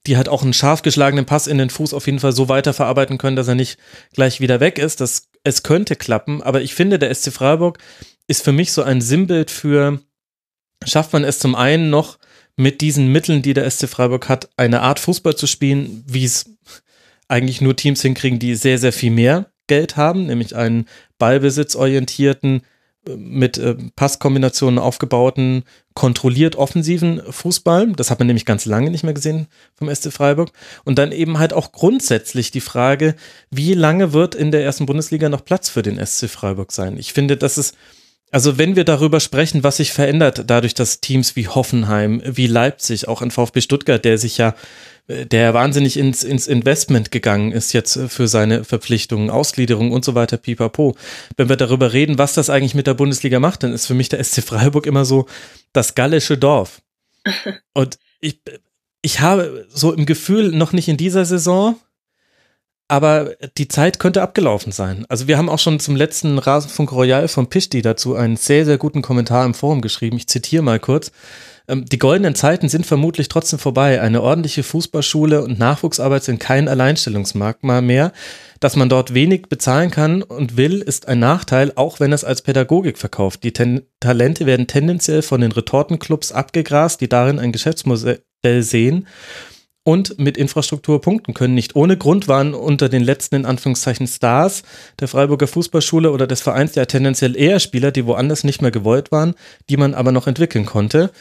die 0.06 0.18
halt 0.18 0.28
auch 0.28 0.44
einen 0.44 0.54
scharf 0.54 0.82
geschlagenen 0.82 1.26
Pass 1.26 1.48
in 1.48 1.58
den 1.58 1.70
Fuß 1.70 1.94
auf 1.94 2.08
jeden 2.08 2.20
Fall 2.20 2.34
so 2.34 2.50
weiterverarbeiten 2.50 3.18
können, 3.18 3.36
dass 3.38 3.48
er 3.48 3.56
nicht 3.56 3.78
gleich 4.14 4.42
wieder 4.42 4.60
weg 4.60 4.80
ist. 4.80 5.02
Das, 5.02 5.30
es 5.44 5.64
könnte 5.64 5.96
klappen, 5.96 6.42
aber 6.42 6.62
ich 6.62 6.74
finde, 6.74 7.00
der 7.00 7.14
SC 7.14 7.32
Freiburg 7.32 7.78
ist 8.28 8.44
für 8.44 8.52
mich 8.52 8.74
so 8.74 8.82
ein 8.82 9.02
Sinnbild 9.02 9.52
für, 9.52 10.02
schafft 10.84 11.14
man 11.14 11.24
es 11.24 11.40
zum 11.40 11.56
einen 11.56 11.90
noch, 11.90 12.18
mit 12.58 12.82
diesen 12.82 13.12
Mitteln, 13.12 13.42
die 13.42 13.54
der 13.54 13.70
SC 13.70 13.88
Freiburg 13.88 14.30
hat, 14.30 14.50
eine 14.58 14.82
Art 14.82 15.00
Fußball 15.00 15.36
zu 15.36 15.48
spielen, 15.48 16.04
wie 16.08 16.26
es 16.26 16.46
eigentlich 17.28 17.62
nur 17.62 17.76
Teams 17.76 18.02
hinkriegen, 18.02 18.40
die 18.40 18.56
sehr, 18.56 18.78
sehr 18.78 18.94
viel 18.94 19.12
mehr 19.12 19.48
Geld 19.68 19.98
haben, 19.98 20.28
nämlich 20.28 20.56
einen 20.56 20.86
ballbesitzorientierten, 21.18 22.62
äh, 23.08 23.16
mit 23.16 23.58
äh, 23.58 23.76
Passkombinationen 23.96 24.80
aufgebauten, 24.80 25.64
kontrolliert 25.94 26.56
offensiven 26.56 27.22
Fußball. 27.28 27.94
Das 27.94 28.12
hat 28.12 28.20
man 28.20 28.28
nämlich 28.28 28.46
ganz 28.46 28.66
lange 28.66 28.92
nicht 28.92 29.04
mehr 29.04 29.14
gesehen 29.14 29.48
vom 29.74 29.94
SC 29.94 30.12
Freiburg. 30.12 30.52
Und 30.84 30.98
dann 30.98 31.12
eben 31.12 31.40
halt 31.40 31.54
auch 31.54 31.72
grundsätzlich 31.72 32.52
die 32.52 32.62
Frage, 32.62 33.16
wie 33.50 33.74
lange 33.74 34.14
wird 34.14 34.36
in 34.36 34.52
der 34.52 34.64
ersten 34.64 34.86
Bundesliga 34.86 35.30
noch 35.30 35.46
Platz 35.46 35.70
für 35.70 35.82
den 35.82 36.04
SC 36.06 36.30
Freiburg 36.30 36.72
sein? 36.72 36.98
Ich 36.98 37.14
finde, 37.14 37.38
das 37.38 37.58
ist 37.58 37.76
also 38.36 38.58
wenn 38.58 38.76
wir 38.76 38.84
darüber 38.84 39.22
sprechen, 39.22 39.64
was 39.64 39.78
sich 39.78 39.94
verändert, 39.94 40.44
dadurch, 40.48 40.74
dass 40.74 41.00
Teams 41.00 41.38
wie 41.38 41.48
Hoffenheim, 41.48 42.22
wie 42.26 42.48
Leipzig, 42.48 43.08
auch 43.08 43.22
in 43.22 43.32
VfB 43.32 43.62
Stuttgart, 43.62 44.04
der 44.04 44.18
sich 44.18 44.38
ja, 44.38 44.56
der 45.08 45.54
wahnsinnig 45.54 45.96
ins, 45.96 46.22
ins 46.26 46.46
Investment 46.46 47.12
gegangen 47.12 47.54
ist 47.54 47.72
jetzt 47.72 47.98
für 48.10 48.28
seine 48.28 48.66
Verpflichtungen, 48.66 49.30
Ausgliederung 49.30 49.94
und 49.94 50.04
so 50.04 50.16
weiter, 50.16 50.36
pipapo. 50.36 50.98
Wenn 51.38 51.48
wir 51.48 51.56
darüber 51.56 51.94
reden, 51.94 52.18
was 52.18 52.34
das 52.34 52.50
eigentlich 52.50 52.76
mit 52.76 52.88
der 52.88 52.96
Bundesliga 52.96 53.40
macht, 53.40 53.64
dann 53.64 53.72
ist 53.72 53.86
für 53.86 53.94
mich 53.94 54.10
der 54.10 54.22
SC 54.22 54.44
Freiburg 54.44 54.86
immer 54.86 55.06
so 55.06 55.28
das 55.72 55.96
gallische 55.96 56.38
Dorf. 56.38 56.82
Und 57.74 57.98
ich, 58.20 58.42
ich 59.02 59.22
habe 59.22 59.66
so 59.70 59.94
im 59.94 60.06
Gefühl, 60.06 60.52
noch 60.52 60.74
nicht 60.74 60.90
in 60.90 60.98
dieser 60.98 61.24
Saison, 61.24 61.78
aber 62.88 63.32
die 63.58 63.68
Zeit 63.68 64.00
könnte 64.00 64.22
abgelaufen 64.22 64.72
sein. 64.72 65.06
Also 65.10 65.28
wir 65.28 65.38
haben 65.38 65.50
auch 65.50 65.60
schon 65.60 65.80
zum 65.80 65.96
letzten 65.96 66.38
Rasenfunk 66.38 66.92
Royal 66.92 67.28
von 67.28 67.48
Pischti 67.48 67.82
dazu 67.82 68.16
einen 68.16 68.38
sehr, 68.38 68.66
sehr 68.66 68.78
guten 68.78 69.02
Kommentar 69.02 69.46
im 69.46 69.56
Forum 69.56 69.82
geschrieben. 69.82 70.18
Ich 70.18 70.28
zitiere 70.28 70.62
mal 70.62 70.80
kurz. 70.80 71.12
Ähm, 71.68 71.86
die 71.86 71.98
goldenen 71.98 72.36
Zeiten 72.36 72.70
sind 72.70 72.86
vermutlich 72.86 73.28
trotzdem 73.28 73.58
vorbei. 73.58 74.02
Eine 74.02 74.22
ordentliche 74.22 74.62
Fußballschule 74.62 75.42
und 75.44 75.58
Nachwuchsarbeit 75.58 76.24
sind 76.24 76.40
kein 76.40 76.68
Alleinstellungsmerkmal 76.68 77.82
mehr. 77.82 78.12
Dass 78.60 78.76
man 78.76 78.88
dort 78.88 79.16
wenig 79.16 79.50
bezahlen 79.50 79.90
kann 79.90 80.22
und 80.22 80.56
will, 80.56 80.82
ist 80.82 81.08
ein 81.08 81.20
Nachteil, 81.20 81.74
auch 81.76 82.00
wenn 82.00 82.14
es 82.14 82.24
als 82.24 82.44
Pädagogik 82.44 83.00
verkauft. 83.00 83.44
Die 83.44 83.52
Ten 83.52 83.82
Talente 84.00 84.46
werden 84.46 84.68
tendenziell 84.68 85.24
von 85.24 85.42
den 85.42 85.52
Retortenclubs 85.52 86.32
abgegrast, 86.32 87.02
die 87.02 87.10
darin 87.10 87.40
ein 87.40 87.52
Geschäftsmodell 87.52 88.22
sehen 88.62 89.08
und 89.86 90.18
mit 90.18 90.36
Infrastruktur 90.36 91.00
punkten 91.00 91.34
können. 91.34 91.54
Nicht 91.54 91.76
ohne 91.76 91.96
Grund 91.96 92.28
waren 92.28 92.54
unter 92.56 92.90
den 92.90 93.04
letzten 93.04 93.36
in 93.36 93.46
Anführungszeichen 93.46 94.08
Stars 94.08 94.64
der 95.00 95.08
Freiburger 95.08 95.48
Fußballschule 95.48 96.12
oder 96.12 96.26
des 96.26 96.42
Vereins 96.42 96.74
ja 96.76 96.86
tendenziell 96.86 97.38
eher 97.38 97.60
Spieler, 97.60 97.92
die 97.92 98.06
woanders 98.06 98.44
nicht 98.44 98.62
mehr 98.62 98.72
gewollt 98.72 99.12
waren, 99.12 99.36
die 99.70 99.78
man 99.78 99.94
aber 99.94 100.12
noch 100.12 100.26
entwickeln 100.26 100.66
konnte. 100.66 101.12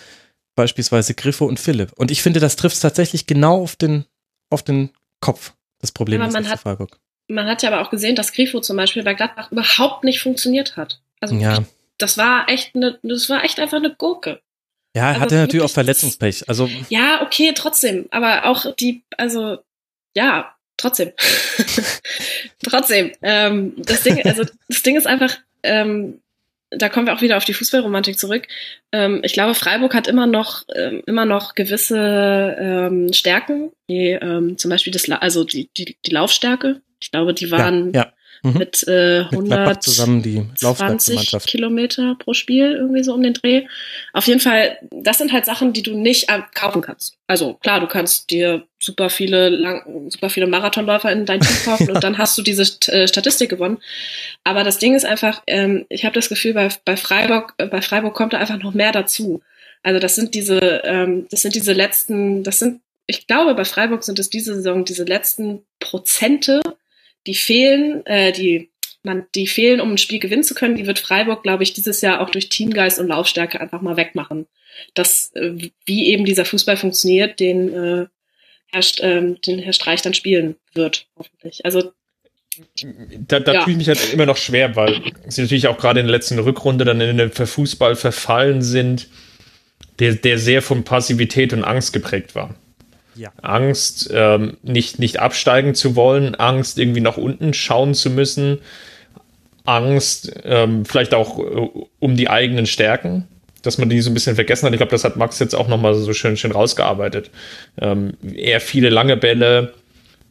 Beispielsweise 0.57 1.15
Griffo 1.15 1.45
und 1.45 1.61
Philipp. 1.61 1.93
Und 1.97 2.11
ich 2.11 2.23
finde, 2.23 2.41
das 2.41 2.57
trifft 2.57 2.81
tatsächlich 2.81 3.27
genau 3.27 3.63
auf 3.63 3.77
den, 3.77 4.07
auf 4.51 4.63
den 4.63 4.91
Kopf, 5.21 5.53
das 5.81 5.93
Problem 5.93 6.23
aber 6.23 6.33
man 6.33 6.49
hat, 6.49 6.61
Freiburg. 6.61 6.99
Man 7.29 7.47
hat 7.47 7.63
ja 7.63 7.71
aber 7.71 7.87
auch 7.87 7.91
gesehen, 7.91 8.17
dass 8.17 8.33
Grifo 8.33 8.61
zum 8.61 8.79
Beispiel 8.79 9.03
bei 9.03 9.15
Gladbach 9.15 9.53
überhaupt 9.53 10.05
nicht 10.05 10.23
funktioniert 10.23 10.79
hat. 10.79 11.03
Also 11.21 11.35
ja. 11.35 11.65
das 11.99 12.17
war 12.17 12.49
echt 12.49 12.75
eine, 12.75 12.99
das 13.03 13.29
war 13.29 13.45
echt 13.45 13.61
einfach 13.61 13.79
eine 13.79 13.95
Gurke. 13.95 14.41
Ja, 14.95 15.03
er 15.03 15.09
also 15.09 15.21
hatte 15.21 15.35
natürlich 15.37 15.65
auch 15.65 15.71
Verletzungspech. 15.71 16.49
Also 16.49 16.71
ja, 16.89 17.23
okay, 17.23 17.53
trotzdem. 17.55 18.07
Aber 18.11 18.47
auch 18.47 18.75
die, 18.77 19.03
also 19.17 19.59
ja, 20.17 20.55
trotzdem. 20.77 21.13
trotzdem. 22.63 23.13
Ähm, 23.23 23.75
das 23.77 24.03
Ding, 24.03 24.25
also 24.25 24.45
das 24.69 24.83
Ding 24.83 24.97
ist 24.97 25.07
einfach, 25.07 25.37
ähm, 25.65 26.21
da 26.71 26.89
kommen 26.89 27.07
wir 27.07 27.15
auch 27.15 27.23
wieder 27.23 27.37
auf 27.37 27.45
die 27.45 27.55
Fußballromantik 27.55 28.19
zurück. 28.19 28.47
Ähm, 28.93 29.21
ich 29.25 29.33
glaube, 29.33 29.55
Freiburg 29.55 29.95
hat 29.95 30.07
immer 30.07 30.27
noch 30.27 30.63
ähm, 30.75 31.03
immer 31.07 31.25
noch 31.25 31.55
gewisse 31.55 32.57
ähm, 32.59 33.13
Stärken, 33.13 33.73
wie 33.89 34.11
ähm, 34.11 34.59
zum 34.59 34.71
Beispiel 34.71 34.93
das, 34.93 35.09
also 35.11 35.45
die, 35.45 35.69
die, 35.77 35.97
die 36.07 36.11
Laufstärke. 36.11 36.83
Ich 37.01 37.11
glaube, 37.11 37.35
die 37.35 37.51
waren 37.51 37.93
ja, 37.93 38.03
ja 38.03 38.13
mhm. 38.45 38.59
mit 38.59 38.87
äh, 38.87 39.25
120 39.31 41.37
Kilometer 41.47 42.17
pro 42.19 42.35
Spiel, 42.35 42.73
irgendwie 42.73 43.03
so 43.03 43.15
um 43.15 43.23
den 43.23 43.35
Dreh. 43.35 43.67
Auf 44.13 44.27
jeden 44.27 44.41
Fall, 44.41 44.79
das 44.91 45.19
sind 45.19 45.33
halt 45.33 45.47
Sachen, 45.47 45.73
die 45.73 45.83
du 45.83 45.97
nicht 45.97 46.29
kaufen 46.55 46.83
kannst. 46.83 47.17
Also 47.27 47.55
klar, 47.55 47.81
du 47.81 47.87
kannst 47.87 48.31
dir 48.31 48.65
super 48.79 49.11
viele 49.11 49.49
lang, 49.49 50.11
super 50.11 50.29
viele 50.29 50.47
Marathonläufer 50.47 51.11
in 51.11 51.27
dein 51.27 51.41
Team 51.41 51.57
kaufen 51.65 51.91
und 51.91 52.05
dann 52.05 52.19
hast 52.19 52.37
du 52.37 52.43
diese 52.43 52.65
äh, 52.93 53.09
Statistik 53.09 53.51
gewonnen. 53.51 53.79
Aber 54.45 54.63
das 54.63 54.79
Ding 54.79 54.95
ist 54.95 55.07
einfach, 55.07 55.43
ähm, 55.47 55.87
ich 55.89 56.05
habe 56.05 56.15
das 56.15 56.29
Gefühl, 56.29 56.55
bei, 56.55 56.69
bei 56.85 56.97
Freiburg, 56.97 57.55
äh, 57.59 57.67
bei 57.67 57.83
Freiburg 57.83 58.15
kommt 58.15 58.35
da 58.35 58.39
einfach 58.39 58.59
noch 58.59 58.75
mehr 58.75 58.93
dazu. 58.93 59.43
Also 59.83 60.01
das 60.01 60.15
sind 60.15 60.35
diese, 60.35 60.59
ähm, 60.85 61.27
das 61.31 61.43
sind 61.43 61.55
diese 61.55 61.73
letzten, 61.73 62.43
das 62.43 62.59
sind, 62.59 62.81
ich 63.07 63.27
glaube, 63.27 63.55
bei 63.55 63.65
Freiburg 63.65 64.03
sind 64.03 64.19
es 64.19 64.31
diese 64.31 64.55
Saison 64.55 64.85
diese 64.85 65.05
letzten 65.05 65.63
Prozente, 65.79 66.61
die 67.27 67.35
fehlen, 67.35 68.05
äh, 68.07 68.33
die 68.33 68.71
man, 69.05 69.27
die 69.35 69.47
fehlen, 69.47 69.81
um 69.81 69.93
ein 69.93 69.99
Spiel 69.99 70.19
gewinnen 70.19 70.45
zu 70.45 70.55
können, 70.55 70.77
die 70.77 70.87
wird 70.87 70.99
Freiburg, 70.99 71.43
glaube 71.43 71.63
ich, 71.63 71.75
dieses 71.75 72.01
Jahr 72.01 72.21
auch 72.21 72.31
durch 72.31 72.49
Teamgeist 72.49 72.99
und 72.99 73.09
Laufstärke 73.09 73.61
einfach 73.61 73.83
mal 73.83 73.97
wegmachen. 73.97 74.47
Das, 74.95 75.31
äh, 75.35 75.53
wie 75.85 76.09
eben 76.09 76.25
dieser 76.25 76.45
Fußball 76.45 76.77
funktioniert, 76.77 77.39
den, 77.39 77.69
äh, 77.73 78.07
Herr, 78.73 78.83
äh, 79.01 79.35
den 79.47 79.59
Herr 79.59 79.73
Streich 79.75 80.03
dann 80.03 80.15
spielen 80.15 80.57
wird, 80.73 81.07
hoffentlich. 81.17 81.65
Also 81.65 81.93
da, 83.29 83.41
da 83.41 83.53
ja. 83.53 83.63
tue 83.63 83.73
ich 83.73 83.79
mich 83.79 83.89
halt 83.89 84.13
immer 84.13 84.27
noch 84.27 84.37
schwer, 84.37 84.75
weil 84.77 85.03
sie 85.29 85.43
natürlich 85.43 85.67
auch 85.67 85.77
gerade 85.77 86.01
in 86.01 86.07
der 86.07 86.15
letzten 86.15 86.39
Rückrunde 86.39 86.85
dann 86.85 87.01
in 87.01 87.19
den 87.19 87.31
Fußball 87.31 87.97
verfallen 87.97 88.63
sind, 88.63 89.09
der, 89.99 90.15
der 90.15 90.39
sehr 90.39 90.63
von 90.63 90.85
Passivität 90.85 91.53
und 91.53 91.65
Angst 91.65 91.93
geprägt 91.93 92.35
war. 92.35 92.55
Ja. 93.17 93.33
Angst, 93.43 94.11
ähm, 94.13 94.57
nicht, 94.63 94.99
nicht 94.99 95.21
absteigen 95.21 95.75
zu 95.75 95.97
wollen, 95.97 96.35
Angst, 96.35 96.79
irgendwie 96.79 97.01
nach 97.01 97.17
unten 97.17 97.55
schauen 97.55 97.95
zu 97.95 98.11
müssen, 98.11 98.59
Angst, 99.65 100.33
ähm, 100.45 100.85
vielleicht 100.85 101.15
auch 101.15 101.39
äh, 101.39 101.69
um 102.01 102.17
die 102.17 102.29
eigenen 102.29 102.67
Stärken, 102.67 103.27
dass 103.63 103.79
man 103.79 103.89
die 103.89 104.01
so 104.01 104.11
ein 104.11 104.15
bisschen 104.15 104.35
vergessen 104.35 104.67
hat. 104.67 104.73
Ich 104.73 104.79
glaube, 104.79 104.93
das 104.93 105.05
hat 105.05 105.17
Max 105.17 105.39
jetzt 105.39 105.55
auch 105.55 105.69
nochmal 105.69 105.95
so 105.95 106.13
schön, 106.13 106.37
schön 106.37 106.53
rausgearbeitet. 106.53 107.31
Ähm, 107.81 108.15
eher 108.35 108.61
viele 108.61 108.91
lange 108.91 109.17
Bälle, 109.17 109.73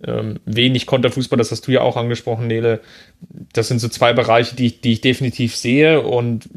ähm, 0.06 0.40
wenig 0.46 0.86
Konterfußball, 0.86 1.38
das 1.38 1.52
hast 1.52 1.66
du 1.68 1.72
ja 1.72 1.82
auch 1.82 1.98
angesprochen, 1.98 2.48
Nele. 2.48 2.82
Das 3.54 3.70
sind 3.70 3.80
so 3.80 3.88
zwei 3.88 4.14
Bereiche, 4.14 4.56
die, 4.56 4.80
die 4.80 4.94
ich 4.94 5.02
definitiv 5.02 5.56
sehe 5.56 6.02
und 6.02 6.50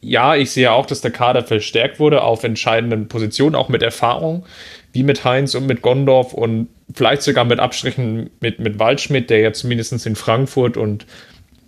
ja, 0.00 0.36
ich 0.36 0.52
sehe 0.52 0.72
auch, 0.72 0.86
dass 0.86 1.00
der 1.00 1.10
Kader 1.10 1.42
verstärkt 1.42 1.98
wurde 1.98 2.22
auf 2.22 2.44
entscheidenden 2.44 3.08
Positionen, 3.08 3.54
auch 3.54 3.68
mit 3.68 3.82
Erfahrung 3.82 4.46
wie 4.92 5.02
mit 5.02 5.24
Heinz 5.24 5.54
und 5.54 5.66
mit 5.66 5.82
Gondorf 5.82 6.32
und 6.32 6.68
vielleicht 6.94 7.22
sogar 7.22 7.44
mit 7.44 7.60
Abstrichen 7.60 8.30
mit, 8.40 8.58
mit 8.58 8.78
Waldschmidt, 8.78 9.30
der 9.30 9.40
ja 9.40 9.52
zumindest 9.52 10.06
in 10.06 10.16
Frankfurt 10.16 10.76
und 10.76 11.06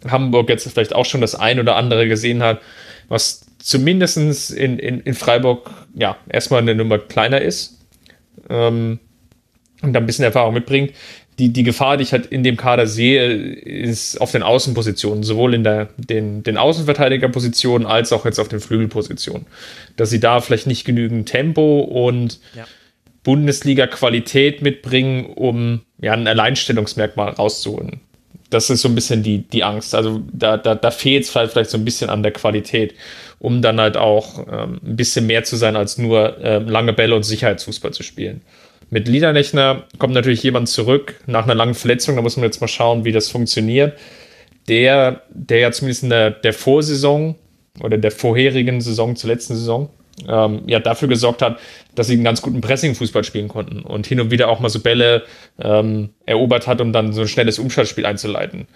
Hamburg 0.09 0.49
jetzt 0.49 0.69
vielleicht 0.71 0.95
auch 0.95 1.05
schon 1.05 1.21
das 1.21 1.35
ein 1.35 1.61
oder 1.61 1.77
andere 1.77 2.09
gesehen 2.09 2.43
hat, 2.43 2.61
was 3.09 3.43
zumindest 3.59 4.53
in, 4.53 4.79
in, 4.79 5.01
in 5.01 5.15
Freiburg 5.15 5.71
ja 5.95 6.17
erstmal 6.29 6.63
eine 6.63 6.75
Nummer 6.75 6.99
kleiner 6.99 7.41
ist. 7.41 7.79
Ähm, 8.49 8.99
und 9.83 9.93
da 9.93 10.01
ein 10.01 10.07
bisschen 10.07 10.25
Erfahrung 10.25 10.55
mitbringt. 10.55 10.93
Die, 11.39 11.53
die 11.53 11.63
Gefahr, 11.63 11.97
die 11.97 12.03
ich 12.03 12.13
halt 12.13 12.27
in 12.27 12.43
dem 12.43 12.59
Kader 12.59 12.87
sehe, 12.87 13.33
ist 13.33 14.21
auf 14.21 14.31
den 14.31 14.43
Außenpositionen, 14.43 15.23
sowohl 15.23 15.55
in 15.55 15.65
der, 15.65 15.89
den, 15.97 16.43
den 16.43 16.59
Außenverteidigerpositionen 16.59 17.87
als 17.87 18.13
auch 18.13 18.27
jetzt 18.27 18.39
auf 18.39 18.49
den 18.49 18.61
Flügelpositionen. 18.61 19.47
Dass 19.97 20.11
sie 20.11 20.21
da 20.21 20.41
vielleicht 20.41 20.67
nicht 20.67 20.85
genügend 20.85 21.31
Tempo 21.31 21.81
und 21.81 22.41
ja. 22.55 22.67
Bundesliga-Qualität 23.23 24.63
mitbringen, 24.63 25.27
um 25.27 25.83
ja, 26.01 26.13
ein 26.13 26.27
Alleinstellungsmerkmal 26.27 27.31
rauszuholen. 27.31 28.01
Das 28.49 28.69
ist 28.71 28.81
so 28.81 28.89
ein 28.89 28.95
bisschen 28.95 29.23
die, 29.23 29.39
die 29.39 29.63
Angst. 29.63 29.95
Also 29.95 30.23
da, 30.33 30.57
da, 30.57 30.75
da 30.75 30.91
fehlt 30.91 31.25
es 31.25 31.31
vielleicht, 31.31 31.53
vielleicht 31.53 31.71
so 31.71 31.79
ein 31.79 31.85
bisschen 31.85 32.11
an 32.11 32.23
der 32.23 32.33
Qualität, 32.33 32.95
um 33.39 33.63
dann 33.63 33.81
halt 33.81 33.97
auch 33.97 34.47
ähm, 34.51 34.81
ein 34.85 34.97
bisschen 34.97 35.27
mehr 35.27 35.45
zu 35.45 35.57
sein, 35.57 35.77
als 35.77 35.99
nur 35.99 36.39
äh, 36.39 36.59
lange 36.59 36.93
Bälle 36.93 37.15
und 37.15 37.23
Sicherheitsfußball 37.23 37.93
zu 37.93 38.03
spielen. 38.03 38.41
Mit 38.89 39.07
Liederlechner 39.07 39.85
kommt 39.99 40.15
natürlich 40.15 40.43
jemand 40.43 40.69
zurück 40.69 41.15
nach 41.27 41.45
einer 41.45 41.55
langen 41.55 41.75
Verletzung. 41.75 42.17
Da 42.17 42.23
muss 42.23 42.37
man 42.37 42.45
jetzt 42.45 42.61
mal 42.61 42.67
schauen, 42.67 43.05
wie 43.05 43.13
das 43.13 43.29
funktioniert. 43.29 43.97
Der, 44.69 45.23
der 45.31 45.59
ja 45.59 45.73
zumindest 45.73 46.03
in 46.03 46.11
der, 46.11 46.31
der 46.33 46.53
Vorsaison 46.53 47.37
oder 47.83 47.99
der 47.99 48.11
vorherigen 48.11 48.81
Saison 48.81 49.15
zur 49.15 49.31
letzten 49.31 49.55
Saison 49.55 49.91
ähm, 50.29 50.63
ja 50.67 50.81
dafür 50.81 51.09
gesorgt 51.09 51.43
hat, 51.43 51.59
dass 51.95 52.07
sie 52.07 52.15
einen 52.15 52.25
ganz 52.25 52.43
guten 52.43 52.61
Pressing-Fußball 52.61 53.25
spielen 53.25 53.49
konnten 53.49 53.81
und 53.81 54.07
hin 54.07 54.21
und 54.21 54.31
wieder 54.31 54.49
auch 54.49 54.61
mal 54.61 54.69
so 54.69 54.81
Bälle 54.81 55.25
ähm, 55.61 56.11
erobert 56.27 56.67
hat, 56.67 56.81
um 56.81 56.93
dann 56.93 57.13
so 57.13 57.23
ein 57.23 57.29
schnelles 57.29 57.59
Umschaltspiel 57.59 58.07
einzuleiten. 58.07 58.67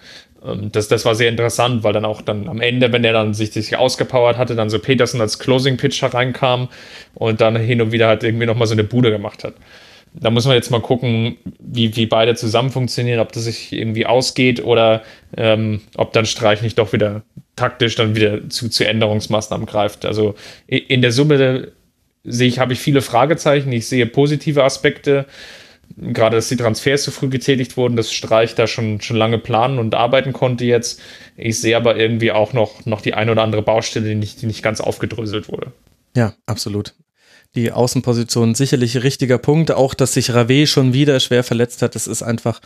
Ähm, 0.45 0.71
das, 0.71 0.87
das 0.87 1.05
war 1.05 1.15
sehr 1.15 1.29
interessant, 1.29 1.83
weil 1.83 1.93
dann 1.93 2.05
auch 2.05 2.21
dann 2.21 2.47
am 2.47 2.61
Ende, 2.61 2.91
wenn 2.91 3.03
er 3.03 3.13
dann 3.13 3.33
sich, 3.33 3.51
sich 3.51 3.75
ausgepowert 3.77 4.37
hatte, 4.37 4.55
dann 4.55 4.69
so 4.69 4.79
Peterson 4.79 5.21
als 5.21 5.39
Closing-Pitcher 5.39 6.13
reinkam 6.13 6.69
und 7.13 7.41
dann 7.41 7.55
hin 7.55 7.81
und 7.81 7.91
wieder 7.91 8.07
halt 8.07 8.23
irgendwie 8.23 8.45
nochmal 8.45 8.67
so 8.67 8.73
eine 8.73 8.83
Bude 8.83 9.11
gemacht 9.11 9.43
hat 9.43 9.53
da 10.19 10.29
muss 10.29 10.45
man 10.45 10.55
jetzt 10.55 10.71
mal 10.71 10.81
gucken, 10.81 11.37
wie, 11.59 11.95
wie 11.95 12.05
beide 12.05 12.35
zusammen 12.35 12.71
funktionieren, 12.71 13.19
ob 13.19 13.31
das 13.31 13.43
sich 13.43 13.73
irgendwie 13.73 14.05
ausgeht 14.05 14.63
oder 14.63 15.03
ähm, 15.35 15.81
ob 15.97 16.13
dann 16.13 16.25
Streich 16.25 16.61
nicht 16.61 16.79
doch 16.79 16.93
wieder 16.93 17.23
taktisch 17.55 17.95
dann 17.95 18.15
wieder 18.15 18.49
zu, 18.49 18.69
zu 18.69 18.85
Änderungsmaßnahmen 18.85 19.65
greift. 19.65 20.05
Also 20.05 20.35
in 20.67 21.01
der 21.01 21.11
Summe 21.11 21.71
sehe 22.23 22.47
ich, 22.47 22.59
habe 22.59 22.73
ich 22.73 22.79
viele 22.79 23.01
Fragezeichen. 23.01 23.71
Ich 23.71 23.87
sehe 23.87 24.05
positive 24.05 24.63
Aspekte. 24.63 25.25
Gerade, 25.97 26.37
dass 26.37 26.49
die 26.49 26.57
Transfers 26.57 27.03
so 27.03 27.11
früh 27.11 27.29
getätigt 27.29 27.77
wurden, 27.77 27.95
dass 27.95 28.11
Streich 28.11 28.55
da 28.55 28.65
schon, 28.65 29.01
schon 29.01 29.17
lange 29.17 29.37
planen 29.37 29.77
und 29.77 29.93
arbeiten 29.93 30.33
konnte 30.33 30.65
jetzt. 30.65 30.99
Ich 31.37 31.59
sehe 31.59 31.77
aber 31.77 31.95
irgendwie 31.95 32.31
auch 32.31 32.53
noch, 32.53 32.85
noch 32.85 33.01
die 33.01 33.13
ein 33.13 33.29
oder 33.29 33.43
andere 33.43 33.61
Baustelle, 33.61 34.09
die 34.09 34.15
nicht, 34.15 34.41
die 34.41 34.47
nicht 34.47 34.63
ganz 34.63 34.81
aufgedröselt 34.81 35.47
wurde. 35.47 35.71
Ja, 36.15 36.33
absolut 36.47 36.93
die 37.55 37.71
Außenposition 37.71 38.55
sicherlich 38.55 39.01
richtiger 39.03 39.37
Punkt. 39.37 39.71
Auch, 39.71 39.93
dass 39.93 40.13
sich 40.13 40.33
Rave 40.33 40.67
schon 40.67 40.93
wieder 40.93 41.19
schwer 41.19 41.43
verletzt 41.43 41.81
hat. 41.81 41.95
Das 41.95 42.07
ist 42.07 42.21
einfach, 42.21 42.61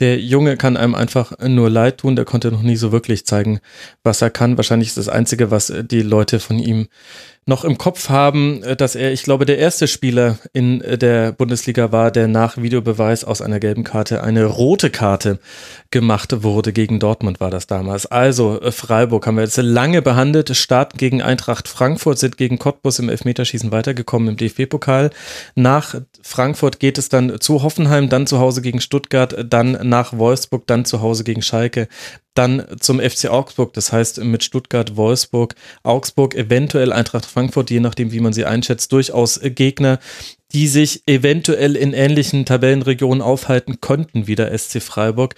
der 0.00 0.18
Junge 0.18 0.56
kann 0.56 0.76
einem 0.76 0.94
einfach 0.94 1.32
nur 1.46 1.70
leid 1.70 1.98
tun. 1.98 2.16
Der 2.16 2.24
konnte 2.24 2.50
noch 2.50 2.62
nie 2.62 2.76
so 2.76 2.92
wirklich 2.92 3.24
zeigen, 3.24 3.60
was 4.02 4.22
er 4.22 4.30
kann. 4.30 4.56
Wahrscheinlich 4.56 4.88
ist 4.88 4.98
das 4.98 5.08
Einzige, 5.08 5.50
was 5.50 5.72
die 5.90 6.02
Leute 6.02 6.40
von 6.40 6.58
ihm 6.58 6.88
noch 7.44 7.64
im 7.64 7.76
Kopf 7.76 8.08
haben, 8.08 8.62
äh, 8.62 8.76
dass 8.76 8.94
er, 8.94 9.12
ich 9.12 9.24
glaube, 9.24 9.46
der 9.46 9.58
erste 9.58 9.88
Spieler 9.88 10.38
in 10.52 10.80
äh, 10.80 10.96
der 10.96 11.32
Bundesliga 11.32 11.90
war, 11.90 12.12
der 12.12 12.28
nach 12.28 12.56
Videobeweis 12.56 13.24
aus 13.24 13.42
einer 13.42 13.58
gelben 13.58 13.82
Karte 13.82 14.22
eine 14.22 14.44
rote 14.44 14.90
Karte 14.90 15.40
gemacht 15.90 16.44
wurde. 16.44 16.72
Gegen 16.72 17.00
Dortmund 17.00 17.40
war 17.40 17.50
das 17.50 17.66
damals. 17.66 18.06
Also 18.06 18.60
äh, 18.60 18.70
Freiburg 18.70 19.26
haben 19.26 19.36
wir 19.36 19.42
jetzt 19.42 19.56
lange 19.56 20.02
behandelt. 20.02 20.56
Starten 20.56 20.96
gegen 20.98 21.20
Eintracht 21.20 21.66
Frankfurt, 21.66 22.18
sind 22.18 22.36
gegen 22.36 22.60
Cottbus 22.60 23.00
im 23.00 23.08
Elfmeterschießen 23.08 23.72
weitergekommen 23.72 24.28
im 24.28 24.36
DFB-Pokal. 24.36 25.10
Nach 25.56 25.96
Frankfurt 26.22 26.78
geht 26.78 26.96
es 26.96 27.08
dann 27.08 27.40
zu 27.40 27.64
Hoffenheim, 27.64 28.08
dann 28.08 28.28
zu 28.28 28.38
Hause 28.38 28.62
gegen 28.62 28.80
Stuttgart, 28.80 29.44
dann 29.48 29.78
nach 29.82 30.16
Wolfsburg, 30.16 30.66
dann 30.68 30.84
zu 30.84 31.00
Hause 31.00 31.24
gegen 31.24 31.42
Schalke 31.42 31.88
dann 32.34 32.64
zum 32.80 33.00
FC 33.00 33.26
Augsburg, 33.26 33.72
das 33.74 33.92
heißt 33.92 34.24
mit 34.24 34.42
Stuttgart, 34.42 34.96
Wolfsburg, 34.96 35.54
Augsburg, 35.82 36.34
eventuell 36.34 36.92
Eintracht 36.92 37.26
Frankfurt, 37.26 37.70
je 37.70 37.80
nachdem, 37.80 38.12
wie 38.12 38.20
man 38.20 38.32
sie 38.32 38.44
einschätzt, 38.44 38.92
durchaus 38.92 39.40
Gegner, 39.42 39.98
die 40.52 40.68
sich 40.68 41.02
eventuell 41.06 41.76
in 41.76 41.92
ähnlichen 41.92 42.44
Tabellenregionen 42.44 43.22
aufhalten 43.22 43.80
könnten 43.80 44.26
wie 44.26 44.34
der 44.34 44.56
SC 44.56 44.82
Freiburg. 44.82 45.34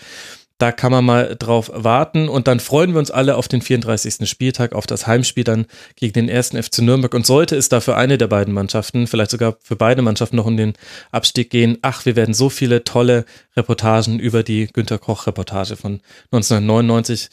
Da 0.64 0.72
kann 0.72 0.92
man 0.92 1.04
mal 1.04 1.36
drauf 1.38 1.70
warten 1.74 2.26
und 2.26 2.48
dann 2.48 2.58
freuen 2.58 2.94
wir 2.94 2.98
uns 2.98 3.10
alle 3.10 3.36
auf 3.36 3.48
den 3.48 3.60
34. 3.60 4.26
Spieltag, 4.26 4.72
auf 4.72 4.86
das 4.86 5.06
Heimspiel 5.06 5.44
dann 5.44 5.66
gegen 5.94 6.14
den 6.14 6.28
ersten 6.30 6.56
FC 6.56 6.78
Nürnberg. 6.78 7.12
Und 7.12 7.26
sollte 7.26 7.54
es 7.54 7.68
da 7.68 7.80
für 7.80 7.98
eine 7.98 8.16
der 8.16 8.28
beiden 8.28 8.54
Mannschaften, 8.54 9.06
vielleicht 9.06 9.30
sogar 9.30 9.58
für 9.60 9.76
beide 9.76 10.00
Mannschaften 10.00 10.36
noch 10.36 10.46
um 10.46 10.56
den 10.56 10.72
Abstieg 11.12 11.50
gehen, 11.50 11.76
ach, 11.82 12.06
wir 12.06 12.16
werden 12.16 12.32
so 12.32 12.48
viele 12.48 12.82
tolle 12.82 13.26
Reportagen 13.54 14.18
über 14.18 14.42
die 14.42 14.66
Günter 14.72 14.96
Koch-Reportage 14.96 15.76
von 15.76 16.00
1999 16.32 17.28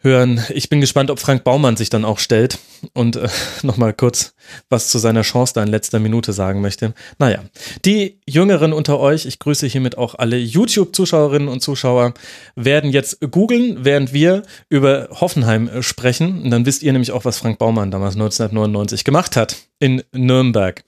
hören. 0.00 0.44
Ich 0.50 0.68
bin 0.68 0.80
gespannt, 0.80 1.10
ob 1.10 1.18
Frank 1.18 1.44
Baumann 1.44 1.76
sich 1.76 1.90
dann 1.90 2.04
auch 2.04 2.18
stellt 2.18 2.58
und 2.94 3.16
äh, 3.16 3.28
nochmal 3.62 3.92
kurz 3.92 4.34
was 4.68 4.88
zu 4.88 4.98
seiner 4.98 5.22
Chance 5.22 5.54
da 5.54 5.62
in 5.62 5.68
letzter 5.68 5.98
Minute 5.98 6.32
sagen 6.32 6.60
möchte. 6.60 6.94
Naja, 7.18 7.42
die 7.84 8.18
Jüngeren 8.26 8.72
unter 8.72 9.00
euch, 9.00 9.26
ich 9.26 9.38
grüße 9.38 9.66
hiermit 9.66 9.98
auch 9.98 10.14
alle 10.14 10.36
YouTube-Zuschauerinnen 10.36 11.48
und 11.48 11.60
Zuschauer, 11.60 12.14
werden 12.54 12.90
jetzt 12.90 13.18
googeln, 13.30 13.84
während 13.84 14.12
wir 14.12 14.42
über 14.68 15.08
Hoffenheim 15.12 15.68
äh, 15.68 15.82
sprechen. 15.82 16.42
Und 16.42 16.50
dann 16.50 16.64
wisst 16.64 16.82
ihr 16.82 16.92
nämlich 16.92 17.12
auch, 17.12 17.24
was 17.24 17.38
Frank 17.38 17.58
Baumann 17.58 17.90
damals 17.90 18.14
1999 18.14 19.04
gemacht 19.04 19.36
hat 19.36 19.56
in 19.80 20.02
Nürnberg. 20.12 20.82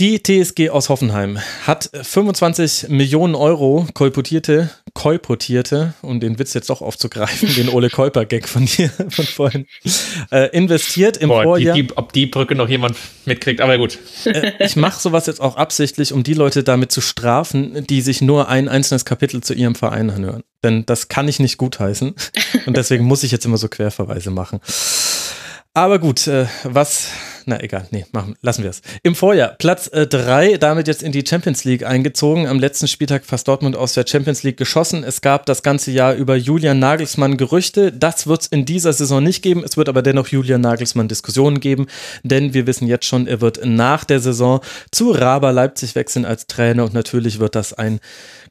Die 0.00 0.20
TSG 0.20 0.70
aus 0.70 0.88
Hoffenheim 0.88 1.38
hat 1.68 1.88
25 1.92 2.88
Millionen 2.88 3.36
Euro 3.36 3.86
kolportierte, 3.94 4.68
kolportierte, 4.92 5.94
um 6.02 6.18
den 6.18 6.40
Witz 6.40 6.52
jetzt 6.52 6.68
doch 6.68 6.82
aufzugreifen, 6.82 7.54
den 7.54 7.68
Ole 7.68 7.90
Kolper-Gag 7.90 8.48
von 8.48 8.66
dir 8.66 8.88
von 9.10 9.24
vorhin, 9.24 9.66
äh, 10.32 10.48
investiert 10.50 11.16
im 11.18 11.28
Boah, 11.28 11.44
Vorjahr. 11.44 11.76
Die, 11.76 11.86
die, 11.86 11.96
ob 11.96 12.12
die 12.12 12.26
Brücke 12.26 12.56
noch 12.56 12.68
jemand 12.68 12.96
mitkriegt, 13.24 13.60
aber 13.60 13.78
gut. 13.78 14.00
Äh, 14.24 14.54
ich 14.58 14.74
mache 14.74 15.00
sowas 15.00 15.26
jetzt 15.26 15.40
auch 15.40 15.54
absichtlich, 15.56 16.12
um 16.12 16.24
die 16.24 16.34
Leute 16.34 16.64
damit 16.64 16.90
zu 16.90 17.00
strafen, 17.00 17.86
die 17.86 18.00
sich 18.00 18.20
nur 18.20 18.48
ein 18.48 18.68
einzelnes 18.68 19.04
Kapitel 19.04 19.44
zu 19.44 19.54
ihrem 19.54 19.76
Verein 19.76 20.10
anhören. 20.10 20.42
Denn 20.64 20.84
das 20.86 21.06
kann 21.06 21.28
ich 21.28 21.38
nicht 21.38 21.56
gutheißen. 21.56 22.14
Und 22.66 22.76
deswegen 22.76 23.04
muss 23.04 23.22
ich 23.22 23.30
jetzt 23.30 23.44
immer 23.44 23.58
so 23.58 23.68
Querverweise 23.68 24.32
machen. 24.32 24.58
Aber 25.74 25.98
gut, 25.98 26.26
äh, 26.28 26.46
was 26.62 27.10
na 27.46 27.62
egal, 27.62 27.86
nee, 27.90 28.06
machen, 28.12 28.36
lassen 28.40 28.62
wir 28.62 28.70
es. 28.70 28.80
Im 29.02 29.14
Vorjahr, 29.14 29.54
Platz 29.58 29.90
3, 29.90 30.52
äh, 30.52 30.58
damit 30.58 30.88
jetzt 30.88 31.02
in 31.02 31.12
die 31.12 31.24
Champions 31.26 31.64
League 31.64 31.84
eingezogen. 31.84 32.46
Am 32.46 32.58
letzten 32.58 32.88
Spieltag 32.88 33.24
fast 33.24 33.48
Dortmund 33.48 33.76
aus 33.76 33.92
der 33.92 34.06
Champions 34.06 34.42
League 34.42 34.56
geschossen. 34.56 35.04
Es 35.04 35.20
gab 35.20 35.44
das 35.46 35.62
ganze 35.62 35.90
Jahr 35.90 36.14
über 36.14 36.36
Julian 36.36 36.78
Nagelsmann 36.78 37.36
Gerüchte. 37.36 37.92
Das 37.92 38.26
wird 38.26 38.42
es 38.42 38.46
in 38.46 38.64
dieser 38.64 38.92
Saison 38.92 39.22
nicht 39.22 39.42
geben. 39.42 39.62
Es 39.62 39.76
wird 39.76 39.88
aber 39.88 40.02
dennoch 40.02 40.28
Julian 40.28 40.62
Nagelsmann 40.62 41.08
Diskussionen 41.08 41.60
geben, 41.60 41.86
denn 42.22 42.54
wir 42.54 42.66
wissen 42.66 42.86
jetzt 42.86 43.06
schon, 43.06 43.26
er 43.26 43.40
wird 43.40 43.60
nach 43.64 44.04
der 44.04 44.20
Saison 44.20 44.60
zu 44.90 45.10
Raber 45.10 45.52
Leipzig 45.52 45.94
wechseln 45.94 46.24
als 46.24 46.46
Trainer 46.46 46.84
und 46.84 46.94
natürlich 46.94 47.40
wird 47.40 47.54
das 47.54 47.72
ein 47.74 48.00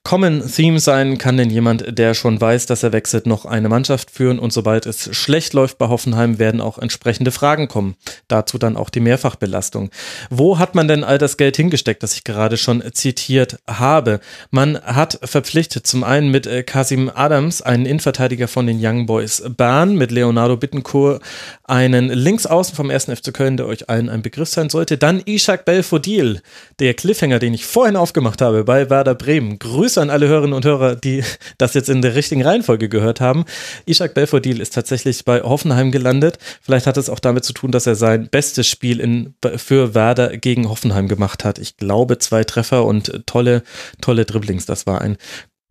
Common 0.05 0.43
Theme 0.45 0.81
sein 0.81 1.17
kann 1.17 1.38
denn 1.38 1.49
jemand, 1.49 1.97
der 1.97 2.13
schon 2.13 2.39
weiß, 2.39 2.65
dass 2.65 2.84
er 2.84 2.91
wechselt, 2.91 3.25
noch 3.25 3.45
eine 3.45 3.69
Mannschaft 3.69 4.11
führen 4.11 4.38
und 4.38 4.51
sobald 4.51 4.85
es 4.85 5.15
schlecht 5.15 5.53
läuft 5.53 5.77
bei 5.77 5.88
Hoffenheim, 5.88 6.39
werden 6.39 6.59
auch 6.59 6.77
entsprechende 6.77 7.31
Fragen 7.31 7.69
kommen. 7.69 7.95
Dazu 8.27 8.57
dann 8.57 8.75
auch 8.75 8.89
die 8.89 8.99
Mehrfachbelastung. 8.99 9.91
Wo 10.30 10.59
hat 10.59 10.75
man 10.75 10.89
denn 10.89 11.05
all 11.05 11.17
das 11.17 11.38
Geld 11.38 11.55
hingesteckt, 11.55 12.03
das 12.03 12.15
ich 12.15 12.25
gerade 12.25 12.57
schon 12.57 12.84
zitiert 12.91 13.59
habe? 13.65 14.19
Man 14.51 14.77
hat 14.81 15.19
verpflichtet 15.23 15.88
zum 15.88 16.03
einen 16.03 16.31
mit 16.31 16.47
äh, 16.47 16.63
Kasim 16.63 17.09
Adams, 17.13 17.61
einen 17.61 17.85
Innenverteidiger 17.85 18.49
von 18.49 18.67
den 18.67 18.85
Young 18.85 19.05
Boys 19.05 19.41
Bern, 19.55 19.95
mit 19.95 20.11
Leonardo 20.11 20.57
Bittencourt, 20.57 21.21
einen 21.63 22.09
Linksaußen 22.09 22.75
vom 22.75 22.89
1. 22.89 23.05
FC 23.05 23.34
Köln, 23.34 23.55
der 23.55 23.67
euch 23.67 23.89
allen 23.89 24.09
ein 24.09 24.21
Begriff 24.21 24.49
sein 24.49 24.69
sollte. 24.69 24.97
Dann 24.97 25.21
Ishak 25.25 25.63
Belfodil, 25.63 26.41
der 26.80 26.93
Cliffhanger, 26.93 27.39
den 27.39 27.53
ich 27.53 27.65
vorhin 27.65 27.95
aufgemacht 27.95 28.41
habe 28.41 28.65
bei 28.65 28.89
Werder 28.89 29.15
Bremen. 29.15 29.59
Grüße 29.93 30.01
an 30.01 30.09
alle 30.09 30.27
Hörerinnen 30.27 30.55
und 30.55 30.65
Hörer, 30.65 30.95
die 30.95 31.23
das 31.59 31.75
jetzt 31.75 31.87
in 31.87 32.01
der 32.01 32.15
richtigen 32.15 32.41
Reihenfolge 32.41 32.89
gehört 32.89 33.21
haben. 33.21 33.45
Ishak 33.85 34.15
Belfodil 34.15 34.59
ist 34.59 34.73
tatsächlich 34.73 35.23
bei 35.23 35.41
Hoffenheim 35.41 35.91
gelandet. 35.91 36.39
Vielleicht 36.61 36.87
hat 36.87 36.97
es 36.97 37.09
auch 37.09 37.19
damit 37.19 37.45
zu 37.45 37.53
tun, 37.53 37.71
dass 37.71 37.85
er 37.85 37.93
sein 37.93 38.27
bestes 38.27 38.67
Spiel 38.67 38.99
in, 38.99 39.35
für 39.57 39.93
Werder 39.93 40.35
gegen 40.37 40.67
Hoffenheim 40.67 41.07
gemacht 41.07 41.45
hat. 41.45 41.59
Ich 41.59 41.77
glaube, 41.77 42.17
zwei 42.17 42.43
Treffer 42.43 42.85
und 42.85 43.21
tolle, 43.27 43.61
tolle 44.01 44.25
Dribblings. 44.25 44.65
Das 44.65 44.87
war 44.87 44.99
ein 45.01 45.17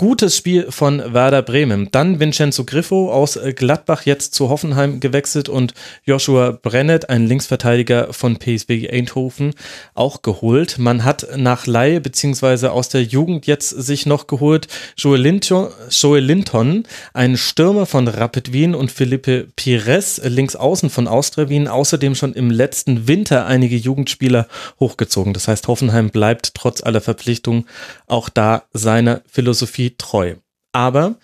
Gutes 0.02 0.36
Spiel 0.36 0.66
von 0.68 1.00
Werder 1.14 1.42
Bremen. 1.42 1.88
Dann 1.92 2.18
Vincenzo 2.18 2.64
Griffo 2.64 3.12
aus 3.12 3.36
äh, 3.36 3.52
Gladbach 3.52 4.02
jetzt 4.04 4.34
zu 4.34 4.48
Hoffenheim 4.48 4.98
gewechselt 4.98 5.48
und 5.48 5.74
Joshua 6.04 6.50
Brennett, 6.50 7.08
ein 7.08 7.28
Linksverteidiger 7.28 8.12
von 8.12 8.36
PSV 8.36 8.90
Eindhoven, 8.90 9.54
auch 9.94 10.22
geholt. 10.22 10.80
Man 10.80 11.04
hat 11.04 11.28
nach 11.36 11.68
Laie 11.68 12.00
beziehungsweise 12.00 12.72
aus 12.72 12.88
der 12.88 13.04
Jugend 13.04 13.46
jetzt 13.46 13.68
sich 13.68 14.04
noch 14.04 14.26
geholt 14.26 14.66
Joel 14.96 15.20
Linton, 15.20 15.68
Joel 15.88 16.24
Linton 16.24 16.82
ein 17.14 17.36
Stürmer 17.36 17.86
von 17.86 18.08
Rapid 18.08 18.52
Wien 18.52 18.74
und 18.74 18.90
Felipe 18.90 19.46
Pires, 19.54 20.20
links 20.24 20.56
außen 20.56 20.90
von 20.90 21.06
Austria 21.06 21.48
Wien, 21.48 21.68
außerdem 21.68 22.16
schon 22.16 22.32
im 22.32 22.50
letzten 22.50 23.06
Winter 23.06 23.46
einige 23.46 23.76
Jugendspieler 23.76 24.48
hochgezogen. 24.80 25.32
Das 25.32 25.46
heißt, 25.46 25.68
Hoffenheim 25.68 26.10
bleibt 26.10 26.54
trotz 26.54 26.82
aller 26.82 27.00
Verpflichtungen 27.00 27.66
auch 28.08 28.28
da 28.28 28.64
seiner 28.72 29.22
Philosophie 29.30 29.91
treu. 29.98 30.36
Aber 30.72 31.16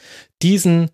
diesen 0.43 0.91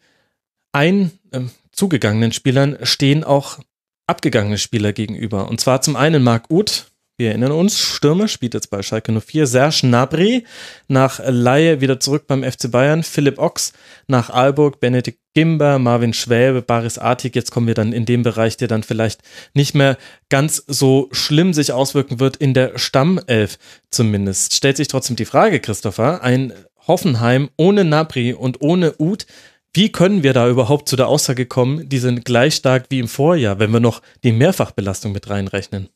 ein 0.73 1.13
äh, 1.31 1.41
zugegangenen 1.73 2.33
Spielern 2.33 2.79
stehen 2.83 3.25
auch 3.25 3.59
abgegangene 4.07 4.59
Spieler 4.59 4.93
gegenüber. 4.93 5.49
Und 5.49 5.61
zwar 5.61 5.81
zum 5.81 5.97
einen 5.97 6.23
Marc 6.23 6.51
Uth, 6.51 6.87
wir 7.17 7.29
erinnern 7.29 7.53
uns, 7.53 7.79
Stürmer, 7.79 8.27
spielt 8.27 8.55
jetzt 8.55 8.71
bei 8.71 8.83
Schalke 8.83 9.13
04, 9.13 9.47
Serge 9.47 9.87
Nabri 9.87 10.45
nach 10.89 11.21
Laie 11.25 11.81
wieder 11.81 12.01
zurück 12.01 12.27
beim 12.27 12.43
FC 12.43 12.69
Bayern, 12.69 13.05
Philipp 13.05 13.39
Ochs 13.39 13.73
nach 14.09 14.31
Aalburg, 14.31 14.81
Benedikt 14.81 15.21
Gimber, 15.33 15.79
Marvin 15.79 16.13
Schwäbe, 16.13 16.61
Baris 16.61 16.99
Artig, 16.99 17.37
jetzt 17.37 17.53
kommen 17.53 17.69
wir 17.69 17.75
dann 17.75 17.93
in 17.93 18.05
dem 18.05 18.25
Bereich, 18.25 18.57
der 18.57 18.67
dann 18.67 18.83
vielleicht 18.83 19.21
nicht 19.53 19.77
mehr 19.77 19.97
ganz 20.29 20.65
so 20.67 21.09
schlimm 21.13 21.53
sich 21.53 21.71
auswirken 21.73 22.19
wird, 22.19 22.37
in 22.37 22.53
der 22.53 22.79
Stammelf 22.79 23.59
zumindest. 23.91 24.55
Stellt 24.55 24.77
sich 24.77 24.89
trotzdem 24.89 25.15
die 25.15 25.25
Frage, 25.25 25.61
Christopher, 25.61 26.23
ein 26.23 26.53
Hoffenheim 26.86 27.51
ohne 27.56 27.85
Nabri 27.85 28.32
und 28.32 28.61
ohne 28.61 28.94
Uth. 28.98 29.27
Wie 29.73 29.90
können 29.90 30.23
wir 30.23 30.32
da 30.32 30.48
überhaupt 30.48 30.89
zu 30.89 30.97
der 30.97 31.09
Aussage 31.09 31.47
kommen, 31.47 31.89
die 31.89 31.98
sind 31.98 32.24
gleich 32.24 32.55
stark 32.55 32.86
wie 32.90 33.01
im 33.01 33.09
Vorjahr, 33.09 33.59
wenn 33.59 33.73
wir 33.73 33.81
noch 33.81 34.02
die 34.23 34.32
Mehrfachbelastung 34.32 35.12
mit 35.12 35.28
reinrechnen? 35.28 35.89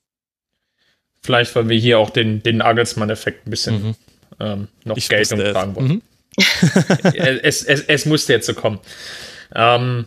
Vielleicht, 1.23 1.55
weil 1.55 1.69
wir 1.69 1.79
hier 1.79 1.99
auch 1.99 2.11
den, 2.11 2.43
den 2.43 2.59
Nagelsmann-Effekt 2.59 3.47
ein 3.47 3.51
bisschen 3.51 3.83
mhm. 3.83 3.95
ähm, 4.41 4.69
noch 4.85 4.97
ich 4.97 5.09
Geltung 5.09 5.39
tragen 5.39 5.77
wollen. 5.77 5.89
Mhm. 5.89 6.03
es, 7.43 7.63
es, 7.63 7.83
es 7.83 8.07
musste 8.07 8.33
jetzt 8.33 8.47
so 8.47 8.55
kommen. 8.55 8.81
Ähm, 9.55 10.07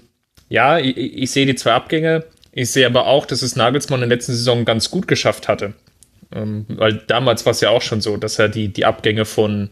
ja, 0.49 0.79
ich, 0.79 0.97
ich 0.97 1.31
sehe 1.31 1.45
die 1.45 1.55
zwei 1.55 1.73
Abgänge. 1.73 2.25
Ich 2.51 2.71
sehe 2.71 2.85
aber 2.85 3.07
auch, 3.07 3.25
dass 3.25 3.41
es 3.41 3.55
Nagelsmann 3.55 4.03
in 4.03 4.09
der 4.09 4.17
letzten 4.17 4.33
Saison 4.33 4.65
ganz 4.65 4.91
gut 4.91 5.07
geschafft 5.07 5.47
hatte. 5.47 5.73
Ähm, 6.33 6.65
weil 6.67 6.95
damals 7.07 7.45
war 7.45 7.51
es 7.51 7.61
ja 7.61 7.69
auch 7.69 7.81
schon 7.81 8.01
so, 8.01 8.17
dass 8.17 8.39
er 8.39 8.49
die, 8.49 8.69
die 8.69 8.85
Abgänge 8.85 9.25
von 9.25 9.69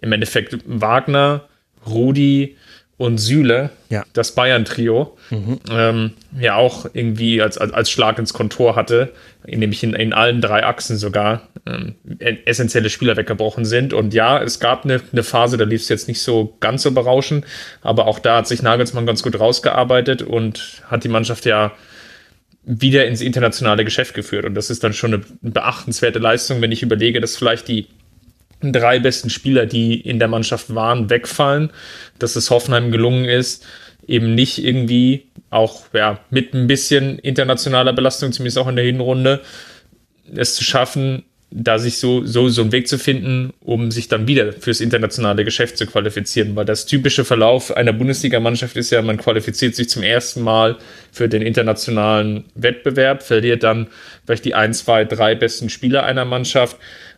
im 0.00 0.12
Endeffekt 0.12 0.58
Wagner, 0.66 1.44
Rudi 1.86 2.56
und 3.00 3.16
Süle, 3.16 3.70
ja. 3.88 4.04
das 4.12 4.34
Bayern-Trio, 4.34 5.16
mhm. 5.30 5.58
ähm, 5.70 6.10
ja 6.38 6.56
auch 6.56 6.84
irgendwie 6.92 7.40
als, 7.40 7.56
als, 7.56 7.72
als 7.72 7.90
Schlag 7.90 8.18
ins 8.18 8.34
Kontor 8.34 8.76
hatte, 8.76 9.14
nämlich 9.46 9.82
in, 9.82 9.94
in 9.94 10.12
allen 10.12 10.42
drei 10.42 10.66
Achsen 10.66 10.98
sogar 10.98 11.48
ähm, 11.64 11.94
essentielle 12.44 12.90
Spieler 12.90 13.16
weggebrochen 13.16 13.64
sind. 13.64 13.94
Und 13.94 14.12
ja, 14.12 14.42
es 14.42 14.60
gab 14.60 14.84
eine, 14.84 15.00
eine 15.12 15.22
Phase, 15.22 15.56
da 15.56 15.64
lief 15.64 15.80
es 15.80 15.88
jetzt 15.88 16.08
nicht 16.08 16.20
so 16.20 16.58
ganz 16.60 16.82
so 16.82 16.90
berauschend, 16.90 17.46
aber 17.80 18.06
auch 18.06 18.18
da 18.18 18.36
hat 18.36 18.46
sich 18.46 18.60
Nagelsmann 18.60 19.06
ganz 19.06 19.22
gut 19.22 19.40
rausgearbeitet 19.40 20.20
und 20.20 20.82
hat 20.86 21.02
die 21.02 21.08
Mannschaft 21.08 21.46
ja 21.46 21.72
wieder 22.64 23.06
ins 23.06 23.22
internationale 23.22 23.86
Geschäft 23.86 24.12
geführt. 24.12 24.44
Und 24.44 24.54
das 24.54 24.68
ist 24.68 24.84
dann 24.84 24.92
schon 24.92 25.14
eine 25.14 25.24
beachtenswerte 25.40 26.18
Leistung, 26.18 26.60
wenn 26.60 26.70
ich 26.70 26.82
überlege, 26.82 27.22
dass 27.22 27.38
vielleicht 27.38 27.66
die 27.68 27.86
drei 28.60 28.98
besten 28.98 29.30
Spieler, 29.30 29.66
die 29.66 30.00
in 30.00 30.18
der 30.18 30.28
Mannschaft 30.28 30.74
waren, 30.74 31.10
wegfallen, 31.10 31.70
dass 32.18 32.36
es 32.36 32.50
Hoffenheim 32.50 32.90
gelungen 32.90 33.24
ist, 33.24 33.66
eben 34.06 34.34
nicht 34.34 34.62
irgendwie 34.62 35.30
auch 35.50 35.82
ja, 35.92 36.20
mit 36.30 36.54
ein 36.54 36.66
bisschen 36.66 37.18
internationaler 37.18 37.92
Belastung, 37.92 38.32
zumindest 38.32 38.58
auch 38.58 38.68
in 38.68 38.76
der 38.76 38.84
Hinrunde, 38.84 39.40
es 40.34 40.54
zu 40.54 40.64
schaffen, 40.64 41.24
da 41.50 41.78
sich 41.78 41.98
so, 41.98 42.24
so, 42.24 42.48
so 42.48 42.62
einen 42.62 42.72
Weg 42.72 42.86
zu 42.86 42.96
finden, 42.96 43.52
um 43.60 43.90
sich 43.90 44.06
dann 44.06 44.28
wieder 44.28 44.52
fürs 44.52 44.80
internationale 44.80 45.44
Geschäft 45.44 45.76
zu 45.76 45.86
qualifizieren. 45.86 46.54
Weil 46.54 46.64
das 46.64 46.86
typische 46.86 47.24
Verlauf 47.24 47.76
einer 47.76 47.92
Bundesligamannschaft 47.92 48.76
ist 48.76 48.90
ja, 48.90 49.02
man 49.02 49.16
qualifiziert 49.16 49.74
sich 49.74 49.88
zum 49.88 50.02
ersten 50.02 50.42
Mal 50.42 50.76
für 51.10 51.28
den 51.28 51.42
internationalen 51.42 52.44
Wettbewerb, 52.54 53.22
verliert 53.22 53.64
dann 53.64 53.88
vielleicht 54.24 54.44
die 54.44 54.54
ein, 54.54 54.72
zwei, 54.74 55.04
drei 55.04 55.34
besten 55.34 55.70
Spieler 55.70 56.04
einer 56.04 56.24
Mannschaft 56.24 56.76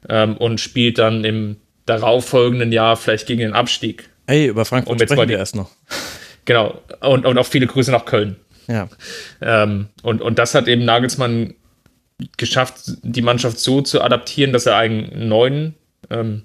ähm, 0.09 0.37
und 0.39 0.61
spielt 0.61 0.99
dann 0.99 1.25
im 1.25 1.57
darauffolgenden 1.85 2.73
Jahr 2.73 2.97
vielleicht 2.97 3.27
gegen 3.27 3.41
den 3.41 3.53
Abstieg. 3.53 4.09
Ey, 4.27 4.47
über 4.47 4.65
Frankfurt 4.65 5.01
und 5.01 5.03
sprechen 5.03 5.29
wir 5.29 5.39
erst 5.39 5.57
noch. 5.57 5.71
Genau, 6.45 6.81
und, 7.01 7.27
und 7.27 7.39
auch 7.39 7.47
viele 7.47 7.67
Grüße 7.67 7.91
nach 7.91 8.05
Köln. 8.05 8.37
Ja. 8.67 8.89
Ähm, 9.41 9.89
und, 10.03 10.23
und 10.23 10.39
das 10.39 10.55
hat 10.55 10.69
eben 10.69 10.85
Nagelsmann 10.85 11.55
geschafft, 12.37 12.93
die 13.03 13.23
Mannschaft 13.23 13.59
so 13.59 13.81
zu 13.81 14.03
adaptieren, 14.03 14.53
dass 14.53 14.67
er 14.67 14.77
einen 14.77 15.29
neuen 15.29 15.75
ähm, 16.11 16.43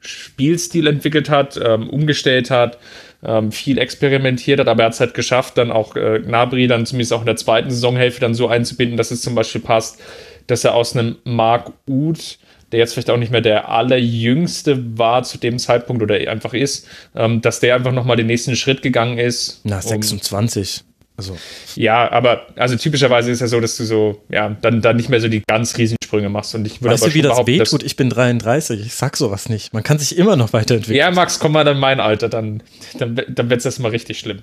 Spielstil 0.00 0.86
entwickelt 0.86 1.30
hat, 1.30 1.60
ähm, 1.62 1.88
umgestellt 1.88 2.50
hat, 2.50 2.78
ähm, 3.24 3.52
viel 3.52 3.78
experimentiert 3.78 4.58
hat, 4.58 4.68
aber 4.68 4.82
er 4.82 4.86
hat 4.86 4.94
es 4.94 5.00
halt 5.00 5.14
geschafft, 5.14 5.58
dann 5.58 5.70
auch 5.70 5.94
äh, 5.94 6.20
Gnabry 6.20 6.66
dann 6.66 6.86
zumindest 6.86 7.12
auch 7.12 7.20
in 7.20 7.26
der 7.26 7.36
zweiten 7.36 7.70
Saisonhälfte 7.70 8.20
dann 8.20 8.34
so 8.34 8.48
einzubinden, 8.48 8.96
dass 8.96 9.10
es 9.10 9.22
zum 9.22 9.34
Beispiel 9.34 9.60
passt, 9.60 10.00
dass 10.48 10.64
er 10.64 10.74
aus 10.74 10.96
einem 10.96 11.16
Mark 11.24 11.72
Uth 11.88 12.38
der 12.72 12.78
jetzt 12.78 12.94
vielleicht 12.94 13.10
auch 13.10 13.18
nicht 13.18 13.30
mehr 13.30 13.40
der 13.40 13.68
allerjüngste 13.68 14.98
war 14.98 15.22
zu 15.22 15.38
dem 15.38 15.58
Zeitpunkt 15.58 16.02
oder 16.02 16.14
einfach 16.14 16.54
ist, 16.54 16.88
ähm, 17.14 17.40
dass 17.42 17.60
der 17.60 17.74
einfach 17.74 17.92
nochmal 17.92 18.16
den 18.16 18.26
nächsten 18.26 18.56
Schritt 18.56 18.82
gegangen 18.82 19.18
ist. 19.18 19.60
Na, 19.64 19.80
26. 19.80 20.82
Also. 21.22 21.38
Ja, 21.76 22.10
aber 22.10 22.46
also 22.56 22.76
typischerweise 22.76 23.30
ist 23.30 23.40
ja 23.40 23.46
so, 23.46 23.60
dass 23.60 23.76
du 23.76 23.84
so, 23.84 24.20
ja, 24.28 24.56
dann, 24.60 24.80
dann 24.80 24.96
nicht 24.96 25.08
mehr 25.08 25.20
so 25.20 25.28
die 25.28 25.42
ganz 25.46 25.76
Riesensprünge 25.78 26.28
machst. 26.28 26.54
Und 26.54 26.66
ich 26.66 26.82
würde 26.82 26.94
weißt 26.94 27.04
aber 27.04 27.12
du, 27.12 27.16
wie 27.16 27.22
das 27.22 27.46
wehtut? 27.46 27.82
Ich 27.82 27.96
bin 27.96 28.10
33, 28.10 28.80
ich 28.84 28.94
sag 28.94 29.16
sowas 29.16 29.48
nicht. 29.48 29.72
Man 29.72 29.82
kann 29.82 29.98
sich 29.98 30.18
immer 30.18 30.36
noch 30.36 30.52
weiterentwickeln. 30.52 30.98
Ja, 30.98 31.10
Max, 31.10 31.38
komm 31.38 31.52
mal 31.52 31.66
in 31.66 31.78
mein 31.78 32.00
Alter, 32.00 32.28
dann, 32.28 32.62
dann, 32.98 33.20
dann 33.28 33.50
wird 33.50 33.60
es 33.60 33.64
erstmal 33.64 33.92
richtig 33.92 34.18
schlimm. 34.18 34.42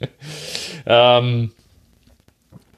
ähm, 0.86 1.52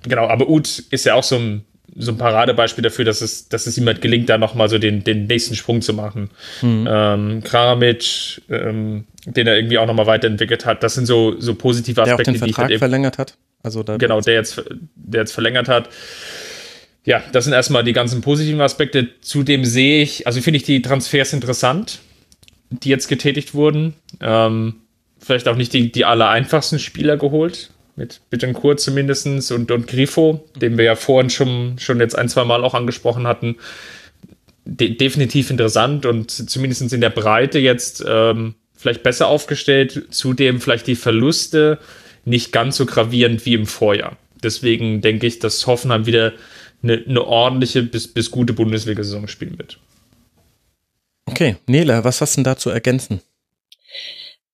genau, 0.02 0.28
aber 0.28 0.48
Ut 0.48 0.82
ist 0.90 1.06
ja 1.06 1.14
auch 1.14 1.24
so 1.24 1.36
ein 1.36 1.64
so 1.98 2.12
ein 2.12 2.18
Paradebeispiel 2.18 2.82
dafür, 2.82 3.04
dass 3.04 3.20
es, 3.20 3.48
dass 3.48 3.66
es 3.66 3.84
halt 3.84 4.00
gelingt, 4.00 4.28
da 4.28 4.38
nochmal 4.38 4.68
so 4.68 4.78
den, 4.78 5.02
den 5.02 5.26
nächsten 5.26 5.56
Sprung 5.56 5.82
zu 5.82 5.92
machen. 5.92 6.30
Mhm. 6.62 6.88
Ähm, 6.88 7.42
Kramaric, 7.44 8.42
ähm, 8.48 9.04
den 9.26 9.46
er 9.46 9.56
irgendwie 9.56 9.78
auch 9.78 9.86
nochmal 9.86 10.06
weiterentwickelt 10.06 10.64
hat, 10.64 10.82
das 10.82 10.94
sind 10.94 11.06
so, 11.06 11.38
so 11.40 11.54
positive 11.54 12.00
Aspekte, 12.00 12.22
der 12.24 12.32
auch 12.32 12.34
den 12.34 12.38
Vertrag 12.38 12.68
die 12.68 12.74
ich 12.74 12.80
halt 12.80 12.90
verlängert 12.90 13.18
hat. 13.18 13.36
Also 13.62 13.82
genau, 13.82 14.20
der 14.20 14.34
jetzt, 14.34 14.62
der 14.94 15.22
jetzt 15.22 15.32
verlängert 15.32 15.68
hat. 15.68 15.88
Ja, 17.04 17.22
das 17.32 17.44
sind 17.44 17.52
erstmal 17.52 17.82
die 17.82 17.92
ganzen 17.92 18.20
positiven 18.20 18.60
Aspekte. 18.60 19.08
Zudem 19.20 19.64
sehe 19.64 20.02
ich, 20.02 20.26
also 20.26 20.40
finde 20.40 20.58
ich 20.58 20.62
die 20.62 20.80
Transfers 20.80 21.32
interessant, 21.32 21.98
die 22.70 22.90
jetzt 22.90 23.08
getätigt 23.08 23.54
wurden. 23.54 23.94
Ähm, 24.20 24.76
vielleicht 25.18 25.48
auch 25.48 25.56
nicht 25.56 25.72
die, 25.72 25.90
die 25.90 26.04
aller 26.04 26.28
einfachsten 26.28 26.78
Spieler 26.78 27.16
geholt 27.16 27.70
mit 27.98 28.20
Bittencourt 28.30 28.80
zumindest 28.80 29.26
und, 29.52 29.70
und 29.70 29.86
Grifo, 29.86 30.48
den 30.56 30.78
wir 30.78 30.84
ja 30.84 30.94
vorhin 30.94 31.28
schon, 31.28 31.78
schon 31.78 32.00
jetzt 32.00 32.16
ein, 32.16 32.28
zwei 32.28 32.44
Mal 32.44 32.64
auch 32.64 32.74
angesprochen 32.74 33.26
hatten. 33.26 33.56
De 34.64 34.94
definitiv 34.94 35.50
interessant 35.50 36.06
und 36.06 36.30
zumindest 36.30 36.92
in 36.92 37.00
der 37.00 37.10
Breite 37.10 37.58
jetzt 37.58 38.04
ähm, 38.06 38.54
vielleicht 38.74 39.02
besser 39.02 39.26
aufgestellt. 39.26 40.06
Zudem 40.10 40.60
vielleicht 40.60 40.86
die 40.86 40.94
Verluste 40.94 41.78
nicht 42.24 42.52
ganz 42.52 42.76
so 42.76 42.86
gravierend 42.86 43.44
wie 43.44 43.54
im 43.54 43.66
Vorjahr. 43.66 44.16
Deswegen 44.42 45.00
denke 45.00 45.26
ich, 45.26 45.40
dass 45.40 45.66
Hoffenheim 45.66 46.06
wieder 46.06 46.32
eine, 46.82 47.02
eine 47.06 47.24
ordentliche 47.24 47.82
bis, 47.82 48.06
bis 48.06 48.30
gute 48.30 48.52
Bundesliga-Saison 48.52 49.26
spielen 49.26 49.58
wird. 49.58 49.78
Okay, 51.26 51.56
Nela, 51.66 52.04
was 52.04 52.20
hast 52.20 52.36
du 52.36 52.38
denn 52.38 52.44
da 52.44 52.56
zu 52.56 52.70
ergänzen? 52.70 53.20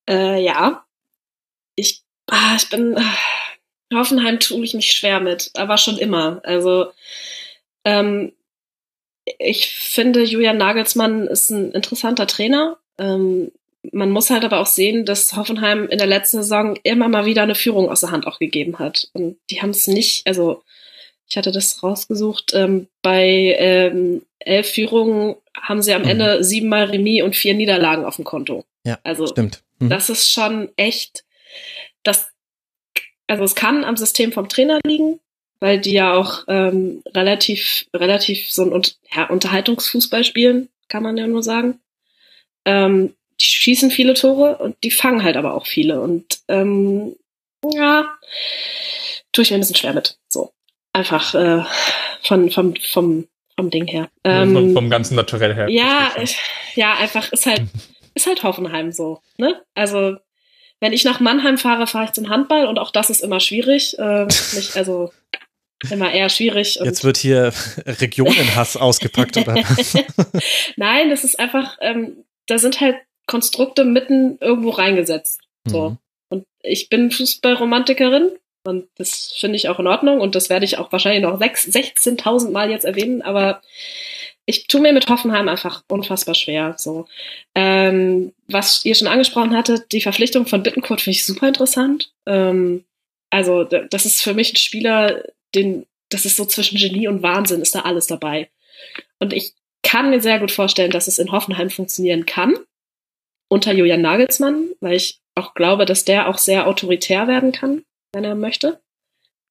Äh, 0.08 0.42
ja, 0.42 0.84
ich, 1.76 2.03
ah, 2.28 2.56
ich 2.56 2.68
bin, 2.68 2.96
ah, 2.98 3.16
Hoffenheim 3.92 4.40
tue 4.40 4.64
ich 4.64 4.74
mich 4.74 4.92
schwer 4.92 5.20
mit, 5.20 5.50
aber 5.54 5.78
schon 5.78 5.98
immer. 5.98 6.40
Also 6.44 6.90
ähm, 7.84 8.32
ich 9.38 9.68
finde, 9.68 10.22
Julian 10.22 10.58
Nagelsmann 10.58 11.26
ist 11.26 11.50
ein 11.50 11.72
interessanter 11.72 12.26
Trainer. 12.26 12.76
Ähm, 12.98 13.52
man 13.92 14.10
muss 14.10 14.30
halt 14.30 14.44
aber 14.44 14.60
auch 14.60 14.66
sehen, 14.66 15.04
dass 15.04 15.36
Hoffenheim 15.36 15.88
in 15.88 15.98
der 15.98 16.06
letzten 16.06 16.38
Saison 16.38 16.76
immer 16.82 17.08
mal 17.08 17.26
wieder 17.26 17.42
eine 17.42 17.54
Führung 17.54 17.90
aus 17.90 18.00
der 18.00 18.10
Hand 18.10 18.26
auch 18.26 18.38
gegeben 18.38 18.78
hat. 18.78 19.08
Und 19.12 19.36
die 19.50 19.60
haben 19.60 19.70
es 19.70 19.86
nicht, 19.86 20.26
also 20.26 20.62
ich 21.28 21.36
hatte 21.36 21.52
das 21.52 21.82
rausgesucht, 21.82 22.52
ähm, 22.54 22.88
bei 23.02 23.56
ähm, 23.58 24.22
elf 24.38 24.70
Führungen 24.70 25.36
haben 25.58 25.82
sie 25.82 25.94
am 25.94 26.02
mhm. 26.02 26.08
Ende 26.08 26.44
siebenmal 26.44 26.84
Remis 26.84 27.22
und 27.22 27.36
vier 27.36 27.54
Niederlagen 27.54 28.04
auf 28.04 28.16
dem 28.16 28.24
Konto. 28.24 28.64
Ja, 28.84 28.98
also 29.02 29.26
stimmt. 29.26 29.62
Mhm. 29.78 29.90
Das 29.90 30.10
ist 30.10 30.30
schon 30.30 30.70
echt, 30.76 31.23
also 33.26 33.44
es 33.44 33.54
kann 33.54 33.84
am 33.84 33.96
System 33.96 34.32
vom 34.32 34.48
Trainer 34.48 34.80
liegen, 34.84 35.20
weil 35.60 35.80
die 35.80 35.92
ja 35.92 36.14
auch 36.14 36.44
ähm, 36.48 37.02
relativ, 37.14 37.86
relativ 37.94 38.50
so 38.50 38.64
ein 38.64 38.82
ja, 39.14 39.28
Unterhaltungsfußball 39.28 40.24
spielen, 40.24 40.68
kann 40.88 41.02
man 41.02 41.16
ja 41.16 41.26
nur 41.26 41.42
sagen. 41.42 41.80
Ähm, 42.64 43.14
die 43.40 43.46
schießen 43.46 43.90
viele 43.90 44.14
Tore 44.14 44.58
und 44.58 44.76
die 44.84 44.90
fangen 44.90 45.22
halt 45.22 45.36
aber 45.36 45.54
auch 45.54 45.66
viele. 45.66 46.00
Und 46.00 46.40
ähm, 46.48 47.16
ja, 47.72 48.14
tue 49.32 49.42
ich 49.42 49.50
mir 49.50 49.56
ein 49.56 49.60
bisschen 49.60 49.76
schwer 49.76 49.94
mit. 49.94 50.18
So. 50.28 50.52
Einfach 50.92 51.34
äh, 51.34 51.64
von, 52.22 52.50
vom, 52.50 52.76
vom, 52.76 53.26
vom 53.56 53.70
Ding 53.70 53.86
her. 53.86 54.08
Ähm, 54.22 54.54
vom, 54.54 54.74
vom 54.74 54.90
ganzen 54.90 55.16
Naturell 55.16 55.54
her. 55.54 55.68
Ja, 55.68 56.12
ich, 56.22 56.38
ja, 56.74 56.94
einfach 56.94 57.32
ist 57.32 57.46
halt, 57.46 57.62
ist 58.14 58.26
halt 58.26 58.42
Hoffenheim 58.42 58.92
so. 58.92 59.20
Ne? 59.38 59.62
Also, 59.74 60.16
wenn 60.80 60.92
ich 60.92 61.04
nach 61.04 61.20
Mannheim 61.20 61.58
fahre, 61.58 61.86
fahre 61.86 62.06
ich 62.06 62.12
zum 62.12 62.28
Handball 62.28 62.66
und 62.66 62.78
auch 62.78 62.90
das 62.90 63.10
ist 63.10 63.22
immer 63.22 63.40
schwierig. 63.40 63.98
Äh, 63.98 64.24
nicht, 64.54 64.76
also 64.76 65.12
immer 65.90 66.12
eher 66.12 66.28
schwierig. 66.28 66.78
Jetzt 66.82 67.04
wird 67.04 67.16
hier 67.16 67.52
Regionenhass 67.86 68.76
ausgepackt, 68.76 69.36
oder? 69.36 69.54
Nein, 70.76 71.10
das 71.10 71.24
ist 71.24 71.38
einfach, 71.38 71.76
ähm, 71.80 72.24
da 72.46 72.58
sind 72.58 72.80
halt 72.80 72.96
Konstrukte 73.26 73.84
mitten 73.84 74.38
irgendwo 74.40 74.70
reingesetzt. 74.70 75.40
So. 75.66 75.90
Mhm. 75.90 75.98
Und 76.30 76.44
ich 76.62 76.88
bin 76.88 77.10
Fußballromantikerin 77.10 78.32
und 78.66 78.88
das 78.96 79.34
finde 79.38 79.56
ich 79.56 79.68
auch 79.68 79.78
in 79.78 79.86
Ordnung 79.86 80.20
und 80.20 80.34
das 80.34 80.50
werde 80.50 80.64
ich 80.64 80.78
auch 80.78 80.90
wahrscheinlich 80.90 81.22
noch 81.22 81.38
16.000 81.38 82.50
Mal 82.50 82.70
jetzt 82.70 82.84
erwähnen, 82.84 83.22
aber 83.22 83.62
ich 84.46 84.66
tue 84.66 84.80
mir 84.80 84.92
mit 84.92 85.08
Hoffenheim 85.08 85.48
einfach 85.48 85.82
unfassbar 85.88 86.34
schwer. 86.34 86.74
So, 86.78 87.06
ähm, 87.54 88.32
was 88.46 88.84
ihr 88.84 88.94
schon 88.94 89.08
angesprochen 89.08 89.56
hattet, 89.56 89.92
die 89.92 90.00
Verpflichtung 90.00 90.46
von 90.46 90.62
Bittenkurt 90.62 91.00
finde 91.00 91.16
ich 91.16 91.24
super 91.24 91.48
interessant. 91.48 92.12
Ähm, 92.26 92.84
also 93.30 93.64
das 93.64 94.06
ist 94.06 94.22
für 94.22 94.34
mich 94.34 94.52
ein 94.52 94.56
Spieler, 94.56 95.24
den, 95.54 95.86
das 96.10 96.24
ist 96.24 96.36
so 96.36 96.44
zwischen 96.44 96.78
Genie 96.78 97.08
und 97.08 97.22
Wahnsinn, 97.22 97.62
ist 97.62 97.74
da 97.74 97.80
alles 97.80 98.06
dabei. 98.06 98.50
Und 99.18 99.32
ich 99.32 99.54
kann 99.82 100.10
mir 100.10 100.20
sehr 100.20 100.38
gut 100.38 100.52
vorstellen, 100.52 100.90
dass 100.90 101.08
es 101.08 101.18
in 101.18 101.32
Hoffenheim 101.32 101.70
funktionieren 101.70 102.26
kann 102.26 102.54
unter 103.48 103.72
Julian 103.72 104.02
Nagelsmann, 104.02 104.70
weil 104.80 104.94
ich 104.94 105.20
auch 105.34 105.54
glaube, 105.54 105.84
dass 105.84 106.04
der 106.04 106.28
auch 106.28 106.38
sehr 106.38 106.66
autoritär 106.66 107.28
werden 107.28 107.52
kann, 107.52 107.84
wenn 108.12 108.24
er 108.24 108.34
möchte. 108.34 108.80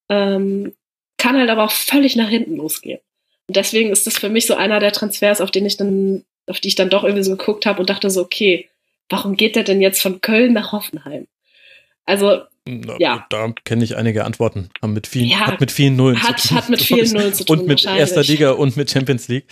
Ähm, 0.08 0.74
kann 1.18 1.38
halt 1.38 1.50
aber 1.50 1.64
auch 1.64 1.72
völlig 1.72 2.16
nach 2.16 2.28
hinten 2.28 2.56
losgehen. 2.56 3.00
Und 3.46 3.56
deswegen 3.56 3.90
ist 3.90 4.06
das 4.06 4.16
für 4.16 4.28
mich 4.28 4.46
so 4.46 4.54
einer 4.54 4.80
der 4.80 4.92
Transfers, 4.92 5.40
auf 5.40 5.50
den 5.50 5.66
ich 5.66 5.76
dann, 5.76 6.24
auf 6.46 6.60
die 6.60 6.68
ich 6.68 6.74
dann 6.74 6.90
doch 6.90 7.04
irgendwie 7.04 7.24
so 7.24 7.36
geguckt 7.36 7.66
habe 7.66 7.80
und 7.80 7.90
dachte 7.90 8.10
so, 8.10 8.22
okay, 8.22 8.68
warum 9.08 9.36
geht 9.36 9.56
der 9.56 9.64
denn 9.64 9.80
jetzt 9.80 10.00
von 10.00 10.20
Köln 10.20 10.52
nach 10.52 10.72
Hoffenheim? 10.72 11.26
Also, 12.06 12.42
Na, 12.66 12.96
ja. 12.98 13.26
Da 13.30 13.52
kenne 13.64 13.84
ich 13.84 13.96
einige 13.96 14.24
Antworten. 14.24 14.70
Haben 14.82 14.94
mit 14.94 15.06
vielen, 15.06 15.28
ja, 15.28 15.46
hat 15.46 15.60
mit 15.60 15.72
vielen 15.72 15.96
Nullen 15.96 16.22
hat, 16.22 16.40
zu 16.40 16.48
tun. 16.48 16.56
Hat 16.56 16.68
mit 16.68 16.82
vielen 16.82 17.10
Nullen 17.12 17.34
zu 17.34 17.44
tun. 17.44 17.60
Und 17.60 17.66
mit 17.66 17.84
erster 17.84 18.22
Liga 18.22 18.52
und 18.52 18.76
mit 18.76 18.90
Champions 18.90 19.28
League. 19.28 19.46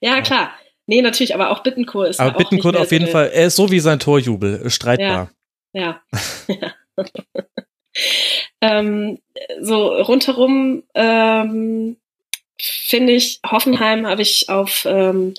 Ja, 0.00 0.20
klar. 0.22 0.52
Nee, 0.86 1.02
natürlich, 1.02 1.34
aber 1.34 1.50
auch 1.50 1.62
Bittenkur 1.62 2.08
ist 2.08 2.18
Aber 2.18 2.36
Bittenkur 2.36 2.78
auf 2.78 2.90
jeden 2.90 3.06
Fall, 3.06 3.30
er 3.32 3.46
ist 3.46 3.56
so 3.56 3.70
wie 3.70 3.78
sein 3.78 4.00
Torjubel, 4.00 4.68
streitbar. 4.70 5.30
Ja. 5.72 6.02
ja. 6.48 6.74
ähm, 8.60 9.18
so 9.60 9.88
rundherum 9.88 10.82
ähm, 10.94 11.96
finde 12.60 13.12
ich, 13.12 13.40
Hoffenheim 13.48 14.06
habe 14.06 14.22
ich 14.22 14.48
auf 14.48 14.86
ähm, 14.88 15.34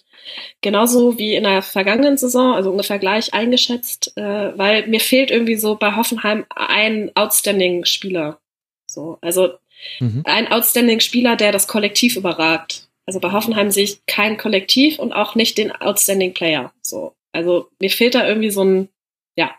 genauso 0.61 1.17
wie 1.17 1.35
in 1.35 1.43
der 1.43 1.61
vergangenen 1.61 2.17
Saison, 2.17 2.53
also 2.53 2.71
ungefähr 2.71 2.99
gleich 2.99 3.33
eingeschätzt, 3.33 4.15
äh, 4.17 4.57
weil 4.57 4.87
mir 4.87 4.99
fehlt 4.99 5.31
irgendwie 5.31 5.55
so 5.55 5.75
bei 5.75 5.95
Hoffenheim 5.95 6.45
ein 6.49 7.11
outstanding 7.15 7.85
Spieler. 7.85 8.39
So, 8.87 9.17
also 9.21 9.53
mhm. 9.99 10.23
ein 10.25 10.51
outstanding 10.51 10.99
Spieler, 10.99 11.35
der 11.35 11.51
das 11.51 11.67
Kollektiv 11.67 12.15
überragt. 12.15 12.87
Also 13.05 13.19
bei 13.19 13.31
Hoffenheim 13.31 13.71
sehe 13.71 13.83
ich 13.83 14.05
kein 14.05 14.37
Kollektiv 14.37 14.99
und 14.99 15.13
auch 15.13 15.35
nicht 15.35 15.57
den 15.57 15.71
Outstanding 15.71 16.33
Player. 16.33 16.71
So, 16.81 17.13
also 17.31 17.69
mir 17.79 17.89
fehlt 17.89 18.15
da 18.15 18.27
irgendwie 18.27 18.51
so 18.51 18.63
ein, 18.63 18.89
ja, 19.35 19.53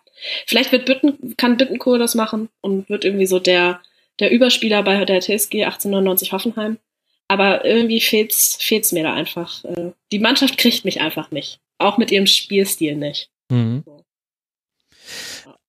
vielleicht 0.47 0.73
wird 0.73 0.87
Bütten, 0.87 1.37
kann 1.37 1.57
Bittenkur 1.57 1.99
das 1.99 2.15
machen 2.15 2.49
und 2.61 2.89
wird 2.89 3.05
irgendwie 3.05 3.27
so 3.27 3.39
der 3.39 3.81
der 4.21 4.31
Überspieler 4.31 4.83
bei 4.83 5.05
der 5.05 5.21
TSG 5.21 5.65
1899 5.65 6.33
Hoffenheim. 6.33 6.79
Aber 7.33 7.65
irgendwie 7.65 8.03
fehlt's 8.03 8.59
fehlt's 8.61 8.93
mir 8.93 9.05
da 9.05 9.15
einfach. 9.15 9.65
Äh, 9.65 9.93
die 10.13 10.19
Mannschaft 10.19 10.59
kriegt 10.59 10.85
mich 10.85 11.01
einfach 11.01 11.31
nicht, 11.31 11.61
auch 11.79 11.97
mit 11.97 12.11
ihrem 12.11 12.27
Spielstil 12.27 12.95
nicht. 12.95 13.31
Mhm. 13.51 13.85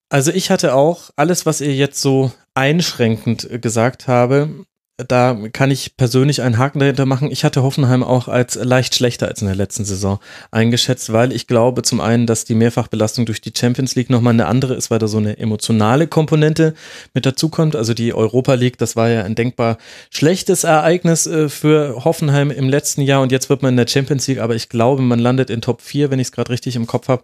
Also 0.10 0.34
ich 0.34 0.52
hatte 0.52 0.76
auch 0.76 1.10
alles, 1.16 1.46
was 1.46 1.62
ihr 1.62 1.74
jetzt 1.74 2.02
so 2.02 2.34
einschränkend 2.54 3.48
gesagt 3.62 4.10
habe, 4.10 4.66
da 5.08 5.38
kann 5.52 5.72
ich 5.72 5.98
persönlich 5.98 6.42
einen 6.42 6.58
Haken 6.58 6.80
dahinter 6.80 7.06
machen. 7.06 7.32
Ich 7.32 7.44
hatte 7.44 7.64
Hoffenheim 7.64 8.04
auch 8.04 8.28
als 8.28 8.56
leicht 8.56 8.96
schlechter 8.96 9.28
als 9.28 9.42
in 9.42 9.48
der 9.48 9.56
letzten 9.56 9.86
Saison 9.86 10.20
eingeschätzt, 10.52 11.12
weil 11.14 11.32
ich 11.32 11.48
glaube 11.48 11.84
zum 11.84 12.02
einen, 12.02 12.26
dass 12.26 12.46
die 12.46 12.56
Mehrfachbelastung 12.56 13.26
durch 13.26 13.42
die 13.42 13.54
Champions 13.56 13.96
League 13.96 14.10
nochmal 14.10 14.34
eine 14.34 14.48
andere 14.48 14.74
ist, 14.74 14.92
weil 14.92 15.00
da 15.00 15.08
so 15.08 15.18
eine 15.18 15.38
emotionale 15.38 16.08
Komponente 16.08 16.74
mit 17.14 17.26
dazukommt. 17.26 17.76
Also 17.76 17.94
die 17.94 18.14
Europa 18.14 18.54
League, 18.54 18.78
das 18.78 18.96
war 18.96 19.10
ja 19.10 19.24
ein 19.24 19.36
denkbar 19.36 19.78
schlechtes 20.10 20.64
Ereignis 20.64 21.28
äh, 21.28 21.50
für 21.50 22.04
Hoffenheim 22.04 22.52
im 22.52 22.70
letzten 22.70 23.02
Jahr 23.02 23.22
und 23.22 23.32
jetzt 23.32 23.50
wird 23.50 23.62
man 23.62 23.74
in 23.74 23.78
der 23.78 23.88
Champions 23.88 24.28
League, 24.28 24.40
aber 24.40 24.56
ich 24.56 24.70
glaube, 24.70 25.02
man 25.02 25.20
landet 25.20 25.50
in 25.50 25.62
Top 25.62 25.82
4, 25.82 26.12
wenn 26.12 26.20
ich 26.20 26.28
es 26.28 26.32
gerade 26.32 26.52
richtig 26.52 26.76
im 26.76 26.88
Kopf 26.88 27.08
habe, 27.08 27.24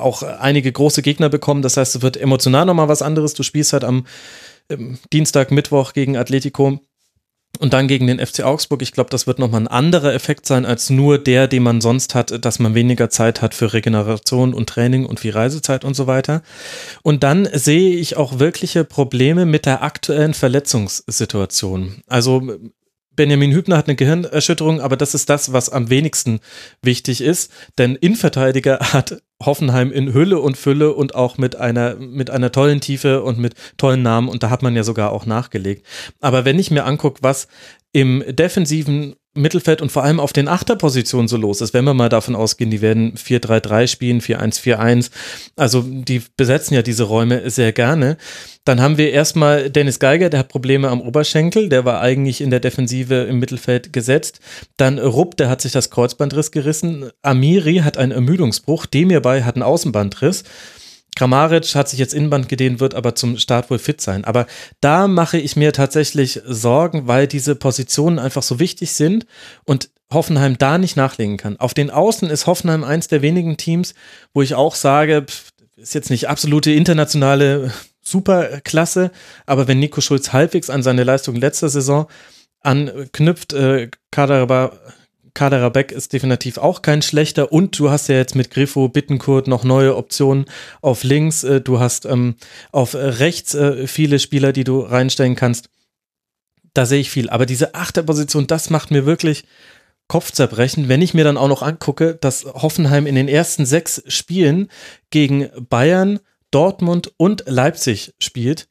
auch 0.00 0.22
einige 0.22 0.70
große 0.70 1.02
Gegner 1.02 1.28
bekommen. 1.28 1.62
Das 1.62 1.76
heißt, 1.76 1.96
es 1.96 2.02
wird 2.02 2.16
emotional 2.16 2.66
nochmal 2.66 2.88
was 2.88 3.02
anderes. 3.02 3.34
Du 3.34 3.42
spielst 3.42 3.72
halt 3.72 3.84
am 3.84 4.04
Dienstag, 5.12 5.50
Mittwoch 5.50 5.92
gegen 5.92 6.16
Atletico 6.16 6.80
und 7.60 7.74
dann 7.74 7.88
gegen 7.88 8.06
den 8.06 8.24
FC 8.24 8.42
Augsburg. 8.42 8.80
Ich 8.80 8.92
glaube, 8.92 9.10
das 9.10 9.26
wird 9.26 9.38
nochmal 9.38 9.60
ein 9.60 9.68
anderer 9.68 10.14
Effekt 10.14 10.46
sein 10.46 10.64
als 10.64 10.88
nur 10.88 11.18
der, 11.18 11.46
den 11.46 11.62
man 11.62 11.82
sonst 11.82 12.14
hat, 12.14 12.44
dass 12.44 12.58
man 12.58 12.74
weniger 12.74 13.10
Zeit 13.10 13.42
hat 13.42 13.54
für 13.54 13.74
Regeneration 13.74 14.54
und 14.54 14.68
Training 14.68 15.04
und 15.04 15.22
wie 15.22 15.28
Reisezeit 15.28 15.84
und 15.84 15.94
so 15.94 16.06
weiter. 16.06 16.42
Und 17.02 17.22
dann 17.22 17.46
sehe 17.52 17.94
ich 17.94 18.16
auch 18.16 18.38
wirkliche 18.38 18.84
Probleme 18.84 19.44
mit 19.44 19.66
der 19.66 19.82
aktuellen 19.82 20.32
Verletzungssituation. 20.32 22.02
Also 22.06 22.42
Benjamin 23.20 23.52
Hübner 23.52 23.76
hat 23.76 23.86
eine 23.86 23.96
Gehirnerschütterung, 23.96 24.80
aber 24.80 24.96
das 24.96 25.12
ist 25.12 25.28
das, 25.28 25.52
was 25.52 25.68
am 25.68 25.90
wenigsten 25.90 26.40
wichtig 26.80 27.20
ist. 27.20 27.52
Denn 27.76 27.94
Innenverteidiger 27.94 28.78
hat 28.94 29.20
Hoffenheim 29.44 29.92
in 29.92 30.14
Hülle 30.14 30.38
und 30.38 30.56
Fülle 30.56 30.94
und 30.94 31.14
auch 31.14 31.36
mit 31.36 31.54
einer, 31.54 31.96
mit 31.96 32.30
einer 32.30 32.50
tollen 32.50 32.80
Tiefe 32.80 33.22
und 33.22 33.38
mit 33.38 33.56
tollen 33.76 34.00
Namen. 34.00 34.30
Und 34.30 34.42
da 34.42 34.48
hat 34.48 34.62
man 34.62 34.74
ja 34.74 34.84
sogar 34.84 35.12
auch 35.12 35.26
nachgelegt. 35.26 35.84
Aber 36.22 36.46
wenn 36.46 36.58
ich 36.58 36.70
mir 36.70 36.86
angucke, 36.86 37.18
was 37.20 37.48
im 37.92 38.24
defensiven 38.26 39.16
Mittelfeld 39.34 39.80
und 39.80 39.92
vor 39.92 40.02
allem 40.02 40.18
auf 40.18 40.32
den 40.32 40.48
Achterpositionen 40.48 41.28
so 41.28 41.36
los 41.36 41.60
ist, 41.60 41.72
wenn 41.72 41.84
wir 41.84 41.94
mal 41.94 42.08
davon 42.08 42.34
ausgehen, 42.34 42.70
die 42.70 42.80
werden 42.80 43.14
4-3-3 43.14 43.86
spielen, 43.86 44.20
4-1-4-1, 44.20 45.10
also 45.54 45.82
die 45.82 46.20
besetzen 46.36 46.74
ja 46.74 46.82
diese 46.82 47.04
Räume 47.04 47.48
sehr 47.48 47.72
gerne, 47.72 48.16
dann 48.64 48.80
haben 48.80 48.98
wir 48.98 49.12
erstmal 49.12 49.70
Dennis 49.70 50.00
Geiger, 50.00 50.30
der 50.30 50.40
hat 50.40 50.48
Probleme 50.48 50.88
am 50.88 51.00
Oberschenkel, 51.00 51.68
der 51.68 51.84
war 51.84 52.00
eigentlich 52.00 52.40
in 52.40 52.50
der 52.50 52.58
Defensive 52.58 53.14
im 53.14 53.38
Mittelfeld 53.38 53.92
gesetzt, 53.92 54.40
dann 54.76 54.98
Rupp, 54.98 55.36
der 55.36 55.48
hat 55.48 55.60
sich 55.60 55.70
das 55.70 55.90
Kreuzbandriss 55.90 56.50
gerissen, 56.50 57.10
Amiri 57.22 57.76
hat 57.78 57.98
einen 57.98 58.12
Ermüdungsbruch, 58.12 58.86
Demirbay 58.86 59.42
hat 59.42 59.54
einen 59.54 59.62
Außenbandriss, 59.62 60.42
Kramaric 61.16 61.74
hat 61.74 61.88
sich 61.88 61.98
jetzt 61.98 62.14
Innenband 62.14 62.48
gedehnt, 62.48 62.80
wird 62.80 62.94
aber 62.94 63.14
zum 63.14 63.38
Start 63.38 63.70
wohl 63.70 63.78
fit 63.78 64.00
sein. 64.00 64.24
Aber 64.24 64.46
da 64.80 65.08
mache 65.08 65.38
ich 65.38 65.56
mir 65.56 65.72
tatsächlich 65.72 66.40
Sorgen, 66.46 67.06
weil 67.06 67.26
diese 67.26 67.54
Positionen 67.54 68.18
einfach 68.18 68.42
so 68.42 68.58
wichtig 68.58 68.92
sind 68.92 69.26
und 69.64 69.90
Hoffenheim 70.12 70.58
da 70.58 70.78
nicht 70.78 70.96
nachlegen 70.96 71.36
kann. 71.36 71.58
Auf 71.58 71.74
den 71.74 71.90
Außen 71.90 72.28
ist 72.30 72.46
Hoffenheim 72.46 72.84
eins 72.84 73.08
der 73.08 73.22
wenigen 73.22 73.56
Teams, 73.56 73.94
wo 74.34 74.42
ich 74.42 74.54
auch 74.54 74.74
sage, 74.74 75.26
ist 75.76 75.94
jetzt 75.94 76.10
nicht 76.10 76.28
absolute 76.28 76.72
internationale 76.72 77.72
Superklasse, 78.02 79.12
aber 79.46 79.68
wenn 79.68 79.78
Nico 79.78 80.00
Schulz 80.00 80.32
halbwegs 80.32 80.70
an 80.70 80.82
seine 80.82 81.04
Leistung 81.04 81.36
letzter 81.36 81.68
Saison 81.68 82.08
anknüpft, 82.60 83.52
äh, 83.52 83.88
Kaderaba 84.10 84.72
Kaderer 85.34 85.70
Beck 85.70 85.92
ist 85.92 86.12
definitiv 86.12 86.58
auch 86.58 86.82
kein 86.82 87.02
schlechter. 87.02 87.52
Und 87.52 87.78
du 87.78 87.90
hast 87.90 88.08
ja 88.08 88.16
jetzt 88.16 88.34
mit 88.34 88.50
Griffo 88.50 88.88
Bittenkurt 88.88 89.46
noch 89.48 89.64
neue 89.64 89.96
Optionen 89.96 90.46
auf 90.80 91.04
links, 91.04 91.44
äh, 91.44 91.60
du 91.60 91.80
hast 91.80 92.06
ähm, 92.06 92.36
auf 92.72 92.94
rechts 92.94 93.54
äh, 93.54 93.86
viele 93.86 94.18
Spieler, 94.18 94.52
die 94.52 94.64
du 94.64 94.80
reinstellen 94.80 95.36
kannst. 95.36 95.70
Da 96.74 96.86
sehe 96.86 97.00
ich 97.00 97.10
viel, 97.10 97.28
aber 97.30 97.46
diese 97.46 97.74
Achterposition, 97.74 98.46
das 98.46 98.70
macht 98.70 98.90
mir 98.90 99.04
wirklich 99.04 99.44
Kopfzerbrechen, 100.08 100.88
wenn 100.88 101.02
ich 101.02 101.14
mir 101.14 101.24
dann 101.24 101.36
auch 101.36 101.48
noch 101.48 101.62
angucke, 101.62 102.16
dass 102.20 102.44
Hoffenheim 102.44 103.06
in 103.06 103.14
den 103.14 103.28
ersten 103.28 103.64
sechs 103.64 104.02
Spielen 104.06 104.68
gegen 105.10 105.48
Bayern, 105.68 106.18
Dortmund 106.50 107.12
und 107.16 107.44
Leipzig 107.46 108.14
spielt 108.18 108.69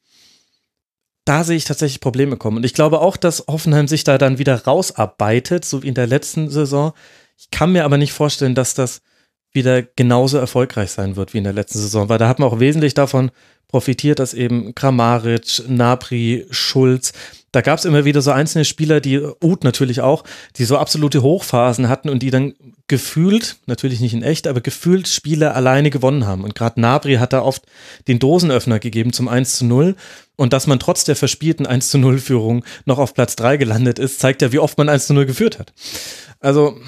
da 1.24 1.44
sehe 1.44 1.56
ich 1.56 1.64
tatsächlich 1.64 2.00
Probleme 2.00 2.36
kommen. 2.36 2.58
Und 2.58 2.64
ich 2.64 2.74
glaube 2.74 3.00
auch, 3.00 3.16
dass 3.16 3.44
Hoffenheim 3.48 3.88
sich 3.88 4.04
da 4.04 4.18
dann 4.18 4.38
wieder 4.38 4.64
rausarbeitet, 4.64 5.64
so 5.64 5.82
wie 5.82 5.88
in 5.88 5.94
der 5.94 6.06
letzten 6.06 6.50
Saison. 6.50 6.92
Ich 7.38 7.50
kann 7.50 7.72
mir 7.72 7.84
aber 7.84 7.98
nicht 7.98 8.12
vorstellen, 8.12 8.54
dass 8.54 8.74
das 8.74 9.02
wieder 9.52 9.82
genauso 9.82 10.38
erfolgreich 10.38 10.90
sein 10.90 11.16
wird 11.16 11.34
wie 11.34 11.38
in 11.38 11.44
der 11.44 11.52
letzten 11.52 11.78
Saison, 11.78 12.08
weil 12.08 12.18
da 12.18 12.28
hat 12.28 12.38
man 12.38 12.48
auch 12.48 12.60
wesentlich 12.60 12.94
davon 12.94 13.30
profitiert, 13.68 14.18
dass 14.18 14.34
eben 14.34 14.74
Kramaric, 14.74 15.62
Napri, 15.68 16.46
Schulz, 16.50 17.12
da 17.52 17.62
gab 17.62 17.78
es 17.78 17.84
immer 17.84 18.04
wieder 18.04 18.22
so 18.22 18.30
einzelne 18.30 18.64
Spieler, 18.64 19.00
die, 19.00 19.18
Uth 19.18 19.64
natürlich 19.64 20.00
auch, 20.00 20.22
die 20.56 20.64
so 20.64 20.78
absolute 20.78 21.22
Hochphasen 21.22 21.88
hatten 21.88 22.08
und 22.08 22.22
die 22.22 22.30
dann 22.30 22.54
gefühlt, 22.86 23.56
natürlich 23.66 24.00
nicht 24.00 24.14
in 24.14 24.22
echt, 24.22 24.46
aber 24.46 24.60
gefühlt 24.60 25.08
Spiele 25.08 25.54
alleine 25.54 25.90
gewonnen 25.90 26.26
haben. 26.26 26.44
Und 26.44 26.54
gerade 26.54 26.80
Nabri 26.80 27.14
hat 27.16 27.32
da 27.32 27.42
oft 27.42 27.62
den 28.06 28.20
Dosenöffner 28.20 28.78
gegeben 28.78 29.12
zum 29.12 29.28
1 29.28 29.56
zu 29.56 29.64
0. 29.64 29.96
Und 30.40 30.54
dass 30.54 30.66
man 30.66 30.78
trotz 30.78 31.04
der 31.04 31.16
verspielten 31.16 31.66
1 31.66 31.90
zu 31.90 31.98
0 31.98 32.18
Führung 32.18 32.64
noch 32.86 32.96
auf 32.96 33.12
Platz 33.12 33.36
3 33.36 33.58
gelandet 33.58 33.98
ist, 33.98 34.20
zeigt 34.20 34.40
ja, 34.40 34.52
wie 34.52 34.58
oft 34.58 34.78
man 34.78 34.88
1 34.88 35.08
zu 35.08 35.12
0 35.12 35.26
geführt 35.26 35.58
hat. 35.58 35.74
Also, 36.40 36.78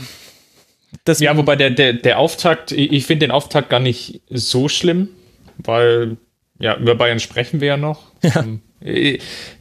das 1.04 1.20
ja, 1.20 1.36
wobei 1.36 1.56
der, 1.56 1.68
der, 1.68 1.92
der 1.92 2.18
Auftakt, 2.18 2.72
ich 2.72 3.04
finde 3.04 3.26
den 3.26 3.30
Auftakt 3.30 3.68
gar 3.68 3.78
nicht 3.78 4.22
so 4.30 4.70
schlimm, 4.70 5.10
weil, 5.58 6.16
ja, 6.60 6.78
über 6.78 6.94
Bayern 6.94 7.20
sprechen 7.20 7.60
wir 7.60 7.68
ja 7.68 7.76
noch. 7.76 8.04
Ja. 8.22 8.42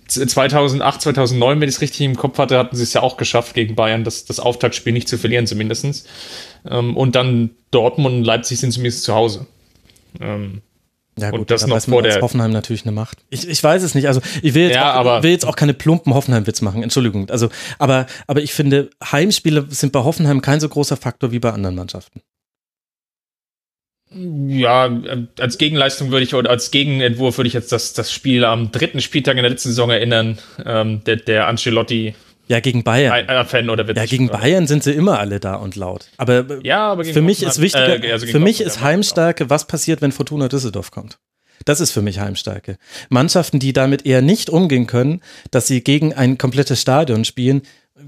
2008, 0.08 1.02
2009, 1.02 1.60
wenn 1.60 1.68
ich 1.68 1.76
es 1.76 1.82
richtig 1.82 2.00
im 2.06 2.16
Kopf 2.16 2.38
hatte, 2.38 2.58
hatten 2.58 2.78
sie 2.78 2.84
es 2.84 2.94
ja 2.94 3.02
auch 3.02 3.18
geschafft, 3.18 3.56
gegen 3.56 3.76
Bayern 3.76 4.06
das, 4.06 4.24
das 4.24 4.40
Auftaktspiel 4.40 4.94
nicht 4.94 5.10
zu 5.10 5.18
verlieren, 5.18 5.48
zumindestens. 5.48 6.06
Ähm, 6.66 6.96
und 6.96 7.18
dann 7.18 7.50
Dortmund 7.72 8.16
und 8.16 8.24
Leipzig 8.24 8.62
sind 8.62 8.72
zumindest 8.72 9.04
zu 9.04 9.14
Hause. 9.14 9.48
Ja, 11.20 11.30
gut, 11.30 11.42
und 11.42 11.52
das 11.52 11.62
da 11.62 11.68
noch 11.68 11.82
vor 11.82 12.02
der 12.02 12.22
Hoffenheim 12.22 12.52
natürlich 12.52 12.84
eine 12.84 12.94
Macht. 12.94 13.18
Ich, 13.30 13.48
ich 13.48 13.62
weiß 13.62 13.84
es 13.84 13.96
nicht. 13.96 14.08
Also 14.08 14.22
ich 14.42 14.54
will 14.54 14.64
jetzt, 14.64 14.76
ja, 14.76 14.94
auch, 14.94 15.00
aber, 15.00 15.24
will 15.24 15.32
jetzt 15.32 15.46
auch 15.46 15.56
keine 15.56 15.74
plumpen 15.74 16.14
Hoffenheim-Witz 16.14 16.62
machen. 16.62 16.84
Entschuldigung. 16.84 17.30
Also, 17.30 17.50
aber, 17.80 18.08
aber 18.28 18.42
ich 18.42 18.54
finde, 18.54 18.90
Heimspiele 19.04 19.68
sind 19.70 19.92
bei 19.92 20.04
Hoffenheim 20.04 20.42
kein 20.42 20.60
so 20.60 20.70
großer 20.70 20.98
Faktor 20.98 21.32
wie 21.32 21.40
bei 21.40 21.52
anderen 21.52 21.76
Mannschaften. 21.76 22.22
Ja, 24.14 24.90
als 25.40 25.58
Gegenleistung 25.58 26.12
würde 26.12 26.26
ich 26.26 26.36
oder 26.36 26.50
als 26.50 26.72
Gegenentwurf 26.72 27.38
würde 27.38 27.48
ich 27.48 27.54
jetzt 27.54 27.72
das, 27.72 27.94
das 27.94 28.12
Spiel 28.12 28.44
am 28.44 28.72
dritten 28.72 29.00
Spieltag 29.00 29.38
in 29.38 29.44
der 29.44 29.52
letzten 29.52 29.70
Saison 29.70 29.90
erinnern, 29.90 30.38
ähm, 30.66 31.02
der, 31.06 31.16
der 31.16 31.48
Ancelotti 31.48 32.14
ja, 32.48 32.60
gegen 32.60 32.84
Bayern. 32.84 33.14
Ein, 33.14 33.30
ein 33.30 33.46
Fan 33.46 33.70
oder 33.70 33.86
Ja, 33.96 34.06
gegen 34.06 34.28
Bayern 34.28 34.68
sind 34.68 34.84
sie 34.84 34.92
immer 34.92 35.20
alle 35.20 35.40
da 35.40 35.56
und 35.56 35.76
laut. 35.76 36.08
Aber, 36.18 36.46
ja, 36.64 36.92
aber 36.92 37.06
für 37.06 37.22
mich 37.22 37.44
ist 37.44 37.62
wichtiger, 37.62 38.04
äh, 38.04 38.12
also 38.12 38.28
für 38.28 38.40
mich 38.40 38.62
ist 38.62 38.82
Heimstärke, 38.82 39.50
was 39.50 39.68
passiert, 39.68 40.02
wenn 40.02 40.12
Fortuna 40.12 40.48
Düsseldorf 40.48 40.92
kommt. 40.92 41.18
Das 41.66 41.80
ist 41.80 41.92
für 41.92 42.02
mich 42.02 42.20
Heimstärke. 42.20 42.78
Mannschaften, 43.10 43.60
die 43.60 43.74
damit 43.74 44.06
eher 44.06 44.22
nicht 44.22 44.50
umgehen 44.50 44.88
können, 44.88 45.22
dass 45.52 45.68
sie 45.68 45.84
gegen 45.84 46.14
ein 46.14 46.38
komplettes 46.38 46.82
Stadion 46.82 47.24
spielen, 47.24 47.62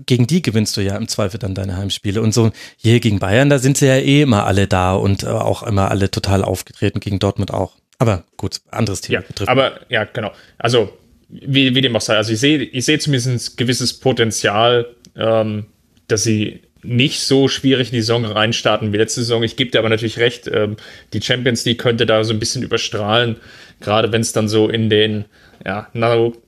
gegen 0.05 0.27
die 0.27 0.41
gewinnst 0.41 0.75
du 0.75 0.81
ja 0.81 0.97
im 0.97 1.07
Zweifel 1.07 1.39
dann 1.39 1.53
deine 1.53 1.77
Heimspiele. 1.77 2.21
Und 2.21 2.33
so 2.33 2.51
hier 2.77 2.99
gegen 2.99 3.19
Bayern, 3.19 3.49
da 3.49 3.59
sind 3.59 3.77
sie 3.77 3.85
ja 3.85 3.97
eh 3.97 4.21
immer 4.23 4.45
alle 4.45 4.67
da 4.67 4.93
und 4.95 5.23
äh, 5.23 5.27
auch 5.27 5.63
immer 5.63 5.91
alle 5.91 6.09
total 6.09 6.43
aufgetreten, 6.43 6.99
gegen 6.99 7.19
Dortmund 7.19 7.53
auch. 7.53 7.75
Aber 7.99 8.23
gut, 8.37 8.61
anderes 8.71 9.01
Thema. 9.01 9.21
Ja, 9.21 9.27
betrifft 9.27 9.49
aber 9.49 9.79
ja, 9.89 10.03
genau. 10.05 10.31
Also, 10.57 10.97
wie, 11.41 11.75
wie 11.75 11.81
dem 11.81 11.95
auch 11.95 12.01
sei. 12.01 12.15
Also 12.15 12.33
ich 12.33 12.39
sehe, 12.39 12.61
ich 12.61 12.85
sehe 12.85 12.99
zumindest 12.99 13.27
ein 13.27 13.57
gewisses 13.57 13.93
Potenzial, 13.93 14.87
ähm, 15.15 15.65
dass 16.07 16.23
sie 16.23 16.61
nicht 16.83 17.21
so 17.21 17.47
schwierig 17.47 17.89
in 17.89 17.95
die 17.95 18.01
Saison 18.01 18.25
reinstarten 18.25 18.91
wie 18.91 18.97
letzte 18.97 19.21
Saison. 19.21 19.41
Ich 19.41 19.55
gebe 19.55 19.71
dir 19.71 19.79
aber 19.79 19.89
natürlich 19.89 20.19
recht, 20.19 20.49
ähm, 20.53 20.75
die 21.13 21.21
Champions 21.21 21.65
League 21.65 21.79
könnte 21.79 22.05
da 22.05 22.23
so 22.23 22.33
ein 22.33 22.39
bisschen 22.39 22.61
überstrahlen, 22.61 23.37
gerade 23.79 24.11
wenn 24.11 24.21
es 24.21 24.33
dann 24.33 24.49
so 24.49 24.69
in 24.69 24.89
den 24.89 25.25
ja, 25.65 25.87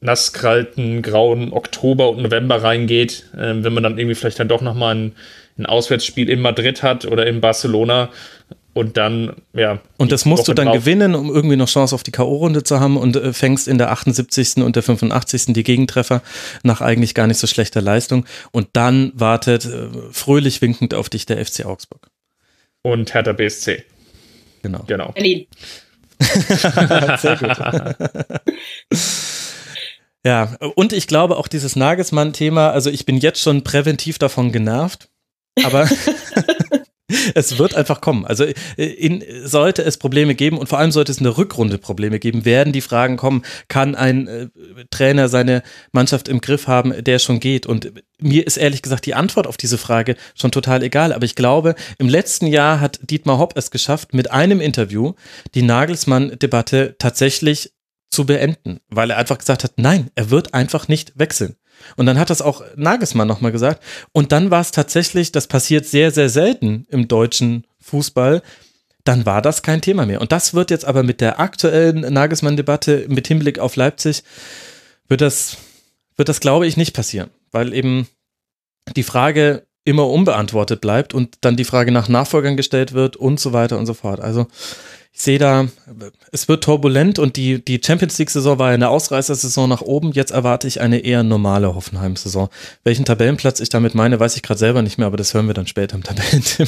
nasskalten, 0.02 1.02
grauen 1.02 1.53
Oktober 1.53 2.10
und 2.10 2.22
November 2.22 2.62
reingeht, 2.62 3.26
äh, 3.34 3.53
wenn 3.56 3.74
man 3.74 3.84
dann 3.84 3.98
irgendwie 3.98 4.16
vielleicht 4.16 4.40
dann 4.40 4.49
doch 4.49 4.62
nochmal 4.62 4.95
ein, 4.95 5.12
ein 5.57 5.66
Auswärtsspiel 5.66 6.30
in 6.30 6.41
Madrid 6.41 6.84
hat 6.84 7.06
oder 7.06 7.26
in 7.26 7.40
Barcelona 7.40 8.10
und 8.76 8.97
dann, 8.97 9.38
ja. 9.53 9.80
Und 9.95 10.11
das 10.11 10.26
musst 10.26 10.43
Woche 10.43 10.52
du 10.52 10.56
dann 10.56 10.65
drauf. 10.65 10.76
gewinnen, 10.76 11.15
um 11.15 11.34
irgendwie 11.34 11.56
noch 11.56 11.69
Chance 11.69 11.95
auf 11.95 12.03
die 12.03 12.11
K.O.-Runde 12.11 12.65
zu 12.65 12.81
haben 12.81 12.97
und 12.97 13.15
äh, 13.15 13.31
fängst 13.31 13.69
in 13.69 13.77
der 13.77 13.89
78. 13.91 14.57
und 14.57 14.76
der 14.76 14.84
85. 14.84 15.53
die 15.53 15.64
Gegentreffer 15.64 16.22
nach 16.61 16.81
eigentlich 16.81 17.14
gar 17.14 17.26
nicht 17.26 17.38
so 17.38 17.47
schlechter 17.47 17.81
Leistung. 17.81 18.26
Und 18.52 18.68
dann 18.73 19.14
wartet 19.15 19.64
äh, 19.64 19.88
fröhlich 20.11 20.61
winkend 20.61 20.93
auf 20.93 21.07
dich 21.07 21.26
der 21.26 21.43
FC 21.43 21.65
Augsburg. 21.65 22.10
Und 22.81 23.14
Hertha 23.14 23.31
BSC. 23.31 23.85
Genau. 24.61 24.84
Genau. 24.88 25.14
Berlin. 25.14 25.47
Sehr 26.19 27.38
gut. 27.38 28.99
ja, 30.26 30.57
und 30.76 30.91
ich 30.91 31.07
glaube 31.07 31.38
auch 31.38 31.47
dieses 31.47 31.77
Nagelsmann-Thema, 31.77 32.72
also 32.72 32.89
ich 32.89 33.06
bin 33.06 33.19
jetzt 33.19 33.39
schon 33.39 33.64
präventiv 33.64 34.18
davon 34.18 34.52
genervt, 34.52 35.07
aber 35.64 35.88
es 37.36 37.57
wird 37.57 37.76
einfach 37.76 38.02
kommen. 38.02 38.26
Also 38.26 38.45
in, 38.77 39.23
sollte 39.44 39.84
es 39.84 39.98
Probleme 39.98 40.36
geben 40.36 40.57
und 40.57 40.68
vor 40.68 40.80
allem 40.80 40.91
sollte 40.91 41.11
es 41.11 41.19
in 41.19 41.23
der 41.23 41.38
Rückrunde 41.38 41.77
Probleme 41.77 42.19
geben, 42.19 42.45
werden 42.45 42.73
die 42.73 42.82
Fragen 42.82 43.18
kommen, 43.18 43.44
kann 43.68 43.95
ein 43.95 44.27
äh, 44.27 44.48
Trainer 44.90 45.30
seine 45.30 45.61
Mannschaft 45.91 46.27
im 46.27 46.41
Griff 46.41 46.68
haben, 46.68 47.03
der 47.03 47.19
schon 47.19 47.40
geht? 47.40 47.65
Und 47.65 47.91
mir 48.19 48.48
ist 48.48 48.57
ehrlich 48.57 48.82
gesagt 48.82 49.06
die 49.06 49.14
Antwort 49.14 49.45
auf 49.48 49.57
diese 49.57 49.77
Frage 49.77 50.15
schon 50.34 50.52
total 50.52 50.82
egal. 50.84 51.14
Aber 51.14 51.26
ich 51.26 51.36
glaube, 51.36 51.76
im 51.98 52.10
letzten 52.10 52.48
Jahr 52.48 52.80
hat 52.80 52.99
Dietmar 53.03 53.38
Hopp 53.38 53.53
es 53.56 53.72
geschafft, 53.72 54.14
mit 54.14 54.32
einem 54.32 54.61
Interview 54.61 55.14
die 55.53 55.61
Nagelsmann-Debatte 55.61 56.95
tatsächlich 56.98 57.73
zu 58.10 58.26
beenden, 58.26 58.80
weil 58.90 59.11
er 59.11 59.18
einfach 59.18 59.38
gesagt 59.38 59.64
hat, 59.64 59.73
nein, 59.77 60.10
er 60.15 60.30
wird 60.30 60.53
einfach 60.53 60.88
nicht 60.88 61.14
wechseln. 61.19 61.56
Und 61.95 62.06
dann 62.06 62.19
hat 62.19 62.30
das 62.30 62.41
auch 62.41 62.64
Nagelsmann 62.76 63.27
nochmal 63.27 63.52
gesagt. 63.52 63.84
Und 64.11 64.31
dann 64.31 64.52
war 64.52 64.61
es 64.61 64.72
tatsächlich, 64.72 65.31
das 65.31 65.47
passiert 65.47 65.85
sehr, 65.85 66.11
sehr 66.11 66.30
selten 66.30 66.85
im 66.89 67.07
deutschen 67.07 67.65
Fußball, 67.80 68.41
dann 69.03 69.26
war 69.26 69.41
das 69.41 69.61
kein 69.61 69.81
Thema 69.81 70.06
mehr. 70.06 70.19
Und 70.19 70.31
das 70.31 70.53
wird 70.53 70.72
jetzt 70.72 70.85
aber 70.85 71.03
mit 71.03 71.22
der 71.22 71.39
aktuellen 71.39 72.02
Nagelsmann-Debatte 72.02 73.06
mit 73.07 73.27
Hinblick 73.27 73.60
auf 73.60 73.76
Leipzig, 73.76 74.23
wird 75.07 75.22
das, 75.22 75.57
wird 76.18 76.27
das, 76.27 76.39
glaube 76.39 76.65
ich, 76.68 76.76
nicht 76.76 76.93
passieren, 76.93 77.30
weil 77.52 77.73
eben 77.73 78.07
die 78.95 79.03
Frage 79.03 79.68
immer 79.84 80.10
unbeantwortet 80.10 80.81
bleibt 80.81 81.14
und 81.14 81.38
dann 81.41 81.56
die 81.56 81.64
Frage 81.64 81.91
nach 81.91 82.10
Nachfolgern 82.10 82.57
gestellt 82.57 82.93
wird 82.93 83.15
und 83.15 83.39
so 83.39 83.53
weiter 83.53 83.77
und 83.77 83.85
so 83.85 83.93
fort. 83.93 84.19
Also 84.19 84.47
ich 85.15 85.21
sehe 85.21 85.39
da, 85.39 85.69
es 86.33 86.49
wird 86.49 86.65
turbulent 86.65 87.19
und 87.19 87.37
die, 87.37 87.63
die 87.63 87.79
Champions 87.81 88.17
League-Saison 88.17 88.59
war 88.59 88.67
ja 88.69 88.73
eine 88.73 88.89
Ausreißersaison 88.89 89.69
nach 89.69 89.81
oben. 89.81 90.11
Jetzt 90.11 90.31
erwarte 90.31 90.67
ich 90.67 90.81
eine 90.81 90.99
eher 90.99 91.23
normale 91.23 91.73
Hoffenheim-Saison. 91.73 92.49
Welchen 92.83 93.05
Tabellenplatz 93.05 93.61
ich 93.61 93.69
damit 93.69 93.95
meine, 93.95 94.19
weiß 94.19 94.35
ich 94.35 94.43
gerade 94.43 94.59
selber 94.59 94.81
nicht 94.81 94.97
mehr, 94.97 95.07
aber 95.07 95.15
das 95.15 95.33
hören 95.33 95.47
wir 95.47 95.53
dann 95.53 95.67
später 95.67 95.95
im 95.95 96.03
Tabellentipp. 96.03 96.67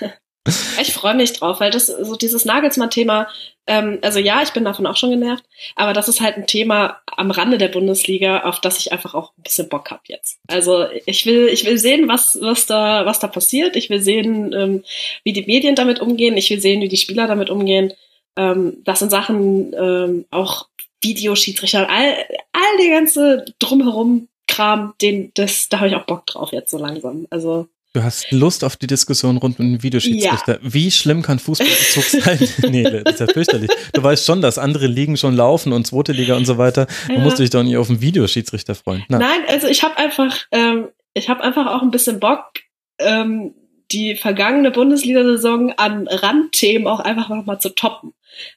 Ich 0.80 0.92
freue 0.92 1.14
mich 1.14 1.32
drauf, 1.32 1.60
weil 1.60 1.70
das 1.70 1.86
so 1.86 2.16
dieses 2.16 2.44
Nagelsmann-Thema, 2.44 3.28
ähm, 3.66 3.98
also 4.02 4.18
ja, 4.18 4.42
ich 4.42 4.52
bin 4.52 4.64
davon 4.64 4.86
auch 4.86 4.96
schon 4.96 5.10
genervt, 5.10 5.44
aber 5.76 5.92
das 5.92 6.08
ist 6.08 6.20
halt 6.20 6.36
ein 6.36 6.46
Thema 6.46 7.00
am 7.16 7.30
Rande 7.30 7.58
der 7.58 7.68
Bundesliga, 7.68 8.42
auf 8.42 8.60
das 8.60 8.78
ich 8.78 8.92
einfach 8.92 9.14
auch 9.14 9.32
ein 9.36 9.42
bisschen 9.42 9.68
Bock 9.68 9.90
habe 9.90 10.02
jetzt. 10.06 10.38
Also 10.46 10.86
ich 11.06 11.26
will, 11.26 11.48
ich 11.48 11.66
will 11.66 11.78
sehen, 11.78 12.08
was, 12.08 12.38
was 12.40 12.66
da, 12.66 13.06
was 13.06 13.18
da 13.18 13.26
passiert. 13.26 13.76
Ich 13.76 13.90
will 13.90 14.00
sehen, 14.00 14.52
ähm, 14.52 14.84
wie 15.24 15.32
die 15.32 15.46
Medien 15.46 15.74
damit 15.74 16.00
umgehen. 16.00 16.36
Ich 16.36 16.48
will 16.50 16.60
sehen, 16.60 16.80
wie 16.80 16.88
die 16.88 16.96
Spieler 16.96 17.26
damit 17.26 17.50
umgehen. 17.50 17.92
Ähm, 18.36 18.78
das 18.84 19.00
sind 19.00 19.10
Sachen, 19.10 19.74
ähm, 19.74 20.24
auch 20.30 20.68
Videoschiedsrichter, 21.00 21.88
all, 21.88 22.14
all 22.52 22.76
der 22.78 22.90
ganze 22.90 23.44
drumherum 23.58 24.28
Kram, 24.46 24.94
den, 25.00 25.30
das, 25.34 25.68
da 25.68 25.78
habe 25.78 25.88
ich 25.88 25.94
auch 25.94 26.06
Bock 26.06 26.26
drauf 26.26 26.52
jetzt 26.52 26.70
so 26.70 26.78
langsam. 26.78 27.26
Also 27.30 27.68
Du 27.94 28.02
hast 28.02 28.30
Lust 28.32 28.64
auf 28.64 28.76
die 28.76 28.86
Diskussion 28.86 29.38
rund 29.38 29.58
um 29.58 29.72
den 29.72 29.82
Videoschiedsrichter. 29.82 30.54
Ja. 30.54 30.58
Wie 30.62 30.90
schlimm 30.90 31.22
kann 31.22 31.38
Fußballbezug 31.38 32.04
sein? 32.04 32.38
nee, 32.70 32.82
das 32.82 33.14
ist 33.14 33.20
ja 33.20 33.26
fürchterlich. 33.26 33.70
Du 33.94 34.02
weißt 34.02 34.26
schon, 34.26 34.42
dass 34.42 34.58
andere 34.58 34.86
Ligen 34.86 35.16
schon 35.16 35.34
laufen 35.34 35.72
und 35.72 35.86
zweite 35.86 36.12
Liga 36.12 36.36
und 36.36 36.44
so 36.44 36.58
weiter. 36.58 36.86
Du 37.06 37.14
ja. 37.14 37.20
musst 37.20 37.38
dich 37.38 37.48
doch 37.48 37.62
nicht 37.62 37.78
auf 37.78 37.86
den 37.86 38.02
Videoschiedsrichter 38.02 38.74
freuen. 38.74 39.04
Na. 39.08 39.18
Nein, 39.18 39.40
also 39.48 39.68
ich 39.68 39.82
habe 39.82 39.96
einfach, 39.96 40.36
ähm, 40.52 40.88
ich 41.14 41.30
habe 41.30 41.42
einfach 41.42 41.66
auch 41.66 41.80
ein 41.80 41.90
bisschen 41.90 42.20
Bock, 42.20 42.50
ähm, 42.98 43.54
die 43.90 44.16
vergangene 44.16 44.70
Bundesliga-Saison 44.70 45.72
an 45.72 46.08
Randthemen 46.08 46.86
auch 46.86 47.00
einfach 47.00 47.30
nochmal 47.30 47.58
zu 47.58 47.70
toppen. 47.70 48.12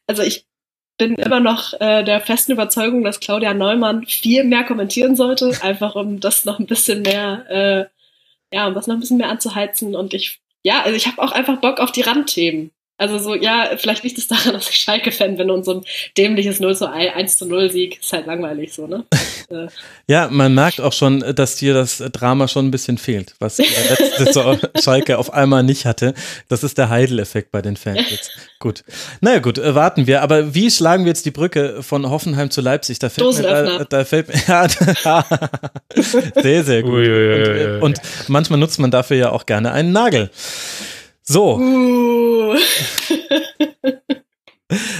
Also 0.07 0.23
ich 0.23 0.45
bin 0.97 1.15
immer 1.15 1.39
noch 1.39 1.73
äh, 1.79 2.03
der 2.03 2.19
festen 2.19 2.51
Überzeugung, 2.51 3.03
dass 3.03 3.21
Claudia 3.21 3.53
Neumann 3.53 4.05
viel 4.05 4.43
mehr 4.43 4.65
kommentieren 4.65 5.15
sollte, 5.15 5.57
einfach 5.61 5.95
um 5.95 6.19
das 6.19 6.43
noch 6.43 6.59
ein 6.59 6.67
bisschen 6.67 7.01
mehr 7.01 7.45
äh, 7.49 7.90
ja, 8.51 8.67
um 8.67 8.73
das 8.73 8.87
noch 8.87 8.95
ein 8.95 8.99
bisschen 8.99 9.17
mehr 9.17 9.29
anzuheizen. 9.29 9.95
Und 9.95 10.13
ich, 10.13 10.41
ja, 10.63 10.81
also 10.81 10.95
ich 10.95 11.07
habe 11.07 11.21
auch 11.21 11.31
einfach 11.31 11.59
Bock 11.59 11.79
auf 11.79 11.91
die 11.91 12.01
Randthemen. 12.01 12.71
Also 13.01 13.17
so, 13.17 13.33
ja, 13.33 13.71
vielleicht 13.77 14.03
liegt 14.03 14.19
es 14.19 14.27
daran, 14.27 14.53
dass 14.53 14.69
ich 14.69 14.75
Schalke-Fan 14.75 15.35
bin 15.35 15.49
und 15.49 15.65
so 15.65 15.73
ein 15.73 15.81
dämliches 16.19 16.59
0 16.59 16.75
zu 16.75 16.87
1 16.87 17.35
zu 17.35 17.47
0 17.47 17.71
Sieg 17.71 17.99
ist 17.99 18.13
halt 18.13 18.27
langweilig 18.27 18.73
so, 18.73 18.85
ne? 18.85 19.05
Ja, 20.07 20.29
man 20.29 20.53
merkt 20.53 20.79
auch 20.79 20.93
schon, 20.93 21.19
dass 21.35 21.55
dir 21.55 21.73
das 21.73 21.97
Drama 21.97 22.47
schon 22.47 22.67
ein 22.67 22.71
bisschen 22.71 22.99
fehlt, 22.99 23.33
was 23.39 23.57
letzte 24.19 24.59
Schalke 24.79 25.17
auf 25.17 25.33
einmal 25.33 25.63
nicht 25.63 25.85
hatte. 25.85 26.13
Das 26.47 26.63
ist 26.63 26.77
der 26.77 26.89
Heidel-Effekt 26.89 27.51
bei 27.51 27.63
den 27.63 27.75
Fans 27.75 27.99
jetzt. 28.07 28.31
gut. 28.59 28.83
Naja, 29.19 29.39
gut, 29.39 29.57
äh, 29.57 29.73
warten 29.73 30.05
wir. 30.05 30.21
Aber 30.21 30.53
wie 30.53 30.69
schlagen 30.69 31.03
wir 31.03 31.09
jetzt 31.09 31.25
die 31.25 31.31
Brücke 31.31 31.81
von 31.81 32.07
Hoffenheim 32.07 32.51
zu 32.51 32.61
Leipzig? 32.61 32.99
Da 32.99 33.09
fällt 33.09 33.35
mir, 33.35 33.43
da, 33.43 33.83
da 33.83 34.05
fällt 34.05 34.27
mir, 34.27 34.35
ja, 34.47 34.67
sehr, 36.35 36.63
sehr 36.63 36.83
gut. 36.83 36.93
Ui, 36.93 37.09
ui, 37.09 37.49
ui, 37.49 37.65
und, 37.77 37.83
und 37.83 38.01
manchmal 38.27 38.59
nutzt 38.59 38.79
man 38.79 38.91
dafür 38.91 39.17
ja 39.17 39.31
auch 39.31 39.47
gerne 39.47 39.71
einen 39.71 39.91
Nagel. 39.91 40.29
So. 41.31 41.57
Uh. 41.57 42.57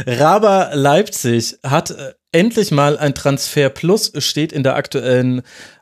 Raber 0.07 0.71
Leipzig 0.73 1.57
hat 1.61 1.91
äh, 1.91 2.13
endlich 2.31 2.71
mal 2.71 2.97
ein 2.97 3.13
Transfer 3.13 3.69
Plus, 3.69 4.13
steht 4.17 4.53
in 4.53 4.63
der 4.63 4.77
aktuellen 4.77 5.41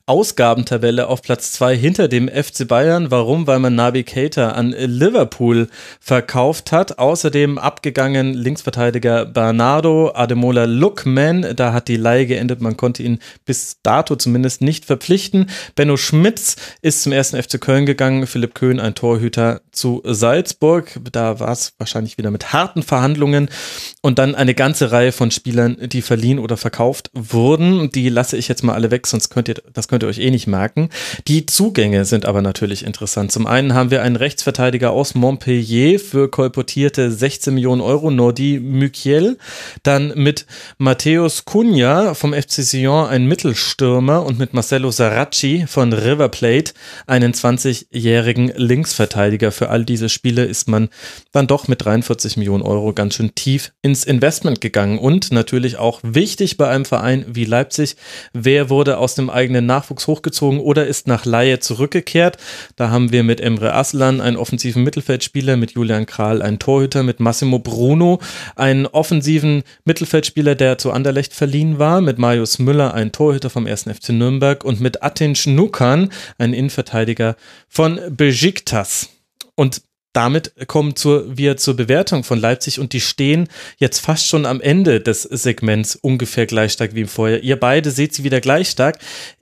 Ausgabentabelle 0.10 1.08
auf 1.08 1.22
Platz 1.22 1.52
2 1.52 1.78
hinter 1.78 2.08
dem 2.08 2.30
FC 2.30 2.68
Bayern. 2.68 3.12
Warum? 3.12 3.46
Weil 3.46 3.60
man 3.60 3.76
Navi 3.76 4.04
Keita 4.04 4.54
an 4.54 4.72
Liverpool 4.72 5.68
verkauft 6.00 6.72
hat. 6.72 6.98
Außerdem 6.98 7.60
abgegangen 7.60 8.34
Linksverteidiger 8.34 9.28
Bernardo 9.28 10.12
Ademola 10.16 10.66
Lookman. 10.66 11.56
Da 11.56 11.74
hat 11.74 11.88
die 11.88 11.96
Leihe 11.96 12.26
geendet. 12.26 12.60
Man 12.60 12.76
konnte 12.76 13.04
ihn 13.04 13.20
bis 13.46 13.78
dato 13.84 14.16
zumindest 14.16 14.62
nicht 14.62 14.86
verpflichten. 14.86 15.48
Benno 15.76 15.96
Schmitz 15.96 16.56
ist 16.82 17.04
zum 17.04 17.12
ersten 17.12 17.40
FC 17.40 17.62
Köln 17.62 17.86
gegangen. 17.86 18.26
Philipp 18.26 18.56
Köhn, 18.56 18.80
ein 18.80 18.96
Torhüter 18.96 19.62
zu 19.72 20.02
Salzburg. 20.04 21.00
Da 21.12 21.40
war 21.40 21.52
es 21.52 21.74
wahrscheinlich 21.78 22.18
wieder 22.18 22.32
mit 22.32 22.52
harten 22.52 22.82
Verhandlungen. 22.82 23.48
Und 24.02 24.18
dann 24.18 24.34
eine 24.34 24.56
ganze 24.56 24.92
Reihe 24.92 25.12
von 25.12 25.30
Spielern, 25.30 25.78
die 25.80 26.02
verliehen 26.02 26.40
oder 26.40 26.58
verkauft 26.58 27.12
wurden. 27.14 27.92
Die 27.92 28.10
lasse 28.10 28.38
ich 28.38 28.48
jetzt 28.48 28.64
mal 28.64 28.74
alle 28.74 28.90
weg, 28.90 29.06
sonst 29.06 29.30
könnt 29.30 29.50
ihr, 29.50 29.62
das 29.72 29.88
könnt 29.88 29.99
ihr 30.04 30.10
euch 30.10 30.20
eh 30.20 30.32
nicht 30.32 30.48
merken. 30.48 30.90
Die 31.28 31.46
Zugänge 31.46 32.06
sind 32.06 32.26
aber 32.26 32.42
natürlich 32.42 32.86
interessant. 32.86 33.32
Zum 33.32 33.48
einen 33.48 33.74
haben 33.74 33.92
wir 33.92 34.02
einen 34.02 34.16
Rechtsverteidiger 34.16 34.92
aus 34.92 35.16
Montpellier 35.16 36.00
für 36.00 36.30
kolportierte 36.30 37.12
16 37.12 37.54
Millionen 37.54 37.82
Euro, 37.82 38.12
Nordi 38.12 38.60
Mukiel. 38.60 39.38
Dann 39.84 40.14
mit 40.16 40.46
Matthäus 40.78 41.46
Cunha 41.46 42.14
vom 42.14 42.34
FC 42.34 42.64
Sion, 42.64 43.08
ein 43.08 43.26
Mittelstürmer 43.26 44.26
und 44.26 44.40
mit 44.40 44.54
Marcelo 44.54 44.92
Saracchi 44.92 45.66
von 45.68 45.94
River 45.94 46.30
Plate, 46.30 46.74
einen 47.08 47.34
20-jährigen 47.34 48.52
Linksverteidiger. 48.56 49.52
Für 49.52 49.70
all 49.70 49.86
diese 49.86 50.10
Spiele 50.10 50.46
ist 50.46 50.68
man 50.68 50.90
dann 51.32 51.48
doch 51.48 51.68
mit 51.68 51.84
43 51.84 52.38
Millionen 52.38 52.64
Euro 52.64 52.94
ganz 52.94 53.16
schön 53.16 53.36
tief 53.36 53.72
ins 53.82 54.04
Investment 54.04 54.62
gegangen. 54.62 55.00
Und 55.00 55.32
natürlich 55.32 55.78
auch 55.78 56.00
wichtig 56.04 56.58
bei 56.58 56.70
einem 56.70 56.86
Verein 56.86 57.26
wie 57.28 57.46
Leipzig, 57.46 57.96
wer 58.34 58.70
wurde 58.70 58.98
aus 58.98 59.16
dem 59.16 59.30
eigenen 59.30 59.66
Nachwuchs 59.66 59.89
hochgezogen 59.90 60.60
oder 60.60 60.88
ist 60.88 61.08
nach 61.08 61.26
Laie 61.26 61.60
zurückgekehrt. 61.60 62.38
Da 62.76 62.90
haben 62.90 63.12
wir 63.12 63.24
mit 63.24 63.42
Emre 63.42 63.74
Aslan 63.74 64.22
einen 64.22 64.38
offensiven 64.38 64.84
Mittelfeldspieler, 64.84 65.58
mit 65.58 65.72
Julian 65.72 66.06
Kral 66.06 66.42
einen 66.42 66.60
Torhüter, 66.60 67.04
mit 67.04 67.20
Massimo 67.20 67.60
Bruno 67.60 68.20
einen 68.56 68.86
offensiven 68.86 69.64
Mittelfeldspieler, 69.86 70.56
der 70.56 70.78
zu 70.78 70.92
Anderlecht 70.92 71.34
verliehen 71.34 71.80
war, 71.80 72.02
mit 72.02 72.18
Marius 72.18 72.60
Müller 72.60 72.94
einen 72.94 73.12
Torhüter 73.12 73.50
vom 73.50 73.66
1. 73.66 73.84
FC 73.84 74.10
Nürnberg 74.10 74.64
und 74.64 74.80
mit 74.80 75.04
Atin 75.04 75.36
Schnukan 75.36 76.10
einen 76.38 76.54
Innenverteidiger 76.54 77.36
von 77.68 78.00
Besiktas. 78.10 79.10
Und 79.56 79.82
damit 80.14 80.54
kommen 80.68 80.96
zur, 80.96 81.38
wir 81.38 81.58
zur 81.58 81.76
Bewertung 81.76 82.24
von 82.24 82.40
Leipzig 82.40 82.80
und 82.80 82.94
die 82.94 83.02
stehen 83.02 83.48
jetzt 83.78 84.00
fast 84.00 84.28
schon 84.28 84.46
am 84.46 84.60
Ende 84.60 85.02
des 85.02 85.22
Segments 85.24 85.96
ungefähr 85.96 86.48
gleich 86.48 86.74
stark 86.74 86.96
wie 86.96 87.02
im 87.02 87.08
Vorjahr. 87.08 87.42
Ihr 87.42 87.60
beide 87.60 87.92
seht 87.92 88.14
sie 88.14 88.24
wieder 88.24 88.42
gleich 88.42 88.70
stark. 88.70 88.98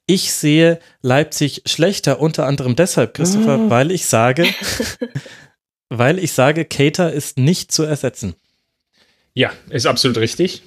Ich 0.07 0.31
sehe 0.31 0.79
Leipzig 1.01 1.61
schlechter, 1.65 2.19
unter 2.19 2.45
anderem 2.47 2.75
deshalb, 2.75 3.13
Christopher, 3.13 3.59
oh. 3.59 3.69
weil 3.69 3.91
ich 3.91 4.05
sage, 4.05 4.47
weil 5.89 6.17
ich 6.17 6.31
sage, 6.31 6.65
Cater 6.65 7.13
ist 7.13 7.37
nicht 7.37 7.71
zu 7.71 7.83
ersetzen. 7.83 8.33
Ja, 9.33 9.51
ist 9.69 9.85
absolut 9.85 10.17
richtig. 10.17 10.63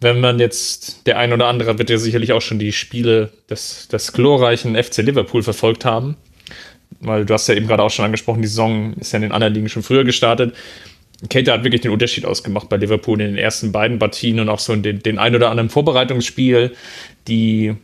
Wenn 0.00 0.20
man 0.20 0.38
jetzt, 0.38 1.06
der 1.06 1.18
ein 1.18 1.32
oder 1.32 1.46
andere 1.46 1.78
wird 1.78 1.90
ja 1.90 1.98
sicherlich 1.98 2.32
auch 2.32 2.42
schon 2.42 2.58
die 2.58 2.72
Spiele 2.72 3.32
des, 3.50 3.88
des 3.88 4.12
glorreichen 4.12 4.82
FC 4.82 4.98
Liverpool 4.98 5.42
verfolgt 5.42 5.84
haben 5.84 6.16
weil 7.00 7.24
du 7.24 7.34
hast 7.34 7.48
ja 7.48 7.54
eben 7.54 7.66
gerade 7.66 7.82
auch 7.82 7.90
schon 7.90 8.04
angesprochen, 8.04 8.42
die 8.42 8.48
Saison 8.48 8.94
ist 8.94 9.12
ja 9.12 9.18
in 9.18 9.22
den 9.22 9.32
anderen 9.32 9.54
Ligen 9.54 9.68
schon 9.68 9.82
früher 9.82 10.04
gestartet. 10.04 10.54
Kate 11.30 11.52
hat 11.52 11.64
wirklich 11.64 11.80
den 11.80 11.92
Unterschied 11.92 12.26
ausgemacht 12.26 12.68
bei 12.68 12.76
Liverpool 12.76 13.20
in 13.20 13.28
den 13.28 13.38
ersten 13.38 13.72
beiden 13.72 13.98
Partien 13.98 14.38
und 14.38 14.48
auch 14.48 14.58
so 14.58 14.72
in 14.72 14.82
den, 14.82 15.02
den 15.02 15.18
ein 15.18 15.34
oder 15.34 15.50
anderen 15.50 15.70
Vorbereitungsspiel, 15.70 16.74
die, 17.26 17.74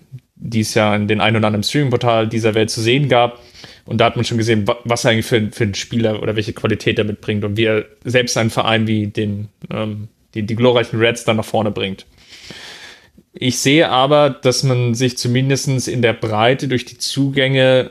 die 0.42 0.60
es 0.60 0.74
ja 0.74 0.94
in 0.94 1.06
den 1.06 1.20
ein 1.20 1.36
oder 1.36 1.46
anderen 1.46 1.62
Streaming-Portal 1.62 2.28
dieser 2.28 2.54
Welt 2.54 2.70
zu 2.70 2.80
sehen 2.80 3.08
gab. 3.08 3.40
Und 3.84 3.98
da 3.98 4.06
hat 4.06 4.16
man 4.16 4.24
schon 4.24 4.38
gesehen, 4.38 4.66
was 4.84 5.04
er 5.04 5.12
eigentlich 5.12 5.26
für, 5.26 5.50
für 5.52 5.64
einen 5.64 5.74
Spieler 5.74 6.22
oder 6.22 6.36
welche 6.36 6.52
Qualität 6.52 6.98
er 6.98 7.04
mitbringt 7.04 7.44
und 7.44 7.56
wie 7.56 7.64
er 7.64 7.84
selbst 8.04 8.36
einen 8.36 8.50
Verein 8.50 8.86
wie 8.86 9.06
den, 9.06 9.48
ähm, 9.72 10.08
die, 10.34 10.42
die 10.42 10.56
glorreichen 10.56 10.98
Reds 10.98 11.24
dann 11.24 11.36
nach 11.36 11.44
vorne 11.44 11.70
bringt. 11.70 12.06
Ich 13.32 13.58
sehe 13.58 13.88
aber, 13.88 14.30
dass 14.30 14.62
man 14.62 14.94
sich 14.94 15.16
zumindest 15.16 15.88
in 15.88 16.02
der 16.02 16.12
Breite 16.12 16.68
durch 16.68 16.84
die 16.84 16.98
Zugänge 16.98 17.90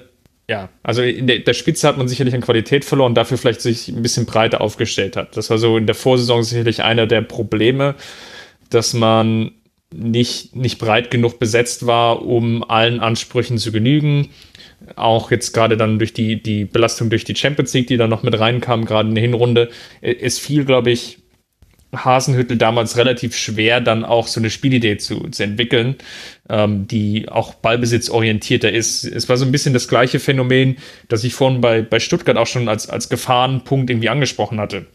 ja, 0.49 0.67
also 0.83 1.01
in 1.01 1.27
der, 1.27 1.39
der, 1.39 1.53
Spitze 1.53 1.87
hat 1.87 1.97
man 1.97 2.09
sicherlich 2.09 2.33
an 2.33 2.41
Qualität 2.41 2.83
verloren, 2.83 3.15
dafür 3.15 3.37
vielleicht 3.37 3.61
sich 3.61 3.87
ein 3.87 4.01
bisschen 4.01 4.25
breiter 4.25 4.59
aufgestellt 4.59 5.15
hat. 5.15 5.37
Das 5.37 5.49
war 5.49 5.57
so 5.57 5.77
in 5.77 5.85
der 5.85 5.95
Vorsaison 5.95 6.43
sicherlich 6.43 6.83
einer 6.83 7.07
der 7.07 7.21
Probleme, 7.21 7.95
dass 8.69 8.93
man 8.93 9.51
nicht, 9.93 10.55
nicht 10.55 10.79
breit 10.79 11.11
genug 11.11 11.39
besetzt 11.39 11.85
war, 11.85 12.25
um 12.25 12.63
allen 12.63 12.99
Ansprüchen 12.99 13.57
zu 13.57 13.71
genügen. 13.71 14.29
Auch 14.95 15.31
jetzt 15.31 15.53
gerade 15.53 15.77
dann 15.77 15.99
durch 15.99 16.13
die, 16.13 16.41
die 16.41 16.65
Belastung 16.65 17.09
durch 17.09 17.23
die 17.23 17.35
Champions 17.35 17.73
League, 17.73 17.87
die 17.87 17.97
da 17.97 18.07
noch 18.07 18.23
mit 18.23 18.39
reinkam, 18.39 18.85
gerade 18.85 19.09
in 19.09 19.15
der 19.15 19.21
Hinrunde. 19.21 19.69
Es 20.01 20.39
fiel, 20.39 20.65
glaube 20.65 20.91
ich, 20.91 21.19
Hasenhüttel 21.93 22.57
damals 22.57 22.97
relativ 22.97 23.35
schwer, 23.35 23.81
dann 23.81 24.05
auch 24.05 24.27
so 24.27 24.39
eine 24.39 24.49
Spielidee 24.49 24.97
zu, 24.97 25.29
zu 25.29 25.43
entwickeln, 25.43 25.95
ähm, 26.49 26.87
die 26.87 27.27
auch 27.29 27.55
ballbesitzorientierter 27.55 28.71
ist. 28.71 29.03
Es 29.03 29.27
war 29.27 29.37
so 29.37 29.45
ein 29.45 29.51
bisschen 29.51 29.73
das 29.73 29.87
gleiche 29.87 30.19
Phänomen, 30.19 30.77
das 31.09 31.23
ich 31.23 31.33
vorhin 31.33 31.61
bei, 31.61 31.81
bei 31.81 31.99
Stuttgart 31.99 32.37
auch 32.37 32.47
schon 32.47 32.69
als, 32.69 32.89
als 32.89 33.09
Gefahrenpunkt 33.09 33.89
irgendwie 33.89 34.09
angesprochen 34.09 34.59
hatte. 34.59 34.85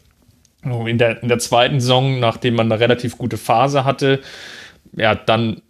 In 0.63 0.97
der, 0.97 1.21
in 1.21 1.29
der 1.29 1.39
zweiten 1.39 1.79
Saison, 1.79 2.19
nachdem 2.19 2.55
man 2.55 2.71
eine 2.71 2.81
relativ 2.81 3.17
gute 3.17 3.37
Phase 3.37 3.85
hatte, 3.85 4.21
ja, 4.95 5.15
dann 5.15 5.61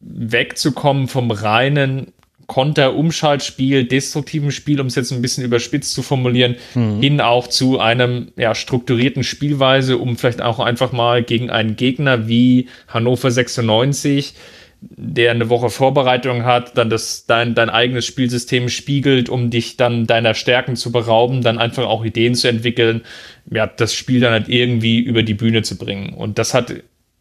wegzukommen 0.00 1.08
vom 1.08 1.30
reinen 1.30 2.12
Konter-Umschaltspiel, 2.46 3.84
destruktiven 3.84 4.50
Spiel, 4.50 4.80
um 4.80 4.86
es 4.88 4.94
jetzt 4.94 5.12
ein 5.12 5.22
bisschen 5.22 5.44
überspitzt 5.44 5.94
zu 5.94 6.02
formulieren, 6.02 6.56
mhm. 6.74 7.00
hin 7.00 7.20
auch 7.20 7.46
zu 7.46 7.80
einem 7.80 8.32
ja, 8.36 8.54
strukturierten 8.54 9.24
Spielweise, 9.24 9.98
um 9.98 10.16
vielleicht 10.16 10.42
auch 10.42 10.60
einfach 10.60 10.92
mal 10.92 11.22
gegen 11.22 11.50
einen 11.50 11.76
Gegner 11.76 12.28
wie 12.28 12.68
Hannover 12.88 13.30
96, 13.30 14.34
der 14.80 15.30
eine 15.30 15.48
Woche 15.48 15.70
Vorbereitung 15.70 16.44
hat, 16.44 16.76
dann 16.76 16.90
das, 16.90 17.24
dein, 17.24 17.54
dein 17.54 17.70
eigenes 17.70 18.04
Spielsystem 18.04 18.68
spiegelt, 18.68 19.30
um 19.30 19.48
dich 19.48 19.78
dann 19.78 20.06
deiner 20.06 20.34
Stärken 20.34 20.76
zu 20.76 20.92
berauben, 20.92 21.42
dann 21.42 21.58
einfach 21.58 21.86
auch 21.86 22.04
Ideen 22.04 22.34
zu 22.34 22.48
entwickeln, 22.48 23.02
ja, 23.50 23.66
das 23.66 23.94
Spiel 23.94 24.20
dann 24.20 24.32
halt 24.32 24.48
irgendwie 24.48 25.00
über 25.00 25.22
die 25.22 25.34
Bühne 25.34 25.62
zu 25.62 25.78
bringen. 25.78 26.12
Und 26.12 26.38
das 26.38 26.52
hat 26.52 26.74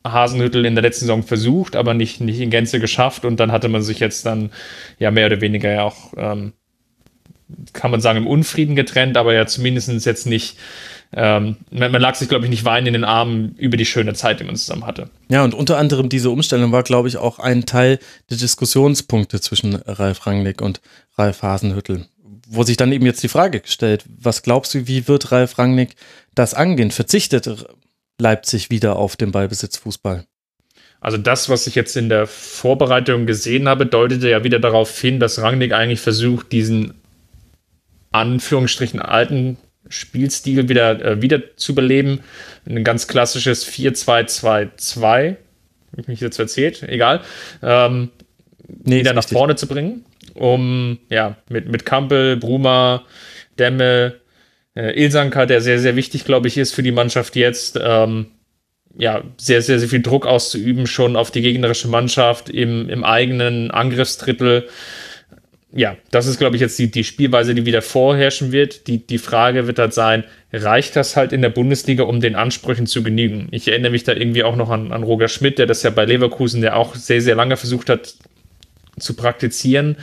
Hasenhüttel 0.06 0.66
in 0.66 0.76
der 0.76 0.82
letzten 0.82 1.06
Saison 1.06 1.24
versucht, 1.24 1.76
aber 1.76 1.94
nicht, 1.94 2.20
nicht 2.20 2.40
in 2.40 2.50
Gänze 2.50 2.80
geschafft. 2.80 3.26
Und 3.26 3.40
dann 3.40 3.52
hatte 3.52 3.70
man 3.70 3.82
sich 3.82 4.00
jetzt 4.00 4.26
dann 4.26 4.52
ja 5.00 5.12
mehr 5.12 5.28
oder 5.28 5.42
weniger 5.42 5.72
ja 5.72 5.84
auch, 5.84 6.14
ähm, 6.18 6.54
kann 7.72 7.92
man 7.92 8.02
sagen, 8.02 8.18
im 8.18 8.28
Unfrieden 8.28 8.76
getrennt, 8.76 9.16
aber 9.16 9.34
ja 9.34 9.46
zumindest 9.46 10.06
jetzt 10.06 10.26
nicht, 10.26 10.58
ähm, 11.16 11.58
man, 11.70 11.92
lag 11.94 12.16
sich, 12.16 12.28
glaube 12.28 12.46
ich, 12.46 12.50
nicht 12.50 12.66
weinen 12.66 12.88
in 12.88 12.94
den 12.94 13.04
Armen 13.04 13.56
über 13.58 13.78
die 13.78 13.86
schöne 13.86 14.14
Zeit, 14.14 14.40
die 14.40 14.44
man 14.44 14.56
zusammen 14.56 14.86
hatte. 14.86 15.10
Ja, 15.30 15.44
und 15.44 15.54
unter 15.54 15.78
anderem 15.78 16.10
diese 16.10 16.32
Umstellung 16.32 16.72
war, 16.72 16.84
glaube 16.84 17.08
ich, 17.08 17.18
auch 17.18 17.40
ein 17.40 17.66
Teil 17.66 18.00
der 18.30 18.38
Diskussionspunkte 18.38 19.40
zwischen 19.40 19.76
Ralf 19.76 20.26
Rangnick 20.26 20.62
und 20.62 20.82
Ralf 21.18 21.44
Hasenhüttel. 21.44 22.08
Wo 22.48 22.64
sich 22.64 22.78
dann 22.78 22.92
eben 22.92 23.06
jetzt 23.06 23.24
die 23.24 23.30
Frage 23.30 23.62
gestellt, 23.62 24.04
was 24.20 24.42
glaubst 24.42 24.74
du, 24.74 24.88
wie 24.88 25.08
wird 25.08 25.32
Ralf 25.32 25.58
Rangnick 25.58 25.96
das 26.36 26.54
angehen? 26.54 26.92
Verzichtet 26.92 27.48
Leipzig 28.19 28.69
wieder 28.69 28.98
auf 28.98 29.16
den 29.16 29.32
Ballbesitzfußball? 29.32 30.25
Also 31.01 31.17
das, 31.17 31.50
was 31.50 31.67
ich 31.67 31.75
jetzt 31.75 31.98
in 31.98 32.08
der 32.08 32.27
Vorbereitung 32.27 33.25
gesehen 33.25 33.67
habe, 33.67 33.85
deutete 33.85 34.30
ja 34.30 34.43
wieder 34.45 34.59
darauf 34.59 34.98
hin, 35.00 35.19
dass 35.19 35.42
Rangnick 35.42 35.74
eigentlich 35.74 36.00
versucht, 36.00 36.51
diesen 36.53 36.93
Anführungsstrichen 38.14 39.01
alten 39.01 39.58
Spielstil 39.90 40.69
wieder, 40.69 41.03
äh, 41.03 41.22
wieder 41.22 41.58
zu 41.58 41.75
beleben. 41.75 42.22
Ein 42.66 42.85
ganz 42.85 43.08
klassisches 43.08 43.67
4-2-2-2. 43.67 45.01
Habe 45.01 45.38
ich 45.98 46.08
mich 46.08 46.22
jetzt 46.22 46.40
erzählt? 46.40 46.83
Egal. 46.83 47.22
Ähm, 47.61 48.09
nee, 48.67 49.00
wieder 49.00 49.14
nach 49.14 49.27
vorne 49.27 49.56
zu 49.56 49.67
bringen, 49.67 50.06
um 50.35 51.00
ja 51.09 51.35
mit, 51.50 51.67
mit 51.69 51.85
Kampel, 51.85 52.38
Bruma, 52.38 53.03
Demme, 53.59 54.16
äh, 54.76 55.00
Ilsanka, 55.02 55.45
der 55.45 55.61
sehr, 55.61 55.80
sehr 55.80 55.95
wichtig, 55.95 56.26
glaube 56.26 56.48
ich, 56.48 56.58
ist 56.58 56.74
für 56.74 56.84
die 56.84 56.92
Mannschaft 56.92 57.35
jetzt, 57.35 57.80
ähm, 57.82 58.27
ja, 58.98 59.24
sehr, 59.38 59.61
sehr, 59.61 59.80
sehr 59.80 59.90
viel 59.90 60.02
Druck 60.02 60.26
auszuüben, 60.26 60.88
schon 60.88 61.16
auf 61.16 61.32
die 61.32 61.42
gegnerische 61.42 61.88
Mannschaft 61.88 62.50
im, 62.50 62.90
im 62.90 63.03
eigenen 63.03 63.72
Angriffsdrittel. 63.72 64.68
Ja, 65.76 65.98
das 66.11 66.27
ist, 66.27 66.38
glaube 66.38 66.56
ich, 66.56 66.61
jetzt 66.61 66.77
die, 66.77 66.92
die 66.92 67.03
Spielweise, 67.03 67.56
die 67.56 67.66
wieder 67.66 67.82
vorherrschen 67.82 68.52
wird. 68.52 68.85
Die, 68.85 69.06
die 69.06 69.18
Frage 69.18 69.66
wird 69.66 69.80
halt 69.80 69.93
sein, 69.93 70.24
reicht 70.52 70.95
das 70.95 71.16
halt 71.16 71.34
in 71.34 71.42
der 71.42 71.50
Bundesliga, 71.50 72.03
um 72.03 72.22
den 72.22 72.35
Ansprüchen 72.35 72.85
zu 72.85 73.02
genügen? 73.02 73.48
Ich 73.50 73.68
erinnere 73.68 73.92
mich 73.92 74.03
da 74.03 74.14
irgendwie 74.14 74.43
auch 74.43 74.56
noch 74.56 74.69
an, 74.69 74.92
an 74.92 75.02
Roger 75.02 75.27
Schmidt, 75.27 75.58
der 75.58 75.66
das 75.66 75.82
ja 75.82 75.90
bei 75.90 76.06
Leverkusen, 76.06 76.61
der 76.61 76.77
auch 76.77 76.93
sehr, 76.93 77.22
sehr 77.22 77.34
lange 77.34 77.58
versucht 77.58 77.90
hat 77.90 78.14
zu 79.00 79.16
praktizieren 79.16 79.98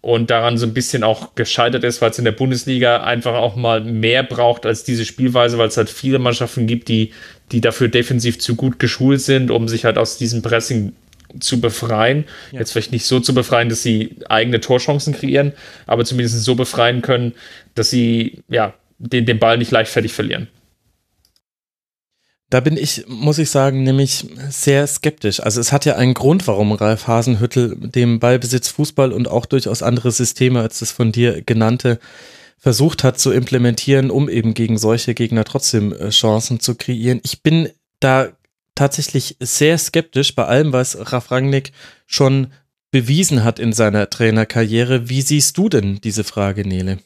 und 0.00 0.30
daran 0.30 0.58
so 0.58 0.66
ein 0.66 0.74
bisschen 0.74 1.02
auch 1.02 1.34
gescheitert 1.34 1.84
ist, 1.84 2.00
weil 2.00 2.10
es 2.10 2.18
in 2.18 2.24
der 2.24 2.32
Bundesliga 2.32 3.02
einfach 3.02 3.34
auch 3.34 3.56
mal 3.56 3.80
mehr 3.80 4.22
braucht 4.22 4.66
als 4.66 4.84
diese 4.84 5.04
Spielweise, 5.04 5.58
weil 5.58 5.68
es 5.68 5.76
halt 5.76 5.90
viele 5.90 6.18
Mannschaften 6.18 6.66
gibt, 6.66 6.88
die, 6.88 7.12
die 7.52 7.60
dafür 7.60 7.88
defensiv 7.88 8.38
zu 8.38 8.56
gut 8.56 8.78
geschult 8.78 9.20
sind, 9.20 9.50
um 9.50 9.68
sich 9.68 9.84
halt 9.84 9.98
aus 9.98 10.18
diesem 10.18 10.42
Pressing 10.42 10.92
zu 11.40 11.60
befreien. 11.60 12.24
Ja. 12.52 12.60
Jetzt 12.60 12.72
vielleicht 12.72 12.92
nicht 12.92 13.06
so 13.06 13.20
zu 13.20 13.34
befreien, 13.34 13.68
dass 13.68 13.82
sie 13.82 14.16
eigene 14.28 14.60
Torchancen 14.60 15.14
kreieren, 15.14 15.52
aber 15.86 16.04
zumindest 16.04 16.42
so 16.44 16.54
befreien 16.54 17.02
können, 17.02 17.34
dass 17.74 17.90
sie 17.90 18.42
ja 18.48 18.74
den, 18.98 19.26
den 19.26 19.38
Ball 19.38 19.58
nicht 19.58 19.70
leichtfertig 19.70 20.12
verlieren. 20.12 20.48
Da 22.50 22.60
bin 22.60 22.78
ich, 22.78 23.04
muss 23.08 23.38
ich 23.38 23.50
sagen, 23.50 23.82
nämlich 23.82 24.26
sehr 24.48 24.86
skeptisch. 24.86 25.40
Also 25.40 25.60
es 25.60 25.70
hat 25.70 25.84
ja 25.84 25.96
einen 25.96 26.14
Grund, 26.14 26.46
warum 26.46 26.72
Ralf 26.72 27.06
Hasenhüttel 27.06 27.76
dem 27.76 28.20
Ballbesitz 28.20 28.68
Fußball 28.68 29.12
und 29.12 29.28
auch 29.28 29.44
durchaus 29.44 29.82
andere 29.82 30.12
Systeme 30.12 30.60
als 30.60 30.78
das 30.78 30.90
von 30.90 31.12
dir 31.12 31.42
genannte 31.42 31.98
versucht 32.58 33.04
hat 33.04 33.20
zu 33.20 33.32
implementieren, 33.32 34.10
um 34.10 34.28
eben 34.28 34.54
gegen 34.54 34.78
solche 34.78 35.14
Gegner 35.14 35.44
trotzdem 35.44 35.92
äh, 35.92 36.08
Chancen 36.10 36.58
zu 36.58 36.74
kreieren. 36.74 37.20
Ich 37.22 37.42
bin 37.42 37.70
da 38.00 38.30
tatsächlich 38.74 39.36
sehr 39.40 39.78
skeptisch 39.78 40.34
bei 40.34 40.44
allem, 40.44 40.72
was 40.72 41.12
Raf 41.12 41.30
Rangnick 41.30 41.72
schon 42.06 42.52
bewiesen 42.90 43.44
hat 43.44 43.58
in 43.58 43.72
seiner 43.72 44.08
Trainerkarriere. 44.08 45.08
Wie 45.08 45.22
siehst 45.22 45.58
du 45.58 45.68
denn 45.68 46.00
diese 46.00 46.24
Frage, 46.24 46.66
Nele? 46.66 46.98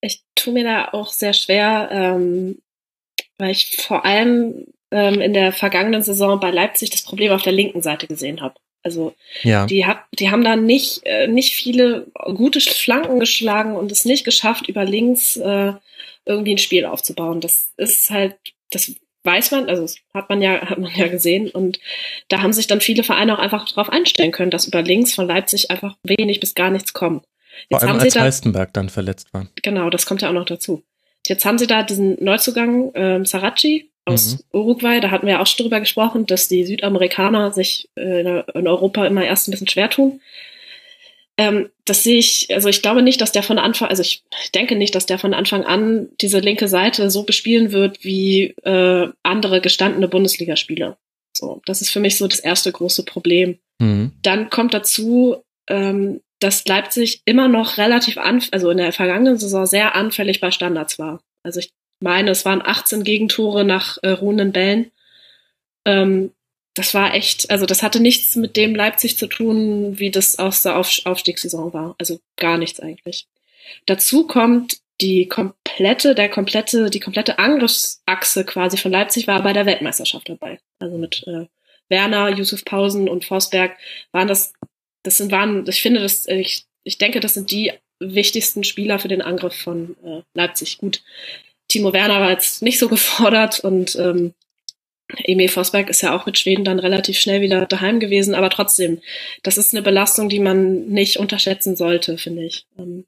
Ich 0.00 0.24
tue 0.34 0.52
mir 0.52 0.64
da 0.64 0.88
auch 0.92 1.12
sehr 1.12 1.32
schwer, 1.32 1.88
ähm, 1.92 2.58
weil 3.38 3.50
ich 3.50 3.76
vor 3.76 4.04
allem 4.04 4.66
ähm, 4.90 5.20
in 5.20 5.32
der 5.32 5.52
vergangenen 5.52 6.02
Saison 6.02 6.38
bei 6.40 6.50
Leipzig 6.50 6.90
das 6.90 7.02
Problem 7.02 7.32
auf 7.32 7.42
der 7.42 7.52
linken 7.52 7.82
Seite 7.82 8.06
gesehen 8.06 8.40
habe. 8.40 8.54
Also 8.82 9.14
ja. 9.42 9.66
die, 9.66 9.86
hat, 9.86 10.04
die 10.18 10.30
haben 10.30 10.44
da 10.44 10.56
nicht, 10.56 11.02
äh, 11.04 11.28
nicht 11.28 11.54
viele 11.54 12.06
gute 12.34 12.60
Flanken 12.60 13.20
geschlagen 13.20 13.76
und 13.76 13.92
es 13.92 14.04
nicht 14.04 14.24
geschafft, 14.24 14.68
über 14.68 14.84
links 14.84 15.36
äh, 15.36 15.72
irgendwie 16.24 16.54
ein 16.54 16.58
Spiel 16.58 16.84
aufzubauen. 16.84 17.40
Das 17.40 17.70
ist 17.76 18.10
halt, 18.10 18.36
das 18.70 18.92
weiß 19.24 19.52
man, 19.52 19.68
also 19.68 19.82
das 19.82 19.96
hat 20.14 20.28
man 20.28 20.42
ja, 20.42 20.68
hat 20.68 20.78
man 20.78 20.92
ja 20.94 21.08
gesehen. 21.08 21.48
Und 21.48 21.78
da 22.28 22.42
haben 22.42 22.52
sich 22.52 22.66
dann 22.66 22.80
viele 22.80 23.04
Vereine 23.04 23.34
auch 23.34 23.42
einfach 23.42 23.68
darauf 23.68 23.88
einstellen 23.88 24.32
können, 24.32 24.50
dass 24.50 24.66
über 24.66 24.82
links 24.82 25.14
von 25.14 25.26
Leipzig 25.26 25.70
einfach 25.70 25.96
wenig 26.02 26.40
bis 26.40 26.54
gar 26.54 26.70
nichts 26.70 26.92
kommt. 26.92 27.24
Jetzt 27.68 27.80
Vor 27.80 27.88
allem 27.88 28.00
als 28.00 28.14
da, 28.14 28.20
Heistenberg 28.22 28.72
dann 28.72 28.88
verletzt 28.88 29.32
war. 29.32 29.46
Genau, 29.62 29.90
das 29.90 30.06
kommt 30.06 30.22
ja 30.22 30.28
auch 30.28 30.34
noch 30.34 30.46
dazu. 30.46 30.82
Jetzt 31.32 31.46
haben 31.46 31.56
sie 31.56 31.66
da 31.66 31.82
diesen 31.82 32.22
Neuzugang 32.22 32.92
ähm, 32.94 33.24
Sarachi 33.24 33.90
aus 34.04 34.34
mhm. 34.34 34.60
Uruguay. 34.60 35.00
Da 35.00 35.10
hatten 35.10 35.26
wir 35.26 35.40
auch 35.40 35.46
schon 35.46 35.64
drüber 35.64 35.80
gesprochen, 35.80 36.26
dass 36.26 36.46
die 36.46 36.66
Südamerikaner 36.66 37.52
sich 37.52 37.88
äh, 37.96 38.42
in 38.52 38.68
Europa 38.68 39.06
immer 39.06 39.24
erst 39.24 39.48
ein 39.48 39.52
bisschen 39.52 39.68
schwer 39.68 39.88
tun. 39.88 40.20
Ähm, 41.38 41.70
das 41.86 42.02
sehe 42.02 42.18
ich, 42.18 42.48
also 42.52 42.68
ich 42.68 42.82
glaube 42.82 43.00
nicht, 43.00 43.22
dass 43.22 43.32
der 43.32 43.42
von 43.42 43.58
Anfang, 43.58 43.88
also 43.88 44.02
ich 44.02 44.22
denke 44.54 44.76
nicht, 44.76 44.94
dass 44.94 45.06
der 45.06 45.18
von 45.18 45.32
Anfang 45.32 45.64
an 45.64 46.08
diese 46.20 46.40
linke 46.40 46.68
Seite 46.68 47.10
so 47.10 47.22
bespielen 47.22 47.72
wird 47.72 48.04
wie 48.04 48.54
äh, 48.64 49.08
andere 49.22 49.62
gestandene 49.62 50.08
Bundesligaspieler. 50.08 50.98
So, 51.34 51.62
das 51.64 51.80
ist 51.80 51.88
für 51.88 52.00
mich 52.00 52.18
so 52.18 52.28
das 52.28 52.40
erste 52.40 52.70
große 52.70 53.06
Problem. 53.06 53.58
Mhm. 53.78 54.12
Dann 54.20 54.50
kommt 54.50 54.74
dazu, 54.74 55.36
ähm, 55.66 56.20
dass 56.42 56.66
Leipzig 56.66 57.22
immer 57.24 57.48
noch 57.48 57.78
relativ 57.78 58.18
an, 58.18 58.42
also 58.50 58.70
in 58.70 58.78
der 58.78 58.92
vergangenen 58.92 59.38
Saison 59.38 59.66
sehr 59.66 59.94
anfällig 59.94 60.40
bei 60.40 60.50
Standards 60.50 60.98
war. 60.98 61.20
Also 61.42 61.60
ich 61.60 61.72
meine, 62.00 62.30
es 62.30 62.44
waren 62.44 62.62
18 62.62 63.04
Gegentore 63.04 63.64
nach 63.64 63.98
äh, 64.02 64.10
ruhenden 64.10 64.52
Bällen. 64.52 64.90
Ähm, 65.84 66.32
das 66.74 66.94
war 66.94 67.14
echt, 67.14 67.50
also 67.50 67.66
das 67.66 67.82
hatte 67.82 68.00
nichts 68.00 68.34
mit 68.36 68.56
dem 68.56 68.74
Leipzig 68.74 69.18
zu 69.18 69.26
tun, 69.26 69.98
wie 69.98 70.10
das 70.10 70.38
aus 70.38 70.62
der 70.62 70.76
Auf 70.76 70.90
Aufstiegssaison 71.04 71.72
war. 71.72 71.94
Also 71.98 72.20
gar 72.36 72.56
nichts 72.58 72.80
eigentlich. 72.80 73.26
Dazu 73.86 74.26
kommt 74.26 74.78
die 75.00 75.28
komplette, 75.28 76.14
der 76.14 76.28
komplette, 76.28 76.88
die 76.88 77.00
komplette 77.00 77.38
Angriffsachse 77.38 78.44
quasi 78.44 78.76
von 78.76 78.92
Leipzig 78.92 79.26
war 79.26 79.42
bei 79.42 79.52
der 79.52 79.66
Weltmeisterschaft 79.66 80.28
dabei. 80.28 80.60
Also 80.78 80.96
mit 80.96 81.24
äh, 81.26 81.46
Werner, 81.88 82.30
Yusuf 82.30 82.64
Pausen 82.64 83.08
und 83.08 83.24
Forsberg 83.24 83.76
waren 84.12 84.28
das, 84.28 84.54
das 85.02 85.16
sind, 85.16 85.32
waren, 85.32 85.66
ich 85.68 85.82
finde, 85.82 86.00
das, 86.00 86.26
ich, 86.26 86.64
ich 86.84 86.98
denke, 86.98 87.20
das 87.20 87.34
sind 87.34 87.50
die 87.50 87.72
wichtigsten 88.00 88.64
Spieler 88.64 88.98
für 88.98 89.08
den 89.08 89.22
Angriff 89.22 89.54
von 89.54 89.96
äh, 90.04 90.22
Leipzig. 90.34 90.78
Gut, 90.78 91.02
Timo 91.68 91.92
Werner 91.92 92.20
war 92.20 92.30
jetzt 92.30 92.62
nicht 92.62 92.78
so 92.78 92.88
gefordert 92.90 93.60
und 93.60 93.96
ähm, 93.96 94.34
Emil 95.24 95.48
Forsberg 95.48 95.90
ist 95.90 96.00
ja 96.00 96.16
auch 96.16 96.26
mit 96.26 96.38
Schweden 96.38 96.64
dann 96.64 96.78
relativ 96.78 97.18
schnell 97.18 97.40
wieder 97.40 97.66
daheim 97.66 98.00
gewesen, 98.00 98.34
aber 98.34 98.50
trotzdem, 98.50 99.00
das 99.42 99.58
ist 99.58 99.74
eine 99.74 99.82
Belastung, 99.82 100.28
die 100.28 100.40
man 100.40 100.86
nicht 100.88 101.18
unterschätzen 101.18 101.76
sollte, 101.76 102.16
finde 102.18 102.44
ich. 102.44 102.66
Ähm, 102.78 103.04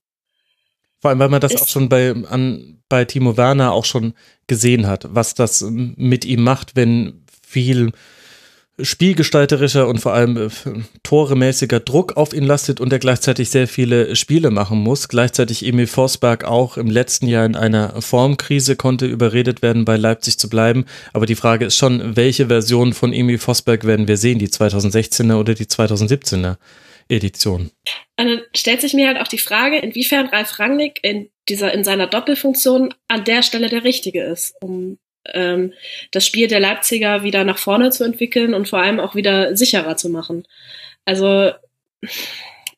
Vor 1.00 1.10
allem, 1.10 1.18
weil 1.18 1.28
man 1.31 1.40
das 1.40 1.60
auch 1.60 1.68
schon 1.68 1.89
bei, 1.89 2.10
an, 2.10 2.82
bei 2.89 3.05
Timo 3.05 3.36
Werner 3.36 3.73
auch 3.73 3.84
schon 3.84 4.14
gesehen 4.47 4.86
hat, 4.86 5.06
was 5.14 5.34
das 5.34 5.62
mit 5.62 6.24
ihm 6.24 6.42
macht, 6.42 6.76
wenn 6.76 7.24
viel 7.47 7.92
spielgestalterischer 8.80 9.86
und 9.86 9.98
vor 10.00 10.14
allem 10.14 10.36
äh, 10.36 10.48
toremäßiger 11.02 11.80
Druck 11.80 12.16
auf 12.16 12.32
ihn 12.32 12.44
lastet 12.44 12.80
und 12.80 12.92
er 12.92 12.98
gleichzeitig 12.98 13.50
sehr 13.50 13.68
viele 13.68 14.16
Spiele 14.16 14.50
machen 14.50 14.78
muss. 14.78 15.08
Gleichzeitig 15.08 15.64
Emil 15.64 15.86
Forsberg 15.86 16.44
auch 16.44 16.76
im 16.76 16.90
letzten 16.90 17.28
Jahr 17.28 17.46
in 17.46 17.54
einer 17.54 18.00
Formkrise 18.02 18.74
konnte 18.76 19.06
überredet 19.06 19.62
werden, 19.62 19.84
bei 19.84 19.96
Leipzig 19.96 20.38
zu 20.38 20.48
bleiben. 20.48 20.86
Aber 21.12 21.26
die 21.26 21.36
Frage 21.36 21.66
ist 21.66 21.76
schon, 21.76 22.16
welche 22.16 22.48
Version 22.48 22.92
von 22.92 23.12
Emil 23.12 23.38
Forsberg 23.38 23.84
werden 23.84 24.08
wir 24.08 24.16
sehen? 24.16 24.38
Die 24.38 24.48
2016er 24.48 25.38
oder 25.38 25.54
die 25.54 25.66
2017er 25.66 26.56
Edition? 27.08 27.70
Und 28.18 28.26
dann 28.28 28.40
stellt 28.56 28.80
sich 28.80 28.94
mir 28.94 29.08
halt 29.08 29.20
auch 29.20 29.28
die 29.28 29.38
Frage, 29.38 29.78
inwiefern 29.78 30.26
Ralf 30.26 30.58
Rangnick 30.58 30.98
in 31.02 31.28
dieser, 31.48 31.72
in 31.72 31.84
seiner 31.84 32.06
Doppelfunktion 32.06 32.94
an 33.08 33.24
der 33.24 33.42
Stelle 33.42 33.68
der 33.68 33.84
Richtige 33.84 34.22
ist, 34.22 34.54
um 34.60 34.98
ähm, 35.32 35.72
das 36.10 36.26
Spiel 36.26 36.48
der 36.48 36.60
Leipziger 36.60 37.22
wieder 37.22 37.44
nach 37.44 37.58
vorne 37.58 37.90
zu 37.90 38.04
entwickeln 38.04 38.54
und 38.54 38.68
vor 38.68 38.80
allem 38.80 39.00
auch 39.00 39.14
wieder 39.14 39.56
sicherer 39.56 39.96
zu 39.96 40.08
machen. 40.08 40.44
Also 41.04 41.52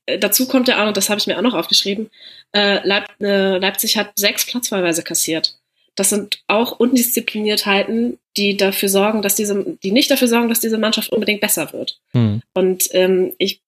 äh, 0.07 0.19
dazu 0.19 0.47
kommt 0.47 0.69
ja 0.69 0.83
auch, 0.83 0.89
und 0.89 0.97
das 0.97 1.11
habe 1.11 1.21
ich 1.21 1.27
mir 1.27 1.37
auch 1.37 1.43
noch 1.43 1.55
aufgeschrieben, 1.55 2.11
äh, 2.53 2.87
Leip 2.87 3.09
äh, 3.21 3.59
Leipzig 3.59 3.97
hat 3.97 4.13
sechs 4.17 4.47
Platzverweise 4.47 5.03
kassiert. 5.03 5.59
Das 5.97 6.11
sind 6.11 6.43
auch 6.47 6.79
Undiszipliniertheiten, 6.79 8.19
die 8.37 8.57
dafür 8.57 8.91
sorgen, 8.91 9.23
dass 9.23 9.35
diese, 9.35 9.79
die 9.83 9.93
nicht 9.93 10.11
dafür 10.11 10.29
sorgen, 10.29 10.49
dass 10.49 10.61
diese 10.61 10.79
Mannschaft 10.79 11.11
unbedingt 11.11 11.41
besser 11.41 11.73
wird. 11.73 11.99
Hm. 12.13 12.43
Und 12.53 12.89
ähm, 12.93 13.33
ich, 13.39 13.63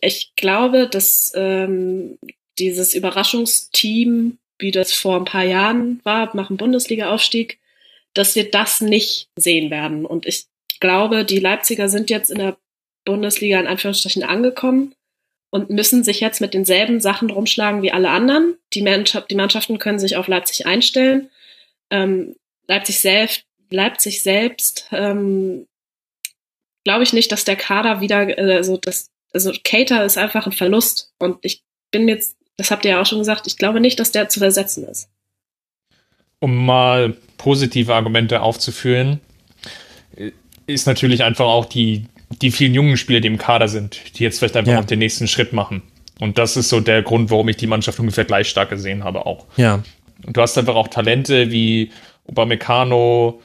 ich 0.00 0.32
glaube, 0.36 0.88
dass 0.88 1.32
ähm, 1.34 2.18
dieses 2.58 2.94
Überraschungsteam, 2.94 4.38
wie 4.58 4.70
das 4.70 4.92
vor 4.92 5.16
ein 5.16 5.24
paar 5.24 5.44
Jahren 5.44 6.00
war, 6.04 6.34
nach 6.36 6.46
dem 6.46 6.56
Bundesliga-Aufstieg, 6.56 7.58
dass 8.14 8.34
wir 8.34 8.50
das 8.50 8.80
nicht 8.80 9.28
sehen 9.36 9.70
werden. 9.70 10.04
Und 10.04 10.26
ich 10.26 10.46
glaube, 10.80 11.24
die 11.24 11.38
Leipziger 11.38 11.88
sind 11.88 12.10
jetzt 12.10 12.30
in 12.30 12.38
der 12.38 12.56
Bundesliga 13.04 13.58
in 13.58 13.66
Anführungsstrichen 13.66 14.22
angekommen 14.22 14.94
und 15.50 15.70
müssen 15.70 16.04
sich 16.04 16.20
jetzt 16.20 16.40
mit 16.40 16.54
denselben 16.54 17.00
Sachen 17.00 17.30
rumschlagen 17.30 17.82
wie 17.82 17.92
alle 17.92 18.10
anderen. 18.10 18.56
Die, 18.74 18.82
Mannschaft, 18.82 19.30
die 19.30 19.34
Mannschaften 19.34 19.78
können 19.78 19.98
sich 19.98 20.16
auf 20.16 20.28
Leipzig 20.28 20.66
einstellen. 20.66 21.30
Ähm, 21.90 22.36
Leipzig 22.66 23.00
selbst, 23.00 23.44
Leipzig 23.70 24.22
selbst 24.22 24.88
ähm, 24.92 25.66
glaube 26.84 27.02
ich 27.02 27.12
nicht, 27.12 27.32
dass 27.32 27.44
der 27.44 27.56
Kader 27.56 28.00
wieder, 28.00 28.38
äh, 28.38 28.56
also 28.56 28.76
das, 28.76 29.10
also 29.32 29.52
Cater 29.64 30.04
ist 30.04 30.18
einfach 30.18 30.46
ein 30.46 30.52
Verlust 30.52 31.12
und 31.18 31.38
ich 31.42 31.62
bin 31.90 32.08
jetzt, 32.08 32.36
das 32.56 32.70
habt 32.70 32.84
ihr 32.84 32.92
ja 32.92 33.00
auch 33.00 33.06
schon 33.06 33.18
gesagt, 33.18 33.46
ich 33.46 33.56
glaube 33.56 33.80
nicht, 33.80 33.98
dass 34.00 34.12
der 34.12 34.28
zu 34.28 34.42
ersetzen 34.42 34.84
ist 34.84 35.08
um 36.40 36.66
mal 36.66 37.16
positive 37.36 37.94
Argumente 37.94 38.42
aufzuführen, 38.42 39.20
ist 40.66 40.86
natürlich 40.86 41.24
einfach 41.24 41.46
auch 41.46 41.64
die, 41.64 42.04
die 42.42 42.50
vielen 42.50 42.74
jungen 42.74 42.96
Spieler, 42.96 43.20
die 43.20 43.28
im 43.28 43.38
Kader 43.38 43.68
sind, 43.68 44.18
die 44.18 44.24
jetzt 44.24 44.38
vielleicht 44.38 44.56
einfach 44.56 44.72
ja. 44.72 44.80
noch 44.80 44.86
den 44.86 44.98
nächsten 44.98 45.26
Schritt 45.26 45.52
machen. 45.52 45.82
Und 46.20 46.36
das 46.36 46.56
ist 46.56 46.68
so 46.68 46.80
der 46.80 47.02
Grund, 47.02 47.30
warum 47.30 47.48
ich 47.48 47.56
die 47.56 47.66
Mannschaft 47.66 47.98
ungefähr 48.00 48.24
gleich 48.24 48.48
stark 48.48 48.70
gesehen 48.70 49.04
habe 49.04 49.24
auch. 49.24 49.46
Ja. 49.56 49.82
Und 50.26 50.36
du 50.36 50.40
hast 50.40 50.58
einfach 50.58 50.74
auch 50.74 50.88
Talente 50.88 51.50
wie 51.50 51.90
Upamecano, 52.26 53.40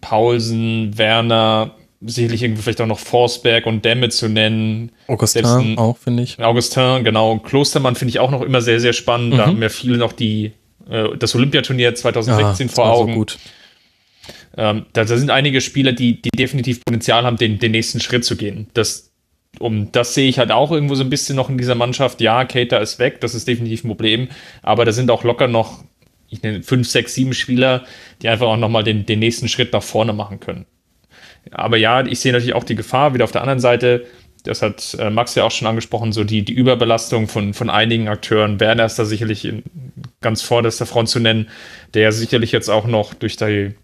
Paulsen, 0.00 0.96
Werner, 0.96 1.74
sicherlich 2.00 2.42
irgendwie 2.42 2.62
vielleicht 2.62 2.80
auch 2.80 2.86
noch 2.86 2.98
Forsberg 2.98 3.66
und 3.66 3.84
Demme 3.84 4.08
zu 4.08 4.28
nennen. 4.28 4.92
Augustin 5.08 5.76
auch, 5.78 5.96
finde 5.96 6.22
ich. 6.22 6.38
Augustin, 6.40 7.02
genau. 7.02 7.38
Klostermann 7.38 7.96
finde 7.96 8.10
ich 8.10 8.18
auch 8.20 8.30
noch 8.30 8.42
immer 8.42 8.60
sehr, 8.60 8.80
sehr 8.80 8.92
spannend. 8.92 9.34
Mhm. 9.34 9.36
Da 9.38 9.46
haben 9.46 9.60
wir 9.60 9.70
viele 9.70 9.96
noch 9.96 10.12
die 10.12 10.52
äh, 10.88 11.16
das 11.18 11.34
Olympiaturnier 11.34 11.94
2016 11.94 12.68
ja, 12.68 12.72
vor 12.72 12.86
Augen. 12.86 13.12
So 13.12 13.18
gut. 13.18 13.38
Ähm, 14.56 14.86
da, 14.92 15.04
da, 15.04 15.16
sind 15.16 15.30
einige 15.30 15.60
Spieler, 15.60 15.92
die, 15.92 16.20
die 16.22 16.30
definitiv 16.30 16.84
Potenzial 16.84 17.24
haben, 17.24 17.36
den, 17.36 17.58
den 17.58 17.72
nächsten 17.72 18.00
Schritt 18.00 18.24
zu 18.24 18.36
gehen. 18.36 18.68
Das, 18.74 19.12
um, 19.58 19.92
das 19.92 20.14
sehe 20.14 20.28
ich 20.28 20.38
halt 20.38 20.50
auch 20.50 20.72
irgendwo 20.72 20.94
so 20.94 21.04
ein 21.04 21.10
bisschen 21.10 21.36
noch 21.36 21.50
in 21.50 21.58
dieser 21.58 21.74
Mannschaft. 21.74 22.20
Ja, 22.20 22.44
Cater 22.44 22.80
ist 22.80 22.98
weg, 22.98 23.20
das 23.20 23.34
ist 23.34 23.46
definitiv 23.46 23.84
ein 23.84 23.88
Problem, 23.88 24.28
aber 24.62 24.84
da 24.84 24.92
sind 24.92 25.10
auch 25.10 25.24
locker 25.24 25.48
noch 25.48 25.84
ich 26.28 26.42
nenne 26.42 26.62
fünf, 26.62 26.88
sechs, 26.88 27.14
sieben 27.14 27.34
Spieler, 27.34 27.84
die 28.22 28.28
einfach 28.28 28.46
auch 28.46 28.56
nochmal 28.56 28.84
den, 28.84 29.06
den 29.06 29.18
nächsten 29.18 29.48
Schritt 29.48 29.72
nach 29.72 29.82
vorne 29.82 30.12
machen 30.12 30.40
können. 30.40 30.66
Aber 31.52 31.76
ja, 31.76 32.04
ich 32.04 32.18
sehe 32.18 32.32
natürlich 32.32 32.54
auch 32.54 32.64
die 32.64 32.74
Gefahr 32.74 33.14
wieder 33.14 33.24
auf 33.24 33.32
der 33.32 33.42
anderen 33.42 33.60
Seite, 33.60 34.06
das 34.46 34.62
hat 34.62 34.96
äh, 34.98 35.10
Max 35.10 35.34
ja 35.34 35.44
auch 35.44 35.50
schon 35.50 35.68
angesprochen, 35.68 36.12
so 36.12 36.24
die, 36.24 36.44
die 36.44 36.52
Überbelastung 36.52 37.28
von, 37.28 37.54
von 37.54 37.70
einigen 37.70 38.08
Akteuren. 38.08 38.60
Werner 38.60 38.84
ist 38.84 38.98
da 38.98 39.04
sicherlich 39.04 39.44
in, 39.44 39.62
ganz 40.20 40.42
vorderster 40.42 40.86
Front 40.86 41.08
zu 41.08 41.20
nennen, 41.20 41.48
der 41.94 42.12
sicherlich 42.12 42.52
jetzt 42.52 42.68
auch 42.68 42.86
noch 42.86 43.14
durch 43.14 43.36
die, 43.36 43.74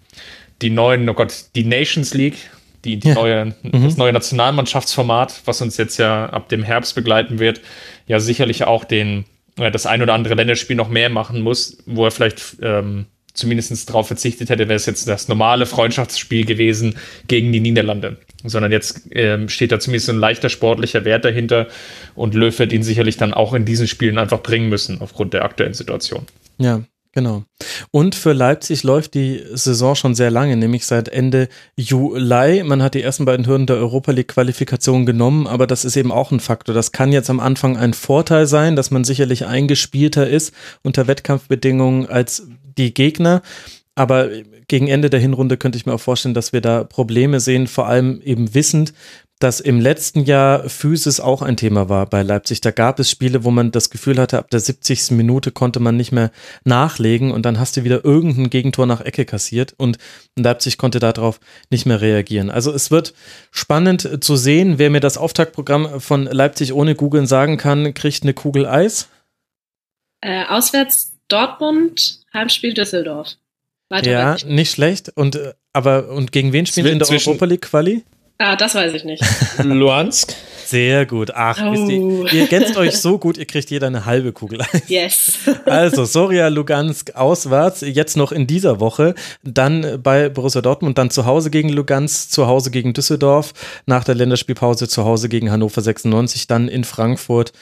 die 0.60 0.70
neuen, 0.70 1.08
oh 1.08 1.14
Gott, 1.14 1.46
die 1.54 1.64
Nations 1.64 2.14
League, 2.14 2.50
die, 2.84 2.98
die 2.98 3.08
ja. 3.08 3.14
neue, 3.14 3.54
mhm. 3.62 3.84
das 3.84 3.96
neue 3.96 4.12
Nationalmannschaftsformat, 4.12 5.42
was 5.44 5.60
uns 5.62 5.76
jetzt 5.76 5.98
ja 5.98 6.26
ab 6.26 6.48
dem 6.48 6.62
Herbst 6.62 6.94
begleiten 6.94 7.38
wird, 7.38 7.60
ja 8.06 8.20
sicherlich 8.20 8.64
auch 8.64 8.84
den, 8.84 9.24
äh, 9.56 9.70
das 9.70 9.86
ein 9.86 10.02
oder 10.02 10.14
andere 10.14 10.34
Länderspiel 10.34 10.76
noch 10.76 10.88
mehr 10.88 11.10
machen 11.10 11.40
muss, 11.40 11.78
wo 11.86 12.04
er 12.04 12.10
vielleicht 12.10 12.56
ähm, 12.62 13.06
zumindest 13.34 13.88
darauf 13.88 14.06
verzichtet 14.06 14.50
hätte, 14.50 14.68
wäre 14.68 14.76
es 14.76 14.86
jetzt 14.86 15.08
das 15.08 15.28
normale 15.28 15.66
Freundschaftsspiel 15.66 16.44
gewesen 16.44 16.96
gegen 17.28 17.52
die 17.52 17.60
Niederlande. 17.60 18.18
Sondern 18.44 18.72
jetzt 18.72 19.02
ähm, 19.12 19.48
steht 19.48 19.72
da 19.72 19.80
zumindest 19.80 20.10
ein 20.10 20.18
leichter 20.18 20.48
sportlicher 20.48 21.04
Wert 21.04 21.24
dahinter 21.24 21.68
und 22.14 22.34
Löw 22.34 22.56
wird 22.58 22.72
ihn 22.72 22.82
sicherlich 22.82 23.16
dann 23.16 23.34
auch 23.34 23.54
in 23.54 23.64
diesen 23.64 23.86
Spielen 23.86 24.18
einfach 24.18 24.42
bringen 24.42 24.68
müssen, 24.68 25.00
aufgrund 25.00 25.32
der 25.32 25.44
aktuellen 25.44 25.74
Situation. 25.74 26.26
Ja, 26.58 26.82
Genau. 27.14 27.44
Und 27.90 28.14
für 28.14 28.32
Leipzig 28.32 28.84
läuft 28.84 29.12
die 29.12 29.44
Saison 29.52 29.94
schon 29.94 30.14
sehr 30.14 30.30
lange, 30.30 30.56
nämlich 30.56 30.86
seit 30.86 31.10
Ende 31.10 31.48
Juli. 31.76 32.62
Man 32.64 32.82
hat 32.82 32.94
die 32.94 33.02
ersten 33.02 33.26
beiden 33.26 33.46
Hürden 33.46 33.66
der 33.66 33.76
Europa 33.76 34.12
League 34.12 34.28
Qualifikation 34.28 35.04
genommen, 35.04 35.46
aber 35.46 35.66
das 35.66 35.84
ist 35.84 35.96
eben 35.96 36.10
auch 36.10 36.30
ein 36.30 36.40
Faktor. 36.40 36.74
Das 36.74 36.90
kann 36.90 37.12
jetzt 37.12 37.28
am 37.28 37.38
Anfang 37.38 37.76
ein 37.76 37.92
Vorteil 37.92 38.46
sein, 38.46 38.76
dass 38.76 38.90
man 38.90 39.04
sicherlich 39.04 39.44
eingespielter 39.44 40.26
ist 40.26 40.54
unter 40.82 41.06
Wettkampfbedingungen 41.06 42.08
als 42.08 42.48
die 42.76 42.94
Gegner. 42.94 43.42
Aber 43.94 44.30
gegen 44.68 44.88
Ende 44.88 45.10
der 45.10 45.20
Hinrunde 45.20 45.58
könnte 45.58 45.76
ich 45.76 45.84
mir 45.84 45.92
auch 45.92 46.00
vorstellen, 46.00 46.34
dass 46.34 46.52
wir 46.52 46.62
da 46.62 46.84
Probleme 46.84 47.40
sehen, 47.40 47.66
vor 47.66 47.86
allem 47.88 48.22
eben 48.22 48.54
wissend, 48.54 48.94
dass 49.42 49.58
im 49.58 49.80
letzten 49.80 50.24
Jahr 50.24 50.68
Physis 50.68 51.18
auch 51.18 51.42
ein 51.42 51.56
Thema 51.56 51.88
war 51.88 52.06
bei 52.06 52.22
Leipzig. 52.22 52.60
Da 52.60 52.70
gab 52.70 53.00
es 53.00 53.10
Spiele, 53.10 53.42
wo 53.42 53.50
man 53.50 53.72
das 53.72 53.90
Gefühl 53.90 54.18
hatte, 54.18 54.38
ab 54.38 54.50
der 54.50 54.60
70. 54.60 55.10
Minute 55.10 55.50
konnte 55.50 55.80
man 55.80 55.96
nicht 55.96 56.12
mehr 56.12 56.30
nachlegen 56.64 57.32
und 57.32 57.44
dann 57.44 57.58
hast 57.58 57.76
du 57.76 57.82
wieder 57.82 58.04
irgendein 58.04 58.50
Gegentor 58.50 58.86
nach 58.86 59.00
Ecke 59.00 59.24
kassiert 59.24 59.74
und 59.76 59.98
Leipzig 60.38 60.78
konnte 60.78 61.00
darauf 61.00 61.40
nicht 61.70 61.86
mehr 61.86 62.00
reagieren. 62.00 62.50
Also 62.50 62.72
es 62.72 62.92
wird 62.92 63.14
spannend 63.50 64.22
zu 64.22 64.36
sehen, 64.36 64.78
wer 64.78 64.90
mir 64.90 65.00
das 65.00 65.18
Auftaktprogramm 65.18 66.00
von 66.00 66.24
Leipzig 66.26 66.72
ohne 66.72 66.94
Googeln 66.94 67.26
sagen 67.26 67.56
kann, 67.56 67.94
kriegt 67.94 68.22
eine 68.22 68.34
Kugel 68.34 68.64
Eis. 68.64 69.08
Äh, 70.20 70.44
auswärts 70.44 71.14
Dortmund, 71.26 72.21
Heimspiel 72.32 72.74
Düsseldorf. 72.74 73.36
Weiter 73.88 74.10
ja, 74.10 74.36
nicht 74.46 74.72
schlecht. 74.72 75.10
Und 75.14 75.36
äh, 75.36 75.52
aber 75.72 76.08
und 76.08 76.32
gegen 76.32 76.52
wen 76.52 76.66
spielen 76.66 76.86
sie 76.86 76.92
in 76.92 76.98
der 76.98 77.08
Europa 77.10 77.44
League 77.44 77.62
Quali? 77.62 78.04
Ah, 78.38 78.56
das 78.56 78.74
weiß 78.74 78.92
ich 78.94 79.04
nicht. 79.04 79.22
Luansk? 79.62 80.34
Sehr 80.64 81.06
gut. 81.06 81.30
Ach, 81.34 81.62
oh. 81.62 81.74
ihr, 81.74 82.32
ihr 82.32 82.40
ergänzt 82.42 82.76
euch 82.76 82.96
so 82.96 83.18
gut, 83.18 83.36
ihr 83.36 83.44
kriegt 83.44 83.70
jeder 83.70 83.86
eine 83.86 84.04
halbe 84.04 84.32
Kugel. 84.32 84.60
Yes. 84.88 85.38
Also, 85.64 86.04
Soria 86.04 86.48
Lugansk 86.48 87.14
auswärts, 87.14 87.82
jetzt 87.82 88.16
noch 88.16 88.32
in 88.32 88.46
dieser 88.46 88.80
Woche, 88.80 89.14
dann 89.42 90.02
bei 90.02 90.28
Borussia 90.28 90.60
Dortmund, 90.60 90.98
dann 90.98 91.10
zu 91.10 91.24
Hause 91.24 91.50
gegen 91.50 91.68
Lugansk, 91.68 92.32
zu 92.32 92.46
Hause 92.46 92.70
gegen 92.70 92.94
Düsseldorf, 92.94 93.52
nach 93.86 94.04
der 94.04 94.14
Länderspielpause 94.14 94.88
zu 94.88 95.04
Hause 95.04 95.28
gegen 95.28 95.50
Hannover 95.50 95.80
96, 95.80 96.46
dann 96.46 96.68
in 96.68 96.84
Frankfurt 96.84 97.52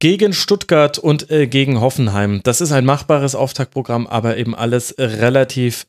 gegen 0.00 0.32
Stuttgart 0.32 0.98
und 0.98 1.30
äh, 1.30 1.46
gegen 1.46 1.80
Hoffenheim. 1.80 2.40
Das 2.42 2.60
ist 2.60 2.72
ein 2.72 2.84
machbares 2.84 3.34
Auftaktprogramm, 3.34 4.06
aber 4.06 4.36
eben 4.36 4.54
alles 4.56 4.94
relativ, 4.98 5.86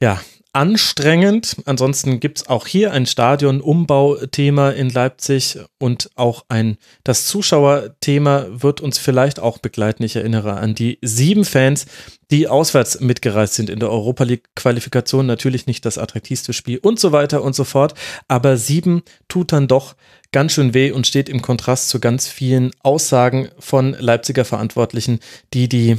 ja, 0.00 0.20
anstrengend. 0.54 1.56
Ansonsten 1.64 2.20
gibt 2.20 2.38
es 2.38 2.48
auch 2.48 2.66
hier 2.66 2.92
ein 2.92 3.06
Stadion-Umbauthema 3.06 4.70
in 4.70 4.88
Leipzig 4.88 5.58
und 5.78 6.10
auch 6.14 6.44
ein, 6.48 6.78
das 7.02 7.26
Zuschauerthema 7.26 8.46
wird 8.50 8.80
uns 8.80 8.98
vielleicht 8.98 9.40
auch 9.40 9.58
begleiten. 9.58 10.04
Ich 10.04 10.14
erinnere 10.14 10.54
an 10.54 10.76
die 10.76 10.98
sieben 11.02 11.44
Fans, 11.44 11.86
die 12.30 12.46
auswärts 12.46 13.00
mitgereist 13.00 13.54
sind 13.54 13.68
in 13.68 13.80
der 13.80 13.90
Europa 13.90 14.22
League-Qualifikation. 14.22 15.26
Natürlich 15.26 15.66
nicht 15.66 15.84
das 15.84 15.98
attraktivste 15.98 16.52
Spiel 16.52 16.78
und 16.78 17.00
so 17.00 17.10
weiter 17.10 17.42
und 17.42 17.56
so 17.56 17.64
fort. 17.64 17.94
Aber 18.28 18.56
sieben 18.56 19.02
tut 19.26 19.50
dann 19.52 19.66
doch 19.66 19.96
ganz 20.34 20.52
schön 20.52 20.74
weh 20.74 20.90
und 20.90 21.06
steht 21.06 21.30
im 21.30 21.40
Kontrast 21.40 21.88
zu 21.88 21.98
ganz 21.98 22.28
vielen 22.28 22.72
Aussagen 22.82 23.48
von 23.58 23.96
Leipziger 23.98 24.44
Verantwortlichen, 24.44 25.20
die 25.54 25.70
die 25.70 25.96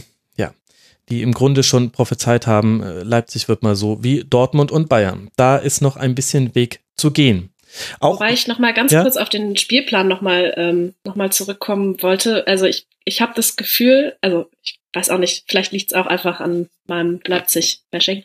die 1.10 1.22
im 1.22 1.34
Grunde 1.34 1.64
schon 1.64 1.92
prophezeit 1.92 2.48
haben, 2.48 2.82
äh, 2.82 3.04
Leipzig 3.04 3.48
wird 3.48 3.64
mal 3.64 3.76
so 3.76 4.04
wie 4.04 4.24
Dortmund 4.24 4.72
und 4.72 4.90
Bayern. 4.90 5.30
Da 5.36 5.58
ist 5.58 5.82
noch 5.82 5.98
ein 5.98 6.16
bisschen 6.16 6.56
Weg 6.56 6.82
zu 6.96 7.12
gehen. 7.12 7.52
Auch, 8.00 8.16
Wobei 8.16 8.32
ich 8.32 8.48
noch 8.48 8.58
mal 8.58 8.74
ganz 8.74 8.92
ja? 8.92 9.02
kurz 9.02 9.18
auf 9.18 9.30
den 9.30 9.58
Spielplan 9.58 10.08
noch 10.08 10.22
mal, 10.22 10.54
ähm, 10.56 10.94
noch 11.04 11.16
mal 11.16 11.32
zurückkommen 11.32 12.02
wollte. 12.02 12.48
Also 12.48 12.66
ich, 12.66 12.88
ich 13.04 13.22
habe 13.22 13.34
das 13.36 13.58
Gefühl, 13.58 14.16
also 14.22 14.50
ich 14.64 14.80
weiß 14.96 15.10
auch 15.10 15.18
nicht, 15.18 15.46
vielleicht 15.48 15.72
liegt 15.72 15.92
es 15.92 15.98
auch 15.98 16.06
einfach 16.06 16.40
an 16.40 16.70
meinem 16.88 17.20
Leipzig-Bashing. 17.26 18.24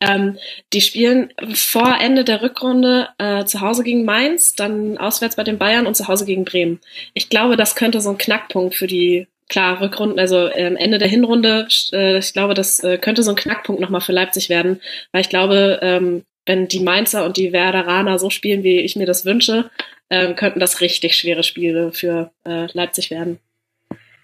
Ähm, 0.00 0.38
die 0.72 0.80
spielen 0.80 1.32
vor 1.54 1.98
Ende 2.00 2.24
der 2.24 2.42
Rückrunde 2.42 3.08
äh, 3.18 3.44
zu 3.44 3.60
Hause 3.60 3.82
gegen 3.82 4.04
Mainz, 4.04 4.54
dann 4.54 4.98
auswärts 4.98 5.36
bei 5.36 5.44
den 5.44 5.58
Bayern 5.58 5.86
und 5.86 5.96
zu 5.96 6.08
Hause 6.08 6.24
gegen 6.24 6.44
Bremen. 6.44 6.80
Ich 7.14 7.28
glaube, 7.28 7.56
das 7.56 7.74
könnte 7.74 8.00
so 8.00 8.10
ein 8.10 8.18
Knackpunkt 8.18 8.74
für 8.74 8.86
die 8.86 9.26
klar, 9.48 9.80
Rückrunden, 9.80 10.18
also 10.18 10.50
ähm, 10.52 10.76
Ende 10.76 10.98
der 10.98 11.08
Hinrunde, 11.08 11.68
äh, 11.92 12.18
ich 12.18 12.32
glaube, 12.32 12.54
das 12.54 12.82
äh, 12.82 12.98
könnte 12.98 13.22
so 13.22 13.30
ein 13.30 13.36
Knackpunkt 13.36 13.80
nochmal 13.80 14.00
für 14.00 14.12
Leipzig 14.12 14.48
werden, 14.48 14.80
weil 15.12 15.20
ich 15.20 15.28
glaube, 15.28 15.80
ähm, 15.82 16.24
wenn 16.46 16.68
die 16.68 16.80
Mainzer 16.80 17.24
und 17.24 17.36
die 17.36 17.52
Werderaner 17.52 18.18
so 18.18 18.30
spielen, 18.30 18.62
wie 18.62 18.80
ich 18.80 18.96
mir 18.96 19.06
das 19.06 19.24
wünsche, 19.24 19.70
ähm, 20.10 20.36
könnten 20.36 20.60
das 20.60 20.80
richtig 20.80 21.16
schwere 21.16 21.42
Spiele 21.42 21.92
für 21.92 22.30
äh, 22.44 22.66
Leipzig 22.72 23.10
werden. 23.10 23.38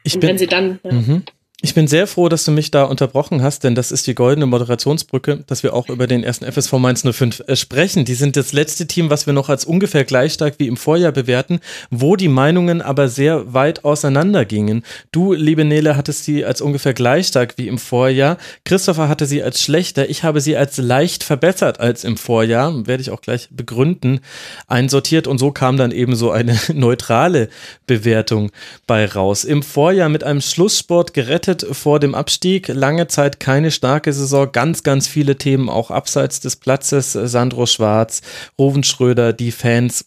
Ich 0.05 0.15
und 0.15 0.20
bin, 0.20 0.31
wenn 0.31 0.39
sie 0.39 0.47
dann. 0.47 0.81
Ja. 0.83 0.93
Mhm. 0.93 1.25
Ich 1.62 1.74
bin 1.74 1.86
sehr 1.86 2.06
froh, 2.06 2.30
dass 2.30 2.44
du 2.44 2.52
mich 2.52 2.70
da 2.70 2.84
unterbrochen 2.84 3.42
hast, 3.42 3.64
denn 3.64 3.74
das 3.74 3.92
ist 3.92 4.06
die 4.06 4.14
goldene 4.14 4.47
Moderationsbrücke, 4.47 5.44
dass 5.47 5.62
wir 5.62 5.74
auch 5.74 5.90
über 5.90 6.06
den 6.06 6.24
ersten 6.24 6.50
FSV 6.50 6.72
Mainz 6.74 7.02
05 7.02 7.42
äh, 7.47 7.55
sprechen. 7.55 8.06
Die 8.06 8.14
sind 8.14 8.36
das 8.36 8.55
letzte 8.55 8.86
Team, 8.86 9.10
was 9.10 9.26
wir 9.26 9.34
noch 9.34 9.50
als 9.50 9.66
ungefähr 9.66 10.05
gleich 10.05 10.32
stark 10.32 10.55
wie 10.56 10.68
im 10.68 10.78
Vorjahr 10.78 11.12
bewerten, 11.12 11.60
wo 11.90 12.16
die 12.16 12.28
Meinungen 12.28 12.80
aber 12.80 13.08
sehr 13.08 13.52
weit 13.52 13.84
auseinander 13.84 14.47
gingen. 14.47 14.84
Du, 15.12 15.34
liebe 15.34 15.66
Nele, 15.66 15.98
hattest 15.98 16.24
sie 16.24 16.47
als 16.47 16.62
ungefähr 16.62 16.94
gleich 16.94 17.26
stark 17.26 17.58
wie 17.58 17.68
im 17.68 17.76
Vorjahr. 17.76 18.39
Christopher 18.64 19.10
hatte 19.10 19.26
sie 19.26 19.42
als 19.42 19.60
schlechter. 19.60 20.08
Ich 20.08 20.24
habe 20.24 20.40
sie 20.40 20.56
als 20.56 20.78
leicht 20.78 21.24
verbessert 21.24 21.78
als 21.78 22.05
im 22.05 22.16
Vorjahr. 22.16 22.86
Werde 22.86 23.02
ich 23.02 23.10
auch 23.10 23.20
gleich 23.20 23.48
begründen. 23.50 24.20
Einsortiert 24.66 25.26
und 25.26 25.36
so 25.36 25.50
kam 25.50 25.76
dann 25.76 25.92
eben 25.92 26.16
so 26.16 26.30
eine 26.30 26.58
neutrale 26.72 27.50
Bewertung 27.86 28.50
bei 28.86 29.05
raus. 29.05 29.44
Im 29.44 29.62
Vorjahr 29.62 30.08
mit 30.08 30.24
einem 30.24 30.40
Schlusssport 30.40 31.12
gerettet 31.12 31.50
gerettet 31.51 31.77
vor 31.77 32.01
dem 32.01 32.15
Abstieg. 32.15 32.69
Lange 32.69 33.07
Zeit 33.09 33.41
keine 33.41 33.70
starke 33.70 34.12
Saison, 34.12 34.51
ganz, 34.53 34.83
ganz 34.83 35.09
viele 35.09 35.37
Themen 35.37 35.69
auch 35.69 35.91
abseits 35.91 36.41
des 36.41 36.57
Platzes. 36.57 37.12
Sandro 37.12 37.67
Schwarz, 37.67 38.23
Roven 38.59 38.85
Schröder, 38.85 39.33
die 39.33 39.53
Fans 39.53 40.05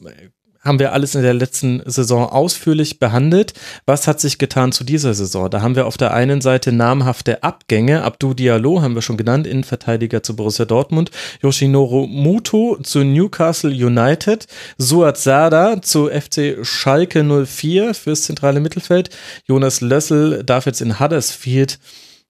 haben 0.63 0.79
wir 0.79 0.93
alles 0.93 1.15
in 1.15 1.21
der 1.21 1.33
letzten 1.33 1.81
Saison 1.85 2.29
ausführlich 2.29 2.99
behandelt. 2.99 3.53
Was 3.85 4.07
hat 4.07 4.19
sich 4.19 4.37
getan 4.37 4.71
zu 4.71 4.83
dieser 4.83 5.13
Saison? 5.13 5.49
Da 5.49 5.61
haben 5.61 5.75
wir 5.75 5.85
auf 5.85 5.97
der 5.97 6.13
einen 6.13 6.41
Seite 6.41 6.71
namhafte 6.71 7.43
Abgänge. 7.43 8.03
Abdu 8.03 8.33
Diallo 8.33 8.81
haben 8.81 8.95
wir 8.95 9.01
schon 9.01 9.17
genannt, 9.17 9.45
Innenverteidiger 9.45 10.23
zu 10.23 10.35
Borussia 10.35 10.65
Dortmund. 10.65 11.11
Yoshinoro 11.41 12.07
Muto 12.07 12.77
zu 12.81 13.03
Newcastle 13.03 13.71
United. 13.71 14.47
Suat 14.77 15.17
Sada 15.17 15.81
zu 15.81 16.07
FC 16.09 16.59
Schalke 16.61 17.23
04 17.23 17.93
fürs 17.93 18.23
zentrale 18.23 18.61
Mittelfeld. 18.61 19.09
Jonas 19.45 19.81
Lössel 19.81 20.43
darf 20.43 20.65
jetzt 20.65 20.81
in 20.81 20.99
Huddersfield 20.99 21.79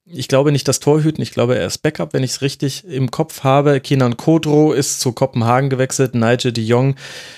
ich 0.06 0.27
glaube 0.27 0.51
nicht 0.51 0.67
das 0.67 0.80
Torhüten, 0.80 1.22
ich 1.22 1.32
glaube 1.32 1.57
er 1.57 1.65
ist 1.65 1.80
Backup, 1.80 2.14
wenn 2.14 2.23
ich 2.23 2.32
es 2.32 2.41
richtig 2.41 2.85
im 2.85 3.09
Kopf 3.09 3.43
habe. 3.43 3.80
Kenan 3.80 4.17
Kodro 4.17 4.73
ist 4.73 4.99
zu 4.99 5.14
Kopenhagen 5.14 5.69
gewechselt. 5.69 6.14
Nigel 6.14 6.51
de 6.51 6.64
Jong 6.64 6.95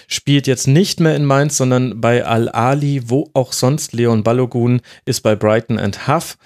spielt 0.07 0.47
jetzt 0.47 0.67
nicht 0.67 0.99
mehr 0.99 1.15
in 1.15 1.25
Mainz, 1.25 1.57
sondern 1.57 2.01
bei 2.01 2.25
Al-Ali, 2.25 3.03
wo 3.09 3.29
auch 3.33 3.53
sonst. 3.53 3.93
Leon 3.93 4.23
Balogun 4.23 4.81
ist 5.05 5.21
bei 5.21 5.35
Brighton 5.35 5.77
and 5.77 6.07
Huff 6.07 6.37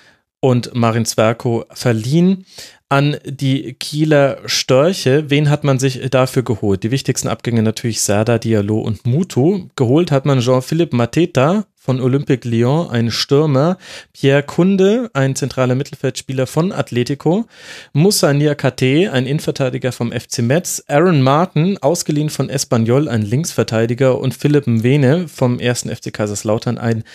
und 0.42 0.74
Marin 0.74 1.06
Zwerko 1.06 1.66
verliehen 1.72 2.46
an 2.90 3.18
die 3.24 3.74
Kieler 3.74 4.40
Störche. 4.46 5.30
Wen 5.30 5.50
hat 5.50 5.64
man 5.64 5.80
sich 5.80 6.10
dafür 6.10 6.44
geholt? 6.44 6.84
Die 6.84 6.92
wichtigsten 6.92 7.28
Abgänge 7.28 7.62
natürlich 7.62 8.02
Serda, 8.02 8.40
Diallo 8.40 8.80
und 8.80 9.06
Mutu. 9.06 9.68
Geholt 9.76 10.12
hat 10.12 10.26
man 10.26 10.40
Jean-Philippe 10.40 10.96
Mateta, 10.96 11.66
von 11.82 12.02
Olympique 12.02 12.48
Lyon, 12.48 12.90
ein 12.92 13.10
Stürmer, 13.10 13.78
Pierre 14.12 14.44
Kunde, 14.44 15.10
ein 15.14 15.38
zentraler 15.38 15.76
Mittelfeldspieler 15.76 16.46
von 16.46 16.74
Atletico, 16.74 17.46
Moussa 17.94 18.34
Niakate, 18.34 19.10
ein 19.14 19.26
Innenverteidiger 19.26 19.94
vom 19.94 20.12
FC 20.12 20.40
Metz, 20.40 20.84
Aaron 20.88 21.22
Martin, 21.22 21.78
ausgeliehen 21.78 22.30
von 22.30 22.50
Espanyol, 22.50 23.08
ein 23.08 23.22
Linksverteidiger 23.22 24.20
und 24.20 24.34
Philipp 24.34 24.68
Mwene 24.68 25.30
vom 25.30 25.58
ersten 25.58 25.90
FC 25.90 26.12
Kaiserslautern, 26.14 26.78
ein 26.78 27.06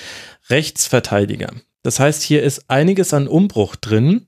Rechtsverteidiger. 0.48 1.50
Das 1.82 2.00
heißt, 2.00 2.22
hier 2.22 2.42
ist 2.42 2.64
einiges 2.68 3.12
an 3.12 3.28
Umbruch 3.28 3.76
drin. 3.76 4.26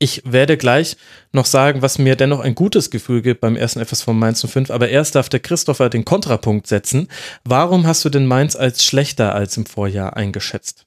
Ich 0.00 0.22
werde 0.24 0.56
gleich 0.56 0.96
noch 1.32 1.46
sagen, 1.46 1.82
was 1.82 1.98
mir 1.98 2.14
dennoch 2.14 2.38
ein 2.38 2.54
gutes 2.54 2.90
Gefühl 2.90 3.20
gibt 3.20 3.40
beim 3.40 3.56
ersten 3.56 3.84
FSV 3.84 4.08
Mainz 4.08 4.46
05, 4.46 4.70
aber 4.70 4.88
erst 4.88 5.16
darf 5.16 5.28
der 5.28 5.40
Christopher 5.40 5.90
den 5.90 6.04
Kontrapunkt 6.04 6.68
setzen. 6.68 7.08
Warum 7.44 7.86
hast 7.86 8.04
du 8.04 8.08
denn 8.08 8.26
Mainz 8.26 8.54
als 8.54 8.84
schlechter 8.84 9.34
als 9.34 9.56
im 9.56 9.66
Vorjahr 9.66 10.16
eingeschätzt? 10.16 10.86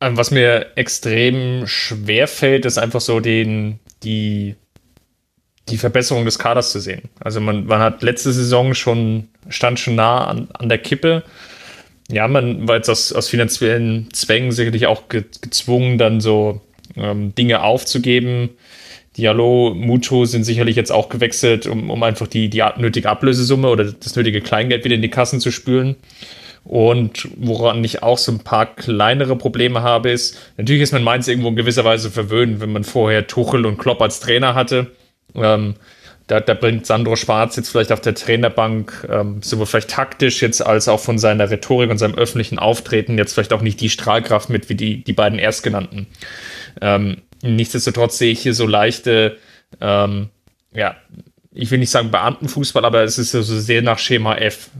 Ähm, 0.00 0.16
was 0.16 0.30
mir 0.30 0.72
extrem 0.76 1.66
schwer 1.66 2.26
fällt, 2.28 2.64
ist 2.64 2.78
einfach 2.78 3.02
so 3.02 3.20
den, 3.20 3.78
die, 4.02 4.56
die 5.68 5.76
Verbesserung 5.76 6.24
des 6.24 6.38
Kaders 6.38 6.72
zu 6.72 6.80
sehen. 6.80 7.10
Also 7.20 7.40
man, 7.40 7.66
man 7.66 7.80
hat 7.80 8.02
letzte 8.02 8.32
Saison 8.32 8.72
schon, 8.72 9.28
stand 9.48 9.78
schon 9.78 9.96
nah 9.96 10.26
an, 10.26 10.48
an 10.54 10.70
der 10.70 10.78
Kippe. 10.78 11.24
Ja, 12.10 12.26
man 12.26 12.66
war 12.66 12.76
jetzt 12.76 12.88
aus, 12.88 13.12
aus 13.12 13.28
finanziellen 13.28 14.08
Zwängen 14.14 14.50
sicherlich 14.50 14.86
auch 14.86 15.10
ge 15.10 15.24
gezwungen, 15.42 15.98
dann 15.98 16.22
so 16.22 16.62
ähm, 16.96 17.34
Dinge 17.34 17.62
aufzugeben. 17.62 18.50
Diallo, 19.16 19.74
Mucho 19.74 20.24
sind 20.24 20.44
sicherlich 20.44 20.76
jetzt 20.76 20.90
auch 20.90 21.08
gewechselt, 21.08 21.66
um, 21.66 21.90
um 21.90 22.02
einfach 22.02 22.26
die, 22.26 22.48
die 22.48 22.64
nötige 22.78 23.10
Ablösesumme 23.10 23.68
oder 23.68 23.84
das 23.84 24.16
nötige 24.16 24.40
Kleingeld 24.40 24.84
wieder 24.84 24.94
in 24.94 25.02
die 25.02 25.10
Kassen 25.10 25.40
zu 25.40 25.50
spülen. 25.50 25.96
Und 26.64 27.28
woran 27.36 27.82
ich 27.82 28.02
auch 28.02 28.18
so 28.18 28.32
ein 28.32 28.38
paar 28.38 28.66
kleinere 28.66 29.36
Probleme 29.36 29.82
habe, 29.82 30.10
ist, 30.10 30.38
natürlich 30.56 30.82
ist 30.82 30.92
man 30.92 31.02
Mainz 31.02 31.26
irgendwo 31.28 31.48
in 31.48 31.56
gewisser 31.56 31.84
Weise 31.84 32.10
verwöhnt, 32.10 32.60
wenn 32.60 32.72
man 32.72 32.84
vorher 32.84 33.26
Tuchel 33.26 33.66
und 33.66 33.78
Klopp 33.78 34.00
als 34.00 34.20
Trainer 34.20 34.54
hatte. 34.54 34.92
Ähm, 35.34 35.74
da, 36.28 36.40
da, 36.40 36.54
bringt 36.54 36.86
Sandro 36.86 37.16
Schwarz 37.16 37.56
jetzt 37.56 37.70
vielleicht 37.70 37.90
auf 37.90 38.00
der 38.00 38.14
Trainerbank 38.14 39.08
ähm, 39.10 39.42
sowohl 39.42 39.66
vielleicht 39.66 39.90
taktisch 39.90 40.40
jetzt 40.40 40.64
als 40.64 40.88
auch 40.88 41.00
von 41.00 41.18
seiner 41.18 41.50
Rhetorik 41.50 41.90
und 41.90 41.98
seinem 41.98 42.14
öffentlichen 42.14 42.58
Auftreten 42.58 43.18
jetzt 43.18 43.34
vielleicht 43.34 43.52
auch 43.52 43.60
nicht 43.60 43.80
die 43.80 43.90
Strahlkraft 43.90 44.48
mit 44.48 44.68
wie 44.68 44.76
die, 44.76 45.02
die 45.02 45.12
beiden 45.12 45.40
Erstgenannten. 45.40 46.06
Ähm, 46.80 47.18
nichtsdestotrotz 47.42 48.18
sehe 48.18 48.32
ich 48.32 48.40
hier 48.40 48.54
so 48.54 48.66
leichte, 48.66 49.36
ähm, 49.80 50.30
ja, 50.72 50.96
ich 51.54 51.70
will 51.70 51.78
nicht 51.78 51.90
sagen 51.90 52.10
Beamtenfußball, 52.10 52.84
aber 52.84 53.02
es 53.02 53.18
ist 53.18 53.32
so 53.32 53.42
sehr 53.42 53.82
nach 53.82 53.98
Schema 53.98 54.36
F. 54.36 54.70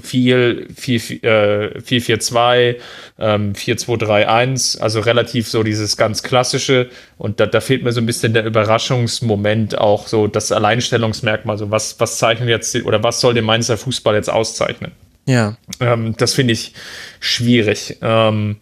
Viel, 0.00 0.66
4-4-2, 0.74 2.76
4-2-3-1, 3.18 4.80
also 4.80 5.00
relativ 5.00 5.48
so 5.48 5.62
dieses 5.62 5.98
ganz 5.98 6.22
klassische. 6.22 6.88
Und 7.18 7.38
da, 7.38 7.44
da 7.44 7.60
fehlt 7.60 7.84
mir 7.84 7.92
so 7.92 8.00
ein 8.00 8.06
bisschen 8.06 8.32
der 8.32 8.46
Überraschungsmoment, 8.46 9.76
auch 9.76 10.08
so 10.08 10.26
das 10.26 10.52
Alleinstellungsmerkmal, 10.52 11.58
so 11.58 11.70
was, 11.70 12.00
was 12.00 12.16
zeichnet 12.16 12.48
jetzt 12.48 12.74
oder 12.76 13.02
was 13.02 13.20
soll 13.20 13.34
den 13.34 13.44
Mainzer 13.44 13.76
Fußball 13.76 14.14
jetzt 14.14 14.30
auszeichnen? 14.30 14.92
Ja. 15.26 15.58
Ähm, 15.80 16.14
das 16.16 16.32
finde 16.32 16.54
ich 16.54 16.72
schwierig. 17.20 17.98
Ähm, 18.00 18.56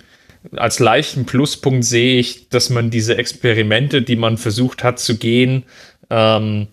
als 0.57 0.79
leichten 0.79 1.27
Pluspunkt 1.27 1.85
sehe 1.85 2.19
ich, 2.19 2.49
dass 2.49 2.71
man 2.71 2.91
diese 2.91 3.17
Experimente, 3.17 4.03
die 4.03 4.17
man 4.17 4.39
versucht 4.39 4.83
hat 4.83 4.99
zu 4.99 5.19
gehen, 5.19 5.65
ähm, 6.09 6.69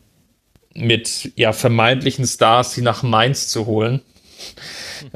mit 0.73 1.31
ja 1.35 1.53
vermeintlichen 1.53 2.25
Stars, 2.25 2.73
die 2.73 2.81
nach 2.81 3.03
Mainz 3.03 3.47
zu 3.47 3.65
holen, 3.65 4.01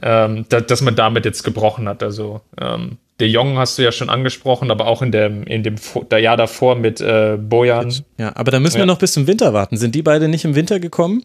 ähm, 0.01 0.45
da, 0.49 0.59
dass 0.61 0.81
man 0.81 0.95
damit 0.95 1.25
jetzt 1.25 1.43
gebrochen 1.43 1.87
hat. 1.87 2.03
Also 2.03 2.41
ähm, 2.59 2.97
De 3.19 3.27
Jong 3.27 3.59
hast 3.59 3.77
du 3.77 3.83
ja 3.83 3.91
schon 3.91 4.09
angesprochen, 4.09 4.71
aber 4.71 4.87
auch 4.87 5.03
in 5.03 5.11
dem, 5.11 5.43
in 5.43 5.61
dem 5.61 5.75
der 6.09 6.19
Jahr 6.19 6.37
davor 6.37 6.75
mit 6.75 6.99
äh, 7.01 7.37
Bojan. 7.39 7.93
Ja, 8.17 8.35
aber 8.35 8.49
da 8.49 8.59
müssen 8.59 8.79
wir 8.79 8.87
noch 8.87 8.97
bis 8.97 9.13
zum 9.13 9.27
Winter 9.27 9.53
warten. 9.53 9.77
Sind 9.77 9.93
die 9.93 10.01
beide 10.01 10.27
nicht 10.27 10.43
im 10.43 10.55
Winter 10.55 10.79
gekommen, 10.79 11.23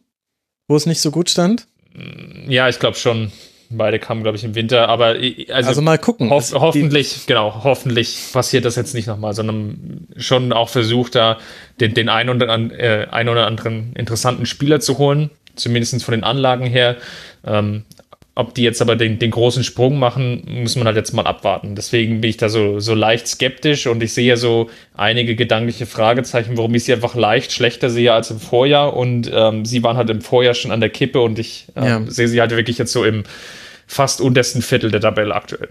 wo 0.68 0.76
es 0.76 0.84
nicht 0.84 1.00
so 1.00 1.10
gut 1.10 1.30
stand? 1.30 1.66
Ja, 2.46 2.68
ich 2.68 2.78
glaube 2.78 2.98
schon. 2.98 3.32
Beide 3.70 3.98
kamen, 3.98 4.22
glaube 4.22 4.36
ich, 4.36 4.44
im 4.44 4.54
Winter, 4.54 4.88
aber 4.88 5.16
also, 5.48 5.68
also 5.68 5.82
mal 5.82 5.98
gucken. 5.98 6.30
Hoff, 6.30 6.52
hoffentlich, 6.52 7.26
genau, 7.26 7.64
hoffentlich 7.64 8.18
passiert 8.32 8.64
das 8.64 8.76
jetzt 8.76 8.94
nicht 8.94 9.06
nochmal, 9.06 9.34
sondern 9.34 10.06
schon 10.16 10.52
auch 10.52 10.68
versucht, 10.68 11.14
da 11.14 11.38
den, 11.80 11.94
den 11.94 12.08
ein 12.08 12.28
oder, 12.28 12.48
an, 12.48 12.70
äh, 12.70 13.06
ein 13.10 13.28
oder 13.28 13.46
anderen 13.46 13.92
interessanten 13.94 14.46
Spieler 14.46 14.80
zu 14.80 14.98
holen, 14.98 15.30
zumindest 15.56 16.02
von 16.04 16.12
den 16.12 16.24
Anlagen 16.24 16.66
her. 16.66 16.96
Ähm, 17.44 17.84
ob 18.36 18.54
die 18.54 18.62
jetzt 18.62 18.82
aber 18.82 18.96
den, 18.96 19.18
den 19.18 19.30
großen 19.30 19.64
Sprung 19.64 19.98
machen, 19.98 20.42
muss 20.46 20.76
man 20.76 20.86
halt 20.86 20.96
jetzt 20.96 21.14
mal 21.14 21.26
abwarten. 21.26 21.74
Deswegen 21.74 22.20
bin 22.20 22.28
ich 22.28 22.36
da 22.36 22.50
so, 22.50 22.80
so 22.80 22.94
leicht 22.94 23.26
skeptisch 23.26 23.86
und 23.86 24.02
ich 24.02 24.12
sehe 24.12 24.36
so 24.36 24.68
einige 24.94 25.34
gedankliche 25.34 25.86
Fragezeichen, 25.86 26.58
warum 26.58 26.74
ich 26.74 26.84
sie 26.84 26.92
einfach 26.92 27.14
leicht 27.14 27.50
schlechter 27.50 27.88
sehe 27.88 28.12
als 28.12 28.30
im 28.30 28.38
Vorjahr. 28.38 28.94
Und 28.94 29.30
ähm, 29.32 29.64
sie 29.64 29.82
waren 29.82 29.96
halt 29.96 30.10
im 30.10 30.20
Vorjahr 30.20 30.52
schon 30.52 30.70
an 30.70 30.80
der 30.80 30.90
Kippe 30.90 31.22
und 31.22 31.38
ich 31.38 31.68
ähm, 31.76 31.84
ja. 31.84 32.02
sehe 32.06 32.28
sie 32.28 32.38
halt 32.38 32.50
wirklich 32.50 32.76
jetzt 32.76 32.92
so 32.92 33.06
im 33.06 33.24
fast 33.86 34.20
untersten 34.20 34.60
Viertel 34.60 34.90
der 34.90 35.00
Tabelle 35.00 35.34
aktuell. 35.34 35.70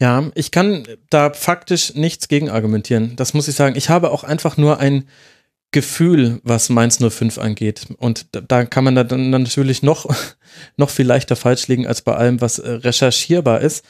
Ja, 0.00 0.28
ich 0.34 0.50
kann 0.50 0.88
da 1.08 1.32
faktisch 1.32 1.94
nichts 1.94 2.26
gegen 2.26 2.50
argumentieren. 2.50 3.14
Das 3.14 3.32
muss 3.32 3.46
ich 3.46 3.54
sagen. 3.54 3.76
Ich 3.76 3.90
habe 3.90 4.10
auch 4.10 4.24
einfach 4.24 4.56
nur 4.56 4.80
ein 4.80 5.04
Gefühl, 5.72 6.40
was 6.42 6.68
Mainz 6.68 6.98
05 6.98 7.38
angeht. 7.38 7.86
Und 7.98 8.26
da, 8.32 8.64
kann 8.64 8.84
man 8.84 8.94
dann 8.94 9.30
natürlich 9.30 9.82
noch, 9.82 10.06
noch 10.76 10.90
viel 10.90 11.06
leichter 11.06 11.36
falsch 11.36 11.68
liegen 11.68 11.86
als 11.86 12.02
bei 12.02 12.14
allem, 12.14 12.40
was 12.40 12.58
äh, 12.58 12.70
recherchierbar 12.70 13.60
ist. 13.60 13.84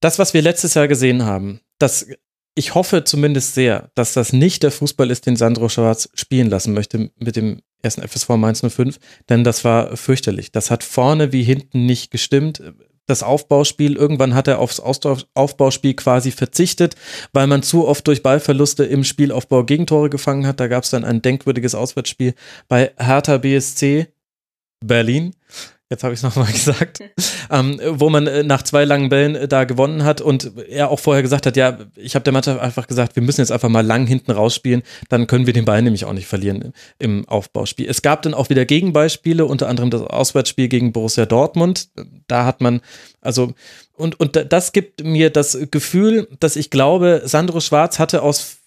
Das, 0.00 0.18
was 0.18 0.34
wir 0.34 0.42
letztes 0.42 0.74
Jahr 0.74 0.88
gesehen 0.88 1.24
haben, 1.24 1.60
das, 1.78 2.06
ich 2.54 2.74
hoffe 2.74 3.04
zumindest 3.04 3.54
sehr, 3.54 3.90
dass 3.94 4.12
das 4.12 4.32
nicht 4.32 4.62
der 4.62 4.70
Fußball 4.70 5.10
ist, 5.10 5.26
den 5.26 5.36
Sandro 5.36 5.68
Schwarz 5.68 6.08
spielen 6.14 6.48
lassen 6.48 6.72
möchte 6.72 7.10
mit 7.18 7.36
dem 7.36 7.60
ersten 7.82 8.06
FSV 8.06 8.30
Mainz 8.30 8.62
05, 8.66 8.98
denn 9.28 9.44
das 9.44 9.64
war 9.64 9.96
fürchterlich. 9.96 10.52
Das 10.52 10.70
hat 10.70 10.84
vorne 10.84 11.32
wie 11.32 11.42
hinten 11.42 11.84
nicht 11.84 12.10
gestimmt 12.10 12.62
das 13.06 13.22
Aufbauspiel. 13.22 13.96
Irgendwann 13.96 14.34
hat 14.34 14.48
er 14.48 14.58
aufs 14.58 14.80
Aufbauspiel 14.80 15.94
quasi 15.94 16.30
verzichtet, 16.30 16.96
weil 17.32 17.46
man 17.46 17.62
zu 17.62 17.86
oft 17.86 18.06
durch 18.06 18.22
Ballverluste 18.22 18.84
im 18.84 19.04
Spielaufbau 19.04 19.64
Gegentore 19.64 20.10
gefangen 20.10 20.46
hat. 20.46 20.60
Da 20.60 20.68
gab 20.68 20.84
es 20.84 20.90
dann 20.90 21.04
ein 21.04 21.22
denkwürdiges 21.22 21.74
Auswärtsspiel 21.74 22.34
bei 22.68 22.92
Hertha 22.98 23.38
BSC 23.38 24.08
Berlin 24.84 25.34
jetzt 25.90 26.02
habe 26.02 26.14
ich 26.14 26.20
es 26.20 26.22
nochmal 26.22 26.46
gesagt, 26.52 27.00
ähm, 27.50 27.80
wo 27.88 28.10
man 28.10 28.26
äh, 28.26 28.42
nach 28.42 28.62
zwei 28.62 28.84
langen 28.84 29.08
Bällen 29.08 29.34
äh, 29.34 29.48
da 29.48 29.64
gewonnen 29.64 30.04
hat 30.04 30.20
und 30.20 30.52
er 30.68 30.90
auch 30.90 31.00
vorher 31.00 31.22
gesagt 31.22 31.46
hat, 31.46 31.56
ja, 31.56 31.78
ich 31.96 32.14
habe 32.14 32.24
der 32.24 32.32
Mannschaft 32.32 32.60
einfach 32.60 32.86
gesagt, 32.86 33.16
wir 33.16 33.22
müssen 33.22 33.40
jetzt 33.40 33.52
einfach 33.52 33.68
mal 33.68 33.84
lang 33.84 34.06
hinten 34.06 34.30
rausspielen, 34.30 34.82
dann 35.08 35.26
können 35.26 35.46
wir 35.46 35.52
den 35.52 35.64
Ball 35.64 35.82
nämlich 35.82 36.04
auch 36.04 36.12
nicht 36.12 36.26
verlieren 36.26 36.62
im, 36.62 36.72
im 36.98 37.28
Aufbauspiel. 37.28 37.88
Es 37.88 38.02
gab 38.02 38.22
dann 38.22 38.34
auch 38.34 38.50
wieder 38.50 38.64
Gegenbeispiele, 38.64 39.44
unter 39.44 39.68
anderem 39.68 39.90
das 39.90 40.02
Auswärtsspiel 40.02 40.68
gegen 40.68 40.92
Borussia 40.92 41.26
Dortmund. 41.26 41.88
Da 42.26 42.44
hat 42.44 42.60
man, 42.60 42.80
also, 43.20 43.52
und, 43.96 44.18
und 44.18 44.46
das 44.50 44.72
gibt 44.72 45.04
mir 45.04 45.30
das 45.30 45.58
Gefühl, 45.70 46.28
dass 46.40 46.56
ich 46.56 46.70
glaube, 46.70 47.22
Sandro 47.24 47.60
Schwarz 47.60 47.98
hatte 47.98 48.22
aus 48.22 48.58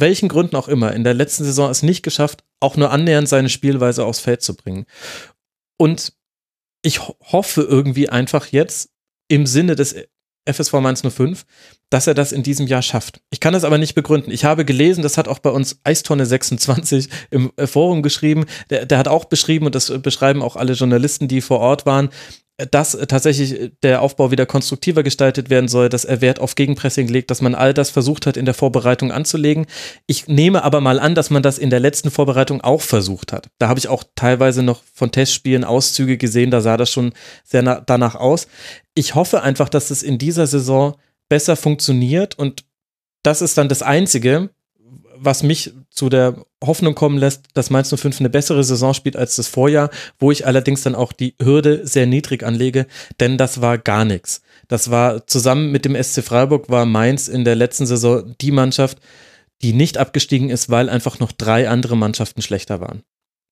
welchen 0.00 0.28
Gründen 0.28 0.56
auch 0.56 0.68
immer 0.68 0.92
in 0.92 1.04
der 1.04 1.14
letzten 1.14 1.44
Saison 1.44 1.70
es 1.70 1.82
nicht 1.82 2.02
geschafft, 2.02 2.44
auch 2.60 2.76
nur 2.76 2.90
annähernd 2.90 3.28
seine 3.28 3.48
Spielweise 3.48 4.04
aufs 4.04 4.20
Feld 4.20 4.42
zu 4.42 4.54
bringen. 4.54 4.86
Und 5.76 6.12
ich 6.82 7.00
hoffe 7.00 7.62
irgendwie 7.62 8.08
einfach 8.08 8.46
jetzt 8.46 8.90
im 9.28 9.46
Sinne 9.46 9.76
des 9.76 9.94
FSV 10.48 10.72
Mainz 10.74 11.02
05, 11.02 11.44
dass 11.90 12.06
er 12.06 12.14
das 12.14 12.32
in 12.32 12.42
diesem 12.42 12.66
Jahr 12.66 12.82
schafft. 12.82 13.20
Ich 13.30 13.40
kann 13.40 13.52
das 13.52 13.64
aber 13.64 13.78
nicht 13.78 13.94
begründen. 13.94 14.30
Ich 14.30 14.44
habe 14.44 14.64
gelesen, 14.64 15.02
das 15.02 15.18
hat 15.18 15.28
auch 15.28 15.38
bei 15.38 15.50
uns 15.50 15.80
Eistonne 15.84 16.24
26 16.24 17.08
im 17.30 17.52
äh, 17.56 17.66
Forum 17.66 18.02
geschrieben. 18.02 18.46
Der, 18.70 18.86
der 18.86 18.98
hat 18.98 19.08
auch 19.08 19.26
beschrieben, 19.26 19.66
und 19.66 19.74
das 19.74 19.92
beschreiben 20.00 20.42
auch 20.42 20.56
alle 20.56 20.72
Journalisten, 20.72 21.28
die 21.28 21.40
vor 21.40 21.60
Ort 21.60 21.84
waren, 21.86 22.08
dass 22.70 22.98
tatsächlich 23.06 23.70
der 23.84 24.02
Aufbau 24.02 24.32
wieder 24.32 24.44
konstruktiver 24.44 25.04
gestaltet 25.04 25.48
werden 25.48 25.68
soll, 25.68 25.88
dass 25.88 26.04
er 26.04 26.20
Wert 26.20 26.40
auf 26.40 26.56
Gegenpressing 26.56 27.06
legt, 27.06 27.30
dass 27.30 27.40
man 27.40 27.54
all 27.54 27.72
das 27.72 27.90
versucht 27.90 28.26
hat 28.26 28.36
in 28.36 28.46
der 28.46 28.54
Vorbereitung 28.54 29.12
anzulegen. 29.12 29.66
Ich 30.06 30.26
nehme 30.26 30.64
aber 30.64 30.80
mal 30.80 30.98
an, 30.98 31.14
dass 31.14 31.30
man 31.30 31.44
das 31.44 31.58
in 31.58 31.70
der 31.70 31.78
letzten 31.78 32.10
Vorbereitung 32.10 32.60
auch 32.60 32.80
versucht 32.82 33.32
hat. 33.32 33.48
Da 33.58 33.68
habe 33.68 33.78
ich 33.78 33.86
auch 33.86 34.02
teilweise 34.16 34.64
noch 34.64 34.82
von 34.92 35.12
Testspielen 35.12 35.62
Auszüge 35.62 36.18
gesehen, 36.18 36.50
da 36.50 36.60
sah 36.60 36.76
das 36.76 36.90
schon 36.90 37.12
sehr 37.44 37.62
danach 37.62 38.16
aus. 38.16 38.48
Ich 38.94 39.14
hoffe 39.14 39.42
einfach, 39.42 39.68
dass 39.68 39.90
es 39.90 40.02
in 40.02 40.18
dieser 40.18 40.48
Saison 40.48 40.96
besser 41.28 41.54
funktioniert 41.54 42.36
und 42.36 42.64
das 43.22 43.40
ist 43.40 43.56
dann 43.56 43.68
das 43.68 43.82
Einzige, 43.82 44.50
was 45.14 45.44
mich 45.44 45.74
zu 45.98 46.08
der 46.08 46.36
Hoffnung 46.64 46.94
kommen 46.94 47.18
lässt, 47.18 47.46
dass 47.54 47.70
Mainz 47.70 47.92
05 47.94 48.20
eine 48.20 48.30
bessere 48.30 48.62
Saison 48.62 48.94
spielt 48.94 49.16
als 49.16 49.34
das 49.34 49.48
Vorjahr, 49.48 49.90
wo 50.20 50.30
ich 50.30 50.46
allerdings 50.46 50.82
dann 50.82 50.94
auch 50.94 51.12
die 51.12 51.34
Hürde 51.42 51.86
sehr 51.86 52.06
niedrig 52.06 52.44
anlege, 52.44 52.86
denn 53.18 53.36
das 53.36 53.60
war 53.60 53.78
gar 53.78 54.04
nichts. 54.04 54.40
Das 54.68 54.90
war 54.92 55.26
zusammen 55.26 55.72
mit 55.72 55.84
dem 55.84 56.00
SC 56.00 56.22
Freiburg 56.22 56.68
war 56.68 56.86
Mainz 56.86 57.26
in 57.26 57.44
der 57.44 57.56
letzten 57.56 57.86
Saison 57.86 58.34
die 58.40 58.52
Mannschaft, 58.52 58.98
die 59.60 59.72
nicht 59.72 59.98
abgestiegen 59.98 60.50
ist, 60.50 60.70
weil 60.70 60.88
einfach 60.88 61.18
noch 61.18 61.32
drei 61.32 61.68
andere 61.68 61.96
Mannschaften 61.96 62.42
schlechter 62.42 62.80
waren. 62.80 63.02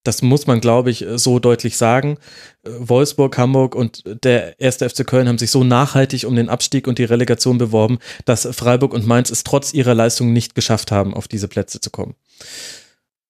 Das 0.06 0.22
muss 0.22 0.46
man, 0.46 0.60
glaube 0.60 0.90
ich, 0.90 1.04
so 1.16 1.40
deutlich 1.40 1.76
sagen. 1.76 2.18
Wolfsburg, 2.62 3.36
Hamburg 3.38 3.74
und 3.74 4.04
der 4.22 4.60
erste 4.60 4.88
FC 4.88 5.04
Köln 5.04 5.26
haben 5.26 5.38
sich 5.38 5.50
so 5.50 5.64
nachhaltig 5.64 6.26
um 6.26 6.36
den 6.36 6.48
Abstieg 6.48 6.86
und 6.86 6.98
die 6.98 7.04
Relegation 7.04 7.58
beworben, 7.58 7.98
dass 8.24 8.46
Freiburg 8.52 8.94
und 8.94 9.06
Mainz 9.06 9.30
es 9.30 9.42
trotz 9.42 9.74
ihrer 9.74 9.94
Leistung 9.94 10.32
nicht 10.32 10.54
geschafft 10.54 10.92
haben, 10.92 11.12
auf 11.12 11.26
diese 11.26 11.48
Plätze 11.48 11.80
zu 11.80 11.90
kommen. 11.90 12.14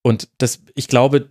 Und 0.03 0.29
das, 0.39 0.61
ich 0.75 0.89
glaube, 0.89 1.31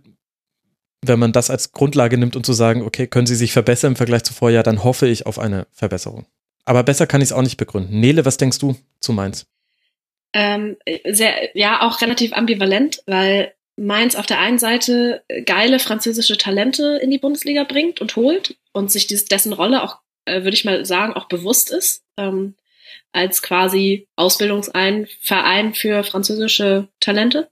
wenn 1.02 1.18
man 1.18 1.32
das 1.32 1.50
als 1.50 1.72
Grundlage 1.72 2.18
nimmt 2.18 2.36
und 2.36 2.44
zu 2.44 2.52
sagen, 2.52 2.82
okay, 2.82 3.06
können 3.06 3.26
sie 3.26 3.34
sich 3.34 3.52
verbessern 3.52 3.92
im 3.92 3.96
Vergleich 3.96 4.24
zu 4.24 4.34
Vorjahr, 4.34 4.62
dann 4.62 4.84
hoffe 4.84 5.06
ich 5.06 5.26
auf 5.26 5.38
eine 5.38 5.66
Verbesserung. 5.72 6.26
Aber 6.64 6.82
besser 6.82 7.06
kann 7.06 7.20
ich 7.20 7.28
es 7.28 7.32
auch 7.32 7.42
nicht 7.42 7.56
begründen. 7.56 8.00
Nele, 8.00 8.24
was 8.24 8.36
denkst 8.36 8.58
du 8.58 8.76
zu 9.00 9.12
Mainz? 9.12 9.46
Ähm, 10.32 10.76
sehr, 11.08 11.56
ja, 11.56 11.82
auch 11.82 12.00
relativ 12.00 12.32
ambivalent, 12.32 13.02
weil 13.06 13.54
Mainz 13.76 14.16
auf 14.16 14.26
der 14.26 14.40
einen 14.40 14.58
Seite 14.58 15.22
geile 15.44 15.78
französische 15.78 16.36
Talente 16.36 16.98
in 17.02 17.10
die 17.10 17.18
Bundesliga 17.18 17.64
bringt 17.64 18.00
und 18.00 18.16
holt 18.16 18.56
und 18.72 18.90
sich 18.90 19.06
dies, 19.06 19.26
dessen 19.26 19.52
Rolle 19.52 19.82
auch, 19.82 19.98
äh, 20.24 20.42
würde 20.42 20.54
ich 20.54 20.64
mal 20.64 20.84
sagen, 20.84 21.12
auch 21.12 21.28
bewusst 21.28 21.70
ist, 21.70 22.02
ähm, 22.16 22.54
als 23.12 23.42
quasi 23.42 24.08
Ausbildungsverein 24.16 25.74
für 25.74 26.04
französische 26.04 26.88
Talente. 27.00 27.48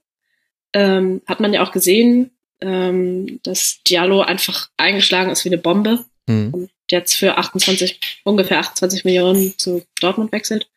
Ähm, 0.75 1.21
hat 1.25 1.39
man 1.39 1.53
ja 1.53 1.63
auch 1.63 1.71
gesehen, 1.71 2.31
ähm, 2.59 3.39
dass 3.43 3.81
Diallo 3.83 4.21
einfach 4.21 4.69
eingeschlagen 4.77 5.31
ist 5.31 5.45
wie 5.45 5.49
eine 5.49 5.57
Bombe 5.57 6.05
mhm. 6.27 6.53
und 6.53 6.69
jetzt 6.91 7.15
für 7.15 7.37
28, 7.37 7.99
ungefähr 8.25 8.59
28 8.59 9.05
Millionen 9.05 9.57
zu 9.57 9.83
Dortmund 10.01 10.31
wechselt. 10.33 10.69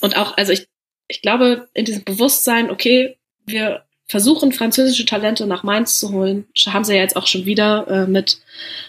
Und 0.00 0.16
auch, 0.16 0.36
also 0.36 0.52
ich, 0.52 0.66
ich 1.08 1.20
glaube, 1.20 1.68
in 1.74 1.84
diesem 1.84 2.04
Bewusstsein, 2.04 2.70
okay, 2.70 3.18
wir 3.44 3.84
versuchen, 4.06 4.50
französische 4.52 5.04
Talente 5.04 5.46
nach 5.46 5.62
Mainz 5.62 6.00
zu 6.00 6.12
holen, 6.12 6.46
haben 6.66 6.84
sie 6.84 6.94
ja 6.94 7.02
jetzt 7.02 7.16
auch 7.16 7.26
schon 7.26 7.44
wieder 7.44 7.86
äh, 7.88 8.06
mit 8.06 8.40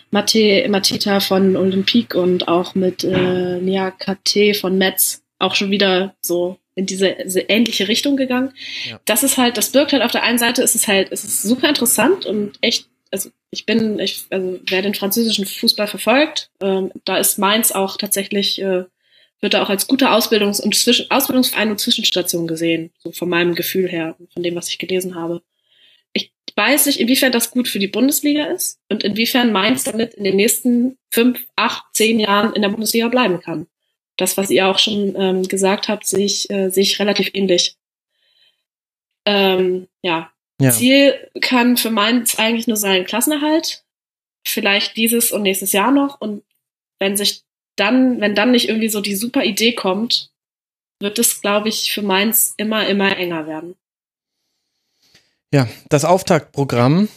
Mate, 0.09 0.65
Matita 0.69 1.19
von 1.19 1.57
Olympique 1.57 2.17
und 2.19 2.47
auch 2.47 2.75
mit 2.75 3.03
äh, 3.03 3.59
Niakate 3.59 4.53
von 4.53 4.77
Metz 4.77 5.21
auch 5.37 5.55
schon 5.55 5.69
wieder 5.69 6.15
so 6.21 6.57
in 6.75 6.85
diese, 6.85 7.15
diese 7.23 7.41
ähnliche 7.41 7.87
Richtung 7.87 8.17
gegangen. 8.17 8.53
Ja. 8.87 8.99
Das 9.05 9.23
ist 9.23 9.37
halt, 9.37 9.57
das 9.57 9.71
birgt 9.71 9.93
halt 9.93 10.03
auf 10.03 10.11
der 10.11 10.23
einen 10.23 10.37
Seite, 10.37 10.61
ist 10.61 10.75
es 10.75 10.87
halt, 10.87 11.09
ist 11.09 11.23
es 11.23 11.41
super 11.41 11.69
interessant 11.69 12.25
und 12.25 12.57
echt, 12.61 12.87
also 13.11 13.29
ich 13.49 13.65
bin, 13.65 13.99
ich, 13.99 14.25
also 14.29 14.59
wer 14.67 14.81
den 14.81 14.93
französischen 14.93 15.45
Fußball 15.45 15.87
verfolgt, 15.87 16.51
ähm, 16.61 16.91
da 17.05 17.17
ist 17.17 17.39
Mainz 17.39 17.71
auch 17.71 17.97
tatsächlich, 17.97 18.61
äh, 18.61 18.83
wird 19.41 19.53
da 19.53 19.63
auch 19.63 19.69
als 19.69 19.87
guter 19.87 20.11
Ausbildungs- 20.11 20.61
und 20.61 20.75
Zwischen 20.75 21.09
Ausbildungsverein 21.11 21.71
und 21.71 21.79
Zwischenstation 21.79 22.47
gesehen, 22.47 22.91
so 22.99 23.11
von 23.11 23.29
meinem 23.29 23.55
Gefühl 23.55 23.87
her, 23.87 24.15
von 24.33 24.43
dem, 24.43 24.55
was 24.55 24.69
ich 24.69 24.77
gelesen 24.77 25.15
habe. 25.15 25.41
Ich 26.13 26.31
weiß 26.55 26.85
nicht, 26.85 26.99
inwiefern 26.99 27.31
das 27.31 27.51
gut 27.51 27.67
für 27.67 27.79
die 27.79 27.87
Bundesliga 27.87 28.45
ist 28.45 28.79
und 28.89 29.03
inwiefern 29.03 29.51
Mainz 29.51 29.83
damit 29.83 30.13
in 30.13 30.23
den 30.23 30.37
nächsten 30.37 30.97
fünf, 31.11 31.45
acht, 31.55 31.83
zehn 31.93 32.19
Jahren 32.19 32.53
in 32.53 32.61
der 32.61 32.69
Bundesliga 32.69 33.07
bleiben 33.07 33.39
kann 33.41 33.67
das, 34.17 34.37
was 34.37 34.49
ihr 34.49 34.67
auch 34.67 34.79
schon 34.79 35.15
ähm, 35.17 35.43
gesagt 35.43 35.87
habt, 35.87 36.05
sehe 36.05 36.25
ich, 36.25 36.49
äh, 36.49 36.69
sehe 36.69 36.83
ich 36.83 36.99
relativ 36.99 37.31
ähnlich. 37.33 37.77
Ähm, 39.25 39.87
ja. 40.01 40.31
ja. 40.61 40.71
Ziel 40.71 41.29
kann 41.41 41.77
für 41.77 41.91
Mainz 41.91 42.37
eigentlich 42.39 42.67
nur 42.67 42.77
sein 42.77 43.05
Klassenerhalt. 43.05 43.83
Vielleicht 44.47 44.95
dieses 44.95 45.31
und 45.31 45.41
nächstes 45.41 45.71
Jahr 45.71 45.91
noch. 45.91 46.21
Und 46.21 46.43
wenn 46.99 47.17
sich 47.17 47.43
dann, 47.75 48.21
wenn 48.21 48.35
dann 48.35 48.51
nicht 48.51 48.69
irgendwie 48.69 48.89
so 48.89 49.01
die 49.01 49.15
super 49.15 49.43
Idee 49.43 49.73
kommt, 49.73 50.31
wird 50.99 51.19
es, 51.19 51.41
glaube 51.41 51.69
ich, 51.69 51.91
für 51.91 52.01
Mainz 52.01 52.53
immer, 52.57 52.87
immer 52.87 53.17
enger 53.17 53.47
werden. 53.47 53.75
Ja, 55.51 55.67
das 55.89 56.05
Auftaktprogramm 56.05 57.09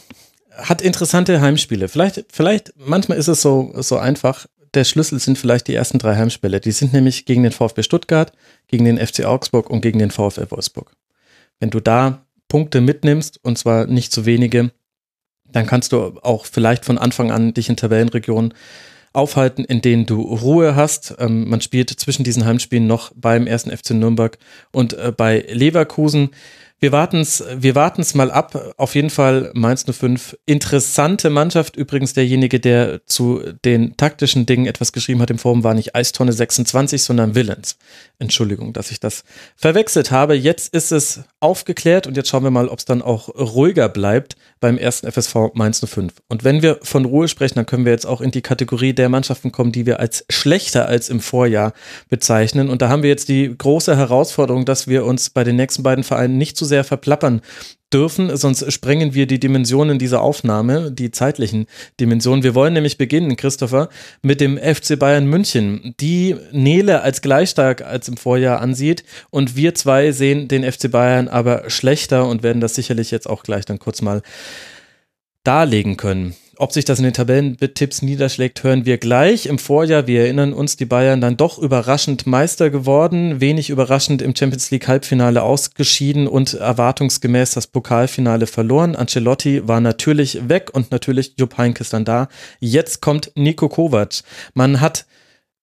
hat 0.51 0.81
interessante 0.81 1.39
Heimspiele. 1.39 1.87
Vielleicht, 1.87 2.25
vielleicht, 2.29 2.73
manchmal 2.75 3.17
ist 3.17 3.27
es 3.27 3.41
so, 3.41 3.73
so 3.77 3.97
einfach 3.97 4.47
der 4.73 4.83
Schlüssel 4.83 5.19
sind 5.19 5.37
vielleicht 5.37 5.67
die 5.67 5.75
ersten 5.75 5.99
drei 5.99 6.15
Heimspiele. 6.15 6.59
Die 6.59 6.71
sind 6.71 6.93
nämlich 6.93 7.25
gegen 7.25 7.43
den 7.43 7.51
VfB 7.51 7.83
Stuttgart, 7.83 8.31
gegen 8.67 8.85
den 8.85 8.97
FC 8.97 9.25
Augsburg 9.25 9.69
und 9.69 9.81
gegen 9.81 9.99
den 9.99 10.11
VfL 10.11 10.49
Wolfsburg. 10.49 10.91
Wenn 11.59 11.69
du 11.69 11.79
da 11.79 12.25
Punkte 12.47 12.81
mitnimmst, 12.81 13.39
und 13.43 13.57
zwar 13.57 13.85
nicht 13.85 14.11
zu 14.11 14.25
wenige, 14.25 14.71
dann 15.51 15.65
kannst 15.65 15.91
du 15.91 16.19
auch 16.21 16.45
vielleicht 16.45 16.85
von 16.85 16.97
Anfang 16.97 17.31
an 17.31 17.53
dich 17.53 17.69
in 17.69 17.77
Tabellenregionen 17.77 18.53
aufhalten, 19.13 19.65
in 19.65 19.81
denen 19.81 20.05
du 20.05 20.21
Ruhe 20.21 20.75
hast. 20.75 21.15
Ähm, 21.19 21.49
man 21.49 21.61
spielt 21.61 21.89
zwischen 21.89 22.23
diesen 22.23 22.45
Heimspielen 22.45 22.87
noch 22.87 23.11
beim 23.15 23.47
ersten 23.47 23.75
FC 23.75 23.91
Nürnberg 23.91 24.37
und 24.71 24.93
äh, 24.93 25.11
bei 25.15 25.45
Leverkusen. 25.49 26.29
Wir 26.81 26.93
warten 26.93 27.19
es 27.19 27.43
wir 27.57 27.75
warten's 27.75 28.13
mal 28.13 28.31
ab. 28.31 28.73
Auf 28.77 28.95
jeden 28.95 29.09
Fall 29.09 29.51
Mainz 29.53 29.85
05. 29.89 30.37
Interessante 30.45 31.29
Mannschaft. 31.29 31.75
Übrigens 31.75 32.13
derjenige, 32.13 32.59
der 32.59 33.05
zu 33.05 33.41
den 33.65 33.97
taktischen 33.97 34.45
Dingen 34.45 34.65
etwas 34.65 34.93
geschrieben 34.93 35.21
hat 35.21 35.29
im 35.29 35.39
Forum, 35.39 35.65
war 35.65 35.73
nicht 35.73 35.95
Eistonne 35.95 36.31
26, 36.31 37.03
sondern 37.03 37.35
Willens. 37.35 37.77
Entschuldigung, 38.17 38.71
dass 38.71 38.91
ich 38.91 38.99
das 39.01 39.25
verwechselt 39.57 40.11
habe. 40.11 40.35
Jetzt 40.35 40.73
ist 40.73 40.91
es 40.91 41.21
aufgeklärt 41.41 42.07
und 42.07 42.15
jetzt 42.15 42.29
schauen 42.29 42.43
wir 42.43 42.51
mal, 42.51 42.69
ob 42.69 42.79
es 42.79 42.85
dann 42.85 43.01
auch 43.01 43.27
ruhiger 43.27 43.89
bleibt 43.89 44.37
beim 44.59 44.77
ersten 44.77 45.11
FSV 45.11 45.53
Mainz 45.53 45.83
05. 45.85 46.13
Und 46.27 46.43
wenn 46.43 46.61
wir 46.61 46.79
von 46.83 47.05
Ruhe 47.05 47.27
sprechen, 47.27 47.55
dann 47.55 47.65
können 47.65 47.85
wir 47.85 47.91
jetzt 47.91 48.05
auch 48.05 48.21
in 48.21 48.31
die 48.31 48.41
Kategorie 48.41 48.93
der 48.93 49.09
Mannschaften 49.09 49.51
kommen, 49.51 49.71
die 49.71 49.85
wir 49.85 49.99
als 49.99 50.25
schlechter 50.29 50.87
als 50.87 51.09
im 51.09 51.19
Vorjahr 51.19 51.73
bezeichnen. 52.09 52.69
Und 52.69 52.81
da 52.81 52.89
haben 52.89 53.03
wir 53.03 53.09
jetzt 53.09 53.29
die 53.29 53.53
große 53.57 53.95
Herausforderung, 53.95 54.65
dass 54.65 54.87
wir 54.87 55.05
uns 55.05 55.29
bei 55.29 55.43
den 55.43 55.55
nächsten 55.55 55.83
beiden 55.83 56.03
Vereinen 56.03 56.37
nicht 56.37 56.57
zu 56.57 56.65
sehr 56.65 56.83
verplappern 56.83 57.41
dürfen, 57.93 58.35
sonst 58.37 58.71
sprengen 58.71 59.13
wir 59.13 59.25
die 59.25 59.39
Dimensionen 59.39 59.99
dieser 59.99 60.21
Aufnahme, 60.21 60.91
die 60.91 61.11
zeitlichen 61.11 61.65
Dimensionen. 61.99 62.43
Wir 62.43 62.55
wollen 62.55 62.73
nämlich 62.73 62.97
beginnen, 62.97 63.35
Christopher, 63.35 63.89
mit 64.21 64.41
dem 64.41 64.57
FC 64.57 64.97
Bayern 64.97 65.25
München, 65.25 65.95
die 65.99 66.35
Nele 66.51 67.01
als 67.01 67.21
gleich 67.21 67.49
stark 67.49 67.81
als 67.81 68.07
im 68.07 68.17
Vorjahr 68.17 68.61
ansieht 68.61 69.03
und 69.29 69.55
wir 69.55 69.75
zwei 69.75 70.11
sehen 70.11 70.47
den 70.47 70.69
FC 70.69 70.91
Bayern 70.91 71.27
aber 71.27 71.69
schlechter 71.69 72.27
und 72.27 72.43
werden 72.43 72.61
das 72.61 72.75
sicherlich 72.75 73.11
jetzt 73.11 73.29
auch 73.29 73.43
gleich 73.43 73.65
dann 73.65 73.79
kurz 73.79 74.01
mal 74.01 74.21
darlegen 75.43 75.97
können. 75.97 76.35
Ob 76.61 76.73
sich 76.73 76.83
das 76.83 76.99
in 76.99 77.05
den 77.05 77.13
Tabellentipps 77.13 78.01
niederschlägt, 78.01 78.63
hören 78.63 78.85
wir 78.85 78.97
gleich. 78.97 79.45
Im 79.45 79.59
Vorjahr, 79.59 80.07
wir 80.07 80.23
erinnern 80.23 80.51
uns, 80.51 80.75
die 80.75 80.83
Bayern 80.83 81.21
dann 81.21 81.37
doch 81.37 81.57
überraschend 81.57 82.27
Meister 82.27 82.69
geworden, 82.69 83.39
wenig 83.39 83.69
überraschend 83.69 84.21
im 84.21 84.35
Champions 84.35 84.69
League 84.69 84.89
Halbfinale 84.89 85.41
ausgeschieden 85.41 86.27
und 86.27 86.55
erwartungsgemäß 86.55 87.51
das 87.51 87.67
Pokalfinale 87.67 88.45
verloren. 88.45 88.97
Ancelotti 88.97 89.69
war 89.69 89.79
natürlich 89.79 90.49
weg 90.49 90.71
und 90.73 90.91
natürlich 90.91 91.35
Jupp 91.37 91.57
Heynckes 91.57 91.91
dann 91.91 92.03
da. 92.03 92.27
Jetzt 92.59 93.01
kommt 93.01 93.31
Nico 93.35 93.69
Kovac. 93.69 94.23
Man 94.53 94.81
hat 94.81 95.05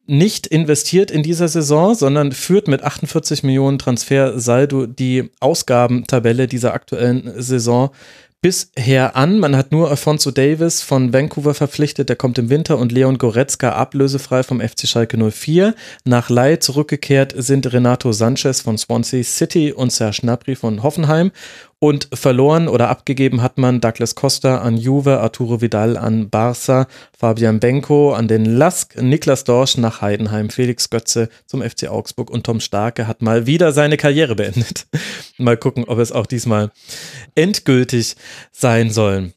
nicht 0.07 0.47
investiert 0.47 1.11
in 1.11 1.23
dieser 1.23 1.49
Saison, 1.49 1.95
sondern 1.95 2.33
führt 2.33 2.69
mit 2.69 2.83
48 2.83 3.43
Millionen 3.43 3.79
Transfersaldo 3.79 4.87
die 4.87 5.31
Ausgabentabelle 5.41 6.47
dieser 6.47 6.75
aktuellen 6.75 7.33
Saison 7.37 7.91
bisher 8.47 9.17
an. 9.17 9.41
Man 9.41 9.57
hat 9.57 9.73
nur 9.73 9.91
Alfonso 9.91 10.31
Davis 10.31 10.81
von 10.81 11.13
Vancouver 11.13 11.53
verpflichtet, 11.53 12.09
der 12.09 12.15
kommt 12.15 12.39
im 12.39 12.49
Winter 12.49 12.79
und 12.79 12.93
Leon 12.93 13.19
Goretzka 13.19 13.73
ablösefrei 13.73 14.45
vom 14.45 14.61
FC 14.61 14.87
Schalke 14.87 15.19
04. 15.19 15.75
Nach 16.05 16.31
Leih 16.31 16.61
zurückgekehrt 16.61 17.35
sind 17.37 17.73
Renato 17.73 18.13
Sanchez 18.13 18.61
von 18.61 18.79
Swansea 18.79 19.25
City 19.25 19.73
und 19.73 19.91
Serge 19.91 20.19
Gnabry 20.21 20.55
von 20.55 20.85
Hoffenheim 20.85 21.33
und 21.79 22.09
verloren 22.15 22.69
oder 22.69 22.89
abgegeben 22.89 23.43
hat 23.43 23.59
man 23.59 23.81
Douglas 23.81 24.15
Costa 24.15 24.59
an 24.59 24.77
Juve, 24.77 25.21
Arturo 25.21 25.61
Vidal 25.61 25.97
an 25.97 26.31
Barca, 26.31 26.87
Fabian 27.17 27.61
Benko 27.61 28.15
an 28.15 28.29
den 28.29 28.45
Lask, 28.45 29.01
Niklas 29.01 29.45
Dorsch 29.45 29.77
nach 29.77 30.01
Heidenheim, 30.01 30.49
Felix 30.49 30.89
Götze 30.89 31.29
zum 31.47 31.63
FC 31.63 31.89
Augsburg 31.89 32.31
und 32.31 32.45
Tom 32.45 32.61
Starke 32.61 33.07
hat 33.07 33.21
mal 33.21 33.47
wieder 33.47 33.73
seine 33.73 33.97
Karriere 33.97 34.35
beendet. 34.35 34.87
mal 35.39 35.57
gucken, 35.57 35.85
ob 35.85 35.99
es 35.99 36.13
auch 36.13 36.27
diesmal 36.27 36.71
endgültig 37.35 38.17
sein 38.53 38.91
soll. 38.91 39.33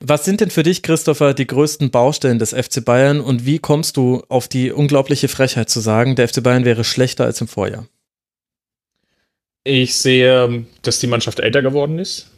Was 0.00 0.24
sind 0.24 0.40
denn 0.40 0.50
für 0.50 0.64
dich, 0.64 0.82
Christopher, 0.82 1.34
die 1.34 1.46
größten 1.46 1.90
Baustellen 1.90 2.38
des 2.38 2.50
FC 2.52 2.84
Bayern 2.84 3.20
und 3.20 3.46
wie 3.46 3.58
kommst 3.58 3.96
du 3.96 4.22
auf 4.28 4.48
die 4.48 4.70
unglaubliche 4.72 5.28
Frechheit 5.28 5.70
zu 5.70 5.80
sagen, 5.80 6.16
der 6.16 6.28
FC 6.28 6.42
Bayern 6.42 6.64
wäre 6.64 6.84
schlechter 6.84 7.24
als 7.24 7.40
im 7.40 7.48
Vorjahr? 7.48 7.86
Ich 9.64 9.96
sehe, 9.96 10.66
dass 10.82 10.98
die 10.98 11.06
Mannschaft 11.06 11.40
älter 11.40 11.62
geworden 11.62 11.98
ist. 11.98 12.30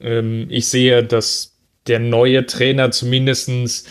Ähm, 0.00 0.46
ich 0.50 0.66
sehe, 0.66 1.04
dass 1.04 1.56
der 1.86 2.00
neue 2.00 2.46
Trainer 2.46 2.90
zumindestens 2.90 3.84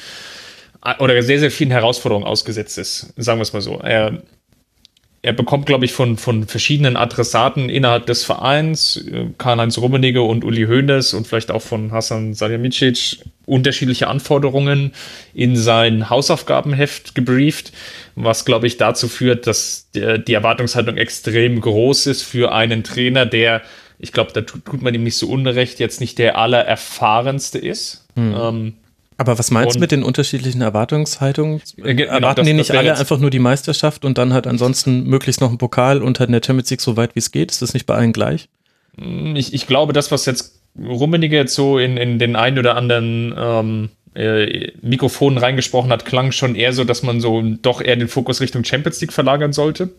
oder 0.99 1.21
sehr, 1.23 1.39
sehr 1.39 1.51
vielen 1.51 1.71
Herausforderungen 1.71 2.25
ausgesetzt 2.25 2.77
ist. 2.77 3.13
Sagen 3.15 3.39
wir 3.39 3.43
es 3.43 3.53
mal 3.53 3.61
so. 3.61 3.79
Er 3.79 4.21
er 5.25 5.31
bekommt, 5.31 5.65
glaube 5.65 5.85
ich, 5.85 5.93
von, 5.93 6.17
von 6.17 6.45
verschiedenen 6.45 6.97
Adressaten 6.97 7.69
innerhalb 7.69 8.05
des 8.07 8.25
Vereins, 8.25 8.97
äh, 8.97 9.27
Karl-Heinz 9.37 9.77
Rummenigge 9.77 10.21
und 10.21 10.43
Uli 10.43 10.65
Hoeneß 10.65 11.13
und 11.13 11.25
vielleicht 11.25 11.49
auch 11.49 11.61
von 11.61 11.93
Hassan 11.93 12.33
Salihamidzic, 12.33 13.19
unterschiedliche 13.45 14.09
Anforderungen 14.09 14.91
in 15.33 15.55
sein 15.55 16.09
Hausaufgabenheft 16.09 17.15
gebrieft, 17.15 17.71
was, 18.15 18.43
glaube 18.43 18.67
ich, 18.67 18.75
dazu 18.75 19.07
führt, 19.07 19.47
dass 19.47 19.89
der, 19.95 20.17
die 20.17 20.33
Erwartungshaltung 20.33 20.97
extrem 20.97 21.59
groß 21.59 22.07
ist 22.07 22.23
für 22.23 22.51
einen 22.51 22.83
Trainer, 22.83 23.25
der, 23.25 23.61
ich 23.99 24.11
glaube, 24.11 24.33
da 24.33 24.41
tut, 24.41 24.65
tut 24.65 24.81
man 24.81 24.93
ihm 24.93 25.03
nicht 25.03 25.17
so 25.17 25.27
unrecht, 25.27 25.79
jetzt 25.79 26.01
nicht 26.01 26.19
der 26.19 26.37
allererfahrenste 26.37 27.59
ist. 27.59 28.07
Hm. 28.15 28.35
Ähm, 28.37 28.73
aber 29.23 29.39
was 29.39 29.51
meinst 29.51 29.75
du 29.75 29.79
mit 29.79 29.91
den 29.91 30.03
unterschiedlichen 30.03 30.61
Erwartungshaltungen? 30.61 31.61
Äh, 31.77 31.95
genau, 31.95 32.11
Erwarten 32.11 32.41
das, 32.41 32.47
die 32.47 32.53
nicht 32.53 32.71
alle 32.71 32.97
einfach 32.97 33.19
nur 33.19 33.29
die 33.29 33.39
Meisterschaft 33.39 34.05
und 34.05 34.17
dann 34.17 34.33
halt 34.33 34.47
ansonsten 34.47 35.05
möglichst 35.05 35.41
noch 35.41 35.49
einen 35.49 35.57
Pokal 35.57 36.01
und 36.01 36.19
halt 36.19 36.29
in 36.29 36.33
der 36.33 36.41
Champions 36.45 36.69
League 36.69 36.81
so 36.81 36.97
weit 36.97 37.15
wie 37.15 37.19
es 37.19 37.31
geht? 37.31 37.51
Ist 37.51 37.61
das 37.61 37.73
nicht 37.73 37.85
bei 37.85 37.95
allen 37.95 38.13
gleich? 38.13 38.49
Mm, 38.97 39.35
ich, 39.35 39.53
ich 39.53 39.67
glaube, 39.67 39.93
das, 39.93 40.11
was 40.11 40.25
jetzt 40.25 40.59
Rummenigge 40.77 41.35
jetzt 41.35 41.55
so 41.55 41.77
in, 41.79 41.97
in 41.97 42.19
den 42.19 42.35
einen 42.35 42.59
oder 42.59 42.75
anderen 42.75 43.33
ähm, 43.37 43.89
äh, 44.15 44.71
Mikrofonen 44.81 45.37
reingesprochen 45.37 45.91
hat, 45.91 46.05
klang 46.05 46.31
schon 46.31 46.55
eher 46.55 46.73
so, 46.73 46.83
dass 46.83 47.03
man 47.03 47.21
so 47.21 47.41
doch 47.41 47.81
eher 47.81 47.95
den 47.95 48.07
Fokus 48.07 48.41
Richtung 48.41 48.63
Champions 48.63 48.99
League 49.01 49.13
verlagern 49.13 49.53
sollte. 49.53 49.89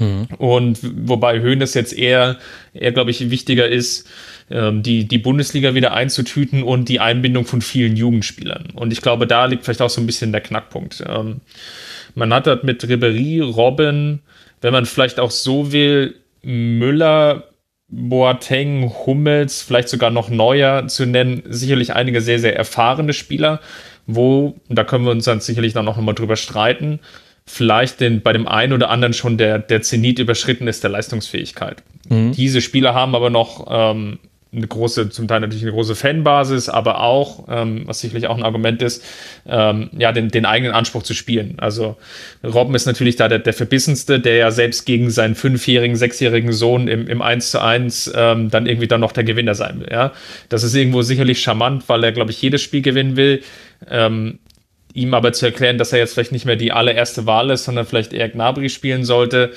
Mhm. 0.00 0.26
Und 0.38 0.78
wobei 1.08 1.40
Höhnes 1.40 1.74
jetzt 1.74 1.92
eher, 1.92 2.38
eher 2.72 2.92
glaube 2.92 3.10
ich, 3.10 3.30
wichtiger 3.30 3.68
ist, 3.68 4.08
die, 4.50 5.06
die 5.06 5.18
Bundesliga 5.18 5.74
wieder 5.74 5.94
einzutüten 5.94 6.62
und 6.62 6.88
die 6.88 7.00
Einbindung 7.00 7.46
von 7.46 7.62
vielen 7.62 7.96
Jugendspielern. 7.96 8.68
Und 8.74 8.92
ich 8.92 9.00
glaube, 9.00 9.26
da 9.26 9.46
liegt 9.46 9.64
vielleicht 9.64 9.82
auch 9.82 9.90
so 9.90 10.00
ein 10.00 10.06
bisschen 10.06 10.32
der 10.32 10.42
Knackpunkt. 10.42 11.02
Ähm, 11.08 11.40
man 12.14 12.32
hat 12.32 12.46
halt 12.46 12.64
mit 12.64 12.86
Ribery, 12.86 13.40
Robben, 13.40 14.20
wenn 14.60 14.72
man 14.72 14.86
vielleicht 14.86 15.18
auch 15.18 15.30
so 15.30 15.72
will, 15.72 16.16
Müller 16.42 17.44
Boateng, 17.88 18.92
Hummels, 19.06 19.62
vielleicht 19.62 19.88
sogar 19.88 20.10
noch 20.10 20.28
Neuer 20.28 20.88
zu 20.88 21.06
nennen, 21.06 21.42
sicherlich 21.48 21.94
einige 21.94 22.20
sehr, 22.20 22.38
sehr 22.38 22.56
erfahrene 22.56 23.12
Spieler, 23.12 23.60
wo, 24.06 24.56
da 24.68 24.84
können 24.84 25.04
wir 25.04 25.12
uns 25.12 25.24
dann 25.24 25.40
sicherlich 25.40 25.72
dann 25.72 25.84
noch 25.84 25.96
mal 25.96 26.12
drüber 26.12 26.36
streiten, 26.36 27.00
vielleicht 27.46 28.00
den, 28.00 28.22
bei 28.22 28.32
dem 28.32 28.48
einen 28.48 28.72
oder 28.72 28.90
anderen 28.90 29.12
schon 29.12 29.38
der, 29.38 29.58
der 29.58 29.82
Zenit 29.82 30.18
überschritten 30.18 30.66
ist 30.66 30.82
der 30.82 30.90
Leistungsfähigkeit. 30.90 31.82
Mhm. 32.08 32.32
Diese 32.32 32.60
Spieler 32.60 32.94
haben 32.94 33.14
aber 33.14 33.30
noch 33.30 33.66
ähm, 33.70 34.18
eine 34.54 34.66
große, 34.66 35.10
zum 35.10 35.28
Teil 35.28 35.40
natürlich 35.40 35.62
eine 35.62 35.72
große 35.72 35.94
Fanbasis, 35.94 36.68
aber 36.68 37.00
auch, 37.00 37.46
ähm, 37.48 37.82
was 37.86 38.00
sicherlich 38.00 38.26
auch 38.26 38.36
ein 38.36 38.42
Argument 38.42 38.82
ist, 38.82 39.04
ähm, 39.46 39.90
ja, 39.96 40.12
den, 40.12 40.28
den 40.28 40.46
eigenen 40.46 40.74
Anspruch 40.74 41.02
zu 41.02 41.14
spielen. 41.14 41.54
Also 41.58 41.96
Robben 42.42 42.74
ist 42.74 42.86
natürlich 42.86 43.16
da 43.16 43.28
der, 43.28 43.38
der 43.38 43.52
Verbissenste, 43.52 44.20
der 44.20 44.36
ja 44.36 44.50
selbst 44.50 44.84
gegen 44.86 45.10
seinen 45.10 45.34
fünfjährigen, 45.34 45.96
sechsjährigen 45.96 46.52
Sohn 46.52 46.88
im, 46.88 47.08
im 47.08 47.22
1 47.22 47.50
zu 47.50 47.60
1 47.60 48.12
ähm, 48.14 48.50
dann 48.50 48.66
irgendwie 48.66 48.88
dann 48.88 49.00
noch 49.00 49.12
der 49.12 49.24
Gewinner 49.24 49.54
sein 49.54 49.80
will. 49.80 49.88
Ja? 49.90 50.12
Das 50.48 50.62
ist 50.62 50.74
irgendwo 50.74 51.02
sicherlich 51.02 51.40
charmant, 51.40 51.88
weil 51.88 52.04
er, 52.04 52.12
glaube 52.12 52.30
ich, 52.30 52.40
jedes 52.40 52.62
Spiel 52.62 52.82
gewinnen 52.82 53.16
will. 53.16 53.42
Ähm, 53.90 54.38
ihm 54.94 55.12
aber 55.12 55.32
zu 55.32 55.44
erklären, 55.44 55.76
dass 55.76 55.92
er 55.92 55.98
jetzt 55.98 56.14
vielleicht 56.14 56.32
nicht 56.32 56.46
mehr 56.46 56.56
die 56.56 56.72
allererste 56.72 57.26
Wahl 57.26 57.50
ist, 57.50 57.64
sondern 57.64 57.84
vielleicht 57.84 58.12
eher 58.12 58.28
Gnabry 58.28 58.68
spielen 58.68 59.04
sollte, 59.04 59.52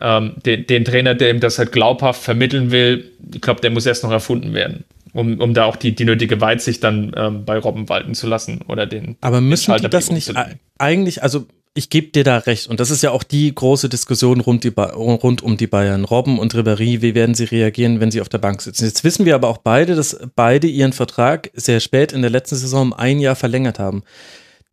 ähm, 0.00 0.34
den, 0.44 0.66
den, 0.66 0.84
Trainer, 0.84 1.14
der 1.14 1.30
ihm 1.30 1.40
das 1.40 1.58
halt 1.58 1.72
glaubhaft 1.72 2.22
vermitteln 2.22 2.70
will, 2.70 3.10
ich 3.34 3.40
glaube, 3.40 3.60
der 3.60 3.70
muss 3.70 3.86
erst 3.86 4.02
noch 4.04 4.10
erfunden 4.10 4.54
werden. 4.54 4.84
Um, 5.12 5.40
um 5.40 5.54
da 5.54 5.64
auch 5.64 5.74
die, 5.74 5.92
die 5.92 6.04
nötige 6.04 6.40
Weitsicht 6.40 6.84
dann 6.84 7.12
ähm, 7.16 7.44
bei 7.44 7.58
Robben 7.58 7.88
walten 7.88 8.14
zu 8.14 8.28
lassen 8.28 8.60
oder 8.68 8.86
den. 8.86 9.16
Aber 9.20 9.40
müssen 9.40 9.72
den 9.72 9.82
die 9.82 9.90
das 9.90 10.12
nicht 10.12 10.32
eigentlich, 10.78 11.24
also 11.24 11.46
ich 11.74 11.88
gebe 11.88 12.08
dir 12.08 12.24
da 12.24 12.38
recht. 12.38 12.68
Und 12.68 12.80
das 12.80 12.90
ist 12.90 13.02
ja 13.02 13.10
auch 13.10 13.22
die 13.22 13.54
große 13.54 13.88
Diskussion 13.88 14.40
rund, 14.40 14.64
die, 14.64 14.72
rund, 14.76 15.42
um 15.42 15.56
die 15.56 15.66
Bayern. 15.66 16.04
Robben 16.04 16.38
und 16.38 16.54
Ribéry, 16.54 17.00
wie 17.02 17.14
werden 17.14 17.34
sie 17.34 17.44
reagieren, 17.44 18.00
wenn 18.00 18.10
sie 18.10 18.20
auf 18.20 18.28
der 18.28 18.38
Bank 18.38 18.60
sitzen? 18.60 18.84
Jetzt 18.84 19.04
wissen 19.04 19.24
wir 19.24 19.34
aber 19.34 19.48
auch 19.48 19.58
beide, 19.58 19.94
dass 19.94 20.18
beide 20.34 20.66
ihren 20.66 20.92
Vertrag 20.92 21.50
sehr 21.54 21.80
spät 21.80 22.12
in 22.12 22.22
der 22.22 22.30
letzten 22.30 22.56
Saison 22.56 22.88
um 22.88 22.92
ein 22.92 23.20
Jahr 23.20 23.36
verlängert 23.36 23.78
haben. 23.78 24.02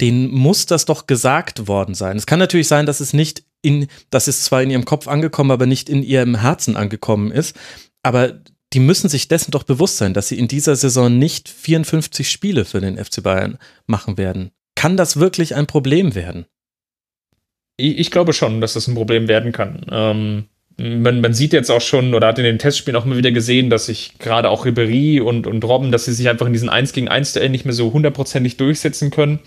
Den 0.01 0.29
muss 0.29 0.65
das 0.65 0.85
doch 0.85 1.07
gesagt 1.07 1.67
worden 1.67 1.95
sein. 1.95 2.17
Es 2.17 2.25
kann 2.25 2.39
natürlich 2.39 2.67
sein, 2.67 2.85
dass 2.85 2.99
es 2.99 3.13
nicht 3.13 3.43
in, 3.61 3.87
das 4.09 4.27
ist 4.27 4.45
zwar 4.45 4.61
in 4.61 4.69
ihrem 4.69 4.85
Kopf 4.85 5.07
angekommen, 5.07 5.51
aber 5.51 5.65
nicht 5.65 5.89
in 5.89 6.03
ihrem 6.03 6.35
Herzen 6.35 6.75
angekommen 6.75 7.31
ist. 7.31 7.55
Aber 8.03 8.39
die 8.73 8.79
müssen 8.79 9.09
sich 9.09 9.27
dessen 9.27 9.51
doch 9.51 9.63
bewusst 9.63 9.97
sein, 9.97 10.13
dass 10.13 10.27
sie 10.27 10.37
in 10.37 10.47
dieser 10.47 10.75
Saison 10.75 11.17
nicht 11.17 11.49
54 11.49 12.29
Spiele 12.29 12.65
für 12.65 12.81
den 12.81 13.03
FC 13.03 13.23
Bayern 13.23 13.57
machen 13.85 14.17
werden. 14.17 14.51
Kann 14.75 14.97
das 14.97 15.17
wirklich 15.17 15.55
ein 15.55 15.67
Problem 15.67 16.15
werden? 16.15 16.45
Ich, 17.77 17.97
ich 17.97 18.11
glaube 18.11 18.33
schon, 18.33 18.61
dass 18.61 18.73
das 18.73 18.87
ein 18.87 18.95
Problem 18.95 19.27
werden 19.27 19.51
kann. 19.51 19.85
Ähm, 19.91 20.45
man, 20.77 21.21
man 21.21 21.33
sieht 21.33 21.53
jetzt 21.53 21.71
auch 21.71 21.81
schon 21.81 22.13
oder 22.13 22.27
hat 22.27 22.37
in 22.37 22.43
den 22.43 22.59
Testspielen 22.59 22.99
auch 22.99 23.05
immer 23.05 23.17
wieder 23.17 23.31
gesehen, 23.31 23.69
dass 23.69 23.87
sich 23.87 24.13
gerade 24.19 24.49
auch 24.49 24.65
Ribery 24.65 25.19
und, 25.19 25.47
und 25.47 25.63
Robben, 25.63 25.91
dass 25.91 26.05
sie 26.05 26.13
sich 26.13 26.29
einfach 26.29 26.45
in 26.45 26.53
diesen 26.53 26.69
1 26.69 26.93
gegen 26.93 27.07
1 27.07 27.33
Duell 27.33 27.49
nicht 27.49 27.65
mehr 27.65 27.73
so 27.73 27.91
hundertprozentig 27.93 28.57
durchsetzen 28.57 29.09
können. 29.09 29.39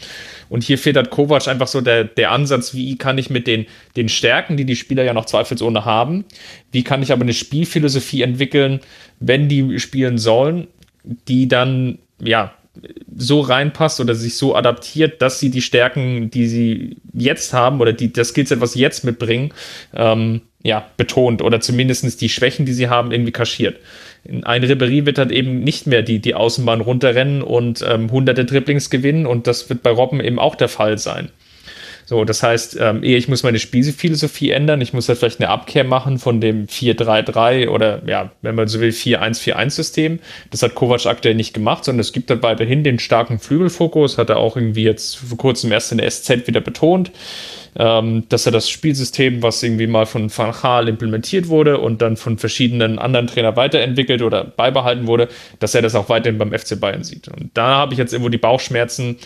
Und 0.50 0.64
hier 0.64 0.76
fehlt 0.76 0.96
halt 0.96 1.10
Kovac 1.10 1.48
einfach 1.48 1.68
so 1.68 1.80
der, 1.80 2.04
der 2.04 2.32
Ansatz, 2.32 2.74
wie 2.74 2.98
kann 2.98 3.16
ich 3.16 3.30
mit 3.30 3.46
den, 3.46 3.66
den 3.96 4.10
Stärken, 4.10 4.56
die 4.56 4.66
die 4.66 4.76
Spieler 4.76 5.04
ja 5.04 5.14
noch 5.14 5.24
zweifelsohne 5.24 5.84
haben, 5.84 6.24
wie 6.72 6.82
kann 6.82 7.02
ich 7.02 7.12
aber 7.12 7.22
eine 7.22 7.32
Spielphilosophie 7.32 8.22
entwickeln, 8.22 8.80
wenn 9.20 9.48
die 9.48 9.78
spielen 9.78 10.18
sollen, 10.18 10.66
die 11.04 11.48
dann, 11.48 11.98
ja, 12.20 12.52
so 13.16 13.40
reinpasst 13.40 14.00
oder 14.00 14.14
sich 14.14 14.36
so 14.36 14.54
adaptiert, 14.54 15.22
dass 15.22 15.38
sie 15.40 15.50
die 15.50 15.62
Stärken, 15.62 16.30
die 16.30 16.46
sie 16.46 16.96
jetzt 17.12 17.52
haben 17.52 17.80
oder 17.80 17.92
die, 17.92 18.12
das 18.12 18.28
Skillset, 18.28 18.60
was 18.60 18.72
sie 18.72 18.80
jetzt 18.80 19.04
mitbringen, 19.04 19.52
ähm, 19.94 20.42
ja, 20.62 20.86
betont 20.96 21.42
oder 21.42 21.60
zumindest 21.60 22.20
die 22.20 22.28
Schwächen, 22.28 22.66
die 22.66 22.72
sie 22.72 22.88
haben, 22.88 23.12
irgendwie 23.12 23.32
kaschiert. 23.32 23.78
Ein 24.42 24.64
Ribery 24.64 25.06
wird 25.06 25.18
halt 25.18 25.32
eben 25.32 25.60
nicht 25.60 25.86
mehr 25.86 26.02
die, 26.02 26.18
die 26.18 26.34
Außenbahn 26.34 26.80
runterrennen 26.80 27.42
und 27.42 27.84
ähm, 27.86 28.10
hunderte 28.10 28.44
Dribblings 28.44 28.90
gewinnen 28.90 29.26
und 29.26 29.46
das 29.46 29.68
wird 29.70 29.82
bei 29.82 29.90
Robben 29.90 30.20
eben 30.20 30.38
auch 30.38 30.54
der 30.54 30.68
Fall 30.68 30.98
sein. 30.98 31.30
So, 32.10 32.24
das 32.24 32.42
heißt, 32.42 32.76
ähm, 32.80 33.04
ehe 33.04 33.16
ich 33.16 33.28
muss 33.28 33.44
meine 33.44 33.60
Spielphilosophie 33.60 34.50
ändern, 34.50 34.80
ich 34.80 34.92
muss 34.92 35.08
halt 35.08 35.20
vielleicht 35.20 35.38
eine 35.38 35.48
Abkehr 35.48 35.84
machen 35.84 36.18
von 36.18 36.40
dem 36.40 36.66
4-3-3 36.66 37.68
oder 37.68 38.02
ja, 38.04 38.32
wenn 38.42 38.56
man 38.56 38.66
so 38.66 38.80
will, 38.80 38.90
4-1-4-1-System. 38.90 40.18
Das 40.50 40.64
hat 40.64 40.74
Kovac 40.74 41.06
aktuell 41.06 41.36
nicht 41.36 41.54
gemacht, 41.54 41.84
sondern 41.84 42.00
es 42.00 42.12
gibt 42.12 42.28
halt 42.28 42.42
weiterhin 42.42 42.82
den 42.82 42.98
starken 42.98 43.38
Flügelfokus, 43.38 44.18
hat 44.18 44.28
er 44.28 44.38
auch 44.38 44.56
irgendwie 44.56 44.82
jetzt 44.82 45.18
vor 45.18 45.38
kurzem 45.38 45.70
erst 45.70 45.92
in 45.92 45.98
der 45.98 46.10
SZ 46.10 46.48
wieder 46.48 46.60
betont 46.60 47.12
ähm, 47.76 48.24
dass 48.28 48.46
er 48.46 48.52
das 48.52 48.68
Spielsystem, 48.68 49.42
was 49.42 49.62
irgendwie 49.62 49.86
mal 49.86 50.06
von 50.06 50.30
Van 50.36 50.52
Gaal 50.52 50.88
implementiert 50.88 51.48
wurde 51.48 51.78
und 51.78 52.02
dann 52.02 52.16
von 52.16 52.38
verschiedenen 52.38 52.98
anderen 52.98 53.26
Trainern 53.26 53.56
weiterentwickelt 53.56 54.22
oder 54.22 54.44
beibehalten 54.44 55.06
wurde, 55.06 55.28
dass 55.58 55.74
er 55.74 55.82
das 55.82 55.94
auch 55.94 56.08
weiterhin 56.08 56.38
beim 56.38 56.52
FC 56.52 56.78
Bayern 56.80 57.04
sieht. 57.04 57.28
Und 57.28 57.50
da 57.54 57.76
habe 57.76 57.92
ich 57.92 57.98
jetzt 57.98 58.12
irgendwo 58.12 58.28
die 58.28 58.38
Bauchschmerzen, 58.38 59.18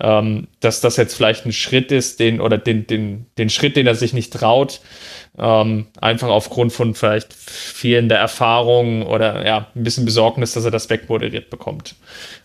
ähm, 0.00 0.48
dass 0.60 0.80
das 0.80 0.96
jetzt 0.96 1.14
vielleicht 1.14 1.46
ein 1.46 1.52
Schritt 1.52 1.92
ist, 1.92 2.20
den 2.20 2.40
oder 2.40 2.58
den, 2.58 2.86
den, 2.86 3.26
den 3.38 3.50
Schritt, 3.50 3.76
den 3.76 3.86
er 3.86 3.94
sich 3.94 4.12
nicht 4.12 4.32
traut, 4.32 4.80
ähm, 5.38 5.86
einfach 6.00 6.28
aufgrund 6.28 6.72
von 6.72 6.94
vielleicht 6.94 7.32
fehlender 7.32 8.16
Erfahrung 8.16 9.06
oder 9.06 9.46
ja, 9.46 9.66
ein 9.74 9.82
bisschen 9.82 10.04
Besorgnis, 10.04 10.52
dass 10.52 10.64
er 10.64 10.70
das 10.70 10.90
wegmoderiert 10.90 11.48
bekommt. 11.48 11.94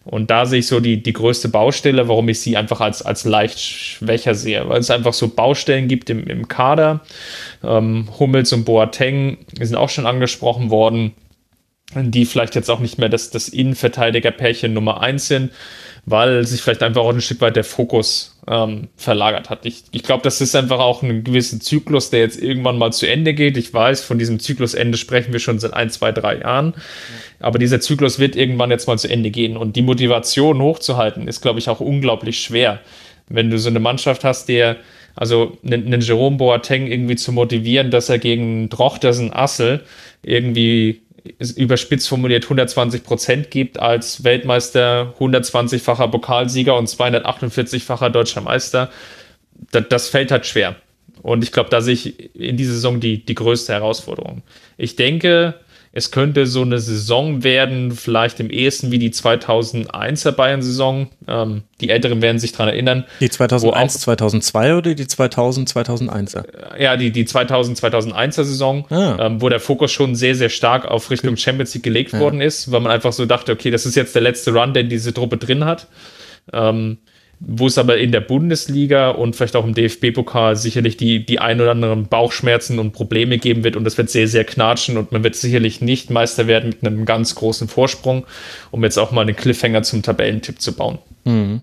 Und 0.05 0.31
da 0.31 0.45
sehe 0.45 0.59
ich 0.59 0.67
so 0.67 0.79
die, 0.79 1.03
die 1.03 1.11
größte 1.11 1.49
Baustelle, 1.49 2.07
warum 2.07 2.29
ich 2.29 2.39
sie 2.39 2.55
einfach 2.55 2.79
als, 2.79 3.01
als 3.01 3.25
leicht 3.25 3.59
schwächer 3.59 4.35
sehe, 4.35 4.69
weil 4.69 4.79
es 4.79 4.89
einfach 4.89 5.13
so 5.13 5.27
Baustellen 5.27 5.89
gibt 5.89 6.09
im, 6.09 6.27
im 6.27 6.47
Kader. 6.47 7.01
Ähm, 7.61 8.07
Hummels 8.19 8.53
und 8.53 8.63
Boateng 8.63 9.39
sind 9.59 9.75
auch 9.75 9.89
schon 9.89 10.05
angesprochen 10.05 10.69
worden, 10.69 11.13
die 11.93 12.25
vielleicht 12.25 12.55
jetzt 12.55 12.69
auch 12.69 12.79
nicht 12.79 12.97
mehr 12.97 13.09
das, 13.09 13.31
das 13.31 13.49
Innenverteidiger-Pärchen 13.49 14.73
Nummer 14.73 15.01
eins 15.01 15.27
sind 15.27 15.51
weil 16.09 16.47
sich 16.47 16.61
vielleicht 16.61 16.83
einfach 16.83 17.01
auch 17.01 17.13
ein 17.13 17.19
Stück 17.19 17.41
weit 17.41 17.57
der 17.57 17.65
Fokus 17.65 18.39
ähm, 18.47 18.87
verlagert 18.95 19.49
hat. 19.49 19.65
Ich, 19.65 19.83
ich 19.91 20.03
glaube, 20.03 20.23
das 20.23 20.39
ist 20.39 20.55
einfach 20.55 20.79
auch 20.79 21.03
ein 21.03 21.25
gewisser 21.25 21.59
Zyklus, 21.59 22.09
der 22.09 22.21
jetzt 22.21 22.41
irgendwann 22.41 22.77
mal 22.77 22.93
zu 22.93 23.05
Ende 23.05 23.33
geht. 23.33 23.57
Ich 23.57 23.73
weiß, 23.73 24.05
von 24.05 24.17
diesem 24.17 24.39
Zyklusende 24.39 24.97
sprechen 24.97 25.33
wir 25.33 25.41
schon 25.41 25.59
seit 25.59 25.73
ein, 25.73 25.89
zwei, 25.89 26.13
drei 26.13 26.39
Jahren. 26.39 26.75
Aber 27.41 27.59
dieser 27.59 27.81
Zyklus 27.81 28.19
wird 28.19 28.37
irgendwann 28.37 28.71
jetzt 28.71 28.87
mal 28.87 28.97
zu 28.97 29.09
Ende 29.09 29.31
gehen. 29.31 29.57
Und 29.57 29.75
die 29.75 29.81
Motivation 29.81 30.61
hochzuhalten 30.61 31.27
ist, 31.27 31.41
glaube 31.41 31.59
ich, 31.59 31.67
auch 31.67 31.81
unglaublich 31.81 32.39
schwer. 32.39 32.79
Wenn 33.27 33.49
du 33.49 33.59
so 33.59 33.67
eine 33.67 33.81
Mannschaft 33.81 34.23
hast, 34.23 34.47
der, 34.47 34.77
also 35.13 35.57
einen, 35.65 35.87
einen 35.87 35.99
Jerome 35.99 36.37
Boateng 36.37 36.87
irgendwie 36.87 37.17
zu 37.17 37.33
motivieren, 37.33 37.91
dass 37.91 38.07
er 38.07 38.17
gegen 38.17 38.69
Drochtersen 38.69 39.33
Assel 39.33 39.83
irgendwie 40.23 41.01
überspitzt 41.55 42.07
formuliert 42.09 42.43
120 42.43 43.03
Prozent 43.03 43.51
gibt 43.51 43.79
als 43.79 44.23
Weltmeister, 44.23 45.13
120-facher 45.19 46.07
Pokalsieger 46.07 46.77
und 46.77 46.89
248-facher 46.89 48.09
deutscher 48.09 48.41
Meister, 48.41 48.89
das, 49.71 49.85
das 49.89 50.09
fällt 50.09 50.31
halt 50.31 50.45
schwer. 50.45 50.75
Und 51.21 51.43
ich 51.43 51.51
glaube, 51.51 51.69
da 51.69 51.81
sehe 51.81 51.93
ich 51.93 52.35
in 52.35 52.57
dieser 52.57 52.73
Saison 52.73 52.99
die, 52.99 53.25
die 53.25 53.35
größte 53.35 53.73
Herausforderung. 53.73 54.43
Ich 54.77 54.95
denke, 54.95 55.55
es 55.97 56.11
könnte 56.11 56.45
so 56.45 56.61
eine 56.61 56.77
Saison 56.77 57.43
werden, 57.43 57.91
vielleicht 57.91 58.39
im 58.39 58.51
ehesten 58.51 58.91
wie 58.91 58.99
die 58.99 59.09
2001er 59.09 60.31
Bayern-Saison. 60.31 61.07
Ähm, 61.27 61.63
die 61.81 61.89
Älteren 61.89 62.21
werden 62.21 62.37
sich 62.37 62.51
daran 62.51 62.67
erinnern. 62.67 63.05
Die 63.19 63.31
2001, 63.31 63.95
auch, 63.95 63.99
2002 64.01 64.75
oder 64.75 64.93
die 64.93 65.07
2000, 65.07 65.67
2001er? 65.71 66.45
Ja, 66.79 66.97
die, 66.97 67.11
die 67.11 67.25
2000, 67.25 67.79
2001er 67.79 68.43
Saison, 68.43 68.85
ah. 68.91 69.17
ähm, 69.25 69.41
wo 69.41 69.49
der 69.49 69.59
Fokus 69.59 69.91
schon 69.91 70.13
sehr, 70.13 70.35
sehr 70.35 70.49
stark 70.49 70.85
auf 70.85 71.09
Richtung 71.09 71.35
Champions 71.35 71.73
League 71.73 71.83
gelegt 71.83 72.13
ja. 72.13 72.19
worden 72.19 72.41
ist, 72.41 72.71
weil 72.71 72.81
man 72.81 72.91
einfach 72.91 73.11
so 73.11 73.25
dachte, 73.25 73.51
okay, 73.51 73.71
das 73.71 73.87
ist 73.87 73.95
jetzt 73.95 74.13
der 74.13 74.21
letzte 74.21 74.53
Run, 74.53 74.75
den 74.75 74.89
diese 74.89 75.15
Truppe 75.15 75.37
drin 75.37 75.65
hat. 75.65 75.87
Ähm, 76.53 76.99
wo 77.39 77.67
es 77.67 77.77
aber 77.77 77.97
in 77.97 78.11
der 78.11 78.21
Bundesliga 78.21 79.11
und 79.11 79.35
vielleicht 79.35 79.55
auch 79.55 79.65
im 79.65 79.75
DFB-Pokal 79.75 80.55
sicherlich 80.55 80.97
die, 80.97 81.23
die 81.23 81.39
ein 81.39 81.61
oder 81.61 81.71
anderen 81.71 82.07
Bauchschmerzen 82.07 82.79
und 82.79 82.93
Probleme 82.93 83.37
geben 83.37 83.63
wird 83.63 83.75
und 83.75 83.83
das 83.83 83.97
wird 83.97 84.09
sehr, 84.09 84.27
sehr 84.27 84.43
knatschen 84.43 84.97
und 84.97 85.11
man 85.11 85.23
wird 85.23 85.35
sicherlich 85.35 85.79
nicht 85.81 86.09
Meister 86.09 86.47
werden 86.47 86.69
mit 86.69 86.85
einem 86.85 87.05
ganz 87.05 87.35
großen 87.35 87.67
Vorsprung, 87.67 88.25
um 88.71 88.83
jetzt 88.83 88.97
auch 88.97 89.11
mal 89.11 89.21
einen 89.21 89.35
Cliffhanger 89.35 89.83
zum 89.83 90.01
Tabellentipp 90.01 90.59
zu 90.59 90.75
bauen. 90.75 90.97
Mhm. 91.25 91.61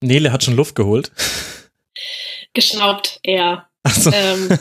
Nele 0.00 0.32
hat 0.32 0.44
schon 0.44 0.54
Luft 0.54 0.74
geholt. 0.76 1.10
Geschnaubt 2.52 3.18
eher. 3.22 3.68
Ach 3.82 3.94
so. 3.94 4.12
Ähm, 4.12 4.58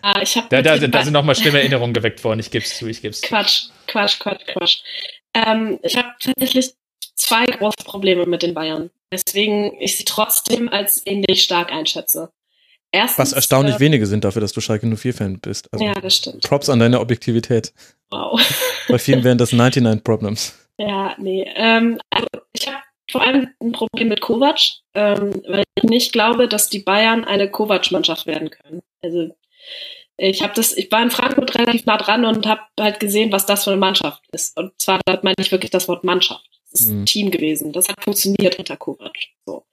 ah, 0.00 0.20
ich 0.22 0.38
da, 0.48 0.62
da, 0.62 0.78
da 0.78 1.04
sind 1.04 1.12
nochmal 1.12 1.34
schlimme 1.34 1.58
Erinnerungen 1.58 1.92
geweckt 1.92 2.24
worden, 2.24 2.40
ich 2.40 2.50
gebe 2.50 2.64
es 2.64 2.78
zu, 2.78 2.86
ich 2.86 3.02
gebe 3.02 3.10
es 3.10 3.20
zu. 3.20 3.28
Quatsch, 3.28 3.64
Quatsch, 3.86 4.18
Quatsch, 4.18 4.46
Quatsch. 4.46 4.78
Ähm, 5.34 5.78
ich 5.82 5.96
habe 5.96 6.08
tatsächlich 6.20 6.74
zwei 7.22 7.46
große 7.46 7.84
Probleme 7.84 8.26
mit 8.26 8.42
den 8.42 8.54
Bayern, 8.54 8.90
weswegen 9.10 9.72
ich 9.80 9.96
sie 9.96 10.04
trotzdem 10.04 10.68
als 10.68 11.02
ähnlich 11.06 11.42
stark 11.42 11.72
einschätze. 11.72 12.30
Erstens, 12.94 13.18
Was 13.18 13.32
erstaunlich 13.32 13.76
äh, 13.76 13.80
wenige 13.80 14.06
sind 14.06 14.22
dafür, 14.24 14.40
dass 14.40 14.52
du 14.52 14.60
Schalke 14.60 14.86
04-Fan 14.86 15.40
bist. 15.40 15.72
Also 15.72 15.84
ja, 15.84 15.94
das 15.94 16.16
stimmt. 16.16 16.42
Props 16.42 16.68
an 16.68 16.78
deine 16.78 17.00
Objektivität. 17.00 17.72
Wow. 18.10 18.38
Bei 18.88 18.98
vielen 18.98 19.24
wären 19.24 19.38
das 19.38 19.52
99 19.52 20.04
Problems. 20.04 20.54
Ja, 20.76 21.14
nee. 21.18 21.50
Ähm, 21.56 21.98
also 22.10 22.28
ich 22.52 22.66
habe 22.66 22.82
vor 23.10 23.22
allem 23.22 23.48
ein 23.62 23.72
Problem 23.72 24.08
mit 24.08 24.20
Kovac, 24.20 24.60
ähm, 24.94 25.42
weil 25.48 25.64
ich 25.74 25.84
nicht 25.84 26.12
glaube, 26.12 26.48
dass 26.48 26.68
die 26.68 26.80
Bayern 26.80 27.24
eine 27.24 27.50
Kovac-Mannschaft 27.50 28.26
werden 28.26 28.50
können. 28.50 28.82
Also 29.02 29.34
ich 30.18 30.42
habe 30.42 30.52
das, 30.54 30.76
ich 30.76 30.92
war 30.92 31.02
in 31.02 31.10
Frankfurt 31.10 31.54
relativ 31.54 31.86
nah 31.86 31.96
dran 31.96 32.26
und 32.26 32.46
habe 32.46 32.62
halt 32.78 33.00
gesehen, 33.00 33.32
was 33.32 33.46
das 33.46 33.64
für 33.64 33.70
eine 33.70 33.80
Mannschaft 33.80 34.22
ist. 34.32 34.56
Und 34.58 34.72
zwar 34.78 35.00
meine 35.22 35.36
ich 35.38 35.50
wirklich 35.50 35.70
das 35.70 35.88
Wort 35.88 36.04
Mannschaft. 36.04 36.48
Das 36.72 36.80
ist 36.80 36.90
mhm. 36.90 37.02
ein 37.02 37.06
Team 37.06 37.30
gewesen. 37.30 37.72
Das 37.72 37.88
hat 37.88 38.02
funktioniert 38.02 38.58
unter 38.58 38.76
Kovac. 38.76 39.16
So. 39.46 39.64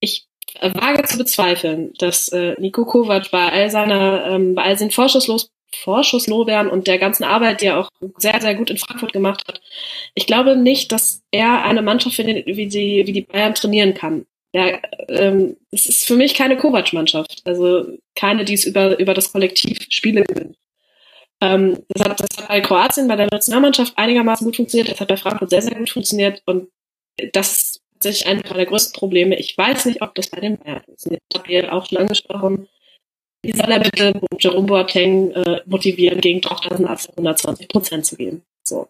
Ich 0.00 0.26
wage 0.60 1.02
zu 1.04 1.18
bezweifeln, 1.18 1.92
dass 1.98 2.28
äh, 2.28 2.54
Nico 2.58 2.84
Kovac 2.84 3.30
bei 3.30 3.50
all 3.50 3.70
seiner, 3.70 4.26
ähm, 4.26 4.54
bei 4.54 4.62
all 4.62 4.78
seinen 4.78 4.90
Vorschusslos 4.90 5.50
Vorschusslorbeeren 5.74 6.68
und 6.68 6.86
der 6.86 6.98
ganzen 6.98 7.24
Arbeit, 7.24 7.60
die 7.60 7.66
er 7.66 7.80
auch 7.80 7.88
sehr, 8.18 8.40
sehr 8.40 8.54
gut 8.54 8.70
in 8.70 8.78
Frankfurt 8.78 9.12
gemacht 9.12 9.42
hat. 9.46 9.60
Ich 10.14 10.26
glaube 10.26 10.56
nicht, 10.56 10.92
dass 10.92 11.22
er 11.30 11.64
eine 11.64 11.82
Mannschaft 11.82 12.16
findet, 12.16 12.46
wie 12.46 12.68
die, 12.68 13.06
wie 13.06 13.12
die 13.12 13.22
Bayern 13.22 13.54
trainieren 13.54 13.94
kann. 13.94 14.26
Ja, 14.52 14.78
ähm, 15.08 15.56
es 15.72 15.86
ist 15.86 16.06
für 16.06 16.14
mich 16.14 16.34
keine 16.34 16.56
Kovac-Mannschaft. 16.56 17.42
Also 17.44 17.98
keine, 18.14 18.44
die 18.44 18.54
es 18.54 18.64
über, 18.64 18.98
über 18.98 19.14
das 19.14 19.32
Kollektiv 19.32 19.78
Spiele 19.90 20.22
gewinnt. 20.22 20.56
Ähm, 21.44 21.84
das, 21.88 22.08
hat, 22.08 22.20
das 22.20 22.38
hat 22.38 22.48
bei 22.48 22.60
Kroatien, 22.60 23.08
bei 23.08 23.16
der 23.16 23.28
Nationalmannschaft 23.30 23.92
einigermaßen 23.96 24.46
gut 24.46 24.56
funktioniert. 24.56 24.90
Das 24.90 25.00
hat 25.00 25.08
bei 25.08 25.16
Frankfurt 25.16 25.50
sehr, 25.50 25.62
sehr 25.62 25.74
gut 25.74 25.90
funktioniert. 25.90 26.42
Und 26.46 26.68
das 27.32 27.52
ist 27.52 27.82
tatsächlich 27.94 28.26
eines 28.26 28.50
der 28.50 28.66
größten 28.66 28.98
Probleme. 28.98 29.36
Ich 29.36 29.56
weiß 29.56 29.84
nicht, 29.86 30.00
ob 30.00 30.14
das 30.14 30.28
bei 30.28 30.40
den 30.40 30.58
Bayern 30.58 30.82
funktioniert. 30.84 31.22
Ich 31.30 31.38
habe 31.38 31.48
hier 31.48 31.72
auch 31.72 31.86
schon 31.86 31.98
angesprochen. 31.98 32.68
Wie 33.42 33.52
soll 33.52 33.70
er 33.70 33.80
bitte 33.80 34.20
Jerome 34.38 34.66
Boateng 34.66 35.32
äh, 35.32 35.60
motivieren, 35.66 36.20
gegen 36.22 36.40
Tochter 36.40 36.72
120 36.72 37.68
Prozent 37.68 38.06
zu 38.06 38.16
geben? 38.16 38.42
So. 38.66 38.88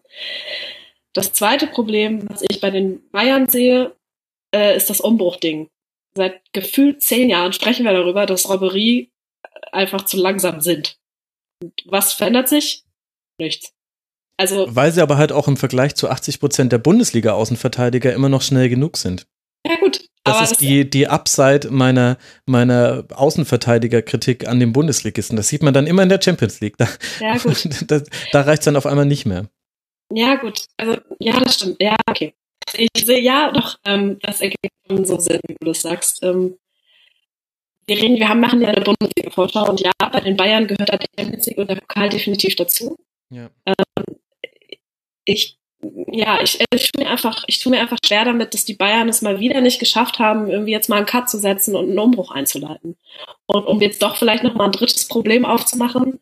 Das 1.11 1.33
zweite 1.33 1.67
Problem, 1.67 2.29
was 2.29 2.41
ich 2.49 2.61
bei 2.61 2.69
den 2.69 3.09
Bayern 3.11 3.49
sehe, 3.49 3.95
äh, 4.53 4.77
ist 4.77 4.89
das 4.89 5.01
Umbruchding. 5.01 5.67
Seit 6.13 6.41
gefühlt 6.53 7.01
zehn 7.01 7.29
Jahren 7.29 7.51
sprechen 7.51 7.83
wir 7.83 7.91
darüber, 7.91 8.25
dass 8.25 8.49
Robberie 8.49 9.11
einfach 9.73 10.05
zu 10.05 10.15
langsam 10.15 10.61
sind. 10.61 10.97
Was 11.85 12.13
verändert 12.13 12.49
sich? 12.49 12.83
Nichts. 13.39 13.73
Also, 14.37 14.67
Weil 14.69 14.91
sie 14.91 15.01
aber 15.01 15.17
halt 15.17 15.31
auch 15.31 15.47
im 15.47 15.57
Vergleich 15.57 15.95
zu 15.95 16.09
80 16.09 16.39
Prozent 16.39 16.71
der 16.71 16.79
Bundesliga-Außenverteidiger 16.79 18.13
immer 18.13 18.29
noch 18.29 18.41
schnell 18.41 18.69
genug 18.69 18.97
sind. 18.97 19.27
Ja, 19.65 19.77
gut. 19.79 20.09
Das 20.23 20.41
ist 20.41 20.51
das 20.51 20.57
die, 20.57 20.89
die 20.89 21.07
Upside 21.07 21.69
meiner, 21.69 22.17
meiner 22.45 23.05
Außenverteidiger-Kritik 23.11 24.47
an 24.47 24.59
den 24.59 24.73
Bundesligisten. 24.73 25.37
Das 25.37 25.47
sieht 25.47 25.61
man 25.61 25.73
dann 25.73 25.87
immer 25.87 26.03
in 26.03 26.09
der 26.09 26.21
Champions 26.21 26.59
League. 26.61 26.77
Da, 26.77 26.89
ja, 27.19 27.37
gut. 27.37 27.67
da, 27.91 28.01
da 28.31 28.41
reicht 28.41 28.61
es 28.61 28.65
dann 28.65 28.75
auf 28.75 28.87
einmal 28.87 29.05
nicht 29.05 29.25
mehr. 29.25 29.47
Ja, 30.11 30.35
gut. 30.35 30.65
Also, 30.77 30.97
ja, 31.19 31.39
das 31.39 31.55
stimmt. 31.55 31.77
Ja, 31.79 31.95
okay. 32.09 32.33
Ich 32.73 33.05
sehe, 33.05 33.21
ja, 33.21 33.51
doch, 33.51 33.77
ähm, 33.85 34.17
das 34.21 34.41
ergibt 34.41 34.73
schon 34.87 35.05
so 35.05 35.19
Sinn, 35.19 35.39
wie 35.47 35.55
du 35.59 35.67
das 35.67 35.81
sagst. 35.81 36.23
Ähm, 36.23 36.57
wir 37.87 38.01
reden, 38.01 38.17
wir 38.17 38.29
haben, 38.29 38.39
machen 38.39 38.61
ja 38.61 38.69
eine 38.69 38.81
Bundesliga-Vorschau 38.81 39.69
und 39.69 39.81
ja, 39.81 39.91
bei 40.11 40.19
den 40.21 40.37
Bayern 40.37 40.67
gehört 40.67 40.89
da 40.89 40.97
die 40.97 41.07
Champions 41.17 41.45
League 41.45 41.57
und 41.57 41.69
der 41.69 41.75
Pokal 41.75 42.09
definitiv 42.09 42.55
dazu. 42.55 42.97
Ja. 43.29 43.49
Ähm, 43.65 44.17
ich, 45.25 45.57
ja, 46.11 46.41
ich, 46.41 46.59
äh, 46.59 46.65
ich 46.73 46.91
tue 46.91 47.03
mir 47.03 47.09
einfach, 47.09 47.43
ich 47.47 47.59
tue 47.59 47.71
mir 47.71 47.79
einfach 47.79 47.97
schwer 48.03 48.25
damit, 48.25 48.53
dass 48.53 48.65
die 48.65 48.73
Bayern 48.73 49.09
es 49.09 49.21
mal 49.21 49.39
wieder 49.39 49.61
nicht 49.61 49.79
geschafft 49.79 50.19
haben, 50.19 50.49
irgendwie 50.49 50.71
jetzt 50.71 50.89
mal 50.89 50.97
einen 50.97 51.05
Cut 51.05 51.29
zu 51.29 51.37
setzen 51.37 51.75
und 51.75 51.89
einen 51.89 51.99
Umbruch 51.99 52.31
einzuleiten. 52.31 52.97
Und 53.45 53.65
um 53.65 53.81
jetzt 53.81 54.01
doch 54.01 54.15
vielleicht 54.15 54.43
noch 54.43 54.55
mal 54.55 54.65
ein 54.65 54.71
drittes 54.71 55.07
Problem 55.07 55.45
aufzumachen, 55.45 56.19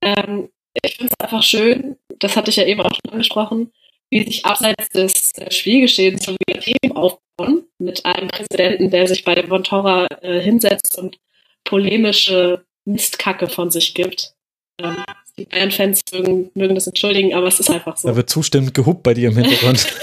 ähm, 0.00 0.48
ich 0.82 0.96
finde 0.96 1.12
es 1.16 1.24
einfach 1.24 1.42
schön, 1.42 1.96
das 2.18 2.36
hatte 2.36 2.50
ich 2.50 2.56
ja 2.56 2.64
eben 2.64 2.80
auch 2.80 2.94
schon 2.94 3.12
angesprochen, 3.12 3.72
wie 4.14 4.24
sich 4.24 4.46
abseits 4.46 4.90
des 4.90 5.32
Spielgeschehens 5.50 6.24
schon 6.24 6.36
wieder 6.46 6.60
Themen 6.60 6.96
aufbauen, 6.96 7.64
mit 7.78 8.06
einem 8.06 8.28
Präsidenten, 8.28 8.88
der 8.90 9.08
sich 9.08 9.24
bei 9.24 9.42
Von 9.42 9.64
Torra 9.64 10.06
äh, 10.22 10.38
hinsetzt 10.38 10.96
und 10.96 11.18
polemische 11.64 12.64
Mistkacke 12.84 13.48
von 13.48 13.72
sich 13.72 13.92
gibt. 13.92 14.34
Ähm, 14.80 14.98
die 15.36 15.46
Bayern-Fans 15.46 16.02
mögen, 16.12 16.48
mögen 16.54 16.76
das 16.76 16.86
entschuldigen, 16.86 17.34
aber 17.34 17.48
es 17.48 17.58
ist 17.58 17.70
einfach 17.70 17.96
so. 17.96 18.06
Da 18.06 18.14
wird 18.14 18.30
zustimmend 18.30 18.72
gehupt 18.72 19.02
bei 19.02 19.14
dir 19.14 19.30
im 19.30 19.36
Hintergrund. 19.36 19.84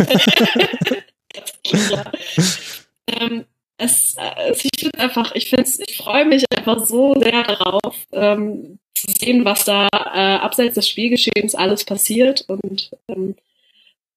ähm, 3.08 3.46
es, 3.78 4.18
äh, 4.18 4.52
ich 4.52 4.72
finde 4.78 5.00
einfach, 5.00 5.34
ich 5.36 5.50
finde 5.50 5.72
ich 5.88 5.96
freue 5.96 6.26
mich 6.26 6.44
einfach 6.54 6.86
so 6.86 7.16
sehr 7.18 7.44
darauf, 7.44 7.96
ähm, 8.12 8.78
zu 8.94 9.08
sehen, 9.10 9.46
was 9.46 9.64
da 9.64 9.88
äh, 9.94 10.36
abseits 10.36 10.76
des 10.76 10.90
Spielgeschehens 10.90 11.56
alles 11.56 11.86
passiert 11.86 12.44
und 12.50 12.92
ähm, 13.08 13.36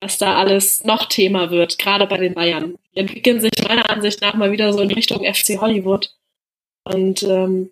was 0.05 0.19
da 0.19 0.37
alles 0.37 0.85
noch 0.85 1.07
Thema 1.07 1.51
wird, 1.51 1.79
gerade 1.79 2.07
bei 2.07 2.19
den 2.19 2.35
Bayern. 2.35 2.77
Die 2.95 3.01
entwickeln 3.01 3.41
sich 3.41 3.53
meiner 3.67 3.89
Ansicht 3.89 4.21
nach 4.21 4.35
mal 4.35 4.53
wieder 4.53 4.73
so 4.73 4.81
in 4.81 4.91
Richtung 4.91 5.25
FC 5.25 5.61
Hollywood. 5.61 6.15
Und 6.85 7.23
ähm, 7.23 7.71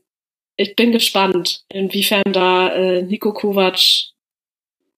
ich 0.57 0.75
bin 0.75 0.93
gespannt, 0.93 1.65
inwiefern 1.69 2.33
da 2.33 2.73
äh, 2.75 3.03
Nico 3.03 3.35
Kovac 3.35 3.79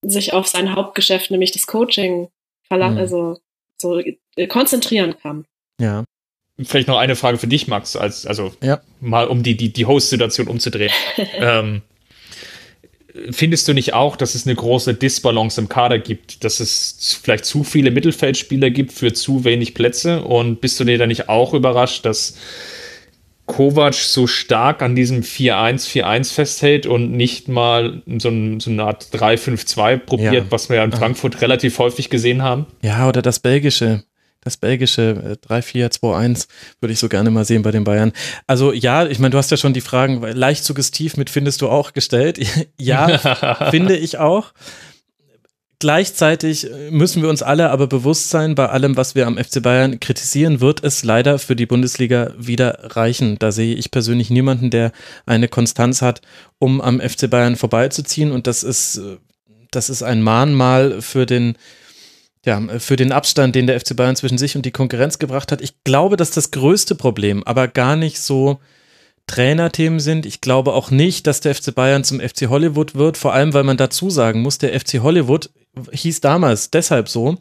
sich 0.02 0.32
auf 0.32 0.46
sein 0.46 0.76
Hauptgeschäft, 0.76 1.30
nämlich 1.32 1.50
das 1.50 1.66
Coaching, 1.66 2.28
mhm. 2.70 2.82
also 2.82 3.40
so 3.76 3.98
äh, 3.98 4.46
konzentrieren 4.46 5.16
kann. 5.20 5.44
Ja. 5.80 6.04
Vielleicht 6.62 6.86
noch 6.86 6.98
eine 6.98 7.16
Frage 7.16 7.38
für 7.38 7.48
dich, 7.48 7.66
Max, 7.66 7.96
als 7.96 8.26
also 8.26 8.52
ja. 8.62 8.80
mal 9.00 9.26
um 9.26 9.42
die 9.42 9.56
die 9.56 9.72
die 9.72 9.86
Host-Situation 9.86 10.46
umzudrehen. 10.46 10.92
ähm, 11.34 11.82
Findest 13.30 13.68
du 13.68 13.74
nicht 13.74 13.94
auch, 13.94 14.16
dass 14.16 14.34
es 14.34 14.46
eine 14.46 14.56
große 14.56 14.94
Disbalance 14.94 15.60
im 15.60 15.68
Kader 15.68 16.00
gibt, 16.00 16.42
dass 16.42 16.58
es 16.58 17.18
vielleicht 17.22 17.44
zu 17.44 17.62
viele 17.62 17.92
Mittelfeldspieler 17.92 18.70
gibt 18.70 18.92
für 18.92 19.12
zu 19.12 19.44
wenig 19.44 19.74
Plätze? 19.74 20.22
Und 20.22 20.60
bist 20.60 20.80
du 20.80 20.84
dir 20.84 20.98
da 20.98 21.06
nicht 21.06 21.28
auch 21.28 21.54
überrascht, 21.54 22.04
dass 22.04 22.36
Kovac 23.46 23.94
so 23.94 24.26
stark 24.26 24.82
an 24.82 24.96
diesem 24.96 25.22
4-1-4-1 25.22 26.32
festhält 26.32 26.86
und 26.86 27.12
nicht 27.12 27.46
mal 27.46 28.02
so, 28.18 28.30
ein, 28.30 28.58
so 28.58 28.70
eine 28.70 28.84
Art 28.84 29.06
3-5-2 29.12 29.98
probiert, 29.98 30.32
ja. 30.32 30.44
was 30.50 30.68
wir 30.68 30.76
ja 30.76 30.84
in 30.84 30.92
Frankfurt 30.92 31.40
relativ 31.40 31.78
häufig 31.78 32.10
gesehen 32.10 32.42
haben? 32.42 32.66
Ja, 32.82 33.08
oder 33.08 33.22
das 33.22 33.38
Belgische 33.38 34.02
das 34.44 34.56
belgische 34.56 35.38
3-4-2-1 35.48 36.44
äh, 36.44 36.46
würde 36.80 36.92
ich 36.92 36.98
so 36.98 37.08
gerne 37.08 37.30
mal 37.30 37.44
sehen 37.44 37.62
bei 37.62 37.70
den 37.70 37.84
Bayern. 37.84 38.12
Also 38.46 38.72
ja, 38.72 39.06
ich 39.06 39.18
meine, 39.18 39.30
du 39.30 39.38
hast 39.38 39.50
ja 39.50 39.56
schon 39.56 39.72
die 39.72 39.80
Fragen 39.80 40.22
leicht 40.22 40.64
suggestiv 40.64 41.16
mit 41.16 41.30
findest 41.30 41.62
du 41.62 41.68
auch 41.68 41.92
gestellt. 41.92 42.38
ja, 42.78 43.68
finde 43.70 43.96
ich 43.96 44.18
auch. 44.18 44.52
Gleichzeitig 45.80 46.70
müssen 46.90 47.20
wir 47.20 47.28
uns 47.28 47.42
alle 47.42 47.70
aber 47.70 47.86
bewusst 47.86 48.30
sein, 48.30 48.54
bei 48.54 48.68
allem, 48.68 48.96
was 48.96 49.14
wir 49.14 49.26
am 49.26 49.36
FC 49.36 49.60
Bayern 49.60 50.00
kritisieren, 50.00 50.60
wird 50.60 50.82
es 50.82 51.02
leider 51.02 51.38
für 51.38 51.56
die 51.56 51.66
Bundesliga 51.66 52.32
wieder 52.38 52.96
reichen. 52.96 53.38
Da 53.38 53.52
sehe 53.52 53.74
ich 53.74 53.90
persönlich 53.90 54.30
niemanden, 54.30 54.70
der 54.70 54.92
eine 55.26 55.48
Konstanz 55.48 56.00
hat, 56.00 56.22
um 56.58 56.80
am 56.80 57.00
FC 57.00 57.28
Bayern 57.28 57.56
vorbeizuziehen. 57.56 58.30
Und 58.30 58.46
das 58.46 58.62
ist, 58.62 58.96
äh, 58.98 59.16
das 59.72 59.90
ist 59.90 60.02
ein 60.02 60.22
Mahnmal 60.22 61.02
für 61.02 61.26
den, 61.26 61.56
ja, 62.44 62.60
für 62.78 62.96
den 62.96 63.12
Abstand, 63.12 63.54
den 63.54 63.66
der 63.66 63.80
FC 63.80 63.96
Bayern 63.96 64.16
zwischen 64.16 64.38
sich 64.38 64.56
und 64.56 64.66
die 64.66 64.70
Konkurrenz 64.70 65.18
gebracht 65.18 65.50
hat. 65.50 65.62
Ich 65.62 65.82
glaube, 65.84 66.16
dass 66.16 66.30
das 66.30 66.50
größte 66.50 66.94
Problem 66.94 67.42
aber 67.44 67.68
gar 67.68 67.96
nicht 67.96 68.20
so 68.20 68.60
Trainerthemen 69.26 70.00
sind. 70.00 70.26
Ich 70.26 70.42
glaube 70.42 70.74
auch 70.74 70.90
nicht, 70.90 71.26
dass 71.26 71.40
der 71.40 71.54
FC 71.54 71.74
Bayern 71.74 72.04
zum 72.04 72.20
FC 72.20 72.48
Hollywood 72.48 72.94
wird, 72.94 73.16
vor 73.16 73.32
allem 73.32 73.54
weil 73.54 73.64
man 73.64 73.78
dazu 73.78 74.10
sagen 74.10 74.42
muss, 74.42 74.58
der 74.58 74.78
FC 74.78 75.00
Hollywood 75.00 75.50
hieß 75.92 76.20
damals 76.20 76.70
deshalb 76.70 77.08
so, 77.08 77.38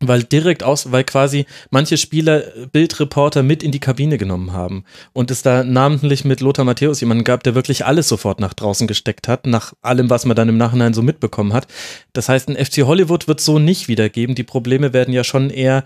weil 0.00 0.24
direkt 0.24 0.62
aus, 0.62 0.92
weil 0.92 1.04
quasi 1.04 1.46
manche 1.70 1.96
Spieler 1.96 2.42
Bildreporter 2.70 3.42
mit 3.42 3.62
in 3.62 3.72
die 3.72 3.80
Kabine 3.80 4.18
genommen 4.18 4.52
haben 4.52 4.84
und 5.14 5.30
es 5.30 5.42
da 5.42 5.64
namentlich 5.64 6.24
mit 6.24 6.40
Lothar 6.40 6.66
Matthäus 6.66 7.00
jemanden 7.00 7.24
gab, 7.24 7.42
der 7.42 7.54
wirklich 7.54 7.86
alles 7.86 8.08
sofort 8.08 8.38
nach 8.38 8.52
draußen 8.52 8.86
gesteckt 8.86 9.26
hat, 9.26 9.46
nach 9.46 9.72
allem, 9.80 10.10
was 10.10 10.26
man 10.26 10.36
dann 10.36 10.50
im 10.50 10.58
Nachhinein 10.58 10.92
so 10.92 11.02
mitbekommen 11.02 11.54
hat. 11.54 11.66
Das 12.12 12.28
heißt, 12.28 12.48
ein 12.48 12.62
FC 12.62 12.82
Hollywood 12.82 13.26
wird 13.26 13.40
so 13.40 13.58
nicht 13.58 13.88
wiedergeben. 13.88 14.34
Die 14.34 14.44
Probleme 14.44 14.92
werden 14.92 15.14
ja 15.14 15.24
schon 15.24 15.48
eher 15.48 15.82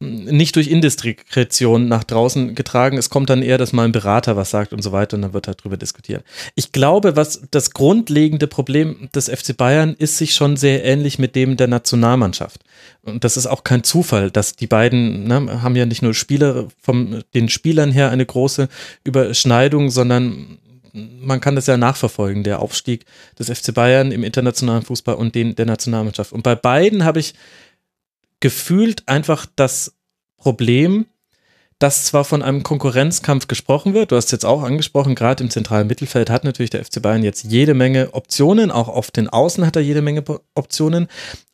nicht 0.00 0.54
durch 0.54 0.68
Indiskretion 0.68 1.88
nach 1.88 2.04
draußen 2.04 2.54
getragen. 2.54 2.98
Es 2.98 3.10
kommt 3.10 3.30
dann 3.30 3.42
eher, 3.42 3.58
dass 3.58 3.72
mal 3.72 3.84
ein 3.84 3.92
Berater 3.92 4.36
was 4.36 4.50
sagt 4.50 4.72
und 4.72 4.82
so 4.82 4.92
weiter 4.92 5.16
und 5.16 5.22
dann 5.22 5.32
wird 5.32 5.48
halt 5.48 5.64
drüber 5.64 5.76
diskutiert. 5.76 6.22
Ich 6.54 6.70
glaube, 6.70 7.16
was 7.16 7.42
das 7.50 7.72
grundlegende 7.72 8.46
Problem 8.46 9.08
des 9.12 9.28
FC 9.28 9.56
Bayern 9.56 9.96
ist 9.98 10.18
sich 10.18 10.34
schon 10.34 10.56
sehr 10.56 10.84
ähnlich 10.84 11.18
mit 11.18 11.34
dem 11.34 11.56
der 11.56 11.66
Nationalmannschaft. 11.66 12.60
Und 13.08 13.24
das 13.24 13.36
ist 13.36 13.46
auch 13.46 13.64
kein 13.64 13.84
Zufall, 13.84 14.30
dass 14.30 14.54
die 14.54 14.66
beiden 14.66 15.24
ne, 15.24 15.62
haben 15.62 15.76
ja 15.76 15.86
nicht 15.86 16.02
nur 16.02 16.14
Spieler 16.14 16.68
von 16.80 17.22
den 17.34 17.48
Spielern 17.48 17.90
her 17.90 18.10
eine 18.10 18.26
große 18.26 18.68
Überschneidung, 19.04 19.90
sondern 19.90 20.58
man 20.92 21.40
kann 21.40 21.54
das 21.54 21.66
ja 21.66 21.76
nachverfolgen, 21.76 22.44
der 22.44 22.60
Aufstieg 22.60 23.04
des 23.38 23.50
FC 23.50 23.74
Bayern 23.74 24.12
im 24.12 24.24
internationalen 24.24 24.82
Fußball 24.82 25.14
und 25.14 25.34
den 25.34 25.54
der 25.54 25.66
Nationalmannschaft. 25.66 26.32
Und 26.32 26.42
bei 26.42 26.54
beiden 26.54 27.04
habe 27.04 27.20
ich 27.20 27.34
gefühlt 28.40 29.08
einfach 29.08 29.46
das 29.56 29.94
Problem, 30.36 31.06
dass 31.78 32.04
zwar 32.04 32.24
von 32.24 32.42
einem 32.42 32.64
Konkurrenzkampf 32.64 33.46
gesprochen 33.46 33.94
wird, 33.94 34.10
du 34.10 34.16
hast 34.16 34.32
jetzt 34.32 34.44
auch 34.44 34.62
angesprochen, 34.62 35.14
gerade 35.14 35.44
im 35.44 35.50
zentralen 35.50 35.86
Mittelfeld 35.86 36.28
hat 36.28 36.42
natürlich 36.42 36.70
der 36.70 36.84
FC 36.84 37.00
Bayern 37.00 37.22
jetzt 37.22 37.44
jede 37.44 37.74
Menge 37.74 38.14
Optionen, 38.14 38.70
auch 38.72 38.88
auf 38.88 39.10
den 39.12 39.28
Außen 39.28 39.64
hat 39.64 39.76
er 39.76 39.82
jede 39.82 40.02
Menge 40.02 40.24
Optionen, 40.54 41.06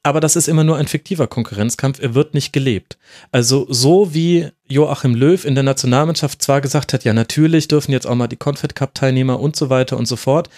aber 0.02 0.20
das 0.20 0.36
ist 0.36 0.48
immer 0.48 0.64
nur 0.64 0.78
ein 0.78 0.88
fiktiver 0.88 1.26
Konkurrenzkampf, 1.26 2.00
er 2.00 2.14
wird 2.14 2.32
nicht 2.32 2.52
gelebt. 2.52 2.96
Also 3.32 3.66
so 3.68 4.14
wie 4.14 4.48
Joachim 4.66 5.14
Löw 5.14 5.44
in 5.44 5.54
der 5.54 5.64
Nationalmannschaft 5.64 6.42
zwar 6.42 6.62
gesagt 6.62 6.94
hat, 6.94 7.04
ja 7.04 7.12
natürlich 7.12 7.68
dürfen 7.68 7.92
jetzt 7.92 8.06
auch 8.06 8.14
mal 8.14 8.28
die 8.28 8.36
Confed 8.36 8.74
Cup 8.74 8.94
Teilnehmer 8.94 9.40
und 9.40 9.56
so 9.56 9.68
weiter 9.68 9.98
und 9.98 10.06
so 10.06 10.16
fort, 10.16 10.48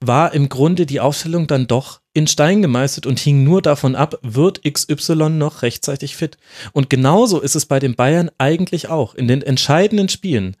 war 0.00 0.32
im 0.32 0.48
Grunde 0.48 0.86
die 0.86 1.00
Aufstellung 1.00 1.46
dann 1.46 1.66
doch 1.66 1.99
in 2.12 2.26
Stein 2.26 2.62
gemeißelt 2.62 3.06
und 3.06 3.18
hing 3.18 3.44
nur 3.44 3.62
davon 3.62 3.94
ab, 3.94 4.18
wird 4.22 4.62
XY 4.64 5.30
noch 5.30 5.62
rechtzeitig 5.62 6.16
fit. 6.16 6.38
Und 6.72 6.90
genauso 6.90 7.40
ist 7.40 7.54
es 7.54 7.66
bei 7.66 7.78
den 7.78 7.94
Bayern 7.94 8.30
eigentlich 8.38 8.88
auch. 8.88 9.14
In 9.14 9.28
den 9.28 9.42
entscheidenden 9.42 10.08
Spielen 10.08 10.56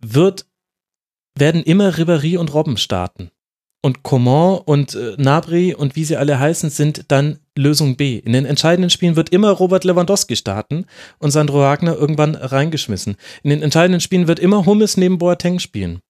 wird, 0.00 0.46
werden 1.36 1.62
immer 1.62 1.90
Ribéry 1.90 2.38
und 2.38 2.54
Robben 2.54 2.76
starten. 2.76 3.30
Und 3.82 4.02
Coman 4.02 4.58
und 4.58 4.94
äh, 4.94 5.14
Nabri 5.16 5.74
und 5.74 5.96
wie 5.96 6.04
sie 6.04 6.18
alle 6.18 6.38
heißen, 6.38 6.68
sind 6.68 7.06
dann 7.08 7.38
Lösung 7.56 7.96
B. 7.96 8.18
In 8.18 8.34
den 8.34 8.44
entscheidenden 8.44 8.90
Spielen 8.90 9.16
wird 9.16 9.30
immer 9.30 9.50
Robert 9.50 9.84
Lewandowski 9.84 10.36
starten 10.36 10.84
und 11.18 11.30
Sandro 11.30 11.60
Wagner 11.60 11.96
irgendwann 11.96 12.34
reingeschmissen. 12.34 13.16
In 13.42 13.50
den 13.50 13.62
entscheidenden 13.62 14.00
Spielen 14.00 14.28
wird 14.28 14.38
immer 14.38 14.66
Hummes 14.66 14.98
neben 14.98 15.16
Boateng 15.16 15.60
spielen. 15.60 16.00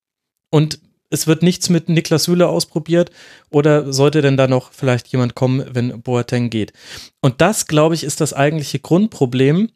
Und 0.50 0.80
es 1.10 1.26
wird 1.26 1.42
nichts 1.42 1.68
mit 1.68 1.88
Niklas 1.88 2.24
Süle 2.24 2.48
ausprobiert 2.48 3.10
oder 3.50 3.92
sollte 3.92 4.22
denn 4.22 4.36
da 4.36 4.46
noch 4.46 4.72
vielleicht 4.72 5.08
jemand 5.08 5.34
kommen, 5.34 5.64
wenn 5.72 6.00
Boateng 6.02 6.50
geht? 6.50 6.72
Und 7.20 7.40
das, 7.40 7.66
glaube 7.66 7.94
ich, 7.96 8.04
ist 8.04 8.20
das 8.20 8.32
eigentliche 8.32 8.78
Grundproblem 8.78 9.70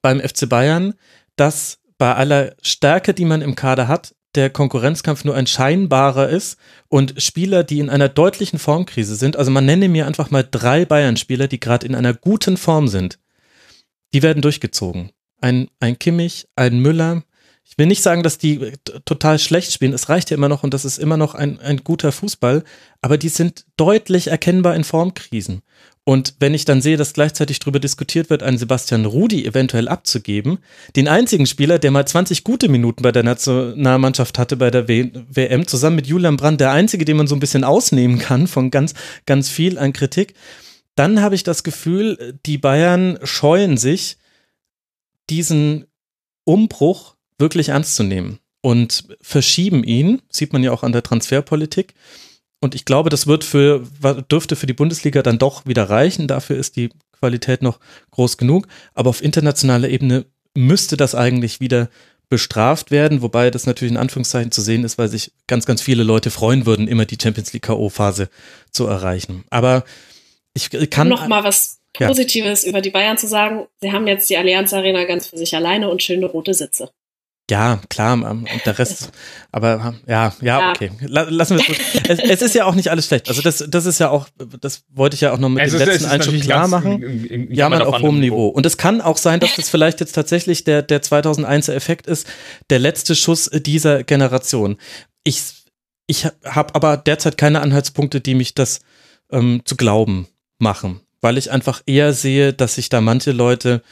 beim 0.00 0.20
FC 0.20 0.48
Bayern, 0.48 0.94
dass 1.36 1.80
bei 1.98 2.14
aller 2.14 2.54
Stärke, 2.62 3.14
die 3.14 3.24
man 3.24 3.42
im 3.42 3.56
Kader 3.56 3.88
hat, 3.88 4.14
der 4.34 4.50
Konkurrenzkampf 4.50 5.24
nur 5.24 5.34
ein 5.34 5.46
scheinbarer 5.46 6.28
ist 6.28 6.58
und 6.88 7.22
Spieler, 7.22 7.64
die 7.64 7.78
in 7.78 7.90
einer 7.90 8.08
deutlichen 8.08 8.58
Formkrise 8.58 9.16
sind, 9.16 9.36
also 9.36 9.50
man 9.50 9.64
nenne 9.64 9.88
mir 9.88 10.06
einfach 10.06 10.30
mal 10.30 10.46
drei 10.48 10.84
Bayern-Spieler, 10.84 11.48
die 11.48 11.60
gerade 11.60 11.86
in 11.86 11.94
einer 11.94 12.14
guten 12.14 12.56
Form 12.56 12.88
sind, 12.88 13.18
die 14.12 14.22
werden 14.22 14.42
durchgezogen. 14.42 15.10
Ein, 15.40 15.68
ein 15.80 15.98
Kimmich, 15.98 16.46
ein 16.56 16.80
Müller, 16.80 17.22
ich 17.66 17.78
will 17.78 17.86
nicht 17.86 18.02
sagen, 18.02 18.22
dass 18.22 18.38
die 18.38 18.72
total 19.04 19.38
schlecht 19.38 19.72
spielen. 19.72 19.94
Es 19.94 20.08
reicht 20.08 20.30
ja 20.30 20.36
immer 20.36 20.48
noch 20.48 20.62
und 20.62 20.74
das 20.74 20.84
ist 20.84 20.98
immer 20.98 21.16
noch 21.16 21.34
ein, 21.34 21.58
ein 21.60 21.78
guter 21.78 22.12
Fußball. 22.12 22.62
Aber 23.00 23.18
die 23.18 23.30
sind 23.30 23.64
deutlich 23.76 24.28
erkennbar 24.28 24.76
in 24.76 24.84
Formkrisen. 24.84 25.62
Und 26.04 26.34
wenn 26.38 26.52
ich 26.52 26.66
dann 26.66 26.82
sehe, 26.82 26.98
dass 26.98 27.14
gleichzeitig 27.14 27.60
darüber 27.60 27.80
diskutiert 27.80 28.28
wird, 28.28 28.42
einen 28.42 28.58
Sebastian 28.58 29.06
Rudi 29.06 29.46
eventuell 29.46 29.88
abzugeben, 29.88 30.58
den 30.96 31.08
einzigen 31.08 31.46
Spieler, 31.46 31.78
der 31.78 31.90
mal 31.90 32.06
20 32.06 32.44
gute 32.44 32.68
Minuten 32.68 33.02
bei 33.02 33.10
der 33.10 33.22
Nationalmannschaft 33.22 34.38
hatte 34.38 34.58
bei 34.58 34.70
der 34.70 34.86
w 34.86 35.10
WM, 35.30 35.66
zusammen 35.66 35.96
mit 35.96 36.06
Julian 36.06 36.36
Brandt, 36.36 36.60
der 36.60 36.72
einzige, 36.72 37.06
den 37.06 37.16
man 37.16 37.26
so 37.26 37.34
ein 37.34 37.40
bisschen 37.40 37.64
ausnehmen 37.64 38.18
kann 38.18 38.46
von 38.46 38.70
ganz, 38.70 38.92
ganz 39.24 39.48
viel 39.48 39.78
an 39.78 39.94
Kritik, 39.94 40.34
dann 40.94 41.22
habe 41.22 41.34
ich 41.34 41.42
das 41.42 41.64
Gefühl, 41.64 42.38
die 42.44 42.58
Bayern 42.58 43.18
scheuen 43.22 43.78
sich, 43.78 44.18
diesen 45.30 45.86
Umbruch 46.44 47.13
wirklich 47.38 47.70
ernst 47.70 47.96
zu 47.96 48.02
nehmen 48.02 48.38
und 48.60 49.04
verschieben 49.20 49.84
ihn, 49.84 50.22
sieht 50.30 50.52
man 50.52 50.62
ja 50.62 50.72
auch 50.72 50.82
an 50.82 50.92
der 50.92 51.02
Transferpolitik. 51.02 51.94
Und 52.60 52.74
ich 52.74 52.86
glaube, 52.86 53.10
das 53.10 53.26
wird 53.26 53.44
für, 53.44 53.84
dürfte 54.30 54.56
für 54.56 54.66
die 54.66 54.72
Bundesliga 54.72 55.22
dann 55.22 55.38
doch 55.38 55.66
wieder 55.66 55.90
reichen. 55.90 56.28
Dafür 56.28 56.56
ist 56.56 56.76
die 56.76 56.88
Qualität 57.12 57.60
noch 57.60 57.78
groß 58.12 58.38
genug. 58.38 58.66
Aber 58.94 59.10
auf 59.10 59.22
internationaler 59.22 59.90
Ebene 59.90 60.24
müsste 60.54 60.96
das 60.96 61.14
eigentlich 61.14 61.60
wieder 61.60 61.90
bestraft 62.30 62.90
werden, 62.90 63.20
wobei 63.20 63.50
das 63.50 63.66
natürlich 63.66 63.92
in 63.92 63.98
Anführungszeichen 63.98 64.50
zu 64.50 64.62
sehen 64.62 64.82
ist, 64.84 64.96
weil 64.96 65.08
sich 65.08 65.32
ganz, 65.46 65.66
ganz 65.66 65.82
viele 65.82 66.04
Leute 66.04 66.30
freuen 66.30 66.64
würden, 66.64 66.88
immer 66.88 67.04
die 67.04 67.18
Champions 67.20 67.52
League 67.52 67.64
K.O.-Phase 67.64 68.28
zu 68.70 68.86
erreichen. 68.86 69.44
Aber 69.50 69.84
ich 70.54 70.70
kann. 70.90 71.08
noch 71.08 71.28
mal 71.28 71.44
was 71.44 71.80
Positives 71.92 72.64
ja. 72.64 72.70
über 72.70 72.80
die 72.80 72.90
Bayern 72.90 73.18
zu 73.18 73.26
sagen. 73.26 73.66
Sie 73.80 73.92
haben 73.92 74.06
jetzt 74.06 74.30
die 74.30 74.36
Allianz 74.36 74.72
Arena 74.72 75.04
ganz 75.04 75.28
für 75.28 75.36
sich 75.36 75.54
alleine 75.54 75.90
und 75.90 76.02
schöne 76.02 76.26
rote 76.26 76.54
Sitze. 76.54 76.90
Ja, 77.50 77.78
klar, 77.90 78.14
und 78.14 78.48
der 78.64 78.78
Rest, 78.78 79.10
aber 79.52 79.94
ja, 80.06 80.32
ja, 80.40 80.70
okay. 80.70 80.90
Lassen 81.00 81.58
wir 81.58 81.64
es, 81.68 82.18
es. 82.18 82.18
Es 82.18 82.42
ist 82.42 82.54
ja 82.54 82.64
auch 82.64 82.74
nicht 82.74 82.90
alles 82.90 83.06
schlecht. 83.06 83.28
Also 83.28 83.42
das, 83.42 83.62
das 83.68 83.84
ist 83.84 84.00
ja 84.00 84.08
auch, 84.08 84.28
das 84.62 84.84
wollte 84.88 85.14
ich 85.14 85.20
ja 85.20 85.32
auch 85.32 85.38
noch 85.38 85.50
mit 85.50 85.62
es 85.62 85.72
dem 85.72 85.80
ist, 85.82 85.86
letzten 85.86 86.06
Einschub 86.06 86.40
klar 86.40 86.68
machen. 86.68 87.48
ja, 87.50 87.68
man 87.68 87.82
auf 87.82 88.00
hohem 88.00 88.20
Niveau. 88.20 88.48
Und 88.48 88.64
es 88.64 88.78
kann 88.78 89.02
auch 89.02 89.18
sein, 89.18 89.40
dass 89.40 89.56
das 89.56 89.68
vielleicht 89.68 90.00
jetzt 90.00 90.12
tatsächlich 90.12 90.64
der, 90.64 90.80
der 90.80 91.02
2001er 91.02 91.74
Effekt 91.74 92.06
ist, 92.06 92.26
der 92.70 92.78
letzte 92.78 93.14
Schuss 93.14 93.50
dieser 93.52 94.04
Generation. 94.04 94.78
Ich, 95.22 95.42
ich 96.06 96.26
habe 96.46 96.74
aber 96.74 96.96
derzeit 96.96 97.36
keine 97.36 97.60
Anhaltspunkte, 97.60 98.22
die 98.22 98.34
mich 98.34 98.54
das 98.54 98.80
ähm, 99.30 99.60
zu 99.66 99.76
glauben 99.76 100.28
machen, 100.58 101.00
weil 101.20 101.36
ich 101.36 101.50
einfach 101.50 101.82
eher 101.84 102.14
sehe, 102.14 102.54
dass 102.54 102.76
sich 102.76 102.88
da 102.88 103.02
manche 103.02 103.32
Leute 103.32 103.82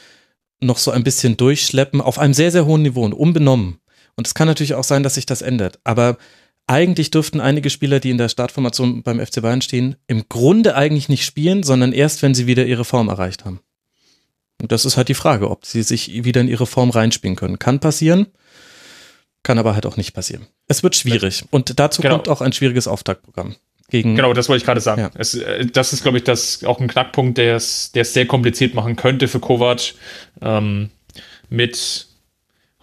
noch 0.63 0.77
so 0.77 0.91
ein 0.91 1.03
bisschen 1.03 1.37
durchschleppen 1.37 2.01
auf 2.01 2.19
einem 2.19 2.33
sehr, 2.33 2.51
sehr 2.51 2.65
hohen 2.65 2.81
Niveau 2.81 3.03
und 3.03 3.13
unbenommen. 3.13 3.79
Und 4.15 4.27
es 4.27 4.33
kann 4.33 4.47
natürlich 4.47 4.75
auch 4.75 4.83
sein, 4.83 5.03
dass 5.03 5.15
sich 5.15 5.25
das 5.25 5.41
ändert. 5.41 5.79
Aber 5.83 6.17
eigentlich 6.67 7.11
dürften 7.11 7.39
einige 7.39 7.69
Spieler, 7.69 7.99
die 7.99 8.09
in 8.09 8.17
der 8.17 8.29
Startformation 8.29 9.03
beim 9.03 9.19
FC 9.19 9.41
Bayern 9.41 9.61
stehen, 9.61 9.95
im 10.07 10.27
Grunde 10.29 10.75
eigentlich 10.75 11.09
nicht 11.09 11.25
spielen, 11.25 11.63
sondern 11.63 11.91
erst, 11.91 12.21
wenn 12.21 12.33
sie 12.33 12.47
wieder 12.47 12.65
ihre 12.65 12.85
Form 12.85 13.09
erreicht 13.09 13.45
haben. 13.45 13.59
Und 14.61 14.71
das 14.71 14.85
ist 14.85 14.95
halt 14.95 15.09
die 15.09 15.13
Frage, 15.13 15.49
ob 15.49 15.65
sie 15.65 15.83
sich 15.83 16.23
wieder 16.23 16.39
in 16.39 16.47
ihre 16.47 16.65
Form 16.65 16.89
reinspielen 16.89 17.35
können. 17.35 17.59
Kann 17.59 17.79
passieren, 17.79 18.27
kann 19.41 19.59
aber 19.59 19.73
halt 19.73 19.85
auch 19.85 19.97
nicht 19.97 20.13
passieren. 20.13 20.47
Es 20.67 20.83
wird 20.83 20.95
schwierig. 20.95 21.43
Und 21.51 21.79
dazu 21.79 22.01
genau. 22.01 22.15
kommt 22.15 22.29
auch 22.29 22.39
ein 22.39 22.53
schwieriges 22.53 22.87
Auftaktprogramm. 22.87 23.55
Gegen 23.93 24.15
genau, 24.15 24.33
das 24.33 24.49
wollte 24.49 24.57
ich 24.57 24.65
gerade 24.65 24.81
sagen. 24.81 25.01
Ja. 25.01 25.11
Es, 25.13 25.35
äh, 25.35 25.67
das 25.67 25.93
ist, 25.93 26.01
glaube 26.01 26.17
ich, 26.17 26.23
das 26.23 26.63
auch 26.63 26.79
ein 26.79 26.87
Knackpunkt, 26.87 27.37
der 27.37 27.57
es 27.57 27.91
sehr 27.91 28.25
kompliziert 28.25 28.73
machen 28.73 28.95
könnte 28.95 29.27
für 29.27 29.39
Kovac. 29.39 29.93
Ähm, 30.41 30.89
mit 31.51 32.07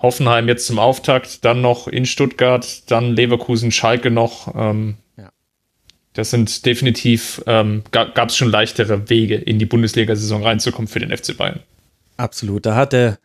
Hoffenheim 0.01 0.47
jetzt 0.47 0.69
zum 0.69 0.79
Auftakt, 0.79 1.45
dann 1.45 1.63
noch 1.63 1.89
in 1.89 2.07
Stuttgart, 2.07 2.89
dann 2.93 3.17
Leverkusen, 3.17 3.73
Schalke 3.73 4.13
noch. 4.13 4.55
Ähm, 4.55 4.99
ja. 5.17 5.31
Das 6.13 6.31
sind 6.31 6.65
definitiv, 6.65 7.43
ähm, 7.49 7.83
gab 7.91 8.29
es 8.29 8.37
schon 8.37 8.49
leichtere 8.49 9.11
Wege, 9.11 9.35
in 9.35 9.59
die 9.59 9.67
Bundesliga-Saison 9.67 10.45
reinzukommen 10.45 10.87
für 10.87 11.01
den 11.01 11.11
FC 11.11 11.37
Bayern. 11.37 11.59
Absolut. 12.19 12.67
Da 12.67 12.77
hat 12.77 12.93
der 12.93 13.19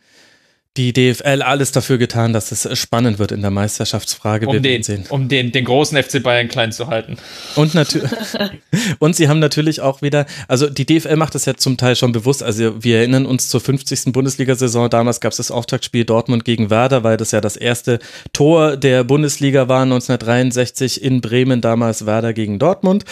die 0.77 0.91
DFL 0.91 1.41
alles 1.41 1.71
dafür 1.71 1.97
getan, 1.97 2.33
dass 2.33 2.51
es 2.51 2.77
spannend 2.77 3.17
wird 3.17 3.31
in 3.31 3.41
der 3.41 3.51
Meisterschaftsfrage. 3.51 4.47
Um, 4.47 4.61
den, 4.61 4.83
sehen. 4.83 5.05
um 5.07 5.29
den, 5.29 5.53
den 5.53 5.63
großen 5.63 6.01
FC 6.01 6.21
Bayern 6.21 6.49
klein 6.49 6.73
zu 6.73 6.87
halten. 6.87 7.17
Und 7.55 7.73
natürlich, 7.73 8.11
und 8.99 9.15
sie 9.15 9.29
haben 9.29 9.39
natürlich 9.39 9.79
auch 9.79 10.01
wieder, 10.01 10.25
also 10.49 10.69
die 10.69 10.85
DFL 10.85 11.15
macht 11.15 11.33
das 11.33 11.45
ja 11.45 11.55
zum 11.55 11.77
Teil 11.77 11.95
schon 11.95 12.11
bewusst. 12.11 12.43
Also 12.43 12.83
wir 12.83 12.97
erinnern 12.97 13.25
uns 13.25 13.47
zur 13.47 13.61
50. 13.61 14.11
Bundesliga-Saison. 14.11 14.89
Damals 14.89 15.21
gab 15.21 15.31
es 15.31 15.37
das 15.37 15.49
Auftaktspiel 15.49 16.03
Dortmund 16.03 16.43
gegen 16.43 16.69
Werder, 16.69 17.03
weil 17.03 17.15
das 17.15 17.31
ja 17.31 17.39
das 17.39 17.55
erste 17.55 17.99
Tor 18.33 18.75
der 18.75 19.05
Bundesliga 19.05 19.69
war 19.69 19.83
1963 19.83 21.01
in 21.01 21.21
Bremen, 21.21 21.61
damals 21.61 22.05
Werder 22.05 22.33
gegen 22.33 22.59
Dortmund. 22.59 23.05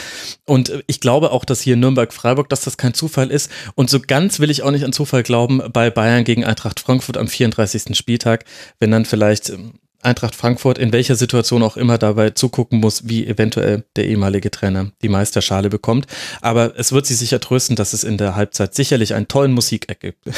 Und 0.45 0.83
ich 0.87 0.99
glaube 0.99 1.31
auch, 1.31 1.45
dass 1.45 1.61
hier 1.61 1.77
Nürnberg-Freiburg, 1.77 2.49
dass 2.49 2.61
das 2.61 2.75
kein 2.75 2.93
Zufall 2.93 3.31
ist. 3.31 3.49
Und 3.75 3.89
so 3.89 4.01
ganz 4.01 4.41
will 4.41 4.49
ich 4.49 4.63
auch 4.63 4.71
nicht 4.71 4.83
an 4.83 4.91
Zufall 4.91 5.23
glauben 5.23 5.61
bei 5.71 5.89
Bayern 5.89 6.25
gegen 6.25 6.43
Eintracht 6.43 6.81
Frankfurt 6.81 7.17
am 7.17 7.29
4. 7.29 7.52
34. 7.53 7.95
Spieltag, 7.95 8.45
wenn 8.79 8.91
dann 8.91 9.05
vielleicht 9.05 9.49
ähm, 9.49 9.79
Eintracht 10.03 10.35
Frankfurt 10.35 10.77
in 10.77 10.91
welcher 10.91 11.15
Situation 11.15 11.63
auch 11.63 11.77
immer 11.77 11.97
dabei 11.97 12.31
zugucken 12.31 12.79
muss, 12.79 13.07
wie 13.07 13.25
eventuell 13.25 13.85
der 13.95 14.05
ehemalige 14.05 14.51
Trainer 14.51 14.91
die 15.01 15.09
Meisterschale 15.09 15.69
bekommt. 15.69 16.07
Aber 16.41 16.73
es 16.77 16.91
wird 16.91 17.05
sie 17.05 17.13
sicher 17.13 17.39
trösten, 17.39 17.75
dass 17.75 17.93
es 17.93 18.03
in 18.03 18.17
der 18.17 18.35
Halbzeit 18.35 18.75
sicherlich 18.75 19.13
einen 19.13 19.27
tollen 19.27 19.53
Musikeck 19.53 19.99
gibt. 19.99 20.19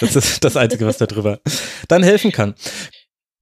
Das 0.00 0.16
ist 0.16 0.42
das 0.44 0.56
Einzige, 0.56 0.86
was 0.86 0.98
darüber 0.98 1.40
dann 1.88 2.02
helfen 2.02 2.32
kann. 2.32 2.54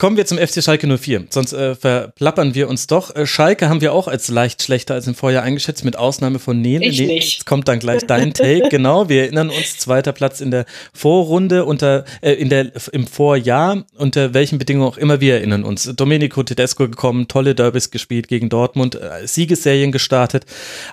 Kommen 0.02 0.16
wir 0.16 0.26
zum 0.26 0.36
FC 0.36 0.64
Schalke 0.64 0.88
04, 0.98 1.26
sonst 1.30 1.52
äh, 1.52 1.76
verplappern 1.76 2.56
wir 2.56 2.68
uns 2.68 2.88
doch. 2.88 3.14
Äh, 3.14 3.24
Schalke 3.24 3.68
haben 3.68 3.80
wir 3.80 3.92
auch 3.92 4.08
als 4.08 4.26
leicht 4.26 4.60
schlechter 4.60 4.94
als 4.94 5.06
im 5.06 5.14
Vorjahr 5.14 5.44
eingeschätzt, 5.44 5.84
mit 5.84 5.96
Ausnahme 5.96 6.40
von 6.40 6.60
Nele. 6.60 6.86
Ich 6.86 6.98
nicht. 7.00 7.34
Jetzt 7.34 7.46
kommt 7.46 7.68
dann 7.68 7.78
gleich 7.78 8.04
dein 8.04 8.34
Take, 8.34 8.68
genau. 8.68 9.08
Wir 9.08 9.22
erinnern 9.22 9.48
uns, 9.50 9.78
zweiter 9.78 10.10
Platz 10.10 10.40
in 10.40 10.50
der 10.50 10.66
Vorrunde, 10.92 11.64
unter, 11.66 12.04
äh, 12.20 12.32
in 12.32 12.48
der, 12.48 12.72
im 12.90 13.06
Vorjahr, 13.06 13.84
unter 13.96 14.34
welchen 14.34 14.58
Bedingungen 14.58 14.88
auch 14.88 14.98
immer 14.98 15.20
wir 15.20 15.34
erinnern 15.34 15.62
uns. 15.62 15.84
Domenico 15.94 16.42
Tedesco 16.42 16.88
gekommen, 16.88 17.28
tolle 17.28 17.54
Derbys 17.54 17.92
gespielt 17.92 18.26
gegen 18.26 18.48
Dortmund, 18.48 18.96
äh, 18.96 19.24
Siegesserien 19.24 19.92
gestartet, 19.92 20.46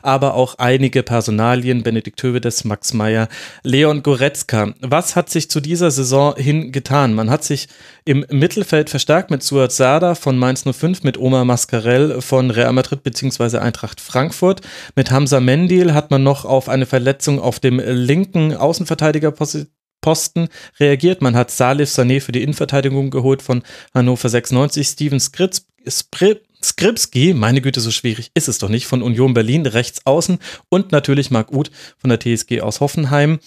aber 0.03 0.35
auch 0.35 0.59
einige 0.59 1.01
Personalien, 1.01 1.81
Benedikt 1.81 2.21
Hövedes, 2.21 2.63
Max 2.63 2.93
Meyer, 2.93 3.27
Leon 3.63 4.03
Goretzka. 4.03 4.75
Was 4.81 5.15
hat 5.15 5.31
sich 5.31 5.49
zu 5.49 5.61
dieser 5.61 5.89
Saison 5.89 6.35
hin 6.35 6.71
getan? 6.71 7.15
Man 7.15 7.31
hat 7.31 7.43
sich 7.43 7.69
im 8.05 8.23
Mittelfeld 8.29 8.89
verstärkt 8.99 9.31
mit 9.31 9.41
Suat 9.43 9.71
Sada 9.71 10.13
von 10.13 10.37
Mainz 10.37 10.65
05, 10.69 11.03
mit 11.03 11.17
Omar 11.17 11.45
Mascarell 11.45 12.19
von 12.19 12.51
Real 12.51 12.73
Madrid 12.73 13.01
bzw. 13.01 13.59
Eintracht 13.59 14.01
Frankfurt. 14.01 14.59
Mit 14.93 15.09
Hamza 15.09 15.39
Mendil 15.39 15.93
hat 15.93 16.11
man 16.11 16.21
noch 16.21 16.43
auf 16.43 16.67
eine 16.67 16.85
Verletzung 16.85 17.39
auf 17.39 17.61
dem 17.61 17.79
linken 17.79 18.53
Außenverteidigerposten 18.53 20.49
reagiert. 20.81 21.21
Man 21.21 21.37
hat 21.37 21.49
Salif 21.49 21.87
Sané 21.87 22.19
für 22.19 22.33
die 22.33 22.43
Innenverteidigung 22.43 23.09
geholt 23.09 23.41
von 23.41 23.63
Hannover 23.93 24.27
96, 24.27 24.85
Steven 24.85 25.21
Skritz, 25.21 25.65
Sprit, 25.87 26.43
Skripski, 26.61 27.33
meine 27.33 27.61
Güte, 27.61 27.79
so 27.79 27.89
schwierig 27.89 28.31
ist 28.33 28.49
es 28.49 28.57
doch 28.57 28.67
nicht, 28.67 28.85
von 28.85 29.01
Union 29.01 29.33
Berlin 29.33 29.65
rechts 29.65 30.05
außen 30.05 30.39
und 30.67 30.91
natürlich 30.91 31.31
Marc 31.31 31.53
Uth 31.53 31.71
von 31.97 32.09
der 32.09 32.19
TSG 32.19 32.59
aus 32.61 32.81
Hoffenheim. 32.81 33.39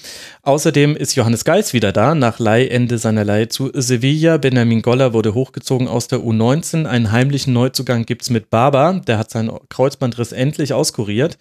Außerdem 0.43 0.97
ist 0.97 1.15
Johannes 1.15 1.45
Geis 1.45 1.75
wieder 1.75 1.93
da, 1.93 2.15
nach 2.15 2.39
Leihende 2.39 2.97
seiner 2.97 3.25
Leihe 3.25 3.49
zu 3.49 3.71
Sevilla. 3.75 4.39
Benjamin 4.39 4.81
Goller 4.81 5.13
wurde 5.13 5.35
hochgezogen 5.35 5.89
aus 5.89 6.09
der 6.09 6.21
U19. 6.21 6.87
Einen 6.87 7.13
heimlichen 7.13 7.53
Neuzugang 7.53 8.07
gibt's 8.07 8.31
mit 8.31 8.49
Baba, 8.49 8.95
der 8.95 9.19
hat 9.19 9.31
seinen 9.31 9.51
Kreuzbandriss 9.69 10.33
endlich 10.33 10.73
auskuriert. 10.73 11.37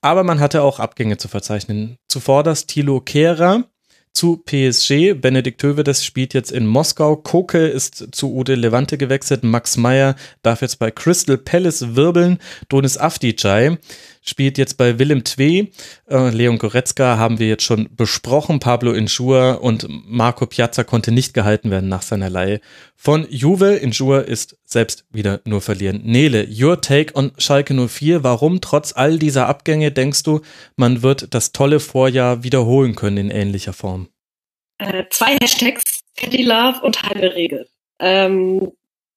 Aber 0.00 0.22
man 0.22 0.38
hatte 0.38 0.62
auch 0.62 0.78
Abgänge 0.78 1.16
zu 1.16 1.26
verzeichnen. 1.26 1.96
Zuvor 2.08 2.44
das 2.44 2.66
Thilo 2.66 3.00
Kehrer, 3.00 3.64
zu 4.18 4.36
PSG. 4.36 5.14
Benedikt 5.14 5.62
Hövedes 5.62 6.04
spielt 6.04 6.34
jetzt 6.34 6.50
in 6.50 6.66
Moskau. 6.66 7.14
Koke 7.14 7.68
ist 7.68 8.08
zu 8.10 8.34
Ude 8.34 8.56
Levante 8.56 8.98
gewechselt. 8.98 9.44
Max 9.44 9.76
Meyer 9.76 10.16
darf 10.42 10.60
jetzt 10.60 10.80
bei 10.80 10.90
Crystal 10.90 11.38
Palace 11.38 11.94
wirbeln. 11.94 12.38
Donis 12.68 12.98
Afdijay 12.98 13.78
spielt 14.22 14.58
jetzt 14.58 14.76
bei 14.76 14.98
Willem 14.98 15.24
Twee. 15.24 15.70
Äh, 16.08 16.30
Leon 16.30 16.58
Goretzka 16.58 17.18
haben 17.18 17.38
wir 17.38 17.48
jetzt 17.48 17.62
schon 17.62 17.88
besprochen. 17.94 18.60
Pablo 18.60 18.92
Injur 18.92 19.60
und 19.62 19.86
Marco 19.88 20.46
Piazza 20.46 20.84
konnte 20.84 21.12
nicht 21.12 21.34
gehalten 21.34 21.70
werden 21.70 21.88
nach 21.88 22.02
seiner 22.02 22.30
Leihe 22.30 22.60
von 22.96 23.26
Juve. 23.30 23.76
Injur 23.76 24.24
ist 24.24 24.58
selbst 24.64 25.04
wieder 25.10 25.40
nur 25.44 25.60
verlieren. 25.60 26.02
Nele, 26.04 26.46
your 26.48 26.80
take 26.80 27.14
on 27.14 27.32
Schalke 27.38 27.74
04. 27.74 28.24
Warum 28.24 28.60
trotz 28.60 28.92
all 28.94 29.18
dieser 29.18 29.46
Abgänge 29.46 29.92
denkst 29.92 30.22
du, 30.22 30.40
man 30.76 31.02
wird 31.02 31.34
das 31.34 31.52
tolle 31.52 31.80
Vorjahr 31.80 32.42
wiederholen 32.42 32.94
können 32.94 33.16
in 33.16 33.30
ähnlicher 33.30 33.72
Form? 33.72 34.08
Äh, 34.78 35.04
zwei 35.10 35.36
Hashtags, 35.42 36.02
Teddy 36.14 36.42
Love 36.42 36.80
und 36.82 37.02
Heide 37.02 37.34
Regel. 37.34 37.68
Ähm, 38.00 38.72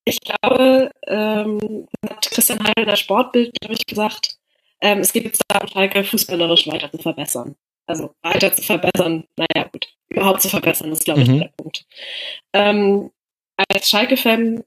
ich 0.05 0.19
glaube, 0.21 0.91
ähm, 1.07 1.87
hat 2.09 2.31
Christian 2.31 2.59
Heidel 2.63 2.83
in 2.83 2.89
der 2.89 2.95
Sportbild, 2.95 3.51
glaube 3.59 3.75
ich, 3.75 3.85
gesagt, 3.85 4.37
ähm, 4.81 4.99
es 4.99 5.13
geht 5.13 5.25
jetzt 5.25 5.43
darum, 5.47 5.67
Schalke 5.67 6.03
fußballerisch 6.03 6.67
weiter 6.67 6.91
zu 6.91 6.97
verbessern. 6.97 7.55
Also 7.87 8.13
weiter 8.21 8.53
zu 8.53 8.61
verbessern, 8.61 9.25
naja 9.35 9.67
gut, 9.71 9.87
überhaupt 10.09 10.41
zu 10.41 10.49
verbessern, 10.49 10.91
ist 10.91 11.05
glaube 11.05 11.21
ich 11.21 11.27
mhm. 11.27 11.39
der 11.39 11.51
Punkt. 11.57 11.85
Ähm, 12.53 13.11
als 13.69 13.89
Schalke-Fan 13.89 14.63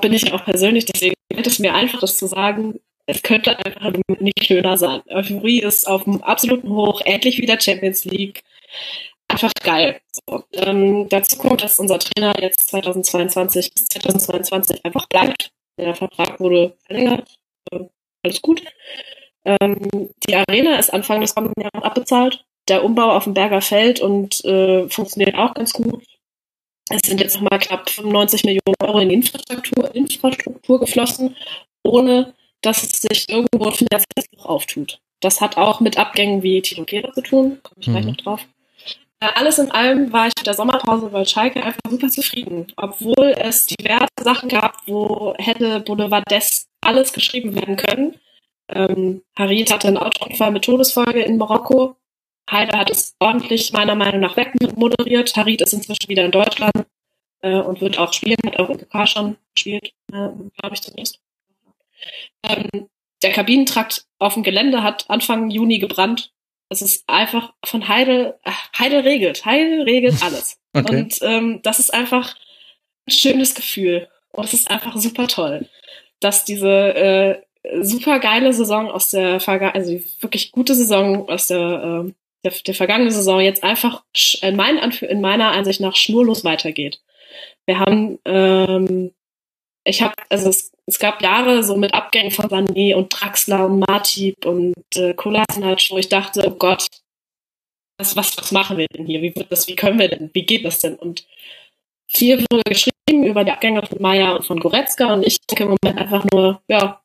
bin 0.00 0.12
ich 0.12 0.32
auch 0.32 0.44
persönlich, 0.44 0.84
deswegen 0.84 1.14
fällt 1.32 1.46
es 1.46 1.58
mir 1.58 1.74
einfach, 1.74 2.00
das 2.00 2.16
zu 2.16 2.26
sagen, 2.26 2.80
es 3.06 3.22
könnte 3.22 3.58
einfach 3.58 3.92
nicht 4.20 4.44
schöner 4.44 4.76
sein. 4.76 5.02
Euphorie 5.08 5.60
ist 5.60 5.86
auf 5.88 6.04
dem 6.04 6.22
absoluten 6.22 6.70
Hoch, 6.70 7.00
ähnlich 7.04 7.38
wie 7.38 7.46
der 7.46 7.60
Champions 7.60 8.04
League. 8.04 8.42
Einfach 9.28 9.52
geil. 9.62 10.00
So, 10.12 10.44
ähm, 10.52 11.08
dazu 11.08 11.36
kommt, 11.36 11.62
dass 11.62 11.78
unser 11.78 11.98
Trainer 11.98 12.34
jetzt 12.40 12.68
2022 12.68 13.72
bis 13.72 13.86
2022 13.86 14.84
einfach 14.84 15.06
bleibt. 15.08 15.52
Der 15.78 15.94
Vertrag 15.94 16.38
wurde 16.38 16.76
verlängert. 16.84 17.38
Äh, 17.70 17.80
alles 18.22 18.42
gut. 18.42 18.62
Ähm, 19.44 20.10
die 20.28 20.34
Arena 20.34 20.78
ist 20.78 20.92
Anfang 20.92 21.20
des 21.20 21.34
kommenden 21.34 21.62
Jahres 21.62 21.82
abbezahlt. 21.82 22.44
Der 22.68 22.84
Umbau 22.84 23.10
auf 23.10 23.24
dem 23.24 23.34
Berger 23.34 23.60
Feld 23.60 24.00
und 24.00 24.44
äh, 24.44 24.88
funktioniert 24.88 25.36
auch 25.36 25.54
ganz 25.54 25.72
gut. 25.72 26.04
Es 26.88 27.00
sind 27.04 27.20
jetzt 27.20 27.34
nochmal 27.34 27.58
knapp 27.58 27.88
95 27.88 28.44
Millionen 28.44 28.74
Euro 28.82 28.98
in 29.00 29.10
Infrastruktur, 29.10 29.94
Infrastruktur 29.94 30.80
geflossen, 30.80 31.36
ohne 31.82 32.34
dass 32.60 32.82
es 32.82 33.02
sich 33.02 33.28
irgendwo 33.28 33.66
ein 33.66 33.72
finanzielles 33.72 34.28
Bruch 34.32 34.46
auftut. 34.46 35.00
Das 35.20 35.40
hat 35.40 35.56
auch 35.56 35.80
mit 35.80 35.98
Abgängen 35.98 36.42
wie 36.42 36.60
Tito 36.62 36.84
Kehrer 36.84 37.12
zu 37.12 37.22
tun, 37.22 37.60
komme 37.62 37.80
ich 37.80 37.88
mhm. 37.88 37.92
gleich 37.92 38.04
noch 38.06 38.16
drauf. 38.16 38.40
Äh, 39.20 39.28
alles 39.34 39.58
in 39.58 39.70
allem 39.70 40.12
war 40.12 40.26
ich 40.26 40.34
mit 40.36 40.46
der 40.46 40.54
Sommerpause 40.54 41.08
bei 41.08 41.24
Schalke 41.24 41.62
einfach 41.62 41.80
super 41.88 42.08
zufrieden, 42.08 42.66
obwohl 42.76 43.34
es 43.38 43.66
diverse 43.66 44.08
Sachen 44.20 44.48
gab, 44.48 44.76
wo 44.86 45.34
hätte 45.38 45.80
Boulevard 45.80 46.28
des 46.30 46.66
alles 46.80 47.12
geschrieben 47.12 47.54
werden 47.54 47.76
können. 47.76 48.16
Ähm, 48.74 49.22
Harid 49.36 49.72
hatte 49.72 49.88
einen 49.88 49.98
Autounfall 49.98 50.50
mit 50.50 50.64
Todesfolge 50.64 51.22
in 51.22 51.36
Marokko. 51.36 51.96
Heide 52.50 52.76
hat 52.76 52.90
es 52.90 53.14
ordentlich 53.18 53.72
meiner 53.72 53.94
Meinung 53.94 54.20
nach 54.20 54.36
wegmoderiert. 54.36 55.36
Harid 55.36 55.60
ist 55.62 55.72
inzwischen 55.72 56.08
wieder 56.08 56.24
in 56.24 56.30
Deutschland 56.30 56.86
äh, 57.42 57.54
und 57.54 57.80
wird 57.80 57.98
auch 57.98 58.12
spielen, 58.12 58.36
hat 58.44 58.58
auch 58.58 58.70
in 58.70 58.78
Pokal 58.78 59.06
schon 59.06 59.36
gespielt, 59.54 59.92
äh, 60.12 60.28
glaube 60.58 60.74
ich 60.74 60.82
zumindest. 60.82 61.20
Ähm, 62.42 62.88
der 63.22 63.32
Kabinentrakt 63.32 64.06
auf 64.18 64.34
dem 64.34 64.42
Gelände 64.42 64.82
hat 64.82 65.08
Anfang 65.08 65.50
Juni 65.50 65.78
gebrannt. 65.78 66.32
Es 66.68 66.82
ist 66.82 67.08
einfach 67.08 67.52
von 67.64 67.86
Heide, 67.86 68.38
Heide 68.78 69.04
regelt, 69.04 69.44
Heide 69.44 69.84
regelt 69.86 70.22
alles. 70.22 70.58
Okay. 70.74 70.96
Und 70.96 71.18
ähm, 71.20 71.60
das 71.62 71.78
ist 71.78 71.92
einfach 71.92 72.34
ein 73.06 73.10
schönes 73.10 73.54
Gefühl. 73.54 74.08
Und 74.30 74.44
es 74.46 74.54
ist 74.54 74.70
einfach 74.70 74.96
super 74.96 75.28
toll, 75.28 75.68
dass 76.18 76.46
diese 76.46 76.94
äh, 76.94 77.42
super 77.80 78.18
geile 78.18 78.52
Saison 78.52 78.90
aus 78.90 79.10
der 79.10 79.40
also 79.74 80.00
wirklich 80.20 80.52
gute 80.52 80.74
Saison 80.74 81.28
aus 81.28 81.46
der, 81.46 82.04
äh, 82.06 82.12
der, 82.44 82.52
der 82.66 82.74
vergangenen 82.74 83.12
Saison 83.12 83.40
jetzt 83.40 83.62
einfach 83.62 84.02
in, 84.42 84.56
mein, 84.56 84.78
in 84.78 85.20
meiner 85.20 85.52
Ansicht 85.52 85.80
nach 85.80 85.96
schnurlos 85.96 86.44
weitergeht. 86.44 87.00
Wir 87.66 87.78
haben, 87.78 88.18
ähm, 88.24 89.12
ich 89.84 90.02
habe, 90.02 90.14
also 90.28 90.48
es, 90.48 90.72
es 90.86 90.98
gab 90.98 91.22
Jahre 91.22 91.62
so 91.62 91.76
mit 91.76 91.94
Abgängen 91.94 92.30
von 92.32 92.46
Sané 92.46 92.94
und 92.94 93.08
Draxler 93.08 93.66
und 93.66 93.80
Martip 93.80 94.44
und 94.44 94.74
äh, 94.96 95.14
Kolasinac, 95.14 95.90
wo 95.90 95.98
ich 95.98 96.08
dachte, 96.08 96.44
oh 96.46 96.56
Gott, 96.56 96.86
was, 97.98 98.16
was, 98.16 98.36
was 98.36 98.52
machen 98.52 98.76
wir 98.78 98.86
denn 98.88 99.06
hier? 99.06 99.22
Wie 99.22 99.34
wird 99.34 99.52
das, 99.52 99.68
wie 99.68 99.76
können 99.76 99.98
wir 99.98 100.08
denn, 100.08 100.30
wie 100.32 100.44
geht 100.44 100.64
das 100.64 100.80
denn? 100.80 100.96
Und 100.96 101.26
viel 102.08 102.44
wurde 102.50 102.62
geschrieben 102.68 103.24
über 103.24 103.44
die 103.44 103.52
Abgänge 103.52 103.86
von 103.86 104.02
Maya 104.02 104.32
und 104.32 104.44
von 104.44 104.58
Goretzka 104.58 105.12
und 105.12 105.24
ich 105.24 105.38
denke 105.46 105.64
im 105.64 105.76
Moment 105.80 106.00
einfach 106.00 106.24
nur, 106.32 106.60
ja, 106.68 107.01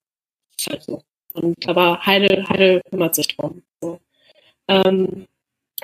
ist 0.60 0.70
halt 0.70 0.84
so. 0.84 1.04
Und, 1.34 1.68
aber 1.68 2.06
Heidel, 2.06 2.48
Heidel 2.50 2.82
kümmert 2.90 3.16
sich 3.16 3.28
drum. 3.28 3.62
So. 3.82 4.00
Ähm, 4.68 5.28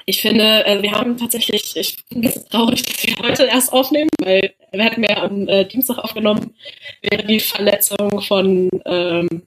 ich 0.06 0.22
finde, 0.22 0.66
äh, 0.66 0.82
wir 0.82 0.92
haben 0.92 1.18
tatsächlich, 1.18 1.76
ich 1.76 2.03
bin 2.08 2.26
ein 2.26 2.34
traurig, 2.50 2.84
dass 2.84 3.06
wir 3.06 3.16
heute 3.22 3.43
erst 3.45 3.72
aufnehmen, 3.72 4.10
weil 4.19 4.53
wir 4.72 4.84
hatten 4.84 5.03
ja 5.03 5.24
am 5.24 5.48
äh, 5.48 5.66
Dienstag 5.66 6.00
aufgenommen, 6.00 6.56
wäre 7.02 7.24
die 7.24 7.40
Verletzung 7.40 8.22
von, 8.22 8.69
ähm, 8.85 9.43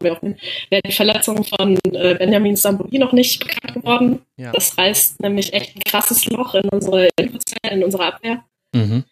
wäre 0.00 0.82
die 0.84 0.92
Verletzung 0.92 1.44
von 1.44 1.78
äh, 1.92 2.14
Benjamin 2.14 2.56
Samboli 2.56 2.98
noch 2.98 3.12
nicht 3.12 3.40
bekannt 3.40 3.74
geworden. 3.74 4.22
Ja. 4.36 4.52
Das 4.52 4.78
reißt 4.78 5.20
nämlich 5.20 5.52
echt 5.52 5.76
ein 5.76 5.82
krasses 5.82 6.26
Loch 6.26 6.54
in 6.54 6.68
unsere 6.68 7.08
Infozelle, 7.16 7.74
in 7.74 7.84
unsere 7.84 8.06
Abwehr. 8.06 8.44
Mhm. 8.72 9.04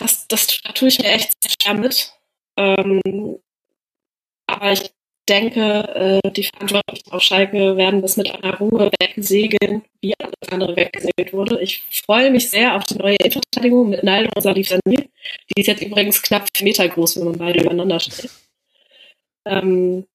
Das, 0.00 0.28
das, 0.28 0.60
da 0.62 0.72
tue 0.72 0.88
ich 0.88 0.98
mir 0.98 1.08
echt 1.08 1.32
sehr 1.42 1.52
schwer 1.62 1.74
mit. 1.74 2.12
Ähm, 2.56 3.00
aber 4.46 4.72
ich 4.72 4.92
denke, 5.28 6.20
äh, 6.22 6.30
die 6.30 6.44
Verantwortlichen 6.44 7.10
auf 7.10 7.22
Schalke 7.22 7.76
werden 7.76 8.02
das 8.02 8.16
mit 8.16 8.30
einer 8.30 8.58
Ruhe 8.58 8.90
wegsegeln, 9.00 9.82
wie 10.00 10.14
alles 10.18 10.34
andere 10.50 10.76
weggesegelt 10.76 11.32
wurde. 11.32 11.60
Ich 11.62 11.82
freue 12.04 12.30
mich 12.30 12.50
sehr 12.50 12.76
auf 12.76 12.84
die 12.84 12.96
neue 12.96 13.16
Innenverteidigung 13.16 13.88
mit 13.90 14.02
Naldo 14.02 14.30
und 14.34 14.42
Salif 14.42 14.68
Sanil. 14.68 15.08
Die 15.50 15.60
ist 15.60 15.66
jetzt 15.66 15.82
übrigens 15.82 16.22
knapp 16.22 16.46
vier 16.54 16.64
Meter 16.64 16.88
groß, 16.88 17.16
wenn 17.16 17.24
man 17.24 17.38
beide 17.38 17.60
übereinander 17.60 18.00
stellt. 18.00 18.30
Ähm, 19.46 20.06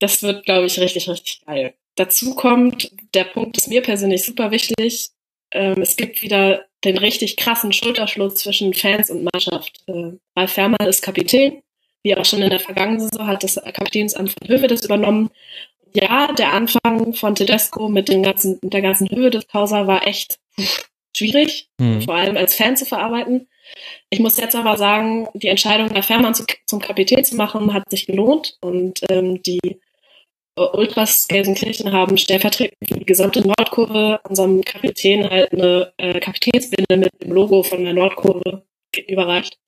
das 0.00 0.22
wird, 0.22 0.44
glaube 0.44 0.66
ich, 0.66 0.78
richtig, 0.78 1.08
richtig 1.08 1.42
geil. 1.46 1.74
Dazu 1.96 2.34
kommt, 2.34 2.90
der 3.14 3.24
Punkt 3.24 3.56
ist 3.56 3.68
mir 3.68 3.82
persönlich 3.82 4.24
super 4.24 4.50
wichtig. 4.50 5.10
Ähm, 5.52 5.80
es 5.80 5.96
gibt 5.96 6.20
wieder 6.22 6.66
den 6.84 6.98
richtig 6.98 7.36
krassen 7.36 7.72
Schulterschluss 7.72 8.34
zwischen 8.34 8.74
Fans 8.74 9.10
und 9.10 9.26
Mannschaft. 9.32 9.82
Äh, 9.86 10.12
Ralf 10.36 10.52
Fährmann 10.52 10.86
ist 10.86 11.02
Kapitän 11.02 11.62
wie 12.04 12.16
auch 12.16 12.24
schon 12.24 12.42
in 12.42 12.50
der 12.50 12.60
vergangenen 12.60 13.00
Saison 13.00 13.26
hat 13.26 13.42
das 13.42 13.56
Kapitänsamt 13.56 14.30
von 14.30 14.48
Höwe 14.48 14.68
das 14.68 14.84
übernommen. 14.84 15.30
Ja, 15.94 16.32
der 16.32 16.52
Anfang 16.52 17.14
von 17.14 17.34
Tedesco 17.34 17.88
mit 17.88 18.08
dem 18.08 18.22
ganzen, 18.22 18.58
mit 18.62 18.72
der 18.72 18.82
ganzen 18.82 19.08
Höhe 19.10 19.30
des 19.30 19.48
Causa 19.48 19.86
war 19.86 20.06
echt 20.06 20.38
schwierig, 21.16 21.68
mhm. 21.78 22.02
vor 22.02 22.14
allem 22.14 22.36
als 22.36 22.54
Fan 22.54 22.76
zu 22.76 22.84
verarbeiten. 22.84 23.48
Ich 24.10 24.20
muss 24.20 24.36
jetzt 24.36 24.54
aber 24.54 24.76
sagen, 24.76 25.28
die 25.34 25.48
Entscheidung, 25.48 25.88
der 25.88 26.02
Fährmann 26.02 26.34
zu, 26.34 26.44
zum 26.66 26.80
Kapitän 26.80 27.24
zu 27.24 27.36
machen, 27.36 27.72
hat 27.72 27.88
sich 27.88 28.06
gelohnt 28.06 28.58
und 28.60 29.00
ähm, 29.08 29.42
die 29.42 29.60
Ultras 30.56 31.26
Gelsenkirchen 31.26 31.92
haben 31.92 32.16
stellvertretend 32.16 32.76
für 32.86 32.98
die 32.98 33.06
gesamte 33.06 33.40
Nordkurve 33.40 34.20
unserem 34.28 34.62
Kapitän 34.62 35.28
halt 35.28 35.52
eine 35.52 35.92
äh, 35.96 36.20
Kapitänsbinde 36.20 36.96
mit 36.96 37.10
dem 37.22 37.32
Logo 37.32 37.62
von 37.62 37.82
der 37.82 37.94
Nordkurve 37.94 38.62
überreicht. 39.08 39.58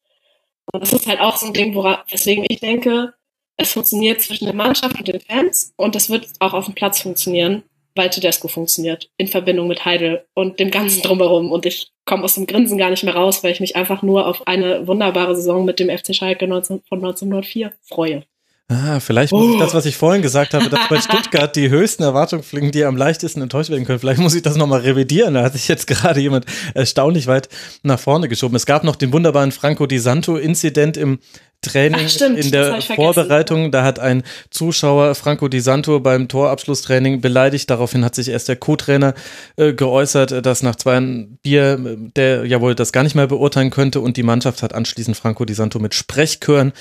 Und 0.72 0.80
das 0.80 0.92
ist 0.92 1.06
halt 1.06 1.20
auch 1.20 1.36
so 1.36 1.46
ein 1.46 1.52
Ding, 1.52 1.74
woran, 1.74 1.98
weswegen 2.10 2.44
ich 2.48 2.60
denke, 2.60 3.14
es 3.56 3.72
funktioniert 3.72 4.20
zwischen 4.20 4.44
der 4.44 4.54
Mannschaft 4.54 4.98
und 4.98 5.08
den 5.08 5.20
Fans 5.20 5.72
und 5.76 5.96
es 5.96 6.10
wird 6.10 6.28
auch 6.40 6.52
auf 6.52 6.66
dem 6.66 6.74
Platz 6.74 7.00
funktionieren, 7.00 7.62
weil 7.94 8.10
Tedesco 8.10 8.48
funktioniert, 8.48 9.10
in 9.16 9.28
Verbindung 9.28 9.68
mit 9.68 9.84
Heidel 9.84 10.26
und 10.34 10.60
dem 10.60 10.70
ganzen 10.70 11.02
Drumherum. 11.02 11.50
Und 11.50 11.64
ich 11.64 11.90
komme 12.04 12.24
aus 12.24 12.34
dem 12.34 12.46
Grinsen 12.46 12.76
gar 12.76 12.90
nicht 12.90 13.04
mehr 13.04 13.14
raus, 13.16 13.42
weil 13.42 13.52
ich 13.52 13.60
mich 13.60 13.74
einfach 13.74 14.02
nur 14.02 14.26
auf 14.26 14.46
eine 14.46 14.86
wunderbare 14.86 15.34
Saison 15.34 15.64
mit 15.64 15.80
dem 15.80 15.88
FC 15.88 16.14
Schalke 16.14 16.46
19, 16.46 16.82
von 16.88 16.98
1904 16.98 17.72
freue. 17.82 18.24
Ah, 18.68 18.98
vielleicht 18.98 19.32
muss 19.32 19.46
oh. 19.46 19.52
ich 19.52 19.58
das, 19.60 19.74
was 19.74 19.86
ich 19.86 19.96
vorhin 19.96 20.22
gesagt 20.22 20.52
habe, 20.52 20.68
dass 20.68 20.88
bei 20.88 21.00
Stuttgart 21.00 21.54
die 21.54 21.70
höchsten 21.70 22.02
Erwartungen 22.02 22.42
fliegen, 22.42 22.72
die 22.72 22.84
am 22.84 22.96
leichtesten 22.96 23.40
enttäuscht 23.40 23.70
werden 23.70 23.84
können. 23.84 24.00
Vielleicht 24.00 24.20
muss 24.20 24.34
ich 24.34 24.42
das 24.42 24.56
nochmal 24.56 24.80
revidieren. 24.80 25.34
Da 25.34 25.44
hat 25.44 25.52
sich 25.52 25.68
jetzt 25.68 25.86
gerade 25.86 26.18
jemand 26.18 26.46
erstaunlich 26.74 27.28
weit 27.28 27.48
nach 27.84 28.00
vorne 28.00 28.28
geschoben. 28.28 28.56
Es 28.56 28.66
gab 28.66 28.82
noch 28.82 28.96
den 28.96 29.12
wunderbaren 29.12 29.52
Franco 29.52 29.86
Di 29.86 29.98
Santo-Inzident 29.98 30.96
im 30.96 31.20
Training 31.66 32.02
Ach, 32.04 32.08
stimmt, 32.08 32.38
in 32.38 32.50
der. 32.50 32.80
Vorbereitung, 32.80 33.70
da 33.70 33.82
hat 33.82 33.98
ein 33.98 34.22
Zuschauer 34.50 35.14
Franco 35.14 35.48
Di 35.48 35.60
Santo 35.60 36.00
beim 36.00 36.28
Torabschlusstraining 36.28 37.20
beleidigt. 37.20 37.68
Daraufhin 37.68 38.04
hat 38.04 38.14
sich 38.14 38.28
erst 38.28 38.48
der 38.48 38.56
Co-Trainer 38.56 39.14
äh, 39.56 39.72
geäußert, 39.72 40.44
dass 40.46 40.62
nach 40.62 40.76
zwei 40.76 41.00
Bier 41.42 41.78
äh, 41.84 41.96
der 42.16 42.44
ja 42.46 42.60
wohl 42.60 42.74
das 42.74 42.92
gar 42.92 43.02
nicht 43.02 43.14
mehr 43.14 43.26
beurteilen 43.26 43.70
könnte 43.70 44.00
und 44.00 44.16
die 44.16 44.22
Mannschaft 44.22 44.62
hat 44.62 44.74
anschließend 44.74 45.16
Franco 45.16 45.44
Di 45.44 45.54
Santo 45.54 45.78
mit 45.78 45.94
Sprechchören 45.94 46.72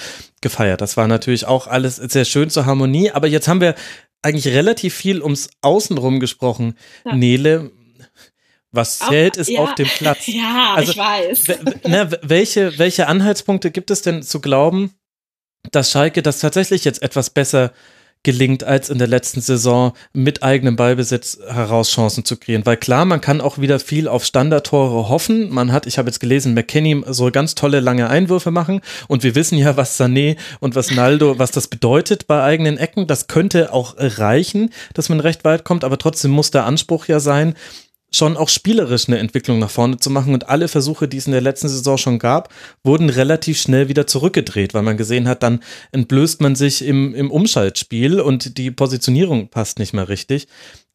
gefeiert. 0.41 0.81
Das 0.81 0.97
war 0.97 1.07
natürlich 1.07 1.45
auch 1.45 1.67
alles 1.67 1.95
sehr 1.95 2.25
schön 2.25 2.49
zur 2.49 2.65
Harmonie, 2.65 3.11
aber 3.11 3.27
jetzt 3.27 3.47
haben 3.47 3.61
wir 3.61 3.75
eigentlich 4.21 4.47
relativ 4.47 4.93
viel 4.95 5.21
ums 5.21 5.49
Außenrum 5.61 6.19
gesprochen. 6.19 6.75
Ja. 7.05 7.15
Nele, 7.15 7.71
was 8.75 8.99
zählt 8.99 9.37
ist 9.37 9.49
ja. 9.49 9.61
auf 9.61 9.75
dem 9.75 9.87
Platz? 9.87 10.23
Ja, 10.27 10.73
Also, 10.75 10.91
ich 10.91 10.97
weiß. 10.97 11.47
W- 11.47 12.17
welche, 12.21 12.77
welche 12.77 13.07
Anhaltspunkte 13.07 13.71
gibt 13.71 13.91
es 13.91 14.01
denn 14.01 14.23
zu 14.23 14.39
glauben, 14.41 14.93
dass 15.71 15.91
Schalke 15.91 16.21
das 16.21 16.39
tatsächlich 16.39 16.85
jetzt 16.85 17.01
etwas 17.01 17.29
besser 17.29 17.71
gelingt 18.23 18.63
als 18.63 18.89
in 18.89 18.97
der 18.97 19.07
letzten 19.07 19.39
Saison 19.39 19.93
mit 20.11 20.41
eigenem 20.41 20.75
Ballbesitz 20.75 21.37
heraus 21.47 21.91
Chancen 21.91 22.25
zu 22.25 22.37
kreieren? 22.37 22.65
Weil 22.65 22.77
klar, 22.77 23.05
man 23.05 23.21
kann 23.21 23.39
auch 23.39 23.59
wieder 23.59 23.79
viel 23.79 24.07
auf 24.07 24.25
Standardtore 24.25 25.09
hoffen. 25.09 25.53
Man 25.53 25.71
hat, 25.71 25.85
ich 25.85 25.99
habe 25.99 26.09
jetzt 26.09 26.19
gelesen, 26.19 26.55
McKenny 26.55 27.03
soll 27.07 27.31
ganz 27.31 27.53
tolle 27.53 27.81
lange 27.81 28.09
Einwürfe 28.09 28.49
machen 28.49 28.81
und 29.07 29.21
wir 29.21 29.35
wissen 29.35 29.59
ja, 29.59 29.77
was 29.77 29.99
Sané 29.99 30.37
und 30.59 30.73
was 30.73 30.89
Naldo, 30.89 31.37
was 31.37 31.51
das 31.51 31.67
bedeutet 31.67 32.25
bei 32.25 32.41
eigenen 32.43 32.77
Ecken. 32.79 33.05
Das 33.05 33.27
könnte 33.27 33.71
auch 33.71 33.93
reichen, 33.97 34.71
dass 34.95 35.09
man 35.09 35.19
recht 35.19 35.43
weit 35.43 35.63
kommt, 35.63 35.83
aber 35.83 35.99
trotzdem 35.99 36.31
muss 36.31 36.49
der 36.49 36.65
Anspruch 36.65 37.05
ja 37.05 37.19
sein, 37.19 37.53
schon 38.15 38.37
auch 38.37 38.49
spielerisch 38.49 39.07
eine 39.07 39.19
Entwicklung 39.19 39.59
nach 39.59 39.69
vorne 39.69 39.97
zu 39.97 40.09
machen. 40.09 40.33
Und 40.33 40.49
alle 40.49 40.67
Versuche, 40.67 41.07
die 41.07 41.17
es 41.17 41.25
in 41.27 41.33
der 41.33 41.41
letzten 41.41 41.67
Saison 41.69 41.97
schon 41.97 42.19
gab, 42.19 42.53
wurden 42.83 43.09
relativ 43.09 43.59
schnell 43.59 43.87
wieder 43.89 44.07
zurückgedreht, 44.07 44.73
weil 44.73 44.83
man 44.83 44.97
gesehen 44.97 45.27
hat, 45.27 45.43
dann 45.43 45.61
entblößt 45.91 46.41
man 46.41 46.55
sich 46.55 46.83
im, 46.83 47.13
im 47.13 47.31
Umschaltspiel 47.31 48.19
und 48.19 48.57
die 48.57 48.71
Positionierung 48.71 49.49
passt 49.49 49.79
nicht 49.79 49.93
mehr 49.93 50.09
richtig. 50.09 50.47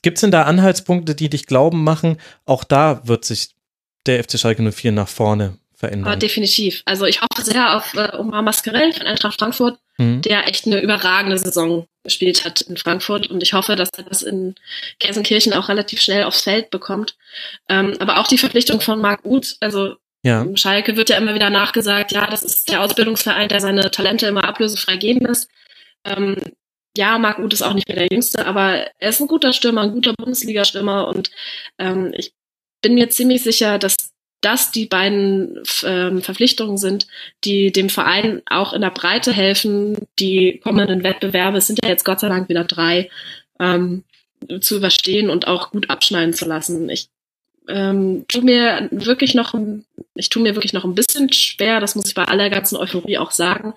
Gibt 0.02 0.18
es 0.18 0.22
denn 0.22 0.30
da 0.30 0.42
Anhaltspunkte, 0.44 1.14
die 1.14 1.28
dich 1.28 1.46
glauben 1.46 1.84
machen, 1.84 2.16
auch 2.46 2.64
da 2.64 3.02
wird 3.06 3.24
sich 3.24 3.50
der 4.06 4.22
FC 4.24 4.38
Schalke 4.38 4.62
04 4.72 4.92
nach 4.92 5.08
vorne 5.08 5.58
verändern? 5.74 6.18
definitiv. 6.18 6.82
Also 6.86 7.04
ich 7.04 7.20
hoffe 7.20 7.44
sehr 7.44 7.76
auf 7.76 7.94
äh, 7.94 8.16
Omar 8.16 8.42
Mascarell 8.42 8.92
von 8.92 9.06
Eintracht 9.06 9.38
Frankfurt, 9.38 9.78
Hm? 9.96 10.22
der 10.22 10.48
echt 10.48 10.66
eine 10.66 10.80
überragende 10.80 11.36
Saison 11.36 11.84
gespielt 12.02 12.44
hat 12.44 12.60
in 12.62 12.76
Frankfurt 12.76 13.28
und 13.28 13.42
ich 13.42 13.52
hoffe, 13.52 13.76
dass 13.76 13.90
er 13.96 14.04
das 14.04 14.22
in 14.22 14.54
Gelsenkirchen 14.98 15.52
auch 15.52 15.68
relativ 15.68 16.00
schnell 16.00 16.24
aufs 16.24 16.42
Feld 16.42 16.70
bekommt. 16.70 17.16
Ähm, 17.68 17.96
aber 18.00 18.18
auch 18.18 18.26
die 18.26 18.38
Verpflichtung 18.38 18.80
von 18.80 19.00
Marc 19.00 19.24
Uth, 19.24 19.56
also 19.60 19.96
Ja, 20.22 20.46
Schalke 20.54 20.96
wird 20.96 21.10
ja 21.10 21.16
immer 21.16 21.34
wieder 21.34 21.50
nachgesagt, 21.50 22.12
ja, 22.12 22.26
das 22.26 22.42
ist 22.42 22.68
der 22.68 22.82
Ausbildungsverein, 22.82 23.48
der 23.48 23.60
seine 23.60 23.90
Talente 23.90 24.26
immer 24.26 24.44
ablösefrei 24.44 24.96
geben 24.96 25.26
lässt. 25.26 25.50
Ähm, 26.04 26.36
ja, 26.96 27.18
Marc 27.18 27.38
Uth 27.38 27.52
ist 27.52 27.62
auch 27.62 27.74
nicht 27.74 27.88
mehr 27.88 27.96
der 27.96 28.08
Jüngste, 28.10 28.46
aber 28.46 28.86
er 28.98 29.08
ist 29.10 29.20
ein 29.20 29.28
guter 29.28 29.52
Stürmer, 29.52 29.82
ein 29.82 29.92
guter 29.92 30.14
Bundesliga-Stürmer 30.14 31.08
und 31.08 31.30
ähm, 31.78 32.12
ich 32.16 32.34
bin 32.82 32.94
mir 32.94 33.10
ziemlich 33.10 33.42
sicher, 33.42 33.78
dass 33.78 34.10
das 34.40 34.70
die 34.70 34.86
beiden 34.86 35.62
ähm, 35.84 36.22
Verpflichtungen 36.22 36.78
sind, 36.78 37.06
die 37.44 37.72
dem 37.72 37.88
Verein 37.88 38.42
auch 38.46 38.72
in 38.72 38.80
der 38.80 38.90
Breite 38.90 39.32
helfen, 39.32 40.06
die 40.18 40.60
kommenden 40.62 41.02
Wettbewerbe, 41.02 41.58
es 41.58 41.66
sind 41.66 41.80
ja 41.82 41.90
jetzt 41.90 42.04
Gott 42.04 42.20
sei 42.20 42.28
Dank 42.28 42.48
wieder 42.48 42.64
drei, 42.64 43.10
ähm, 43.58 44.04
zu 44.60 44.76
überstehen 44.76 45.28
und 45.30 45.46
auch 45.46 45.70
gut 45.70 45.90
abschneiden 45.90 46.32
zu 46.32 46.46
lassen. 46.46 46.88
Ich 46.88 47.08
ähm, 47.68 48.24
tu 48.28 48.40
mir 48.40 48.88
wirklich 48.90 49.34
noch, 49.34 49.54
ich 50.14 50.28
tue 50.28 50.42
mir 50.42 50.54
wirklich 50.54 50.72
noch 50.72 50.84
ein 50.84 50.94
bisschen 50.94 51.32
schwer, 51.32 51.80
das 51.80 51.94
muss 51.94 52.08
ich 52.08 52.14
bei 52.14 52.24
aller 52.24 52.50
ganzen 52.50 52.76
Euphorie 52.76 53.18
auch 53.18 53.30
sagen, 53.30 53.74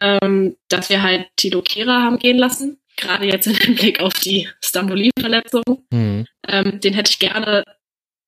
ähm, 0.00 0.56
dass 0.68 0.90
wir 0.90 1.02
halt 1.02 1.26
Tilo 1.36 1.62
Kehrer 1.62 2.02
haben 2.02 2.18
gehen 2.18 2.38
lassen, 2.38 2.78
gerade 2.96 3.26
jetzt 3.26 3.46
im 3.46 3.54
Hinblick 3.54 4.00
auf 4.00 4.14
die 4.14 4.48
Stamboli-Verletzung. 4.62 5.64
hm. 5.92 6.26
Ähm, 6.46 6.80
den 6.80 6.94
hätte 6.94 7.10
ich 7.10 7.18
gerne, 7.18 7.64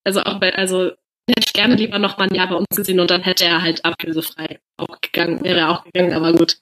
also 0.05 0.23
auch 0.23 0.41
bei, 0.41 0.55
also 0.55 0.93
hätte 1.29 1.47
ich 1.47 1.53
gerne 1.53 1.75
lieber 1.75 1.99
noch 1.99 2.19
mal 2.19 2.29
ein 2.29 2.35
Jahr 2.35 2.49
bei 2.49 2.57
uns 2.57 2.67
gesehen 2.75 3.01
und 3.01 3.11
dann 3.11 3.23
hätte 3.23 3.45
er 3.45 3.63
halt 3.63 3.85
ablösefrei 3.85 4.61
auch 4.77 5.01
gegangen, 5.01 5.43
wäre 5.45 5.61
er 5.61 5.71
auch 5.71 5.85
gegangen, 5.85 6.13
aber 6.13 6.33
gut. 6.33 6.59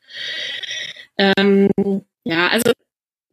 Ähm, 1.19 1.71
ja, 2.25 2.49
also 2.49 2.73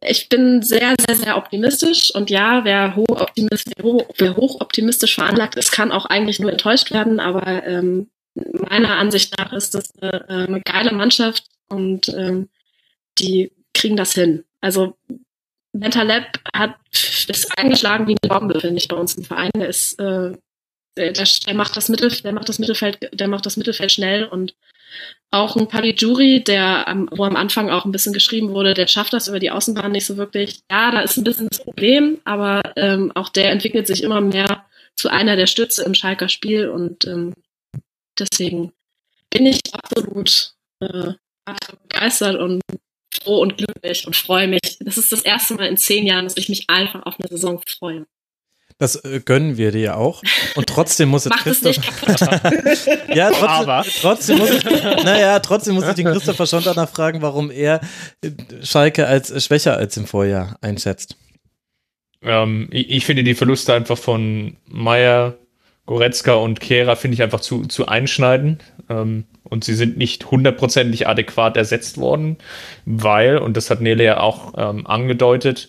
ich 0.00 0.28
bin 0.28 0.62
sehr, 0.62 0.94
sehr, 1.06 1.16
sehr 1.16 1.36
optimistisch 1.36 2.14
und 2.14 2.30
ja, 2.30 2.64
wer 2.64 2.96
optimist, 2.96 3.70
wer 3.76 3.84
hoch, 3.84 4.04
wer 4.18 4.36
hoch 4.36 4.60
optimistisch 4.60 5.14
veranlagt 5.14 5.56
ist, 5.56 5.72
kann 5.72 5.92
auch 5.92 6.06
eigentlich 6.06 6.38
nur 6.38 6.50
enttäuscht 6.50 6.90
werden, 6.92 7.20
aber 7.20 7.66
ähm, 7.66 8.08
meiner 8.34 8.96
Ansicht 8.96 9.36
nach 9.38 9.52
ist 9.52 9.74
das 9.74 9.90
eine, 10.00 10.28
eine 10.28 10.60
geile 10.60 10.92
Mannschaft 10.92 11.44
und 11.68 12.08
ähm, 12.08 12.48
die 13.18 13.52
kriegen 13.72 13.96
das 13.96 14.12
hin. 14.12 14.44
Also 14.60 14.96
Mentaleb 15.72 16.24
hat 16.54 16.76
ist 17.28 17.58
eingeschlagen 17.58 18.06
wie 18.06 18.16
eine 18.22 18.28
Bombe, 18.28 18.60
finde 18.60 18.76
ich, 18.76 18.88
bei 18.88 18.96
uns 18.96 19.14
im 19.14 19.24
Verein. 19.24 19.50
Der 19.56 19.68
ist, 19.68 19.98
äh, 19.98 20.32
der, 20.96 21.12
der, 21.12 21.54
macht 21.54 21.76
das 21.76 21.88
Mittel, 21.88 22.10
der 22.10 22.32
macht 22.32 22.48
das 22.48 22.58
Mittelfeld, 22.58 23.10
der 23.12 23.28
macht 23.28 23.46
das 23.46 23.56
Mittelfeld 23.56 23.92
schnell 23.92 24.24
und 24.24 24.54
auch 25.30 25.56
ein 25.56 25.66
Paligiuri, 25.66 26.44
der 26.44 26.86
am, 26.86 27.08
wo 27.10 27.24
am 27.24 27.34
Anfang 27.34 27.70
auch 27.70 27.84
ein 27.84 27.92
bisschen 27.92 28.12
geschrieben 28.12 28.50
wurde, 28.50 28.74
der 28.74 28.86
schafft 28.86 29.12
das 29.12 29.26
über 29.26 29.40
die 29.40 29.50
Außenbahn 29.50 29.90
nicht 29.90 30.06
so 30.06 30.16
wirklich. 30.16 30.60
Ja, 30.70 30.92
da 30.92 31.00
ist 31.00 31.16
ein 31.16 31.24
bisschen 31.24 31.48
das 31.48 31.64
Problem, 31.64 32.20
aber 32.24 32.62
ähm, 32.76 33.10
auch 33.14 33.28
der 33.28 33.50
entwickelt 33.50 33.86
sich 33.86 34.02
immer 34.02 34.20
mehr 34.20 34.64
zu 34.96 35.08
einer 35.08 35.34
der 35.34 35.46
Stütze 35.46 35.82
im 35.84 35.94
Schalker 35.94 36.28
Spiel 36.28 36.68
und 36.68 37.04
ähm, 37.06 37.34
deswegen 38.16 38.72
bin 39.30 39.46
ich 39.46 39.60
absolut 39.72 40.54
äh, 40.80 41.14
absolut 41.44 41.88
begeistert 41.88 42.36
und 42.36 42.62
froh 43.22 43.40
und 43.40 43.56
glücklich 43.56 44.06
und 44.06 44.16
freue 44.16 44.48
mich. 44.48 44.78
Das 44.80 44.98
ist 44.98 45.12
das 45.12 45.22
erste 45.22 45.54
Mal 45.54 45.66
in 45.66 45.76
zehn 45.76 46.06
Jahren, 46.06 46.24
dass 46.24 46.36
ich 46.36 46.48
mich 46.48 46.68
einfach 46.68 47.04
auf 47.06 47.18
eine 47.18 47.28
Saison 47.28 47.60
freue. 47.66 48.06
Das 48.78 48.96
äh, 49.04 49.20
gönnen 49.24 49.56
wir 49.56 49.70
dir 49.70 49.96
auch. 49.96 50.22
Und 50.56 50.66
trotzdem 50.66 51.08
muss 51.08 51.26
Macht 51.26 51.46
es 51.46 51.60
Christoph. 51.60 51.76
Ja, 53.14 53.30
trotzdem, 53.30 53.48
Aber. 53.48 53.84
trotzdem 54.00 54.38
muss 54.38 54.50
ich, 54.50 54.64
naja, 54.64 55.38
trotzdem 55.38 55.74
muss 55.74 55.86
ich 55.86 55.94
den 55.94 56.06
Christopher 56.06 56.46
schon 56.46 56.64
danach 56.64 56.88
fragen, 56.88 57.22
warum 57.22 57.50
er 57.50 57.80
äh, 58.22 58.30
Schalke 58.62 59.06
als 59.06 59.44
schwächer 59.44 59.76
als 59.76 59.96
im 59.96 60.06
Vorjahr 60.06 60.56
einschätzt. 60.60 61.16
Ähm, 62.22 62.68
ich, 62.70 62.90
ich 62.90 63.06
finde 63.06 63.22
die 63.22 63.34
Verluste 63.34 63.74
einfach 63.74 63.98
von 63.98 64.56
Meier, 64.66 65.34
Goretzka 65.86 66.34
und 66.34 66.60
Kehra 66.60 66.96
finde 66.96 67.14
ich 67.14 67.22
einfach 67.22 67.40
zu, 67.40 67.66
zu 67.66 67.86
einschneiden. 67.86 68.58
Ähm, 68.88 69.24
und 69.44 69.62
sie 69.62 69.74
sind 69.74 69.98
nicht 69.98 70.30
hundertprozentig 70.30 71.06
adäquat 71.06 71.56
ersetzt 71.56 71.98
worden, 71.98 72.38
weil, 72.86 73.38
und 73.38 73.56
das 73.56 73.70
hat 73.70 73.80
Nele 73.80 74.02
ja 74.02 74.20
auch 74.20 74.54
ähm, 74.56 74.86
angedeutet, 74.86 75.68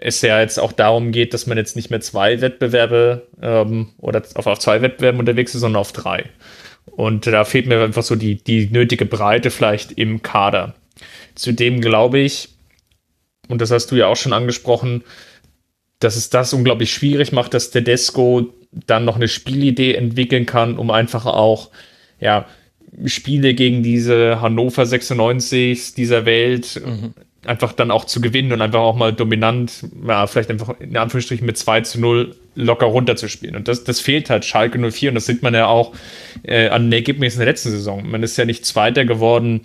es 0.00 0.22
ja 0.22 0.40
jetzt 0.40 0.58
auch 0.58 0.72
darum 0.72 1.12
geht, 1.12 1.34
dass 1.34 1.46
man 1.46 1.58
jetzt 1.58 1.76
nicht 1.76 1.90
mehr 1.90 2.00
zwei 2.00 2.40
Wettbewerbe 2.40 3.28
ähm, 3.40 3.90
oder 3.98 4.22
auf, 4.34 4.46
auf 4.46 4.58
zwei 4.58 4.80
Wettbewerben 4.82 5.20
unterwegs 5.20 5.54
ist, 5.54 5.60
sondern 5.60 5.80
auf 5.80 5.92
drei. 5.92 6.24
Und 6.86 7.26
da 7.26 7.44
fehlt 7.44 7.66
mir 7.66 7.82
einfach 7.82 8.02
so 8.02 8.16
die, 8.16 8.42
die 8.42 8.68
nötige 8.70 9.06
Breite 9.06 9.50
vielleicht 9.50 9.92
im 9.92 10.22
Kader. 10.22 10.74
Zudem 11.34 11.80
glaube 11.80 12.18
ich, 12.18 12.48
und 13.48 13.60
das 13.60 13.70
hast 13.70 13.90
du 13.90 13.96
ja 13.96 14.06
auch 14.06 14.16
schon 14.16 14.32
angesprochen, 14.32 15.04
dass 15.98 16.16
es 16.16 16.30
das 16.30 16.54
unglaublich 16.54 16.92
schwierig 16.92 17.32
macht, 17.32 17.52
dass 17.52 17.70
Tedesco 17.70 18.54
dann 18.72 19.04
noch 19.04 19.16
eine 19.16 19.28
Spielidee 19.28 19.94
entwickeln 19.94 20.46
kann, 20.46 20.78
um 20.78 20.90
einfach 20.90 21.26
auch, 21.26 21.70
ja, 22.20 22.46
Spiele 23.04 23.54
gegen 23.54 23.82
diese 23.82 24.40
Hannover 24.40 24.84
96 24.84 25.94
dieser 25.94 26.24
Welt 26.24 26.80
einfach 27.46 27.72
dann 27.72 27.90
auch 27.90 28.04
zu 28.04 28.20
gewinnen 28.20 28.52
und 28.52 28.60
einfach 28.60 28.80
auch 28.80 28.96
mal 28.96 29.12
dominant, 29.12 29.86
ja, 30.06 30.26
vielleicht 30.26 30.50
einfach 30.50 30.78
in 30.78 30.96
Anführungsstrichen 30.96 31.46
mit 31.46 31.56
2 31.56 31.80
zu 31.82 32.00
0 32.00 32.36
locker 32.54 32.86
runterzuspielen. 32.86 33.56
Und 33.56 33.68
das, 33.68 33.84
das 33.84 34.00
fehlt 34.00 34.28
halt 34.28 34.44
Schalke 34.44 34.78
04 34.78 35.10
und 35.10 35.14
das 35.14 35.26
sieht 35.26 35.42
man 35.42 35.54
ja 35.54 35.66
auch 35.66 35.94
äh, 36.42 36.68
an 36.68 36.84
den 36.84 36.92
Ergebnissen 36.92 37.38
der 37.38 37.46
letzten 37.46 37.70
Saison. 37.70 38.08
Man 38.08 38.22
ist 38.22 38.36
ja 38.36 38.44
nicht 38.44 38.66
Zweiter 38.66 39.04
geworden, 39.04 39.62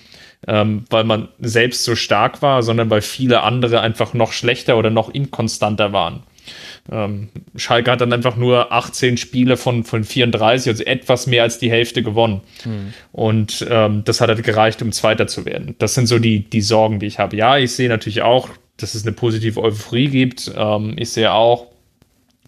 ähm, 0.47 0.85
weil 0.89 1.03
man 1.03 1.27
selbst 1.39 1.83
so 1.83 1.95
stark 1.95 2.41
war, 2.41 2.63
sondern 2.63 2.89
weil 2.89 3.01
viele 3.01 3.41
andere 3.41 3.81
einfach 3.81 4.13
noch 4.13 4.31
schlechter 4.31 4.77
oder 4.77 4.89
noch 4.89 5.09
inkonstanter 5.09 5.91
waren. 5.91 6.23
Ähm, 6.91 7.29
Schalke 7.55 7.91
hat 7.91 8.01
dann 8.01 8.13
einfach 8.13 8.35
nur 8.35 8.71
18 8.71 9.17
Spiele 9.17 9.57
von, 9.57 9.83
von 9.83 10.03
34, 10.03 10.69
also 10.69 10.83
etwas 10.83 11.27
mehr 11.27 11.43
als 11.43 11.57
die 11.57 11.71
Hälfte 11.71 12.03
gewonnen. 12.03 12.41
Und 13.11 13.65
ähm, 13.69 14.03
das 14.05 14.21
hat 14.21 14.29
halt 14.29 14.43
gereicht, 14.43 14.81
um 14.81 14.91
Zweiter 14.91 15.27
zu 15.27 15.45
werden. 15.45 15.75
Das 15.79 15.95
sind 15.95 16.07
so 16.07 16.19
die, 16.19 16.41
die 16.41 16.61
Sorgen, 16.61 16.99
die 16.99 17.07
ich 17.07 17.19
habe. 17.19 17.35
Ja, 17.35 17.57
ich 17.57 17.71
sehe 17.71 17.89
natürlich 17.89 18.21
auch, 18.21 18.49
dass 18.77 18.93
es 18.93 19.03
eine 19.03 19.13
positive 19.13 19.61
Euphorie 19.61 20.09
gibt. 20.09 20.51
Ähm, 20.55 20.93
ich 20.97 21.09
sehe 21.09 21.31
auch, 21.31 21.67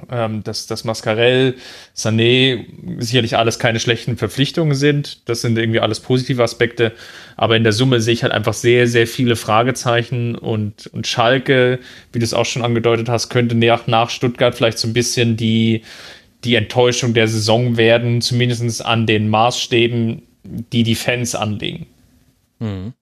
ähm, 0.09 0.43
dass, 0.43 0.67
dass 0.67 0.83
Mascarell, 0.83 1.55
Sané 1.95 2.65
sicherlich 2.99 3.37
alles 3.37 3.59
keine 3.59 3.79
schlechten 3.79 4.17
Verpflichtungen 4.17 4.75
sind. 4.75 5.27
Das 5.27 5.41
sind 5.41 5.57
irgendwie 5.57 5.79
alles 5.79 5.99
positive 5.99 6.43
Aspekte. 6.43 6.93
Aber 7.35 7.55
in 7.55 7.63
der 7.63 7.73
Summe 7.73 7.99
sehe 7.99 8.13
ich 8.13 8.23
halt 8.23 8.33
einfach 8.33 8.53
sehr, 8.53 8.87
sehr 8.87 9.07
viele 9.07 9.35
Fragezeichen 9.35 10.35
und, 10.35 10.87
und 10.87 11.07
Schalke, 11.07 11.79
wie 12.11 12.19
du 12.19 12.25
es 12.25 12.33
auch 12.33 12.45
schon 12.45 12.63
angedeutet 12.63 13.09
hast, 13.09 13.29
könnte 13.29 13.55
nach, 13.55 13.87
nach 13.87 14.09
Stuttgart 14.09 14.55
vielleicht 14.55 14.77
so 14.77 14.87
ein 14.87 14.93
bisschen 14.93 15.35
die, 15.37 15.83
die 16.43 16.55
Enttäuschung 16.55 17.13
der 17.13 17.27
Saison 17.27 17.77
werden, 17.77 18.21
zumindest 18.21 18.85
an 18.85 19.05
den 19.05 19.29
Maßstäben, 19.29 20.21
die 20.43 20.83
die 20.83 20.95
Fans 20.95 21.35
anlegen. 21.35 21.87
Mhm. 22.59 22.93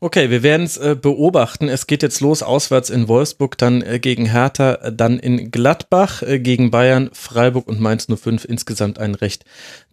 Okay, 0.00 0.30
wir 0.30 0.42
werden 0.42 0.64
es 0.64 0.76
äh, 0.76 0.96
beobachten. 1.00 1.68
Es 1.68 1.86
geht 1.86 2.02
jetzt 2.02 2.20
los 2.20 2.42
auswärts 2.42 2.90
in 2.90 3.08
Wolfsburg, 3.08 3.58
dann 3.58 3.82
äh, 3.82 3.98
gegen 3.98 4.26
Hertha, 4.26 4.90
dann 4.90 5.18
in 5.18 5.50
Gladbach, 5.50 6.22
äh, 6.22 6.38
gegen 6.38 6.70
Bayern, 6.70 7.10
Freiburg 7.12 7.68
und 7.68 7.80
Mainz 7.80 8.06
05. 8.06 8.44
Insgesamt 8.44 8.98
ein 8.98 9.14
recht 9.14 9.44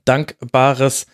dankbares 0.06 1.06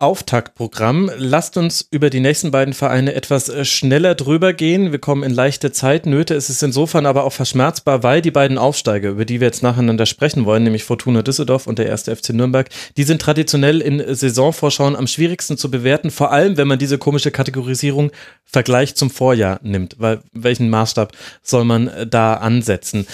Auftaktprogramm. 0.00 1.10
Lasst 1.16 1.56
uns 1.56 1.88
über 1.90 2.08
die 2.08 2.20
nächsten 2.20 2.52
beiden 2.52 2.72
Vereine 2.72 3.14
etwas 3.14 3.48
äh, 3.48 3.64
schneller 3.64 4.14
drüber 4.14 4.52
gehen. 4.52 4.92
Wir 4.92 5.00
kommen 5.00 5.24
in 5.24 5.32
leichte 5.32 5.72
Zeitnöte. 5.72 6.34
Es 6.34 6.50
ist 6.50 6.62
insofern 6.62 7.04
aber 7.04 7.24
auch 7.24 7.32
verschmerzbar, 7.32 8.04
weil 8.04 8.22
die 8.22 8.30
beiden 8.30 8.58
Aufsteiger, 8.58 9.10
über 9.10 9.24
die 9.24 9.40
wir 9.40 9.48
jetzt 9.48 9.64
nacheinander 9.64 10.06
sprechen 10.06 10.44
wollen, 10.44 10.62
nämlich 10.62 10.84
Fortuna 10.84 11.22
Düsseldorf 11.22 11.66
und 11.66 11.80
der 11.80 11.86
erste 11.86 12.14
FC 12.14 12.30
Nürnberg, 12.30 12.68
die 12.96 13.02
sind 13.02 13.20
traditionell 13.20 13.80
in 13.80 14.14
Saisonvorschauen 14.14 14.94
am 14.94 15.08
schwierigsten 15.08 15.58
zu 15.58 15.68
bewerten, 15.68 16.12
vor 16.12 16.30
allem 16.30 16.56
wenn 16.56 16.68
man 16.68 16.78
diese 16.78 16.98
komische 16.98 17.32
Kategorisierung 17.32 18.12
Vergleich 18.44 18.94
zum 18.94 19.10
Vorjahr 19.10 19.58
nimmt. 19.62 19.96
Weil 19.98 20.20
welchen 20.32 20.70
Maßstab 20.70 21.12
soll 21.42 21.64
man 21.64 21.88
äh, 21.88 22.06
da 22.06 22.34
ansetzen? 22.34 23.04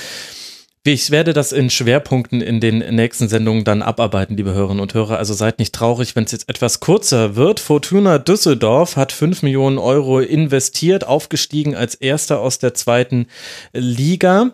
Ich 0.87 1.11
werde 1.11 1.33
das 1.33 1.53
in 1.53 1.71
Schwerpunkten 1.71 2.43
in 2.43 2.61
den 2.61 2.81
nächsten 2.95 3.27
Sendungen 3.27 3.65
dann 3.65 3.81
abarbeiten, 3.81 4.37
liebe 4.37 4.53
Hörerinnen 4.53 4.83
und 4.83 4.93
Hörer. 4.93 5.17
Also 5.17 5.33
seid 5.33 5.59
nicht 5.59 5.75
traurig, 5.75 6.15
wenn 6.15 6.25
es 6.25 6.33
jetzt 6.33 6.51
etwas 6.51 6.79
kurzer 6.79 7.37
wird. 7.37 7.59
Fortuna 7.59 8.19
Düsseldorf 8.19 8.97
hat 8.97 9.11
5 9.11 9.43
Millionen 9.43 9.79
Euro 9.79 10.21
investiert, 10.21 11.07
aufgestiegen 11.07 11.75
als 11.75 11.95
erster 11.95 12.39
aus 12.39 12.59
der 12.59 12.75
zweiten 12.75 13.29
Liga. 13.73 14.53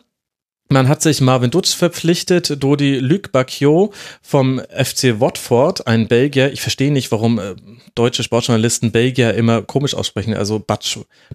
Man 0.73 0.89
hat 0.89 1.02
sich 1.02 1.20
Marvin 1.20 1.50
Dutsch 1.50 1.74
verpflichtet, 1.74 2.62
Dodi 2.62 3.00
Luc 3.00 3.32
Bacchio 3.32 3.92
vom 4.23 4.60
FC 4.60 5.18
Watford, 5.18 5.89
ein 5.89 6.07
Belgier. 6.07 6.52
Ich 6.52 6.60
verstehe 6.60 6.92
nicht, 6.92 7.10
warum 7.10 7.40
äh, 7.40 7.57
deutsche 7.97 8.23
Sportjournalisten 8.23 8.92
Belgier 8.92 9.34
immer 9.34 9.62
komisch 9.62 9.97
aussprechen. 9.97 10.32
Also 10.32 10.65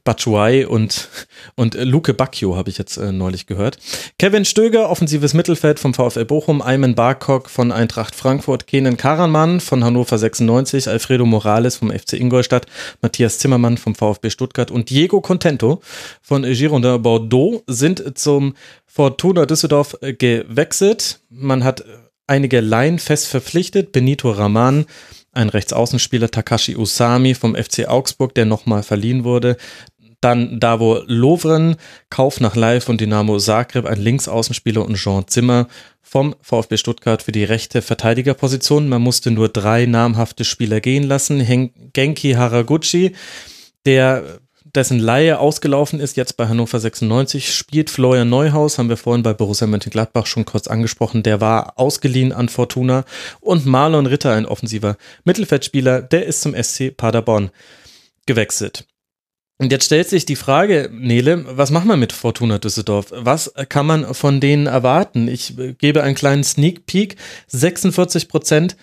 Batshuayi 0.05 0.64
und, 0.64 1.09
und 1.55 1.75
Luke 1.75 2.14
Bacchio 2.14 2.55
habe 2.55 2.69
ich 2.69 2.77
jetzt 2.77 2.95
äh, 2.95 3.11
neulich 3.11 3.45
gehört. 3.45 3.77
Kevin 4.17 4.45
Stöger, 4.45 4.89
offensives 4.89 5.33
Mittelfeld 5.33 5.80
vom 5.80 5.93
VfL 5.93 6.23
Bochum, 6.23 6.61
Ayman 6.61 6.95
Barkok 6.95 7.49
von 7.49 7.73
Eintracht 7.73 8.15
Frankfurt, 8.15 8.67
Kenan 8.67 8.95
Karaman 8.95 9.59
von 9.59 9.83
Hannover 9.83 10.17
96, 10.17 10.88
Alfredo 10.88 11.25
Morales 11.25 11.75
vom 11.75 11.91
FC 11.91 12.14
Ingolstadt, 12.14 12.67
Matthias 13.01 13.39
Zimmermann 13.39 13.77
vom 13.77 13.95
VfB 13.95 14.30
Stuttgart 14.30 14.72
und 14.72 14.89
Diego 14.89 15.19
Contento 15.19 15.81
von 16.22 16.43
Girondin 16.43 17.01
Bordeaux 17.01 17.64
sind 17.67 18.17
zum 18.17 18.53
Fortuna 18.95 19.45
Düsseldorf 19.45 19.98
äh, 19.99 20.14
gewechselt. 20.14 21.19
Man 21.30 21.65
hat 21.65 21.83
einige 22.27 22.61
Laien 22.61 22.98
fest 22.98 23.27
verpflichtet. 23.27 23.91
Benito 23.91 24.32
Raman, 24.32 24.85
ein 25.33 25.49
Rechtsaußenspieler, 25.49 26.32
Takashi 26.32 26.77
Usami 26.77 27.35
vom 27.35 27.56
FC 27.56 27.90
Augsburg, 27.90 28.33
der 28.35 28.45
nochmal 28.45 28.83
verliehen 28.83 29.25
wurde. 29.25 29.57
Dann 30.22 30.61
Davo 30.61 31.01
Lovren, 31.07 31.75
Kauf 32.09 32.40
nach 32.40 32.56
Live 32.56 32.88
und 32.88 33.01
Dynamo 33.01 33.38
Zagreb, 33.38 33.85
ein 33.85 33.99
Linksaußenspieler 33.99 34.85
und 34.85 34.95
Jean 34.95 35.27
Zimmer 35.27 35.67
vom 36.01 36.33
VfB 36.41 36.77
Stuttgart 36.77 37.22
für 37.22 37.33
die 37.33 37.43
rechte 37.43 37.82
Verteidigerposition. 37.82 38.88
Man 38.88 39.01
musste 39.01 39.30
nur 39.30 39.49
drei 39.49 39.88
namhafte 39.88 40.45
Spieler 40.45 40.80
gehen 40.80 41.03
lassen. 41.03 41.72
Genki 41.91 42.32
Haraguchi, 42.32 43.14
der 43.85 44.40
dessen 44.75 44.99
Laie 44.99 45.39
ausgelaufen 45.39 45.99
ist, 45.99 46.17
jetzt 46.17 46.37
bei 46.37 46.47
Hannover 46.47 46.79
96, 46.79 47.53
spielt 47.53 47.89
Florian 47.89 48.29
Neuhaus, 48.29 48.77
haben 48.77 48.89
wir 48.89 48.97
vorhin 48.97 49.23
bei 49.23 49.33
Borussia 49.33 49.67
Mönchengladbach 49.67 50.25
schon 50.25 50.45
kurz 50.45 50.67
angesprochen, 50.67 51.23
der 51.23 51.41
war 51.41 51.79
ausgeliehen 51.79 52.31
an 52.31 52.49
Fortuna 52.49 53.05
und 53.39 53.65
Marlon 53.65 54.05
Ritter, 54.05 54.33
ein 54.33 54.45
offensiver 54.45 54.97
Mittelfeldspieler, 55.23 56.01
der 56.01 56.25
ist 56.25 56.41
zum 56.41 56.55
SC 56.55 56.95
Paderborn 56.95 57.51
gewechselt. 58.25 58.85
Und 59.57 59.71
jetzt 59.71 59.85
stellt 59.85 60.09
sich 60.09 60.25
die 60.25 60.35
Frage, 60.35 60.89
Nele, 60.91 61.45
was 61.47 61.71
machen 61.71 61.87
wir 61.87 61.95
mit 61.95 62.11
Fortuna 62.11 62.57
Düsseldorf? 62.57 63.07
Was 63.11 63.53
kann 63.69 63.85
man 63.85 64.13
von 64.13 64.41
denen 64.41 64.67
erwarten? 64.67 65.29
Ich 65.29 65.55
gebe 65.77 66.03
einen 66.03 66.15
kleinen 66.15 66.43
Sneak 66.43 66.85
Peek. 66.85 67.15
46 67.47 68.27
Prozent 68.27 68.75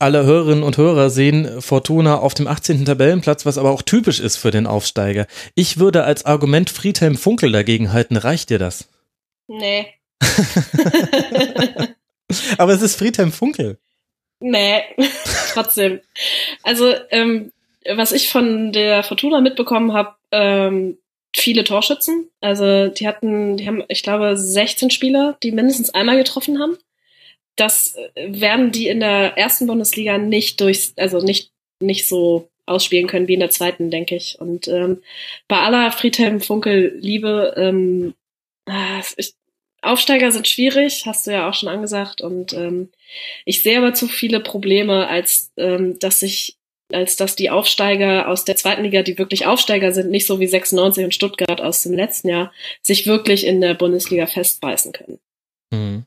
alle 0.00 0.24
Hörerinnen 0.24 0.64
und 0.64 0.78
Hörer 0.78 1.10
sehen 1.10 1.60
Fortuna 1.60 2.18
auf 2.18 2.34
dem 2.34 2.46
18. 2.46 2.86
Tabellenplatz, 2.86 3.44
was 3.44 3.58
aber 3.58 3.70
auch 3.70 3.82
typisch 3.82 4.18
ist 4.18 4.36
für 4.38 4.50
den 4.50 4.66
Aufsteiger. 4.66 5.26
Ich 5.54 5.78
würde 5.78 6.04
als 6.04 6.24
Argument 6.24 6.70
Friedhelm 6.70 7.16
Funkel 7.16 7.52
dagegen 7.52 7.92
halten. 7.92 8.16
Reicht 8.16 8.50
dir 8.50 8.58
das? 8.58 8.88
Nee. 9.46 9.86
aber 12.58 12.72
es 12.72 12.82
ist 12.82 12.96
Friedhelm 12.96 13.30
Funkel. 13.30 13.78
Nee, 14.40 14.82
trotzdem. 15.52 16.00
Also, 16.62 16.94
ähm, 17.10 17.52
was 17.94 18.12
ich 18.12 18.30
von 18.30 18.72
der 18.72 19.02
Fortuna 19.02 19.40
mitbekommen 19.40 19.92
habe, 19.92 20.14
ähm, 20.32 20.96
viele 21.36 21.62
Torschützen. 21.62 22.28
Also 22.40 22.88
die 22.88 23.06
hatten, 23.06 23.56
die 23.58 23.66
haben, 23.66 23.84
ich 23.88 24.02
glaube, 24.02 24.36
16 24.36 24.90
Spieler, 24.90 25.36
die 25.42 25.52
mindestens 25.52 25.90
einmal 25.90 26.16
getroffen 26.16 26.58
haben 26.58 26.78
das 27.60 27.96
werden 28.16 28.72
die 28.72 28.88
in 28.88 29.00
der 29.00 29.36
ersten 29.36 29.66
Bundesliga 29.66 30.18
nicht 30.18 30.60
durch, 30.60 30.92
also 30.96 31.20
nicht, 31.20 31.52
nicht 31.80 32.08
so 32.08 32.48
ausspielen 32.66 33.08
können 33.08 33.28
wie 33.28 33.34
in 33.34 33.40
der 33.40 33.50
zweiten, 33.50 33.90
denke 33.90 34.16
ich. 34.16 34.40
Und 34.40 34.68
ähm, 34.68 35.02
bei 35.48 35.58
aller 35.58 35.92
Friedhelm 35.92 36.40
Funkel 36.40 36.96
Liebe, 37.00 37.54
ähm, 37.56 38.14
ah, 38.66 39.02
ich, 39.16 39.34
Aufsteiger 39.82 40.30
sind 40.30 40.46
schwierig, 40.46 41.04
hast 41.06 41.26
du 41.26 41.32
ja 41.32 41.48
auch 41.48 41.54
schon 41.54 41.68
angesagt. 41.68 42.20
Und 42.20 42.52
ähm, 42.52 42.90
ich 43.44 43.62
sehe 43.62 43.78
aber 43.78 43.94
zu 43.94 44.08
viele 44.08 44.40
Probleme, 44.40 45.08
als 45.08 45.52
ähm, 45.56 45.98
dass 45.98 46.22
ich 46.22 46.56
als 46.92 47.14
dass 47.14 47.36
die 47.36 47.50
Aufsteiger 47.50 48.26
aus 48.26 48.44
der 48.44 48.56
zweiten 48.56 48.82
Liga, 48.82 49.02
die 49.02 49.16
wirklich 49.16 49.46
Aufsteiger 49.46 49.92
sind, 49.92 50.10
nicht 50.10 50.26
so 50.26 50.40
wie 50.40 50.48
96 50.48 51.04
und 51.04 51.14
Stuttgart 51.14 51.60
aus 51.60 51.84
dem 51.84 51.92
letzten 51.92 52.28
Jahr, 52.28 52.52
sich 52.82 53.06
wirklich 53.06 53.46
in 53.46 53.60
der 53.60 53.74
Bundesliga 53.74 54.26
festbeißen 54.26 54.92
können. 54.92 55.20
Mhm. 55.72 56.04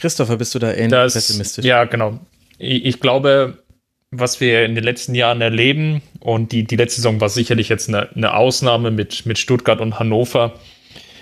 Christopher, 0.00 0.36
bist 0.36 0.54
du 0.54 0.58
da 0.58 0.72
ähnlich 0.72 0.90
das, 0.90 1.14
pessimistisch? 1.14 1.64
Ja, 1.64 1.84
genau. 1.84 2.20
Ich, 2.58 2.84
ich, 2.84 3.00
glaube, 3.00 3.58
was 4.10 4.40
wir 4.40 4.64
in 4.64 4.74
den 4.74 4.84
letzten 4.84 5.14
Jahren 5.14 5.40
erleben, 5.40 6.02
und 6.20 6.52
die, 6.52 6.64
die 6.64 6.76
letzte 6.76 6.96
Saison 6.96 7.20
war 7.20 7.28
sicherlich 7.28 7.68
jetzt 7.68 7.88
eine, 7.88 8.08
eine 8.14 8.34
Ausnahme 8.34 8.90
mit, 8.90 9.26
mit 9.26 9.38
Stuttgart 9.38 9.80
und 9.80 9.98
Hannover, 9.98 10.54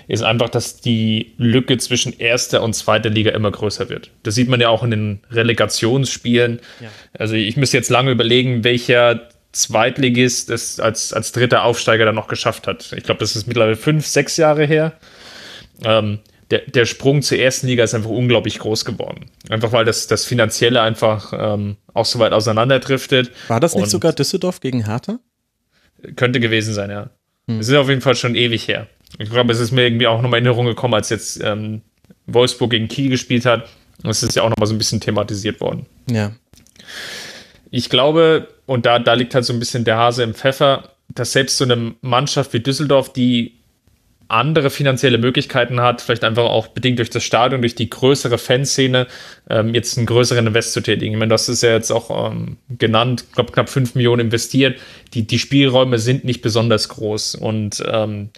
ist 0.07 0.23
einfach, 0.23 0.49
dass 0.49 0.81
die 0.81 1.33
Lücke 1.37 1.77
zwischen 1.77 2.17
erster 2.17 2.63
und 2.63 2.73
zweiter 2.73 3.11
Liga 3.11 3.31
immer 3.31 3.51
größer 3.51 3.89
wird. 3.89 4.09
Das 4.23 4.33
sieht 4.33 4.49
man 4.49 4.59
ja 4.59 4.69
auch 4.69 4.81
in 4.81 4.89
den 4.89 5.19
Relegationsspielen. 5.29 6.59
Ja. 6.79 6.89
Also 7.13 7.35
ich 7.35 7.57
müsste 7.57 7.77
jetzt 7.77 7.89
lange 7.89 8.09
überlegen, 8.09 8.63
welcher 8.63 9.29
Zweitligist 9.51 10.49
es 10.49 10.79
als, 10.79 11.13
als 11.13 11.31
dritter 11.31 11.63
Aufsteiger 11.63 12.05
dann 12.05 12.15
noch 12.15 12.27
geschafft 12.27 12.65
hat. 12.65 12.91
Ich 12.97 13.03
glaube, 13.03 13.19
das 13.19 13.35
ist 13.35 13.47
mittlerweile 13.47 13.75
fünf, 13.75 14.07
sechs 14.07 14.37
Jahre 14.37 14.65
her. 14.65 14.93
Ähm, 15.83 16.19
der, 16.51 16.61
der 16.61 16.85
Sprung 16.85 17.21
zur 17.21 17.37
ersten 17.37 17.67
Liga 17.67 17.83
ist 17.83 17.93
einfach 17.93 18.09
unglaublich 18.09 18.59
groß 18.59 18.85
geworden. 18.85 19.29
Einfach 19.49 19.71
weil 19.71 19.85
das, 19.85 20.07
das 20.07 20.25
Finanzielle 20.25 20.81
einfach 20.81 21.33
ähm, 21.35 21.77
auch 21.93 22.05
so 22.05 22.19
weit 22.19 22.33
auseinanderdriftet. 22.33 23.31
War 23.47 23.59
das 23.59 23.75
nicht 23.75 23.89
sogar 23.89 24.13
Düsseldorf 24.13 24.59
gegen 24.59 24.85
Hertha? 24.85 25.19
Könnte 26.15 26.39
gewesen 26.39 26.73
sein, 26.73 26.89
ja. 26.89 27.09
Hm. 27.47 27.59
Es 27.59 27.67
ist 27.67 27.75
auf 27.75 27.89
jeden 27.89 28.01
Fall 28.01 28.15
schon 28.15 28.35
ewig 28.35 28.67
her. 28.67 28.87
Ich 29.17 29.29
glaube, 29.29 29.51
es 29.51 29.59
ist 29.59 29.71
mir 29.71 29.85
irgendwie 29.85 30.07
auch 30.07 30.21
nochmal 30.21 30.39
in 30.39 30.45
Erinnerung 30.45 30.65
gekommen, 30.65 30.93
als 30.93 31.09
jetzt 31.09 31.41
ähm, 31.43 31.81
Wolfsburg 32.25 32.71
gegen 32.71 32.87
Kiel 32.87 33.09
gespielt 33.09 33.45
hat. 33.45 33.69
Und 34.03 34.09
es 34.09 34.23
ist 34.23 34.35
ja 34.35 34.43
auch 34.43 34.49
nochmal 34.49 34.67
so 34.67 34.73
ein 34.73 34.77
bisschen 34.77 35.01
thematisiert 35.01 35.59
worden. 35.59 35.85
Ja. 36.09 36.31
Ich 37.69 37.89
glaube, 37.89 38.47
und 38.65 38.85
da, 38.85 38.97
da 38.97 39.13
liegt 39.13 39.35
halt 39.35 39.45
so 39.45 39.53
ein 39.53 39.59
bisschen 39.59 39.83
der 39.83 39.97
Hase 39.97 40.23
im 40.23 40.33
Pfeffer, 40.33 40.95
dass 41.09 41.31
selbst 41.31 41.57
so 41.57 41.65
eine 41.65 41.95
Mannschaft 42.01 42.53
wie 42.53 42.59
Düsseldorf, 42.59 43.13
die 43.13 43.58
andere 44.29 44.69
finanzielle 44.69 45.17
Möglichkeiten 45.17 45.81
hat, 45.81 46.01
vielleicht 46.01 46.23
einfach 46.23 46.43
auch 46.43 46.67
bedingt 46.67 46.99
durch 46.99 47.09
das 47.09 47.23
Stadion, 47.23 47.61
durch 47.61 47.75
die 47.75 47.89
größere 47.89 48.37
Fanszene, 48.37 49.07
ähm, 49.49 49.73
jetzt 49.73 49.97
einen 49.97 50.05
größeren 50.05 50.45
Invest 50.45 50.73
zu 50.73 50.81
tätigen. 50.81 51.13
Ich 51.13 51.19
meine, 51.19 51.31
das 51.31 51.49
ist 51.49 51.63
ja 51.63 51.71
jetzt 51.71 51.91
auch 51.91 52.31
ähm, 52.31 52.57
genannt, 52.69 53.25
ich 53.27 53.35
glaube, 53.35 53.51
knapp 53.51 53.69
5 53.69 53.95
Millionen 53.95 54.27
investiert. 54.27 54.79
Die, 55.13 55.25
die 55.25 55.39
Spielräume 55.39 55.97
sind 55.97 56.25
nicht 56.25 56.41
besonders 56.41 56.89
groß 56.89 57.35
und 57.35 57.83
ähm, 57.91 58.29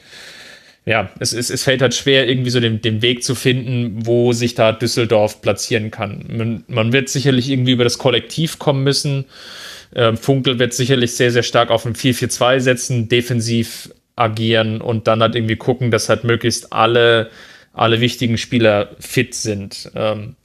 ja, 0.86 1.12
es, 1.20 1.34
es, 1.34 1.50
es 1.50 1.64
fällt 1.64 1.82
halt 1.82 1.94
schwer, 1.94 2.28
irgendwie 2.28 2.50
so 2.50 2.60
den, 2.60 2.82
den 2.82 3.02
Weg 3.02 3.24
zu 3.24 3.36
finden, 3.36 4.06
wo 4.06 4.34
sich 4.34 4.56
da 4.56 4.72
Düsseldorf 4.72 5.42
platzieren 5.42 5.92
kann. 5.92 6.26
Man, 6.30 6.64
man 6.68 6.94
wird 6.94 7.10
sicherlich 7.10 7.50
irgendwie 7.50 7.74
über 7.74 7.84
das 7.84 7.98
Kollektiv 7.98 8.58
kommen 8.58 8.84
müssen. 8.84 9.26
Ähm, 9.94 10.18
Funkel 10.18 10.58
wird 10.58 10.74
sicherlich 10.74 11.14
sehr, 11.16 11.32
sehr 11.32 11.44
stark 11.44 11.70
auf 11.70 11.86
ein 11.86 11.94
4-4-2 11.96 12.60
setzen, 12.62 13.10
defensiv 13.10 13.90
agieren 14.22 14.82
und 14.82 15.08
dann 15.08 15.22
halt 15.22 15.36
irgendwie 15.36 15.56
gucken, 15.56 15.92
dass 15.92 16.10
halt 16.10 16.24
möglichst 16.24 16.72
alle, 16.72 17.30
alle 17.74 18.00
wichtigen 18.00 18.38
Spieler 18.38 18.90
fit 19.00 19.34
sind. 19.34 19.92
Ähm, 19.96 20.36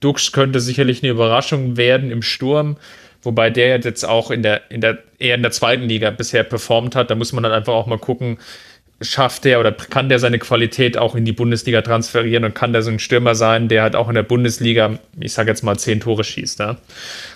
Dux 0.00 0.32
könnte 0.32 0.60
sicherlich 0.60 1.02
eine 1.02 1.12
Überraschung 1.12 1.76
werden 1.76 2.10
im 2.10 2.22
Sturm, 2.22 2.76
wobei 3.22 3.50
der 3.50 3.78
jetzt 3.78 4.04
auch 4.04 4.30
in 4.30 4.42
der, 4.42 4.70
in 4.70 4.80
der, 4.80 4.98
eher 5.18 5.34
in 5.34 5.42
der 5.42 5.50
zweiten 5.50 5.84
Liga 5.84 6.10
bisher 6.10 6.44
performt 6.44 6.94
hat. 6.94 7.10
Da 7.10 7.14
muss 7.14 7.32
man 7.32 7.42
dann 7.42 7.52
einfach 7.52 7.74
auch 7.74 7.86
mal 7.86 7.98
gucken, 7.98 8.38
schafft 9.00 9.44
der 9.44 9.60
oder 9.60 9.72
kann 9.72 10.08
der 10.08 10.18
seine 10.18 10.38
Qualität 10.38 10.98
auch 10.98 11.14
in 11.14 11.24
die 11.24 11.32
Bundesliga 11.32 11.82
transferieren 11.82 12.44
und 12.44 12.54
kann 12.54 12.72
der 12.72 12.82
so 12.82 12.90
ein 12.90 12.98
Stürmer 12.98 13.34
sein, 13.34 13.68
der 13.68 13.82
halt 13.82 13.94
auch 13.94 14.08
in 14.08 14.14
der 14.14 14.24
Bundesliga, 14.24 14.98
ich 15.20 15.32
sage 15.32 15.50
jetzt 15.50 15.62
mal, 15.62 15.78
zehn 15.78 16.00
Tore 16.00 16.24
schießt. 16.24 16.58
Ja? 16.60 16.78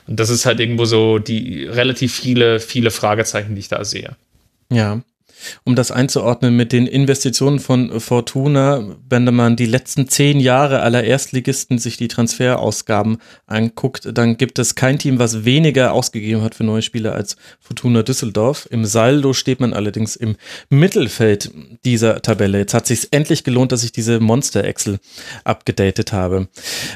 Und 0.08 0.18
das 0.18 0.30
ist 0.30 0.46
halt 0.46 0.58
irgendwo 0.58 0.84
so 0.86 1.18
die 1.18 1.64
relativ 1.64 2.14
viele, 2.14 2.58
viele 2.58 2.90
Fragezeichen, 2.90 3.54
die 3.54 3.60
ich 3.60 3.68
da 3.68 3.84
sehe. 3.84 4.16
Ja 4.70 5.02
um 5.64 5.76
das 5.76 5.90
einzuordnen 5.90 6.56
mit 6.56 6.72
den 6.72 6.86
Investitionen 6.86 7.58
von 7.58 8.00
Fortuna, 8.00 8.96
wenn 9.08 9.24
man 9.24 9.56
die 9.56 9.66
letzten 9.66 10.08
zehn 10.08 10.40
Jahre 10.40 10.80
aller 10.80 11.04
Erstligisten 11.04 11.78
sich 11.78 11.96
die 11.96 12.08
Transferausgaben 12.08 13.18
anguckt, 13.46 14.08
dann 14.12 14.36
gibt 14.36 14.58
es 14.58 14.74
kein 14.74 14.98
Team, 14.98 15.18
was 15.18 15.44
weniger 15.44 15.92
ausgegeben 15.92 16.42
hat 16.42 16.54
für 16.54 16.64
neue 16.64 16.82
Spieler 16.82 17.14
als 17.14 17.36
Fortuna 17.60 18.02
Düsseldorf. 18.02 18.66
Im 18.70 18.84
Saldo 18.84 19.32
steht 19.32 19.60
man 19.60 19.72
allerdings 19.72 20.16
im 20.16 20.36
Mittelfeld 20.70 21.50
dieser 21.84 22.22
Tabelle. 22.22 22.58
Jetzt 22.58 22.74
hat 22.74 22.86
sich 22.86 23.08
endlich 23.12 23.44
gelohnt, 23.44 23.72
dass 23.72 23.84
ich 23.84 23.92
diese 23.92 24.20
Monster-Excel 24.20 24.98
abgedatet 25.44 26.12
habe. 26.12 26.48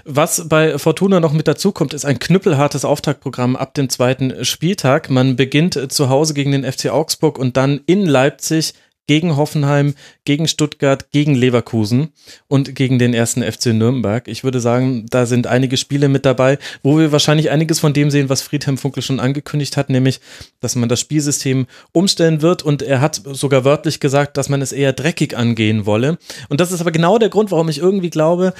Was 0.04 0.48
bei 0.48 0.78
Fortuna 0.78 1.20
noch 1.20 1.32
mit 1.32 1.48
dazu 1.48 1.72
kommt, 1.72 1.94
ist 1.94 2.04
ein 2.04 2.18
knüppelhartes 2.18 2.84
Auftaktprogramm 2.84 3.56
ab 3.56 3.74
dem 3.74 3.88
zweiten 3.88 4.44
Spieltag. 4.44 5.10
Man 5.10 5.36
beginnt 5.36 5.92
zu 5.92 6.08
Hause 6.08 6.34
gegen 6.34 6.52
den 6.52 6.70
FC 6.70 6.86
Augsburg 6.90 7.38
und 7.38 7.56
dann 7.56 7.80
in 7.86 8.06
Leipzig 8.06 8.35
Leipzig, 8.36 8.74
gegen 9.08 9.36
Hoffenheim, 9.36 9.94
gegen 10.24 10.48
Stuttgart, 10.48 11.12
gegen 11.12 11.34
Leverkusen 11.36 12.08
und 12.48 12.74
gegen 12.74 12.98
den 12.98 13.14
ersten 13.14 13.42
FC 13.42 13.66
Nürnberg. 13.66 14.26
Ich 14.26 14.42
würde 14.42 14.60
sagen, 14.60 15.06
da 15.08 15.26
sind 15.26 15.46
einige 15.46 15.76
Spiele 15.76 16.08
mit 16.08 16.26
dabei, 16.26 16.58
wo 16.82 16.98
wir 16.98 17.12
wahrscheinlich 17.12 17.50
einiges 17.50 17.78
von 17.78 17.92
dem 17.92 18.10
sehen, 18.10 18.28
was 18.28 18.42
Friedhelm 18.42 18.76
Funkel 18.76 19.04
schon 19.04 19.20
angekündigt 19.20 19.76
hat, 19.76 19.90
nämlich, 19.90 20.20
dass 20.60 20.74
man 20.74 20.88
das 20.88 21.00
Spielsystem 21.00 21.66
umstellen 21.92 22.42
wird 22.42 22.64
und 22.64 22.82
er 22.82 23.00
hat 23.00 23.22
sogar 23.32 23.64
wörtlich 23.64 24.00
gesagt, 24.00 24.36
dass 24.36 24.48
man 24.48 24.60
es 24.60 24.72
eher 24.72 24.92
dreckig 24.92 25.36
angehen 25.36 25.86
wolle. 25.86 26.18
Und 26.48 26.60
das 26.60 26.72
ist 26.72 26.80
aber 26.80 26.90
genau 26.90 27.16
der 27.18 27.28
Grund, 27.28 27.52
warum 27.52 27.68
ich 27.68 27.78
irgendwie 27.78 28.10
glaube, 28.10 28.54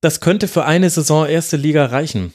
das 0.00 0.20
könnte 0.20 0.46
für 0.46 0.64
eine 0.64 0.88
Saison 0.90 1.26
erste 1.26 1.56
Liga 1.56 1.86
reichen. 1.86 2.32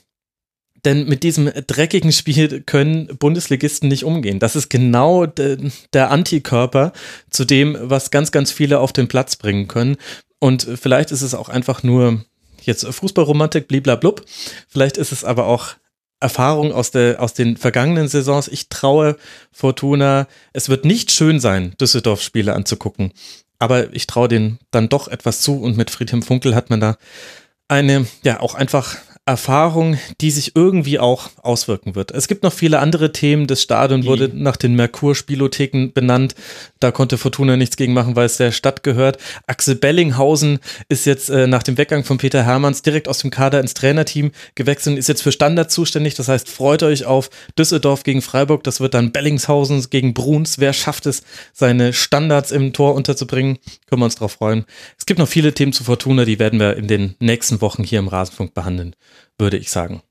Denn 0.85 1.07
mit 1.07 1.23
diesem 1.23 1.51
dreckigen 1.67 2.11
Spiel 2.11 2.61
können 2.61 3.07
Bundesligisten 3.17 3.89
nicht 3.89 4.03
umgehen. 4.03 4.39
Das 4.39 4.55
ist 4.55 4.69
genau 4.69 5.25
de, 5.25 5.71
der 5.93 6.11
Antikörper 6.11 6.93
zu 7.29 7.45
dem, 7.45 7.77
was 7.79 8.11
ganz, 8.11 8.31
ganz 8.31 8.51
viele 8.51 8.79
auf 8.79 8.93
den 8.93 9.07
Platz 9.07 9.35
bringen 9.35 9.67
können. 9.67 9.97
Und 10.39 10.67
vielleicht 10.79 11.11
ist 11.11 11.23
es 11.23 11.33
auch 11.33 11.49
einfach 11.49 11.83
nur 11.83 12.23
jetzt 12.61 12.85
Fußballromantik, 12.85 13.67
bliblablub. 13.67 14.23
Vielleicht 14.67 14.97
ist 14.97 15.11
es 15.11 15.23
aber 15.23 15.47
auch 15.47 15.75
Erfahrung 16.19 16.71
aus, 16.71 16.91
der, 16.91 17.21
aus 17.21 17.33
den 17.33 17.57
vergangenen 17.57 18.07
Saisons. 18.07 18.47
Ich 18.47 18.69
traue 18.69 19.17
Fortuna, 19.51 20.27
es 20.53 20.69
wird 20.69 20.85
nicht 20.85 21.11
schön 21.11 21.39
sein, 21.39 21.73
Düsseldorf-Spiele 21.79 22.53
anzugucken. 22.53 23.13
Aber 23.59 23.93
ich 23.93 24.07
traue 24.07 24.27
denen 24.27 24.59
dann 24.71 24.89
doch 24.89 25.07
etwas 25.07 25.41
zu 25.41 25.59
und 25.61 25.77
mit 25.77 25.89
Friedhelm 25.89 26.21
Funkel 26.21 26.53
hat 26.53 26.69
man 26.69 26.79
da 26.79 26.97
eine, 27.67 28.07
ja, 28.23 28.39
auch 28.39 28.55
einfach 28.55 28.95
Erfahrung, 29.27 29.99
die 30.21 30.31
sich 30.31 30.55
irgendwie 30.55 30.99
auch 30.99 31.29
auswirken 31.41 31.95
wird. 31.95 32.11
Es 32.11 32.29
gibt 32.29 32.43
noch 32.43 32.53
viele 32.53 32.79
andere 32.79 33.11
Themen. 33.11 33.45
Das 33.45 33.61
Stadion 33.61 34.01
die. 34.01 34.07
wurde 34.07 34.31
nach 34.33 34.55
den 34.55 34.73
Merkur-Spielotheken 34.75 35.91
benannt. 35.93 36.33
Da 36.79 36.91
konnte 36.91 37.17
Fortuna 37.17 37.57
nichts 37.57 37.75
gegen 37.75 37.93
machen, 37.93 38.15
weil 38.15 38.25
es 38.25 38.37
der 38.37 38.53
Stadt 38.53 38.83
gehört. 38.83 39.17
Axel 39.45 39.75
Bellinghausen 39.75 40.59
ist 40.87 41.05
jetzt 41.05 41.29
äh, 41.29 41.45
nach 41.45 41.63
dem 41.63 41.77
Weggang 41.77 42.05
von 42.05 42.17
Peter 42.17 42.43
Hermanns 42.43 42.83
direkt 42.83 43.09
aus 43.09 43.17
dem 43.19 43.29
Kader 43.29 43.59
ins 43.59 43.73
Trainerteam 43.73 44.31
gewechselt 44.55 44.93
und 44.93 44.97
ist 44.97 45.09
jetzt 45.09 45.23
für 45.23 45.33
Standard 45.33 45.71
zuständig. 45.71 46.15
Das 46.15 46.29
heißt, 46.29 46.47
freut 46.49 46.81
euch 46.83 47.03
auf 47.03 47.29
Düsseldorf 47.59 48.03
gegen 48.03 48.21
Freiburg. 48.21 48.63
Das 48.63 48.79
wird 48.79 48.93
dann 48.93 49.11
Bellingshausen 49.11 49.89
gegen 49.89 50.13
Bruns. 50.13 50.57
Wer 50.59 50.71
schafft 50.71 51.05
es, 51.05 51.23
seine 51.51 51.91
Standards 51.91 52.51
im 52.51 52.71
Tor 52.71 52.95
unterzubringen? 52.95 53.57
Können 53.87 54.01
wir 54.01 54.05
uns 54.05 54.15
drauf 54.15 54.31
freuen. 54.31 54.63
Es 54.97 55.05
gibt 55.05 55.19
noch 55.19 55.27
viele 55.27 55.53
Themen 55.53 55.73
zu 55.73 55.83
Fortuna, 55.83 56.23
die 56.23 56.39
werden 56.39 56.61
wir 56.61 56.77
in 56.77 56.87
den 56.87 57.15
nächsten 57.19 57.59
Wochen 57.59 57.83
hier 57.83 57.99
im 57.99 58.07
Rasenfunk 58.07 58.53
behandeln 58.53 58.95
würde 59.37 59.57
ich 59.57 59.69
sagen. 59.69 60.01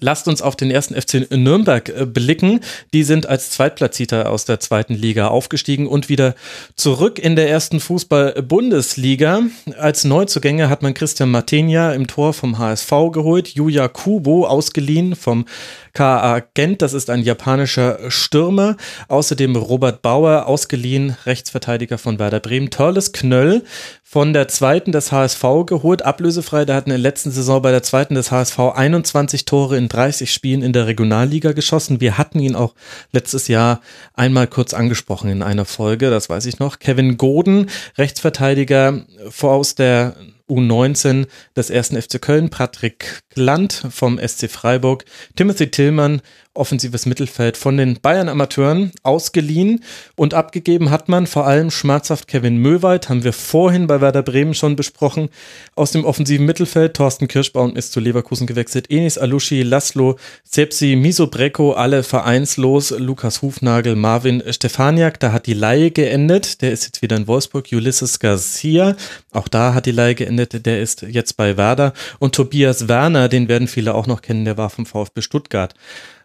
Lasst 0.00 0.26
uns 0.26 0.42
auf 0.42 0.56
den 0.56 0.70
ersten 0.70 1.00
FC 1.00 1.30
Nürnberg 1.30 1.88
äh, 1.88 2.04
blicken. 2.04 2.60
Die 2.92 3.04
sind 3.04 3.26
als 3.26 3.50
Zweitplatzierter 3.50 4.30
aus 4.30 4.44
der 4.44 4.60
zweiten 4.60 4.94
Liga 4.94 5.28
aufgestiegen 5.28 5.86
und 5.86 6.08
wieder 6.08 6.34
zurück 6.74 7.18
in 7.18 7.36
der 7.36 7.48
ersten 7.48 7.80
Fußball-Bundesliga. 7.80 9.42
Als 9.78 10.04
Neuzugänge 10.04 10.68
hat 10.68 10.82
man 10.82 10.94
Christian 10.94 11.30
Martenia 11.30 11.92
im 11.92 12.06
Tor 12.06 12.32
vom 12.32 12.58
HSV 12.58 12.90
geholt, 13.12 13.48
Yuya 13.54 13.88
Kubo 13.88 14.46
ausgeliehen 14.46 15.14
vom 15.14 15.46
KA 15.94 16.40
Gent, 16.54 16.82
das 16.82 16.92
ist 16.92 17.08
ein 17.08 17.22
japanischer 17.22 18.10
Stürmer. 18.10 18.76
Außerdem 19.06 19.54
Robert 19.54 20.02
Bauer, 20.02 20.46
ausgeliehen, 20.46 21.16
Rechtsverteidiger 21.24 21.98
von 21.98 22.18
Werder 22.18 22.40
Bremen. 22.40 22.70
Törles 22.70 23.12
Knöll 23.12 23.62
von 24.02 24.32
der 24.32 24.48
zweiten 24.48 24.90
des 24.90 25.12
HSV 25.12 25.42
geholt, 25.66 26.02
ablösefrei. 26.02 26.64
Der 26.64 26.74
hat 26.74 26.86
in 26.86 26.90
der 26.90 26.98
letzten 26.98 27.30
Saison 27.30 27.62
bei 27.62 27.70
der 27.70 27.84
zweiten 27.84 28.16
des 28.16 28.32
HSV 28.32 28.58
21 28.58 29.44
Tore 29.44 29.76
in 29.76 29.88
30 29.88 30.32
Spielen 30.32 30.62
in 30.62 30.72
der 30.72 30.88
Regionalliga 30.88 31.52
geschossen. 31.52 32.00
Wir 32.00 32.18
hatten 32.18 32.40
ihn 32.40 32.56
auch 32.56 32.74
letztes 33.12 33.46
Jahr 33.46 33.80
einmal 34.14 34.48
kurz 34.48 34.74
angesprochen 34.74 35.30
in 35.30 35.42
einer 35.42 35.64
Folge, 35.64 36.10
das 36.10 36.28
weiß 36.28 36.46
ich 36.46 36.58
noch. 36.58 36.80
Kevin 36.80 37.18
Goden, 37.18 37.70
Rechtsverteidiger 37.96 39.04
aus 39.40 39.76
der 39.76 40.16
U19 40.54 41.26
des 41.56 41.70
ersten 41.70 42.00
FC 42.00 42.20
Köln, 42.20 42.50
Patrick 42.50 43.20
Glant 43.34 43.86
vom 43.90 44.18
SC 44.18 44.48
Freiburg, 44.50 45.04
Timothy 45.36 45.70
Tillmann 45.70 46.20
offensives 46.54 47.06
Mittelfeld 47.06 47.56
von 47.56 47.76
den 47.76 48.00
Bayern-Amateuren 48.00 48.92
ausgeliehen 49.02 49.82
und 50.16 50.34
abgegeben 50.34 50.90
hat 50.90 51.08
man 51.08 51.26
vor 51.26 51.46
allem 51.46 51.70
schmerzhaft 51.70 52.28
Kevin 52.28 52.56
Möwald, 52.58 53.08
haben 53.08 53.24
wir 53.24 53.32
vorhin 53.32 53.86
bei 53.86 54.00
Werder 54.00 54.22
Bremen 54.22 54.54
schon 54.54 54.76
besprochen. 54.76 55.28
Aus 55.74 55.90
dem 55.90 56.04
offensiven 56.04 56.46
Mittelfeld, 56.46 56.94
Thorsten 56.94 57.28
Kirschbaum 57.28 57.76
ist 57.76 57.92
zu 57.92 58.00
Leverkusen 58.00 58.46
gewechselt, 58.46 58.90
Enis 58.90 59.18
Alushi, 59.18 59.62
Laszlo, 59.62 60.16
Sepsi, 60.44 60.96
Miso 60.96 61.26
Brecco, 61.26 61.72
alle 61.72 62.02
vereinslos, 62.02 62.90
Lukas 62.90 63.42
Hufnagel, 63.42 63.96
Marvin 63.96 64.42
Stefaniak, 64.48 65.18
da 65.20 65.32
hat 65.32 65.46
die 65.46 65.54
Laie 65.54 65.90
geendet, 65.90 66.62
der 66.62 66.72
ist 66.72 66.84
jetzt 66.84 67.02
wieder 67.02 67.16
in 67.16 67.26
Wolfsburg, 67.26 67.66
Ulysses 67.72 68.20
Garcia, 68.20 68.96
auch 69.32 69.48
da 69.48 69.74
hat 69.74 69.86
die 69.86 69.92
Laie 69.92 70.14
geendet, 70.14 70.64
der 70.66 70.80
ist 70.80 71.02
jetzt 71.02 71.36
bei 71.36 71.56
Werder. 71.56 71.92
Und 72.20 72.34
Tobias 72.34 72.88
Werner, 72.88 73.28
den 73.28 73.48
werden 73.48 73.68
viele 73.68 73.94
auch 73.94 74.06
noch 74.06 74.22
kennen, 74.22 74.44
der 74.44 74.56
war 74.56 74.70
vom 74.70 74.86
VfB 74.86 75.20
Stuttgart 75.20 75.74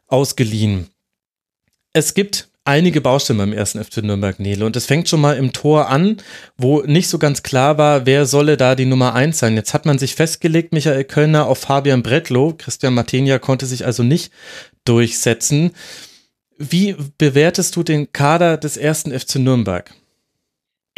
ausgeliehen. 0.10 0.90
Es 1.94 2.14
gibt 2.14 2.50
einige 2.66 3.02
Baustellen 3.02 3.40
beim 3.40 3.54
ersten 3.54 3.84
FC 3.84 3.98
Nürnberg 3.98 4.40
Nele 4.40 4.66
und 4.66 4.76
es 4.76 4.86
fängt 4.86 5.10
schon 5.10 5.22
mal 5.22 5.38
im 5.38 5.54
Tor 5.54 5.90
an, 5.90 6.18
wo 6.58 6.82
nicht 6.82 7.10
so 7.10 7.18
ganz 7.18 7.42
klar 7.42 7.78
war, 7.78 8.06
wer 8.06 8.26
solle 8.26 8.58
da 8.58 8.76
die 8.76 8.86
Nummer 8.86 9.16
eins 9.16 9.40
sein. 9.40 9.56
Jetzt 9.56 9.74
hat 9.74 9.86
man 9.86 9.98
sich 9.98 10.16
festgelegt, 10.16 10.72
Michael 10.72 11.04
Kölner 11.04 11.48
auf 11.48 11.60
Fabian 11.60 12.04
Bretlow. 12.04 12.54
Christian 12.58 12.94
Martenia 12.94 13.40
konnte 13.40 13.66
sich 13.66 13.86
also 13.86 14.04
nicht 14.04 14.32
durchsetzen. 14.86 15.72
Wie 16.58 16.96
bewertest 17.18 17.76
du 17.76 17.84
den 17.84 18.12
Kader 18.12 18.58
des 18.58 18.78
ersten 18.78 19.18
FC 19.18 19.36
Nürnberg? 19.36 19.92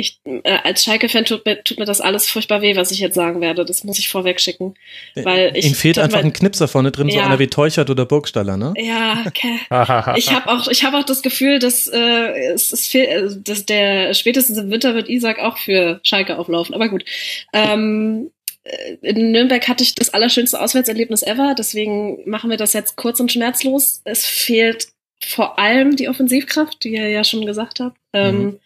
Ich, 0.02 0.20
äh, 0.26 0.58
als 0.64 0.84
Schalke-Fan 0.84 1.26
tut 1.26 1.46
mir, 1.46 1.64
tut 1.64 1.80
mir 1.80 1.86
das 1.86 2.02
alles 2.02 2.30
furchtbar 2.30 2.62
weh, 2.62 2.76
was 2.76 2.92
ich 2.92 3.00
jetzt 3.00 3.16
sagen 3.16 3.42
werde. 3.42 3.64
Das 3.64 3.84
muss 3.84 4.00
ich 4.00 4.10
vorweg 4.10 4.42
schicken. 4.42 4.74
Äh, 5.16 5.26
weil 5.26 5.52
ich, 5.56 5.66
Ihnen 5.66 5.76
fehlt 5.76 5.98
einfach 5.98 6.18
weil, 6.18 6.26
ein 6.26 6.34
Knipser 6.34 6.68
vorne 6.68 6.92
drin, 6.92 7.08
ja, 7.08 7.16
so 7.16 7.20
einer 7.22 7.40
wie 7.40 7.48
Teuchert 7.48 7.90
oder 7.90 8.06
Burgstaller, 8.06 8.58
ne? 8.58 8.74
Ja, 8.78 9.24
okay. 9.26 9.60
ich 10.18 10.32
habe 10.32 10.50
auch, 10.50 10.68
ich 10.68 10.84
habe 10.84 10.98
auch 10.98 11.06
das 11.06 11.22
Gefühl, 11.22 11.60
dass, 11.60 11.88
äh, 11.88 12.54
es, 12.54 12.74
es 12.74 12.88
fehlt, 12.88 13.10
äh, 13.10 13.38
dass 13.44 13.66
der 13.66 14.14
spätestens 14.14 14.58
im 14.58 14.70
Winter 14.70 14.96
wird 14.96 15.10
Isaac 15.10 15.40
auch 15.40 15.58
für 15.58 16.00
Schalke 16.04 16.38
auflaufen. 16.38 16.76
Aber 16.76 16.90
gut. 16.90 17.06
Ähm, 17.54 18.32
äh, 18.64 18.96
in 19.02 19.32
Nürnberg 19.32 19.68
hatte 19.68 19.84
ich 19.84 19.96
das 19.96 20.14
allerschönste 20.14 20.60
Auswärtserlebnis 20.60 21.24
ever, 21.24 21.56
deswegen 21.58 22.20
machen 22.30 22.50
wir 22.50 22.58
das 22.58 22.74
jetzt 22.74 22.96
kurz 22.96 23.20
und 23.20 23.32
schmerzlos. 23.32 24.02
Es 24.04 24.26
fehlt 24.26 24.90
vor 25.26 25.60
allem 25.60 25.96
die 25.96 26.10
Offensivkraft, 26.10 26.84
die 26.84 26.94
ihr 26.94 27.10
ja 27.10 27.24
schon 27.24 27.46
gesagt 27.46 27.80
habt. 27.80 27.98
Ähm, 28.14 28.44
mhm. 28.44 28.60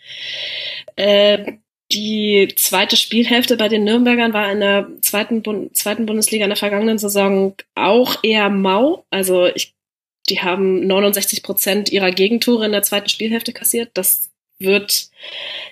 Ähm, 0.97 1.45
äh, 1.47 1.53
die 1.91 2.51
zweite 2.55 2.97
Spielhälfte 2.97 3.57
bei 3.57 3.69
den 3.69 3.83
Nürnbergern 3.83 4.33
war 4.33 4.51
in 4.51 4.59
der 4.59 4.87
zweiten, 5.01 5.43
Bund 5.43 5.75
zweiten 5.77 6.05
Bundesliga 6.05 6.45
in 6.45 6.49
der 6.49 6.57
vergangenen 6.57 6.97
Saison 6.97 7.55
auch 7.75 8.23
eher 8.23 8.49
mau. 8.49 9.05
Also 9.11 9.45
ich, 9.45 9.75
die 10.29 10.41
haben 10.41 10.87
69 10.87 11.43
Prozent 11.43 11.91
ihrer 11.91 12.11
Gegentore 12.11 12.65
in 12.65 12.71
der 12.71 12.81
zweiten 12.81 13.09
Spielhälfte 13.09 13.53
kassiert. 13.53 13.91
Das 13.93 14.31
wird 14.57 15.09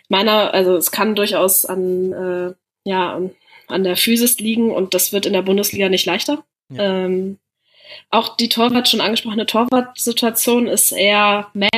meiner, 0.07 0.53
also 0.53 0.75
es 0.75 0.91
kann 0.91 1.15
durchaus 1.15 1.65
an, 1.65 2.13
äh, 2.13 2.53
ja, 2.87 3.19
an 3.67 3.83
der 3.83 3.97
Physis 3.97 4.37
liegen 4.39 4.71
und 4.71 4.93
das 4.93 5.13
wird 5.13 5.25
in 5.25 5.33
der 5.33 5.41
Bundesliga 5.41 5.89
nicht 5.89 6.05
leichter. 6.05 6.43
Ja. 6.69 7.05
Ähm, 7.05 7.39
auch 8.09 8.35
die 8.37 8.49
Torwart, 8.49 8.87
schon 8.87 9.01
angesprochene 9.01 9.45
Torwart-Situation 9.45 10.67
ist 10.67 10.91
eher 10.91 11.49
meh. 11.53 11.69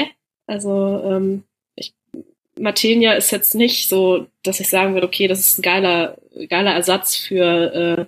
Also 0.48 1.02
ähm, 1.06 1.44
ich, 1.76 1.94
Martinia 2.60 3.14
ist 3.14 3.32
jetzt 3.32 3.56
nicht 3.56 3.90
so, 3.90 4.28
dass 4.44 4.60
ich 4.60 4.70
sagen 4.70 4.94
würde, 4.94 5.08
okay, 5.08 5.28
das 5.28 5.40
ist 5.40 5.60
ein 5.60 5.64
geiler, 5.64 6.18
geiler 6.50 6.74
Ersatz 6.74 7.16
für, 7.16 7.74
äh, 7.74 8.06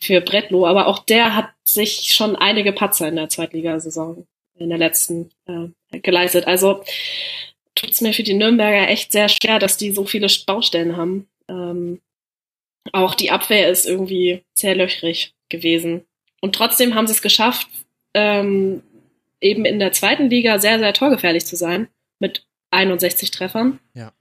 für 0.00 0.20
Bretlo, 0.20 0.66
aber 0.66 0.86
auch 0.86 1.00
der 1.00 1.34
hat 1.34 1.50
sich 1.64 2.12
schon 2.12 2.36
einige 2.36 2.72
Patzer 2.72 3.08
in 3.08 3.16
der 3.16 3.28
Zweitligasaison 3.28 4.26
in 4.58 4.70
der 4.70 4.78
letzten 4.78 5.30
äh, 5.46 6.00
geleistet. 6.00 6.46
Also 6.46 6.82
tut 7.74 7.92
es 7.92 8.00
mir 8.00 8.12
für 8.12 8.22
die 8.22 8.34
Nürnberger 8.34 8.88
echt 8.88 9.12
sehr 9.12 9.28
schwer, 9.28 9.58
dass 9.58 9.76
die 9.76 9.92
so 9.92 10.04
viele 10.04 10.28
Baustellen 10.46 10.96
haben. 10.96 11.28
Ähm, 11.48 12.00
auch 12.92 13.14
die 13.14 13.30
Abwehr 13.30 13.68
ist 13.68 13.86
irgendwie 13.86 14.42
sehr 14.54 14.74
löchrig 14.74 15.34
gewesen. 15.48 16.04
Und 16.40 16.54
trotzdem 16.54 16.94
haben 16.94 17.06
sie 17.06 17.12
es 17.12 17.22
geschafft, 17.22 17.68
ähm, 18.14 18.82
eben 19.40 19.64
in 19.64 19.78
der 19.78 19.92
zweiten 19.92 20.30
Liga 20.30 20.58
sehr, 20.58 20.78
sehr 20.78 20.92
torgefährlich 20.92 21.46
zu 21.46 21.56
sein. 21.56 21.88
Mit 22.18 22.46
61 22.70 23.30
Treffern. 23.30 23.78
Ja. 23.94 24.12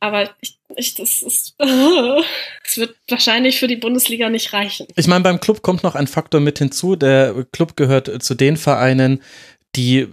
Aber 0.00 0.30
ich, 0.40 0.58
ich, 0.76 0.94
das 0.94 1.22
ist, 1.22 1.56
es 2.64 2.76
wird 2.76 2.96
wahrscheinlich 3.08 3.58
für 3.58 3.66
die 3.66 3.76
Bundesliga 3.76 4.28
nicht 4.28 4.52
reichen. 4.52 4.86
Ich 4.96 5.06
meine, 5.06 5.24
beim 5.24 5.40
Club 5.40 5.62
kommt 5.62 5.82
noch 5.82 5.94
ein 5.94 6.06
Faktor 6.06 6.40
mit 6.40 6.58
hinzu. 6.58 6.96
Der 6.96 7.46
Club 7.52 7.76
gehört 7.76 8.22
zu 8.22 8.34
den 8.34 8.56
Vereinen, 8.56 9.22
die 9.74 10.06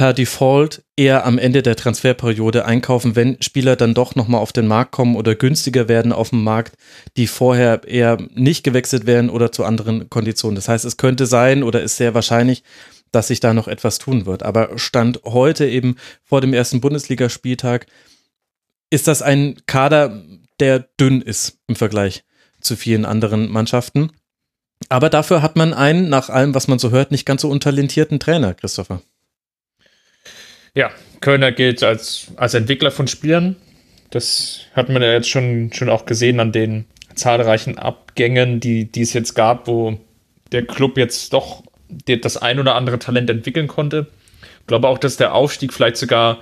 per 0.00 0.14
Default 0.14 0.82
eher 0.96 1.26
am 1.26 1.36
Ende 1.36 1.60
der 1.60 1.76
Transferperiode 1.76 2.64
einkaufen, 2.64 3.16
wenn 3.16 3.36
Spieler 3.42 3.76
dann 3.76 3.92
doch 3.92 4.14
nochmal 4.14 4.40
auf 4.40 4.50
den 4.50 4.66
Markt 4.66 4.92
kommen 4.92 5.14
oder 5.14 5.34
günstiger 5.34 5.88
werden 5.88 6.14
auf 6.14 6.30
dem 6.30 6.42
Markt, 6.42 6.78
die 7.18 7.26
vorher 7.26 7.86
eher 7.86 8.16
nicht 8.34 8.64
gewechselt 8.64 9.04
werden 9.04 9.28
oder 9.28 9.52
zu 9.52 9.62
anderen 9.62 10.08
Konditionen. 10.08 10.54
Das 10.54 10.70
heißt, 10.70 10.86
es 10.86 10.96
könnte 10.96 11.26
sein 11.26 11.62
oder 11.62 11.82
ist 11.82 11.98
sehr 11.98 12.14
wahrscheinlich, 12.14 12.62
dass 13.12 13.28
sich 13.28 13.40
da 13.40 13.52
noch 13.52 13.68
etwas 13.68 13.98
tun 13.98 14.24
wird. 14.24 14.42
Aber 14.42 14.78
Stand 14.78 15.20
heute 15.26 15.68
eben 15.68 15.96
vor 16.24 16.40
dem 16.40 16.54
ersten 16.54 16.80
Bundesligaspieltag 16.80 17.84
ist 18.88 19.06
das 19.06 19.20
ein 19.20 19.60
Kader, 19.66 20.22
der 20.60 20.78
dünn 20.98 21.20
ist 21.20 21.58
im 21.66 21.76
Vergleich 21.76 22.24
zu 22.62 22.74
vielen 22.74 23.04
anderen 23.04 23.50
Mannschaften. 23.50 24.12
Aber 24.88 25.10
dafür 25.10 25.42
hat 25.42 25.56
man 25.56 25.74
einen, 25.74 26.08
nach 26.08 26.30
allem, 26.30 26.54
was 26.54 26.68
man 26.68 26.78
so 26.78 26.90
hört, 26.90 27.10
nicht 27.10 27.26
ganz 27.26 27.42
so 27.42 27.50
untalentierten 27.50 28.18
Trainer, 28.18 28.54
Christopher. 28.54 29.02
Ja, 30.74 30.90
Kölner 31.20 31.52
gilt 31.52 31.82
als, 31.82 32.28
als 32.36 32.54
Entwickler 32.54 32.90
von 32.90 33.06
Spielern. 33.08 33.56
Das 34.10 34.60
hat 34.74 34.88
man 34.88 35.02
ja 35.02 35.12
jetzt 35.12 35.28
schon, 35.28 35.72
schon 35.72 35.88
auch 35.88 36.06
gesehen 36.06 36.40
an 36.40 36.52
den 36.52 36.86
zahlreichen 37.14 37.78
Abgängen, 37.78 38.60
die, 38.60 38.90
die 38.90 39.02
es 39.02 39.12
jetzt 39.12 39.34
gab, 39.34 39.66
wo 39.66 39.98
der 40.52 40.66
Club 40.66 40.96
jetzt 40.96 41.32
doch 41.32 41.62
das 42.06 42.36
ein 42.36 42.58
oder 42.58 42.74
andere 42.76 42.98
Talent 42.98 43.30
entwickeln 43.30 43.66
konnte. 43.66 44.06
Ich 44.60 44.66
glaube 44.66 44.88
auch, 44.88 44.98
dass 44.98 45.16
der 45.16 45.34
Aufstieg 45.34 45.72
vielleicht 45.72 45.96
sogar 45.96 46.38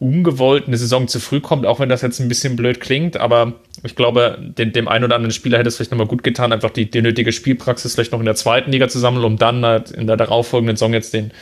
ungewollt 0.00 0.68
eine 0.68 0.76
Saison 0.76 1.08
zu 1.08 1.18
früh 1.18 1.40
kommt, 1.40 1.66
auch 1.66 1.80
wenn 1.80 1.88
das 1.88 2.02
jetzt 2.02 2.20
ein 2.20 2.28
bisschen 2.28 2.54
blöd 2.56 2.80
klingt. 2.80 3.16
Aber 3.16 3.54
ich 3.82 3.96
glaube, 3.96 4.38
dem, 4.40 4.72
dem 4.72 4.86
einen 4.86 5.04
oder 5.04 5.16
anderen 5.16 5.32
Spieler 5.32 5.58
hätte 5.58 5.68
es 5.68 5.76
vielleicht 5.76 5.90
nochmal 5.90 6.06
gut 6.06 6.22
getan, 6.22 6.52
einfach 6.52 6.70
die, 6.70 6.88
die 6.88 7.02
nötige 7.02 7.32
Spielpraxis 7.32 7.94
vielleicht 7.94 8.12
noch 8.12 8.20
in 8.20 8.26
der 8.26 8.36
zweiten 8.36 8.70
Liga 8.70 8.88
zu 8.88 8.98
sammeln, 8.98 9.24
um 9.24 9.38
dann 9.38 9.64
halt 9.64 9.90
in 9.90 10.06
der 10.06 10.16
darauffolgenden 10.16 10.76
Saison 10.76 10.92
jetzt 10.92 11.14
den, 11.14 11.32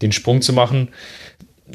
den 0.00 0.12
Sprung 0.12 0.40
zu 0.40 0.52
machen 0.52 0.88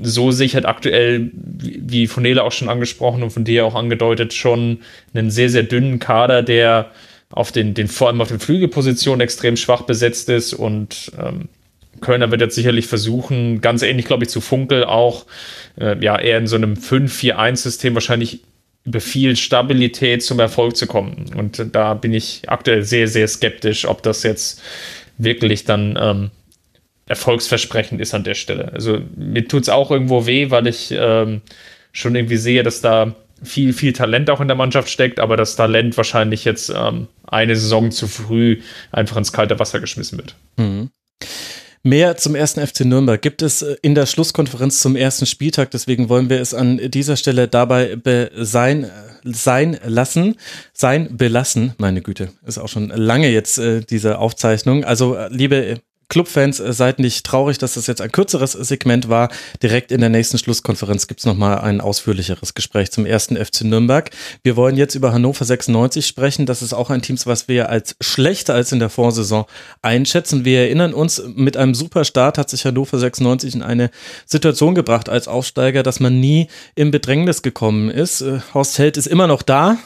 so 0.02 0.32
sehe 0.32 0.46
ich 0.46 0.56
halt 0.56 0.66
aktuell, 0.66 1.32
wie 1.34 2.08
von 2.08 2.24
Nele 2.24 2.44
auch 2.44 2.52
schon 2.52 2.70
angesprochen 2.70 3.24
und 3.24 3.32
von 3.32 3.44
dir 3.44 3.66
auch 3.66 3.76
angedeutet, 3.76 4.34
schon 4.34 4.80
einen 5.14 5.32
sehr, 5.32 5.50
sehr 5.50 5.64
dünnen 5.64 6.00
Kader, 6.00 6.44
der 6.44 6.92
auf 7.30 7.52
den, 7.52 7.74
den 7.74 7.88
vor 7.88 8.08
allem 8.08 8.22
auf 8.22 8.30
den 8.30 8.40
Flügelpositionen 8.40 9.22
extrem 9.22 9.58
schwach 9.58 9.84
besetzt 9.84 10.30
ist 10.30 10.54
und 10.54 11.12
ähm, 11.20 11.50
Kölner 12.02 12.32
wird 12.32 12.42
jetzt 12.42 12.56
sicherlich 12.56 12.88
versuchen, 12.88 13.62
ganz 13.62 13.84
ähnlich, 13.84 14.06
glaube 14.06 14.24
ich, 14.24 14.30
zu 14.30 14.42
Funkel 14.42 14.84
auch, 14.84 15.26
äh, 15.80 16.04
ja, 16.04 16.20
eher 16.20 16.38
in 16.38 16.48
so 16.48 16.56
einem 16.56 16.74
5-4-1-System 16.74 17.94
wahrscheinlich 17.94 18.42
über 18.84 19.00
viel 19.00 19.36
Stabilität 19.36 20.24
zum 20.24 20.40
Erfolg 20.40 20.76
zu 20.76 20.88
kommen. 20.88 21.32
Und 21.38 21.64
da 21.74 21.94
bin 21.94 22.14
ich 22.14 22.50
aktuell 22.50 22.84
sehr, 22.84 23.08
sehr 23.08 23.28
skeptisch, 23.28 23.86
ob 23.86 24.02
das 24.02 24.24
jetzt 24.24 24.62
wirklich 25.18 25.66
dann 25.66 25.98
ähm, 26.02 26.32
erfolgsversprechend 27.12 28.02
ist 28.02 28.14
an 28.14 28.24
der 28.24 28.36
Stelle. 28.36 28.72
Also 28.74 29.00
mir 29.16 29.48
tut 29.48 29.64
es 29.64 29.70
auch 29.70 29.92
irgendwo 29.92 30.26
weh, 30.26 30.50
weil 30.50 30.66
ich 30.66 30.92
ähm, 30.98 31.42
schon 31.92 32.16
irgendwie 32.16 32.38
sehe, 32.38 32.64
dass 32.64 32.82
da 32.82 33.14
viel, 33.44 33.74
viel 33.74 33.92
Talent 33.94 34.30
auch 34.30 34.40
in 34.40 34.48
der 34.48 34.56
Mannschaft 34.56 34.90
steckt, 34.90 35.20
aber 35.20 35.36
das 35.36 35.56
Talent 35.56 35.98
wahrscheinlich 35.98 36.46
jetzt 36.46 36.70
ähm, 36.70 37.08
eine 37.28 37.56
Saison 37.56 37.92
zu 37.92 38.08
früh 38.08 38.62
einfach 38.92 39.18
ins 39.18 39.34
kalte 39.34 39.60
Wasser 39.60 39.80
geschmissen 39.80 40.18
wird. 40.18 40.36
Mhm. 40.58 40.90
Mehr 41.84 42.16
zum 42.16 42.36
ersten 42.36 42.66
FC 42.66 42.82
Nürnberg 42.82 43.22
gibt 43.22 43.42
es 43.42 43.62
äh, 43.62 43.76
in 43.82 43.96
der 43.96 44.06
Schlusskonferenz 44.06 44.80
zum 44.80 44.96
ersten 44.96 45.26
Spieltag. 45.26 45.72
Deswegen 45.72 46.10
wollen 46.10 46.30
wir 46.30 46.40
es 46.40 46.54
an 46.54 46.78
dieser 46.92 47.18
Stelle 47.18 47.48
dabei 47.48 47.98
sein, 48.36 48.90
sein 49.24 49.80
lassen, 49.84 50.36
sein 50.74 51.18
belassen. 51.18 51.74
Meine 51.80 52.02
Güte, 52.02 52.30
ist 52.46 52.60
auch 52.60 52.70
schon 52.70 52.90
lange 52.90 53.30
jetzt 53.30 53.58
äh, 53.58 53.82
diese 53.82 54.20
Aufzeichnung. 54.20 54.84
Also, 54.84 55.16
äh, 55.16 55.28
liebe 55.30 55.82
Clubfans, 56.12 56.60
äh, 56.60 56.74
seid 56.74 57.00
nicht 57.00 57.26
traurig, 57.26 57.58
dass 57.58 57.74
das 57.76 57.88
jetzt 57.88 58.02
ein 58.02 58.12
kürzeres 58.12 58.52
Segment 58.52 59.10
war. 59.10 59.30
Direkt 59.64 59.92
in 59.92 60.02
der 60.02 60.10
nächsten 60.10 60.38
Schlusskonferenz 60.38 61.08
gibt 61.08 61.22
es 61.22 61.26
nochmal 61.26 61.60
ein 61.60 61.80
ausführlicheres 61.82 62.54
Gespräch 62.54 62.92
zum 62.92 63.06
ersten 63.06 63.38
FC 63.38 63.62
Nürnberg. 63.62 64.12
Wir 64.44 64.58
wollen 64.58 64.76
jetzt 64.76 64.94
über 64.94 65.14
Hannover 65.14 65.46
96 65.46 66.06
sprechen. 66.06 66.46
Das 66.46 66.62
ist 66.62 66.74
auch 66.74 66.90
ein 66.90 67.02
Team, 67.02 67.18
was 67.26 67.48
wir 67.48 67.70
als 67.70 67.96
schlechter 68.02 68.54
als 68.54 68.72
in 68.72 68.80
der 68.80 68.90
Vorsaison 68.90 69.46
einschätzen. 69.82 70.44
Wir 70.44 70.60
erinnern 70.60 70.94
uns, 70.94 71.24
mit 71.36 71.56
einem 71.56 71.74
super 71.74 72.04
Start 72.04 72.38
hat 72.38 72.50
sich 72.50 72.66
Hannover 72.66 73.00
96 73.00 73.56
in 73.56 73.64
eine 73.64 73.90
Situation 74.26 74.76
gebracht 74.76 75.08
als 75.08 75.30
Aufsteiger, 75.30 75.82
dass 75.82 76.02
man 76.02 76.20
nie 76.20 76.48
in 76.76 76.92
Bedrängnis 76.92 77.42
gekommen 77.42 77.90
ist. 77.90 78.22
Äh, 78.22 78.40
Horst 78.54 78.78
Held 78.78 78.98
ist 78.98 79.08
immer 79.08 79.28
noch 79.28 79.44
da, 79.44 79.78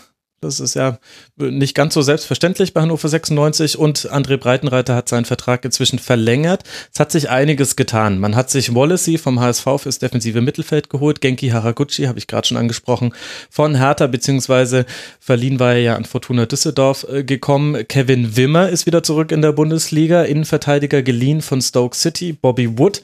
das 0.46 0.60
ist 0.60 0.76
ja 0.76 1.00
nicht 1.38 1.76
ganz 1.76 1.94
so 1.94 2.02
selbstverständlich 2.02 2.74
bei 2.74 2.82
Hannover 2.82 3.10
96 3.10 3.78
und 3.78 4.12
André 4.12 4.38
Breitenreiter 4.38 4.96
hat 4.96 5.10
seinen 5.10 5.26
Vertrag 5.26 5.66
inzwischen 5.66 6.00
verlängert. 6.00 6.64
Es 6.94 7.00
hat 7.00 7.12
sich 7.12 7.30
einiges 7.30 7.76
getan. 7.76 8.20
Man 8.20 8.36
hat 8.36 8.50
sich 8.50 8.74
Wallacey 8.74 9.18
vom 9.18 9.40
HSV 9.40 9.66
fürs 9.78 10.00
defensive 10.00 10.42
Mittelfeld 10.42 10.90
geholt. 10.90 11.22
Genki 11.22 11.50
Haraguchi 11.50 12.04
habe 12.04 12.20
ich 12.20 12.28
gerade 12.28 12.48
schon 12.48 12.58
angesprochen. 12.58 13.14
Von 13.50 13.76
Hertha 13.76 14.08
beziehungsweise 14.08 14.86
verliehen 15.20 15.60
war 15.60 15.74
er 15.74 15.82
ja 15.82 15.96
an 15.96 16.06
Fortuna 16.06 16.46
Düsseldorf 16.46 17.06
äh, 17.10 17.24
gekommen. 17.24 17.88
Kevin 17.88 18.38
Wimmer 18.38 18.70
ist 18.70 18.86
wieder 18.86 19.04
zurück 19.04 19.32
in 19.32 19.42
der 19.42 19.52
Bundesliga. 19.52 20.24
Innenverteidiger 20.24 21.02
geliehen 21.02 21.42
von 21.42 21.62
Stoke 21.62 21.96
City. 21.96 22.34
Bobby 22.34 22.78
Wood 22.78 23.02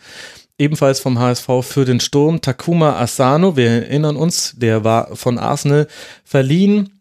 ebenfalls 0.61 0.99
vom 0.99 1.17
HSV 1.17 1.47
für 1.63 1.85
den 1.85 1.99
Sturm. 1.99 2.39
Takuma 2.39 2.99
Asano, 2.99 3.57
wir 3.57 3.69
erinnern 3.69 4.15
uns, 4.15 4.53
der 4.55 4.83
war 4.83 5.15
von 5.15 5.39
Arsenal 5.39 5.87
verliehen 6.23 7.00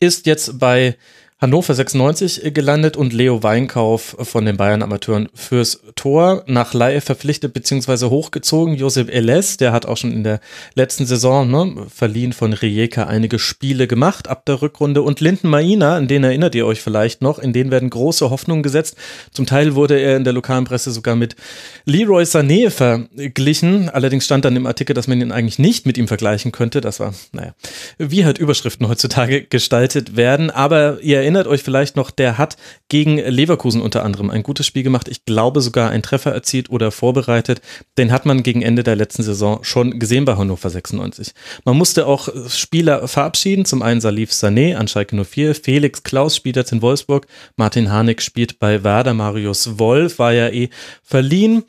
ist 0.00 0.26
jetzt 0.26 0.58
bei 0.58 0.96
Hannover 1.38 1.74
96 1.74 2.54
gelandet 2.54 2.96
und 2.96 3.12
Leo 3.12 3.42
Weinkauf 3.42 4.16
von 4.20 4.46
den 4.46 4.56
Bayern 4.56 4.82
Amateuren 4.82 5.28
fürs 5.34 5.82
Tor 5.94 6.42
nach 6.46 6.72
Laie 6.72 7.02
verpflichtet 7.02 7.52
bzw. 7.52 8.06
hochgezogen. 8.06 8.74
Josep 8.74 9.10
Eles, 9.10 9.58
der 9.58 9.72
hat 9.72 9.84
auch 9.84 9.98
schon 9.98 10.12
in 10.12 10.24
der 10.24 10.40
letzten 10.76 11.04
Saison 11.04 11.50
ne, 11.50 11.88
verliehen 11.94 12.32
von 12.32 12.54
Rijeka 12.54 13.04
einige 13.04 13.38
Spiele 13.38 13.86
gemacht 13.86 14.28
ab 14.28 14.46
der 14.46 14.62
Rückrunde 14.62 15.02
und 15.02 15.20
Linden 15.20 15.48
Maina, 15.48 15.96
an 15.96 16.08
den 16.08 16.24
erinnert 16.24 16.54
ihr 16.54 16.64
euch 16.64 16.80
vielleicht 16.80 17.20
noch, 17.20 17.38
in 17.38 17.52
den 17.52 17.70
werden 17.70 17.90
große 17.90 18.30
Hoffnungen 18.30 18.62
gesetzt. 18.62 18.96
Zum 19.30 19.44
Teil 19.44 19.74
wurde 19.74 19.98
er 19.98 20.16
in 20.16 20.24
der 20.24 20.32
lokalen 20.32 20.64
Presse 20.64 20.90
sogar 20.90 21.16
mit 21.16 21.36
Leroy 21.84 22.22
Sané 22.22 22.70
verglichen. 22.70 23.90
Allerdings 23.90 24.24
stand 24.24 24.46
dann 24.46 24.56
im 24.56 24.64
Artikel, 24.64 24.94
dass 24.94 25.06
man 25.06 25.20
ihn 25.20 25.32
eigentlich 25.32 25.58
nicht 25.58 25.84
mit 25.84 25.98
ihm 25.98 26.08
vergleichen 26.08 26.50
könnte. 26.50 26.80
Das 26.80 26.98
war, 26.98 27.12
naja, 27.32 27.54
wie 27.98 28.24
halt 28.24 28.38
Überschriften 28.38 28.88
heutzutage 28.88 29.42
gestaltet 29.42 30.16
werden. 30.16 30.50
Aber 30.50 30.98
ihr 31.02 31.25
erinnert 31.26 31.48
euch 31.48 31.64
vielleicht 31.64 31.96
noch, 31.96 32.12
der 32.12 32.38
hat 32.38 32.56
gegen 32.88 33.18
Leverkusen 33.18 33.82
unter 33.82 34.04
anderem 34.04 34.30
ein 34.30 34.44
gutes 34.44 34.64
Spiel 34.64 34.84
gemacht. 34.84 35.08
Ich 35.08 35.24
glaube 35.24 35.60
sogar 35.60 35.90
einen 35.90 36.04
Treffer 36.04 36.30
erzielt 36.32 36.70
oder 36.70 36.92
vorbereitet. 36.92 37.60
Den 37.98 38.12
hat 38.12 38.26
man 38.26 38.44
gegen 38.44 38.62
Ende 38.62 38.84
der 38.84 38.94
letzten 38.94 39.24
Saison 39.24 39.58
schon 39.64 39.98
gesehen 39.98 40.24
bei 40.24 40.36
Hannover 40.36 40.70
96. 40.70 41.32
Man 41.64 41.76
musste 41.76 42.06
auch 42.06 42.28
Spieler 42.48 43.08
verabschieden. 43.08 43.64
Zum 43.64 43.82
einen 43.82 44.00
Salif 44.00 44.30
Sané 44.30 44.76
an 44.76 44.86
Schalke 44.86 45.16
04, 45.24 45.56
Felix 45.56 46.04
Klaus 46.04 46.36
spielt 46.36 46.54
jetzt 46.54 46.70
in 46.70 46.80
Wolfsburg, 46.80 47.26
Martin 47.56 47.90
Harnik 47.90 48.22
spielt 48.22 48.60
bei 48.60 48.84
Werder, 48.84 49.12
Marius 49.12 49.80
Wolf 49.80 50.20
war 50.20 50.32
ja 50.32 50.48
eh 50.48 50.70
verliehen 51.02 51.64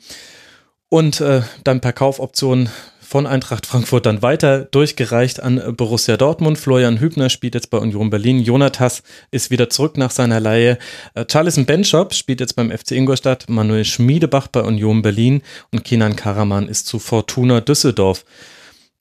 und 0.88 1.20
äh, 1.20 1.42
dann 1.64 1.80
per 1.80 1.92
Kaufoption 1.92 2.68
von 3.08 3.26
Eintracht 3.26 3.64
Frankfurt 3.64 4.04
dann 4.04 4.20
weiter 4.20 4.66
durchgereicht 4.66 5.42
an 5.42 5.74
Borussia 5.74 6.18
Dortmund. 6.18 6.58
Florian 6.58 7.00
Hübner 7.00 7.30
spielt 7.30 7.54
jetzt 7.54 7.70
bei 7.70 7.78
Union 7.78 8.10
Berlin. 8.10 8.38
Jonatas 8.38 9.02
ist 9.30 9.50
wieder 9.50 9.70
zurück 9.70 9.96
nach 9.96 10.10
seiner 10.10 10.40
Leihe. 10.40 10.76
Äh, 11.14 11.24
Charlison 11.26 11.64
Benchop 11.64 12.12
spielt 12.12 12.40
jetzt 12.40 12.52
beim 12.52 12.70
FC 12.70 12.90
Ingolstadt. 12.90 13.48
Manuel 13.48 13.86
Schmiedebach 13.86 14.48
bei 14.48 14.60
Union 14.60 15.00
Berlin 15.00 15.40
und 15.72 15.84
Kenan 15.84 16.16
Karaman 16.16 16.68
ist 16.68 16.86
zu 16.86 16.98
Fortuna 16.98 17.62
Düsseldorf 17.62 18.26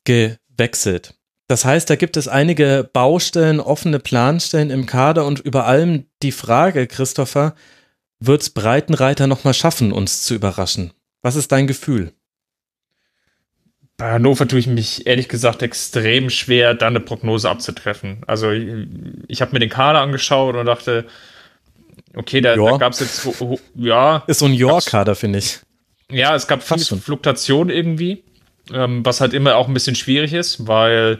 gewechselt. 0.06 1.14
Das 1.50 1.66
heißt, 1.66 1.90
da 1.90 1.98
gibt 1.98 2.16
es 2.16 2.30
einige 2.30 2.90
Baustellen, 2.94 3.60
offene 3.60 4.00
Planstellen 4.00 4.70
im 4.70 4.86
Kader 4.86 5.26
und 5.26 5.42
über 5.42 5.66
allem 5.66 6.06
die 6.24 6.32
Frage, 6.32 6.88
Christopher, 6.88 7.56
wird 8.22 8.42
es 8.42 8.52
Breitenreiter 8.52 9.28
nochmal 9.28 9.54
schaffen, 9.54 9.92
uns 9.92 10.24
zu 10.24 10.34
überraschen? 10.34 10.94
Was 11.22 11.36
ist 11.36 11.52
dein 11.52 11.68
Gefühl? 11.68 12.14
Bei 13.98 14.12
Hannover 14.12 14.48
tue 14.48 14.60
ich 14.60 14.68
mich 14.68 15.08
ehrlich 15.08 15.28
gesagt 15.28 15.64
extrem 15.64 16.30
schwer, 16.30 16.76
da 16.76 16.86
eine 16.86 17.00
Prognose 17.00 17.50
abzutreffen. 17.50 18.22
Also 18.28 18.52
ich, 18.52 19.42
habe 19.42 19.54
mir 19.54 19.60
den 19.60 19.70
Kader 19.70 20.02
angeschaut 20.02 20.56
und 20.56 20.68
dachte, 20.68 21.06
okay, 22.16 22.42
da, 22.42 22.56
da 22.56 22.78
gab 22.78 22.94
es 22.94 23.00
jetzt, 23.00 23.28
ja. 23.76 24.24
Ist 24.28 24.40
so 24.40 24.46
ein 24.46 24.54
York-Kader, 24.54 25.16
finde 25.16 25.40
ich. 25.40 25.60
Ja, 26.12 26.36
es 26.36 26.48
gab 26.48 26.62
fast 26.62 26.90
Fluktuation 27.02 27.70
irgendwie. 27.70 28.24
ähm, 28.74 29.06
was 29.06 29.22
halt 29.22 29.34
immer 29.34 29.56
auch 29.56 29.68
ein 29.68 29.74
bisschen 29.74 29.96
schwierig 29.96 30.34
ist, 30.34 30.68
weil 30.68 31.20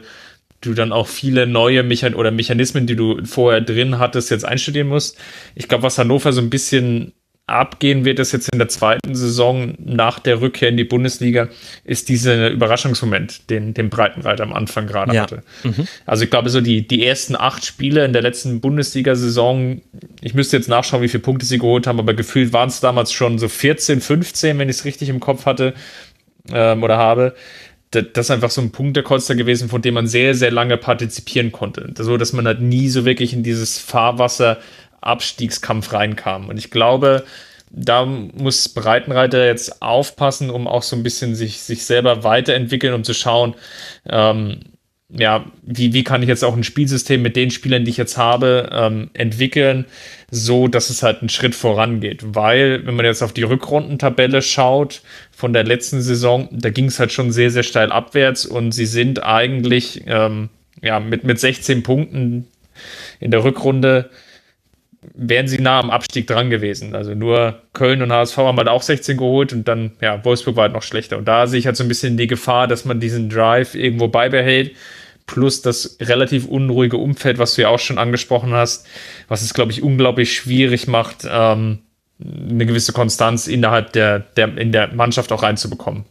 du 0.60 0.74
dann 0.74 0.92
auch 0.92 1.06
viele 1.06 1.46
neue 1.46 1.82
Mechan 1.82 2.14
oder 2.14 2.30
Mechanismen, 2.30 2.86
die 2.86 2.96
du 2.96 3.24
vorher 3.24 3.60
drin 3.60 3.98
hattest, 3.98 4.30
jetzt 4.30 4.44
einstudieren 4.44 4.88
musst. 4.88 5.16
Ich 5.54 5.68
glaube, 5.68 5.84
was 5.84 5.98
Hannover 5.98 6.32
so 6.32 6.40
ein 6.40 6.50
bisschen 6.50 7.12
abgehen 7.48 8.04
wird 8.04 8.18
es 8.18 8.32
jetzt 8.32 8.50
in 8.52 8.58
der 8.58 8.68
zweiten 8.68 9.14
Saison 9.14 9.74
nach 9.78 10.18
der 10.18 10.40
Rückkehr 10.40 10.68
in 10.68 10.76
die 10.76 10.84
Bundesliga, 10.84 11.48
ist 11.84 12.08
dieser 12.08 12.50
Überraschungsmoment, 12.50 13.48
den, 13.50 13.72
den 13.72 13.88
Breitenreiter 13.88 14.42
am 14.42 14.52
Anfang 14.52 14.86
gerade 14.86 15.14
ja. 15.14 15.22
hatte. 15.22 15.42
Mhm. 15.64 15.88
Also 16.04 16.24
ich 16.24 16.30
glaube, 16.30 16.50
so 16.50 16.60
die, 16.60 16.86
die 16.86 17.04
ersten 17.04 17.36
acht 17.36 17.64
Spiele 17.64 18.04
in 18.04 18.12
der 18.12 18.22
letzten 18.22 18.60
Bundesliga-Saison, 18.60 19.80
ich 20.20 20.34
müsste 20.34 20.56
jetzt 20.58 20.68
nachschauen, 20.68 21.02
wie 21.02 21.08
viele 21.08 21.22
Punkte 21.22 21.46
sie 21.46 21.58
geholt 21.58 21.86
haben, 21.86 21.98
aber 21.98 22.14
gefühlt 22.14 22.52
waren 22.52 22.68
es 22.68 22.80
damals 22.80 23.12
schon 23.12 23.38
so 23.38 23.48
14, 23.48 24.00
15, 24.00 24.58
wenn 24.58 24.68
ich 24.68 24.76
es 24.76 24.84
richtig 24.84 25.08
im 25.08 25.20
Kopf 25.20 25.46
hatte 25.46 25.72
ähm, 26.52 26.82
oder 26.82 26.98
habe. 26.98 27.34
Das 27.90 28.26
ist 28.26 28.30
einfach 28.30 28.50
so 28.50 28.60
ein 28.60 28.70
Punktekolster 28.70 29.34
gewesen, 29.34 29.70
von 29.70 29.80
dem 29.80 29.94
man 29.94 30.06
sehr, 30.06 30.34
sehr 30.34 30.50
lange 30.50 30.76
partizipieren 30.76 31.52
konnte. 31.52 31.94
So, 31.96 32.18
dass 32.18 32.34
man 32.34 32.46
halt 32.46 32.60
nie 32.60 32.90
so 32.90 33.06
wirklich 33.06 33.32
in 33.32 33.42
dieses 33.42 33.78
Fahrwasser 33.78 34.58
Abstiegskampf 35.00 35.92
reinkam. 35.92 36.48
Und 36.48 36.58
ich 36.58 36.70
glaube, 36.70 37.24
da 37.70 38.04
muss 38.04 38.68
Breitenreiter 38.68 39.46
jetzt 39.46 39.82
aufpassen, 39.82 40.50
um 40.50 40.66
auch 40.66 40.82
so 40.82 40.96
ein 40.96 41.02
bisschen 41.02 41.34
sich, 41.34 41.60
sich 41.60 41.84
selber 41.84 42.24
weiterentwickeln, 42.24 42.94
um 42.94 43.04
zu 43.04 43.14
schauen, 43.14 43.54
ähm, 44.08 44.60
ja, 45.10 45.46
wie, 45.62 45.94
wie 45.94 46.04
kann 46.04 46.22
ich 46.22 46.28
jetzt 46.28 46.44
auch 46.44 46.54
ein 46.54 46.64
Spielsystem 46.64 47.22
mit 47.22 47.34
den 47.34 47.50
Spielern, 47.50 47.84
die 47.84 47.90
ich 47.90 47.96
jetzt 47.96 48.18
habe, 48.18 48.68
ähm, 48.72 49.10
entwickeln, 49.14 49.86
so 50.30 50.68
dass 50.68 50.90
es 50.90 51.02
halt 51.02 51.20
einen 51.20 51.30
Schritt 51.30 51.54
vorangeht. 51.54 52.34
Weil, 52.34 52.86
wenn 52.86 52.94
man 52.94 53.06
jetzt 53.06 53.22
auf 53.22 53.32
die 53.32 53.42
Rückrundentabelle 53.42 54.42
schaut 54.42 55.00
von 55.30 55.54
der 55.54 55.64
letzten 55.64 56.02
Saison, 56.02 56.48
da 56.52 56.68
ging 56.68 56.86
es 56.86 56.98
halt 56.98 57.12
schon 57.12 57.32
sehr, 57.32 57.50
sehr 57.50 57.62
steil 57.62 57.90
abwärts 57.90 58.44
und 58.44 58.72
sie 58.72 58.84
sind 58.84 59.22
eigentlich 59.22 60.02
ähm, 60.06 60.50
ja, 60.82 61.00
mit, 61.00 61.24
mit 61.24 61.40
16 61.40 61.82
Punkten 61.82 62.46
in 63.18 63.30
der 63.30 63.44
Rückrunde 63.44 64.10
wären 65.14 65.46
sie 65.46 65.58
nah 65.58 65.80
am 65.80 65.90
Abstieg 65.90 66.26
dran 66.26 66.50
gewesen. 66.50 66.94
Also 66.94 67.14
nur 67.14 67.62
Köln 67.72 68.02
und 68.02 68.12
HSV 68.12 68.36
haben 68.38 68.58
halt 68.58 68.68
auch 68.68 68.82
16 68.82 69.16
geholt 69.16 69.52
und 69.52 69.68
dann, 69.68 69.92
ja, 70.00 70.24
Wolfsburg 70.24 70.56
war 70.56 70.62
halt 70.62 70.72
noch 70.72 70.82
schlechter. 70.82 71.18
Und 71.18 71.26
da 71.26 71.46
sehe 71.46 71.58
ich 71.60 71.66
halt 71.66 71.76
so 71.76 71.84
ein 71.84 71.88
bisschen 71.88 72.16
die 72.16 72.26
Gefahr, 72.26 72.66
dass 72.66 72.84
man 72.84 73.00
diesen 73.00 73.28
Drive 73.30 73.74
irgendwo 73.74 74.08
beibehält. 74.08 74.74
Plus 75.26 75.60
das 75.62 75.98
relativ 76.00 76.46
unruhige 76.46 76.96
Umfeld, 76.96 77.38
was 77.38 77.54
du 77.54 77.62
ja 77.62 77.68
auch 77.68 77.78
schon 77.78 77.98
angesprochen 77.98 78.54
hast, 78.54 78.86
was 79.28 79.42
es, 79.42 79.54
glaube 79.54 79.72
ich, 79.72 79.82
unglaublich 79.82 80.34
schwierig 80.34 80.88
macht, 80.88 81.26
ähm, 81.30 81.80
eine 82.20 82.66
gewisse 82.66 82.92
Konstanz 82.92 83.46
innerhalb 83.46 83.92
der, 83.92 84.20
der, 84.20 84.56
in 84.56 84.72
der 84.72 84.94
Mannschaft 84.94 85.30
auch 85.30 85.42
reinzubekommen. 85.42 86.06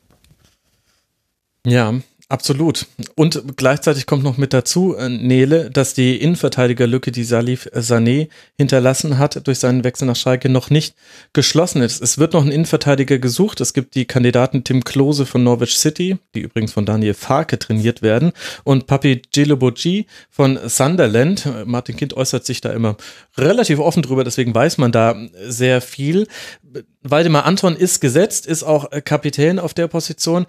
Ja, 1.66 1.96
Absolut. 2.30 2.88
Und 3.16 3.56
gleichzeitig 3.56 4.06
kommt 4.06 4.22
noch 4.22 4.36
mit 4.36 4.52
dazu, 4.52 4.98
äh, 4.98 5.08
Nele, 5.08 5.72
dass 5.72 5.94
die 5.94 6.18
Innenverteidigerlücke, 6.18 7.10
die 7.10 7.24
Salif 7.24 7.68
Sané 7.74 8.28
hinterlassen 8.58 9.18
hat 9.18 9.48
durch 9.48 9.60
seinen 9.60 9.86
Wechsel 9.86 10.08
nach 10.08 10.18
Schalke, 10.18 10.50
noch 10.50 10.70
nicht 10.70 10.96
geschlossen 11.32 11.82
ist. 11.82 12.02
Es 12.02 12.18
wird 12.18 12.34
noch 12.34 12.44
ein 12.44 12.52
Innenverteidiger 12.52 13.18
gesucht. 13.18 13.62
Es 13.62 13.74
gibt 13.74 13.96
die 13.96 14.04
Kandidaten 14.04 14.66
Tim 14.66 14.84
Klose 14.84 15.26
von 15.26 15.42
Norwich 15.42 15.78
City, 15.78 16.18
die 16.36 16.42
übrigens 16.42 16.74
von 16.74 16.86
Daniel 16.86 17.14
Farke 17.14 17.60
trainiert 17.60 18.02
werden, 18.02 18.34
und 18.66 18.88
Papi 18.88 19.22
Djiloboji 19.22 20.06
von 20.30 20.60
Sunderland. 20.66 21.48
Martin 21.66 21.96
Kind 21.96 22.14
äußert 22.14 22.46
sich 22.46 22.60
da 22.60 22.74
immer 22.74 22.98
relativ 23.38 23.80
offen 23.80 24.04
drüber, 24.04 24.26
deswegen 24.26 24.54
weiß 24.54 24.80
man 24.80 24.92
da 24.92 25.16
sehr 25.48 25.80
viel. 25.80 26.28
Waldemar 27.04 27.46
Anton 27.46 27.78
ist 27.78 28.02
gesetzt, 28.02 28.48
ist 28.48 28.64
auch 28.64 28.90
Kapitän 29.06 29.60
auf 29.60 29.74
der 29.74 29.88
Position. 29.88 30.46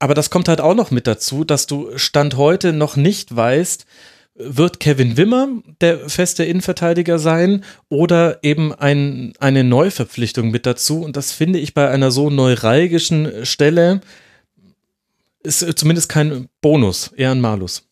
Aber 0.00 0.14
das 0.14 0.30
kommt 0.30 0.48
halt 0.48 0.60
auch 0.60 0.74
noch 0.74 0.90
mit 0.90 1.06
dazu, 1.06 1.44
dass 1.44 1.66
du 1.66 1.96
Stand 1.96 2.36
heute 2.36 2.72
noch 2.72 2.96
nicht 2.96 3.34
weißt, 3.36 3.86
wird 4.34 4.80
Kevin 4.80 5.18
Wimmer 5.18 5.48
der 5.82 6.08
feste 6.08 6.44
Innenverteidiger 6.44 7.18
sein 7.18 7.64
oder 7.90 8.38
eben 8.42 8.74
ein, 8.74 9.34
eine 9.38 9.62
Neuverpflichtung 9.62 10.50
mit 10.50 10.64
dazu? 10.64 11.02
Und 11.02 11.16
das 11.16 11.32
finde 11.32 11.58
ich 11.58 11.74
bei 11.74 11.88
einer 11.88 12.10
so 12.10 12.30
neuralgischen 12.30 13.44
Stelle 13.44 14.00
ist 15.42 15.78
zumindest 15.78 16.08
kein 16.08 16.48
Bonus, 16.60 17.08
eher 17.08 17.30
ein 17.30 17.40
Malus. 17.40 17.86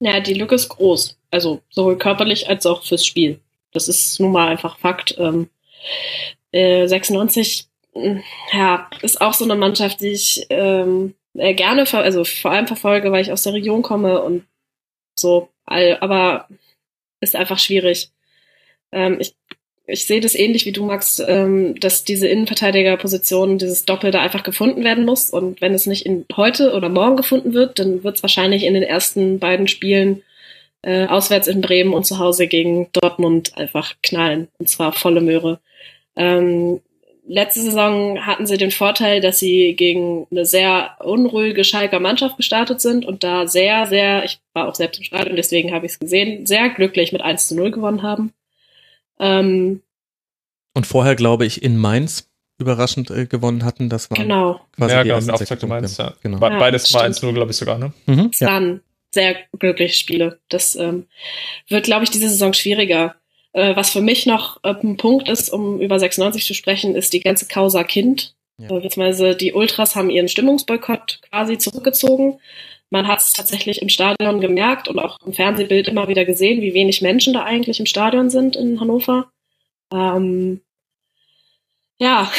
Ja, 0.00 0.20
die 0.20 0.34
Lücke 0.34 0.54
ist 0.54 0.68
groß. 0.68 1.16
Also 1.30 1.60
sowohl 1.70 1.98
körperlich 1.98 2.48
als 2.48 2.66
auch 2.66 2.84
fürs 2.84 3.06
Spiel. 3.06 3.40
Das 3.72 3.88
ist 3.88 4.20
nun 4.20 4.32
mal 4.32 4.48
einfach 4.48 4.78
Fakt. 4.78 5.16
Ähm, 5.18 5.48
äh, 6.50 6.86
96 6.86 7.68
ja, 8.52 8.88
ist 9.02 9.20
auch 9.20 9.34
so 9.34 9.44
eine 9.44 9.56
Mannschaft, 9.56 10.00
die 10.00 10.12
ich 10.12 10.46
ähm, 10.50 11.14
äh, 11.34 11.54
gerne, 11.54 11.86
also 11.92 12.24
vor 12.24 12.50
allem 12.50 12.66
verfolge, 12.66 13.12
weil 13.12 13.22
ich 13.22 13.32
aus 13.32 13.42
der 13.42 13.52
Region 13.52 13.82
komme 13.82 14.22
und 14.22 14.44
so, 15.14 15.48
aber 15.66 16.48
ist 17.20 17.36
einfach 17.36 17.58
schwierig. 17.58 18.10
Ähm, 18.90 19.18
ich, 19.20 19.34
ich 19.86 20.06
sehe 20.06 20.20
das 20.20 20.34
ähnlich 20.34 20.66
wie 20.66 20.72
du, 20.72 20.84
Max, 20.84 21.20
ähm, 21.26 21.78
dass 21.80 22.04
diese 22.04 22.28
Innenverteidigerposition, 22.28 23.58
dieses 23.58 23.84
Doppel 23.84 24.10
da 24.10 24.20
einfach 24.20 24.42
gefunden 24.42 24.84
werden 24.84 25.04
muss. 25.04 25.30
Und 25.30 25.60
wenn 25.60 25.74
es 25.74 25.86
nicht 25.86 26.06
in 26.06 26.24
heute 26.36 26.72
oder 26.72 26.88
morgen 26.88 27.16
gefunden 27.16 27.52
wird, 27.52 27.78
dann 27.78 28.04
wird 28.04 28.16
es 28.16 28.22
wahrscheinlich 28.22 28.64
in 28.64 28.74
den 28.74 28.82
ersten 28.82 29.38
beiden 29.38 29.68
Spielen 29.68 30.22
äh, 30.82 31.06
auswärts 31.06 31.48
in 31.48 31.60
Bremen 31.60 31.94
und 31.94 32.04
zu 32.04 32.18
Hause 32.18 32.46
gegen 32.46 32.88
Dortmund 32.92 33.56
einfach 33.56 33.94
knallen. 34.02 34.48
Und 34.58 34.68
zwar 34.68 34.92
volle 34.92 35.20
Möhre. 35.20 35.60
Ähm, 36.16 36.80
letzte 37.26 37.60
Saison 37.60 38.26
hatten 38.26 38.46
sie 38.46 38.58
den 38.58 38.70
Vorteil, 38.70 39.20
dass 39.20 39.38
sie 39.38 39.74
gegen 39.74 40.26
eine 40.30 40.44
sehr 40.44 40.96
unruhige 41.00 41.64
Schalker 41.64 42.00
Mannschaft 42.00 42.36
gestartet 42.36 42.80
sind 42.80 43.04
und 43.04 43.24
da 43.24 43.46
sehr, 43.46 43.86
sehr, 43.86 44.24
ich 44.24 44.40
war 44.52 44.68
auch 44.68 44.74
selbst 44.74 44.98
im 44.98 45.04
Stadion, 45.04 45.36
deswegen 45.36 45.72
habe 45.72 45.86
ich 45.86 45.92
es 45.92 45.98
gesehen, 45.98 46.46
sehr 46.46 46.70
glücklich 46.70 47.12
mit 47.12 47.22
1 47.22 47.48
zu 47.48 47.54
0 47.54 47.70
gewonnen 47.70 48.02
haben. 48.02 48.32
Ähm, 49.18 49.82
und 50.74 50.86
vorher, 50.86 51.14
glaube 51.14 51.46
ich, 51.46 51.62
in 51.62 51.76
Mainz 51.76 52.28
überraschend 52.58 53.10
äh, 53.10 53.26
gewonnen 53.26 53.64
hatten. 53.64 53.88
Das 53.88 54.10
war 54.10 54.16
genau. 54.16 54.60
quasi 54.76 54.94
ja, 54.94 55.02
die 55.02 55.10
genau, 55.10 55.34
Auftakt 55.34 55.62
Mainz, 55.66 55.96
ja. 55.98 56.14
Genau. 56.22 56.38
Ja, 56.40 56.58
Beides 56.58 56.92
war 56.94 57.04
1-0, 57.04 57.32
glaube 57.32 57.50
ich, 57.50 57.56
sogar, 57.56 57.78
ne? 57.78 57.92
Mhm, 58.06 58.30
es 58.32 58.40
waren 58.40 58.80
sehr 59.10 59.36
glückliche 59.58 59.94
Spiele. 59.94 60.40
Das 60.48 60.74
ähm, 60.76 61.06
wird, 61.68 61.84
glaube 61.84 62.04
ich, 62.04 62.10
diese 62.10 62.28
Saison 62.28 62.54
schwieriger. 62.54 63.14
Äh, 63.52 63.76
was 63.76 63.90
für 63.90 64.00
mich 64.00 64.26
noch 64.26 64.58
äh, 64.62 64.74
ein 64.82 64.96
Punkt 64.96 65.28
ist, 65.28 65.50
um 65.50 65.80
über 65.80 65.98
96 65.98 66.46
zu 66.46 66.54
sprechen, 66.54 66.94
ist 66.94 67.12
die 67.12 67.20
ganze 67.20 67.46
Causa 67.46 67.84
Kind. 67.84 68.34
Ja. 68.58 68.66
Äh, 68.66 68.80
beziehungsweise 68.80 69.34
die 69.34 69.52
Ultras 69.52 69.94
haben 69.94 70.10
ihren 70.10 70.28
Stimmungsboykott 70.28 71.20
quasi 71.30 71.58
zurückgezogen. 71.58 72.38
Man 72.90 73.08
hat 73.08 73.20
es 73.20 73.32
tatsächlich 73.32 73.80
im 73.80 73.88
Stadion 73.88 74.40
gemerkt 74.40 74.88
und 74.88 74.98
auch 74.98 75.18
im 75.24 75.32
Fernsehbild 75.32 75.88
immer 75.88 76.08
wieder 76.08 76.24
gesehen, 76.24 76.60
wie 76.60 76.74
wenig 76.74 77.00
Menschen 77.00 77.32
da 77.32 77.42
eigentlich 77.44 77.80
im 77.80 77.86
Stadion 77.86 78.28
sind 78.28 78.54
in 78.54 78.80
Hannover. 78.80 79.30
Ähm, 79.92 80.60
ja, 81.98 82.30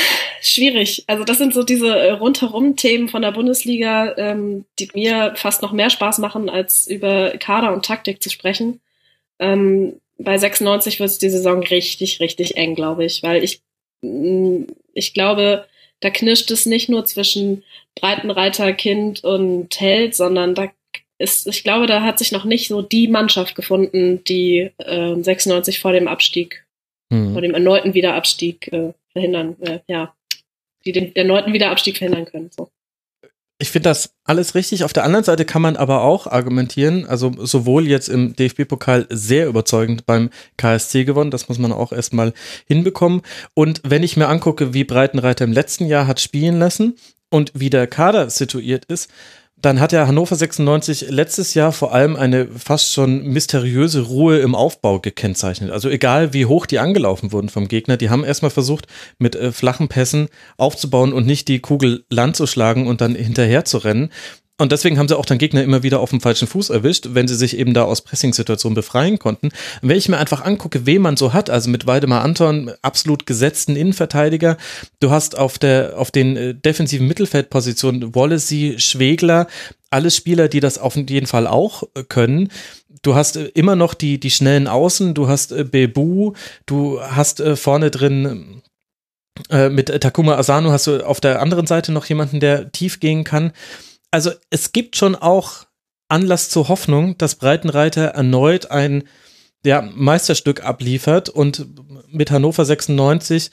schwierig. 0.42 1.06
Also 1.08 1.24
das 1.24 1.38
sind 1.38 1.54
so 1.54 1.64
diese 1.64 1.98
äh, 1.98 2.12
rundherum 2.12 2.76
Themen 2.76 3.08
von 3.08 3.22
der 3.22 3.32
Bundesliga, 3.32 4.16
ähm, 4.18 4.66
die 4.78 4.90
mir 4.94 5.34
fast 5.36 5.62
noch 5.62 5.72
mehr 5.72 5.90
Spaß 5.90 6.20
machen, 6.20 6.50
als 6.50 6.88
über 6.88 7.32
Kader 7.38 7.74
und 7.74 7.86
Taktik 7.86 8.22
zu 8.22 8.30
sprechen. 8.30 8.82
Ähm, 9.40 10.02
bei 10.18 10.38
96 10.38 11.00
wird 11.00 11.10
es 11.10 11.18
die 11.18 11.30
Saison 11.30 11.62
richtig, 11.64 12.20
richtig 12.20 12.56
eng, 12.58 12.76
glaube 12.76 13.06
ich, 13.06 13.24
weil 13.24 13.44
ich, 13.44 13.62
mm, 14.02 14.64
ich 14.94 15.14
glaube, 15.14 15.66
da 16.00 16.10
knirscht 16.10 16.52
es 16.52 16.66
nicht 16.66 16.90
nur 16.90 17.06
zwischen 17.06 17.64
Breitenreiter, 17.96 18.74
Kind 18.74 19.24
und 19.24 19.80
Held, 19.80 20.16
sondern 20.16 20.56
da 20.56 20.72
ist, 21.18 21.48
ich 21.48 21.64
glaube, 21.64 21.88
da 21.88 22.02
hat 22.02 22.20
sich 22.20 22.32
noch 22.32 22.44
nicht 22.44 22.68
so 22.68 22.82
die 22.82 23.08
Mannschaft 23.08 23.56
gefunden, 23.56 24.24
die 24.26 24.72
äh, 24.78 25.16
96 25.16 25.80
vor 25.80 25.94
dem 25.94 26.08
Abstieg, 26.08 26.66
mhm. 27.10 27.34
vor 27.34 27.42
dem 27.42 27.54
erneuten 27.54 27.94
Wiederabstieg 27.94 28.72
äh, 28.74 28.94
verhindern, 29.12 29.56
äh, 29.62 29.80
ja, 29.88 30.14
die 30.86 30.92
den 30.92 31.16
erneuten 31.16 31.54
Wiederabstieg 31.54 31.98
verhindern 31.98 32.26
können. 32.26 32.50
So. 32.52 32.70
Ich 33.64 33.72
finde 33.72 33.88
das 33.88 34.10
alles 34.26 34.56
richtig. 34.56 34.84
Auf 34.84 34.92
der 34.92 35.06
anderen 35.06 35.24
Seite 35.24 35.46
kann 35.46 35.62
man 35.62 35.78
aber 35.78 36.02
auch 36.02 36.28
argumentieren, 36.28 37.06
also 37.06 37.32
sowohl 37.46 37.88
jetzt 37.88 38.10
im 38.10 38.36
DFB-Pokal 38.36 39.08
sehr 39.10 39.48
überzeugend 39.48 40.06
beim 40.06 40.32
KSC 40.58 41.06
gewonnen, 41.06 41.32
das 41.32 41.48
muss 41.48 41.60
man 41.60 41.72
auch 41.72 41.94
erstmal 41.94 42.34
hinbekommen. 42.68 43.22
Und 43.54 43.80
wenn 43.86 44.04
ich 44.04 44.18
mir 44.18 44.28
angucke, 44.28 44.74
wie 44.74 44.84
Breitenreiter 44.84 45.46
im 45.46 45.54
letzten 45.54 45.86
Jahr 45.86 46.08
hat 46.08 46.20
spielen 46.20 46.60
lassen 46.60 46.98
und 47.30 47.54
wie 47.56 47.70
der 47.70 47.88
Kader 47.88 48.30
situiert 48.30 48.84
ist, 48.84 49.10
dann 49.64 49.80
hat 49.80 49.94
ja 49.94 50.08
Hannover 50.08 50.36
96 50.36 51.10
letztes 51.10 51.54
Jahr 51.54 51.72
vor 51.72 51.94
allem 51.94 52.18
eine 52.18 52.48
fast 52.48 52.92
schon 52.92 53.24
mysteriöse 53.24 54.02
Ruhe 54.02 54.40
im 54.40 54.56
Aufbau 54.56 55.00
gekennzeichnet. 55.00 55.72
Also 55.72 55.90
egal 55.90 56.34
wie 56.34 56.46
hoch 56.46 56.66
die 56.66 56.80
angelaufen 56.80 57.32
wurden 57.32 57.48
vom 57.48 57.70
Gegner, 57.70 57.96
die 57.96 58.10
haben 58.10 58.26
erstmal 58.26 58.52
versucht, 58.52 58.88
mit 59.20 59.38
äh, 59.38 59.54
flachen 59.54 59.88
Pässen 59.88 60.28
aufzubauen 60.58 61.14
und 61.14 61.26
nicht 61.26 61.48
die 61.48 61.60
Kugel 61.60 62.04
Land 62.10 62.36
zu 62.36 62.46
schlagen 62.46 62.88
und 62.88 63.00
dann 63.00 63.16
hinterher 63.16 63.64
zu 63.64 63.78
rennen. 63.78 64.10
Und 64.60 64.72
deswegen 64.72 65.00
haben 65.00 65.08
sie 65.08 65.18
auch 65.18 65.26
dann 65.26 65.40
Gegner 65.40 65.64
immer 65.64 65.82
wieder 65.82 66.00
auf 66.00 66.12
dem 66.12 66.22
falschen 66.22 66.48
Fuß 66.48 66.70
erwischt, 66.70 67.10
wenn 67.12 67.28
sie 67.28 67.36
sich 67.36 67.58
eben 67.58 67.74
da 67.74 67.84
aus 67.84 68.02
Pressing-Situationen 68.02 68.76
befreien 68.76 69.18
konnten. 69.18 69.50
Wenn 69.82 69.98
ich 69.98 70.10
mir 70.10 70.18
einfach 70.18 70.46
angucke, 70.46 70.86
wen 70.86 71.02
man 71.02 71.18
so 71.18 71.34
hat, 71.34 71.50
also 71.50 71.72
mit 71.72 71.88
Weidemar 71.88 72.24
Anton, 72.24 72.72
absolut 72.84 73.26
gesetzten 73.26 73.76
Innenverteidiger, 73.76 74.58
du 75.00 75.10
hast 75.10 75.38
auf 75.40 75.58
der, 75.58 75.98
auf 75.98 76.12
den 76.12 76.38
äh, 76.38 76.54
defensiven 76.54 77.08
Mittelfeldpositionen 77.08 78.14
Wallacey, 78.14 78.76
Schwegler, 78.78 79.48
alles 79.90 80.16
Spieler, 80.16 80.48
die 80.48 80.60
das 80.60 80.78
auf 80.78 80.96
jeden 80.96 81.28
Fall 81.28 81.48
auch 81.48 81.84
äh, 81.96 82.04
können. 82.04 82.50
Du 83.02 83.16
hast 83.16 83.38
äh, 83.38 83.46
immer 83.56 83.76
noch 83.76 83.96
die, 83.96 84.20
die 84.20 84.32
schnellen 84.32 84.68
Außen, 84.68 85.16
du 85.16 85.28
hast 85.28 85.72
Bebu, 85.72 86.34
du 86.68 87.02
hast 87.02 87.42
vorne 87.56 87.90
drin 87.90 88.62
mit 89.50 89.88
Takuma 90.00 90.36
Asano 90.36 90.70
hast 90.72 90.86
du 90.86 91.04
auf 91.04 91.20
der 91.20 91.42
anderen 91.42 91.66
Seite 91.66 91.92
noch 91.92 92.06
jemanden, 92.06 92.40
der 92.40 92.72
tief 92.72 93.00
gehen 93.00 93.24
kann 93.24 93.52
also 94.14 94.32
es 94.52 94.72
gibt 94.72 94.96
schon 94.96 95.16
auch 95.16 95.66
Anlass 96.08 96.50
zur 96.50 96.68
Hoffnung, 96.68 97.18
dass 97.18 97.36
Breitenreiter 97.36 98.04
erneut 98.10 98.70
ein 98.70 99.06
ja, 99.66 99.82
Meisterstück 99.82 100.64
abliefert 100.64 101.30
und 101.30 101.66
mit 102.10 102.30
Hannover 102.30 102.64
96 102.64 103.50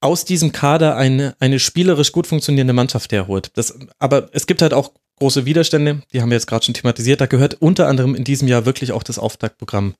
aus 0.00 0.24
diesem 0.24 0.52
Kader 0.52 0.96
eine, 0.96 1.36
eine 1.38 1.58
spielerisch 1.58 2.12
gut 2.12 2.26
funktionierende 2.26 2.72
Mannschaft 2.72 3.12
herholt. 3.12 3.50
Das, 3.54 3.78
aber 3.98 4.30
es 4.32 4.46
gibt 4.46 4.62
halt 4.62 4.72
auch 4.72 4.92
große 5.16 5.44
Widerstände, 5.44 6.00
die 6.12 6.22
haben 6.22 6.30
wir 6.30 6.36
jetzt 6.36 6.46
gerade 6.46 6.64
schon 6.64 6.74
thematisiert. 6.74 7.20
Da 7.20 7.26
gehört 7.26 7.60
unter 7.60 7.88
anderem 7.88 8.14
in 8.14 8.24
diesem 8.24 8.48
Jahr 8.48 8.64
wirklich 8.64 8.92
auch 8.92 9.02
das 9.02 9.18
Auftaktprogramm 9.18 9.96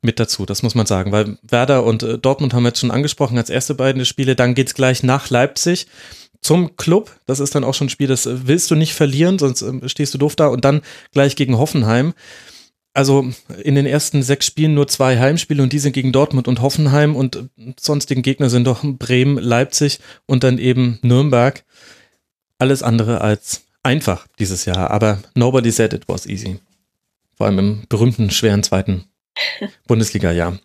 mit 0.00 0.18
dazu, 0.18 0.46
das 0.46 0.62
muss 0.62 0.74
man 0.74 0.86
sagen, 0.86 1.12
weil 1.12 1.38
Werder 1.42 1.84
und 1.84 2.02
äh, 2.02 2.18
Dortmund 2.18 2.54
haben 2.54 2.62
wir 2.62 2.70
jetzt 2.70 2.80
schon 2.80 2.90
angesprochen 2.90 3.38
als 3.38 3.50
erste 3.50 3.74
beiden 3.74 4.04
Spiele. 4.06 4.34
Dann 4.34 4.54
geht 4.54 4.68
es 4.68 4.74
gleich 4.74 5.02
nach 5.02 5.28
Leipzig 5.28 5.86
zum 6.42 6.76
Club. 6.76 7.10
Das 7.26 7.40
ist 7.40 7.54
dann 7.54 7.64
auch 7.64 7.74
schon 7.74 7.86
ein 7.86 7.90
Spiel, 7.90 8.08
das 8.08 8.26
äh, 8.26 8.46
willst 8.46 8.70
du 8.70 8.74
nicht 8.74 8.94
verlieren, 8.94 9.38
sonst 9.38 9.62
ähm, 9.62 9.88
stehst 9.88 10.12
du 10.12 10.18
doof 10.18 10.36
da. 10.36 10.48
Und 10.48 10.64
dann 10.64 10.82
gleich 11.12 11.36
gegen 11.36 11.56
Hoffenheim. 11.56 12.12
Also 12.94 13.26
in 13.62 13.74
den 13.74 13.86
ersten 13.86 14.22
sechs 14.22 14.44
Spielen 14.44 14.74
nur 14.74 14.86
zwei 14.86 15.18
Heimspiele 15.18 15.62
und 15.62 15.72
die 15.72 15.78
sind 15.78 15.94
gegen 15.94 16.12
Dortmund 16.12 16.46
und 16.46 16.60
Hoffenheim 16.60 17.16
und 17.16 17.36
äh, 17.36 17.74
sonstigen 17.80 18.22
Gegner 18.22 18.50
sind 18.50 18.66
doch 18.66 18.82
Bremen, 18.84 19.38
Leipzig 19.38 20.00
und 20.26 20.44
dann 20.44 20.58
eben 20.58 20.98
Nürnberg. 21.02 21.64
Alles 22.58 22.82
andere 22.82 23.22
als 23.22 23.62
einfach 23.82 24.26
dieses 24.38 24.66
Jahr, 24.66 24.90
aber 24.90 25.18
nobody 25.34 25.70
said 25.70 25.94
it 25.94 26.06
was 26.06 26.26
easy. 26.26 26.60
Vor 27.34 27.46
allem 27.46 27.58
im 27.58 27.82
berühmten, 27.88 28.30
schweren 28.30 28.62
zweiten 28.62 29.04
Bundesliga-Jahr. 29.86 30.58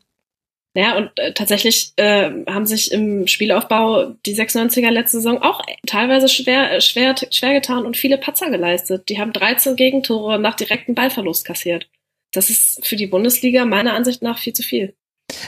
Ja, 0.77 0.95
und 0.95 1.09
äh, 1.17 1.33
tatsächlich 1.33 1.93
äh, 1.95 2.29
haben 2.47 2.67
sich 2.67 2.91
im 2.91 3.25
Spielaufbau 3.25 4.11
die 4.27 4.35
96er 4.35 4.91
letzte 4.91 5.17
Saison 5.17 5.41
auch 5.41 5.63
teilweise 5.87 6.29
schwer, 6.29 6.71
äh, 6.71 6.81
schwer, 6.81 7.15
schwer 7.31 7.53
getan 7.53 7.83
und 7.83 7.97
viele 7.97 8.19
Patzer 8.19 8.51
geleistet. 8.51 9.09
Die 9.09 9.19
haben 9.19 9.33
13 9.33 9.75
Gegentore 9.75 10.37
nach 10.37 10.53
direktem 10.53 10.93
Ballverlust 10.93 11.45
kassiert. 11.45 11.89
Das 12.31 12.51
ist 12.51 12.85
für 12.85 12.95
die 12.95 13.07
Bundesliga 13.07 13.65
meiner 13.65 13.95
Ansicht 13.95 14.21
nach 14.21 14.37
viel 14.37 14.53
zu 14.53 14.61
viel. 14.61 14.93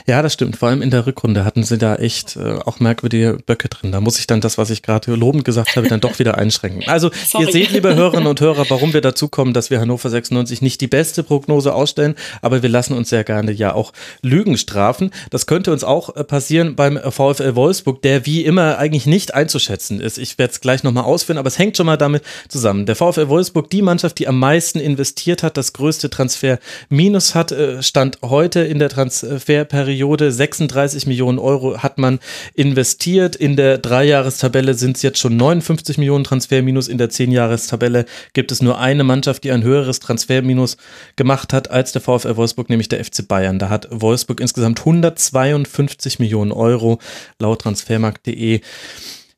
Ja, 0.06 0.20
das 0.20 0.34
stimmt. 0.34 0.56
Vor 0.56 0.68
allem 0.68 0.82
in 0.82 0.90
der 0.90 1.06
Rückrunde 1.06 1.44
hatten 1.44 1.62
sie 1.62 1.78
da 1.78 1.96
echt 1.96 2.36
äh, 2.36 2.58
auch 2.66 2.80
merkwürdige 2.80 3.38
Böcke 3.46 3.70
drin. 3.70 3.92
Da 3.92 4.00
muss 4.02 4.18
ich 4.18 4.26
dann 4.26 4.42
das, 4.42 4.58
was 4.58 4.68
ich 4.68 4.82
gerade 4.82 5.14
lobend 5.14 5.44
gesagt 5.44 5.74
habe, 5.76 5.88
dann 5.88 6.00
doch 6.00 6.18
wieder 6.18 6.36
einschränken. 6.36 6.86
Also 6.86 7.10
Sorry. 7.26 7.46
ihr 7.46 7.52
seht, 7.52 7.70
liebe 7.72 7.94
Hörerinnen 7.94 8.26
und 8.26 8.40
Hörer, 8.42 8.68
warum 8.68 8.92
wir 8.92 9.00
dazu 9.00 9.28
kommen, 9.28 9.54
dass 9.54 9.70
wir 9.70 9.80
Hannover 9.80 10.10
96 10.10 10.60
nicht 10.60 10.82
die 10.82 10.86
beste 10.86 11.22
Prognose 11.22 11.74
ausstellen, 11.74 12.14
aber 12.42 12.62
wir 12.62 12.68
lassen 12.68 12.92
uns 12.92 13.08
sehr 13.08 13.24
gerne 13.24 13.52
ja 13.52 13.72
auch 13.72 13.92
Lügen 14.20 14.58
strafen. 14.58 15.12
Das 15.30 15.46
könnte 15.46 15.72
uns 15.72 15.82
auch 15.82 16.14
äh, 16.14 16.24
passieren 16.24 16.76
beim 16.76 16.98
VfL 16.98 17.54
Wolfsburg, 17.54 18.02
der 18.02 18.26
wie 18.26 18.44
immer 18.44 18.76
eigentlich 18.76 19.06
nicht 19.06 19.32
einzuschätzen 19.32 20.00
ist. 20.00 20.18
Ich 20.18 20.36
werde 20.36 20.52
es 20.52 20.60
gleich 20.60 20.82
nochmal 20.82 21.04
ausführen, 21.04 21.38
aber 21.38 21.48
es 21.48 21.58
hängt 21.58 21.78
schon 21.78 21.86
mal 21.86 21.96
damit 21.96 22.22
zusammen. 22.48 22.84
Der 22.84 22.96
VfL 22.96 23.28
Wolfsburg, 23.28 23.70
die 23.70 23.80
Mannschaft, 23.80 24.18
die 24.18 24.28
am 24.28 24.38
meisten 24.38 24.78
investiert 24.78 25.42
hat, 25.42 25.56
das 25.56 25.72
größte 25.72 26.10
Transfer 26.10 26.58
Minus 26.90 27.34
hat, 27.34 27.50
äh, 27.50 27.82
stand 27.82 28.18
heute 28.22 28.60
in 28.60 28.78
der 28.78 28.90
Transferperiode 28.90 29.69
Periode 29.70 30.30
36 30.30 31.06
Millionen 31.06 31.38
Euro 31.38 31.78
hat 31.78 31.96
man 31.96 32.18
investiert. 32.54 33.36
In 33.36 33.56
der 33.56 33.78
Dreijahrestabelle 33.78 34.74
sind 34.74 34.96
es 34.96 35.02
jetzt 35.02 35.18
schon 35.18 35.36
59 35.36 35.96
Millionen 35.96 36.24
Transferminus. 36.24 36.88
In 36.88 36.98
der 36.98 37.08
Zehnjahrestabelle 37.08 38.04
gibt 38.34 38.52
es 38.52 38.60
nur 38.60 38.78
eine 38.78 39.04
Mannschaft, 39.04 39.44
die 39.44 39.52
ein 39.52 39.62
höheres 39.62 40.00
Transferminus 40.00 40.76
gemacht 41.16 41.54
hat 41.54 41.70
als 41.70 41.92
der 41.92 42.02
VfL 42.02 42.36
Wolfsburg, 42.36 42.68
nämlich 42.68 42.88
der 42.88 43.02
FC 43.02 43.26
Bayern. 43.26 43.58
Da 43.58 43.70
hat 43.70 43.88
Wolfsburg 43.90 44.40
insgesamt 44.40 44.80
152 44.80 46.18
Millionen 46.18 46.52
Euro 46.52 46.98
laut 47.38 47.62
transfermarkt.de 47.62 48.60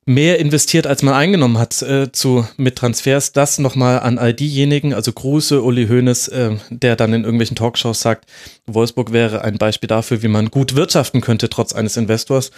mehr 0.05 0.39
investiert, 0.39 0.87
als 0.87 1.03
man 1.03 1.15
eingenommen 1.15 1.59
hat 1.59 1.81
äh, 1.83 2.11
zu, 2.11 2.47
mit 2.57 2.77
Transfers. 2.77 3.33
Das 3.33 3.59
nochmal 3.59 4.01
an 4.01 4.19
all 4.19 4.35
diejenigen, 4.35 4.95
also 4.95 5.13
Grüße 5.13 5.63
Uli 5.63 5.87
Hoeneß, 5.87 6.29
äh, 6.29 6.57
der 6.71 6.97
dann 6.97 7.13
in 7.13 7.25
irgendwelchen 7.25 7.57
Talkshows 7.57 8.01
sagt, 8.01 8.29
Wolfsburg 8.67 9.13
wäre 9.13 9.43
ein 9.43 9.59
Beispiel 9.59 9.87
dafür, 9.87 10.23
wie 10.23 10.29
man 10.29 10.51
gut 10.51 10.75
wirtschaften 10.75 11.21
könnte, 11.21 11.49
trotz 11.49 11.73
eines 11.73 11.97
Investors. 11.97 12.51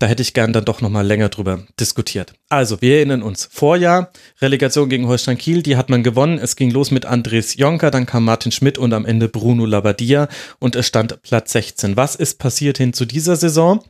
Da 0.00 0.08
hätte 0.08 0.22
ich 0.22 0.34
gern 0.34 0.52
dann 0.52 0.64
doch 0.64 0.80
nochmal 0.80 1.06
länger 1.06 1.28
drüber 1.28 1.66
diskutiert. 1.78 2.34
Also, 2.48 2.82
wir 2.82 2.96
erinnern 2.96 3.22
uns. 3.22 3.48
Vorjahr, 3.50 4.10
Relegation 4.40 4.88
gegen 4.88 5.06
Holstein 5.06 5.38
Kiel, 5.38 5.62
die 5.62 5.76
hat 5.76 5.88
man 5.88 6.02
gewonnen. 6.02 6.38
Es 6.38 6.56
ging 6.56 6.70
los 6.70 6.90
mit 6.90 7.06
Andres 7.06 7.56
Jonker, 7.56 7.92
dann 7.92 8.04
kam 8.04 8.24
Martin 8.24 8.50
Schmidt 8.50 8.76
und 8.76 8.92
am 8.92 9.06
Ende 9.06 9.28
Bruno 9.28 9.64
Labbadia 9.64 10.28
und 10.58 10.74
es 10.74 10.86
stand 10.86 11.22
Platz 11.22 11.52
16. 11.52 11.96
Was 11.96 12.16
ist 12.16 12.38
passiert 12.38 12.76
hin 12.76 12.92
zu 12.92 13.04
dieser 13.04 13.36
Saison? 13.36 13.84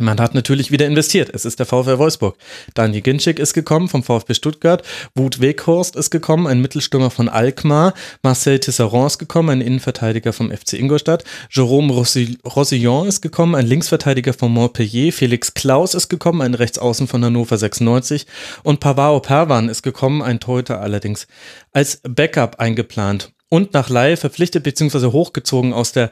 Man 0.00 0.18
hat 0.18 0.34
natürlich 0.34 0.70
wieder 0.70 0.86
investiert. 0.86 1.30
Es 1.34 1.44
ist 1.44 1.58
der 1.58 1.66
VfL 1.66 1.98
Wolfsburg. 1.98 2.36
Daniel 2.74 3.02
Ginczek 3.02 3.38
ist 3.38 3.52
gekommen 3.52 3.88
vom 3.88 4.02
VfB 4.02 4.34
Stuttgart. 4.34 4.82
Wut 5.14 5.40
Weghorst 5.40 5.94
ist 5.94 6.10
gekommen, 6.10 6.46
ein 6.46 6.60
Mittelstürmer 6.60 7.10
von 7.10 7.28
Alkmaar. 7.28 7.92
Marcel 8.22 8.58
Tisserand 8.58 9.12
ist 9.12 9.18
gekommen, 9.18 9.50
ein 9.50 9.60
Innenverteidiger 9.60 10.32
vom 10.32 10.50
FC 10.50 10.74
Ingolstadt. 10.74 11.24
Jerome 11.50 11.92
Rosillon 11.92 13.08
ist 13.08 13.20
gekommen, 13.20 13.54
ein 13.54 13.66
Linksverteidiger 13.66 14.32
von 14.32 14.52
Montpellier. 14.52 15.12
Felix 15.12 15.52
Klaus 15.52 15.94
ist 15.94 16.08
gekommen, 16.08 16.40
ein 16.40 16.54
Rechtsaußen 16.54 17.06
von 17.06 17.22
Hannover 17.22 17.58
96. 17.58 18.26
Und 18.62 18.80
Pavao 18.80 19.20
Perwan 19.20 19.68
ist 19.68 19.82
gekommen, 19.82 20.22
ein 20.22 20.40
Torhüter 20.40 20.80
allerdings 20.80 21.26
als 21.72 22.00
Backup 22.02 22.58
eingeplant 22.58 23.32
und 23.50 23.74
nach 23.74 23.90
Laie 23.90 24.16
verpflichtet 24.16 24.62
bzw. 24.62 25.12
hochgezogen 25.12 25.74
aus 25.74 25.92
der 25.92 26.10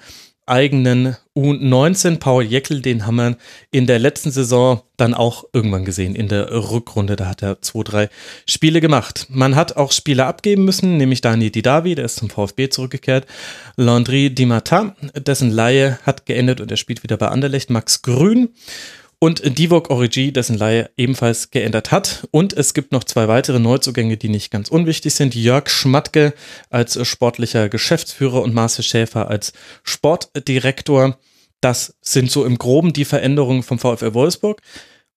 eigenen 0.49 1.17
U19. 1.37 2.19
Paul 2.19 2.45
Jeckel, 2.45 2.83
den 2.83 3.07
haben 3.07 3.17
wir 3.17 3.37
in 3.71 3.87
der 3.87 3.99
letzten 3.99 4.31
Saison 4.31 4.83
dann 4.97 5.15
auch 5.15 5.45
irgendwann 5.53 5.85
gesehen, 5.85 6.15
in 6.15 6.29
der 6.29 6.51
Rückrunde. 6.51 7.17
Da 7.17 7.27
hat 7.27 7.43
er 7.43 7.63
zwei, 7.63 7.83
drei 7.83 8.09
Spiele 8.47 8.81
gemacht. 8.81 9.27
Man 9.29 9.55
hat 9.57 9.77
auch 9.77 9.93
Spieler 9.93 10.27
abgeben 10.27 10.65
müssen, 10.65 10.97
nämlich 10.97 11.21
Dani 11.21 11.51
Didavi, 11.51 11.95
der 11.95 12.07
ist 12.07 12.17
zum 12.17 12.31
VfB 12.31 12.69
zurückgekehrt. 12.69 13.27
Landry 13.77 14.31
Di 14.35 14.47
Martin, 14.47 14.93
dessen 15.15 15.51
Laie 15.51 15.99
hat 16.05 16.27
geendet 16.27 16.61
und 16.61 16.71
er 16.71 16.77
spielt 16.77 17.03
wieder 17.03 17.17
bei 17.17 17.29
Anderlecht. 17.29 17.71
Max 17.71 18.03
Grün 18.03 18.49
und 19.21 19.59
Divok 19.59 19.91
Origi, 19.91 20.33
dessen 20.33 20.57
Leihe 20.57 20.91
ebenfalls 20.97 21.51
geändert 21.51 21.91
hat. 21.91 22.29
Und 22.31 22.53
es 22.53 22.73
gibt 22.73 22.93
noch 22.93 23.05
zwei 23.05 23.27
weitere 23.27 23.59
Neuzugänge, 23.59 24.17
die 24.17 24.29
nicht 24.29 24.51
ganz 24.51 24.69
unwichtig 24.69 25.15
sind. 25.15 25.35
Jörg 25.35 25.69
Schmatke 25.69 26.35
als 26.71 27.05
sportlicher 27.07 27.69
Geschäftsführer 27.69 28.43
und 28.43 28.55
Marcel 28.55 28.85
Schäfer 28.85 29.29
als 29.29 29.53
Sportdirektor. 29.83 31.19
Das 31.61 31.97
sind 32.01 32.31
so 32.31 32.45
im 32.45 32.59
Groben 32.59 32.93
die 32.93 33.05
Veränderungen 33.05 33.65
vom 33.65 33.79
VfL 33.79 34.15
Wolfsburg. 34.15 34.63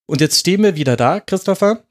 Und 0.08 0.20
jetzt 0.20 0.40
stehen 0.40 0.64
wir 0.64 0.76
wieder 0.76 0.98
da, 0.98 1.20
Christopher, 1.20 1.84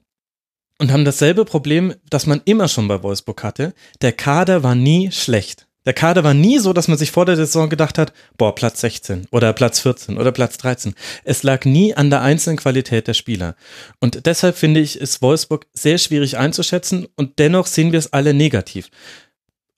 und 0.79 0.91
haben 0.91 1.05
dasselbe 1.05 1.45
Problem, 1.45 1.93
das 2.09 2.25
man 2.25 2.41
immer 2.43 2.67
schon 2.67 2.87
bei 2.87 3.01
Wolfsburg 3.03 3.43
hatte. 3.43 3.73
Der 4.01 4.11
Kader 4.11 4.63
war 4.63 4.75
nie 4.75 5.11
schlecht. 5.11 5.67
Der 5.85 5.93
Kader 5.93 6.23
war 6.23 6.35
nie 6.35 6.59
so, 6.59 6.73
dass 6.73 6.87
man 6.87 6.97
sich 6.97 7.11
vor 7.11 7.25
der 7.25 7.35
Saison 7.35 7.69
gedacht 7.69 7.97
hat, 7.97 8.13
boah, 8.37 8.53
Platz 8.53 8.81
16 8.81 9.25
oder 9.31 9.51
Platz 9.53 9.79
14 9.79 10.17
oder 10.17 10.31
Platz 10.31 10.57
13. 10.57 10.93
Es 11.23 11.41
lag 11.41 11.65
nie 11.65 11.95
an 11.95 12.11
der 12.11 12.21
einzelnen 12.21 12.57
Qualität 12.57 13.07
der 13.07 13.15
Spieler. 13.15 13.55
Und 13.99 14.27
deshalb 14.27 14.55
finde 14.55 14.79
ich, 14.79 14.99
ist 14.99 15.23
Wolfsburg 15.23 15.65
sehr 15.73 15.97
schwierig 15.97 16.37
einzuschätzen 16.37 17.07
und 17.15 17.39
dennoch 17.39 17.65
sehen 17.65 17.91
wir 17.91 17.99
es 17.99 18.13
alle 18.13 18.33
negativ. 18.33 18.89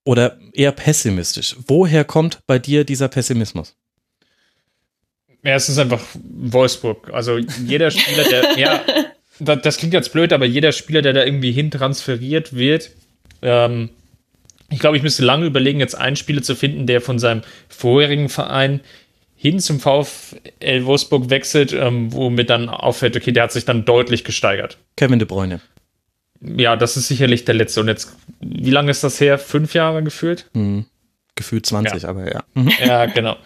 Oder 0.04 0.38
eher 0.52 0.74
pessimistisch. 0.74 1.56
Woher 1.68 2.04
kommt 2.04 2.40
bei 2.46 2.60
dir 2.60 2.84
dieser 2.84 3.08
Pessimismus? 3.08 3.78
Ja, 5.44 5.56
es 5.56 5.70
ist 5.70 5.78
einfach 5.78 6.02
Wolfsburg. 6.14 7.12
Also 7.14 7.38
jeder 7.38 7.92
Spieler, 7.92 8.24
der, 8.26 8.58
ja, 8.58 8.84
das 9.56 9.78
klingt 9.78 9.94
jetzt 9.94 10.12
blöd, 10.12 10.34
aber 10.34 10.46
jeder 10.46 10.74
Spieler, 10.74 11.02
der 11.02 11.14
da 11.14 11.24
irgendwie 11.24 11.54
hin 11.54 11.72
transferiert 11.72 12.54
wird, 12.54 12.92
ähm, 13.42 13.90
ich 14.74 14.80
glaube, 14.80 14.98
ich 14.98 15.04
müsste 15.04 15.24
lange 15.24 15.46
überlegen, 15.46 15.80
jetzt 15.80 15.96
einen 15.96 16.16
Spieler 16.16 16.42
zu 16.42 16.56
finden, 16.56 16.88
der 16.88 17.00
von 17.00 17.20
seinem 17.20 17.42
vorherigen 17.70 18.28
Verein 18.28 18.82
hin 19.36 19.60
zum 19.60 19.80
VfL 19.80 20.86
Wolfsburg 20.86 21.30
wechselt, 21.30 21.74
ähm, 21.74 22.12
womit 22.14 22.50
dann 22.50 22.70
auffällt, 22.70 23.16
okay, 23.16 23.32
der 23.32 23.44
hat 23.44 23.52
sich 23.52 23.66
dann 23.66 23.86
deutlich 23.86 24.24
gesteigert. 24.24 24.78
Kevin 24.96 25.20
de 25.20 25.28
Bruyne. 25.28 25.62
Ja, 26.42 26.76
das 26.76 26.98
ist 26.98 27.08
sicherlich 27.08 27.46
der 27.46 27.56
letzte. 27.56 27.82
Und 27.82 27.88
jetzt, 27.88 28.16
wie 28.40 28.72
lange 28.72 28.90
ist 28.90 29.04
das 29.04 29.20
her? 29.20 29.38
Fünf 29.38 29.74
Jahre 29.74 30.04
gefühlt? 30.04 30.50
Mhm. 30.54 30.86
Gefühlt 31.36 31.66
20, 31.66 32.04
ja. 32.04 32.10
aber 32.10 32.32
ja. 32.32 32.44
Mhm. 32.54 32.72
Ja, 32.86 33.06
genau. 33.06 33.38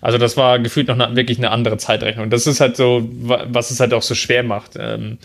Also 0.00 0.18
das 0.18 0.36
war 0.36 0.58
gefühlt 0.58 0.88
noch 0.88 0.98
eine, 0.98 1.16
wirklich 1.16 1.38
eine 1.38 1.50
andere 1.50 1.76
Zeitrechnung. 1.76 2.30
Das 2.30 2.46
ist 2.46 2.60
halt 2.60 2.76
so, 2.76 3.08
was 3.12 3.70
es 3.70 3.78
halt 3.78 3.94
auch 3.94 4.02
so 4.02 4.14
schwer 4.14 4.42
macht. 4.42 4.72
Ähm, 4.78 5.18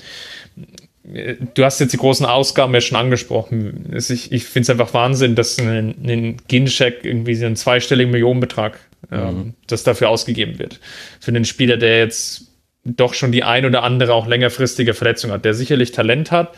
du 1.08 1.64
hast 1.64 1.80
jetzt 1.80 1.94
die 1.94 1.98
großen 1.98 2.26
Ausgaben 2.26 2.74
ja 2.74 2.82
schon 2.82 2.98
angesprochen. 2.98 3.94
Ich, 3.96 4.32
ich 4.32 4.44
finde 4.44 4.64
es 4.64 4.70
einfach 4.70 4.94
Wahnsinn, 4.94 5.36
dass 5.36 5.58
ein, 5.58 5.96
ein 6.04 6.38
Gincheck 6.48 7.04
irgendwie 7.04 7.36
so 7.36 7.46
einen 7.46 7.56
zweistelligen 7.56 8.12
Millionenbetrag, 8.12 8.80
ähm, 9.12 9.26
mhm. 9.26 9.54
das 9.68 9.84
dafür 9.84 10.10
ausgegeben 10.10 10.60
wird. 10.60 10.80
Für 11.20 11.32
einen 11.32 11.46
Spieler, 11.46 11.78
der 11.78 12.00
jetzt 12.00 12.48
doch 12.84 13.14
schon 13.14 13.32
die 13.32 13.44
ein 13.44 13.66
oder 13.66 13.84
andere 13.84 14.14
auch 14.14 14.28
längerfristige 14.28 14.94
Verletzung 14.94 15.32
hat, 15.32 15.46
der 15.46 15.54
sicherlich 15.54 15.92
Talent 15.92 16.32
hat, 16.32 16.56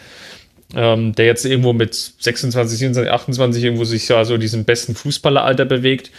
ähm, 0.76 1.14
der 1.14 1.26
jetzt 1.26 1.46
irgendwo 1.46 1.74
mit 1.74 1.94
26, 1.96 2.80
27, 2.80 3.12
28 3.12 3.64
irgendwo 3.64 3.84
sich 3.84 4.08
ja 4.08 4.24
so 4.26 4.38
diesem 4.38 4.66
besten 4.66 4.96
Fußballeralter 4.96 5.66
bewegt, 5.66 6.12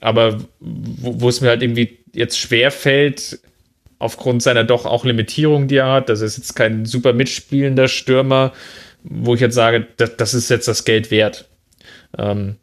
aber 0.00 0.38
wo, 0.60 1.20
wo 1.20 1.28
es 1.28 1.40
mir 1.40 1.48
halt 1.48 1.62
irgendwie 1.62 1.98
jetzt 2.14 2.38
schwer 2.38 2.70
fällt, 2.70 3.40
aufgrund 4.00 4.42
seiner 4.42 4.64
doch 4.64 4.86
auch 4.86 5.04
Limitierung, 5.04 5.68
die 5.68 5.76
er 5.76 5.92
hat. 5.92 6.08
Das 6.08 6.22
ist 6.22 6.38
jetzt 6.38 6.56
kein 6.56 6.86
super 6.86 7.12
mitspielender 7.12 7.86
Stürmer, 7.86 8.52
wo 9.04 9.34
ich 9.34 9.40
jetzt 9.40 9.54
sage, 9.54 9.86
das, 9.98 10.16
das 10.16 10.34
ist 10.34 10.50
jetzt 10.50 10.66
das 10.66 10.84
Geld 10.84 11.12
wert. 11.12 11.48
Ähm, 12.18 12.56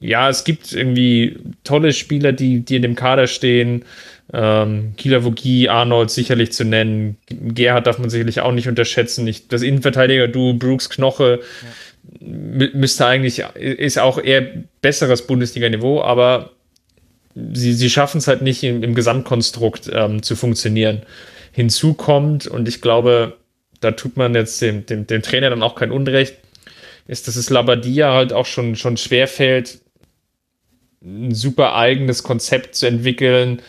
ja, 0.00 0.28
es 0.28 0.42
gibt 0.42 0.72
irgendwie 0.72 1.38
tolle 1.62 1.92
Spieler, 1.92 2.32
die, 2.32 2.64
die 2.64 2.76
in 2.76 2.82
dem 2.82 2.96
Kader 2.96 3.28
stehen. 3.28 3.84
Ähm, 4.32 4.94
Kieler 4.96 5.24
Vogie, 5.24 5.68
Arnold 5.68 6.10
sicherlich 6.10 6.52
zu 6.52 6.64
nennen. 6.64 7.18
Gerhard 7.28 7.86
darf 7.86 7.98
man 7.98 8.10
sicherlich 8.10 8.40
auch 8.40 8.52
nicht 8.52 8.66
unterschätzen. 8.66 9.28
Ich, 9.28 9.48
das 9.48 9.62
Innenverteidiger-Du, 9.62 10.54
Brooks 10.54 10.88
Knoche, 10.88 11.40
ja. 12.20 12.68
müsste 12.72 13.06
eigentlich, 13.06 13.44
ist 13.54 13.98
auch 13.98 14.18
eher 14.18 14.42
besseres 14.80 15.26
Bundesliga-Niveau, 15.26 16.02
aber 16.02 16.50
sie, 17.34 17.72
sie 17.72 17.90
schaffen 17.90 18.18
es 18.18 18.28
halt 18.28 18.42
nicht 18.42 18.62
im, 18.62 18.82
im 18.82 18.94
Gesamtkonstrukt 18.94 19.90
ähm, 19.92 20.22
zu 20.22 20.36
funktionieren. 20.36 21.02
Hinzu 21.52 21.94
kommt, 21.94 22.46
und 22.46 22.68
ich 22.68 22.80
glaube, 22.80 23.36
da 23.80 23.92
tut 23.92 24.16
man 24.16 24.34
jetzt 24.34 24.60
dem, 24.62 24.86
dem, 24.86 25.06
dem 25.06 25.22
Trainer 25.22 25.50
dann 25.50 25.62
auch 25.62 25.74
kein 25.74 25.90
Unrecht, 25.90 26.36
ist, 27.06 27.28
dass 27.28 27.36
es 27.36 27.50
Labadia 27.50 28.12
halt 28.12 28.32
auch 28.32 28.46
schon, 28.46 28.76
schon 28.76 28.96
schwerfällt, 28.96 29.80
ein 31.04 31.34
super 31.34 31.74
eigenes 31.74 32.22
Konzept 32.22 32.76
zu 32.76 32.86
entwickeln, 32.86 33.60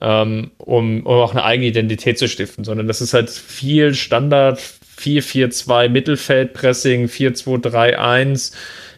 ähm, 0.00 0.50
um, 0.58 1.06
um 1.06 1.14
auch 1.14 1.32
eine 1.32 1.44
eigene 1.44 1.68
Identität 1.68 2.18
zu 2.18 2.28
stiften, 2.28 2.64
sondern 2.64 2.86
das 2.86 3.00
ist 3.00 3.14
halt 3.14 3.30
viel 3.30 3.94
Standard 3.94 4.60
4-4-2 5.02 5.88
Mittelfeldpressing, 5.88 7.06
4-2-3-1. 7.06 8.52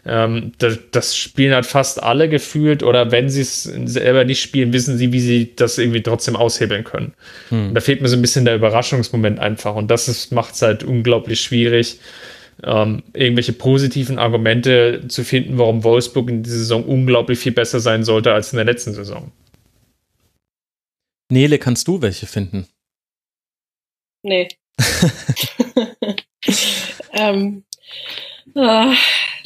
Ähm, 0.07 0.51
das, 0.59 0.77
das, 0.91 1.17
spielen 1.17 1.53
halt 1.53 1.65
fast 1.65 2.03
alle 2.03 2.29
gefühlt 2.29 2.83
oder 2.83 3.11
wenn 3.11 3.27
sie 3.27 3.41
es 3.41 3.63
selber 3.63 4.23
nicht 4.23 4.39
spielen, 4.39 4.71
wissen 4.71 4.99
sie, 4.99 5.11
wie 5.11 5.19
sie 5.19 5.55
das 5.55 5.79
irgendwie 5.79 6.03
trotzdem 6.03 6.35
aushebeln 6.35 6.83
können. 6.83 7.13
Hm. 7.49 7.73
Da 7.73 7.81
fehlt 7.81 8.01
mir 8.01 8.07
so 8.07 8.15
ein 8.15 8.21
bisschen 8.21 8.45
der 8.45 8.55
Überraschungsmoment 8.55 9.39
einfach 9.39 9.75
und 9.75 9.89
das 9.89 10.29
macht 10.29 10.53
es 10.53 10.61
halt 10.61 10.83
unglaublich 10.83 11.41
schwierig, 11.41 11.99
ähm, 12.63 13.01
irgendwelche 13.13 13.53
positiven 13.53 14.19
Argumente 14.19 15.05
zu 15.07 15.23
finden, 15.23 15.57
warum 15.57 15.83
Wolfsburg 15.83 16.29
in 16.29 16.43
dieser 16.43 16.57
Saison 16.57 16.83
unglaublich 16.83 17.39
viel 17.39 17.53
besser 17.53 17.79
sein 17.79 18.03
sollte 18.03 18.31
als 18.31 18.53
in 18.53 18.57
der 18.57 18.65
letzten 18.65 18.93
Saison. 18.93 19.31
Nele, 21.31 21.57
kannst 21.57 21.87
du 21.87 22.03
welche 22.03 22.27
finden? 22.27 22.67
Nee. 24.21 24.49
ähm, 27.13 27.63
äh, 28.55 28.93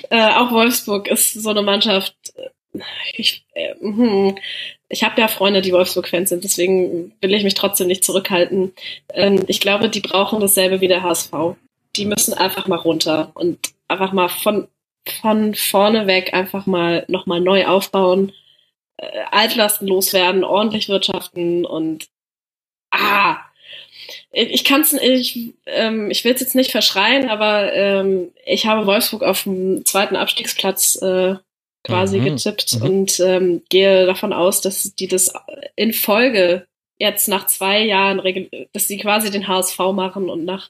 äh, 0.09 0.29
auch 0.35 0.51
Wolfsburg 0.51 1.07
ist 1.07 1.33
so 1.33 1.49
eine 1.49 1.61
Mannschaft. 1.61 2.15
Äh, 2.35 2.49
ich, 3.13 3.45
äh, 3.53 3.75
hm, 3.79 4.37
ich 4.89 5.03
habe 5.03 5.19
ja 5.21 5.27
Freunde, 5.27 5.61
die 5.61 5.71
Wolfsburg-Fans 5.71 6.29
sind, 6.29 6.43
deswegen 6.43 7.13
will 7.21 7.33
ich 7.33 7.43
mich 7.43 7.55
trotzdem 7.55 7.87
nicht 7.87 8.03
zurückhalten. 8.03 8.73
Ähm, 9.13 9.43
ich 9.47 9.59
glaube, 9.59 9.89
die 9.89 10.01
brauchen 10.01 10.39
dasselbe 10.39 10.81
wie 10.81 10.87
der 10.87 11.03
HSV. 11.03 11.31
Die 11.95 12.05
müssen 12.05 12.33
einfach 12.33 12.67
mal 12.67 12.77
runter 12.77 13.31
und 13.35 13.59
einfach 13.87 14.13
mal 14.13 14.29
von, 14.29 14.67
von 15.21 15.55
vorne 15.55 16.07
weg 16.07 16.33
einfach 16.33 16.65
mal 16.65 17.05
nochmal 17.07 17.41
neu 17.41 17.65
aufbauen, 17.65 18.31
äh, 18.97 19.07
Altlasten 19.31 19.87
loswerden, 19.87 20.43
ordentlich 20.43 20.89
wirtschaften 20.89 21.65
und 21.65 22.07
ah, 22.91 23.37
ich 24.31 24.63
kann 24.63 24.81
es, 24.81 24.93
ich, 24.93 25.53
ähm, 25.65 26.11
ich 26.11 26.23
will 26.23 26.33
es 26.33 26.41
jetzt 26.41 26.55
nicht 26.55 26.71
verschreien, 26.71 27.29
aber 27.29 27.73
ähm, 27.73 28.31
ich 28.45 28.67
habe 28.67 28.85
Wolfsburg 28.85 29.23
auf 29.23 29.43
dem 29.43 29.85
zweiten 29.85 30.15
Abstiegsplatz 30.15 31.01
äh, 31.01 31.35
quasi 31.83 32.19
mhm. 32.19 32.25
getippt 32.25 32.75
mhm. 32.75 32.81
und 32.81 33.19
ähm, 33.19 33.61
gehe 33.69 34.05
davon 34.05 34.33
aus, 34.33 34.61
dass 34.61 34.93
die 34.93 35.07
das 35.07 35.33
in 35.75 35.93
Folge 35.93 36.67
jetzt 36.99 37.27
nach 37.27 37.47
zwei 37.47 37.81
Jahren, 37.81 38.21
dass 38.73 38.87
sie 38.87 38.97
quasi 38.97 39.31
den 39.31 39.47
HSV 39.47 39.79
machen 39.93 40.29
und 40.29 40.43
nach 40.43 40.69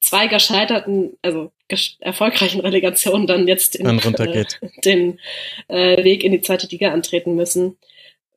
zwei 0.00 0.28
gescheiterten, 0.28 1.18
also 1.22 1.50
erfolgreichen 1.98 2.60
Relegationen 2.60 3.26
dann 3.26 3.48
jetzt 3.48 3.74
den, 3.74 3.98
äh, 3.98 4.44
den 4.84 5.18
äh, 5.66 6.04
Weg 6.04 6.22
in 6.22 6.32
die 6.32 6.40
zweite 6.40 6.68
Liga 6.68 6.92
antreten 6.92 7.34
müssen 7.34 7.76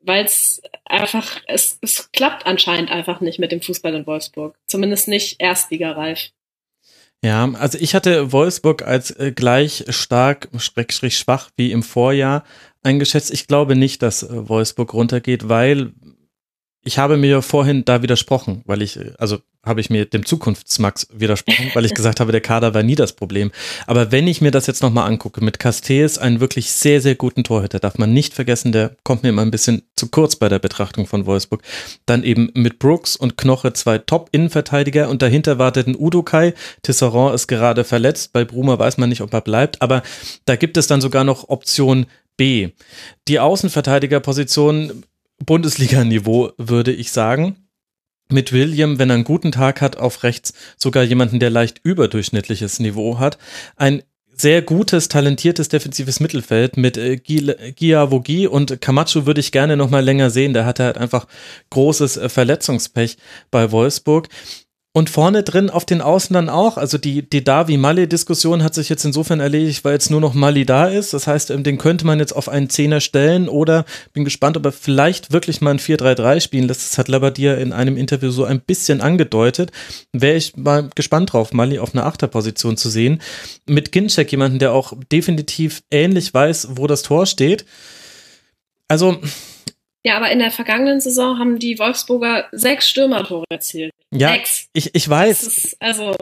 weil 0.10 0.26
es 0.26 0.62
einfach, 0.86 1.40
es, 1.48 1.80
klappt 2.12 2.48
anscheinend 2.48 2.90
einfach 2.90 3.22
nicht 3.22 3.40
mit 3.40 3.52
dem 3.52 3.62
Fußball 3.62 3.94
in 3.94 4.08
Wolfsburg. 4.08 4.58
Zumindest 4.68 5.08
nicht 5.08 5.40
erstligareif. 5.40 6.32
Ja, 7.24 7.52
also 7.54 7.78
ich 7.80 7.94
hatte 7.96 8.32
Wolfsburg 8.32 8.82
als 8.82 9.12
äh, 9.12 9.32
gleich 9.32 9.86
stark, 9.90 10.50
schrägstrich 10.58 11.18
schwach 11.18 11.52
wie 11.58 11.72
im 11.72 11.84
Vorjahr 11.84 12.44
eingeschätzt. 12.82 13.32
Ich 13.32 13.46
glaube 13.46 13.76
nicht, 13.76 14.02
dass 14.02 14.24
äh, 14.24 14.50
Wolfsburg 14.50 14.94
runtergeht, 14.94 15.48
weil 15.48 15.94
ich 16.84 16.98
habe 16.98 17.18
mir 17.18 17.42
vorhin 17.42 17.84
da 17.84 18.02
widersprochen, 18.02 18.62
weil 18.66 18.82
ich, 18.82 19.00
also 19.18 19.40
habe 19.66 19.82
ich 19.82 19.90
mir 19.90 20.06
dem 20.06 20.26
Zukunftsmax 20.26 21.08
widersprochen, 21.12 21.72
weil 21.74 21.84
ich 21.84 21.94
gesagt 21.96 22.20
habe, 22.22 22.32
der 22.32 22.42
Kader 22.42 22.74
war 22.74 22.84
nie 22.84 22.96
das 22.96 23.14
Problem. 23.14 23.52
Aber 23.86 24.12
wenn 24.12 24.28
ich 24.28 24.40
mir 24.40 24.52
das 24.52 24.68
jetzt 24.68 24.82
nochmal 24.82 25.08
angucke, 25.08 25.44
mit 25.44 25.60
Castells 25.60 26.18
einen 26.18 26.40
wirklich 26.40 26.72
sehr, 26.72 27.02
sehr 27.02 27.16
guten 27.16 27.44
Torhüter, 27.44 27.80
darf 27.80 27.98
man 27.98 28.14
nicht 28.14 28.34
vergessen, 28.34 28.72
der 28.72 28.96
kommt 29.04 29.24
mir 29.24 29.30
immer 29.30 29.42
ein 29.42 29.52
bisschen 29.52 29.84
zu 29.98 30.08
kurz 30.08 30.38
bei 30.38 30.48
der 30.48 30.60
Betrachtung 30.60 31.06
von 31.06 31.26
Wolfsburg. 31.26 31.62
Dann 32.06 32.24
eben 32.24 32.52
mit 32.54 32.80
Brooks 32.80 33.18
und 33.18 33.38
Knoche 33.38 33.74
zwei 33.74 33.98
Top-Innenverteidiger 33.98 35.10
und 35.10 35.22
dahinter 35.22 35.60
wartet 35.60 35.88
ein 35.88 35.96
Udokai. 35.98 36.54
Tisserand 36.82 37.36
ist 37.36 37.48
gerade 37.48 37.84
verletzt, 37.84 38.32
bei 38.32 38.46
Brumer 38.46 38.80
weiß 38.80 38.98
man 38.98 39.10
nicht, 39.10 39.22
ob 39.22 39.34
er 39.34 39.42
bleibt, 39.42 39.82
aber 39.82 40.02
da 40.46 40.56
gibt 40.56 40.78
es 40.78 40.88
dann 40.88 41.02
sogar 41.02 41.26
noch 41.26 41.50
Option 41.50 42.06
B. 42.38 42.70
Die 43.28 43.40
Außenverteidigerposition 43.40 45.04
Bundesliga-Niveau, 45.46 46.52
würde 46.58 46.92
ich 46.92 47.12
sagen. 47.12 47.56
Mit 48.32 48.54
William, 48.54 49.00
wenn 49.00 49.10
er 49.10 49.16
einen 49.16 49.24
guten 49.24 49.52
Tag 49.52 49.82
hat, 49.82 49.98
auf 49.98 50.24
rechts 50.24 50.54
sogar 50.78 51.04
jemanden, 51.04 51.40
der 51.40 51.50
leicht 51.50 51.82
überdurchschnittliches 51.84 52.80
Niveau 52.80 53.18
hat. 53.18 53.40
Ein 53.76 54.04
sehr 54.40 54.62
gutes, 54.62 55.10
talentiertes 55.10 55.68
defensives 55.68 56.20
Mittelfeld 56.20 56.78
mit 56.78 56.98
äh, 56.98 57.18
Giavogi 57.18 58.48
und 58.48 58.80
Camacho 58.80 59.26
würde 59.26 59.42
ich 59.42 59.52
gerne 59.52 59.76
noch 59.76 59.90
mal 59.90 60.04
länger 60.04 60.30
sehen. 60.30 60.54
Der 60.54 60.66
hatte 60.66 60.86
halt 60.86 60.98
einfach 60.98 61.28
großes 61.72 62.18
äh, 62.18 62.30
Verletzungspech 62.30 63.18
bei 63.52 63.72
Wolfsburg. 63.72 64.30
Und 65.00 65.10
vorne 65.10 65.44
drin 65.44 65.70
auf 65.70 65.86
den 65.86 66.02
Außen 66.02 66.34
dann 66.34 66.50
auch. 66.50 66.76
Also 66.76 66.98
die, 66.98 67.22
die 67.22 67.42
Davi-Mali-Diskussion 67.42 68.66
hat 68.66 68.74
sich 68.74 68.90
jetzt 68.90 69.06
insofern 69.06 69.40
erledigt, 69.40 69.86
weil 69.86 69.94
jetzt 69.94 70.12
nur 70.12 70.20
noch 70.20 70.34
Mali 70.34 70.66
da 70.66 70.88
ist. 70.88 71.14
Das 71.14 71.26
heißt, 71.26 71.52
ähm, 71.52 71.64
den 71.64 71.78
könnte 71.78 72.06
man 72.06 72.20
jetzt 72.20 72.34
auf 72.34 72.50
einen 72.50 72.70
Zehner 72.70 73.00
stellen 73.00 73.48
oder 73.48 73.86
bin 74.12 74.26
gespannt, 74.26 74.58
ob 74.58 74.66
er 74.66 74.74
vielleicht 74.74 75.32
wirklich 75.32 75.62
mal 75.62 75.72
ein 75.72 75.80
4-3-3 75.80 76.42
spielen 76.42 76.68
lässt. 76.68 76.82
Das 76.82 76.98
hat 76.98 77.08
Labadia 77.08 77.54
in 77.54 77.72
einem 77.72 77.96
Interview 77.96 78.30
so 78.30 78.44
ein 78.44 78.60
bisschen 78.60 79.00
angedeutet. 79.00 79.72
Wäre 80.12 80.36
ich 80.36 80.58
mal 80.58 80.90
gespannt 80.94 81.32
drauf, 81.32 81.54
Mali 81.54 81.80
auf 81.80 81.96
einer 81.96 82.06
Achterposition 82.06 82.76
zu 82.76 82.90
sehen. 82.90 83.22
Mit 83.68 83.94
Ginczek 83.94 84.30
jemanden, 84.32 84.60
der 84.60 84.74
auch 84.74 84.92
definitiv 85.14 85.82
ähnlich 85.92 86.34
weiß, 86.34 86.72
wo 86.72 86.88
das 86.88 87.04
Tor 87.04 87.26
steht. 87.26 87.64
Also, 88.90 89.18
ja, 90.04 90.16
aber 90.16 90.32
in 90.32 90.40
der 90.40 90.52
vergangenen 90.52 91.02
Saison 91.02 91.40
haben 91.40 91.60
die 91.60 91.78
Wolfsburger 91.78 92.48
sechs 92.52 92.88
Stürmertore 92.90 93.46
erzielt. 93.50 93.92
Ja, 94.12 94.34
sechs. 94.34 94.70
Ich, 94.74 94.96
ich 94.96 95.10
weiß. 95.10 95.78
Also, 95.80 96.16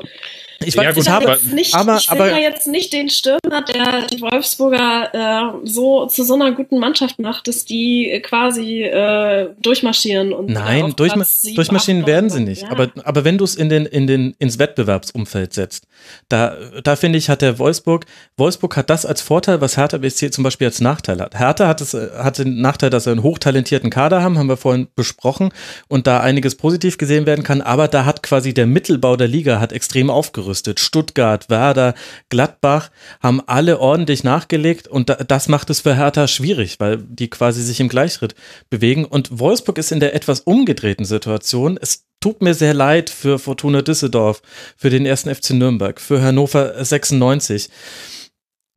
ich 0.65 0.75
weiß, 0.75 1.05
ja, 1.05 1.19
gut, 1.19 1.27
ich 1.27 1.33
jetzt 1.33 1.53
nicht, 1.53 1.75
aber, 1.75 1.97
ich 1.97 2.09
aber, 2.09 2.39
jetzt 2.39 2.67
nicht 2.67 2.91
den 2.91 3.09
Stürmer, 3.09 3.61
der 3.61 4.07
die 4.07 4.21
Wolfsburger 4.21 5.53
äh, 5.63 5.67
so 5.67 6.07
zu 6.07 6.23
so 6.23 6.33
einer 6.33 6.51
guten 6.51 6.79
Mannschaft 6.79 7.19
macht, 7.19 7.47
dass 7.47 7.65
die 7.65 8.21
quasi 8.23 8.83
äh, 8.83 9.49
durchmarschieren 9.61 10.33
und 10.33 10.49
Nein, 10.49 10.93
durchma 10.95 11.25
durchmarschieren 11.55 12.07
werden 12.07 12.29
sie 12.29 12.39
nicht. 12.39 12.63
Ja. 12.63 12.71
Aber, 12.71 12.89
aber 13.03 13.23
wenn 13.23 13.37
du 13.37 13.43
es 13.43 13.55
in 13.55 13.69
den, 13.69 13.85
in 13.85 14.07
den, 14.07 14.35
ins 14.39 14.57
Wettbewerbsumfeld 14.57 15.53
setzt, 15.53 15.87
da, 16.29 16.55
da 16.83 16.95
finde 16.95 17.19
ich, 17.19 17.29
hat 17.29 17.43
der 17.43 17.59
Wolfsburg, 17.59 18.05
Wolfsburg 18.37 18.77
hat 18.77 18.89
das 18.89 19.05
als 19.05 19.21
Vorteil, 19.21 19.61
was 19.61 19.77
Hertha 19.77 19.97
BSC 19.97 20.31
zum 20.31 20.43
Beispiel 20.43 20.67
als 20.67 20.81
Nachteil 20.81 21.19
hat. 21.19 21.37
Hertha 21.37 21.67
hat, 21.67 21.81
es, 21.81 21.93
hat 21.93 22.39
den 22.39 22.61
Nachteil, 22.61 22.89
dass 22.89 23.03
sie 23.03 23.11
einen 23.11 23.23
hochtalentierten 23.23 23.91
Kader 23.91 24.23
haben, 24.23 24.39
haben 24.39 24.49
wir 24.49 24.57
vorhin 24.57 24.87
besprochen 24.95 25.49
und 25.87 26.07
da 26.07 26.19
einiges 26.19 26.55
positiv 26.55 26.97
gesehen 26.97 27.27
werden 27.27 27.43
kann, 27.43 27.61
aber 27.61 27.87
da 27.87 28.05
hat 28.05 28.23
quasi 28.23 28.55
der 28.55 28.65
Mittelbau 28.65 29.15
der 29.17 29.27
Liga 29.27 29.59
hat 29.59 29.71
extrem 29.71 30.09
aufgerüstet 30.09 30.46
aufgerüstet. 30.47 30.79
Stuttgart, 30.79 31.49
Werder, 31.49 31.93
Gladbach 32.29 32.89
haben 33.21 33.41
alle 33.45 33.79
ordentlich 33.79 34.23
nachgelegt 34.23 34.87
und 34.87 35.15
das 35.27 35.47
macht 35.47 35.69
es 35.69 35.81
für 35.81 35.95
Hertha 35.95 36.27
schwierig, 36.27 36.79
weil 36.79 36.97
die 36.97 37.29
quasi 37.29 37.61
sich 37.61 37.79
im 37.79 37.89
Gleichschritt 37.89 38.35
bewegen. 38.69 39.05
Und 39.05 39.39
Wolfsburg 39.39 39.77
ist 39.77 39.91
in 39.91 39.99
der 39.99 40.15
etwas 40.15 40.41
umgedrehten 40.41 41.05
Situation. 41.05 41.77
Es 41.79 42.05
tut 42.19 42.41
mir 42.41 42.53
sehr 42.53 42.73
leid 42.73 43.09
für 43.09 43.39
Fortuna 43.39 43.81
Düsseldorf, 43.81 44.41
für 44.75 44.89
den 44.89 45.05
ersten 45.05 45.33
FC 45.33 45.51
Nürnberg, 45.51 45.99
für 45.99 46.21
Hannover 46.21 46.83
96. 46.83 47.69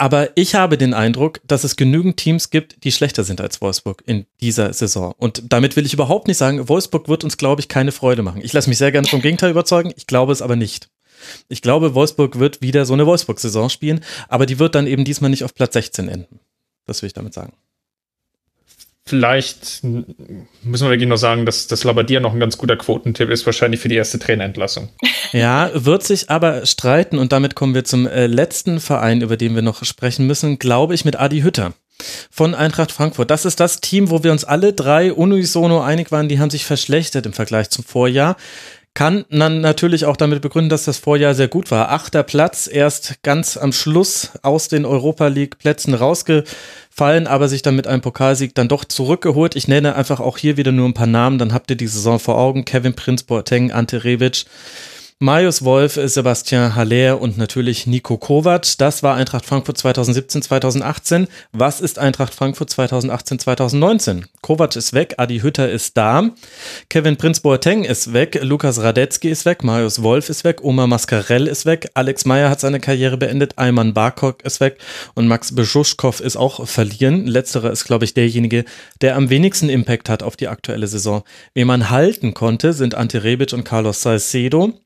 Aber 0.01 0.31
ich 0.35 0.55
habe 0.55 0.79
den 0.79 0.95
Eindruck, 0.95 1.43
dass 1.47 1.63
es 1.63 1.77
genügend 1.77 2.17
Teams 2.17 2.49
gibt, 2.49 2.85
die 2.85 2.91
schlechter 2.91 3.23
sind 3.23 3.39
als 3.43 3.61
Wolfsburg 3.61 4.03
in 4.07 4.25
dieser 4.41 4.73
Saison. 4.73 5.13
Und 5.19 5.43
damit 5.53 5.77
will 5.77 5.85
ich 5.85 5.93
überhaupt 5.93 6.27
nicht 6.27 6.39
sagen, 6.39 6.71
Wolfsburg 6.71 7.09
wird 7.09 7.23
uns, 7.23 7.37
glaube 7.37 7.61
ich, 7.61 7.69
keine 7.69 7.93
Freude 7.93 8.23
machen. 8.23 8.41
Ich 8.43 8.55
lasse 8.55 8.71
mich 8.71 8.79
sehr 8.79 8.93
gerne 8.93 9.07
vom 9.07 9.21
Gegenteil 9.21 9.51
überzeugen. 9.51 9.93
Ich 9.97 10.07
glaube 10.07 10.33
es 10.33 10.41
aber 10.41 10.57
nicht. 10.57 10.89
Ich 11.49 11.63
glaube, 11.63 11.95
Wolfsburg 11.95 12.39
wird 12.39 12.63
wieder 12.63 12.85
so 12.85 12.95
eine 12.95 13.07
Wolfsburg-Saison 13.07 13.69
spielen, 13.69 14.05
aber 14.29 14.47
die 14.47 14.59
wird 14.59 14.75
dann 14.75 14.87
eben 14.87 15.05
diesmal 15.05 15.31
nicht 15.31 15.45
auf 15.45 15.55
Platz 15.55 15.75
16 15.75 16.09
enden. 16.09 16.41
Das 16.87 17.03
will 17.03 17.09
ich 17.09 17.15
damit 17.15 17.35
sagen. 17.35 17.53
Vielleicht 19.07 19.83
müssen 19.83 20.87
wir 20.87 20.91
wirklich 20.91 21.09
noch 21.09 21.17
sagen, 21.17 21.45
dass 21.45 21.67
das 21.67 21.83
Labadier 21.83 22.21
noch 22.21 22.33
ein 22.33 22.39
ganz 22.39 22.57
guter 22.59 22.77
Quotentipp 22.77 23.29
ist, 23.31 23.45
wahrscheinlich 23.45 23.81
für 23.81 23.89
die 23.89 23.97
erste 23.97 24.21
Trainerentlassung. 24.21 24.89
Ja, 25.33 25.71
wird 25.75 26.05
sich 26.05 26.31
aber 26.31 26.65
streiten 26.65 27.19
und 27.19 27.33
damit 27.33 27.57
kommen 27.57 27.75
wir 27.75 27.85
zum 27.85 28.07
äh, 28.07 28.27
letzten 28.27 28.79
Verein, 28.79 29.21
über 29.21 29.37
den 29.37 29.55
wir 29.55 29.63
noch 29.63 29.85
sprechen 29.85 30.27
müssen, 30.27 30.59
glaube 30.59 30.95
ich, 30.95 31.05
mit 31.05 31.19
Adi 31.19 31.41
Hütter 31.41 31.73
von 32.31 32.55
Eintracht 32.55 32.93
Frankfurt. 32.93 33.31
Das 33.31 33.45
ist 33.45 33.61
das 33.61 33.81
Team, 33.81 34.11
wo 34.11 34.23
wir 34.23 34.33
uns 34.33 34.45
alle 34.45 34.73
drei 34.73 35.13
unisono 35.13 35.81
einig 35.81 36.13
waren, 36.13 36.29
die 36.29 36.39
haben 36.39 36.51
sich 36.51 36.65
verschlechtert 36.65 37.27
im 37.27 37.33
Vergleich 37.33 37.71
zum 37.71 37.85
Vorjahr. 37.85 38.37
Kann 38.93 39.25
man 39.31 39.61
natürlich 39.61 40.05
auch 40.05 40.17
damit 40.17 40.43
begründen, 40.43 40.69
dass 40.69 40.85
das 40.85 40.99
Vorjahr 40.99 41.35
sehr 41.35 41.47
gut 41.47 41.71
war. 41.71 41.91
Achter 41.91 42.25
Platz, 42.25 42.69
erst 42.71 43.23
ganz 43.23 43.57
am 43.57 43.73
Schluss 43.73 44.33
aus 44.43 44.67
den 44.67 44.85
Europa 44.85 45.29
League 45.29 45.59
Plätzen 45.59 45.95
rausgefallen, 45.95 47.29
aber 47.29 47.49
sich 47.49 47.63
dann 47.63 47.77
mit 47.77 47.87
einem 47.87 48.03
Pokalsieg 48.03 48.55
dann 48.57 48.69
doch 48.69 48.85
zurückgeholt. 48.85 49.55
Ich 49.55 49.69
nenne 49.69 49.95
einfach 49.95 50.19
auch 50.19 50.39
hier 50.39 50.57
wieder 50.57 50.73
nur 50.73 50.89
ein 50.89 50.95
paar 50.95 51.07
Namen, 51.07 51.39
dann 51.39 51.55
habt 51.55 51.71
ihr 51.71 51.77
die 51.77 51.87
Saison 51.87 52.19
vor 52.19 52.37
Augen. 52.37 52.65
Kevin 52.65 52.95
Prinz 52.95 53.23
Boateng, 53.23 53.71
Ante 53.71 54.03
Rebic, 54.03 54.45
Marius 55.23 55.63
Wolf, 55.67 56.01
Sebastian 56.03 56.75
Haller 56.75 57.21
und 57.21 57.37
natürlich 57.37 57.87
Nico 57.87 58.17
Kovac. 58.17 58.79
Das 58.79 59.03
war 59.03 59.17
Eintracht 59.17 59.45
Frankfurt 59.45 59.77
2017, 59.77 60.41
2018. 60.41 61.29
Was 61.53 61.83
ist 61.83 61.99
Eintracht 61.99 62.33
Frankfurt 62.33 62.71
2018, 62.71 63.39
2019? 63.39 64.25
Kovac 64.41 64.77
ist 64.77 64.95
weg, 64.95 65.17
Adi 65.19 65.41
Hütter 65.41 65.71
ist 65.71 65.99
da, 65.99 66.31
Kevin 66.89 67.19
Prinz 67.19 67.41
Boateng 67.41 67.85
ist 67.85 68.15
weg, 68.15 68.41
Lukas 68.43 68.81
Radetzky 68.81 69.29
ist 69.29 69.45
weg, 69.45 69.63
Marius 69.63 70.03
Wolf 70.03 70.31
ist 70.31 70.43
weg, 70.45 70.65
Oma 70.65 70.87
Mascarell 70.87 71.49
ist 71.49 71.67
weg, 71.67 71.91
Alex 71.93 72.25
Meyer 72.25 72.49
hat 72.49 72.61
seine 72.61 72.81
Karriere 72.81 73.19
beendet, 73.19 73.59
Ayman 73.59 73.93
Barkok 73.93 74.43
ist 74.47 74.61
weg 74.61 74.79
und 75.15 75.29
Max 75.29 75.55
Beschuschkow 75.55 76.19
ist 76.19 76.39
auch 76.39 76.67
verlieren. 76.67 77.27
Letzterer 77.27 77.71
ist, 77.71 77.85
glaube 77.85 78.07
ich, 78.07 78.15
derjenige, 78.15 78.65
der 79.03 79.17
am 79.17 79.29
wenigsten 79.29 79.69
Impact 79.69 80.09
hat 80.09 80.23
auf 80.23 80.39
die 80.39 80.49
aktuelle 80.49 80.87
Saison. 80.87 81.25
Wen 81.53 81.67
man 81.67 81.91
halten 81.91 82.33
konnte, 82.33 82.73
sind 82.73 82.95
Ante 82.95 83.23
Rebic 83.23 83.53
und 83.53 83.65
Carlos 83.65 84.01
Salcedo. 84.01 84.81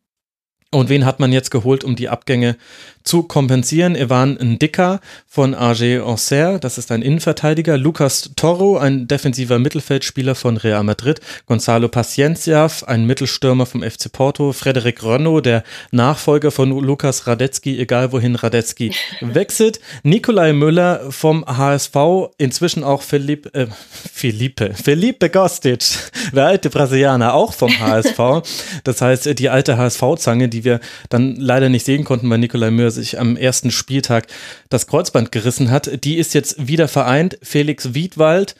Und 0.75 0.89
wen 0.89 1.05
hat 1.05 1.21
man 1.21 1.33
jetzt 1.33 1.51
geholt, 1.51 1.85
um 1.85 1.97
die 1.97 2.09
Abgänge 2.09 2.57
zu 3.05 3.23
kompensieren? 3.23 3.95
Ivan 3.95 4.33
Ndika 4.35 5.01
von 5.29 5.55
AG 5.55 6.01
Auxerre, 6.01 6.59
das 6.59 6.79
ist 6.79 6.91
ein 6.91 7.03
Innenverteidiger. 7.03 7.77
Lucas 7.77 8.31
Toro, 8.35 8.79
ein 8.79 9.07
defensiver 9.07 9.59
Mittelfeldspieler 9.59 10.35
von 10.35 10.57
Real 10.57 10.83
Madrid. 10.83 11.21
Gonzalo 11.47 11.89
Paciencia, 11.89 12.69
ein 12.87 13.05
Mittelstürmer 13.05 13.67
vom 13.67 13.83
FC 13.83 14.11
Porto. 14.11 14.53
Frederik 14.53 15.05
Renault, 15.05 15.45
der 15.45 15.63
Nachfolger 15.91 16.51
von 16.51 16.71
Lukas 16.71 17.27
Radetzky, 17.27 17.79
egal 17.79 18.13
wohin 18.13 18.37
Radetzky 18.37 18.93
wechselt. 19.21 19.81
Nikolai 20.03 20.53
Müller 20.53 21.11
vom 21.11 21.45
HSV, 21.45 21.97
inzwischen 22.39 22.85
auch 22.85 23.03
Felipe, 23.03 23.53
äh, 23.55 23.67
Felipe, 24.13 24.73
Felipe 24.75 25.29
Gostic, 25.31 25.85
der 26.33 26.47
alte 26.47 26.71
Brasilianer, 26.71 27.35
auch 27.35 27.53
vom 27.53 27.71
HSV. 27.79 28.19
Das 28.85 29.01
heißt, 29.01 29.39
die 29.39 29.49
alte 29.49 29.77
HSV-Zange, 29.77 30.49
die 30.49 30.65
wir 30.65 30.81
dann 31.09 31.37
leider 31.37 31.69
nicht 31.69 31.85
sehen 31.85 32.05
konnten, 32.05 32.29
weil 32.31 32.39
Nikolai 32.39 32.71
Müller 32.71 32.91
sich 32.95 33.19
am 33.21 33.37
ersten 33.37 33.71
Spieltag 33.71 34.29
das 34.71 34.87
Kreuzband 34.87 35.31
gerissen 35.33 35.71
hat. 35.71 36.05
Die 36.05 36.17
ist 36.17 36.33
jetzt 36.33 36.67
wieder 36.67 36.89
vereint. 36.89 37.39
Felix 37.43 37.93
Wiedwald 37.93 38.55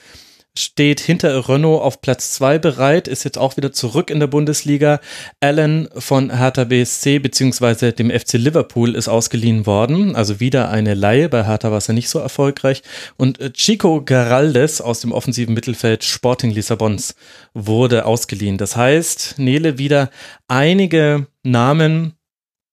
steht 0.57 1.01
hinter 1.01 1.49
Renault 1.49 1.83
auf 1.83 2.01
Platz 2.01 2.33
zwei 2.33 2.59
bereit, 2.59 3.09
ist 3.09 3.25
jetzt 3.25 3.39
auch 3.39 3.57
wieder 3.57 3.73
zurück 3.73 4.11
in 4.11 4.21
der 4.21 4.29
Bundesliga. 4.29 5.01
Allen 5.41 5.89
von 5.97 6.37
Hertha 6.37 6.65
BSC 6.65 7.19
bzw. 7.19 7.93
dem 7.93 8.11
FC 8.11 8.35
Liverpool 8.35 8.95
ist 8.95 9.09
ausgeliehen 9.09 9.67
worden, 9.67 10.15
also 10.15 10.39
wieder 10.39 10.71
eine 10.71 10.95
Laie, 10.95 11.29
bei 11.29 11.45
Hertha 11.45 11.71
war 11.71 11.79
es 11.79 11.89
ja 11.89 11.95
nicht 11.95 12.09
so 12.09 12.21
erfolgreich. 12.21 12.83
Und 13.17 13.55
Chico 13.55 14.03
Garaldes 14.05 14.81
aus 14.81 15.01
dem 15.01 15.11
offensiven 15.11 15.55
Mittelfeld 15.55 16.05
Sporting 16.05 16.53
Lissabons 16.53 17.17
wurde 17.53 18.07
ausgeliehen. 18.07 18.57
Das 18.57 18.77
heißt, 18.77 19.39
Nele 19.39 19.79
wieder 19.79 20.11
einige 20.47 21.27
Namen, 21.43 22.15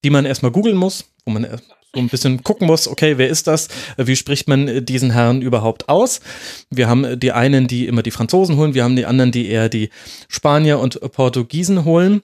die 0.03 0.11
man 0.11 0.25
erstmal 0.25 0.51
googeln 0.51 0.77
muss, 0.77 1.10
wo 1.25 1.32
man 1.32 1.45
so 1.93 2.00
ein 2.00 2.08
bisschen 2.08 2.43
gucken 2.43 2.67
muss, 2.67 2.88
okay, 2.88 3.17
wer 3.17 3.30
ist 3.30 3.48
das? 3.48 3.67
Wie 3.98 4.16
spricht 4.16 4.48
man 4.48 4.85
diesen 4.85 5.11
Herrn 5.11 5.41
überhaupt 5.41 5.90
aus? 5.90 6.22
Wir 6.69 6.88
haben 6.88 7.19
die 7.19 7.32
einen, 7.33 7.67
die 7.67 7.88
immer 7.88 8.01
die 8.01 8.11
Franzosen 8.11 8.56
holen, 8.56 8.74
wir 8.74 8.83
haben 8.83 8.95
die 8.95 9.06
anderen, 9.06 9.32
die 9.32 9.50
eher 9.50 9.67
die 9.67 9.90
Spanier 10.30 10.80
und 10.80 11.00
Portugiesen 11.11 11.83
holen. 11.83 12.22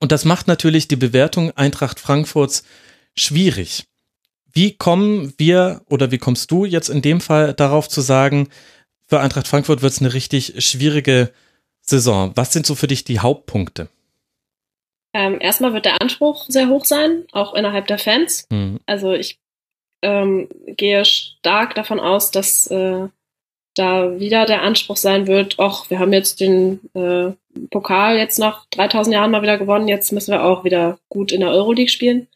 Und 0.00 0.12
das 0.12 0.24
macht 0.24 0.46
natürlich 0.46 0.88
die 0.88 0.96
Bewertung 0.96 1.50
Eintracht 1.52 2.00
Frankfurts 2.00 2.62
schwierig. 3.14 3.86
Wie 4.52 4.74
kommen 4.76 5.34
wir 5.36 5.82
oder 5.88 6.10
wie 6.10 6.18
kommst 6.18 6.50
du 6.50 6.64
jetzt 6.64 6.88
in 6.88 7.02
dem 7.02 7.20
Fall 7.20 7.52
darauf 7.52 7.88
zu 7.88 8.00
sagen, 8.00 8.48
für 9.06 9.20
Eintracht 9.20 9.48
Frankfurt 9.48 9.82
wird 9.82 9.92
es 9.92 10.00
eine 10.00 10.14
richtig 10.14 10.64
schwierige 10.64 11.30
Saison? 11.82 12.32
Was 12.36 12.52
sind 12.52 12.66
so 12.66 12.74
für 12.74 12.86
dich 12.86 13.04
die 13.04 13.20
Hauptpunkte? 13.20 13.88
Ähm, 15.18 15.38
erstmal 15.40 15.72
wird 15.72 15.84
der 15.84 16.00
Anspruch 16.00 16.44
sehr 16.46 16.68
hoch 16.68 16.84
sein, 16.84 17.24
auch 17.32 17.54
innerhalb 17.54 17.88
der 17.88 17.98
Fans. 17.98 18.46
Mhm. 18.50 18.78
Also 18.86 19.14
ich 19.14 19.40
ähm, 20.00 20.48
gehe 20.68 21.04
stark 21.04 21.74
davon 21.74 21.98
aus, 21.98 22.30
dass 22.30 22.68
äh, 22.68 23.08
da 23.74 24.20
wieder 24.20 24.46
der 24.46 24.62
Anspruch 24.62 24.96
sein 24.96 25.26
wird, 25.26 25.56
ach, 25.58 25.90
wir 25.90 25.98
haben 25.98 26.12
jetzt 26.12 26.38
den 26.38 26.78
äh, 26.94 27.32
Pokal 27.70 28.16
jetzt 28.16 28.38
nach 28.38 28.66
3000 28.70 29.12
Jahren 29.12 29.32
mal 29.32 29.42
wieder 29.42 29.58
gewonnen, 29.58 29.88
jetzt 29.88 30.12
müssen 30.12 30.30
wir 30.30 30.44
auch 30.44 30.62
wieder 30.62 31.00
gut 31.08 31.32
in 31.32 31.40
der 31.40 31.50
Euroleague 31.50 31.90
spielen. 31.90 32.28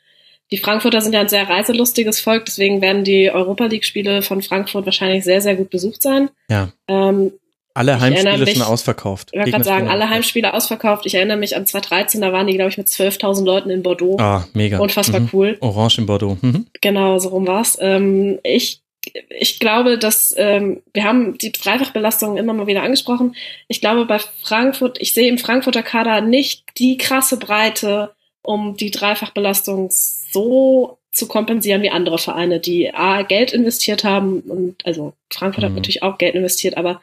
Die 0.51 0.59
Frankfurter 0.59 1.01
sind 1.01 1.13
ja 1.13 1.21
ein 1.21 1.29
sehr 1.29 1.49
reiselustiges 1.49 2.21
Volk, 2.21 2.47
deswegen 2.47 2.81
werden 2.81 3.05
die 3.05 3.31
Europa 3.31 3.67
League-Spiele 3.67 4.23
von 4.23 4.43
Frankfurt 4.43 4.87
wahrscheinlich 4.87 5.23
sehr, 5.23 5.41
sehr 5.41 5.55
gut 5.55 5.71
besucht 5.71 6.03
sein. 6.03 6.31
Ja. 6.51 6.73
Ähm, 6.89 7.33
alle 7.75 8.01
Heimspiele 8.01 8.39
mich, 8.39 8.55
schon 8.55 8.63
ausverkauft. 8.63 9.31
Ich 9.33 9.39
wollte 9.39 9.51
gerade 9.51 9.65
sagen, 9.65 9.89
alle 9.89 10.11
Heimspiele 10.11 10.53
ausverkauft. 10.55 11.07
Ich 11.07 11.15
erinnere 11.15 11.37
mich 11.37 11.57
an 11.57 11.67
2013, 11.67 12.21
da 12.21 12.33
waren 12.33 12.47
die, 12.47 12.55
glaube 12.55 12.71
ich, 12.71 12.79
mit 12.79 12.89
12.000 12.89 13.45
Leuten 13.45 13.71
in 13.71 13.83
Bordeaux. 13.83 14.19
Ah, 14.19 14.47
mega. 14.53 14.79
Unfassbar 14.79 15.21
mhm. 15.21 15.31
cool. 15.33 15.57
Orange 15.61 15.99
in 15.99 16.07
Bordeaux. 16.07 16.37
Mhm. 16.41 16.67
Genau, 16.81 17.19
so 17.19 17.31
rum 17.31 17.47
war's. 17.47 17.79
Ähm, 17.81 18.39
ich, 18.43 18.83
ich 19.31 19.59
glaube, 19.59 19.99
dass 19.99 20.35
ähm, 20.37 20.83
wir 20.93 21.05
haben 21.05 21.39
die 21.39 21.53
Dreifachbelastung 21.53 22.37
immer 22.37 22.53
mal 22.53 22.67
wieder 22.67 22.83
angesprochen. 22.83 23.35
Ich 23.69 23.81
glaube, 23.81 24.05
bei 24.05 24.19
Frankfurt, 24.43 25.01
ich 25.01 25.15
sehe 25.15 25.29
im 25.29 25.39
Frankfurter 25.39 25.83
Kader 25.83 26.21
nicht 26.21 26.65
die 26.79 26.99
krasse 26.99 27.39
Breite, 27.39 28.13
um 28.43 28.77
die 28.77 28.91
Dreifachbelastung 28.91 29.89
so 29.91 30.99
zu 31.13 31.29
kompensieren 31.29 31.83
wie 31.83 31.91
andere 31.91 32.19
Vereine, 32.19 32.59
die 32.59 32.93
A, 32.95 33.23
Geld 33.23 33.53
investiert 33.53 34.03
haben 34.03 34.41
und 34.41 34.85
also 34.87 35.13
Frankfurt 35.31 35.63
mhm. 35.63 35.67
hat 35.69 35.75
natürlich 35.75 36.03
auch 36.03 36.19
Geld 36.19 36.35
investiert, 36.35 36.77
aber 36.77 37.03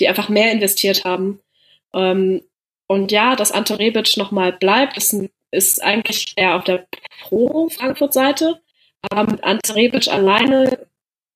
die 0.00 0.08
einfach 0.08 0.30
mehr 0.30 0.50
investiert 0.50 1.04
haben. 1.04 1.40
Ähm, 1.92 2.42
und 2.86 3.12
ja, 3.12 3.36
dass 3.36 3.52
Ante 3.52 3.78
Rebic 3.78 4.16
nochmal 4.16 4.52
bleibt, 4.52 4.96
ist, 4.96 5.14
ist 5.50 5.82
eigentlich 5.82 6.32
eher 6.36 6.56
auf 6.56 6.64
der 6.64 6.86
Pro-Frankfurt-Seite. 7.22 8.60
Aber 9.02 9.30
mit 9.30 9.44
Ante 9.44 9.74
Rebic 9.74 10.08
alleine, 10.08 10.86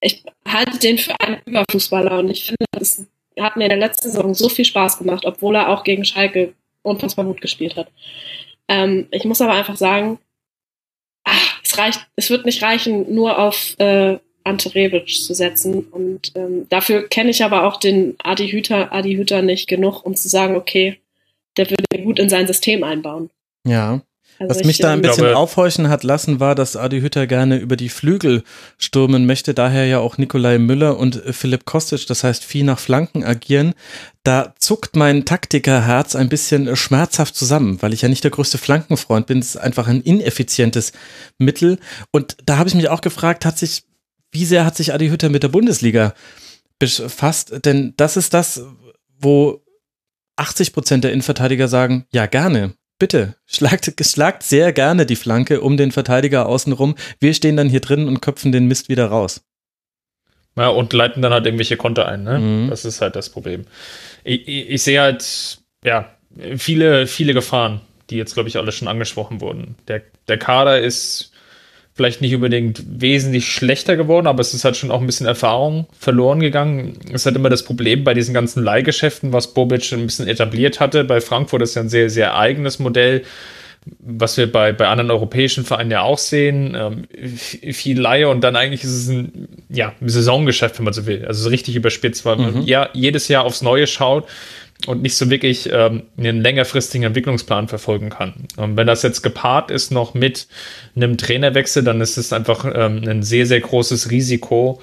ich 0.01 0.25
halte 0.49 0.78
den 0.78 0.99
für 0.99 1.19
einen 1.20 1.41
Überfußballer 1.44 2.19
und 2.19 2.31
ich 2.31 2.47
finde, 2.47 2.65
das 2.73 3.07
hat 3.39 3.57
mir 3.57 3.65
in 3.65 3.70
der 3.70 3.78
letzten 3.78 4.11
Saison 4.11 4.35
so 4.35 4.49
viel 4.49 4.65
Spaß 4.65 4.99
gemacht, 4.99 5.25
obwohl 5.27 5.57
er 5.57 5.69
auch 5.69 5.85
gegen 5.85 6.05
Schalke 6.05 6.55
unfassbar 6.83 7.25
gut 7.25 7.41
gespielt 7.41 7.77
hat. 7.77 7.89
Ähm, 8.69 9.09
ich 9.11 9.25
muss 9.25 9.41
aber 9.41 9.53
einfach 9.53 9.77
sagen, 9.77 10.19
ach, 11.25 11.61
es 11.62 11.77
reicht, 11.78 12.07
es 12.17 12.31
wird 12.31 12.47
nicht 12.47 12.62
reichen, 12.62 13.15
nur 13.15 13.39
auf 13.39 13.75
äh, 13.78 14.19
Ante 14.44 14.75
Rebic 14.75 15.09
zu 15.09 15.35
setzen. 15.35 15.81
Und 15.91 16.33
ähm, 16.35 16.67
dafür 16.69 17.09
kenne 17.09 17.31
ich 17.31 17.43
aber 17.43 17.65
auch 17.65 17.78
den 17.78 18.15
Adi 18.23 18.51
Hüter, 18.51 18.93
Adi 18.93 19.17
Hüter 19.17 19.43
nicht 19.43 19.67
genug, 19.69 20.05
um 20.05 20.15
zu 20.15 20.28
sagen, 20.28 20.57
okay, 20.57 21.01
der 21.57 21.70
würde 21.70 22.05
gut 22.05 22.19
in 22.19 22.28
sein 22.28 22.47
System 22.47 22.85
einbauen. 22.85 23.31
Ja. 23.67 24.03
Also 24.39 24.51
Was 24.51 24.67
mich 24.67 24.79
da 24.79 24.93
ein 24.93 25.01
bisschen 25.01 25.25
glaube, 25.25 25.37
aufhorchen 25.37 25.89
hat 25.89 26.03
lassen, 26.03 26.41
war, 26.41 26.55
dass 26.55 26.77
Adi 26.77 27.01
Hütter 27.01 27.27
gerne 27.27 27.57
über 27.57 27.77
die 27.77 27.89
Flügel 27.89 28.43
stürmen 28.79 29.27
möchte, 29.27 29.55
daher 29.55 29.87
ja 29.87 29.99
auch 29.99 30.19
Nikolai 30.19 30.59
Müller 30.59 30.99
und 30.99 31.23
Philipp 31.31 31.65
Kostic, 31.65 32.07
das 32.07 32.25
heißt 32.25 32.45
viel 32.45 32.65
nach 32.65 32.79
Flanken 32.79 33.25
agieren. 33.25 33.75
Da 34.25 34.55
zuckt 34.59 34.97
mein 34.97 35.25
Taktikerherz 35.25 36.17
ein 36.17 36.29
bisschen 36.29 36.75
schmerzhaft 36.77 37.37
zusammen, 37.37 37.81
weil 37.83 37.93
ich 37.93 38.03
ja 38.03 38.09
nicht 38.09 38.25
der 38.25 38.31
größte 38.31 38.59
Flankenfreund 38.59 39.27
bin. 39.27 39.39
Es 39.39 39.51
ist 39.51 39.57
einfach 39.57 39.87
ein 39.87 40.01
ineffizientes 40.01 40.93
Mittel. 41.39 41.79
Und 42.11 42.37
da 42.47 42.59
habe 42.59 42.69
ich 42.69 42.75
mich 42.75 42.89
auch 42.89 43.03
gefragt, 43.03 43.45
hat 43.45 43.59
sich 43.59 43.85
wie 44.35 44.45
sehr 44.45 44.67
hat 44.67 44.77
sich 44.77 44.93
Adi 44.93 45.09
Hütter 45.09 45.31
mit 45.31 45.45
der 45.45 45.49
Bundesliga 45.49 46.13
befasst? 46.79 47.65
Denn 47.65 47.95
das 47.97 48.17
ist 48.17 48.35
das, 48.35 48.63
wo 49.19 49.63
80 50.37 50.73
Prozent 50.73 51.05
der 51.05 51.13
Innenverteidiger 51.13 51.69
sagen, 51.69 52.07
ja 52.13 52.27
gerne, 52.27 52.75
bitte, 53.05 53.34
schlagt, 53.44 53.92
schlagt 54.00 54.42
sehr 54.42 54.73
gerne 54.73 55.05
die 55.05 55.15
Flanke 55.15 55.60
um 55.60 55.76
den 55.76 55.92
Verteidiger 55.92 56.47
außenrum. 56.47 56.94
Wir 57.20 57.34
stehen 57.34 57.55
dann 57.55 57.68
hier 57.68 57.81
drin 57.81 58.08
und 58.08 58.23
köpfen 58.23 58.50
den 58.50 58.65
Mist 58.65 58.89
wieder 58.89 59.05
raus. 59.08 59.44
Ja, 60.57 60.68
und 60.68 60.94
leiten 60.94 61.20
dann 61.20 61.31
halt 61.34 61.44
irgendwelche 61.44 61.76
Konter 61.76 62.08
ein, 62.08 62.23
ne? 62.24 62.39
Mhm. 62.39 62.70
Das 62.70 62.86
ist 62.86 63.02
halt 63.02 63.15
das 63.15 63.28
Problem. 63.28 63.66
Ich, 64.23 64.49
ich, 64.49 64.70
ich 64.70 64.83
sehe 64.83 65.02
halt, 65.02 65.58
ja, 65.84 66.08
viele, 66.57 67.07
viele 67.07 67.34
Gefahren, 67.34 67.83
die 68.08 68.16
jetzt, 68.16 68.33
glaube 68.33 68.49
ich, 68.49 68.57
alle 68.57 68.73
schon 68.73 68.89
angesprochen 68.89 69.42
wurden. 69.42 69.74
Der, 69.86 70.00
der 70.26 70.39
Kader 70.39 70.81
ist 70.81 71.34
vielleicht 71.95 72.21
nicht 72.21 72.35
unbedingt 72.35 72.83
wesentlich 73.01 73.53
schlechter 73.53 73.97
geworden, 73.97 74.27
aber 74.27 74.41
es 74.41 74.53
ist 74.53 74.65
halt 74.65 74.77
schon 74.77 74.91
auch 74.91 75.01
ein 75.01 75.07
bisschen 75.07 75.27
Erfahrung 75.27 75.87
verloren 75.97 76.41
gegangen. 76.41 76.99
Es 77.07 77.23
ist 77.23 77.27
halt 77.27 77.37
immer 77.37 77.51
das 77.51 77.65
Problem 77.65 78.03
bei 78.03 78.15
diesen 78.15 78.35
ganzen 78.35 78.65
Leihgeschäften, 78.65 79.33
was 79.33 79.55
Bobic 79.55 79.93
ein 79.93 80.07
bisschen 80.07 80.27
etabliert 80.27 80.81
hatte. 80.81 81.05
Bei 81.05 81.21
Frankfurt 81.21 81.63
ist 81.63 81.77
ja 81.77 81.83
ein 81.83 81.89
sehr, 81.89 82.11
sehr 82.11 82.37
eigenes 82.37 82.81
Modell, 82.81 83.23
was 84.01 84.37
wir 84.37 84.51
bei, 84.51 84.73
bei 84.73 84.89
anderen 84.89 85.13
europäischen 85.13 85.65
Vereinen 85.65 85.93
ja 85.93 86.03
auch 86.03 86.19
sehen. 86.19 86.77
Ähm, 86.77 87.05
viel 87.29 88.01
Leihe 88.01 88.29
und 88.29 88.41
dann 88.43 88.57
eigentlich 88.57 88.83
ist 88.83 88.91
es 88.91 89.09
ein, 89.09 89.49
ja, 89.69 89.93
ein 90.01 90.09
Saisongeschäft, 90.09 90.79
wenn 90.79 90.85
man 90.87 90.95
so 90.95 91.07
will. 91.07 91.25
Also 91.27 91.45
so 91.45 91.49
richtig 91.51 91.77
überspitzt, 91.77 92.25
weil 92.25 92.37
mhm. 92.37 92.43
man 92.43 92.63
ja 92.67 92.89
jedes 92.93 93.29
Jahr 93.29 93.45
aufs 93.45 93.63
Neue 93.63 93.87
schaut 93.87 94.27
und 94.86 95.03
nicht 95.03 95.17
so 95.17 95.31
wirklich 95.31 95.70
ähm, 95.73 96.03
einen 96.17 96.41
längerfristigen 96.43 97.07
Entwicklungsplan 97.07 97.69
verfolgen 97.69 98.11
kann. 98.11 98.47
Und 98.57 98.77
wenn 98.77 98.86
das 98.86 99.03
jetzt 99.03 99.23
gepaart 99.23 99.70
ist 99.70 99.91
noch 99.91 100.15
mit 100.15 100.47
einem 100.94 101.17
Trainerwechsel, 101.17 101.83
dann 101.83 102.01
ist 102.01 102.17
es 102.17 102.33
einfach 102.33 102.65
ähm, 102.65 103.03
ein 103.09 103.23
sehr, 103.23 103.47
sehr 103.47 103.61
großes 103.61 104.11
Risiko, 104.11 104.81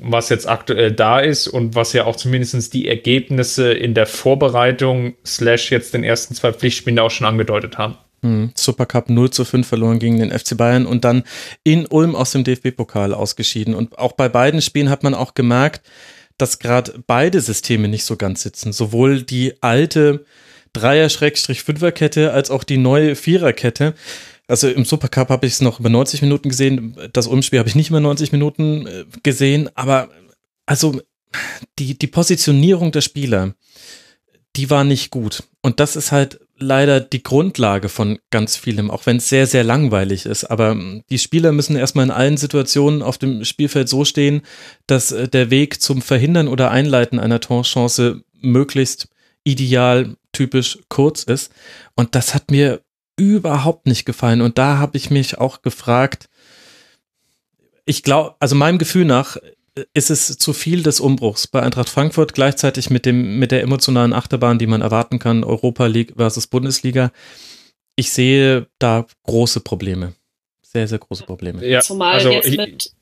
was 0.00 0.28
jetzt 0.28 0.48
aktuell 0.48 0.92
da 0.92 1.20
ist 1.20 1.46
und 1.46 1.74
was 1.74 1.92
ja 1.92 2.04
auch 2.04 2.16
zumindest 2.16 2.72
die 2.74 2.88
Ergebnisse 2.88 3.72
in 3.72 3.94
der 3.94 4.06
Vorbereitung 4.06 5.14
slash 5.24 5.70
jetzt 5.70 5.94
den 5.94 6.04
ersten 6.04 6.34
zwei 6.34 6.52
Pflichtspielen 6.52 6.98
auch 6.98 7.10
schon 7.10 7.26
angedeutet 7.26 7.78
haben. 7.78 7.96
Hm, 8.22 8.52
Supercup 8.54 9.10
0 9.10 9.30
zu 9.30 9.44
5 9.44 9.66
verloren 9.66 9.98
gegen 9.98 10.18
den 10.18 10.30
FC 10.30 10.56
Bayern 10.56 10.86
und 10.86 11.04
dann 11.04 11.24
in 11.62 11.86
Ulm 11.86 12.16
aus 12.16 12.32
dem 12.32 12.42
DFB-Pokal 12.42 13.12
ausgeschieden. 13.12 13.74
Und 13.74 13.98
auch 13.98 14.12
bei 14.12 14.30
beiden 14.30 14.62
Spielen 14.62 14.88
hat 14.88 15.02
man 15.02 15.14
auch 15.14 15.34
gemerkt, 15.34 15.82
dass 16.38 16.58
gerade 16.58 17.02
beide 17.06 17.40
Systeme 17.40 17.88
nicht 17.88 18.04
so 18.04 18.16
ganz 18.16 18.42
sitzen. 18.42 18.72
Sowohl 18.72 19.22
die 19.22 19.54
alte 19.62 20.24
Dreier-Fünfer-Kette 20.72 22.32
als 22.32 22.50
auch 22.50 22.64
die 22.64 22.78
neue 22.78 23.14
Viererkette. 23.14 23.94
Also 24.46 24.68
im 24.68 24.84
Supercup 24.84 25.30
habe 25.30 25.46
ich 25.46 25.54
es 25.54 25.60
noch 25.60 25.80
über 25.80 25.88
90 25.88 26.22
Minuten 26.22 26.48
gesehen. 26.50 26.96
Das 27.12 27.26
Umspiel 27.26 27.58
habe 27.58 27.68
ich 27.68 27.76
nicht 27.76 27.90
mehr 27.90 28.00
90 28.00 28.32
Minuten 28.32 28.86
äh, 28.86 29.04
gesehen. 29.22 29.70
Aber 29.74 30.10
also 30.66 31.00
die, 31.78 31.96
die 31.96 32.06
Positionierung 32.06 32.92
der 32.92 33.00
Spieler, 33.00 33.54
die 34.56 34.70
war 34.70 34.84
nicht 34.84 35.10
gut. 35.10 35.44
Und 35.62 35.80
das 35.80 35.96
ist 35.96 36.12
halt 36.12 36.40
leider 36.58 37.00
die 37.00 37.22
Grundlage 37.22 37.88
von 37.88 38.18
ganz 38.30 38.56
vielem, 38.56 38.90
auch 38.90 39.06
wenn 39.06 39.16
es 39.16 39.28
sehr, 39.28 39.46
sehr 39.46 39.64
langweilig 39.64 40.26
ist. 40.26 40.44
Aber 40.44 40.70
ähm, 40.70 41.02
die 41.10 41.18
Spieler 41.18 41.52
müssen 41.52 41.76
erstmal 41.76 42.06
in 42.06 42.10
allen 42.10 42.36
Situationen 42.36 43.02
auf 43.02 43.18
dem 43.18 43.44
Spielfeld 43.44 43.88
so 43.88 44.04
stehen, 44.04 44.42
dass 44.86 45.12
äh, 45.12 45.28
der 45.28 45.50
Weg 45.50 45.80
zum 45.80 46.02
Verhindern 46.02 46.48
oder 46.48 46.70
Einleiten 46.70 47.18
einer 47.18 47.40
Torchance 47.40 48.22
möglichst 48.40 49.08
ideal, 49.42 50.16
typisch 50.32 50.78
kurz 50.88 51.22
ist. 51.24 51.52
Und 51.94 52.14
das 52.14 52.34
hat 52.34 52.50
mir 52.50 52.80
überhaupt 53.16 53.86
nicht 53.86 54.04
gefallen. 54.04 54.40
Und 54.40 54.58
da 54.58 54.78
habe 54.78 54.96
ich 54.96 55.10
mich 55.10 55.38
auch 55.38 55.62
gefragt, 55.62 56.28
ich 57.84 58.02
glaube, 58.02 58.34
also 58.40 58.54
meinem 58.54 58.78
Gefühl 58.78 59.04
nach 59.04 59.36
ist 59.92 60.10
es 60.10 60.38
zu 60.38 60.52
viel 60.52 60.82
des 60.82 61.00
Umbruchs 61.00 61.46
bei 61.46 61.62
Eintracht 61.62 61.88
Frankfurt 61.88 62.34
gleichzeitig 62.34 62.90
mit 62.90 63.06
dem 63.06 63.38
mit 63.38 63.50
der 63.50 63.62
emotionalen 63.62 64.12
Achterbahn, 64.12 64.58
die 64.58 64.66
man 64.66 64.82
erwarten 64.82 65.18
kann, 65.18 65.44
Europa 65.44 65.86
League 65.86 66.14
versus 66.16 66.46
Bundesliga. 66.46 67.10
Ich 67.96 68.10
sehe 68.10 68.66
da 68.78 69.06
große 69.24 69.60
Probleme, 69.60 70.14
sehr 70.62 70.86
sehr 70.86 70.98
große 70.98 71.24
Probleme. 71.24 71.66
Ja, 71.66 71.80
Zumal 71.80 72.14
also 72.14 72.30
jetzt 72.30 72.48
ich, 72.48 72.56
mit 72.56 72.92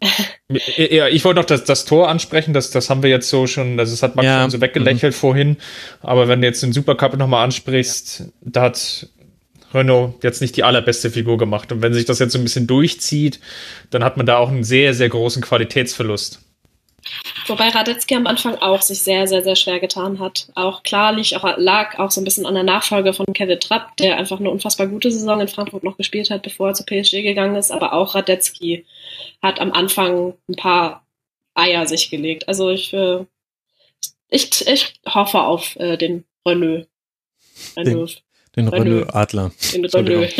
ja, 0.76 1.08
ich 1.08 1.24
wollte 1.24 1.40
noch 1.40 1.46
das, 1.46 1.64
das 1.64 1.84
Tor 1.84 2.08
ansprechen, 2.08 2.52
das, 2.52 2.70
das 2.70 2.90
haben 2.90 3.02
wir 3.02 3.10
jetzt 3.10 3.28
so 3.28 3.46
schon, 3.46 3.76
das 3.76 4.02
hat 4.02 4.16
Max 4.16 4.26
ja. 4.26 4.42
schon 4.42 4.50
so 4.50 4.60
weggelächelt 4.60 5.14
mhm. 5.14 5.18
vorhin, 5.18 5.56
aber 6.00 6.28
wenn 6.28 6.40
du 6.40 6.46
jetzt 6.46 6.62
den 6.62 6.72
Supercup 6.72 7.16
nochmal 7.16 7.44
ansprichst, 7.44 8.24
da 8.42 8.62
hat 8.62 9.08
Renault 9.74 10.22
jetzt 10.22 10.40
nicht 10.40 10.56
die 10.56 10.64
allerbeste 10.64 11.10
Figur 11.10 11.38
gemacht. 11.38 11.72
Und 11.72 11.82
wenn 11.82 11.94
sich 11.94 12.04
das 12.04 12.18
jetzt 12.18 12.32
so 12.32 12.38
ein 12.38 12.44
bisschen 12.44 12.66
durchzieht, 12.66 13.40
dann 13.90 14.04
hat 14.04 14.16
man 14.16 14.26
da 14.26 14.38
auch 14.38 14.48
einen 14.48 14.64
sehr, 14.64 14.94
sehr 14.94 15.08
großen 15.08 15.42
Qualitätsverlust. 15.42 16.40
Wobei 17.46 17.68
Radetzky 17.68 18.14
am 18.14 18.26
Anfang 18.26 18.56
auch 18.56 18.80
sich 18.80 19.02
sehr, 19.02 19.26
sehr, 19.26 19.42
sehr 19.42 19.56
schwer 19.56 19.78
getan 19.78 20.18
hat. 20.18 20.48
Auch 20.54 20.82
klar 20.82 21.14
auch, 21.14 21.58
lag 21.58 21.98
auch 21.98 22.10
so 22.10 22.20
ein 22.20 22.24
bisschen 22.24 22.46
an 22.46 22.54
der 22.54 22.62
Nachfolge 22.62 23.12
von 23.12 23.26
Kevin 23.34 23.60
Trapp, 23.60 23.96
der 23.98 24.16
einfach 24.16 24.40
eine 24.40 24.50
unfassbar 24.50 24.86
gute 24.86 25.10
Saison 25.10 25.40
in 25.40 25.48
Frankfurt 25.48 25.84
noch 25.84 25.98
gespielt 25.98 26.30
hat, 26.30 26.42
bevor 26.42 26.68
er 26.68 26.74
zu 26.74 26.84
PSG 26.84 27.22
gegangen 27.22 27.56
ist. 27.56 27.70
Aber 27.70 27.92
auch 27.92 28.14
Radetzky 28.14 28.86
hat 29.42 29.60
am 29.60 29.72
Anfang 29.72 30.34
ein 30.48 30.56
paar 30.56 31.06
Eier 31.54 31.86
sich 31.86 32.10
gelegt. 32.10 32.48
Also 32.48 32.70
ich, 32.70 32.92
äh, 32.94 33.24
ich, 34.30 34.66
ich 34.66 34.94
hoffe 35.06 35.40
auf 35.40 35.76
äh, 35.76 35.98
den 35.98 36.24
Renault. 36.46 36.88
Renault. 37.76 38.23
Den 38.56 38.68
Renault 38.68 39.14
Adler. 39.14 39.50
Den 39.72 39.84
Renault. 39.84 40.32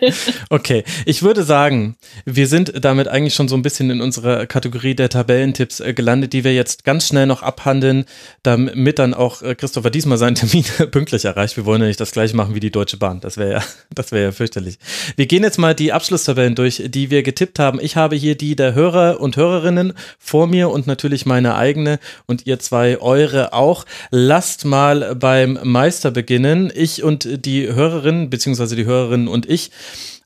okay, 0.50 0.82
ich 1.06 1.22
würde 1.22 1.44
sagen, 1.44 1.96
wir 2.24 2.48
sind 2.48 2.84
damit 2.84 3.06
eigentlich 3.06 3.34
schon 3.34 3.46
so 3.46 3.54
ein 3.54 3.62
bisschen 3.62 3.90
in 3.90 4.00
unserer 4.00 4.46
Kategorie 4.46 4.94
der 4.94 5.08
Tabellentipps 5.08 5.78
äh, 5.80 5.94
gelandet, 5.94 6.32
die 6.32 6.42
wir 6.42 6.52
jetzt 6.52 6.84
ganz 6.84 7.06
schnell 7.06 7.26
noch 7.26 7.42
abhandeln, 7.42 8.06
damit 8.42 8.98
dann 8.98 9.14
auch 9.14 9.42
äh, 9.42 9.54
Christopher 9.54 9.90
diesmal 9.90 10.18
seinen 10.18 10.34
Termin 10.34 10.64
pünktlich 10.90 11.24
erreicht. 11.24 11.56
Wir 11.56 11.64
wollen 11.64 11.80
ja 11.80 11.86
nicht 11.86 12.00
das 12.00 12.10
gleiche 12.10 12.34
machen 12.34 12.54
wie 12.54 12.60
die 12.60 12.72
Deutsche 12.72 12.96
Bahn. 12.96 13.20
Das 13.20 13.36
wäre 13.36 13.52
ja, 13.52 13.62
das 13.94 14.10
wäre 14.10 14.24
ja 14.24 14.32
fürchterlich. 14.32 14.78
Wir 15.14 15.26
gehen 15.26 15.44
jetzt 15.44 15.58
mal 15.58 15.74
die 15.74 15.92
Abschlusstabellen 15.92 16.56
durch, 16.56 16.82
die 16.86 17.10
wir 17.10 17.22
getippt 17.22 17.60
haben. 17.60 17.78
Ich 17.80 17.94
habe 17.94 18.16
hier 18.16 18.34
die 18.34 18.56
der 18.56 18.74
Hörer 18.74 19.20
und 19.20 19.36
Hörerinnen 19.36 19.92
vor 20.18 20.48
mir 20.48 20.70
und 20.70 20.88
natürlich 20.88 21.24
meine 21.24 21.54
eigene 21.54 22.00
und 22.26 22.46
ihr 22.46 22.58
zwei 22.58 23.00
eure 23.00 23.52
auch. 23.52 23.86
Lasst 24.10 24.64
mal 24.64 25.14
beim 25.14 25.58
Meister 25.62 26.10
beginnen. 26.10 26.72
Ich 26.74 27.04
und 27.04 27.44
die 27.44 27.59
die 27.66 27.72
Hörerinnen, 27.72 28.30
beziehungsweise 28.30 28.76
die 28.76 28.84
Hörerinnen 28.84 29.28
und 29.28 29.48
ich, 29.48 29.70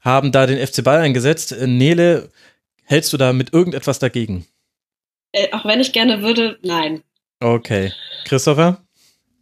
haben 0.00 0.32
da 0.32 0.46
den 0.46 0.64
FC 0.64 0.84
Ball 0.84 1.00
eingesetzt. 1.00 1.54
Nele, 1.58 2.28
hältst 2.84 3.12
du 3.12 3.16
da 3.16 3.32
mit 3.32 3.52
irgendetwas 3.52 3.98
dagegen? 3.98 4.46
Äh, 5.32 5.52
auch 5.52 5.64
wenn 5.64 5.80
ich 5.80 5.92
gerne 5.92 6.22
würde, 6.22 6.58
nein. 6.62 7.02
Okay. 7.40 7.92
Christopher? 8.24 8.84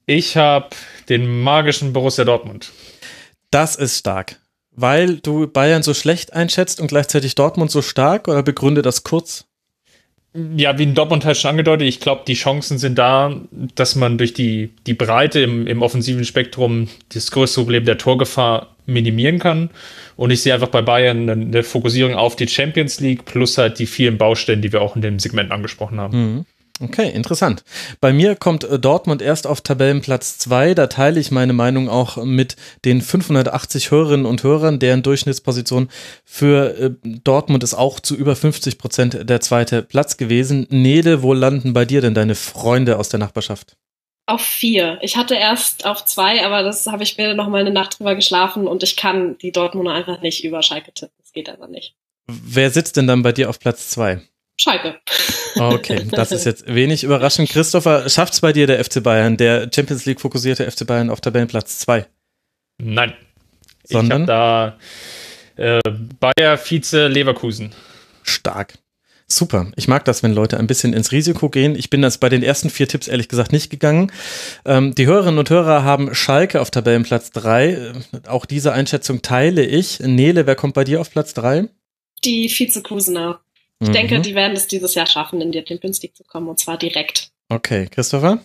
Ich 0.06 0.36
habe 0.36 0.70
den 1.08 1.42
magischen 1.42 1.92
Borussia 1.92 2.24
Dortmund. 2.24 2.72
Das 3.50 3.76
ist 3.76 3.98
stark. 3.98 4.40
Weil 4.70 5.18
du 5.18 5.46
Bayern 5.46 5.82
so 5.82 5.92
schlecht 5.92 6.32
einschätzt 6.32 6.80
und 6.80 6.86
gleichzeitig 6.86 7.34
Dortmund 7.34 7.70
so 7.70 7.82
stark 7.82 8.26
oder 8.26 8.42
begründe 8.42 8.82
das 8.82 9.04
kurz? 9.04 9.44
Ja, 10.34 10.78
wie 10.78 10.84
in 10.84 10.94
Dortmund 10.94 11.26
halt 11.26 11.36
schon 11.36 11.50
angedeutet, 11.50 11.86
ich 11.86 12.00
glaube, 12.00 12.22
die 12.26 12.34
Chancen 12.34 12.78
sind 12.78 12.96
da, 12.96 13.38
dass 13.74 13.96
man 13.96 14.16
durch 14.16 14.32
die, 14.32 14.70
die 14.86 14.94
Breite 14.94 15.40
im, 15.40 15.66
im 15.66 15.82
offensiven 15.82 16.24
Spektrum 16.24 16.88
das 17.12 17.30
größte 17.30 17.60
Problem 17.60 17.84
der 17.84 17.98
Torgefahr 17.98 18.74
minimieren 18.86 19.38
kann. 19.38 19.68
Und 20.16 20.30
ich 20.30 20.40
sehe 20.42 20.54
einfach 20.54 20.68
bei 20.68 20.80
Bayern 20.80 21.28
eine, 21.28 21.62
Fokussierung 21.62 22.14
auf 22.14 22.36
die 22.36 22.48
Champions 22.48 23.00
League 23.00 23.24
plus 23.26 23.58
halt 23.58 23.78
die 23.78 23.86
vielen 23.86 24.16
Baustellen, 24.16 24.62
die 24.62 24.72
wir 24.72 24.80
auch 24.80 24.96
in 24.96 25.02
dem 25.02 25.18
Segment 25.18 25.50
angesprochen 25.50 26.00
haben. 26.00 26.18
Mhm. 26.18 26.46
Okay, 26.82 27.10
interessant. 27.10 27.62
Bei 28.00 28.12
mir 28.12 28.34
kommt 28.34 28.64
äh, 28.64 28.76
Dortmund 28.76 29.22
erst 29.22 29.46
auf 29.46 29.60
Tabellenplatz 29.60 30.38
2. 30.38 30.74
Da 30.74 30.88
teile 30.88 31.20
ich 31.20 31.30
meine 31.30 31.52
Meinung 31.52 31.88
auch 31.88 32.16
mit 32.16 32.56
den 32.84 33.00
580 33.00 33.92
Hörerinnen 33.92 34.26
und 34.26 34.42
Hörern, 34.42 34.80
deren 34.80 35.04
Durchschnittsposition 35.04 35.88
für 36.24 36.76
äh, 36.76 36.90
Dortmund 37.04 37.62
ist 37.62 37.74
auch 37.74 38.00
zu 38.00 38.16
über 38.16 38.34
50 38.34 38.78
Prozent 38.78 39.30
der 39.30 39.40
zweite 39.40 39.82
Platz 39.82 40.16
gewesen. 40.16 40.66
Nede, 40.70 41.22
wo 41.22 41.34
landen 41.34 41.72
bei 41.72 41.84
dir 41.84 42.00
denn 42.00 42.14
deine 42.14 42.34
Freunde 42.34 42.98
aus 42.98 43.08
der 43.08 43.20
Nachbarschaft? 43.20 43.76
Auf 44.26 44.40
vier. 44.40 44.98
Ich 45.02 45.16
hatte 45.16 45.36
erst 45.36 45.86
auf 45.86 46.04
zwei, 46.04 46.44
aber 46.44 46.64
das 46.64 46.86
habe 46.88 47.04
ich 47.04 47.16
mir 47.16 47.34
noch 47.34 47.48
mal 47.48 47.60
eine 47.60 47.70
Nacht 47.70 47.98
drüber 47.98 48.16
geschlafen 48.16 48.66
und 48.66 48.82
ich 48.82 48.96
kann 48.96 49.38
die 49.38 49.52
Dortmunder 49.52 49.92
einfach 49.92 50.20
nicht 50.20 50.42
über 50.42 50.62
Schalke 50.62 50.92
tippen. 50.92 51.14
Das 51.18 51.32
geht 51.32 51.48
aber 51.48 51.68
nicht. 51.68 51.94
Wer 52.26 52.70
sitzt 52.70 52.96
denn 52.96 53.06
dann 53.06 53.22
bei 53.22 53.30
dir 53.30 53.48
auf 53.48 53.60
Platz 53.60 53.90
zwei? 53.90 54.20
Schalke. 54.56 55.00
Okay, 55.56 56.06
das 56.10 56.32
ist 56.32 56.44
jetzt 56.44 56.66
wenig 56.66 57.05
überraschend. 57.05 57.48
Christopher, 57.48 58.08
schafft 58.08 58.34
es 58.34 58.40
bei 58.40 58.52
dir 58.52 58.66
der 58.66 58.82
FC 58.84 59.02
Bayern, 59.02 59.36
der 59.36 59.70
Champions 59.74 60.06
League 60.06 60.20
fokussierte 60.20 60.70
FC 60.70 60.86
Bayern 60.86 61.10
auf 61.10 61.20
Tabellenplatz 61.20 61.78
2? 61.81 62.06
Nein. 62.78 63.12
Sondern? 63.84 64.22
Ich 64.22 64.26
da 64.26 64.78
äh, 65.56 65.81
Bayer 66.20 66.56
Vize 66.56 67.08
Leverkusen. 67.08 67.72
Stark. 68.22 68.74
Super. 69.26 69.72
Ich 69.76 69.89
mag 69.89 70.05
das, 70.05 70.22
wenn 70.22 70.34
Leute 70.34 70.58
ein 70.58 70.66
bisschen 70.66 70.92
ins 70.92 71.10
Risiko 71.10 71.48
gehen. 71.48 71.74
Ich 71.74 71.89
bin 71.89 72.02
das 72.02 72.18
bei 72.18 72.28
den 72.28 72.42
ersten 72.42 72.68
vier 72.68 72.86
Tipps 72.86 73.08
ehrlich 73.08 73.28
gesagt 73.28 73.52
nicht 73.52 73.70
gegangen. 73.70 74.12
Ähm, 74.64 74.94
die 74.94 75.06
Hörerinnen 75.06 75.39
und 75.39 75.48
Hörer 75.48 75.84
haben 75.84 76.14
Schalke 76.14 76.60
auf 76.60 76.70
Tabellenplatz 76.70 77.31
3. 77.31 77.68
Äh, 77.70 77.92
auch 78.26 78.44
diese 78.44 78.72
Einschätzung 78.72 79.22
teile 79.22 79.64
ich. 79.64 80.00
Nele, 80.00 80.47
wer 80.47 80.55
kommt 80.55 80.74
bei 80.74 80.84
dir 80.84 81.00
auf 81.00 81.10
Platz 81.10 81.32
3? 81.34 81.68
Die 82.24 82.48
Vizekusener. 82.48 83.40
Ich 83.82 83.88
mhm. 83.88 83.92
denke, 83.92 84.20
die 84.20 84.36
werden 84.36 84.56
es 84.56 84.68
dieses 84.68 84.94
Jahr 84.94 85.06
schaffen, 85.06 85.40
in 85.40 85.50
die 85.50 85.64
Champions 85.66 86.00
League 86.02 86.16
zu 86.16 86.22
kommen 86.22 86.48
und 86.48 86.60
zwar 86.60 86.78
direkt. 86.78 87.30
Okay, 87.48 87.88
Christopher? 87.90 88.38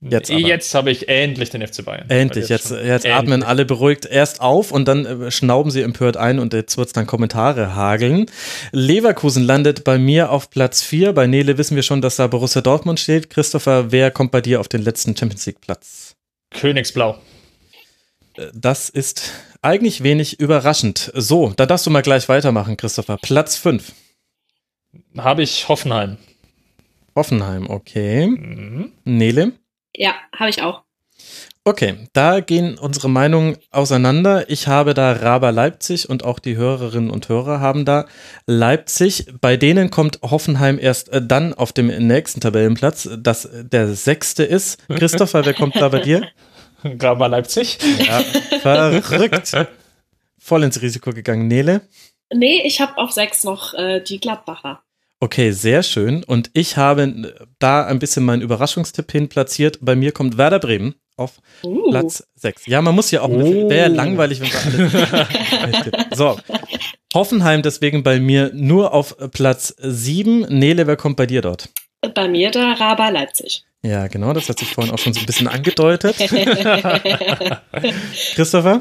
Jetzt, 0.00 0.30
jetzt 0.30 0.74
habe 0.74 0.90
ich 0.90 1.08
endlich 1.08 1.50
den 1.50 1.66
FC 1.66 1.84
Bayern. 1.84 2.10
Endlich, 2.10 2.48
jetzt, 2.48 2.70
jetzt, 2.70 2.84
jetzt 2.84 3.04
endlich. 3.04 3.14
atmen 3.14 3.42
alle 3.44 3.64
beruhigt 3.64 4.04
erst 4.04 4.40
auf 4.40 4.72
und 4.72 4.86
dann 4.88 5.06
äh, 5.06 5.30
schnauben 5.30 5.70
sie 5.70 5.80
empört 5.80 6.16
ein 6.16 6.40
und 6.40 6.52
jetzt 6.52 6.76
wird 6.76 6.88
es 6.88 6.92
dann 6.92 7.06
Kommentare 7.06 7.76
hageln. 7.76 8.26
Leverkusen 8.72 9.44
landet 9.44 9.84
bei 9.84 9.98
mir 9.98 10.30
auf 10.30 10.50
Platz 10.50 10.82
4. 10.82 11.12
Bei 11.12 11.28
Nele 11.28 11.56
wissen 11.56 11.76
wir 11.76 11.84
schon, 11.84 12.02
dass 12.02 12.16
da 12.16 12.26
Borussia 12.26 12.60
Dortmund 12.60 12.98
steht. 12.98 13.30
Christopher, 13.30 13.92
wer 13.92 14.10
kommt 14.10 14.32
bei 14.32 14.40
dir 14.40 14.58
auf 14.58 14.66
den 14.66 14.82
letzten 14.82 15.16
Champions 15.16 15.46
League 15.46 15.60
Platz? 15.60 16.16
Königsblau. 16.50 17.16
Äh, 18.36 18.48
das 18.52 18.88
ist 18.88 19.30
eigentlich 19.62 20.02
wenig 20.02 20.40
überraschend. 20.40 21.12
So, 21.14 21.52
da 21.56 21.64
darfst 21.64 21.86
du 21.86 21.90
mal 21.90 22.02
gleich 22.02 22.28
weitermachen, 22.28 22.76
Christopher. 22.76 23.18
Platz 23.22 23.56
5. 23.56 23.92
Habe 25.16 25.42
ich 25.42 25.68
Hoffenheim. 25.68 26.18
Hoffenheim, 27.14 27.68
okay. 27.68 28.26
Mhm. 28.26 28.92
Nele? 29.04 29.52
Ja, 29.94 30.14
habe 30.34 30.50
ich 30.50 30.62
auch. 30.62 30.82
Okay, 31.64 31.94
da 32.12 32.40
gehen 32.40 32.76
unsere 32.76 33.08
Meinungen 33.08 33.56
auseinander. 33.70 34.50
Ich 34.50 34.66
habe 34.66 34.94
da 34.94 35.12
Raber 35.12 35.52
Leipzig 35.52 36.08
und 36.08 36.24
auch 36.24 36.40
die 36.40 36.56
Hörerinnen 36.56 37.08
und 37.08 37.28
Hörer 37.28 37.60
haben 37.60 37.84
da 37.84 38.06
Leipzig. 38.46 39.26
Bei 39.40 39.56
denen 39.56 39.90
kommt 39.90 40.18
Hoffenheim 40.22 40.76
erst 40.80 41.10
äh, 41.10 41.24
dann 41.24 41.54
auf 41.54 41.72
dem 41.72 41.86
nächsten 41.86 42.40
Tabellenplatz, 42.40 43.08
das 43.16 43.48
der 43.52 43.94
sechste 43.94 44.42
ist. 44.42 44.84
Christopher, 44.88 45.44
wer 45.44 45.54
kommt 45.54 45.76
da 45.76 45.88
bei 45.88 46.00
dir? 46.00 46.26
Raber 46.82 47.28
Leipzig. 47.28 47.78
Ja, 48.04 48.24
verrückt. 48.60 49.52
Voll 50.38 50.64
ins 50.64 50.82
Risiko 50.82 51.12
gegangen. 51.12 51.46
Nele? 51.46 51.82
Nee, 52.34 52.62
ich 52.64 52.80
habe 52.80 52.96
auf 52.98 53.12
sechs 53.12 53.44
noch 53.44 53.74
äh, 53.74 54.00
die 54.00 54.20
Gladbacher. 54.20 54.82
Okay, 55.20 55.52
sehr 55.52 55.84
schön. 55.84 56.24
Und 56.24 56.50
ich 56.52 56.76
habe 56.76 57.32
da 57.60 57.86
ein 57.86 58.00
bisschen 58.00 58.24
meinen 58.24 58.42
Überraschungstipp 58.42 59.12
hin 59.12 59.28
platziert. 59.28 59.78
Bei 59.80 59.94
mir 59.94 60.10
kommt 60.10 60.36
Werder 60.36 60.58
Bremen 60.58 60.96
auf 61.16 61.38
uh. 61.62 61.90
Platz 61.90 62.26
6. 62.34 62.66
Ja, 62.66 62.82
man 62.82 62.94
muss 62.94 63.10
ja 63.12 63.20
auch, 63.20 63.28
oh. 63.28 63.70
wäre 63.70 63.88
langweilig, 63.88 64.40
wenn 64.40 64.92
wir 64.92 65.12
alle. 65.62 66.06
so. 66.16 66.36
Hoffenheim 67.14 67.62
deswegen 67.62 68.02
bei 68.02 68.18
mir 68.18 68.50
nur 68.52 68.92
auf 68.92 69.16
Platz 69.30 69.74
7. 69.78 70.40
Nele, 70.58 70.86
wer 70.86 70.96
kommt 70.96 71.16
bei 71.16 71.26
dir 71.26 71.42
dort? 71.42 71.68
Bei 72.14 72.26
mir 72.26 72.50
der 72.50 72.80
Raber 72.80 73.12
Leipzig. 73.12 73.64
Ja, 73.84 74.06
genau, 74.06 74.32
das 74.32 74.48
hat 74.48 74.60
sich 74.60 74.72
vorhin 74.72 74.94
auch 74.94 74.98
schon 74.98 75.12
so 75.12 75.18
ein 75.18 75.26
bisschen 75.26 75.48
angedeutet. 75.48 76.16
Christopher? 78.36 78.80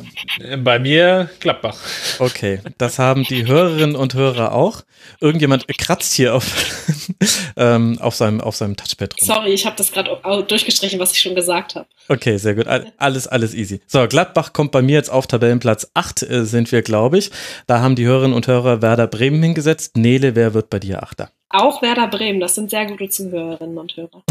Bei 0.60 0.78
mir 0.78 1.28
Gladbach. 1.40 1.76
Okay, 2.20 2.60
das 2.78 3.00
haben 3.00 3.24
die 3.24 3.48
Hörerinnen 3.48 3.96
und 3.96 4.14
Hörer 4.14 4.52
auch. 4.52 4.84
Irgendjemand 5.20 5.68
kratzt 5.80 6.14
hier 6.14 6.36
auf, 6.36 6.46
ähm, 7.58 7.98
auf, 8.00 8.14
seinem, 8.14 8.42
auf 8.42 8.56
seinem 8.56 8.78
Touchpad 8.78 9.16
rum. 9.20 9.26
Sorry, 9.26 9.50
ich 9.54 9.66
habe 9.66 9.76
das 9.76 9.92
gerade 9.92 10.20
durchgestrichen, 10.48 11.00
was 11.00 11.14
ich 11.14 11.22
schon 11.22 11.34
gesagt 11.34 11.74
habe. 11.74 11.88
Okay, 12.08 12.38
sehr 12.38 12.54
gut. 12.54 12.68
Alles, 12.68 13.26
alles 13.26 13.56
easy. 13.56 13.82
So, 13.88 14.08
Gladbach 14.08 14.54
kommt 14.54 14.72
bei 14.72 14.84
mir 14.84 14.98
jetzt 14.98 15.10
auf 15.10 15.26
Tabellenplatz 15.26 15.90
8, 15.96 16.22
äh, 16.22 16.46
sind 16.46 16.72
wir, 16.72 16.84
glaube 16.84 17.18
ich. 17.18 17.32
Da 17.66 17.80
haben 17.80 17.96
die 17.96 18.06
Hörerinnen 18.06 18.36
und 18.36 18.46
Hörer 18.46 18.84
Werder 18.84 19.08
Bremen 19.08 19.42
hingesetzt. 19.42 19.98
Nele, 19.98 20.36
wer 20.36 20.54
wird 20.54 20.70
bei 20.70 20.78
dir 20.78 21.02
Achter? 21.02 21.32
Auch 21.54 21.82
Werder 21.82 22.08
Bremen, 22.08 22.40
das 22.40 22.56
sind 22.56 22.70
sehr 22.70 22.86
gute 22.86 23.10
Zuhörerinnen 23.10 23.78
und 23.78 23.96
Hörer. 23.96 24.24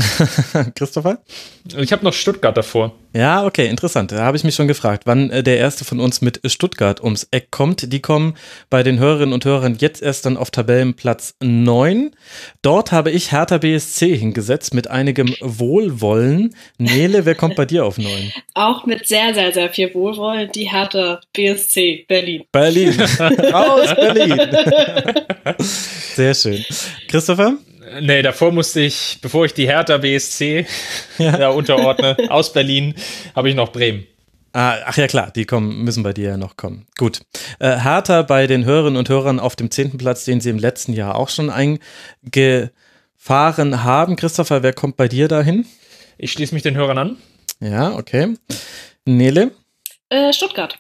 Christopher? 0.75 1.19
Ich 1.77 1.93
habe 1.93 2.05
noch 2.05 2.13
Stuttgart 2.13 2.57
davor. 2.57 2.93
Ja, 3.13 3.45
okay, 3.45 3.67
interessant. 3.67 4.13
Da 4.13 4.21
habe 4.21 4.37
ich 4.37 4.45
mich 4.45 4.55
schon 4.55 4.69
gefragt, 4.69 5.03
wann 5.05 5.31
äh, 5.31 5.43
der 5.43 5.59
erste 5.59 5.85
von 5.85 5.99
uns 6.01 6.21
mit 6.21 6.41
Stuttgart 6.45 7.03
ums 7.03 7.27
Eck 7.31 7.51
kommt. 7.51 7.93
Die 7.93 8.01
kommen 8.01 8.37
bei 8.71 8.83
den 8.83 8.99
Hörerinnen 8.99 9.35
und 9.35 9.45
Hörern 9.45 9.77
jetzt 9.79 10.01
erst 10.01 10.27
dann 10.27 10.37
auf 10.37 10.51
Tabellenplatz 10.51 11.35
9. 11.43 12.13
Dort 12.63 12.93
habe 12.93 13.11
ich 13.11 13.33
Hertha 13.33 13.59
BSC 13.59 14.17
hingesetzt 14.17 14.75
mit 14.75 14.89
einigem 14.89 15.35
Wohlwollen. 15.41 16.55
Nele, 16.79 17.27
wer 17.27 17.35
kommt 17.35 17.57
bei 17.57 17.67
dir 17.67 17.85
auf 17.85 17.99
9? 17.99 18.33
Auch 18.55 18.87
mit 18.87 19.07
sehr, 19.07 19.35
sehr, 19.35 19.53
sehr 19.53 19.71
viel 19.71 19.93
Wohlwollen, 19.93 20.51
die 20.53 20.71
Hertha 20.71 21.21
BSC 21.33 22.05
Berlin. 22.07 22.45
Berlin. 22.53 23.01
Aus 23.53 23.95
Berlin. 23.95 24.41
sehr 26.15 26.35
schön. 26.35 26.65
Christopher? 27.09 27.57
Nee, 28.01 28.23
davor 28.23 28.53
musste 28.53 28.81
ich, 28.81 29.19
bevor 29.21 29.45
ich 29.45 29.55
die 29.55 29.67
Hertha 29.67 29.99
BSC 29.99 30.67
ja. 31.19 31.37
da 31.37 31.49
unterordne, 31.51 32.17
aus 32.31 32.53
Berlin, 32.53 32.95
habe 33.35 33.49
ich 33.49 33.55
noch 33.57 33.73
Bremen. 33.73 34.07
Ah, 34.53 34.79
ach 34.85 34.97
ja, 34.97 35.07
klar, 35.07 35.31
die 35.31 35.45
kommen, 35.45 35.85
müssen 35.85 36.03
bei 36.03 36.13
dir 36.13 36.31
ja 36.31 36.37
noch 36.37 36.57
kommen. 36.57 36.87
Gut. 36.99 37.21
Äh, 37.61 37.79
Hertha 37.79 38.23
bei 38.23 38.47
den 38.49 38.65
Hörerinnen 38.65 38.97
und 38.97 39.09
Hörern 39.09 39.39
auf 39.39 39.55
dem 39.55 39.71
zehnten 39.71 39.99
Platz, 39.99 40.25
den 40.25 40.41
sie 40.41 40.51
im 40.51 40.59
letzten 40.59 40.93
Jahr 40.93 41.15
auch 41.15 41.29
schon 41.29 41.51
eingefahren 41.51 42.73
haben. 43.85 44.17
Christopher, 44.17 44.65
wer 44.65 44.73
kommt 44.73 44.97
bei 44.97 45.07
dir 45.07 45.29
dahin? 45.29 45.67
Ich 46.19 46.33
schließe 46.33 46.53
mich 46.53 46.65
den 46.65 46.77
Hörern 46.77 46.99
an. 46.99 47.17
Ja, 47.61 47.93
okay. 47.93 48.35
Nele? 49.05 49.53
Äh, 50.09 50.33
Stuttgart. 50.33 50.79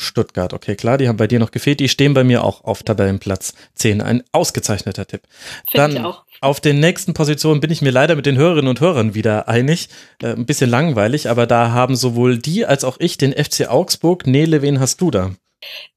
Stuttgart, 0.00 0.52
okay, 0.52 0.76
klar, 0.76 0.98
die 0.98 1.08
haben 1.08 1.16
bei 1.16 1.26
dir 1.26 1.38
noch 1.38 1.50
gefehlt. 1.50 1.80
Die 1.80 1.88
stehen 1.88 2.14
bei 2.14 2.24
mir 2.24 2.42
auch 2.42 2.64
auf 2.64 2.82
Tabellenplatz 2.82 3.54
10. 3.74 4.00
Ein 4.00 4.22
ausgezeichneter 4.32 5.06
Tipp. 5.06 5.22
Find 5.70 5.94
Dann 5.94 6.14
auf 6.40 6.60
den 6.60 6.80
nächsten 6.80 7.12
Positionen 7.12 7.60
bin 7.60 7.70
ich 7.70 7.82
mir 7.82 7.90
leider 7.90 8.16
mit 8.16 8.24
den 8.24 8.38
Hörerinnen 8.38 8.68
und 8.68 8.80
Hörern 8.80 9.14
wieder 9.14 9.46
einig. 9.48 9.88
Äh, 10.22 10.28
ein 10.28 10.46
bisschen 10.46 10.70
langweilig, 10.70 11.28
aber 11.28 11.46
da 11.46 11.72
haben 11.72 11.96
sowohl 11.96 12.38
die 12.38 12.64
als 12.64 12.84
auch 12.84 12.96
ich 12.98 13.18
den 13.18 13.32
FC 13.32 13.68
Augsburg. 13.68 14.26
Nele, 14.26 14.62
wen 14.62 14.80
hast 14.80 15.00
du 15.00 15.10
da? 15.10 15.32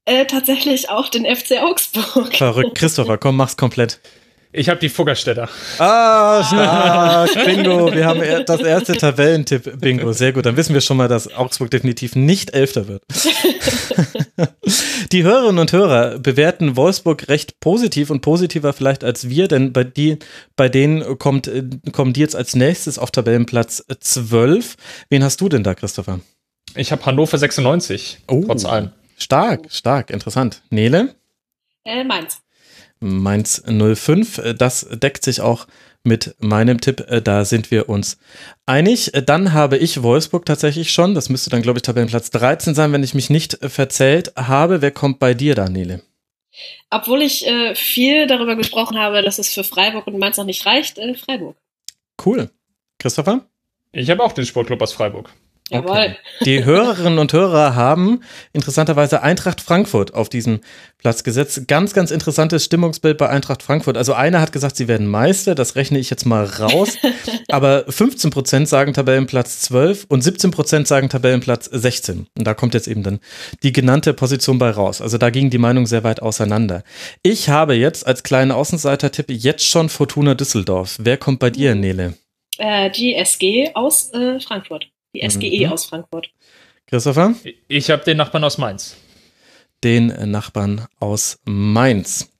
Äh, 0.04 0.26
tatsächlich 0.26 0.90
auch 0.90 1.08
den 1.08 1.24
FC 1.24 1.62
Augsburg. 1.62 2.36
Verrückt. 2.36 2.76
Christopher, 2.76 3.16
komm, 3.16 3.36
mach's 3.36 3.56
komplett. 3.56 4.00
Ich 4.56 4.68
habe 4.68 4.78
die 4.78 4.88
Fuggerstädter. 4.88 5.48
Ah, 5.78 6.44
stark. 6.44 7.44
Bingo. 7.44 7.92
Wir 7.92 8.06
haben 8.06 8.22
das 8.46 8.60
erste 8.60 8.92
Tabellentipp. 8.92 9.80
Bingo. 9.80 10.12
Sehr 10.12 10.32
gut. 10.32 10.46
Dann 10.46 10.56
wissen 10.56 10.74
wir 10.74 10.80
schon 10.80 10.96
mal, 10.96 11.08
dass 11.08 11.34
Augsburg 11.34 11.72
definitiv 11.72 12.14
nicht 12.14 12.54
Elfter 12.54 12.86
wird. 12.86 13.02
die 15.12 15.24
Hörerinnen 15.24 15.58
und 15.58 15.72
Hörer 15.72 16.20
bewerten 16.20 16.76
Wolfsburg 16.76 17.28
recht 17.28 17.58
positiv 17.58 18.10
und 18.10 18.20
positiver 18.20 18.72
vielleicht 18.72 19.02
als 19.02 19.28
wir, 19.28 19.48
denn 19.48 19.72
bei, 19.72 19.82
die, 19.82 20.20
bei 20.54 20.68
denen 20.68 21.18
kommt, 21.18 21.50
kommen 21.90 22.12
die 22.12 22.20
jetzt 22.20 22.36
als 22.36 22.54
nächstes 22.54 22.96
auf 22.96 23.10
Tabellenplatz 23.10 23.84
12. 23.98 24.76
Wen 25.10 25.24
hast 25.24 25.40
du 25.40 25.48
denn 25.48 25.64
da, 25.64 25.74
Christopher? 25.74 26.20
Ich 26.76 26.92
habe 26.92 27.04
Hannover 27.04 27.36
96. 27.36 28.18
Oh, 28.28 28.44
trotz 28.46 28.64
allem. 28.64 28.92
Stark, 29.16 29.66
stark. 29.70 30.10
Interessant. 30.10 30.62
Nele? 30.70 31.16
Äh, 31.84 32.04
Mainz. 32.04 32.43
Mainz 33.04 33.62
05. 33.66 34.54
Das 34.56 34.86
deckt 34.90 35.24
sich 35.24 35.40
auch 35.40 35.66
mit 36.04 36.34
meinem 36.38 36.80
Tipp. 36.80 37.04
Da 37.24 37.44
sind 37.44 37.70
wir 37.70 37.88
uns 37.88 38.18
einig. 38.66 39.12
Dann 39.26 39.52
habe 39.52 39.76
ich 39.76 40.02
Wolfsburg 40.02 40.46
tatsächlich 40.46 40.90
schon. 40.90 41.14
Das 41.14 41.28
müsste 41.28 41.50
dann, 41.50 41.62
glaube 41.62 41.78
ich, 41.78 41.82
Tabellenplatz 41.82 42.30
13 42.30 42.74
sein, 42.74 42.92
wenn 42.92 43.02
ich 43.02 43.14
mich 43.14 43.30
nicht 43.30 43.58
verzählt 43.62 44.32
habe. 44.36 44.82
Wer 44.82 44.90
kommt 44.90 45.18
bei 45.18 45.34
dir, 45.34 45.54
Daniele? 45.54 46.02
Obwohl 46.90 47.22
ich 47.22 47.46
äh, 47.46 47.74
viel 47.74 48.26
darüber 48.26 48.56
gesprochen 48.56 48.98
habe, 48.98 49.22
dass 49.22 49.38
es 49.38 49.52
für 49.52 49.64
Freiburg 49.64 50.06
und 50.06 50.18
Mainz 50.18 50.36
noch 50.36 50.44
nicht 50.44 50.64
reicht, 50.64 50.98
äh, 50.98 51.14
Freiburg. 51.14 51.56
Cool. 52.24 52.50
Christopher? 52.98 53.44
Ich 53.92 54.08
habe 54.10 54.22
auch 54.22 54.32
den 54.32 54.46
Sportclub 54.46 54.80
aus 54.80 54.92
Freiburg. 54.92 55.30
Jawohl. 55.70 55.90
Okay. 55.90 56.16
Die 56.44 56.64
Hörerinnen 56.64 57.18
und 57.18 57.32
Hörer 57.32 57.74
haben 57.74 58.20
interessanterweise 58.52 59.22
Eintracht 59.22 59.62
Frankfurt 59.62 60.12
auf 60.12 60.28
diesen 60.28 60.60
Platz 60.98 61.24
gesetzt. 61.24 61.66
Ganz, 61.68 61.94
ganz 61.94 62.10
interessantes 62.10 62.66
Stimmungsbild 62.66 63.16
bei 63.16 63.30
Eintracht 63.30 63.62
Frankfurt. 63.62 63.96
Also 63.96 64.12
einer 64.12 64.42
hat 64.42 64.52
gesagt, 64.52 64.76
sie 64.76 64.88
werden 64.88 65.06
Meister, 65.06 65.54
das 65.54 65.74
rechne 65.74 65.98
ich 65.98 66.10
jetzt 66.10 66.26
mal 66.26 66.44
raus. 66.44 66.98
Aber 67.48 67.84
15 67.88 68.30
Prozent 68.30 68.68
sagen 68.68 68.92
Tabellenplatz 68.92 69.62
12 69.62 70.04
und 70.08 70.20
17 70.22 70.50
Prozent 70.50 70.86
sagen 70.86 71.08
Tabellenplatz 71.08 71.64
16. 71.64 72.26
Und 72.36 72.46
da 72.46 72.52
kommt 72.52 72.74
jetzt 72.74 72.88
eben 72.88 73.02
dann 73.02 73.20
die 73.62 73.72
genannte 73.72 74.12
Position 74.12 74.58
bei 74.58 74.70
raus. 74.70 75.00
Also 75.00 75.16
da 75.16 75.30
ging 75.30 75.48
die 75.48 75.58
Meinung 75.58 75.86
sehr 75.86 76.04
weit 76.04 76.20
auseinander. 76.20 76.84
Ich 77.22 77.48
habe 77.48 77.72
jetzt 77.72 78.06
als 78.06 78.22
kleinen 78.22 78.52
Außenseiter-Tipp 78.52 79.30
jetzt 79.30 79.66
schon 79.66 79.88
Fortuna 79.88 80.34
Düsseldorf. 80.34 80.96
Wer 81.00 81.16
kommt 81.16 81.38
bei 81.38 81.48
dir, 81.48 81.74
Nele? 81.74 82.14
Äh, 82.58 82.90
die 82.90 83.14
SG 83.14 83.70
aus 83.74 84.12
äh, 84.12 84.38
Frankfurt. 84.40 84.88
Die 85.14 85.28
SGE 85.28 85.66
mhm. 85.66 85.72
aus 85.72 85.86
Frankfurt. 85.86 86.30
Christopher? 86.86 87.34
Ich 87.68 87.90
habe 87.90 88.04
den 88.04 88.16
Nachbarn 88.16 88.44
aus 88.44 88.58
Mainz. 88.58 88.96
Den 89.82 90.08
Nachbarn 90.30 90.86
aus 90.98 91.38
Mainz. 91.44 92.30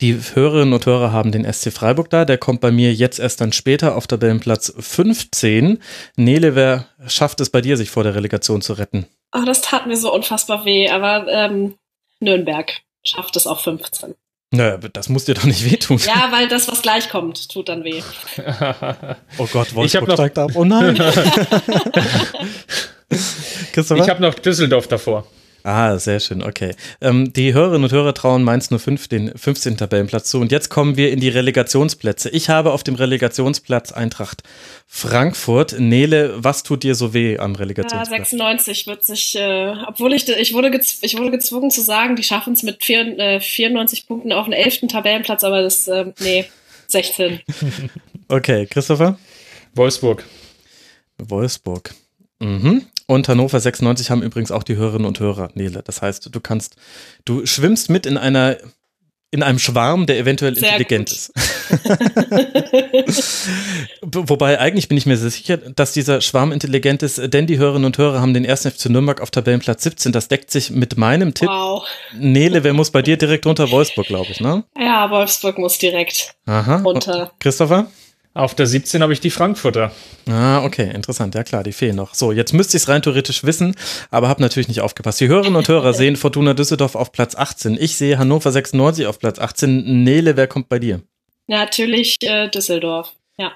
Die 0.00 0.14
Hörerinnen 0.14 0.72
und 0.72 0.86
Hörer 0.86 1.12
haben 1.12 1.32
den 1.32 1.50
SC 1.50 1.72
Freiburg 1.72 2.08
da. 2.10 2.24
Der 2.24 2.38
kommt 2.38 2.60
bei 2.60 2.70
mir 2.70 2.94
jetzt 2.94 3.18
erst 3.18 3.40
dann 3.40 3.52
später 3.52 3.96
auf 3.96 4.06
Tabellenplatz 4.06 4.72
15. 4.78 5.78
Nele, 6.16 6.54
wer 6.54 6.86
schafft 7.06 7.40
es 7.40 7.50
bei 7.50 7.60
dir, 7.60 7.76
sich 7.76 7.90
vor 7.90 8.02
der 8.02 8.14
Relegation 8.14 8.62
zu 8.62 8.72
retten? 8.74 9.06
Ach, 9.32 9.44
das 9.44 9.60
tat 9.60 9.86
mir 9.86 9.96
so 9.96 10.12
unfassbar 10.12 10.64
weh, 10.64 10.88
aber 10.88 11.26
ähm, 11.28 11.74
Nürnberg 12.20 12.72
schafft 13.04 13.36
es 13.36 13.46
auf 13.46 13.60
15. 13.60 14.14
Naja, 14.54 14.76
das 14.76 15.08
muss 15.08 15.24
dir 15.24 15.32
doch 15.34 15.44
nicht 15.44 15.64
wehtun. 15.64 15.96
Ja, 15.96 16.28
weil 16.30 16.46
das, 16.46 16.68
was 16.68 16.82
gleich 16.82 17.08
kommt, 17.08 17.50
tut 17.50 17.70
dann 17.70 17.84
weh. 17.84 18.02
oh 19.38 19.48
Gott, 19.50 19.74
Wolfsburg 19.74 20.10
ich 20.12 20.38
ab. 20.38 20.50
Oh 20.54 20.66
nein. 20.66 20.94
ich 23.08 24.08
habe 24.10 24.20
noch 24.20 24.34
Düsseldorf 24.34 24.88
davor. 24.88 25.26
Ah, 25.64 25.96
sehr 25.98 26.18
schön, 26.18 26.42
okay. 26.42 26.74
Ähm, 27.00 27.32
die 27.32 27.54
Hörerinnen 27.54 27.84
und 27.84 27.92
Hörer 27.92 28.14
trauen 28.14 28.42
Mainz 28.42 28.68
05 28.68 29.06
den 29.06 29.36
15. 29.36 29.76
Tabellenplatz 29.76 30.28
zu. 30.28 30.40
Und 30.40 30.50
jetzt 30.50 30.70
kommen 30.70 30.96
wir 30.96 31.12
in 31.12 31.20
die 31.20 31.28
Relegationsplätze. 31.28 32.30
Ich 32.30 32.48
habe 32.48 32.72
auf 32.72 32.82
dem 32.82 32.96
Relegationsplatz 32.96 33.92
Eintracht 33.92 34.42
Frankfurt. 34.88 35.78
Nele, 35.78 36.34
was 36.36 36.64
tut 36.64 36.82
dir 36.82 36.96
so 36.96 37.14
weh 37.14 37.38
am 37.38 37.54
Relegationsplatz? 37.54 38.32
Ja, 38.32 38.38
96 38.38 38.86
wird 38.88 39.04
sich, 39.04 39.36
äh, 39.36 39.74
obwohl 39.86 40.12
ich, 40.14 40.28
ich, 40.28 40.52
wurde 40.52 40.80
ich 41.00 41.16
wurde 41.16 41.30
gezwungen 41.30 41.70
zu 41.70 41.80
sagen, 41.80 42.16
die 42.16 42.24
schaffen 42.24 42.54
es 42.54 42.64
mit 42.64 42.82
vier, 42.82 43.18
äh, 43.18 43.40
94 43.40 44.08
Punkten 44.08 44.32
auf 44.32 44.46
den 44.46 44.54
11. 44.54 44.88
Tabellenplatz, 44.88 45.44
aber 45.44 45.62
das, 45.62 45.86
äh, 45.86 46.06
nee, 46.18 46.44
16. 46.88 47.40
okay, 48.28 48.66
Christopher? 48.66 49.16
Wolfsburg. 49.74 50.24
Wolfsburg. 51.18 51.94
Mhm. 52.40 52.86
Und 53.06 53.28
Hannover 53.28 53.60
96 53.60 54.10
haben 54.10 54.22
übrigens 54.22 54.50
auch 54.50 54.62
die 54.62 54.76
Hörerinnen 54.76 55.06
und 55.06 55.20
Hörer, 55.20 55.50
Nele. 55.54 55.82
Das 55.84 56.02
heißt, 56.02 56.28
du 56.32 56.40
kannst, 56.40 56.76
du 57.24 57.44
schwimmst 57.46 57.90
mit 57.90 58.06
in 58.06 58.16
einer 58.16 58.56
in 59.34 59.42
einem 59.42 59.58
Schwarm, 59.58 60.04
der 60.04 60.18
eventuell 60.18 60.54
Sehr 60.54 60.76
intelligent 60.76 61.08
gut. 61.08 61.16
ist. 61.16 61.32
Wobei 64.02 64.60
eigentlich 64.60 64.88
bin 64.88 64.98
ich 64.98 65.06
mir 65.06 65.16
sicher, 65.16 65.56
dass 65.56 65.94
dieser 65.94 66.20
Schwarm 66.20 66.52
intelligent 66.52 67.02
ist, 67.02 67.18
denn 67.32 67.46
die 67.46 67.56
Hörerinnen 67.56 67.86
und 67.86 67.96
Hörer 67.96 68.20
haben 68.20 68.34
den 68.34 68.44
ersten 68.44 68.70
FC 68.70 68.90
Nürnberg 68.90 69.22
auf 69.22 69.30
Tabellenplatz 69.30 69.84
17. 69.84 70.12
Das 70.12 70.28
deckt 70.28 70.50
sich 70.50 70.70
mit 70.70 70.98
meinem 70.98 71.32
Tipp. 71.32 71.48
Wow. 71.48 71.82
Nele, 72.14 72.62
wer 72.62 72.74
muss 72.74 72.90
bei 72.90 73.00
dir 73.00 73.16
direkt 73.16 73.46
runter? 73.46 73.70
Wolfsburg, 73.70 74.06
glaube 74.06 74.30
ich, 74.30 74.40
ne? 74.40 74.64
Ja, 74.78 75.10
Wolfsburg 75.10 75.56
muss 75.56 75.78
direkt 75.78 76.34
Aha. 76.44 76.82
runter. 76.82 77.32
Christopher? 77.40 77.86
Auf 78.34 78.54
der 78.54 78.66
17 78.66 79.02
habe 79.02 79.12
ich 79.12 79.20
die 79.20 79.30
Frankfurter. 79.30 79.92
Ah, 80.26 80.64
okay, 80.64 80.90
interessant. 80.94 81.34
Ja 81.34 81.44
klar, 81.44 81.62
die 81.62 81.72
fehlen 81.72 81.96
noch. 81.96 82.14
So, 82.14 82.32
jetzt 82.32 82.54
müsste 82.54 82.78
ich 82.78 82.84
es 82.84 82.88
rein 82.88 83.02
theoretisch 83.02 83.44
wissen, 83.44 83.74
aber 84.10 84.28
habe 84.28 84.40
natürlich 84.40 84.68
nicht 84.68 84.80
aufgepasst. 84.80 85.20
Die 85.20 85.28
Hörerinnen 85.28 85.56
und 85.56 85.68
Hörer 85.68 85.92
sehen 85.94 86.16
Fortuna 86.16 86.54
Düsseldorf 86.54 86.94
auf 86.94 87.12
Platz 87.12 87.34
18. 87.34 87.76
Ich 87.78 87.96
sehe 87.96 88.18
Hannover 88.18 88.50
96 88.50 89.06
auf 89.06 89.18
Platz 89.18 89.38
18. 89.38 90.02
Nele, 90.02 90.36
wer 90.36 90.46
kommt 90.46 90.70
bei 90.70 90.78
dir? 90.78 91.02
Natürlich 91.46 92.16
äh, 92.22 92.48
Düsseldorf, 92.48 93.12
ja. 93.36 93.52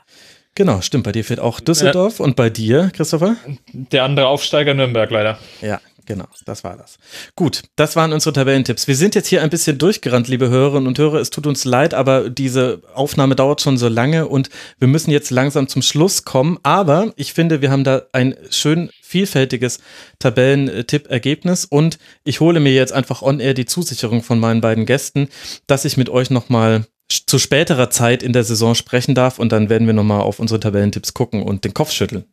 Genau, 0.55 0.81
stimmt. 0.83 1.05
Bei 1.05 1.13
dir 1.13 1.25
fehlt 1.25 1.41
auch 1.41 1.61
Düsseldorf. 1.61 2.19
Ja. 2.19 2.25
Und 2.25 2.37
bei 2.37 2.51
dir, 2.51 2.91
Christopher? 2.95 3.37
Der 3.73 4.05
andere 4.05 4.27
Aufsteiger 4.27 4.75
Nürnberg 4.75 5.11
leider. 5.11 5.39
Ja, 5.63 5.81
Genau, 6.07 6.27
das 6.45 6.63
war 6.63 6.77
das. 6.77 6.99
Gut, 7.35 7.65
das 7.75 7.97
waren 7.97 8.13
unsere 8.13 8.33
Tabellentipps. 8.33 8.87
Wir 8.87 8.95
sind 8.95 9.17
jetzt 9.17 9.27
hier 9.27 9.43
ein 9.43 9.51
bisschen 9.51 9.77
durchgerannt, 9.77 10.29
liebe 10.29 10.49
Hörerinnen 10.49 10.87
und 10.87 10.99
Hörer. 10.99 11.21
Es 11.21 11.31
tut 11.31 11.49
uns 11.49 11.65
leid, 11.65 11.95
aber 11.95 12.31
diese 12.31 12.81
Aufnahme 12.95 13.35
dauert 13.35 13.61
schon 13.61 13.77
so 13.77 13.89
lange 13.89 14.29
und 14.29 14.49
wir 14.79 14.87
müssen 14.87 15.11
jetzt 15.11 15.31
langsam 15.31 15.67
zum 15.67 15.83
Schluss 15.83 16.25
kommen. 16.25 16.59
Aber 16.63 17.13
ich 17.17 17.33
finde, 17.33 17.61
wir 17.61 17.73
haben 17.73 17.83
da 17.83 18.03
ein 18.13 18.37
schön 18.51 18.91
vielfältiges 19.03 19.81
Tabellentipp-Ergebnis 20.21 21.65
und 21.65 21.99
ich 22.23 22.39
hole 22.39 22.61
mir 22.61 22.73
jetzt 22.73 22.93
einfach 22.93 23.23
on-air 23.23 23.55
die 23.55 23.67
Zusicherung 23.67 24.23
von 24.23 24.39
meinen 24.39 24.61
beiden 24.61 24.87
Gästen, 24.87 25.29
dass 25.67 25.85
ich 25.85 25.97
mit 25.97 26.09
euch 26.09 26.31
nochmal 26.31 26.87
zu 27.09 27.39
späterer 27.39 27.91
Zeit 27.91 28.23
in 28.23 28.33
der 28.33 28.45
Saison 28.45 28.77
sprechen 28.77 29.17
darf 29.17 29.41
und 29.41 29.51
dann 29.51 29.69
werden 29.69 29.87
wir 29.89 29.95
nochmal 29.95 30.21
auf 30.21 30.39
unsere 30.39 30.61
Tabellentipps 30.61 31.15
gucken 31.15 31.43
und 31.43 31.65
den 31.65 31.75
Kopf 31.75 31.91
schütteln. 31.91 32.27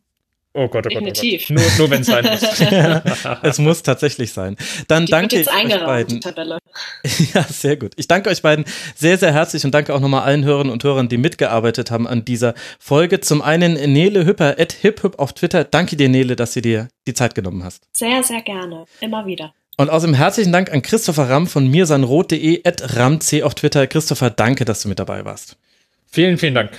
Oh 0.56 0.68
Gott, 0.68 0.86
oh 0.86 0.88
Gott, 0.88 0.92
Definitiv. 0.92 1.50
Oh 1.50 1.54
Gott. 1.54 1.64
Nur, 1.64 1.78
nur 1.78 1.90
wenn 1.90 2.02
es 2.02 2.06
sein 2.06 2.24
muss. 2.24 2.42
es 3.42 3.58
muss 3.58 3.82
tatsächlich 3.82 4.32
sein. 4.32 4.56
Dann 4.86 5.06
die 5.06 5.10
danke 5.10 5.40
ich 5.40 5.48
euch 5.48 5.84
beiden. 5.84 6.20
Ja, 7.34 7.42
sehr 7.42 7.76
gut. 7.76 7.92
Ich 7.96 8.06
danke 8.06 8.30
euch 8.30 8.40
beiden 8.40 8.64
sehr, 8.94 9.18
sehr 9.18 9.32
herzlich 9.32 9.64
und 9.64 9.72
danke 9.72 9.92
auch 9.92 10.00
nochmal 10.00 10.22
allen 10.22 10.44
Hörern 10.44 10.70
und 10.70 10.84
Hörern, 10.84 11.08
die 11.08 11.18
mitgearbeitet 11.18 11.90
haben 11.90 12.06
an 12.06 12.24
dieser 12.24 12.54
Folge. 12.78 13.20
Zum 13.20 13.42
einen 13.42 13.74
Nele 13.92 14.24
Hüpper 14.24 14.56
at 14.58 14.72
hiphop 14.72 15.18
auf 15.18 15.32
Twitter. 15.32 15.64
Danke 15.64 15.96
dir, 15.96 16.08
Nele, 16.08 16.36
dass 16.36 16.54
du 16.54 16.62
dir 16.62 16.88
die 17.08 17.14
Zeit 17.14 17.34
genommen 17.34 17.64
hast. 17.64 17.82
Sehr, 17.92 18.22
sehr 18.22 18.42
gerne. 18.42 18.84
Immer 19.00 19.26
wieder. 19.26 19.54
Und 19.76 19.90
außerdem 19.90 20.14
herzlichen 20.14 20.52
Dank 20.52 20.72
an 20.72 20.82
Christopher 20.82 21.28
Ramm 21.28 21.48
von 21.48 21.68
mirsanrot.de 21.68 22.62
at 22.64 22.96
ramc 22.96 23.42
auf 23.42 23.56
Twitter. 23.56 23.88
Christopher, 23.88 24.30
danke, 24.30 24.64
dass 24.64 24.82
du 24.82 24.88
mit 24.88 25.00
dabei 25.00 25.24
warst. 25.24 25.56
Vielen, 26.06 26.38
vielen 26.38 26.54
Dank. 26.54 26.70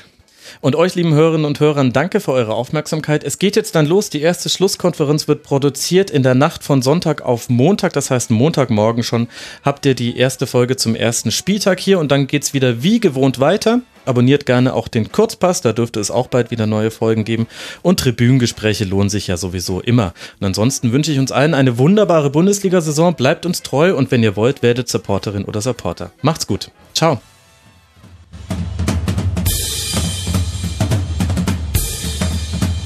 Und 0.61 0.75
euch, 0.75 0.95
lieben 0.95 1.13
Hörerinnen 1.13 1.45
und 1.45 1.59
Hörern, 1.59 1.93
danke 1.93 2.19
für 2.19 2.31
eure 2.31 2.53
Aufmerksamkeit. 2.53 3.23
Es 3.23 3.39
geht 3.39 3.55
jetzt 3.55 3.75
dann 3.75 3.85
los. 3.85 4.09
Die 4.09 4.21
erste 4.21 4.49
Schlusskonferenz 4.49 5.27
wird 5.27 5.43
produziert 5.43 6.09
in 6.09 6.23
der 6.23 6.35
Nacht 6.35 6.63
von 6.63 6.81
Sonntag 6.81 7.21
auf 7.21 7.49
Montag. 7.49 7.93
Das 7.93 8.11
heißt, 8.11 8.31
Montagmorgen 8.31 9.03
schon 9.03 9.27
habt 9.63 9.85
ihr 9.85 9.95
die 9.95 10.17
erste 10.17 10.47
Folge 10.47 10.75
zum 10.75 10.95
ersten 10.95 11.31
Spieltag 11.31 11.79
hier 11.79 11.99
und 11.99 12.11
dann 12.11 12.27
geht 12.27 12.43
es 12.43 12.53
wieder 12.53 12.83
wie 12.83 12.99
gewohnt 12.99 13.39
weiter. 13.39 13.81
Abonniert 14.05 14.45
gerne 14.45 14.73
auch 14.73 14.87
den 14.87 15.11
Kurzpass, 15.11 15.61
da 15.61 15.73
dürfte 15.73 15.99
es 15.99 16.11
auch 16.11 16.27
bald 16.27 16.51
wieder 16.51 16.67
neue 16.67 16.91
Folgen 16.91 17.25
geben. 17.25 17.47
Und 17.81 17.99
Tribünengespräche 17.99 18.85
lohnen 18.85 19.09
sich 19.09 19.27
ja 19.27 19.37
sowieso 19.37 19.81
immer. 19.81 20.13
Und 20.39 20.45
ansonsten 20.45 20.91
wünsche 20.91 21.11
ich 21.11 21.19
uns 21.19 21.31
allen 21.31 21.53
eine 21.53 21.77
wunderbare 21.77 22.29
Bundesliga-Saison. 22.29 23.15
Bleibt 23.15 23.45
uns 23.45 23.63
treu 23.63 23.95
und 23.95 24.11
wenn 24.11 24.23
ihr 24.23 24.35
wollt, 24.35 24.61
werdet 24.61 24.89
Supporterin 24.89 25.45
oder 25.45 25.61
Supporter. 25.61 26.11
Macht's 26.21 26.47
gut. 26.47 26.69
Ciao. 26.93 27.19